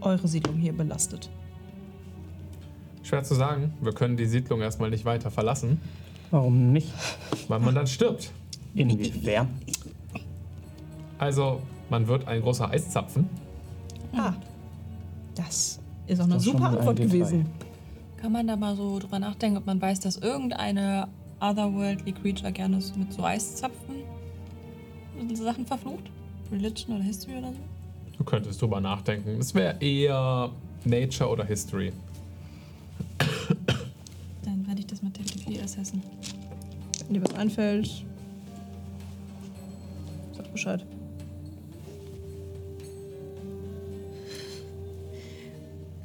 eure 0.00 0.26
Siedlung 0.28 0.56
hier 0.56 0.72
belastet? 0.72 1.30
Schwer 3.02 3.22
zu 3.22 3.34
sagen. 3.34 3.72
Wir 3.80 3.92
können 3.92 4.16
die 4.16 4.26
Siedlung 4.26 4.60
erstmal 4.60 4.90
nicht 4.90 5.04
weiter 5.04 5.30
verlassen, 5.30 5.80
Warum 6.30 6.72
nicht? 6.72 6.92
weil 7.48 7.60
man 7.60 7.74
dann 7.74 7.86
stirbt. 7.86 8.30
Inwiefern? 8.74 9.48
Also, 11.18 11.60
man 11.88 12.06
wird 12.06 12.26
ein 12.28 12.40
großer 12.40 12.70
Eiszapfen. 12.70 13.28
Ah, 14.12 14.32
das 15.34 15.80
ist 16.06 16.20
auch 16.20 16.24
eine 16.24 16.38
super 16.40 16.68
ein 16.70 16.76
Antwort 16.78 16.98
Detail. 16.98 17.18
gewesen. 17.18 17.46
Kann 18.20 18.32
man 18.32 18.46
da 18.46 18.56
mal 18.56 18.76
so 18.76 18.98
drüber 18.98 19.18
nachdenken, 19.18 19.56
ob 19.56 19.66
man 19.66 19.80
weiß, 19.80 20.00
dass 20.00 20.18
irgendeine 20.18 21.08
otherworldly 21.40 22.12
Creature 22.12 22.52
gerne 22.52 22.76
mit 22.76 23.12
so 23.12 23.24
Eiszapfen 23.24 24.00
Sachen 25.34 25.64
verflucht? 25.64 26.10
Religion 26.52 26.96
oder 26.96 27.04
History 27.04 27.38
oder 27.38 27.52
so? 27.52 27.58
Du 28.18 28.24
könntest 28.24 28.60
drüber 28.60 28.80
nachdenken. 28.80 29.38
Es 29.38 29.54
wäre 29.54 29.76
eher 29.80 30.50
Nature 30.84 31.30
oder 31.30 31.44
History. 31.44 31.92
Dann 34.42 34.66
werde 34.66 34.80
ich 34.80 34.86
das 34.86 35.02
mit 35.02 35.14
Telepathy 35.14 35.60
assessen. 35.60 36.02
Wenn 37.06 37.14
dir 37.14 37.22
was 37.22 37.34
einfällt, 37.34 38.04
sag 40.36 40.52
Bescheid. 40.52 40.84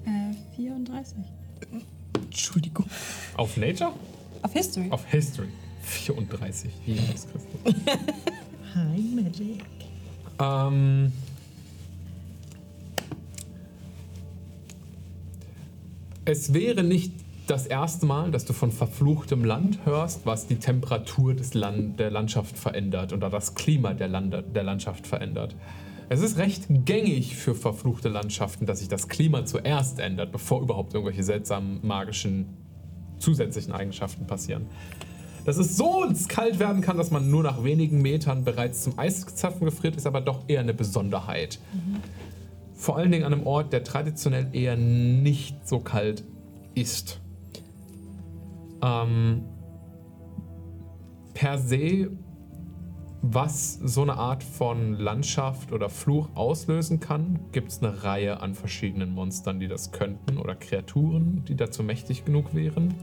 Äh, 0.05 0.33
34. 0.55 1.17
Entschuldigung. 2.15 2.85
Auf 3.35 3.57
Nature? 3.57 3.91
Auf 4.41 4.53
History. 4.53 4.87
Auf 4.89 5.05
History. 5.05 5.47
34. 5.83 6.71
Jesus 6.85 7.27
Christus. 7.27 7.41
Hi, 8.75 8.99
Magic. 9.15 9.63
Ähm. 10.39 11.11
Es 16.25 16.53
wäre 16.53 16.83
nicht 16.83 17.11
das 17.47 17.67
erste 17.67 18.07
Mal, 18.07 18.31
dass 18.31 18.45
du 18.45 18.53
von 18.53 18.71
verfluchtem 18.71 19.43
Land 19.45 19.85
hörst, 19.85 20.25
was 20.25 20.47
die 20.47 20.55
Temperatur 20.55 21.35
des 21.35 21.53
Land, 21.53 21.99
der 21.99 22.09
Landschaft 22.09 22.57
verändert 22.57 23.13
oder 23.13 23.29
das 23.29 23.53
Klima 23.53 23.93
der, 23.93 24.07
Lande, 24.07 24.43
der 24.43 24.63
Landschaft 24.63 25.05
verändert. 25.05 25.55
Es 26.07 26.21
ist 26.21 26.37
recht 26.37 26.65
gängig 26.69 27.35
für 27.35 27.55
verfluchte 27.55 28.09
Landschaften, 28.09 28.65
dass 28.65 28.79
sich 28.79 28.87
das 28.87 29.07
Klima 29.07 29.45
zuerst 29.45 29.99
ändert, 29.99 30.31
bevor 30.31 30.61
überhaupt 30.61 30.93
irgendwelche 30.93 31.23
seltsamen 31.23 31.79
magischen 31.85 32.57
zusätzlichen 33.17 33.73
Eigenschaften 33.73 34.27
passieren. 34.27 34.67
Dass 35.45 35.57
es 35.57 35.77
so 35.77 36.05
kalt 36.27 36.59
werden 36.59 36.81
kann, 36.81 36.97
dass 36.97 37.11
man 37.11 37.29
nur 37.29 37.43
nach 37.43 37.63
wenigen 37.63 38.01
Metern 38.01 38.43
bereits 38.43 38.83
zum 38.83 38.97
Eiszapfen 38.97 39.65
gefriert, 39.65 39.95
ist 39.95 40.07
aber 40.07 40.21
doch 40.21 40.43
eher 40.47 40.59
eine 40.59 40.73
Besonderheit. 40.73 41.59
Vor 42.73 42.97
allen 42.97 43.11
Dingen 43.11 43.23
an 43.23 43.33
einem 43.33 43.47
Ort, 43.47 43.71
der 43.73 43.83
traditionell 43.83 44.49
eher 44.53 44.75
nicht 44.75 45.67
so 45.67 45.79
kalt 45.79 46.23
ist. 46.73 47.21
Ähm, 48.81 49.43
per 51.33 51.57
se, 51.57 52.11
was 53.33 53.79
so 53.83 54.03
eine 54.03 54.15
Art 54.15 54.43
von 54.43 54.93
Landschaft 54.93 55.71
oder 55.71 55.89
Fluch 55.89 56.29
auslösen 56.35 56.99
kann, 56.99 57.39
gibt 57.51 57.71
es 57.71 57.81
eine 57.81 58.03
Reihe 58.03 58.39
an 58.39 58.53
verschiedenen 58.53 59.11
Monstern, 59.11 59.59
die 59.59 59.67
das 59.67 59.91
könnten 59.91 60.37
oder 60.37 60.53
Kreaturen, 60.53 61.43
die 61.47 61.55
dazu 61.55 61.81
mächtig 61.81 62.25
genug 62.25 62.53
wären. 62.53 62.93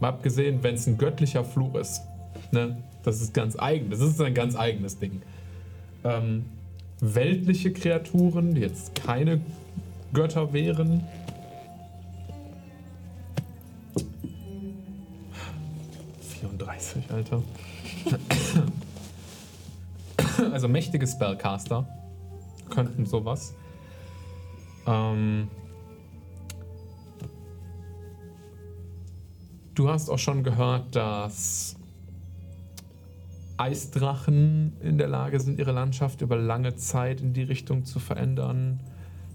Mal 0.00 0.08
abgesehen, 0.08 0.62
wenn 0.62 0.74
es 0.74 0.86
ein 0.86 0.98
göttlicher 0.98 1.44
Fluch 1.44 1.76
ist, 1.76 2.02
ne, 2.50 2.82
das 3.04 3.20
ist 3.20 3.34
ganz 3.34 3.56
eigen, 3.56 3.90
das 3.90 4.00
ist 4.00 4.20
ein 4.20 4.34
ganz 4.34 4.56
eigenes 4.56 4.98
Ding. 4.98 5.22
Ähm, 6.02 6.46
weltliche 7.00 7.72
Kreaturen, 7.72 8.54
die 8.54 8.62
jetzt 8.62 8.94
keine 8.96 9.40
Götter 10.12 10.52
wären. 10.52 11.04
...34, 16.42 17.12
Alter. 17.12 17.42
also 20.52 20.68
mächtige 20.68 21.06
Spellcaster 21.06 21.88
könnten 22.70 23.06
sowas. 23.06 23.54
Ähm... 24.86 25.48
Du 29.74 29.90
hast 29.90 30.08
auch 30.08 30.18
schon 30.18 30.42
gehört, 30.42 30.96
dass 30.96 31.76
Eisdrachen 33.58 34.72
in 34.80 34.96
der 34.96 35.08
Lage 35.08 35.38
sind, 35.38 35.58
ihre 35.58 35.72
Landschaft 35.72 36.22
über 36.22 36.36
lange 36.36 36.76
Zeit 36.76 37.20
in 37.20 37.34
die 37.34 37.42
Richtung 37.42 37.84
zu 37.84 37.98
verändern. 37.98 38.80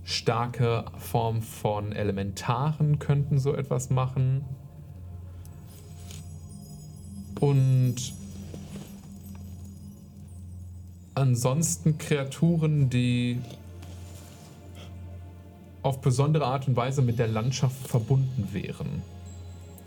Starke 0.04 0.86
Form 0.98 1.44
von 1.44 1.92
Elementaren 1.92 2.98
könnten 2.98 3.38
so 3.38 3.54
etwas 3.56 3.92
machen. 3.92 4.44
Und 7.40 8.14
ansonsten 11.16 11.98
Kreaturen, 11.98 12.90
die 12.90 13.40
auf 15.82 16.02
besondere 16.02 16.46
Art 16.46 16.68
und 16.68 16.76
Weise 16.76 17.02
mit 17.02 17.20
der 17.20 17.28
Landschaft 17.28 17.88
verbunden 17.88 18.50
wären 18.52 19.02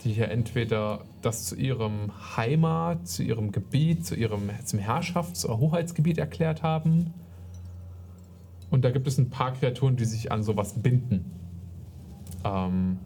die 0.05 0.12
hier 0.12 0.31
entweder 0.31 1.01
das 1.23 1.47
zu 1.47 1.57
ihrem 1.57 2.12
Heimat, 2.36 3.09
zu 3.09 3.23
ihrem 3.23 3.53
Gebiet, 3.53 4.05
zu 4.05 4.15
ihrem 4.15 4.51
zum 4.65 4.78
Herrschafts- 4.78 5.47
oder 5.47 5.59
Hoheitsgebiet 5.59 6.19
erklärt 6.19 6.62
haben. 6.62 7.15
Und 8.70 8.85
da 8.85 8.91
gibt 8.91 9.07
es 9.07 9.19
ein 9.19 9.31
paar 9.31 9.55
Kreaturen, 9.55 9.97
die 9.97 10.05
sich 10.05 10.31
an 10.31 10.43
sowas 10.43 10.75
binden. 10.83 11.33
Ähm 12.44 12.99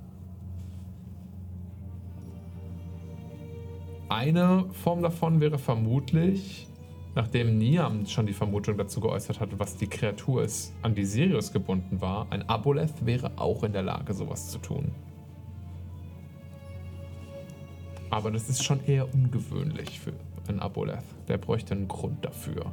eine 4.08 4.64
Form 4.72 5.02
davon 5.02 5.40
wäre 5.40 5.58
vermutlich, 5.58 6.67
nachdem 7.18 7.58
Niam 7.58 8.06
schon 8.06 8.26
die 8.26 8.32
Vermutung 8.32 8.78
dazu 8.78 9.00
geäußert 9.00 9.40
hatte, 9.40 9.58
was 9.58 9.76
die 9.76 9.88
Kreatur 9.88 10.44
ist, 10.44 10.72
an 10.82 10.94
die 10.94 11.04
Sirius 11.04 11.52
gebunden 11.52 12.00
war, 12.00 12.28
ein 12.30 12.48
Aboleth 12.48 13.04
wäre 13.04 13.32
auch 13.34 13.64
in 13.64 13.72
der 13.72 13.82
Lage, 13.82 14.14
sowas 14.14 14.52
zu 14.52 14.58
tun. 14.58 14.92
Aber 18.08 18.30
das 18.30 18.48
ist 18.48 18.62
schon 18.62 18.84
eher 18.84 19.12
ungewöhnlich 19.12 19.98
für 19.98 20.12
einen 20.46 20.60
Aboleth. 20.60 21.02
Der 21.26 21.38
bräuchte 21.38 21.74
einen 21.74 21.88
Grund 21.88 22.24
dafür. 22.24 22.66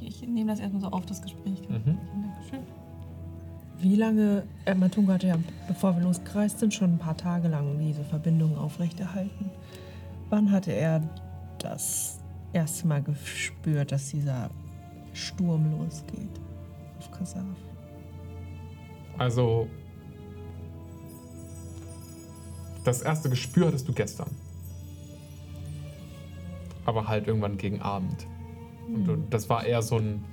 Ich, 0.00 0.22
ich 0.22 0.28
nehme 0.28 0.52
das 0.52 0.60
erstmal 0.60 0.80
so 0.80 0.88
auf, 0.90 1.04
das 1.06 1.20
Gespräch. 1.20 1.68
Mhm. 1.68 1.98
Dankeschön. 2.22 2.60
Wie 3.80 3.96
lange, 3.96 4.44
äh, 4.64 4.76
Matunga 4.76 5.14
hatte 5.14 5.26
ja, 5.26 5.38
bevor 5.66 5.96
wir 5.96 6.04
losgereist 6.04 6.60
sind, 6.60 6.72
schon 6.72 6.94
ein 6.94 6.98
paar 6.98 7.16
Tage 7.16 7.48
lang 7.48 7.80
diese 7.80 8.04
Verbindung 8.04 8.56
aufrechterhalten. 8.56 9.50
Wann 10.34 10.50
hatte 10.50 10.72
er 10.72 11.00
das 11.60 12.18
erste 12.52 12.88
Mal 12.88 13.00
gespürt, 13.04 13.92
dass 13.92 14.10
dieser 14.10 14.50
Sturm 15.12 15.78
losgeht 15.78 16.40
auf 16.98 17.08
Kasaf? 17.12 17.44
Also, 19.16 19.68
das 22.82 23.02
erste 23.02 23.30
Gespür 23.30 23.68
hattest 23.68 23.86
du 23.86 23.92
gestern. 23.92 24.28
Aber 26.84 27.06
halt 27.06 27.28
irgendwann 27.28 27.56
gegen 27.56 27.80
Abend. 27.80 28.26
Und 28.88 29.04
du, 29.04 29.16
das 29.30 29.48
war 29.48 29.64
eher 29.64 29.82
so 29.82 29.98
ein 29.98 30.24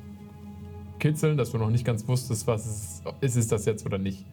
Kitzeln, 0.98 1.38
dass 1.38 1.52
du 1.52 1.60
noch 1.60 1.70
nicht 1.70 1.86
ganz 1.86 2.08
wusstest, 2.08 2.48
was 2.48 2.66
es, 2.66 3.04
ist 3.22 3.36
es 3.36 3.50
das 3.50 3.66
jetzt 3.66 3.86
oder 3.86 4.00
nicht. 4.00 4.26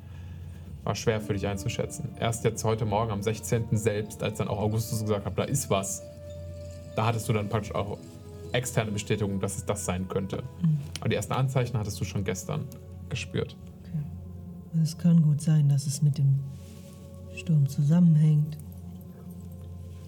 War 0.85 0.95
schwer 0.95 1.21
für 1.21 1.35
dich 1.35 1.47
einzuschätzen. 1.47 2.09
Erst 2.19 2.45
jetzt 2.45 2.65
heute 2.65 2.85
Morgen 2.85 3.11
am 3.11 3.23
16. 3.23 3.77
selbst, 3.77 4.23
als 4.23 4.39
dann 4.39 4.49
auch 4.49 4.59
Augustus 4.59 5.03
gesagt 5.03 5.27
hat, 5.27 5.39
da 5.39 5.45
ist 5.45 5.69
was, 5.71 6.03
da 6.97 7.07
hattest 7.07 7.29
du 7.29 7.33
dann 7.33 7.49
praktisch 7.49 7.75
auch 7.75 7.99
externe 8.53 8.91
Bestätigung, 8.91 9.41
dass 9.41 9.57
es 9.57 9.65
das 9.65 9.85
sein 9.85 10.09
könnte. 10.09 10.43
Aber 11.01 11.09
die 11.09 11.17
ersten 11.17 11.33
Anzeichen 11.33 11.79
hattest 11.79 12.01
du 12.01 12.05
schon 12.05 12.25
gestern 12.25 12.65
gespürt. 13.09 13.57
Es 14.83 14.97
kann 14.97 15.23
gut 15.23 15.41
sein, 15.41 15.69
dass 15.69 15.87
es 15.87 16.03
mit 16.03 16.19
dem 16.19 16.41
Sturm 17.35 17.69
zusammenhängt. 17.69 18.59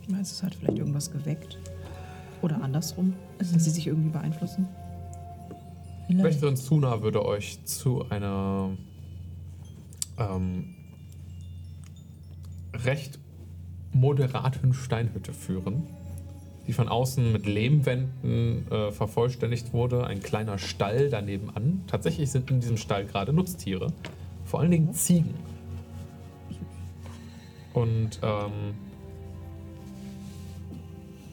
Meinst 0.09 0.33
du, 0.33 0.35
es 0.35 0.43
hat 0.43 0.55
vielleicht 0.55 0.79
irgendwas 0.79 1.11
geweckt? 1.11 1.59
Oder 2.43 2.63
andersrum? 2.63 3.15
Dass 3.39 3.51
sie 3.51 3.71
sich 3.71 3.87
irgendwie 3.87 4.11
beeinflussen? 4.11 4.67
Vielleicht. 6.07 6.25
Wächterin 6.25 6.57
Suna 6.57 7.03
würde 7.03 7.25
euch 7.25 7.65
zu 7.65 8.09
einer 8.11 8.71
ähm, 10.21 10.75
recht 12.73 13.19
moderaten 13.93 14.73
Steinhütte 14.73 15.33
führen, 15.33 15.83
die 16.67 16.73
von 16.73 16.89
außen 16.89 17.33
mit 17.33 17.47
Lehmwänden 17.47 18.71
äh, 18.71 18.93
vervollständigt 18.93 19.73
wurde. 19.73 20.07
Ein 20.07 20.23
kleiner 20.23 20.59
Stall 20.59 21.09
daneben 21.11 21.51
an. 21.51 21.83
Tatsächlich 21.89 22.31
sind 22.31 22.51
in 22.51 22.61
diesem 22.61 22.77
Stall 22.77 23.07
gerade 23.07 23.33
Nutztiere, 23.33 23.93
vor 24.45 24.61
allen 24.61 24.71
Dingen 24.71 24.93
Ziegen. 24.95 25.35
Und 27.73 28.21
ähm, 28.23 28.75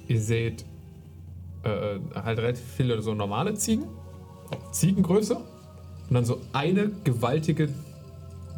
ihr 0.07 0.22
seht 0.22 0.66
äh, 1.64 1.99
halt 2.16 2.40
relativ 2.40 2.66
viele 2.66 3.01
so 3.01 3.14
normale 3.14 3.56
Ziegen, 3.56 3.85
Ziegengröße 4.72 5.35
und 5.35 6.14
dann 6.14 6.25
so 6.25 6.40
eine 6.53 6.90
gewaltige, 7.03 7.69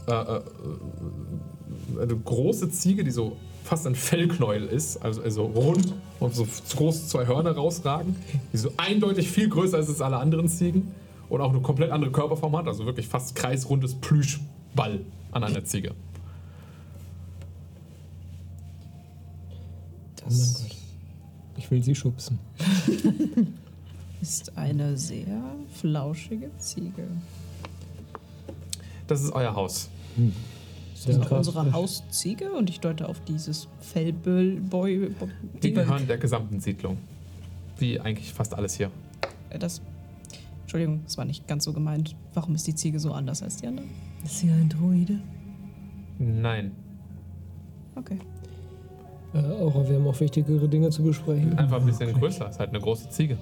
äh, 0.10 0.38
äh, 0.38 2.02
eine 2.02 2.16
große 2.16 2.70
Ziege, 2.70 3.04
die 3.04 3.12
so 3.12 3.38
fast 3.64 3.86
ein 3.86 3.96
Fellknäuel 3.96 4.66
ist, 4.66 4.98
also, 4.98 5.22
also 5.22 5.46
rund 5.46 5.94
und 6.20 6.34
so 6.34 6.48
große 6.76 7.08
zwei 7.08 7.28
Hörner 7.28 7.52
rausragen, 7.52 8.16
die 8.52 8.58
so 8.58 8.72
eindeutig 8.78 9.30
viel 9.30 9.50
größer 9.50 9.78
ist 9.78 9.90
als 9.90 10.02
alle 10.02 10.18
anderen 10.18 10.48
Ziegen 10.48 10.92
und 11.30 11.42
auch 11.42 11.52
eine 11.52 11.62
komplett 11.62 11.92
andere 11.92 12.12
Körperform 12.12 12.58
hat, 12.58 12.68
also 12.68 12.86
wirklich 12.86 13.08
fast 13.08 13.36
kreisrundes 13.36 13.96
Plüsch 13.96 14.40
Ball 14.76 15.02
an 15.32 15.44
einer 15.44 15.64
Ziege. 15.64 15.94
Oh 20.26 20.30
mein 20.30 20.54
Gott. 20.54 20.76
Ich 21.58 21.70
will 21.70 21.84
sie 21.84 21.94
schubsen. 21.94 22.40
Ist 24.22 24.58
eine 24.58 24.98
sehr 24.98 25.42
flauschige 25.76 26.50
Ziege. 26.58 27.08
Das 29.10 29.24
ist 29.24 29.34
euer 29.34 29.56
Haus. 29.56 29.90
Das 30.94 31.16
ist 31.16 31.22
krass. 31.22 31.48
unsere 31.48 31.74
Hausziege 31.74 32.52
und 32.52 32.70
ich 32.70 32.80
deute 32.80 33.10
auf 33.10 33.20
dieses 33.22 33.68
Fellboy. 33.80 35.10
Die 35.64 35.74
gehören 35.74 36.08
der 36.08 36.20
gesamten 36.20 36.60
Siedlung. 36.60 36.98
Wie 37.80 38.00
eigentlich 38.00 38.32
fast 38.32 38.54
alles 38.54 38.76
hier. 38.76 38.92
Das. 39.58 39.82
Entschuldigung, 40.62 41.02
das 41.06 41.18
war 41.18 41.26
nicht 41.26 41.48
ganz 41.48 41.64
so 41.64 41.74
gemeint. 41.74 42.16
Warum 42.36 42.54
ist 42.54 42.68
die 42.68 42.76
Ziege 42.76 43.00
so 43.00 43.12
anders 43.12 43.42
als 43.42 43.58
die 43.58 43.66
anderen? 43.66 43.90
Ist 44.24 44.40
sie 44.40 44.52
ein 44.52 44.70
Droide? 44.70 45.20
Nein. 46.20 46.72
Okay. 47.96 48.20
Äh, 49.34 49.40
Aura, 49.40 49.90
wir 49.90 49.96
haben 49.96 50.06
auch 50.06 50.20
wichtigere 50.20 50.70
Dinge 50.70 50.92
zu 50.92 51.02
besprechen. 51.02 51.58
Einfach 51.58 51.80
ein 51.80 51.86
bisschen 51.88 52.14
größer. 52.14 52.48
Ist 52.48 52.60
halt 52.60 52.70
eine 52.70 52.80
große 52.80 53.10
Ziege. 53.10 53.40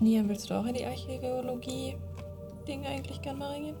Nian, 0.00 0.26
willst 0.30 0.48
du 0.48 0.54
auch 0.54 0.64
in 0.64 0.74
die 0.74 0.86
Archäologie-Ding 0.86 2.86
eigentlich 2.86 3.20
gern 3.20 3.36
mal 3.36 3.52
reingehen? 3.52 3.76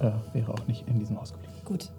Äh, 0.00 0.12
wäre 0.32 0.52
auch 0.52 0.66
nicht 0.66 0.86
in 0.88 0.98
diesem 0.98 1.20
Haus 1.20 1.32
geblieben. 1.32 1.52
Gut. 1.64 1.90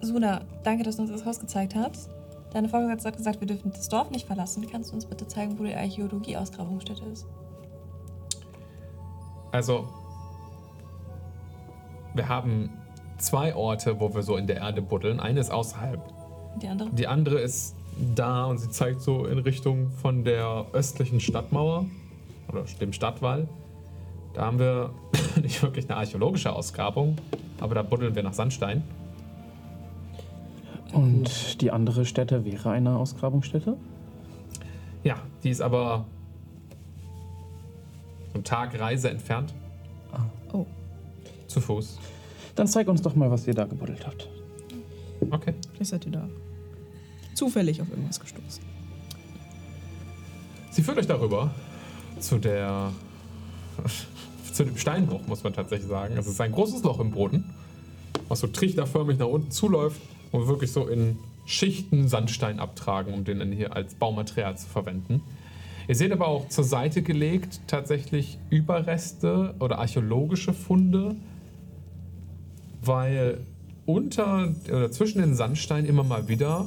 Suna, 0.00 0.40
danke, 0.64 0.82
dass 0.82 0.96
du 0.96 1.02
uns 1.02 1.12
das 1.12 1.24
Haus 1.24 1.38
gezeigt 1.38 1.74
hast. 1.74 2.10
Deine 2.52 2.68
Vorgesetzte 2.68 3.08
hat 3.08 3.16
gesagt, 3.16 3.40
wir 3.40 3.46
dürfen 3.46 3.70
das 3.70 3.88
Dorf 3.88 4.10
nicht 4.10 4.26
verlassen. 4.26 4.66
Kannst 4.70 4.90
du 4.90 4.94
uns 4.94 5.06
bitte 5.06 5.26
zeigen, 5.26 5.58
wo 5.58 5.64
die 5.64 5.74
Archäologie-Ausgrabungsstätte 5.74 7.04
ist? 7.06 7.26
Also, 9.52 9.88
wir 12.14 12.28
haben 12.28 12.70
zwei 13.18 13.54
Orte, 13.54 14.00
wo 14.00 14.14
wir 14.14 14.22
so 14.22 14.36
in 14.36 14.46
der 14.46 14.56
Erde 14.56 14.82
buddeln. 14.82 15.20
Eine 15.20 15.40
ist 15.40 15.50
außerhalb. 15.50 16.00
Die 16.60 16.68
andere? 16.68 16.90
Die 16.90 17.06
andere 17.06 17.40
ist 17.40 17.74
da 18.14 18.46
und 18.46 18.58
sie 18.58 18.70
zeigt 18.70 19.00
so 19.00 19.26
in 19.26 19.38
Richtung 19.38 19.90
von 19.90 20.24
der 20.24 20.66
östlichen 20.72 21.20
Stadtmauer 21.20 21.86
oder 22.48 22.64
dem 22.80 22.92
Stadtwall. 22.92 23.48
Da 24.34 24.46
haben 24.46 24.58
wir 24.58 24.94
nicht 25.42 25.62
wirklich 25.62 25.88
eine 25.88 25.98
archäologische 25.98 26.52
Ausgrabung, 26.52 27.16
aber 27.60 27.74
da 27.74 27.82
buddeln 27.82 28.14
wir 28.14 28.22
nach 28.22 28.32
Sandstein. 28.32 28.82
Und 30.92 31.60
die 31.62 31.70
andere 31.70 32.04
Stätte 32.04 32.44
wäre 32.44 32.70
eine 32.70 32.96
Ausgrabungsstätte? 32.96 33.76
Ja, 35.04 35.16
die 35.42 35.50
ist 35.50 35.62
aber 35.62 36.04
einen 38.34 38.44
Tag 38.44 38.78
Reise 38.78 39.10
entfernt. 39.10 39.54
Oh. 40.52 40.66
Zu 41.46 41.60
Fuß. 41.60 41.98
Dann 42.54 42.66
zeig 42.66 42.88
uns 42.88 43.00
doch 43.00 43.14
mal, 43.14 43.30
was 43.30 43.46
ihr 43.46 43.54
da 43.54 43.64
gebuddelt 43.64 44.06
habt. 44.06 44.28
Okay. 45.30 45.54
Vielleicht 45.72 45.90
seid 45.90 46.06
ihr 46.06 46.12
da 46.12 46.28
zufällig 47.34 47.80
auf 47.80 47.88
irgendwas 47.88 48.20
gestoßen. 48.20 48.62
Sie 50.70 50.82
führt 50.82 50.98
euch 50.98 51.06
darüber 51.06 51.50
zu 52.18 52.38
der. 52.38 52.92
Zu 54.52 54.64
dem 54.64 54.76
Steinbruch, 54.76 55.26
muss 55.26 55.42
man 55.44 55.52
tatsächlich 55.52 55.88
sagen. 55.88 56.16
Es 56.16 56.26
ist 56.26 56.40
ein 56.40 56.52
großes 56.52 56.82
Loch 56.82 57.00
im 57.00 57.10
Boden, 57.10 57.44
was 58.28 58.40
so 58.40 58.46
trichterförmig 58.46 59.18
nach 59.18 59.26
unten 59.26 59.50
zuläuft 59.50 60.00
und 60.30 60.40
wir 60.40 60.48
wirklich 60.48 60.72
so 60.72 60.86
in 60.86 61.18
Schichten 61.44 62.08
Sandstein 62.08 62.60
abtragen, 62.60 63.12
um 63.14 63.24
den 63.24 63.40
dann 63.40 63.52
hier 63.52 63.74
als 63.74 63.94
Baumaterial 63.94 64.56
zu 64.56 64.68
verwenden. 64.68 65.22
Ihr 65.88 65.96
seht 65.96 66.12
aber 66.12 66.28
auch 66.28 66.48
zur 66.48 66.64
Seite 66.64 67.02
gelegt 67.02 67.60
tatsächlich 67.66 68.38
Überreste 68.50 69.54
oder 69.58 69.78
archäologische 69.78 70.52
Funde, 70.52 71.16
weil 72.80 73.40
unter 73.84 74.54
oder 74.68 74.90
zwischen 74.92 75.20
den 75.20 75.34
Sandsteinen 75.34 75.86
immer 75.86 76.04
mal 76.04 76.28
wieder 76.28 76.66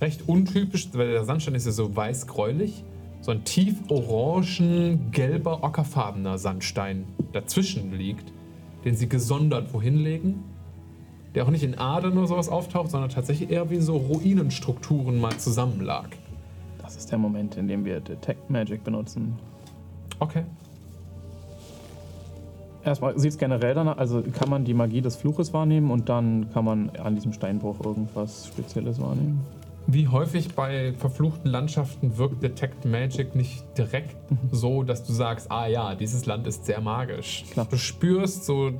recht 0.00 0.28
untypisch, 0.28 0.88
weil 0.92 1.12
der 1.12 1.24
Sandstein 1.24 1.54
ist 1.54 1.66
ja 1.66 1.72
so 1.72 1.94
weiß-gräulich, 1.94 2.82
so 3.26 3.32
ein 3.32 3.42
tief 3.42 3.74
orangen, 3.88 5.10
gelber, 5.10 5.64
ockerfarbener 5.64 6.38
Sandstein 6.38 7.06
dazwischen 7.32 7.92
liegt, 7.92 8.32
den 8.84 8.94
sie 8.94 9.08
gesondert 9.08 9.74
wohin 9.74 9.96
legen, 9.96 10.44
der 11.34 11.44
auch 11.44 11.50
nicht 11.50 11.64
in 11.64 11.76
Adern 11.76 12.16
oder 12.16 12.28
sowas 12.28 12.48
auftaucht, 12.48 12.92
sondern 12.92 13.10
tatsächlich 13.10 13.50
eher 13.50 13.68
wie 13.68 13.80
so 13.80 13.96
Ruinenstrukturen 13.96 15.20
mal 15.20 15.36
zusammenlag. 15.38 16.10
Das 16.80 16.94
ist 16.94 17.10
der 17.10 17.18
Moment, 17.18 17.56
in 17.56 17.66
dem 17.66 17.84
wir 17.84 17.98
Detect 17.98 18.48
Magic 18.48 18.84
benutzen. 18.84 19.36
Okay. 20.20 20.44
Erstmal 22.84 23.18
sieht 23.18 23.32
es 23.32 23.38
generell 23.38 23.74
danach, 23.74 23.98
also 23.98 24.22
kann 24.22 24.48
man 24.48 24.64
die 24.64 24.72
Magie 24.72 25.00
des 25.00 25.16
Fluches 25.16 25.52
wahrnehmen 25.52 25.90
und 25.90 26.08
dann 26.08 26.48
kann 26.52 26.64
man 26.64 26.90
an 26.90 27.16
diesem 27.16 27.32
Steinbruch 27.32 27.84
irgendwas 27.84 28.46
Spezielles 28.46 29.00
wahrnehmen. 29.00 29.40
Wie 29.88 30.08
häufig 30.08 30.54
bei 30.54 30.92
verfluchten 30.94 31.48
Landschaften 31.48 32.18
wirkt 32.18 32.42
Detect 32.42 32.84
Magic 32.84 33.36
nicht 33.36 33.64
direkt 33.78 34.16
so, 34.50 34.82
dass 34.82 35.04
du 35.04 35.12
sagst, 35.12 35.50
ah 35.50 35.68
ja, 35.68 35.94
dieses 35.94 36.26
Land 36.26 36.46
ist 36.48 36.64
sehr 36.64 36.80
magisch. 36.80 37.44
Klar. 37.52 37.68
Du 37.70 37.76
spürst 37.76 38.44
so 38.44 38.72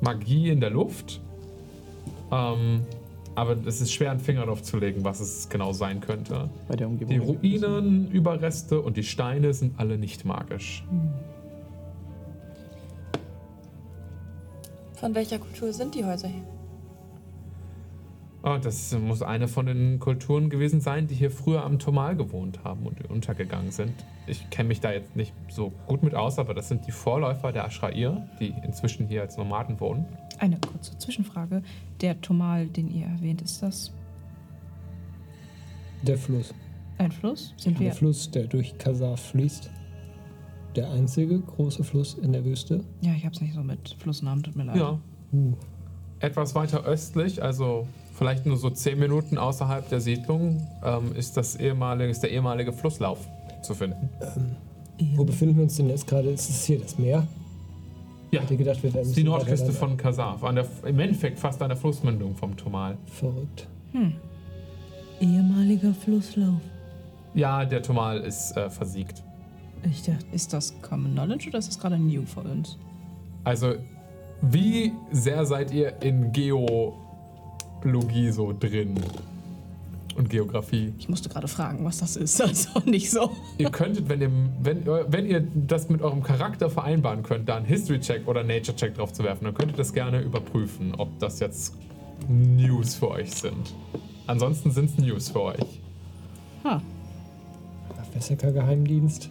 Magie 0.00 0.48
in 0.48 0.60
der 0.60 0.70
Luft, 0.70 1.20
ähm, 2.32 2.86
aber 3.34 3.56
es 3.66 3.82
ist 3.82 3.92
schwer, 3.92 4.10
einen 4.10 4.20
Finger 4.20 4.46
drauf 4.46 4.62
zu 4.62 4.78
legen, 4.78 5.04
was 5.04 5.20
es 5.20 5.50
genau 5.50 5.72
sein 5.72 6.00
könnte. 6.00 6.48
Bei 6.66 6.76
der 6.76 6.88
Umgebung. 6.88 7.14
Die 7.14 7.18
Ruinen, 7.18 8.10
Überreste 8.10 8.80
und 8.80 8.96
die 8.96 9.02
Steine 9.02 9.52
sind 9.52 9.78
alle 9.78 9.98
nicht 9.98 10.24
magisch. 10.24 10.82
Von 14.94 15.14
welcher 15.14 15.38
Kultur 15.38 15.72
sind 15.74 15.94
die 15.94 16.04
Häuser 16.04 16.28
hier? 16.28 16.59
Oh, 18.42 18.56
das 18.62 18.96
muss 18.98 19.20
eine 19.20 19.48
von 19.48 19.66
den 19.66 19.98
Kulturen 19.98 20.48
gewesen 20.48 20.80
sein, 20.80 21.06
die 21.06 21.14
hier 21.14 21.30
früher 21.30 21.62
am 21.62 21.78
Tomal 21.78 22.16
gewohnt 22.16 22.64
haben 22.64 22.86
und 22.86 23.10
untergegangen 23.10 23.70
sind. 23.70 23.92
Ich 24.26 24.48
kenne 24.48 24.68
mich 24.68 24.80
da 24.80 24.90
jetzt 24.92 25.14
nicht 25.14 25.34
so 25.50 25.72
gut 25.86 26.02
mit 26.02 26.14
aus, 26.14 26.38
aber 26.38 26.54
das 26.54 26.68
sind 26.68 26.86
die 26.86 26.90
Vorläufer 26.92 27.52
der 27.52 27.66
Ashrair, 27.66 28.26
die 28.40 28.54
inzwischen 28.64 29.06
hier 29.08 29.20
als 29.22 29.36
Nomaden 29.36 29.78
wohnen. 29.78 30.06
Eine 30.38 30.58
kurze 30.58 30.96
Zwischenfrage. 30.96 31.62
Der 32.00 32.18
Tomal, 32.22 32.66
den 32.68 32.88
ihr 32.88 33.04
erwähnt, 33.06 33.42
ist 33.42 33.62
das 33.62 33.92
Der 36.02 36.16
Fluss. 36.16 36.54
ein 36.96 37.12
Fluss? 37.12 37.52
Sind 37.58 37.78
Der 37.78 37.86
wir. 37.88 37.92
Fluss, 37.92 38.30
der 38.30 38.44
durch 38.46 38.78
Kasar 38.78 39.18
fließt. 39.18 39.70
Der 40.76 40.88
einzige 40.90 41.40
große 41.40 41.84
Fluss 41.84 42.14
in 42.14 42.32
der 42.32 42.44
Wüste. 42.46 42.84
Ja, 43.02 43.12
ich 43.12 43.26
hab's 43.26 43.42
nicht 43.42 43.52
so 43.54 43.62
mit 43.62 43.96
Flussnamen, 43.98 44.42
tut 44.42 44.56
mir 44.56 44.64
leid. 44.64 44.76
Ja, 44.76 44.98
Uh, 45.32 45.52
etwas 46.18 46.56
weiter 46.56 46.82
östlich, 46.84 47.40
also 47.40 47.86
vielleicht 48.20 48.44
nur 48.44 48.58
so 48.58 48.68
zehn 48.68 48.98
Minuten 48.98 49.38
außerhalb 49.38 49.88
der 49.88 49.98
Siedlung, 50.02 50.68
ähm, 50.84 51.14
ist, 51.16 51.38
das 51.38 51.56
ehemalige, 51.56 52.10
ist 52.10 52.22
der 52.22 52.30
ehemalige 52.30 52.70
Flusslauf 52.70 53.18
zu 53.62 53.74
finden. 53.74 54.10
wo 55.14 55.24
befinden 55.24 55.56
wir 55.56 55.62
uns 55.62 55.76
denn 55.76 55.88
jetzt 55.88 56.06
gerade? 56.06 56.28
Ist 56.28 56.50
es 56.50 56.64
hier 56.66 56.80
das 56.80 56.98
Meer? 56.98 57.26
Ja, 58.30 58.40
Ich 58.40 58.40
hätte 58.42 58.58
gedacht, 58.58 58.82
wir 58.82 58.90
die 58.90 59.24
Nordküste 59.24 59.72
von 59.72 59.96
Kasaf, 59.96 60.44
an 60.44 60.56
der, 60.56 60.66
im 60.84 60.98
Endeffekt 61.00 61.38
fast 61.38 61.62
an 61.62 61.70
der 61.70 61.78
Flussmündung 61.78 62.36
vom 62.36 62.54
Tomal. 62.58 62.98
Verrückt. 63.06 63.66
Ehemaliger 65.18 65.94
Flusslauf. 65.94 66.60
Ja, 67.32 67.64
der 67.64 67.82
Tomal 67.82 68.20
ist 68.20 68.54
äh, 68.54 68.68
versiegt. 68.68 69.22
Ich 69.90 70.02
dachte, 70.02 70.26
Ist 70.32 70.52
das 70.52 70.74
Common 70.82 71.12
Knowledge 71.12 71.48
oder 71.48 71.58
ist 71.58 71.68
das 71.68 71.78
gerade 71.78 71.98
new 71.98 72.26
für 72.26 72.40
uns? 72.40 72.76
Also, 73.44 73.76
wie 74.42 74.92
sehr 75.10 75.46
seid 75.46 75.72
ihr 75.72 76.02
in 76.02 76.32
Geologie 77.82 78.30
so 78.30 78.54
drin? 78.58 78.94
Und 80.16 80.28
Geografie? 80.28 80.92
Ich 80.98 81.08
musste 81.08 81.28
gerade 81.28 81.48
fragen, 81.48 81.84
was 81.84 81.98
das 81.98 82.16
ist. 82.16 82.40
Also 82.46 82.80
nicht 82.84 83.10
so. 83.10 83.30
Ihr 83.58 83.70
könntet, 83.70 84.08
wenn 84.08 84.20
ihr, 84.20 84.30
wenn, 84.62 84.84
wenn 84.86 85.26
ihr 85.26 85.40
das 85.54 85.88
mit 85.88 86.02
eurem 86.02 86.22
Charakter 86.22 86.68
vereinbaren 86.68 87.22
könnt, 87.22 87.48
da 87.48 87.56
einen 87.56 87.66
History-Check 87.66 88.26
oder 88.28 88.42
Nature-Check 88.42 88.94
drauf 88.96 89.12
zu 89.12 89.22
werfen, 89.24 89.44
dann 89.44 89.54
könnt 89.54 89.72
ihr 89.72 89.76
das 89.76 89.92
gerne 89.92 90.20
überprüfen, 90.20 90.94
ob 90.96 91.18
das 91.20 91.38
jetzt 91.40 91.74
News 92.28 92.96
für 92.96 93.08
euch 93.12 93.30
sind. 93.32 93.74
Ansonsten 94.26 94.70
sind 94.72 94.90
es 94.90 94.98
News 94.98 95.28
für 95.30 95.42
euch. 95.42 95.80
Ha. 96.64 96.82
Wessecker 98.12 98.52
Geheimdienst? 98.52 99.30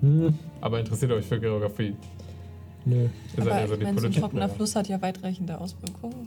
Hm, 0.00 0.34
Aber 0.60 0.78
interessiert 0.78 1.10
euch 1.12 1.24
für 1.24 1.40
Geografie? 1.40 1.96
nö. 2.84 3.08
Ihr 3.36 3.42
seid 3.42 3.52
Aber 3.52 3.60
ja 3.60 3.66
so 3.66 3.72
ich 3.72 3.78
die 3.78 3.84
meine, 3.84 3.98
so 3.98 4.06
ein 4.06 4.12
Politiker. 4.12 4.20
trockener 4.20 4.48
Fluss 4.50 4.76
hat 4.76 4.88
ja 4.88 5.00
weitreichende 5.00 5.58
Auswirkungen. 5.58 6.26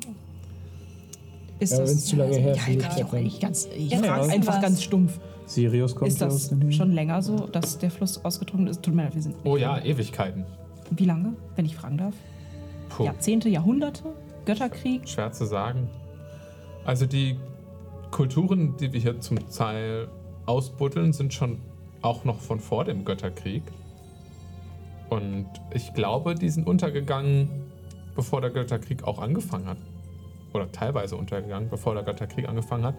Ist 1.60 1.72
Ja, 1.74 1.80
das. 1.80 1.90
wenn's 1.92 2.06
zu 2.06 2.16
lange 2.18 2.36
her 2.38 2.52
ist, 2.54 2.68
ja, 2.68 2.98
ich 2.98 3.04
auch 3.04 3.14
nicht 3.14 3.42
ganz. 3.42 3.68
Ich 3.76 3.92
Ja, 3.92 3.98
frage 4.00 4.32
einfach 4.32 4.56
was? 4.56 4.62
ganz 4.62 4.84
stumpf. 4.84 5.20
Sirius 5.46 5.96
kommt 5.96 6.10
Ist 6.10 6.22
das 6.22 6.34
aus 6.34 6.50
den 6.50 6.72
schon 6.72 6.92
länger 6.92 7.22
so, 7.22 7.48
dass 7.48 7.78
der 7.78 7.90
Fluss 7.90 8.24
ausgetrocknet 8.24 8.70
ist? 8.70 8.84
Tut 8.84 8.94
mir 8.94 9.04
leid, 9.04 9.16
wir 9.16 9.22
sind. 9.22 9.36
Oh 9.44 9.58
ja, 9.58 9.80
Ewigkeiten. 9.84 10.46
Wie 10.92 11.06
lange, 11.06 11.34
wenn 11.56 11.66
ich 11.66 11.76
fragen 11.76 11.98
darf? 11.98 12.14
Puh. 12.90 13.06
Jahrzehnte, 13.06 13.50
Jahrhunderte? 13.50 14.04
Götterkrieg? 14.46 15.08
Schwer 15.08 15.32
zu 15.32 15.46
sagen. 15.46 15.90
Also 16.86 17.06
die 17.06 17.38
Kulturen, 18.12 18.76
die 18.78 18.94
wir 18.94 19.00
hier 19.00 19.20
zum 19.20 19.38
Teil 19.50 20.08
ausbuddeln, 20.46 21.12
sind 21.14 21.34
schon 21.34 21.60
auch 22.02 22.24
noch 22.24 22.40
von 22.40 22.60
vor 22.60 22.86
dem 22.86 23.04
Götterkrieg. 23.04 23.64
Und 25.10 25.46
ich 25.74 25.94
glaube, 25.94 26.36
die 26.36 26.50
sind 26.50 26.68
untergegangen, 26.68 27.50
bevor 28.16 28.42
der 28.42 28.50
Götterkrieg 28.50 29.04
auch 29.04 29.20
angefangen 29.20 29.68
hat. 29.68 29.78
Oder 30.58 30.72
teilweise 30.72 31.16
untergegangen, 31.16 31.70
bevor 31.70 31.94
der 31.94 32.04
Götterkrieg 32.04 32.50
angefangen 32.50 32.84
hat. 32.84 32.96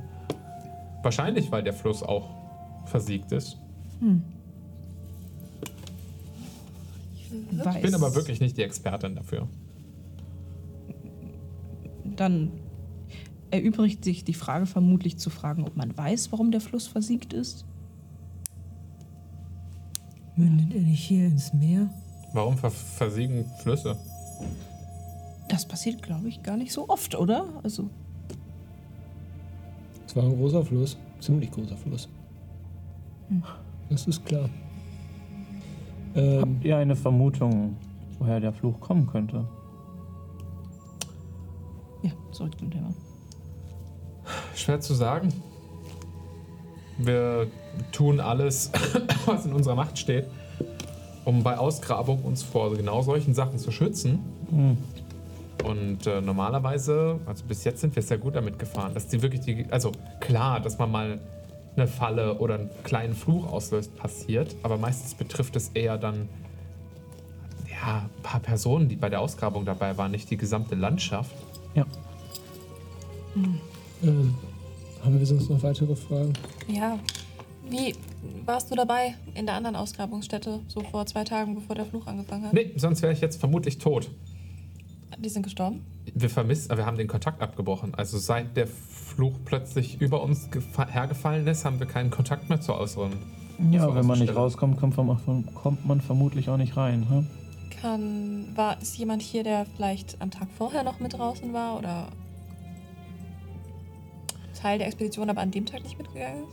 Wahrscheinlich, 1.02 1.50
weil 1.50 1.62
der 1.62 1.72
Fluss 1.72 2.02
auch 2.02 2.30
versiegt 2.86 3.32
ist. 3.32 3.58
Weiß. 7.52 7.76
Ich 7.76 7.82
bin 7.82 7.94
aber 7.94 8.14
wirklich 8.14 8.40
nicht 8.40 8.56
die 8.56 8.62
Expertin 8.62 9.16
dafür. 9.16 9.48
Dann 12.04 12.52
erübrigt 13.50 14.04
sich 14.04 14.24
die 14.24 14.34
Frage 14.34 14.66
vermutlich 14.66 15.18
zu 15.18 15.30
fragen, 15.30 15.64
ob 15.64 15.76
man 15.76 15.96
weiß, 15.96 16.30
warum 16.32 16.50
der 16.50 16.60
Fluss 16.60 16.86
versiegt 16.86 17.32
ist. 17.32 17.64
Mündet 20.36 20.74
er 20.74 20.82
nicht 20.82 21.04
hier 21.04 21.26
ins 21.26 21.52
Meer? 21.52 21.90
Warum 22.32 22.56
ver 22.56 22.70
versiegen 22.70 23.46
Flüsse? 23.62 23.96
Das 25.48 25.66
passiert, 25.66 26.02
glaube 26.02 26.28
ich, 26.28 26.42
gar 26.42 26.56
nicht 26.56 26.72
so 26.72 26.88
oft, 26.88 27.14
oder? 27.14 27.46
Also, 27.62 27.88
Es 30.06 30.14
war 30.14 30.24
ein 30.24 30.36
großer 30.36 30.64
Fluss. 30.64 30.96
Ziemlich 31.20 31.50
großer 31.50 31.76
Fluss. 31.76 32.08
Das 33.90 34.06
ist 34.06 34.24
klar. 34.24 34.48
Ähm, 36.14 36.40
Habt 36.40 36.64
ihr 36.64 36.76
eine 36.76 36.96
Vermutung, 36.96 37.76
woher 38.18 38.40
der 38.40 38.52
Fluch 38.52 38.78
kommen 38.80 39.06
könnte? 39.06 39.44
ja, 42.02 42.12
zurück 42.30 42.58
zum 42.58 42.70
Thema. 42.70 42.92
Schwer 44.54 44.80
zu 44.80 44.94
sagen. 44.94 45.32
Wir 46.98 47.46
tun 47.92 48.20
alles, 48.20 48.70
was 49.26 49.46
in 49.46 49.52
unserer 49.52 49.74
Macht 49.76 49.98
steht, 49.98 50.26
um 51.24 51.42
bei 51.42 51.56
Ausgrabung 51.58 52.22
uns 52.22 52.42
vor 52.42 52.74
genau 52.76 53.02
solchen 53.02 53.34
Sachen 53.34 53.58
zu 53.58 53.70
schützen. 53.70 54.20
Und 55.64 56.06
äh, 56.06 56.20
normalerweise, 56.20 57.18
also 57.26 57.44
bis 57.44 57.64
jetzt 57.64 57.80
sind 57.80 57.94
wir 57.94 58.02
sehr 58.02 58.18
gut 58.18 58.36
damit 58.36 58.58
gefahren, 58.58 58.94
dass 58.94 59.08
die 59.08 59.22
wirklich 59.22 59.40
die, 59.42 59.66
also 59.70 59.92
klar, 60.20 60.60
dass 60.60 60.78
man 60.78 60.90
mal 60.90 61.20
eine 61.76 61.86
Falle 61.86 62.38
oder 62.38 62.54
einen 62.54 62.70
kleinen 62.84 63.14
Fluch 63.14 63.50
auslöst, 63.50 63.96
passiert, 63.96 64.54
aber 64.62 64.78
meistens 64.78 65.14
betrifft 65.14 65.56
es 65.56 65.70
eher 65.74 65.96
dann 65.96 66.28
ja, 67.68 68.08
ein 68.16 68.22
paar 68.22 68.40
Personen, 68.40 68.88
die 68.88 68.96
bei 68.96 69.08
der 69.08 69.20
Ausgrabung 69.20 69.64
dabei 69.64 69.96
waren, 69.96 70.10
nicht 70.10 70.30
die 70.30 70.36
gesamte 70.36 70.74
Landschaft. 70.74 71.30
Ja. 71.74 71.86
ähm, 74.02 74.34
haben 75.04 75.18
wir 75.18 75.26
sonst 75.26 75.48
noch 75.48 75.62
weitere 75.62 75.94
Fragen? 75.94 76.32
Ja. 76.66 76.98
Wie 77.70 77.94
warst 78.46 78.70
du 78.70 78.74
dabei 78.74 79.14
in 79.34 79.44
der 79.46 79.54
anderen 79.54 79.76
Ausgrabungsstätte, 79.76 80.60
so 80.68 80.80
vor 80.80 81.04
zwei 81.06 81.24
Tagen, 81.24 81.54
bevor 81.54 81.76
der 81.76 81.84
Fluch 81.84 82.06
angefangen 82.06 82.46
hat? 82.46 82.54
Nee, 82.54 82.72
sonst 82.76 83.02
wäre 83.02 83.12
ich 83.12 83.20
jetzt 83.20 83.38
vermutlich 83.38 83.78
tot. 83.78 84.10
Die 85.16 85.28
sind 85.28 85.42
gestorben? 85.42 85.84
Wir 86.14 86.30
vermissen, 86.30 86.76
wir 86.76 86.86
haben 86.86 86.96
den 86.96 87.08
Kontakt 87.08 87.42
abgebrochen. 87.42 87.94
Also 87.94 88.18
seit 88.18 88.56
der 88.56 88.66
Fluch 88.66 89.34
plötzlich 89.44 90.00
über 90.00 90.22
uns 90.22 90.48
gefa- 90.50 90.88
hergefallen 90.88 91.46
ist, 91.46 91.64
haben 91.64 91.80
wir 91.80 91.86
keinen 91.86 92.10
Kontakt 92.10 92.48
mehr 92.48 92.60
zur 92.60 92.78
äußeren. 92.78 93.12
Ja, 93.70 93.92
wenn 93.94 94.06
man 94.06 94.20
nicht 94.20 94.34
rauskommt, 94.36 94.78
kommt 94.78 94.96
man, 94.96 95.44
kommt 95.54 95.86
man 95.86 96.00
vermutlich 96.00 96.48
auch 96.48 96.56
nicht 96.56 96.76
rein. 96.76 97.08
Hm? 97.08 97.26
Kann, 97.80 98.56
war, 98.56 98.80
ist 98.80 98.96
jemand 98.98 99.22
hier, 99.22 99.42
der 99.42 99.66
vielleicht 99.76 100.20
am 100.20 100.30
Tag 100.30 100.48
vorher 100.56 100.84
noch 100.84 101.00
mit 101.00 101.14
draußen 101.14 101.52
war 101.52 101.78
oder 101.78 102.08
Teil 104.60 104.78
der 104.78 104.86
Expedition, 104.86 105.30
aber 105.30 105.40
an 105.40 105.50
dem 105.50 105.66
Tag 105.66 105.82
nicht 105.82 105.98
mitgegangen 105.98 106.44
ist? 106.44 106.52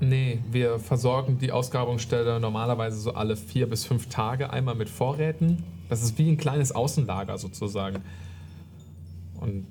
Nee, 0.00 0.40
wir 0.50 0.78
versorgen 0.78 1.38
die 1.38 1.52
Ausgrabungsstelle 1.52 2.40
normalerweise 2.40 2.98
so 2.98 3.12
alle 3.12 3.36
vier 3.36 3.68
bis 3.68 3.84
fünf 3.84 4.08
Tage 4.08 4.50
einmal 4.50 4.74
mit 4.74 4.88
Vorräten. 4.88 5.62
Das 5.90 6.02
ist 6.02 6.16
wie 6.18 6.30
ein 6.30 6.36
kleines 6.36 6.72
Außenlager 6.72 7.36
sozusagen. 7.36 8.02
Und 9.40 9.66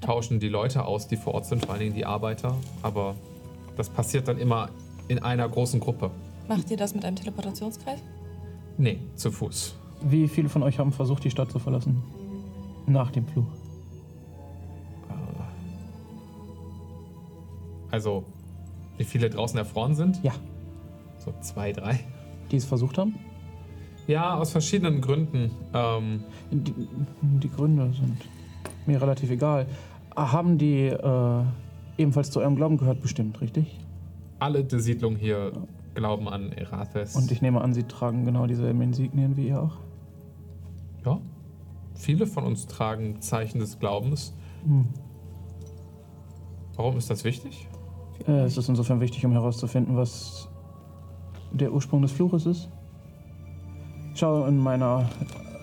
tauschen 0.00 0.38
die 0.38 0.48
Leute 0.48 0.84
aus, 0.84 1.08
die 1.08 1.16
vor 1.16 1.34
Ort 1.34 1.46
sind, 1.46 1.66
vor 1.66 1.74
allen 1.74 1.80
Dingen 1.80 1.94
die 1.94 2.06
Arbeiter. 2.06 2.54
Aber 2.82 3.16
das 3.76 3.90
passiert 3.90 4.28
dann 4.28 4.38
immer 4.38 4.70
in 5.08 5.18
einer 5.18 5.48
großen 5.48 5.80
Gruppe. 5.80 6.10
Macht 6.46 6.70
ihr 6.70 6.76
das 6.76 6.94
mit 6.94 7.04
einem 7.04 7.16
Teleportationskreis? 7.16 7.98
Nee, 8.78 9.00
zu 9.16 9.32
Fuß. 9.32 9.74
Wie 10.02 10.28
viele 10.28 10.48
von 10.48 10.62
euch 10.62 10.78
haben 10.78 10.92
versucht, 10.92 11.24
die 11.24 11.30
Stadt 11.30 11.50
zu 11.50 11.58
verlassen? 11.58 12.02
Nach 12.86 13.10
dem 13.10 13.26
Fluch. 13.26 13.46
Also, 17.90 18.24
wie 18.96 19.04
viele 19.04 19.28
draußen 19.28 19.58
erfroren 19.58 19.96
sind? 19.96 20.22
Ja. 20.22 20.32
So 21.18 21.34
zwei, 21.40 21.72
drei. 21.72 21.98
Die 22.52 22.56
es 22.56 22.64
versucht 22.64 22.98
haben? 22.98 23.16
Ja, 24.08 24.34
aus 24.34 24.50
verschiedenen 24.50 25.00
Gründen. 25.00 25.52
Ähm, 25.72 26.24
Die, 26.50 26.74
die 27.22 27.50
Gründe 27.50 27.92
sind 27.92 28.16
mir 28.86 29.00
relativ 29.00 29.30
egal. 29.30 29.66
Haben 30.16 30.58
die 30.58 30.86
äh, 30.86 31.42
ebenfalls 31.96 32.32
zu 32.32 32.40
eurem 32.40 32.56
Glauben 32.56 32.76
gehört, 32.78 33.00
bestimmt, 33.00 33.40
richtig? 33.40 33.78
alle 34.38 34.64
der 34.64 34.80
Siedlung 34.80 35.16
hier 35.16 35.52
glauben 35.94 36.28
an 36.28 36.52
Erathes. 36.52 37.16
Und 37.16 37.30
ich 37.30 37.42
nehme 37.42 37.60
an, 37.60 37.74
sie 37.74 37.82
tragen 37.84 38.24
genau 38.24 38.46
dieselben 38.46 38.80
Insignien 38.82 39.36
wie 39.36 39.48
ihr 39.48 39.62
auch. 39.62 39.76
Ja. 41.04 41.20
Viele 41.94 42.26
von 42.26 42.44
uns 42.44 42.66
tragen 42.66 43.20
Zeichen 43.20 43.58
des 43.58 43.78
Glaubens. 43.78 44.32
Hm. 44.64 44.86
Warum 46.76 46.96
ist 46.96 47.10
das 47.10 47.24
wichtig? 47.24 47.68
Äh, 48.26 48.42
es 48.42 48.56
ist 48.56 48.68
insofern 48.68 49.00
wichtig, 49.00 49.26
um 49.26 49.32
herauszufinden, 49.32 49.96
was 49.96 50.48
der 51.50 51.72
Ursprung 51.72 52.02
des 52.02 52.12
Fluches 52.12 52.46
ist. 52.46 52.68
Schau, 54.18 54.46
in 54.46 54.58
meiner. 54.58 55.08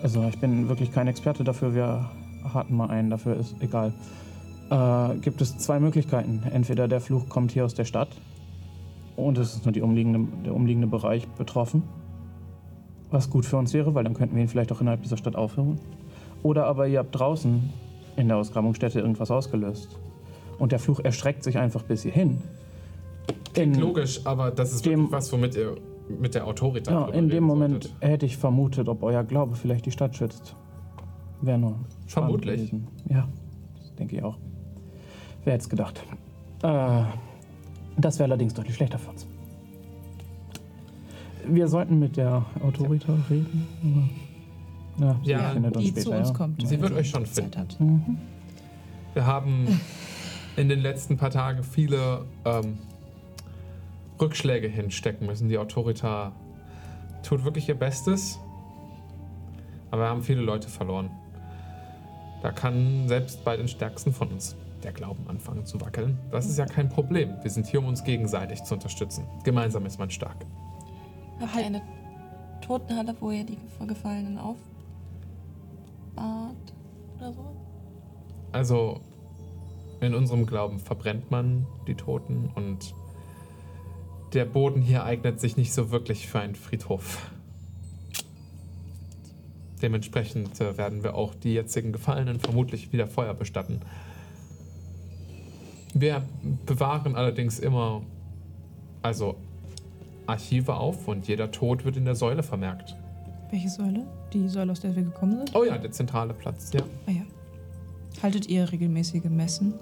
Also, 0.02 0.24
ich 0.28 0.38
bin 0.38 0.68
wirklich 0.70 0.90
kein 0.90 1.08
Experte 1.08 1.44
dafür. 1.44 1.74
Wir 1.74 2.08
hatten 2.54 2.74
mal 2.74 2.88
einen, 2.88 3.10
dafür 3.10 3.36
ist 3.36 3.54
egal. 3.60 3.92
Äh, 4.70 5.16
gibt 5.18 5.42
es 5.42 5.58
zwei 5.58 5.78
Möglichkeiten. 5.78 6.42
Entweder 6.50 6.88
der 6.88 7.02
Fluch 7.02 7.28
kommt 7.28 7.52
hier 7.52 7.66
aus 7.66 7.74
der 7.74 7.84
Stadt 7.84 8.08
und 9.14 9.36
es 9.36 9.54
ist 9.56 9.66
nur 9.66 9.72
die 9.72 9.82
umliegende, 9.82 10.26
der 10.46 10.54
umliegende 10.54 10.86
Bereich 10.86 11.28
betroffen. 11.28 11.82
Was 13.10 13.28
gut 13.28 13.44
für 13.44 13.58
uns 13.58 13.74
wäre, 13.74 13.94
weil 13.94 14.04
dann 14.04 14.14
könnten 14.14 14.34
wir 14.36 14.42
ihn 14.42 14.48
vielleicht 14.48 14.72
auch 14.72 14.80
innerhalb 14.80 15.02
dieser 15.02 15.18
Stadt 15.18 15.36
aufhören. 15.36 15.78
Oder 16.42 16.66
aber 16.66 16.86
ihr 16.88 17.00
habt 17.00 17.14
draußen 17.14 17.70
in 18.16 18.28
der 18.28 18.38
Ausgrabungsstätte 18.38 19.00
irgendwas 19.00 19.30
ausgelöst. 19.30 19.98
Und 20.58 20.72
der 20.72 20.78
Fluch 20.78 21.00
erstreckt 21.00 21.44
sich 21.44 21.58
einfach 21.58 21.82
bis 21.82 22.02
hierhin. 22.04 22.38
In, 23.54 23.74
Logisch, 23.74 24.20
aber 24.24 24.50
das 24.50 24.72
ist 24.72 24.86
dem- 24.86 24.92
wirklich 24.92 25.12
was, 25.12 25.32
womit 25.32 25.56
ihr 25.56 25.76
mit 26.08 26.34
der 26.34 26.46
Autorität 26.46 26.88
ja, 26.92 27.06
in 27.08 27.28
dem 27.28 27.30
reden 27.30 27.44
Moment 27.46 27.84
solltet. 27.84 27.94
hätte 28.00 28.26
ich 28.26 28.36
vermutet, 28.36 28.88
ob 28.88 29.02
euer 29.02 29.24
Glaube 29.24 29.56
vielleicht 29.56 29.86
die 29.86 29.90
Stadt 29.90 30.16
schützt. 30.16 30.54
Wäre 31.42 31.58
nur. 31.58 31.78
Vermutlich. 32.06 32.70
gewesen. 32.70 32.88
Ja, 33.08 33.28
das 33.78 33.94
denke 33.96 34.16
ich 34.16 34.22
auch. 34.22 34.38
Wer 35.44 35.54
hätte 35.54 35.62
es 35.62 35.68
gedacht? 35.68 36.02
Äh, 36.62 37.02
das 37.98 38.18
wäre 38.18 38.28
allerdings 38.28 38.54
deutlich 38.54 38.76
schlechter 38.76 38.98
für 38.98 39.10
uns. 39.10 39.26
Wir 41.48 41.68
sollten 41.68 41.98
mit 41.98 42.16
der 42.16 42.44
Autorita 42.62 43.14
reden. 43.30 43.66
aber- 43.82 45.06
Ja, 45.06 45.16
sie 45.22 45.30
Ja, 45.30 45.50
findet 45.50 45.76
uns 45.76 45.88
später, 45.88 46.00
zu 46.02 46.10
uns 46.12 46.28
ja. 46.28 46.34
kommt. 46.34 46.66
Sie 46.66 46.80
wird 46.80 46.92
euch 46.92 47.10
schon 47.10 47.26
finden. 47.26 47.66
Mhm. 47.78 48.18
Wir 49.12 49.26
haben 49.26 49.80
in 50.56 50.68
den 50.68 50.80
letzten 50.80 51.16
paar 51.16 51.30
Tagen 51.30 51.62
viele 51.62 52.22
ähm, 52.44 52.78
Rückschläge 54.20 54.68
hinstecken 54.68 55.26
müssen. 55.26 55.48
Die 55.48 55.58
Autorita 55.58 56.32
tut 57.22 57.44
wirklich 57.44 57.68
ihr 57.68 57.74
Bestes, 57.74 58.38
aber 59.90 60.02
wir 60.02 60.08
haben 60.08 60.22
viele 60.22 60.42
Leute 60.42 60.68
verloren. 60.68 61.10
Da 62.42 62.52
kann 62.52 63.08
selbst 63.08 63.44
bei 63.44 63.56
den 63.56 63.68
Stärksten 63.68 64.12
von 64.12 64.28
uns 64.28 64.56
der 64.82 64.92
Glauben 64.92 65.26
anfangen 65.28 65.66
zu 65.66 65.80
wackeln. 65.80 66.18
Das 66.30 66.46
ist 66.46 66.58
ja 66.58 66.66
kein 66.66 66.88
Problem. 66.88 67.34
Wir 67.42 67.50
sind 67.50 67.66
hier, 67.66 67.80
um 67.80 67.86
uns 67.86 68.04
gegenseitig 68.04 68.62
zu 68.62 68.74
unterstützen. 68.74 69.26
Gemeinsam 69.42 69.84
ist 69.86 69.98
man 69.98 70.10
stark. 70.10 70.46
Habt 71.40 71.56
ihr 71.56 71.66
eine 71.66 71.82
Totenhalle, 72.60 73.16
wo 73.20 73.30
ihr 73.30 73.44
die 73.44 73.58
Gefallenen 73.86 74.38
aufbahrt 74.38 74.62
oder 77.16 77.32
so? 77.32 77.56
Also 78.52 79.00
in 80.00 80.14
unserem 80.14 80.46
Glauben 80.46 80.78
verbrennt 80.78 81.30
man 81.30 81.66
die 81.86 81.94
Toten 81.94 82.50
und 82.54 82.94
der 84.32 84.44
Boden 84.44 84.82
hier 84.82 85.04
eignet 85.04 85.40
sich 85.40 85.56
nicht 85.56 85.72
so 85.72 85.90
wirklich 85.90 86.28
für 86.28 86.40
einen 86.40 86.54
Friedhof. 86.54 87.30
Dementsprechend 89.82 90.60
äh, 90.60 90.76
werden 90.78 91.02
wir 91.02 91.14
auch 91.14 91.34
die 91.34 91.52
jetzigen 91.52 91.92
Gefallenen 91.92 92.40
vermutlich 92.40 92.92
wieder 92.92 93.06
Feuer 93.06 93.34
bestatten. 93.34 93.80
Wir 95.94 96.22
bewahren 96.66 97.14
allerdings 97.14 97.58
immer 97.58 98.02
also 99.02 99.36
Archive 100.26 100.74
auf 100.74 101.08
und 101.08 101.28
jeder 101.28 101.50
Tod 101.50 101.84
wird 101.84 101.96
in 101.96 102.04
der 102.04 102.14
Säule 102.14 102.42
vermerkt. 102.42 102.96
Welche 103.50 103.68
Säule? 103.68 104.06
Die 104.32 104.48
Säule, 104.48 104.72
aus 104.72 104.80
der 104.80 104.96
wir 104.96 105.04
gekommen 105.04 105.36
sind? 105.36 105.54
Oh 105.54 105.64
ja, 105.64 105.78
der 105.78 105.92
zentrale 105.92 106.34
Platz, 106.34 106.72
ja. 106.72 106.80
Ah 107.06 107.12
ja. 107.12 107.22
Haltet 108.22 108.48
ihr 108.48 108.70
regelmäßige 108.70 109.24
Messen? 109.24 109.74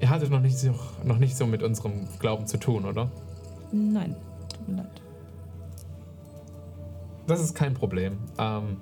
Ihr 0.00 0.10
hattet 0.10 0.30
noch 0.30 0.40
nicht 0.40 0.58
so, 0.58 0.74
noch 1.04 1.18
nicht 1.18 1.36
so 1.36 1.46
mit 1.46 1.62
unserem 1.62 2.08
Glauben 2.18 2.46
zu 2.46 2.56
tun, 2.58 2.84
oder? 2.84 3.10
Nein, 3.72 4.14
tut 4.48 4.68
mir 4.68 4.76
leid. 4.76 5.02
das 7.26 7.40
ist 7.40 7.54
kein 7.54 7.74
Problem. 7.74 8.18
Ähm, 8.38 8.78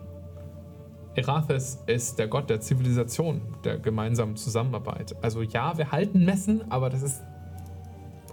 Erathis 1.16 1.82
ist 1.86 2.18
der 2.18 2.28
Gott 2.28 2.50
der 2.50 2.60
Zivilisation, 2.60 3.40
der 3.64 3.78
gemeinsamen 3.78 4.36
Zusammenarbeit. 4.36 5.16
Also 5.22 5.42
ja, 5.42 5.76
wir 5.78 5.90
halten 5.90 6.24
Messen, 6.24 6.70
aber 6.70 6.90
das 6.90 7.02
ist. 7.02 7.22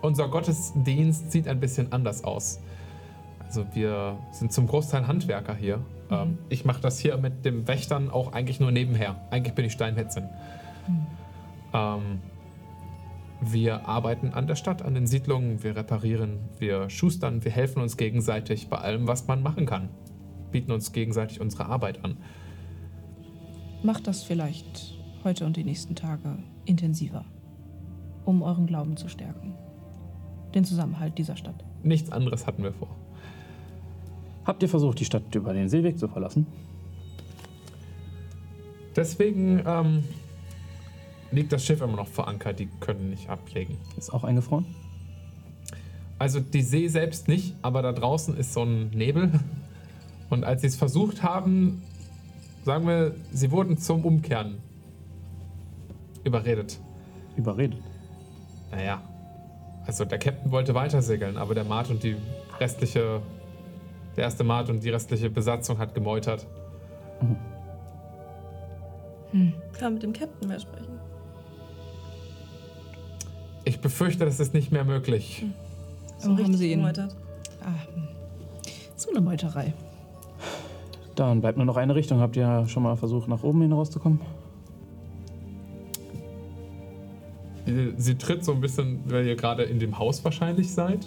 Unser 0.02 0.28
Gottesdienst 0.28 1.32
sieht 1.32 1.48
ein 1.48 1.62
bisschen 1.62 1.94
anders 1.94 2.26
aus. 2.26 2.60
Also 3.46 3.66
wir 3.74 4.18
sind 4.32 4.52
zum 4.52 4.68
Großteil 4.68 5.08
Handwerker 5.08 5.56
hier. 5.56 5.80
Ähm, 6.12 6.40
ich 6.50 6.66
mache 6.66 6.82
das 6.82 7.00
hier 7.00 7.16
mit 7.18 7.46
dem 7.46 7.68
Wächtern 7.70 8.12
auch 8.12 8.34
eigentlich 8.34 8.60
nur 8.60 8.72
nebenher. 8.72 9.16
Eigentlich 9.32 9.54
bin 9.54 9.64
ich 9.64 9.72
Steinmetzin. 9.72 10.28
Ähm, 11.74 12.20
wir 13.52 13.88
arbeiten 13.88 14.30
an 14.30 14.48
der 14.48 14.56
Stadt, 14.56 14.82
an 14.82 14.94
den 14.94 15.08
Siedlungen, 15.08 15.64
wir 15.64 15.76
reparieren, 15.76 16.40
wir 16.60 16.90
schustern, 16.90 17.44
wir 17.44 17.52
helfen 17.52 17.82
uns 17.82 17.98
gegenseitig 17.98 18.70
bei 18.70 18.78
allem, 18.78 19.08
was 19.08 19.28
man 19.28 19.44
machen 19.44 19.66
kann. 19.66 19.90
Bieten 20.52 20.72
uns 20.72 20.92
gegenseitig 20.92 21.42
unsere 21.42 21.66
Arbeit 21.66 22.04
an. 22.06 22.18
Macht 23.82 24.08
das 24.08 24.24
vielleicht 24.24 24.98
heute 25.24 25.46
und 25.46 25.58
die 25.58 25.64
nächsten 25.64 25.96
Tage 25.96 26.38
intensiver, 26.66 27.26
um 28.26 28.42
euren 28.42 28.68
Glauben 28.68 28.96
zu 28.96 29.10
stärken. 29.10 29.56
Den 30.54 30.64
Zusammenhalt 30.64 31.18
dieser 31.18 31.36
Stadt. 31.36 31.66
Nichts 31.82 32.12
anderes 32.12 32.48
hatten 32.48 32.64
wir 32.64 32.74
vor. 32.74 32.96
Habt 34.46 34.62
ihr 34.62 34.70
versucht, 34.70 35.00
die 35.00 35.06
Stadt 35.06 35.34
über 35.36 35.54
den 35.54 35.70
Seeweg 35.70 35.98
zu 35.98 36.08
verlassen? 36.08 36.48
Deswegen 38.96 39.64
ähm, 39.66 40.04
liegt 41.34 41.52
das 41.52 41.66
Schiff 41.66 41.82
immer 41.82 41.96
noch 41.96 42.08
verankert, 42.08 42.60
die 42.60 42.68
können 42.80 43.10
nicht 43.10 43.30
ablegen. 43.30 43.78
Ist 43.98 44.14
auch 44.14 44.24
eingefroren? 44.24 44.66
Also 46.20 46.40
die 46.40 46.62
See 46.62 46.88
selbst 46.88 47.28
nicht, 47.28 47.56
aber 47.62 47.82
da 47.82 47.92
draußen 47.92 48.38
ist 48.38 48.54
so 48.54 48.64
ein 48.64 48.90
Nebel. 48.92 49.32
Und 50.30 50.44
als 50.44 50.62
sie 50.62 50.68
es 50.68 50.76
versucht 50.76 51.22
haben, 51.22 51.84
sagen 52.64 52.88
wir, 52.88 53.16
sie 53.32 53.52
wurden 53.52 53.78
zum 53.78 54.06
Umkehren 54.06 54.58
überredet. 56.24 56.80
Überredet. 57.36 57.80
Naja, 58.72 59.02
also 59.86 60.06
der 60.06 60.18
Captain 60.18 60.52
wollte 60.52 60.74
weiter 60.74 61.02
segeln, 61.02 61.38
aber 61.38 61.54
der 61.54 61.66
Mart 61.66 61.90
und 61.90 62.04
die 62.04 62.16
restliche, 62.60 63.22
der 64.16 64.24
erste 64.24 64.44
Mart 64.44 64.70
und 64.70 64.84
die 64.84 64.90
restliche 64.90 65.30
Besatzung 65.30 65.78
hat 65.78 65.94
gemeutert. 65.94 66.48
Kann 69.32 69.54
man 69.82 69.94
mit 69.96 70.04
dem 70.04 70.14
Captain 70.14 70.48
mehr 70.48 70.60
sprechen. 70.60 70.93
Ich 73.66 73.80
befürchte, 73.80 74.26
das 74.26 74.40
ist 74.40 74.54
nicht 74.54 74.72
mehr 74.72 74.84
möglich. 74.84 75.46
So 76.18 76.32
Oh, 76.32 76.38
haben 76.38 76.56
sie 76.56 76.72
ihn. 76.72 76.80
gemeutert. 76.80 77.16
Ah, 77.62 77.68
hm. 77.96 78.08
so 78.96 79.10
eine 79.12 79.22
Meuterei. 79.22 79.74
Dann 81.16 81.42
bleibt 81.42 81.58
nur 81.58 81.66
noch 81.66 81.78
eine 81.78 81.96
Richtung. 81.96 82.20
Habt 82.20 82.36
ihr 82.36 82.66
schon 82.68 82.84
mal 82.84 82.96
versucht, 82.96 83.28
nach 83.28 83.44
oben 83.44 83.62
hin 83.62 83.72
rauszukommen? 83.72 84.20
Sie, 87.66 87.94
sie 87.98 88.16
tritt 88.16 88.44
so 88.44 88.52
ein 88.52 88.62
bisschen, 88.62 89.00
weil 89.06 89.26
ihr 89.26 89.36
gerade 89.36 89.64
in 89.64 89.80
dem 89.80 89.98
Haus 89.98 90.24
wahrscheinlich 90.26 90.72
seid. 90.74 91.06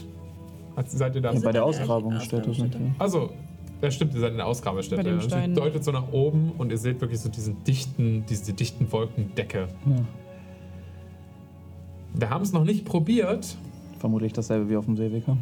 Hat, 0.76 0.90
seid 0.90 1.14
ihr 1.14 1.20
da? 1.22 1.32
Ja, 1.32 1.40
bei 1.40 1.52
der 1.52 1.64
das. 1.66 1.80
Ausgrabungsstätte. 1.80 2.50
Also, 2.98 3.30
ja 3.82 3.90
stimmt, 3.90 4.14
ihr 4.14 4.20
seid 4.20 4.30
in 4.32 4.36
der 4.38 4.46
Ausgrabestätte. 4.46 5.02
Bei 5.02 5.08
dem 5.08 5.20
Sie 5.20 5.54
deutet 5.54 5.84
so 5.84 5.92
nach 5.92 6.10
oben 6.12 6.52
und 6.56 6.70
ihr 6.70 6.78
seht 6.78 7.00
wirklich 7.00 7.20
so 7.20 7.28
diesen 7.28 7.62
dichten, 7.64 8.24
diese 8.28 8.52
dichten 8.52 8.90
Wolkendecke. 8.90 9.68
Ja. 9.86 9.96
Wir 12.18 12.30
haben 12.30 12.42
es 12.42 12.52
noch 12.52 12.64
nicht 12.64 12.84
probiert. 12.84 13.56
Vermutlich 13.98 14.32
dasselbe 14.32 14.68
wie 14.70 14.76
auf 14.76 14.86
dem 14.86 14.96
Seeweg. 14.96 15.26
Ja? 15.26 15.36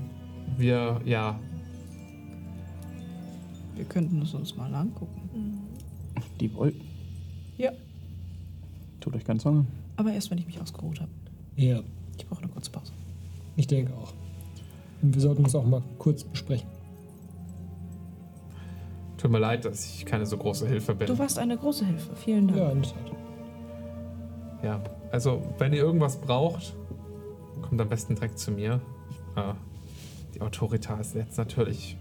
Wir, 0.57 1.01
ja, 1.05 1.39
Wir 3.75 3.85
könnten 3.85 4.23
es 4.23 4.35
uns 4.35 4.57
mal 4.57 4.73
angucken. 4.75 5.59
Die 6.41 6.53
Wolken. 6.55 6.81
Ja. 7.59 7.71
Tut 9.01 9.15
euch 9.17 9.25
keine 9.25 9.41
Sorgen. 9.41 9.67
Aber 9.97 10.13
erst, 10.13 10.31
wenn 10.31 10.39
ich 10.39 10.47
mich 10.47 10.61
ausgeruht 10.61 11.01
habe. 11.01 11.11
Ja, 11.57 11.81
Ich 12.17 12.27
brauche 12.27 12.43
eine 12.43 12.51
kurze 12.53 12.71
Pause. 12.71 12.93
ich 13.57 13.67
denke 13.67 13.93
auch. 13.95 14.13
Und 15.03 15.15
wir 15.15 15.21
sollten 15.21 15.45
uns 15.45 15.55
auch 15.55 15.65
mal 15.67 15.83
kurz 15.99 16.25
besprechen. 16.25 16.69
tut 19.17 19.31
mir 19.31 19.39
leid, 19.39 19.65
dass 19.65 19.85
ich 19.87 20.05
keine 20.07 20.27
so 20.27 20.37
große 20.37 20.67
Hilfe 20.69 20.95
bin. 20.95 21.07
Du 21.09 21.19
warst 21.19 21.39
eine 21.39 21.57
große 21.57 21.85
Hilfe. 21.85 22.15
Vielen 22.17 22.49
Dank. 22.49 22.59
Ja, 22.61 22.71
in 22.71 22.83
der 22.83 22.91
Tat. 22.91 23.13
Ja, 24.63 24.81
also 25.15 25.41
wenn 25.59 25.73
ihr 25.73 25.79
irgendwas 25.81 26.17
braucht, 26.17 26.75
kommt 27.63 27.81
am 27.81 27.89
besten 27.89 28.17
direkt 28.17 28.37
zu 28.37 28.51
mir. 28.51 28.81
Äh, 29.37 29.53
die 30.35 30.41
Autorita 30.41 30.99
ist 30.99 31.15
jetzt 31.15 31.39
natürlich 31.39 31.97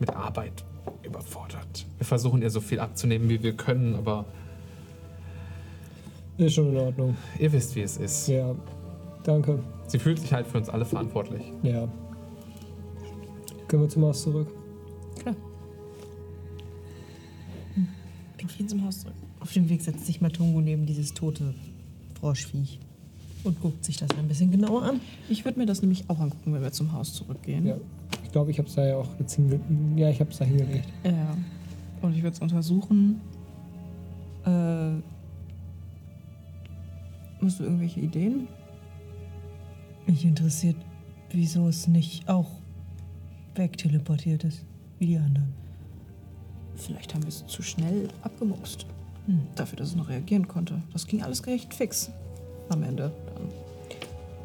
mit 0.00 0.10
Arbeit 0.16 0.64
überfordert. 1.04 1.86
Wir 1.96 2.04
versuchen 2.06 2.42
ihr 2.42 2.50
so 2.50 2.60
viel 2.60 2.80
abzunehmen, 2.80 3.28
wie 3.28 3.40
wir 3.40 3.56
können, 3.56 3.94
aber 3.94 4.24
Ist 6.38 6.54
schon 6.54 6.70
in 6.70 6.76
Ordnung. 6.76 7.16
ihr 7.38 7.52
wisst, 7.52 7.76
wie 7.76 7.82
es 7.82 7.98
ist. 7.98 8.26
Ja, 8.26 8.56
danke. 9.22 9.60
Sie 9.86 10.00
fühlt 10.00 10.18
sich 10.18 10.32
halt 10.32 10.48
für 10.48 10.58
uns 10.58 10.68
alle 10.68 10.84
verantwortlich. 10.84 11.52
Ja. 11.62 11.86
Können 13.68 13.82
wir 13.84 13.88
zum 13.88 14.04
Haus 14.06 14.22
zurück? 14.22 14.48
Klar. 15.20 15.36
Wir 18.36 18.48
gehen 18.48 18.68
zum 18.68 18.84
Haus 18.84 19.02
zurück. 19.02 19.14
Auf 19.48 19.54
dem 19.54 19.70
Weg 19.70 19.80
setzt 19.80 20.04
sich 20.04 20.20
Matungo 20.20 20.60
neben 20.60 20.84
dieses 20.84 21.14
tote 21.14 21.54
Froschviech 22.20 22.78
und 23.44 23.58
guckt 23.62 23.82
sich 23.82 23.96
das 23.96 24.10
ein 24.18 24.28
bisschen 24.28 24.50
genauer 24.50 24.82
an. 24.82 25.00
Ich 25.30 25.46
würde 25.46 25.58
mir 25.58 25.64
das 25.64 25.80
nämlich 25.80 26.04
auch 26.08 26.20
angucken, 26.20 26.52
wenn 26.52 26.60
wir 26.60 26.70
zum 26.70 26.92
Haus 26.92 27.14
zurückgehen. 27.14 27.64
Ja. 27.64 27.76
Ich 28.24 28.30
glaube, 28.30 28.50
ich 28.50 28.58
habe 28.58 28.68
es 28.68 28.74
da 28.74 28.86
ja 28.86 28.98
auch 28.98 29.08
jetzt 29.18 29.36
hinge 29.36 29.58
Ja, 29.96 30.10
ich 30.10 30.20
habe 30.20 30.30
es 30.30 30.36
da 30.36 30.44
hingelegt. 30.44 30.86
Ja. 31.02 31.34
Und 32.02 32.14
ich 32.14 32.22
würde 32.22 32.34
es 32.34 32.42
untersuchen. 32.42 33.22
Äh, 34.44 35.00
hast 37.40 37.58
du 37.58 37.64
irgendwelche 37.64 38.00
Ideen? 38.00 38.48
Mich 40.06 40.26
interessiert, 40.26 40.76
wieso 41.30 41.68
es 41.68 41.88
nicht 41.88 42.28
auch 42.28 42.50
wegteleportiert 43.54 44.44
ist, 44.44 44.66
wie 44.98 45.06
die 45.06 45.16
anderen. 45.16 45.54
Vielleicht 46.74 47.14
haben 47.14 47.22
wir 47.22 47.28
es 47.28 47.46
zu 47.46 47.62
schnell 47.62 48.08
abgemuckst. 48.20 48.84
Hm. 49.28 49.40
Dafür, 49.54 49.76
dass 49.76 49.88
es 49.88 49.96
noch 49.96 50.08
reagieren 50.08 50.48
konnte. 50.48 50.82
Das 50.92 51.06
ging 51.06 51.22
alles 51.22 51.46
recht 51.46 51.72
fix. 51.74 52.10
Am 52.70 52.82
Ende. 52.82 53.12
Dann. 53.34 53.48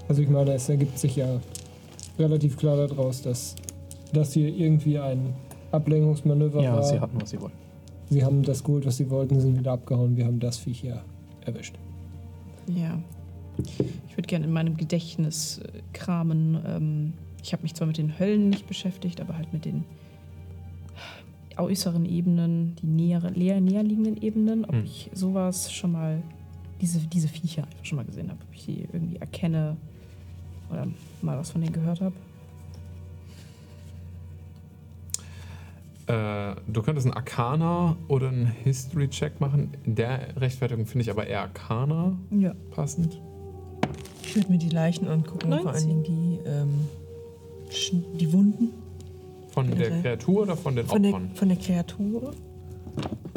Also 0.08 0.22
ich 0.22 0.30
meine, 0.30 0.54
es 0.54 0.70
ergibt 0.70 1.00
sich 1.00 1.16
ja 1.16 1.40
relativ 2.20 2.58
klar 2.58 2.76
daraus, 2.88 3.22
dass 3.22 3.56
das 4.14 4.34
hier 4.34 4.48
irgendwie 4.50 5.00
ein 5.00 5.34
Ablenkungsmanöver 5.72 6.62
Ja, 6.62 6.76
war. 6.76 6.84
sie 6.84 7.00
hatten, 7.00 7.20
was 7.20 7.32
sie 7.32 7.42
wollten. 7.42 7.58
Sie 8.10 8.24
haben 8.24 8.44
das 8.44 8.64
geholt, 8.64 8.86
was 8.86 8.98
sie 8.98 9.10
wollten, 9.10 9.40
sind 9.40 9.58
wieder 9.58 9.72
abgehauen. 9.72 10.16
Wir 10.16 10.26
haben 10.26 10.40
das 10.40 10.58
Viech 10.58 10.82
hier 10.82 11.02
erwischt. 11.46 11.76
Ja. 12.68 13.00
Ich 13.58 14.18
würde 14.18 14.28
gerne 14.28 14.46
in 14.46 14.52
meinem 14.54 14.78
Gedächtnis 14.78 15.60
äh, 15.60 15.82
kramen. 15.94 16.58
Ähm, 16.66 17.14
ich 17.42 17.54
habe 17.54 17.64
mich 17.64 17.74
zwar 17.74 17.88
mit 17.88 17.98
den 17.98 18.20
Höllen 18.20 18.50
nicht 18.50 18.68
beschäftigt, 18.68 19.20
aber 19.22 19.38
halt 19.38 19.52
mit 19.54 19.66
den 19.66 19.84
äußeren 21.58 22.06
Ebenen, 22.06 22.76
die 22.82 22.88
näher, 22.88 23.32
näher, 23.32 23.62
näher 23.62 23.84
liegenden 23.84 24.22
Ebenen, 24.22 24.66
ob 24.66 24.74
Hm. 24.74 24.84
ich 24.86 25.10
sowas 25.14 25.72
schon 25.72 25.92
mal, 25.92 26.22
diese, 26.82 27.00
diese 27.08 27.28
Viecher 27.28 27.64
einfach 27.64 27.86
schon 27.86 27.96
mal 27.98 28.06
gesehen 28.06 28.30
habe, 28.30 28.40
ob 28.48 28.54
ich 28.56 28.66
die 28.66 28.82
irgendwie 28.92 29.18
erkenne 29.18 29.78
oder 30.72 30.88
mal 31.22 31.38
was 31.38 31.52
von 31.52 31.62
denen 31.62 31.74
gehört 31.74 32.02
habe. 32.02 32.16
Äh, 36.08 36.56
du 36.68 36.82
könntest 36.82 37.08
einen 37.08 37.16
Arcana 37.16 37.96
oder 38.10 38.28
einen 38.30 38.46
History-Check 38.48 39.40
machen. 39.40 39.70
In 39.86 39.96
der 39.96 40.36
Rechtfertigung 40.40 40.86
finde 40.86 41.04
ich 41.04 41.10
aber 41.12 41.28
eher 41.28 41.42
Arcana 41.42 42.18
Ja. 42.32 42.54
passend. 42.72 43.20
Ich 44.22 44.36
würde 44.36 44.52
mir 44.52 44.58
die 44.58 44.70
Leichen 44.70 45.08
angucken, 45.08 45.48
vor 45.50 45.54
allen 45.54 45.64
19. 45.64 46.04
Dingen 46.04 46.40
die, 46.44 46.50
ähm, 46.50 48.08
die 48.20 48.34
Wunden 48.34 48.70
Von 49.70 49.78
der 49.78 49.88
Okay. 49.88 50.02
Kreatur 50.02 50.42
oder 50.44 50.58
von 50.58 50.76
den 50.76 50.86
von 50.86 51.04
der, 51.04 51.14
Opfern? 51.14 51.32
von 51.36 51.48
der 51.50 51.58
Kreatur. 51.58 52.34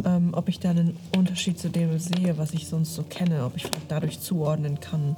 Ähm, 0.04 0.30
ob 0.34 0.48
ich 0.48 0.60
da 0.60 0.70
einen 0.70 0.96
Unterschied 1.16 1.58
zu 1.58 1.68
dem 1.70 1.98
sehe, 1.98 2.36
was 2.38 2.52
ich 2.52 2.68
sonst 2.68 2.94
so 2.94 3.02
kenne, 3.02 3.44
ob 3.44 3.56
ich 3.56 3.62
vielleicht 3.64 3.90
dadurch 3.90 4.20
zuordnen 4.20 4.78
kann, 4.80 5.16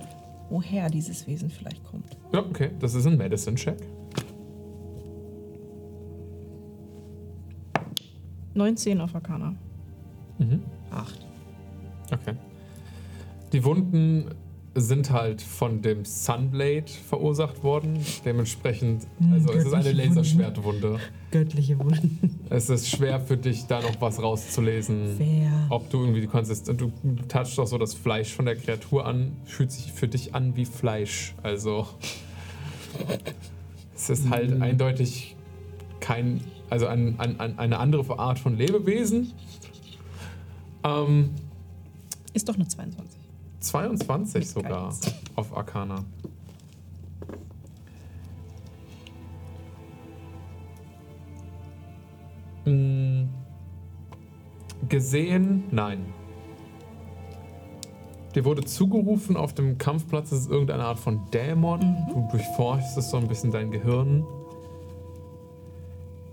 woher 0.48 0.88
dieses 0.88 1.26
Wesen 1.26 1.50
vielleicht 1.50 1.84
kommt. 1.84 2.16
Ja, 2.32 2.40
okay. 2.40 2.70
Das 2.80 2.94
ist 2.94 3.06
ein 3.06 3.16
Medicine-Check. 3.16 3.76
19 8.54 9.00
auf 9.00 9.14
Arcana. 9.14 9.54
Mhm. 10.38 10.62
Acht. 10.90 11.26
Okay. 12.12 12.34
Die 13.52 13.64
Wunden 13.64 14.26
sind 14.80 15.10
halt 15.10 15.40
von 15.42 15.82
dem 15.82 16.04
Sunblade 16.04 16.84
verursacht 17.08 17.62
worden. 17.62 17.98
Dementsprechend, 18.24 19.06
Hm, 19.18 19.32
also 19.32 19.52
es 19.52 19.64
ist 19.66 19.72
eine 19.74 19.84
göttliche 19.84 19.98
Wunden. 19.98 20.16
Laserschwertwunde. 20.16 21.00
Göttliche 21.30 21.78
Wunden. 21.78 22.40
Es 22.50 22.70
ist 22.70 22.88
schwer 22.88 23.20
für 23.20 23.36
dich, 23.36 23.66
da 23.66 23.82
noch 23.82 24.00
was 24.00 24.22
rauszulesen. 24.22 25.18
Wer? 25.18 25.66
Ob 25.68 25.90
du 25.90 26.00
irgendwie 26.00 26.22
die 26.22 26.26
Konsistenz. 26.26 26.78
Du 26.78 26.90
touchst 27.28 27.58
doch 27.58 27.66
so 27.66 27.76
das 27.76 27.92
Fleisch 27.92 28.32
von 28.32 28.46
der 28.46 28.56
Kreatur 28.56 29.04
an, 29.04 29.32
fühlt 29.44 29.70
sich 29.70 29.92
für 29.92 30.08
dich 30.08 30.34
an 30.34 30.56
wie 30.56 30.64
Fleisch. 30.64 31.34
Also. 31.42 31.86
Es 33.94 34.08
ist 34.08 34.30
halt 34.30 34.62
eindeutig 34.62 35.36
kein, 36.00 36.40
also 36.70 36.86
ein, 36.86 37.18
ein, 37.18 37.38
ein, 37.38 37.58
eine 37.58 37.78
andere 37.78 38.18
Art 38.18 38.38
von 38.38 38.56
Lebewesen. 38.56 39.32
Ähm, 40.84 41.30
Ist 42.32 42.48
doch 42.48 42.54
eine 42.54 42.66
22. 42.66 43.17
22 43.60 44.34
Mit 44.40 44.48
sogar 44.48 44.70
Guidance. 44.70 45.14
auf 45.34 45.56
Arcana. 45.56 46.04
Mm, 52.64 53.28
Gesehen? 54.88 55.64
Nein. 55.70 56.06
Dir 58.34 58.44
wurde 58.44 58.64
zugerufen 58.64 59.36
auf 59.36 59.54
dem 59.54 59.78
Kampfplatz, 59.78 60.32
es 60.32 60.40
ist 60.42 60.50
irgendeine 60.50 60.84
Art 60.84 60.98
von 60.98 61.20
Dämon. 61.32 61.80
Du 62.12 62.28
durchforstest 62.30 63.10
so 63.10 63.16
ein 63.16 63.26
bisschen 63.26 63.50
dein 63.50 63.70
Gehirn 63.70 64.24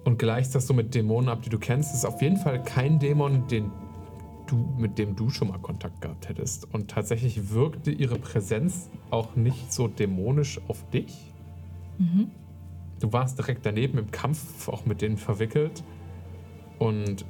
und 0.03 0.19
gleichst 0.19 0.53
das 0.53 0.67
so 0.67 0.73
mit 0.73 0.93
Dämonen 0.93 1.29
ab, 1.29 1.41
die 1.41 1.49
du 1.49 1.57
kennst. 1.57 1.91
Es 1.91 1.99
ist 1.99 2.05
auf 2.05 2.21
jeden 2.21 2.37
Fall 2.37 2.61
kein 2.63 2.99
Dämon, 2.99 3.47
den 3.47 3.71
du, 4.47 4.73
mit 4.77 4.97
dem 4.97 5.15
du 5.15 5.29
schon 5.29 5.49
mal 5.49 5.59
Kontakt 5.59 6.01
gehabt 6.01 6.29
hättest. 6.29 6.73
Und 6.73 6.89
tatsächlich 6.89 7.51
wirkte 7.51 7.91
ihre 7.91 8.17
Präsenz 8.17 8.89
auch 9.09 9.35
nicht 9.35 9.71
so 9.71 9.87
dämonisch 9.87 10.59
auf 10.67 10.89
dich. 10.89 11.33
Du 12.99 13.13
warst 13.13 13.37
direkt 13.37 13.65
daneben 13.65 13.97
im 13.97 14.11
Kampf 14.11 14.67
auch 14.69 14.85
mit 14.85 15.01
denen 15.01 15.17
verwickelt. 15.17 15.83
Und 16.79 17.25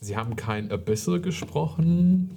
sie 0.00 0.16
haben 0.16 0.36
kein 0.36 0.70
Abyssal 0.70 1.20
gesprochen. 1.20 2.30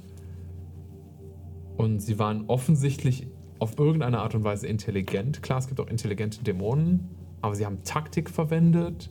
Und 1.77 1.99
sie 2.01 2.17
waren 2.19 2.45
offensichtlich 2.47 3.27
auf 3.59 3.77
irgendeine 3.77 4.19
Art 4.19 4.35
und 4.35 4.43
Weise 4.43 4.67
intelligent. 4.67 5.41
Klar, 5.43 5.59
es 5.59 5.67
gibt 5.67 5.79
auch 5.79 5.87
intelligente 5.87 6.43
Dämonen, 6.43 7.09
aber 7.41 7.55
sie 7.55 7.65
haben 7.65 7.83
Taktik 7.83 8.29
verwendet. 8.29 9.09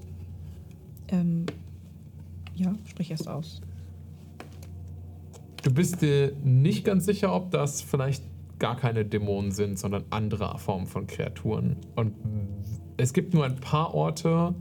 Ähm, 1.09 1.47
ja, 2.55 2.75
sprich 2.85 3.11
erst 3.11 3.29
aus. 3.29 3.61
Du 5.67 5.75
bist 5.75 6.01
dir 6.01 6.33
nicht 6.45 6.85
ganz 6.85 7.07
sicher, 7.07 7.35
ob 7.35 7.51
das 7.51 7.83
vielleicht 7.83 8.23
gar 8.61 8.77
keine 8.77 9.05
Dämonen 9.05 9.51
sind, 9.51 9.81
sondern 9.81 10.05
andere 10.11 10.57
Formen 10.61 10.87
von 10.87 11.09
Kreaturen. 11.09 11.75
Und 11.97 12.15
es 12.97 13.13
gibt 13.13 13.35
nur 13.35 13.45
ein 13.45 13.57
paar 13.57 13.93
Orte, 13.93 14.55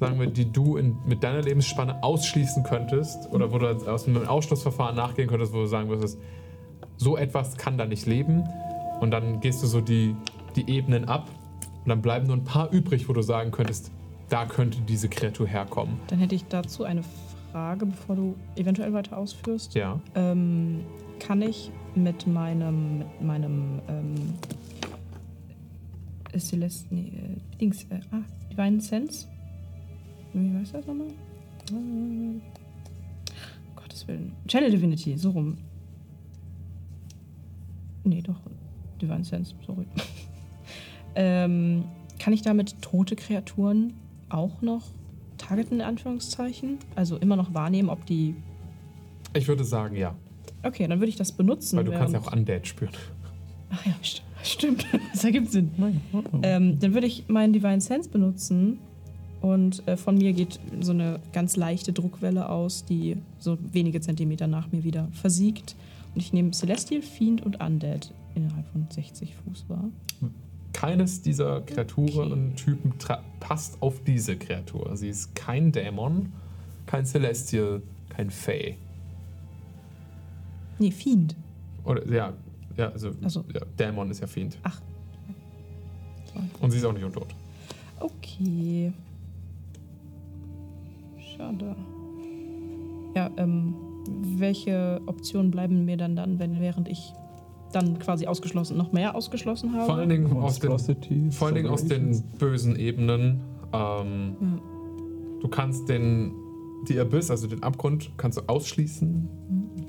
sagen 0.00 0.18
wir, 0.18 0.28
die 0.28 0.50
du 0.50 0.78
in, 0.78 0.96
mit 1.06 1.22
deiner 1.22 1.42
Lebensspanne 1.42 2.02
ausschließen 2.02 2.62
könntest 2.62 3.30
oder 3.32 3.52
wo 3.52 3.58
du 3.58 3.66
aus 3.66 4.08
einem 4.08 4.26
Ausschlussverfahren 4.26 4.96
nachgehen 4.96 5.28
könntest, 5.28 5.52
wo 5.52 5.58
du 5.58 5.66
sagen 5.66 5.90
würdest, 5.90 6.18
so 6.96 7.18
etwas 7.18 7.58
kann 7.58 7.76
da 7.76 7.84
nicht 7.84 8.06
leben. 8.06 8.44
Und 9.02 9.10
dann 9.10 9.40
gehst 9.40 9.62
du 9.62 9.66
so 9.66 9.82
die, 9.82 10.16
die 10.56 10.70
Ebenen 10.70 11.04
ab 11.04 11.28
und 11.82 11.90
dann 11.90 12.00
bleiben 12.00 12.28
nur 12.28 12.36
ein 12.36 12.44
paar 12.44 12.72
übrig, 12.72 13.10
wo 13.10 13.12
du 13.12 13.20
sagen 13.20 13.50
könntest, 13.50 13.90
da 14.30 14.46
könnte 14.46 14.78
diese 14.88 15.10
Kreatur 15.10 15.46
herkommen. 15.46 16.00
Dann 16.06 16.18
hätte 16.18 16.34
ich 16.34 16.46
dazu 16.46 16.84
eine 16.84 17.02
Frage, 17.54 17.86
bevor 17.86 18.16
du 18.16 18.34
eventuell 18.56 18.92
weiter 18.92 19.16
ausführst. 19.16 19.76
Ja. 19.76 20.00
Ähm, 20.16 20.80
kann 21.20 21.40
ich 21.40 21.70
mit 21.94 22.26
meinem, 22.26 22.98
mit 22.98 23.22
meinem 23.22 23.80
ähm, 23.86 24.14
äh, 26.32 26.38
Celest, 26.40 26.90
nee, 26.90 27.12
äh, 27.14 27.56
Dings, 27.60 27.84
äh, 27.90 28.00
ah, 28.10 28.22
Divine 28.50 28.80
Sense? 28.80 29.28
Wie 30.32 30.52
heißt 30.52 30.74
das 30.74 30.84
nochmal? 30.84 31.06
Äh, 31.70 32.40
Gottes 33.76 34.08
Willen. 34.08 34.32
Channel 34.48 34.72
Divinity, 34.72 35.16
so 35.16 35.30
rum. 35.30 35.56
Nee, 38.02 38.20
doch. 38.20 38.40
Divine 39.00 39.22
Sense, 39.22 39.54
sorry. 39.64 39.86
ähm, 41.14 41.84
kann 42.18 42.32
ich 42.32 42.42
damit 42.42 42.82
tote 42.82 43.14
Kreaturen 43.14 43.92
auch 44.28 44.60
noch 44.60 44.82
targeten, 45.46 45.80
in 45.80 45.86
Anführungszeichen? 45.86 46.78
Also 46.94 47.16
immer 47.16 47.36
noch 47.36 47.54
wahrnehmen, 47.54 47.88
ob 47.88 48.04
die. 48.06 48.34
Ich 49.34 49.48
würde 49.48 49.64
sagen, 49.64 49.96
ja. 49.96 50.14
Okay, 50.62 50.86
dann 50.86 51.00
würde 51.00 51.10
ich 51.10 51.16
das 51.16 51.32
benutzen. 51.32 51.76
Weil 51.76 51.84
du 51.84 51.92
kannst 51.92 52.14
ja 52.14 52.20
auch 52.20 52.32
Undead 52.32 52.66
spüren. 52.66 52.92
Ach 53.70 53.84
ja, 53.86 53.92
st 54.02 54.22
stimmt. 54.42 54.86
Das 55.12 55.24
ergibt 55.24 55.50
Sinn. 55.50 55.70
Ähm, 56.42 56.78
dann 56.78 56.94
würde 56.94 57.06
ich 57.06 57.28
meinen 57.28 57.52
Divine 57.52 57.80
Sense 57.80 58.08
benutzen 58.08 58.78
und 59.44 59.86
äh, 59.86 59.98
von 59.98 60.16
mir 60.16 60.32
geht 60.32 60.58
so 60.80 60.92
eine 60.92 61.20
ganz 61.34 61.56
leichte 61.56 61.92
Druckwelle 61.92 62.48
aus, 62.48 62.86
die 62.86 63.18
so 63.38 63.58
wenige 63.72 64.00
Zentimeter 64.00 64.46
nach 64.46 64.72
mir 64.72 64.84
wieder 64.84 65.08
versiegt. 65.12 65.76
Und 66.14 66.22
ich 66.22 66.32
nehme 66.32 66.52
Celestial, 66.52 67.02
Fiend 67.02 67.44
und 67.44 67.62
Undead 67.62 68.10
innerhalb 68.34 68.66
von 68.68 68.86
60 68.88 69.34
Fuß 69.34 69.66
war. 69.68 69.84
Keines 70.74 71.22
dieser 71.22 71.62
Kreaturen 71.62 72.32
und 72.32 72.56
Typen 72.56 72.92
passt 73.40 73.80
auf 73.80 74.02
diese 74.04 74.36
Kreatur. 74.36 74.94
Sie 74.96 75.08
ist 75.08 75.34
kein 75.34 75.72
Dämon, 75.72 76.32
kein 76.84 77.06
Celestial, 77.06 77.80
kein 78.10 78.28
Fey. 78.28 78.76
Nee, 80.78 80.90
Fiend. 80.90 81.36
Oder 81.84 82.06
ja, 82.12 82.34
ja, 82.76 82.90
also, 82.90 83.12
Ach 83.24 83.30
so. 83.30 83.44
ja, 83.54 83.60
Dämon 83.78 84.10
ist 84.10 84.20
ja 84.20 84.26
Fiend. 84.26 84.58
Ach. 84.64 84.80
Und 86.60 86.72
sie 86.72 86.78
ist 86.78 86.84
auch 86.84 86.92
nicht 86.92 87.04
untot. 87.04 87.28
Okay. 88.00 88.92
Schade. 91.36 91.76
Ja, 93.14 93.30
ähm, 93.36 93.74
welche 94.36 95.00
Optionen 95.06 95.52
bleiben 95.52 95.84
mir 95.84 95.96
dann 95.96 96.16
dann, 96.16 96.40
wenn 96.40 96.60
während 96.60 96.88
ich 96.88 97.12
dann 97.74 97.98
quasi 97.98 98.26
ausgeschlossen, 98.26 98.76
noch 98.76 98.92
mehr 98.92 99.14
ausgeschlossen 99.14 99.72
habe? 99.72 99.86
Vor 99.86 99.96
allen 99.96 100.08
Dingen 100.08 100.32
aus 100.32 100.58
den, 100.58 101.32
vor 101.32 101.48
allen 101.48 101.54
Dingen 101.56 101.68
aus 101.68 101.84
den 101.84 102.22
bösen 102.38 102.76
Ebenen. 102.76 103.40
Ähm, 103.72 104.36
Ja. 104.40 104.60
Du 105.40 105.48
kannst 105.48 105.90
den 105.90 106.32
die 106.88 106.98
Abyss, 106.98 107.30
also 107.30 107.46
den 107.46 107.62
Abgrund, 107.62 108.12
kannst 108.16 108.38
du 108.38 108.42
ausschließen, 108.46 109.28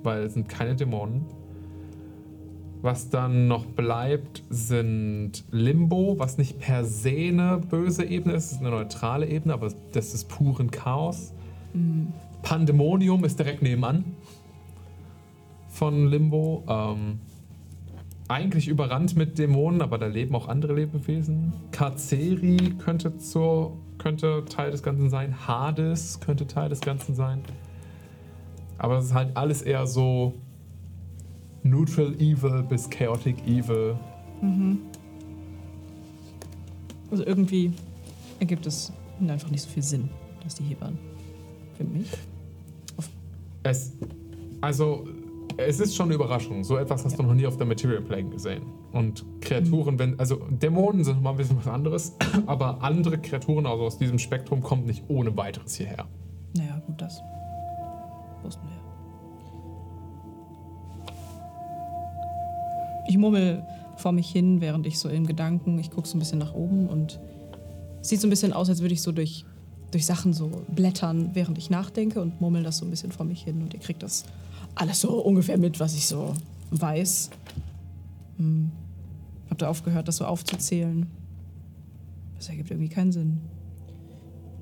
weil 0.04 0.24
es 0.24 0.34
sind 0.34 0.50
keine 0.50 0.76
Dämonen. 0.76 1.26
Was 2.82 3.10
dann 3.10 3.48
noch 3.48 3.66
bleibt, 3.66 4.44
sind 4.50 5.44
Limbo, 5.52 6.20
was 6.20 6.38
nicht 6.38 6.60
per 6.60 6.86
se 6.86 7.10
eine 7.10 7.58
böse 7.58 8.06
Ebene 8.06 8.36
ist, 8.36 8.46
es 8.46 8.52
ist 8.54 8.60
eine 8.60 8.70
neutrale 8.70 9.28
Ebene, 9.28 9.54
aber 9.54 9.72
das 9.92 10.14
ist 10.14 10.30
puren 10.30 10.72
Chaos. 10.72 11.34
Pandemonium 12.44 13.26
ist 13.26 13.40
direkt 13.40 13.62
nebenan 13.62 14.04
von 15.68 16.08
Limbo. 16.08 16.64
Ähm, 16.68 17.20
eigentlich 18.28 18.68
überrannt 18.68 19.16
mit 19.16 19.38
Dämonen, 19.38 19.82
aber 19.82 19.98
da 19.98 20.08
leben 20.08 20.36
auch 20.36 20.48
andere 20.48 20.74
Lebewesen. 20.74 21.54
Karzeri 21.72 22.74
könnte, 22.80 23.18
zur, 23.18 23.78
könnte 23.98 24.44
Teil 24.46 24.72
des 24.72 24.82
Ganzen 24.82 25.10
sein. 25.10 25.48
Hades 25.48 26.20
könnte 26.20 26.48
Teil 26.48 26.70
des 26.70 26.82
Ganzen 26.82 27.14
sein. 27.14 27.42
Aber 28.78 28.98
es 28.98 29.06
ist 29.06 29.14
halt 29.14 29.38
alles 29.38 29.62
eher 29.62 29.86
so 29.86 30.34
Neutral 31.64 32.14
Evil 32.16 32.64
bis 32.64 32.90
Chaotic 32.90 33.48
Evil. 33.48 33.96
Also 37.12 37.26
irgendwie 37.26 37.72
ergibt 38.40 38.66
es 38.66 38.92
einfach 39.28 39.50
nicht 39.50 39.62
so 39.62 39.70
viel 39.70 39.84
Sinn, 39.84 40.10
dass 40.44 40.56
die 40.56 40.64
hier 40.64 40.80
waren. 40.82 40.98
Für 41.78 41.84
mich. 41.84 42.10
Es, 43.64 43.94
also, 44.62 45.08
es 45.58 45.80
ist 45.80 45.96
schon 45.96 46.08
eine 46.08 46.16
Überraschung. 46.16 46.64
So 46.64 46.78
etwas 46.78 47.06
hast 47.06 47.18
du 47.18 47.24
noch 47.24 47.34
nie 47.34 47.46
auf 47.46 47.58
der 47.58 47.66
Material 47.66 48.02
Plane 48.02 48.30
gesehen. 48.30 48.64
Und 48.92 49.26
Kreaturen, 49.42 49.98
wenn, 50.00 50.20
also 50.20 50.36
Dämonen 50.50 51.04
sind 51.04 51.22
mal 51.22 51.32
ein 51.32 51.38
bisschen 51.38 51.58
was 51.58 51.68
anderes, 51.68 52.16
aber 52.46 52.82
andere 52.84 53.18
Kreaturen, 53.18 53.66
also 53.66 53.84
aus 53.84 53.98
diesem 53.98 54.20
Spektrum, 54.20 54.62
kommen 54.62 54.86
nicht 54.86 55.04
ohne 55.08 55.36
weiteres 55.38 55.76
hierher. 55.76 56.06
Naja, 56.56 56.82
gut, 56.86 57.02
das 57.02 57.22
wussten 58.44 58.64
wir. 58.68 58.76
Ich 63.08 63.18
murmel 63.18 63.64
vor 63.98 64.12
mich 64.12 64.30
hin, 64.30 64.62
während 64.62 64.88
ich 64.88 65.00
so 65.00 65.10
in 65.10 65.28
Gedanken, 65.28 65.78
ich 65.80 65.92
gucke 65.92 66.08
so 66.08 66.18
ein 66.18 66.20
bisschen 66.20 66.40
nach 66.40 66.54
oben 66.54 66.88
und 66.88 67.20
es 68.02 68.10
sieht 68.10 68.20
so 68.20 68.28
ein 68.28 68.30
bisschen 68.30 68.52
aus, 68.52 68.70
als 68.70 68.82
würde 68.82 68.94
ich 68.94 69.02
so 69.02 69.12
durch, 69.12 69.46
durch 69.92 70.06
Sachen 70.06 70.34
so 70.34 70.64
blättern, 70.68 71.32
während 71.34 71.58
ich 71.58 71.70
nachdenke 71.70 72.22
und 72.22 72.42
murmel 72.42 72.64
das 72.64 72.78
so 72.78 72.86
ein 72.86 72.90
bisschen 72.90 73.12
vor 73.12 73.26
mich 73.26 73.44
hin 73.44 73.62
und 73.62 73.74
ihr 73.74 73.80
kriegt 73.80 74.04
das 74.04 74.26
alles 74.76 75.02
so 75.02 75.22
ungefähr 75.22 75.58
mit, 75.58 75.80
was 75.80 75.96
ich 75.96 76.06
so 76.06 76.34
weiß. 76.72 77.30
Hm. 78.38 78.72
Habt 79.50 79.62
ihr 79.62 79.70
aufgehört, 79.70 80.08
das 80.08 80.18
so 80.18 80.26
aufzuzählen? 80.26 81.08
Das 82.36 82.50
ergibt 82.50 82.72
irgendwie 82.72 82.90
keinen 82.90 83.12
Sinn. 83.12 83.40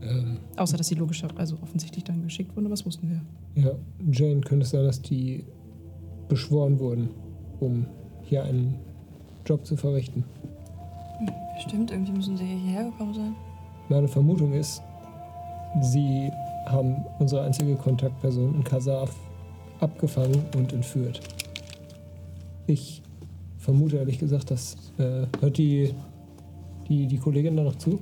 Ähm, 0.02 0.38
Außer, 0.58 0.78
dass 0.78 0.88
sie 0.88 0.96
logischer, 0.96 1.28
also 1.38 1.58
offensichtlich 1.62 2.04
dann 2.04 2.22
geschickt 2.24 2.56
wurden, 2.56 2.70
das 2.70 2.86
wussten 2.86 3.10
wir. 3.10 3.64
ja, 3.64 3.72
Jane, 4.12 4.42
könnte 4.42 4.64
es 4.64 4.72
sein, 4.72 4.84
dass 4.84 5.02
die 5.02 5.44
beschworen 6.28 6.80
wurden, 6.80 7.10
um 7.60 7.86
hier 8.22 8.44
einen 8.44 8.76
Job 9.46 9.66
zu 9.66 9.76
verrichten? 9.76 10.24
Stimmt, 11.68 11.92
irgendwie 11.92 12.12
müssen 12.12 12.38
sie 12.38 12.46
hierher 12.46 12.86
gekommen 12.86 13.14
sein. 13.14 13.36
Meine 13.90 14.08
Vermutung 14.08 14.54
ist, 14.54 14.82
sie 15.82 16.30
haben 16.66 16.96
unsere 17.20 17.44
einzige 17.44 17.76
Kontaktperson 17.76 18.56
in 18.56 18.64
Kasaf 18.64 19.14
abgefangen 19.84 20.46
und 20.56 20.74
entführt. 20.74 21.20
Ich 22.68 23.02
vermute 23.58 23.98
ehrlich 23.98 24.20
gesagt, 24.20 24.52
dass 24.52 24.76
äh, 24.98 25.28
hört 25.40 25.58
die, 25.58 25.94
die 26.88 27.08
die 27.08 27.18
Kollegin 27.18 27.56
da 27.56 27.64
noch 27.64 27.76
zu? 27.76 28.00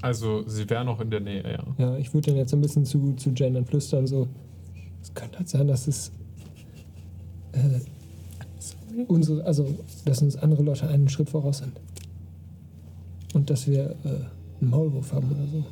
Also, 0.00 0.46
sie 0.46 0.68
wäre 0.70 0.84
noch 0.84 1.00
in 1.00 1.10
der 1.10 1.20
Nähe, 1.20 1.42
ja. 1.42 1.64
Ja, 1.76 1.96
ich 1.96 2.14
würde 2.14 2.30
dann 2.30 2.36
jetzt 2.36 2.54
ein 2.54 2.60
bisschen 2.60 2.84
zu, 2.84 3.14
zu 3.14 3.30
Jen 3.30 3.64
flüstern, 3.64 4.06
so. 4.06 4.28
Es 5.02 5.12
könnte 5.12 5.38
halt 5.38 5.48
sein, 5.48 5.66
dass 5.66 5.88
es. 5.88 6.12
Äh, 7.52 7.80
unsere, 9.08 9.44
also, 9.44 9.66
dass 10.04 10.22
uns 10.22 10.36
andere 10.36 10.62
Leute 10.62 10.88
einen 10.88 11.08
Schritt 11.08 11.30
voraus 11.30 11.58
sind. 11.58 11.72
Und 13.34 13.50
dass 13.50 13.66
wir 13.66 13.96
äh, 14.04 14.08
einen 14.60 14.70
Maulwurf 14.70 15.12
haben 15.12 15.30
oder 15.30 15.46
so. 15.46 15.64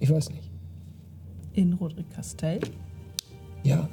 Ich 0.00 0.10
weiß 0.10 0.30
nicht. 0.30 0.43
In 1.54 1.72
Roderick 1.74 2.10
Castell. 2.14 2.60
Ja, 3.62 3.88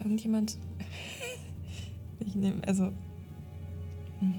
Irgendjemand. 0.00 0.58
ich 2.20 2.34
nehme, 2.34 2.56
also. 2.66 2.84
Hm. 4.20 4.34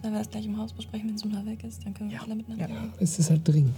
Sollen 0.00 0.14
wir 0.14 0.18
das 0.20 0.30
gleich 0.30 0.46
im 0.46 0.56
Haus 0.58 0.72
besprechen, 0.72 1.10
wenn 1.10 1.18
Suna 1.18 1.44
weg 1.46 1.62
ist? 1.64 1.84
Dann 1.84 1.94
können 1.94 2.10
wir 2.10 2.20
alle 2.22 2.34
miteinander 2.34 2.68
Ja. 2.68 2.74
reden. 2.80 2.92
es 2.98 3.18
ist 3.18 3.30
halt 3.30 3.46
dringend. 3.46 3.74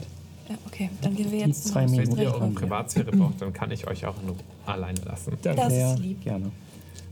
Ja, 0.49 0.57
okay. 0.67 0.91
Dann 1.03 1.15
gehen 1.17 1.31
wir 1.33 1.39
jetzt 1.41 1.67
zwei. 1.69 1.87
Minuten. 1.87 2.13
Wenn 2.17 2.23
ihr 2.25 2.33
eure. 2.35 2.49
Privatsphäre 2.51 3.11
braucht, 3.17 3.41
dann 3.43 3.53
kann 3.53 3.71
ich 3.73 3.87
euch 3.89 4.07
auch 4.07 4.15
nur 4.23 4.37
alleine 4.67 5.01
lassen. 5.01 5.37
Danke. 5.43 5.61
Das 5.63 5.73
Ja, 5.77 5.93
ist 5.95 5.99
lieb. 6.01 6.23
gerne. 6.23 6.51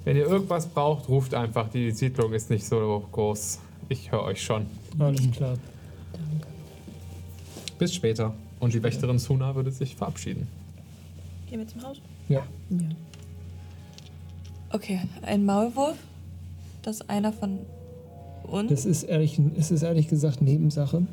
Wenn 0.04 0.16
ihr 0.16 0.26
irgendwas 0.26 0.66
braucht, 0.66 1.08
ruft 1.08 1.34
einfach. 1.34 1.68
Die 1.70 1.90
Siedlung 1.90 2.32
ist 2.32 2.50
nicht 2.50 2.64
so 2.64 3.06
groß. 3.12 3.58
Ich 3.88 4.10
höre 4.12 4.22
euch 4.22 4.42
schon. 4.42 4.66
Alles 4.98 5.30
klar. 5.32 5.56
Bis 7.78 7.94
später. 7.94 8.34
Und 8.62 8.74
die 8.74 8.82
Wächterin 8.84 9.18
Suna 9.18 9.56
würde 9.56 9.72
sich 9.72 9.96
verabschieden. 9.96 10.46
Gehen 11.50 11.58
wir 11.58 11.66
zum 11.66 11.82
Haus. 11.82 12.00
Ja. 12.28 12.44
Ja. 12.70 12.78
Okay, 14.70 15.00
ein 15.22 15.44
Maulwurf. 15.44 15.96
Das 16.82 17.00
ist 17.00 17.10
einer 17.10 17.32
von 17.32 17.58
uns. 18.44 18.70
Das 18.70 18.86
ist 18.86 19.02
ehrlich, 19.02 19.40
es 19.58 19.72
ist 19.72 19.82
ehrlich 19.82 20.06
gesagt 20.06 20.42
Nebensache. 20.42 21.04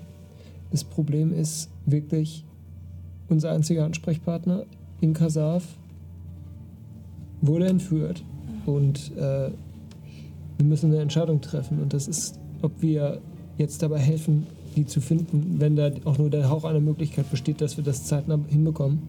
Das 0.70 0.84
Problem 0.84 1.34
ist 1.34 1.72
wirklich, 1.88 2.46
unser 3.30 3.50
einziger 3.50 3.84
Ansprechpartner 3.84 4.66
in 5.02 5.16
Kasaf 5.16 5.64
wurde 7.42 7.66
entführt. 7.66 8.22
Und 8.68 9.12
äh, 9.18 9.50
wir 10.60 10.66
müssen 10.66 10.92
eine 10.92 11.02
Entscheidung 11.02 11.42
treffen. 11.42 11.82
Und 11.82 11.94
das 11.94 12.08
ist, 12.08 12.40
ob 12.62 12.80
wir 12.84 13.22
jetzt 13.58 13.82
dabei 13.82 13.98
helfen, 13.98 14.46
die 14.76 14.86
zu 14.86 15.02
finden, 15.02 15.56
wenn 15.60 15.76
da 15.76 15.92
auch 16.06 16.18
nur 16.18 16.30
der 16.30 16.50
Hauch 16.50 16.64
einer 16.64 16.80
Möglichkeit 16.80 17.30
besteht, 17.30 17.62
dass 17.62 17.78
wir 17.78 17.84
das 17.84 18.06
zeitnah 18.06 18.40
hinbekommen. 18.48 19.00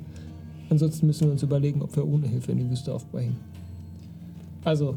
Ansonsten 0.70 1.06
müssen 1.06 1.26
wir 1.26 1.32
uns 1.32 1.42
überlegen, 1.42 1.82
ob 1.82 1.94
wir 1.96 2.06
ohne 2.06 2.26
Hilfe 2.26 2.52
in 2.52 2.58
die 2.58 2.70
Wüste 2.70 2.94
aufbrechen. 2.94 3.36
Also, 4.64 4.96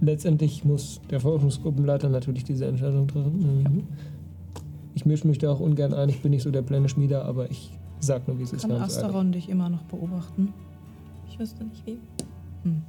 letztendlich 0.00 0.64
muss 0.64 1.00
der 1.10 1.20
Forschungsgruppenleiter 1.20 2.08
natürlich 2.08 2.44
diese 2.44 2.66
Entscheidung 2.66 3.08
treffen. 3.08 3.62
Mhm. 3.62 3.82
Ich 4.94 5.04
mische 5.06 5.26
mich 5.26 5.38
da 5.38 5.50
auch 5.50 5.60
ungern 5.60 5.94
ein, 5.94 6.08
ich 6.08 6.20
bin 6.20 6.30
nicht 6.30 6.42
so 6.42 6.50
der 6.50 6.62
Pläne-Schmieder, 6.62 7.24
aber 7.24 7.50
ich 7.50 7.70
sag 8.00 8.26
nur, 8.26 8.38
wie 8.38 8.42
es 8.42 8.52
ist. 8.52 8.62
Kann. 8.62 8.72
Asteron 8.72 9.32
dich 9.32 9.48
immer 9.48 9.68
noch 9.68 9.82
beobachten? 9.82 10.52
Ich 11.28 11.38
wüsste 11.38 11.64
nicht 11.64 11.86
wie. 11.86 11.98
Hm. 12.64 12.82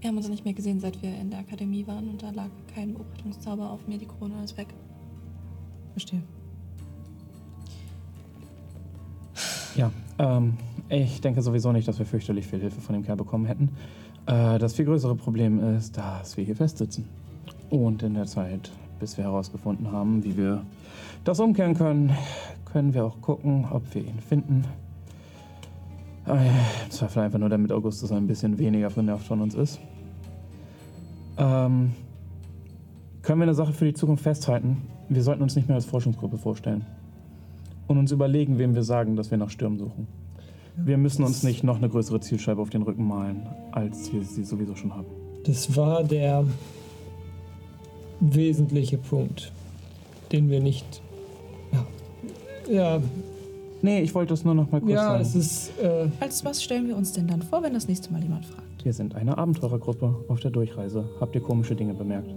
Wir 0.00 0.08
haben 0.08 0.16
uns 0.16 0.28
nicht 0.28 0.44
mehr 0.44 0.54
gesehen, 0.54 0.78
seit 0.80 1.00
wir 1.02 1.14
in 1.14 1.30
der 1.30 1.40
Akademie 1.40 1.86
waren 1.86 2.08
und 2.08 2.22
da 2.22 2.30
lag 2.30 2.50
kein 2.74 2.92
Beobachtungszauber 2.92 3.70
auf 3.70 3.86
mir. 3.88 3.98
Die 3.98 4.06
Krone 4.06 4.34
ist 4.44 4.56
weg. 4.56 4.68
Verstehe. 5.92 6.22
Ja, 9.74 9.90
ähm, 10.18 10.54
ich 10.88 11.20
denke 11.20 11.42
sowieso 11.42 11.72
nicht, 11.72 11.86
dass 11.88 11.98
wir 11.98 12.06
fürchterlich 12.06 12.46
viel 12.46 12.60
Hilfe 12.60 12.80
von 12.80 12.94
dem 12.94 13.04
Kerl 13.04 13.16
bekommen 13.16 13.46
hätten. 13.46 13.70
Äh, 14.26 14.58
das 14.58 14.74
viel 14.74 14.84
größere 14.84 15.14
Problem 15.14 15.76
ist, 15.76 15.96
dass 15.96 16.36
wir 16.36 16.44
hier 16.44 16.56
festsitzen. 16.56 17.08
Und 17.70 18.02
in 18.02 18.14
der 18.14 18.26
Zeit, 18.26 18.70
bis 19.00 19.16
wir 19.16 19.24
herausgefunden 19.24 19.90
haben, 19.92 20.24
wie 20.24 20.36
wir 20.36 20.64
das 21.24 21.40
umkehren 21.40 21.74
können, 21.74 22.12
können 22.64 22.94
wir 22.94 23.04
auch 23.04 23.20
gucken, 23.20 23.66
ob 23.70 23.94
wir 23.94 24.02
ihn 24.02 24.20
finden. 24.20 24.64
Äh, 26.26 26.46
Im 26.84 26.90
Zweifel 26.90 27.22
einfach 27.22 27.38
nur, 27.38 27.48
damit 27.48 27.72
Augustus 27.72 28.10
ein 28.12 28.26
bisschen 28.26 28.58
weniger 28.58 28.88
genervt 28.90 29.26
von 29.26 29.40
uns 29.40 29.54
ist. 29.54 29.78
Ähm, 31.38 31.92
können 33.22 33.40
wir 33.40 33.44
eine 33.44 33.54
Sache 33.54 33.72
für 33.72 33.84
die 33.84 33.94
Zukunft 33.94 34.22
festhalten? 34.22 34.82
Wir 35.08 35.22
sollten 35.22 35.42
uns 35.42 35.54
nicht 35.54 35.68
mehr 35.68 35.76
als 35.76 35.86
Forschungsgruppe 35.86 36.38
vorstellen 36.38 36.84
und 37.86 37.98
uns 37.98 38.10
überlegen, 38.10 38.58
wem 38.58 38.74
wir 38.74 38.82
sagen, 38.82 39.16
dass 39.16 39.30
wir 39.30 39.38
nach 39.38 39.50
Stürmen 39.50 39.78
suchen. 39.78 40.08
Wir 40.76 40.98
müssen 40.98 41.24
uns 41.24 41.42
nicht 41.42 41.64
noch 41.64 41.76
eine 41.76 41.88
größere 41.88 42.20
Zielscheibe 42.20 42.60
auf 42.60 42.70
den 42.70 42.82
Rücken 42.82 43.06
malen, 43.06 43.46
als 43.72 44.12
wir 44.12 44.22
sie 44.22 44.44
sowieso 44.44 44.74
schon 44.74 44.94
haben. 44.94 45.06
Das 45.44 45.76
war 45.76 46.04
der 46.04 46.44
wesentliche 48.20 48.98
Punkt, 48.98 49.52
den 50.32 50.50
wir 50.50 50.60
nicht. 50.60 51.02
Ja. 51.72 51.86
Ja, 52.72 53.02
Nee, 53.82 54.00
ich 54.00 54.14
wollte 54.14 54.34
es 54.34 54.44
nur 54.44 54.54
noch 54.54 54.70
mal 54.70 54.80
kurz 54.80 54.92
ja 54.92 55.04
sagen. 55.04 55.22
es 55.22 55.34
ist. 55.34 55.78
Äh, 55.80 56.08
Als 56.20 56.44
was 56.44 56.62
stellen 56.62 56.88
wir 56.88 56.96
uns 56.96 57.12
denn 57.12 57.26
dann 57.28 57.42
vor, 57.42 57.62
wenn 57.62 57.74
das 57.74 57.88
nächste 57.88 58.12
Mal 58.12 58.22
jemand 58.22 58.44
fragt? 58.46 58.62
wir 58.84 58.92
sind 58.92 59.16
eine 59.16 59.36
Abenteurergruppe 59.36 60.14
auf 60.28 60.38
der 60.38 60.52
Durchreise. 60.52 61.04
Habt 61.18 61.34
ihr 61.34 61.40
komische 61.40 61.74
Dinge 61.74 61.92
bemerkt? 61.92 62.28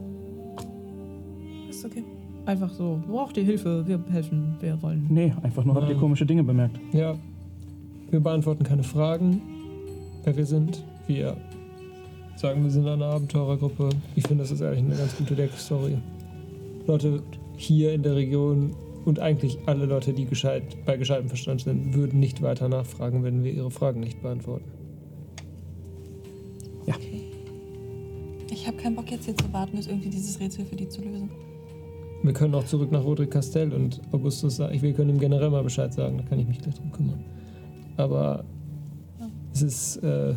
Ist 1.70 1.86
okay. 1.86 2.04
Einfach 2.48 2.72
so, 2.72 3.00
braucht 3.08 3.38
ihr 3.38 3.44
Hilfe, 3.44 3.86
wir 3.86 4.00
helfen, 4.12 4.56
wir 4.60 4.82
wollen. 4.82 5.06
Nee, 5.10 5.32
einfach 5.44 5.64
nur 5.64 5.76
habt 5.76 5.90
ihr 5.90 5.96
komische 5.96 6.26
Dinge 6.26 6.44
bemerkt. 6.44 6.80
ja. 6.92 7.16
Wir 8.12 8.20
beantworten 8.20 8.64
keine 8.64 8.82
Fragen, 8.82 9.40
wer 10.24 10.36
wir 10.36 10.48
sind. 10.48 10.84
Wir 11.06 11.38
sagen, 12.38 12.64
wir 12.64 12.72
sind 12.72 12.88
eine 12.88 13.06
Abenteurergruppe. 13.06 13.90
Ich 14.16 14.26
finde, 14.28 14.42
das 14.42 14.50
ist 14.52 14.64
eigentlich 14.64 14.80
eine 14.86 14.96
ganz 14.96 15.16
gute 15.16 15.36
Deckstory. 15.36 16.00
Leute 16.88 17.22
hier 17.56 17.94
in 17.94 18.02
der 18.02 18.16
Region 18.16 18.72
und 19.10 19.20
eigentlich 19.20 19.58
alle 19.66 19.86
Leute, 19.86 20.14
die 20.14 20.26
gescheit, 20.26 20.64
bei 20.86 20.96
gescheitem 20.96 21.28
Verstand 21.28 21.62
sind, 21.62 21.94
würden 21.94 22.20
nicht 22.20 22.42
weiter 22.42 22.70
nachfragen, 22.70 23.24
wenn 23.24 23.44
wir 23.44 23.52
ihre 23.52 23.72
Fragen 23.72 24.00
nicht 24.00 24.22
beantworten. 24.22 24.72
Ich 28.52 28.68
habe 28.68 28.78
keinen 28.78 28.96
Bock 28.96 29.10
jetzt 29.10 29.26
hier 29.26 29.36
zu 29.36 29.52
warten, 29.54 29.78
ist 29.78 29.90
irgendwie 29.90 30.10
dieses 30.10 30.40
Rätsel 30.40 30.66
für 30.66 30.76
die 30.76 30.88
zu 30.88 31.02
lösen. 31.02 31.30
Wir 32.24 32.34
können 32.34 32.54
auch 32.54 32.66
zurück 32.66 32.92
nach 32.92 33.04
Roderick 33.04 33.32
Castell 33.32 33.74
und 33.74 34.02
Augustus 34.12 34.58
sagt, 34.58 34.74
ich 34.76 34.82
will 34.82 34.94
können 34.94 35.12
ihm 35.12 35.20
generell 35.20 35.50
mal 35.50 35.64
Bescheid 35.64 35.94
sagen, 35.94 36.18
da 36.18 36.24
kann 36.24 36.40
ich 36.40 36.48
mich 36.48 36.60
gleich 36.60 36.76
drum 36.76 36.92
kümmern. 36.92 37.24
Aber 37.98 38.44
es 39.54 39.62
ist, 39.62 39.98
äh, 39.98 40.34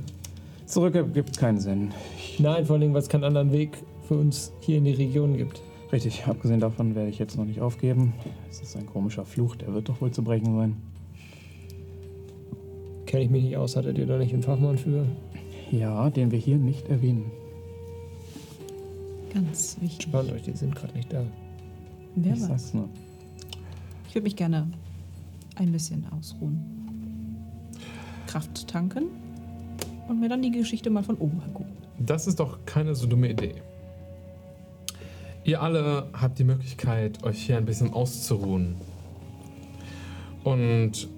Zurück 0.67 0.94
gibt 1.12 1.36
keinen 1.36 1.59
Sinn. 1.59 1.91
nein, 2.39 2.65
vor 2.65 2.75
allen 2.75 2.83
Dingen, 2.83 2.94
weil 2.94 3.02
es 3.02 3.09
keinen 3.09 3.25
anderen 3.25 3.52
Weg 3.52 3.76
für 4.09 4.15
uns 4.15 4.52
hier 4.60 4.78
in 4.78 4.84
die 4.84 4.92
Region 4.92 5.36
gibt. 5.36 5.60
Richtig, 5.93 6.27
abgesehen 6.27 6.59
davon 6.59 6.95
werde 6.95 7.11
ich 7.11 7.19
jetzt 7.19 7.37
noch 7.37 7.45
nicht 7.45 7.61
aufgeben. 7.61 8.15
Es 8.51 8.62
ist 8.62 8.77
ein 8.77 8.87
komischer 8.87 9.27
Fluch, 9.27 9.57
der 9.57 9.75
wird 9.75 9.91
doch 9.91 10.01
wohl 10.01 10.11
zu 10.11 10.25
brechen 10.25 10.57
sein. 10.57 10.77
Kenne 13.05 13.25
ich 13.25 13.31
mich 13.31 13.45
nicht 13.45 13.59
aus, 13.59 13.77
hattet 13.77 13.99
ihr 13.99 14.07
da 14.07 14.17
nicht 14.17 14.33
einen 14.33 14.43
Fachmann 14.43 14.79
für? 14.79 15.05
Ja, 15.71 16.09
den 16.09 16.31
wir 16.31 16.39
hier 16.39 16.57
nicht 16.57 16.89
erwähnen. 16.89 17.31
Ganz 19.35 19.77
wichtig. 19.81 20.05
Spannt 20.05 20.33
euch, 20.33 20.43
die 20.43 20.53
sind 20.53 20.75
gerade 20.75 20.95
nicht 20.95 21.12
da. 21.12 21.25
Wer 22.15 22.35
ich 22.35 22.41
weiß. 22.41 22.49
sag's 22.49 22.75
nur. 22.75 22.89
Ich 24.09 24.15
würde 24.15 24.25
mich 24.25 24.37
gerne 24.37 24.71
ein 25.57 25.73
bisschen 25.73 26.07
ausruhen. 26.11 26.61
Kraft 28.27 28.67
tanken 28.67 29.09
und 30.09 30.21
mir 30.21 30.31
dann 30.31 30.41
die 30.41 30.51
Geschichte 30.51 30.89
mal 30.89 31.03
von 31.03 31.17
oben 31.17 31.41
angucken. 31.43 31.73
Das 31.99 32.27
ist 32.27 32.41
doch 32.41 32.59
keine 32.65 32.95
so 32.95 33.07
dumme 33.07 33.31
Idee. 33.31 33.55
Ihr 35.45 35.61
alle 35.61 36.09
habt 36.12 36.39
die 36.39 36.45
Möglichkeit, 36.45 37.25
euch 37.25 37.43
hier 37.43 37.57
ein 37.57 37.65
bisschen 37.65 37.93
auszuruhen. 37.93 38.77
Und 40.45 41.09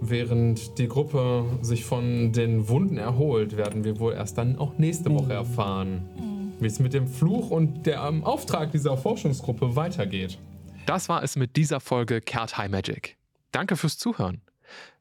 während 0.00 0.78
die 0.78 0.88
Gruppe 0.88 1.44
sich 1.62 1.84
von 1.84 2.32
den 2.32 2.68
Wunden 2.68 2.98
erholt, 2.98 3.56
werden 3.56 3.84
wir 3.84 4.00
wohl 4.00 4.14
erst 4.14 4.36
dann 4.38 4.58
auch 4.58 4.78
nächste 4.78 5.14
Woche 5.14 5.32
erfahren, 5.32 6.52
wie 6.58 6.66
es 6.66 6.80
mit 6.80 6.92
dem 6.92 7.06
Fluch 7.06 7.50
und 7.50 7.86
dem 7.86 8.24
Auftrag 8.24 8.72
dieser 8.72 8.96
Forschungsgruppe 8.96 9.76
weitergeht. 9.76 10.38
Das 10.86 11.08
war 11.08 11.22
es 11.22 11.36
mit 11.36 11.56
dieser 11.56 11.78
Folge 11.78 12.20
Kehrt 12.20 12.58
High 12.58 12.70
Magic. 12.70 13.16
Danke 13.52 13.76
fürs 13.76 13.96
Zuhören. 13.96 14.40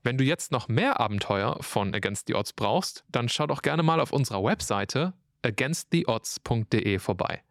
Wenn 0.03 0.18
du 0.18 0.24
jetzt 0.24 0.51
noch 0.51 0.68
mehr 0.68 1.00
Abenteuer 1.00 1.58
von 1.61 1.95
Against 1.95 2.27
the 2.27 2.35
Odds 2.35 2.53
brauchst, 2.53 3.03
dann 3.10 3.30
schau 3.30 3.48
doch 3.48 3.64
gerne 3.64 3.82
mal 3.82 4.00
auf 4.00 4.11
unserer 4.11 4.43
Webseite 4.43 5.14
againsttheodds.de 5.43 7.00
vorbei. 7.00 7.42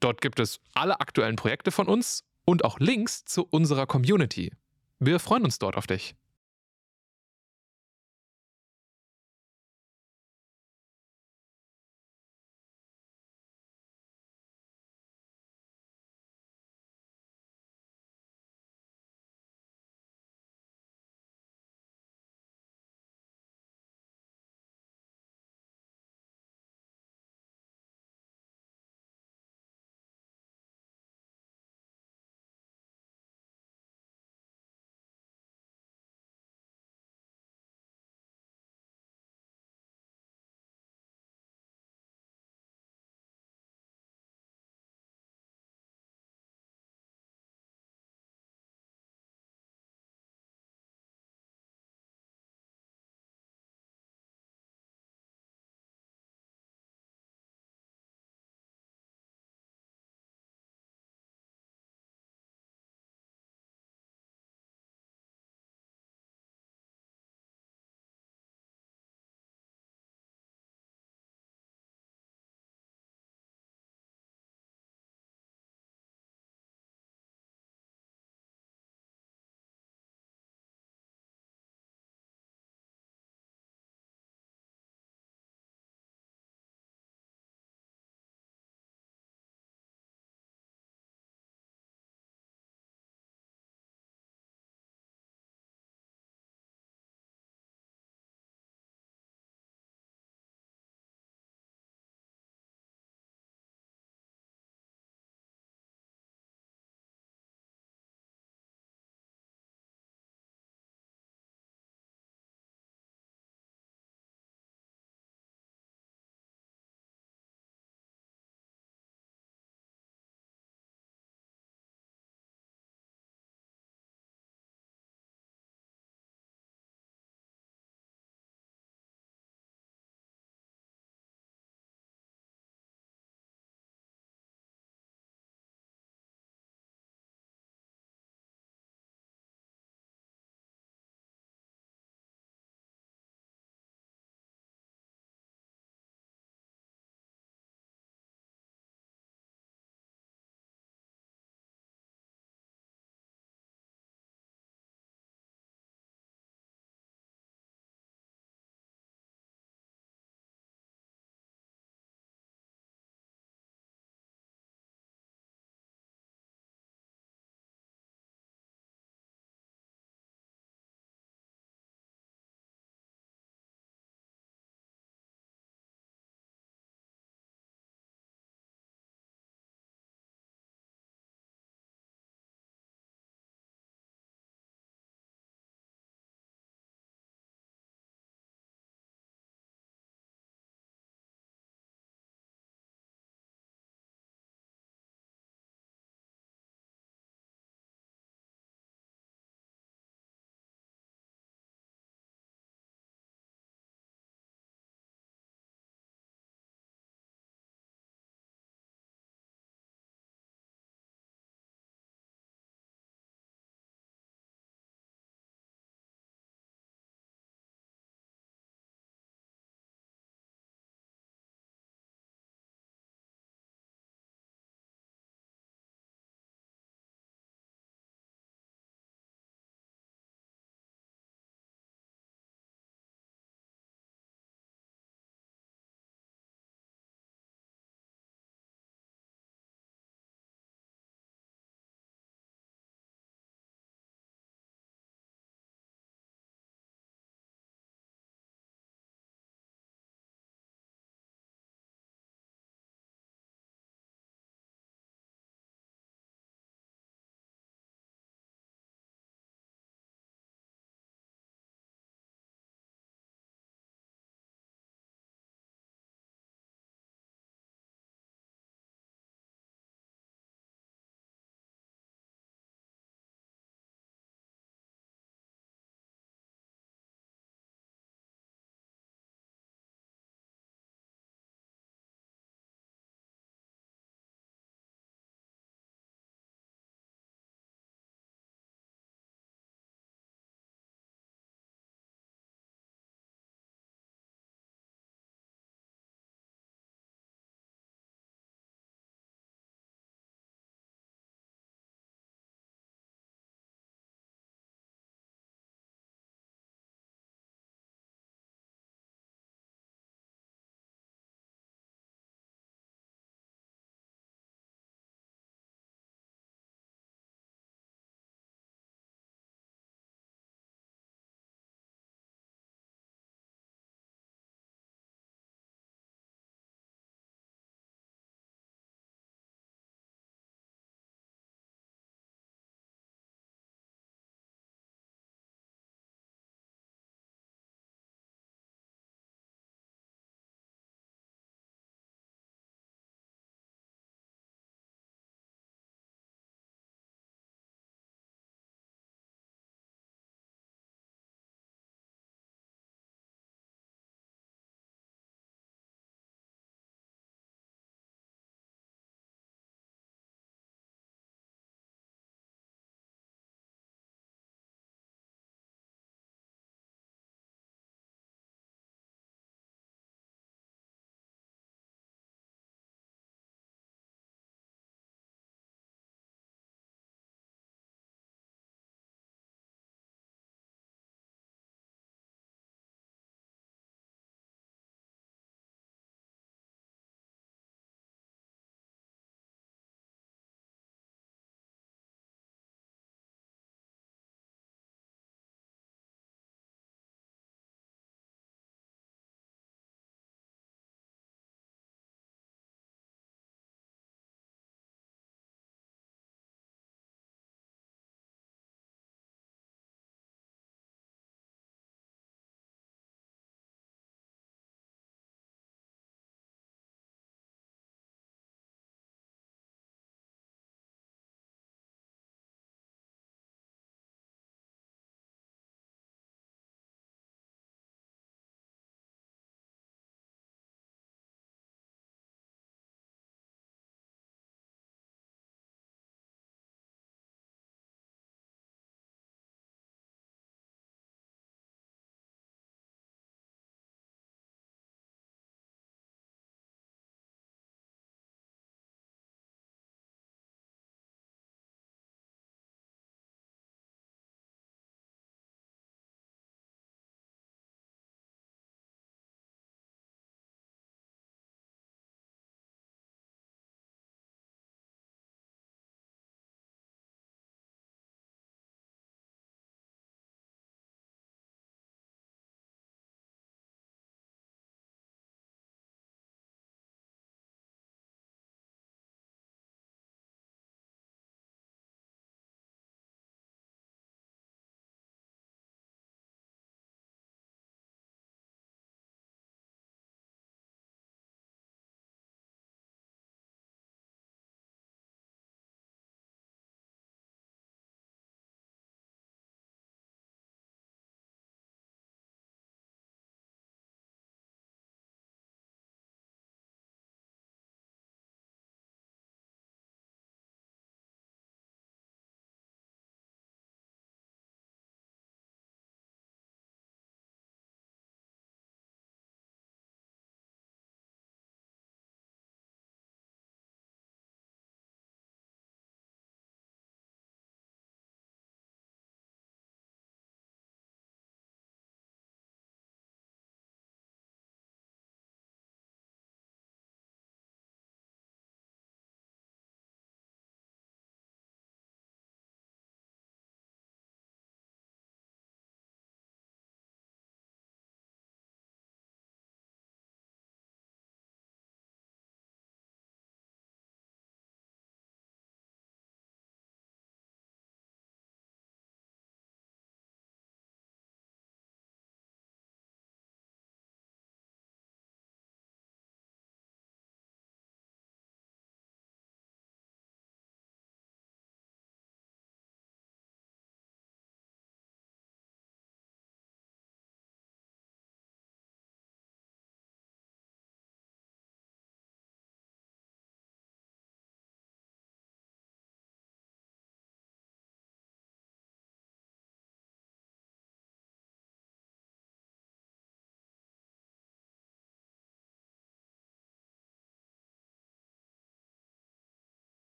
Dort 0.00 0.20
gibt 0.20 0.40
es 0.40 0.60
alle 0.74 1.00
aktuellen 1.00 1.36
Projekte 1.36 1.70
von 1.70 1.88
uns 1.88 2.24
und 2.44 2.64
auch 2.64 2.78
Links 2.78 3.24
zu 3.24 3.46
unserer 3.50 3.86
Community. 3.86 4.52
Wir 4.98 5.18
freuen 5.18 5.44
uns 5.44 5.58
dort 5.58 5.76
auf 5.76 5.86
dich. 5.86 6.14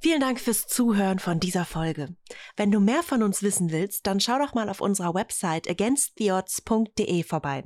Vielen 0.00 0.20
Dank 0.20 0.38
fürs 0.38 0.66
Zuhören 0.68 1.18
von 1.18 1.40
dieser 1.40 1.64
Folge. 1.64 2.14
Wenn 2.56 2.70
du 2.70 2.78
mehr 2.78 3.02
von 3.02 3.24
uns 3.24 3.42
wissen 3.42 3.72
willst, 3.72 4.06
dann 4.06 4.20
schau 4.20 4.38
doch 4.38 4.54
mal 4.54 4.68
auf 4.68 4.80
unserer 4.80 5.12
Website 5.12 5.68
againsttheodds.de 5.68 7.24
vorbei. 7.24 7.64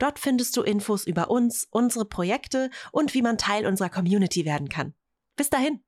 Dort 0.00 0.18
findest 0.18 0.56
du 0.56 0.62
Infos 0.62 1.06
über 1.06 1.30
uns, 1.30 1.68
unsere 1.70 2.04
Projekte 2.04 2.70
und 2.90 3.14
wie 3.14 3.22
man 3.22 3.38
Teil 3.38 3.64
unserer 3.64 3.90
Community 3.90 4.44
werden 4.44 4.68
kann. 4.68 4.94
Bis 5.36 5.50
dahin! 5.50 5.80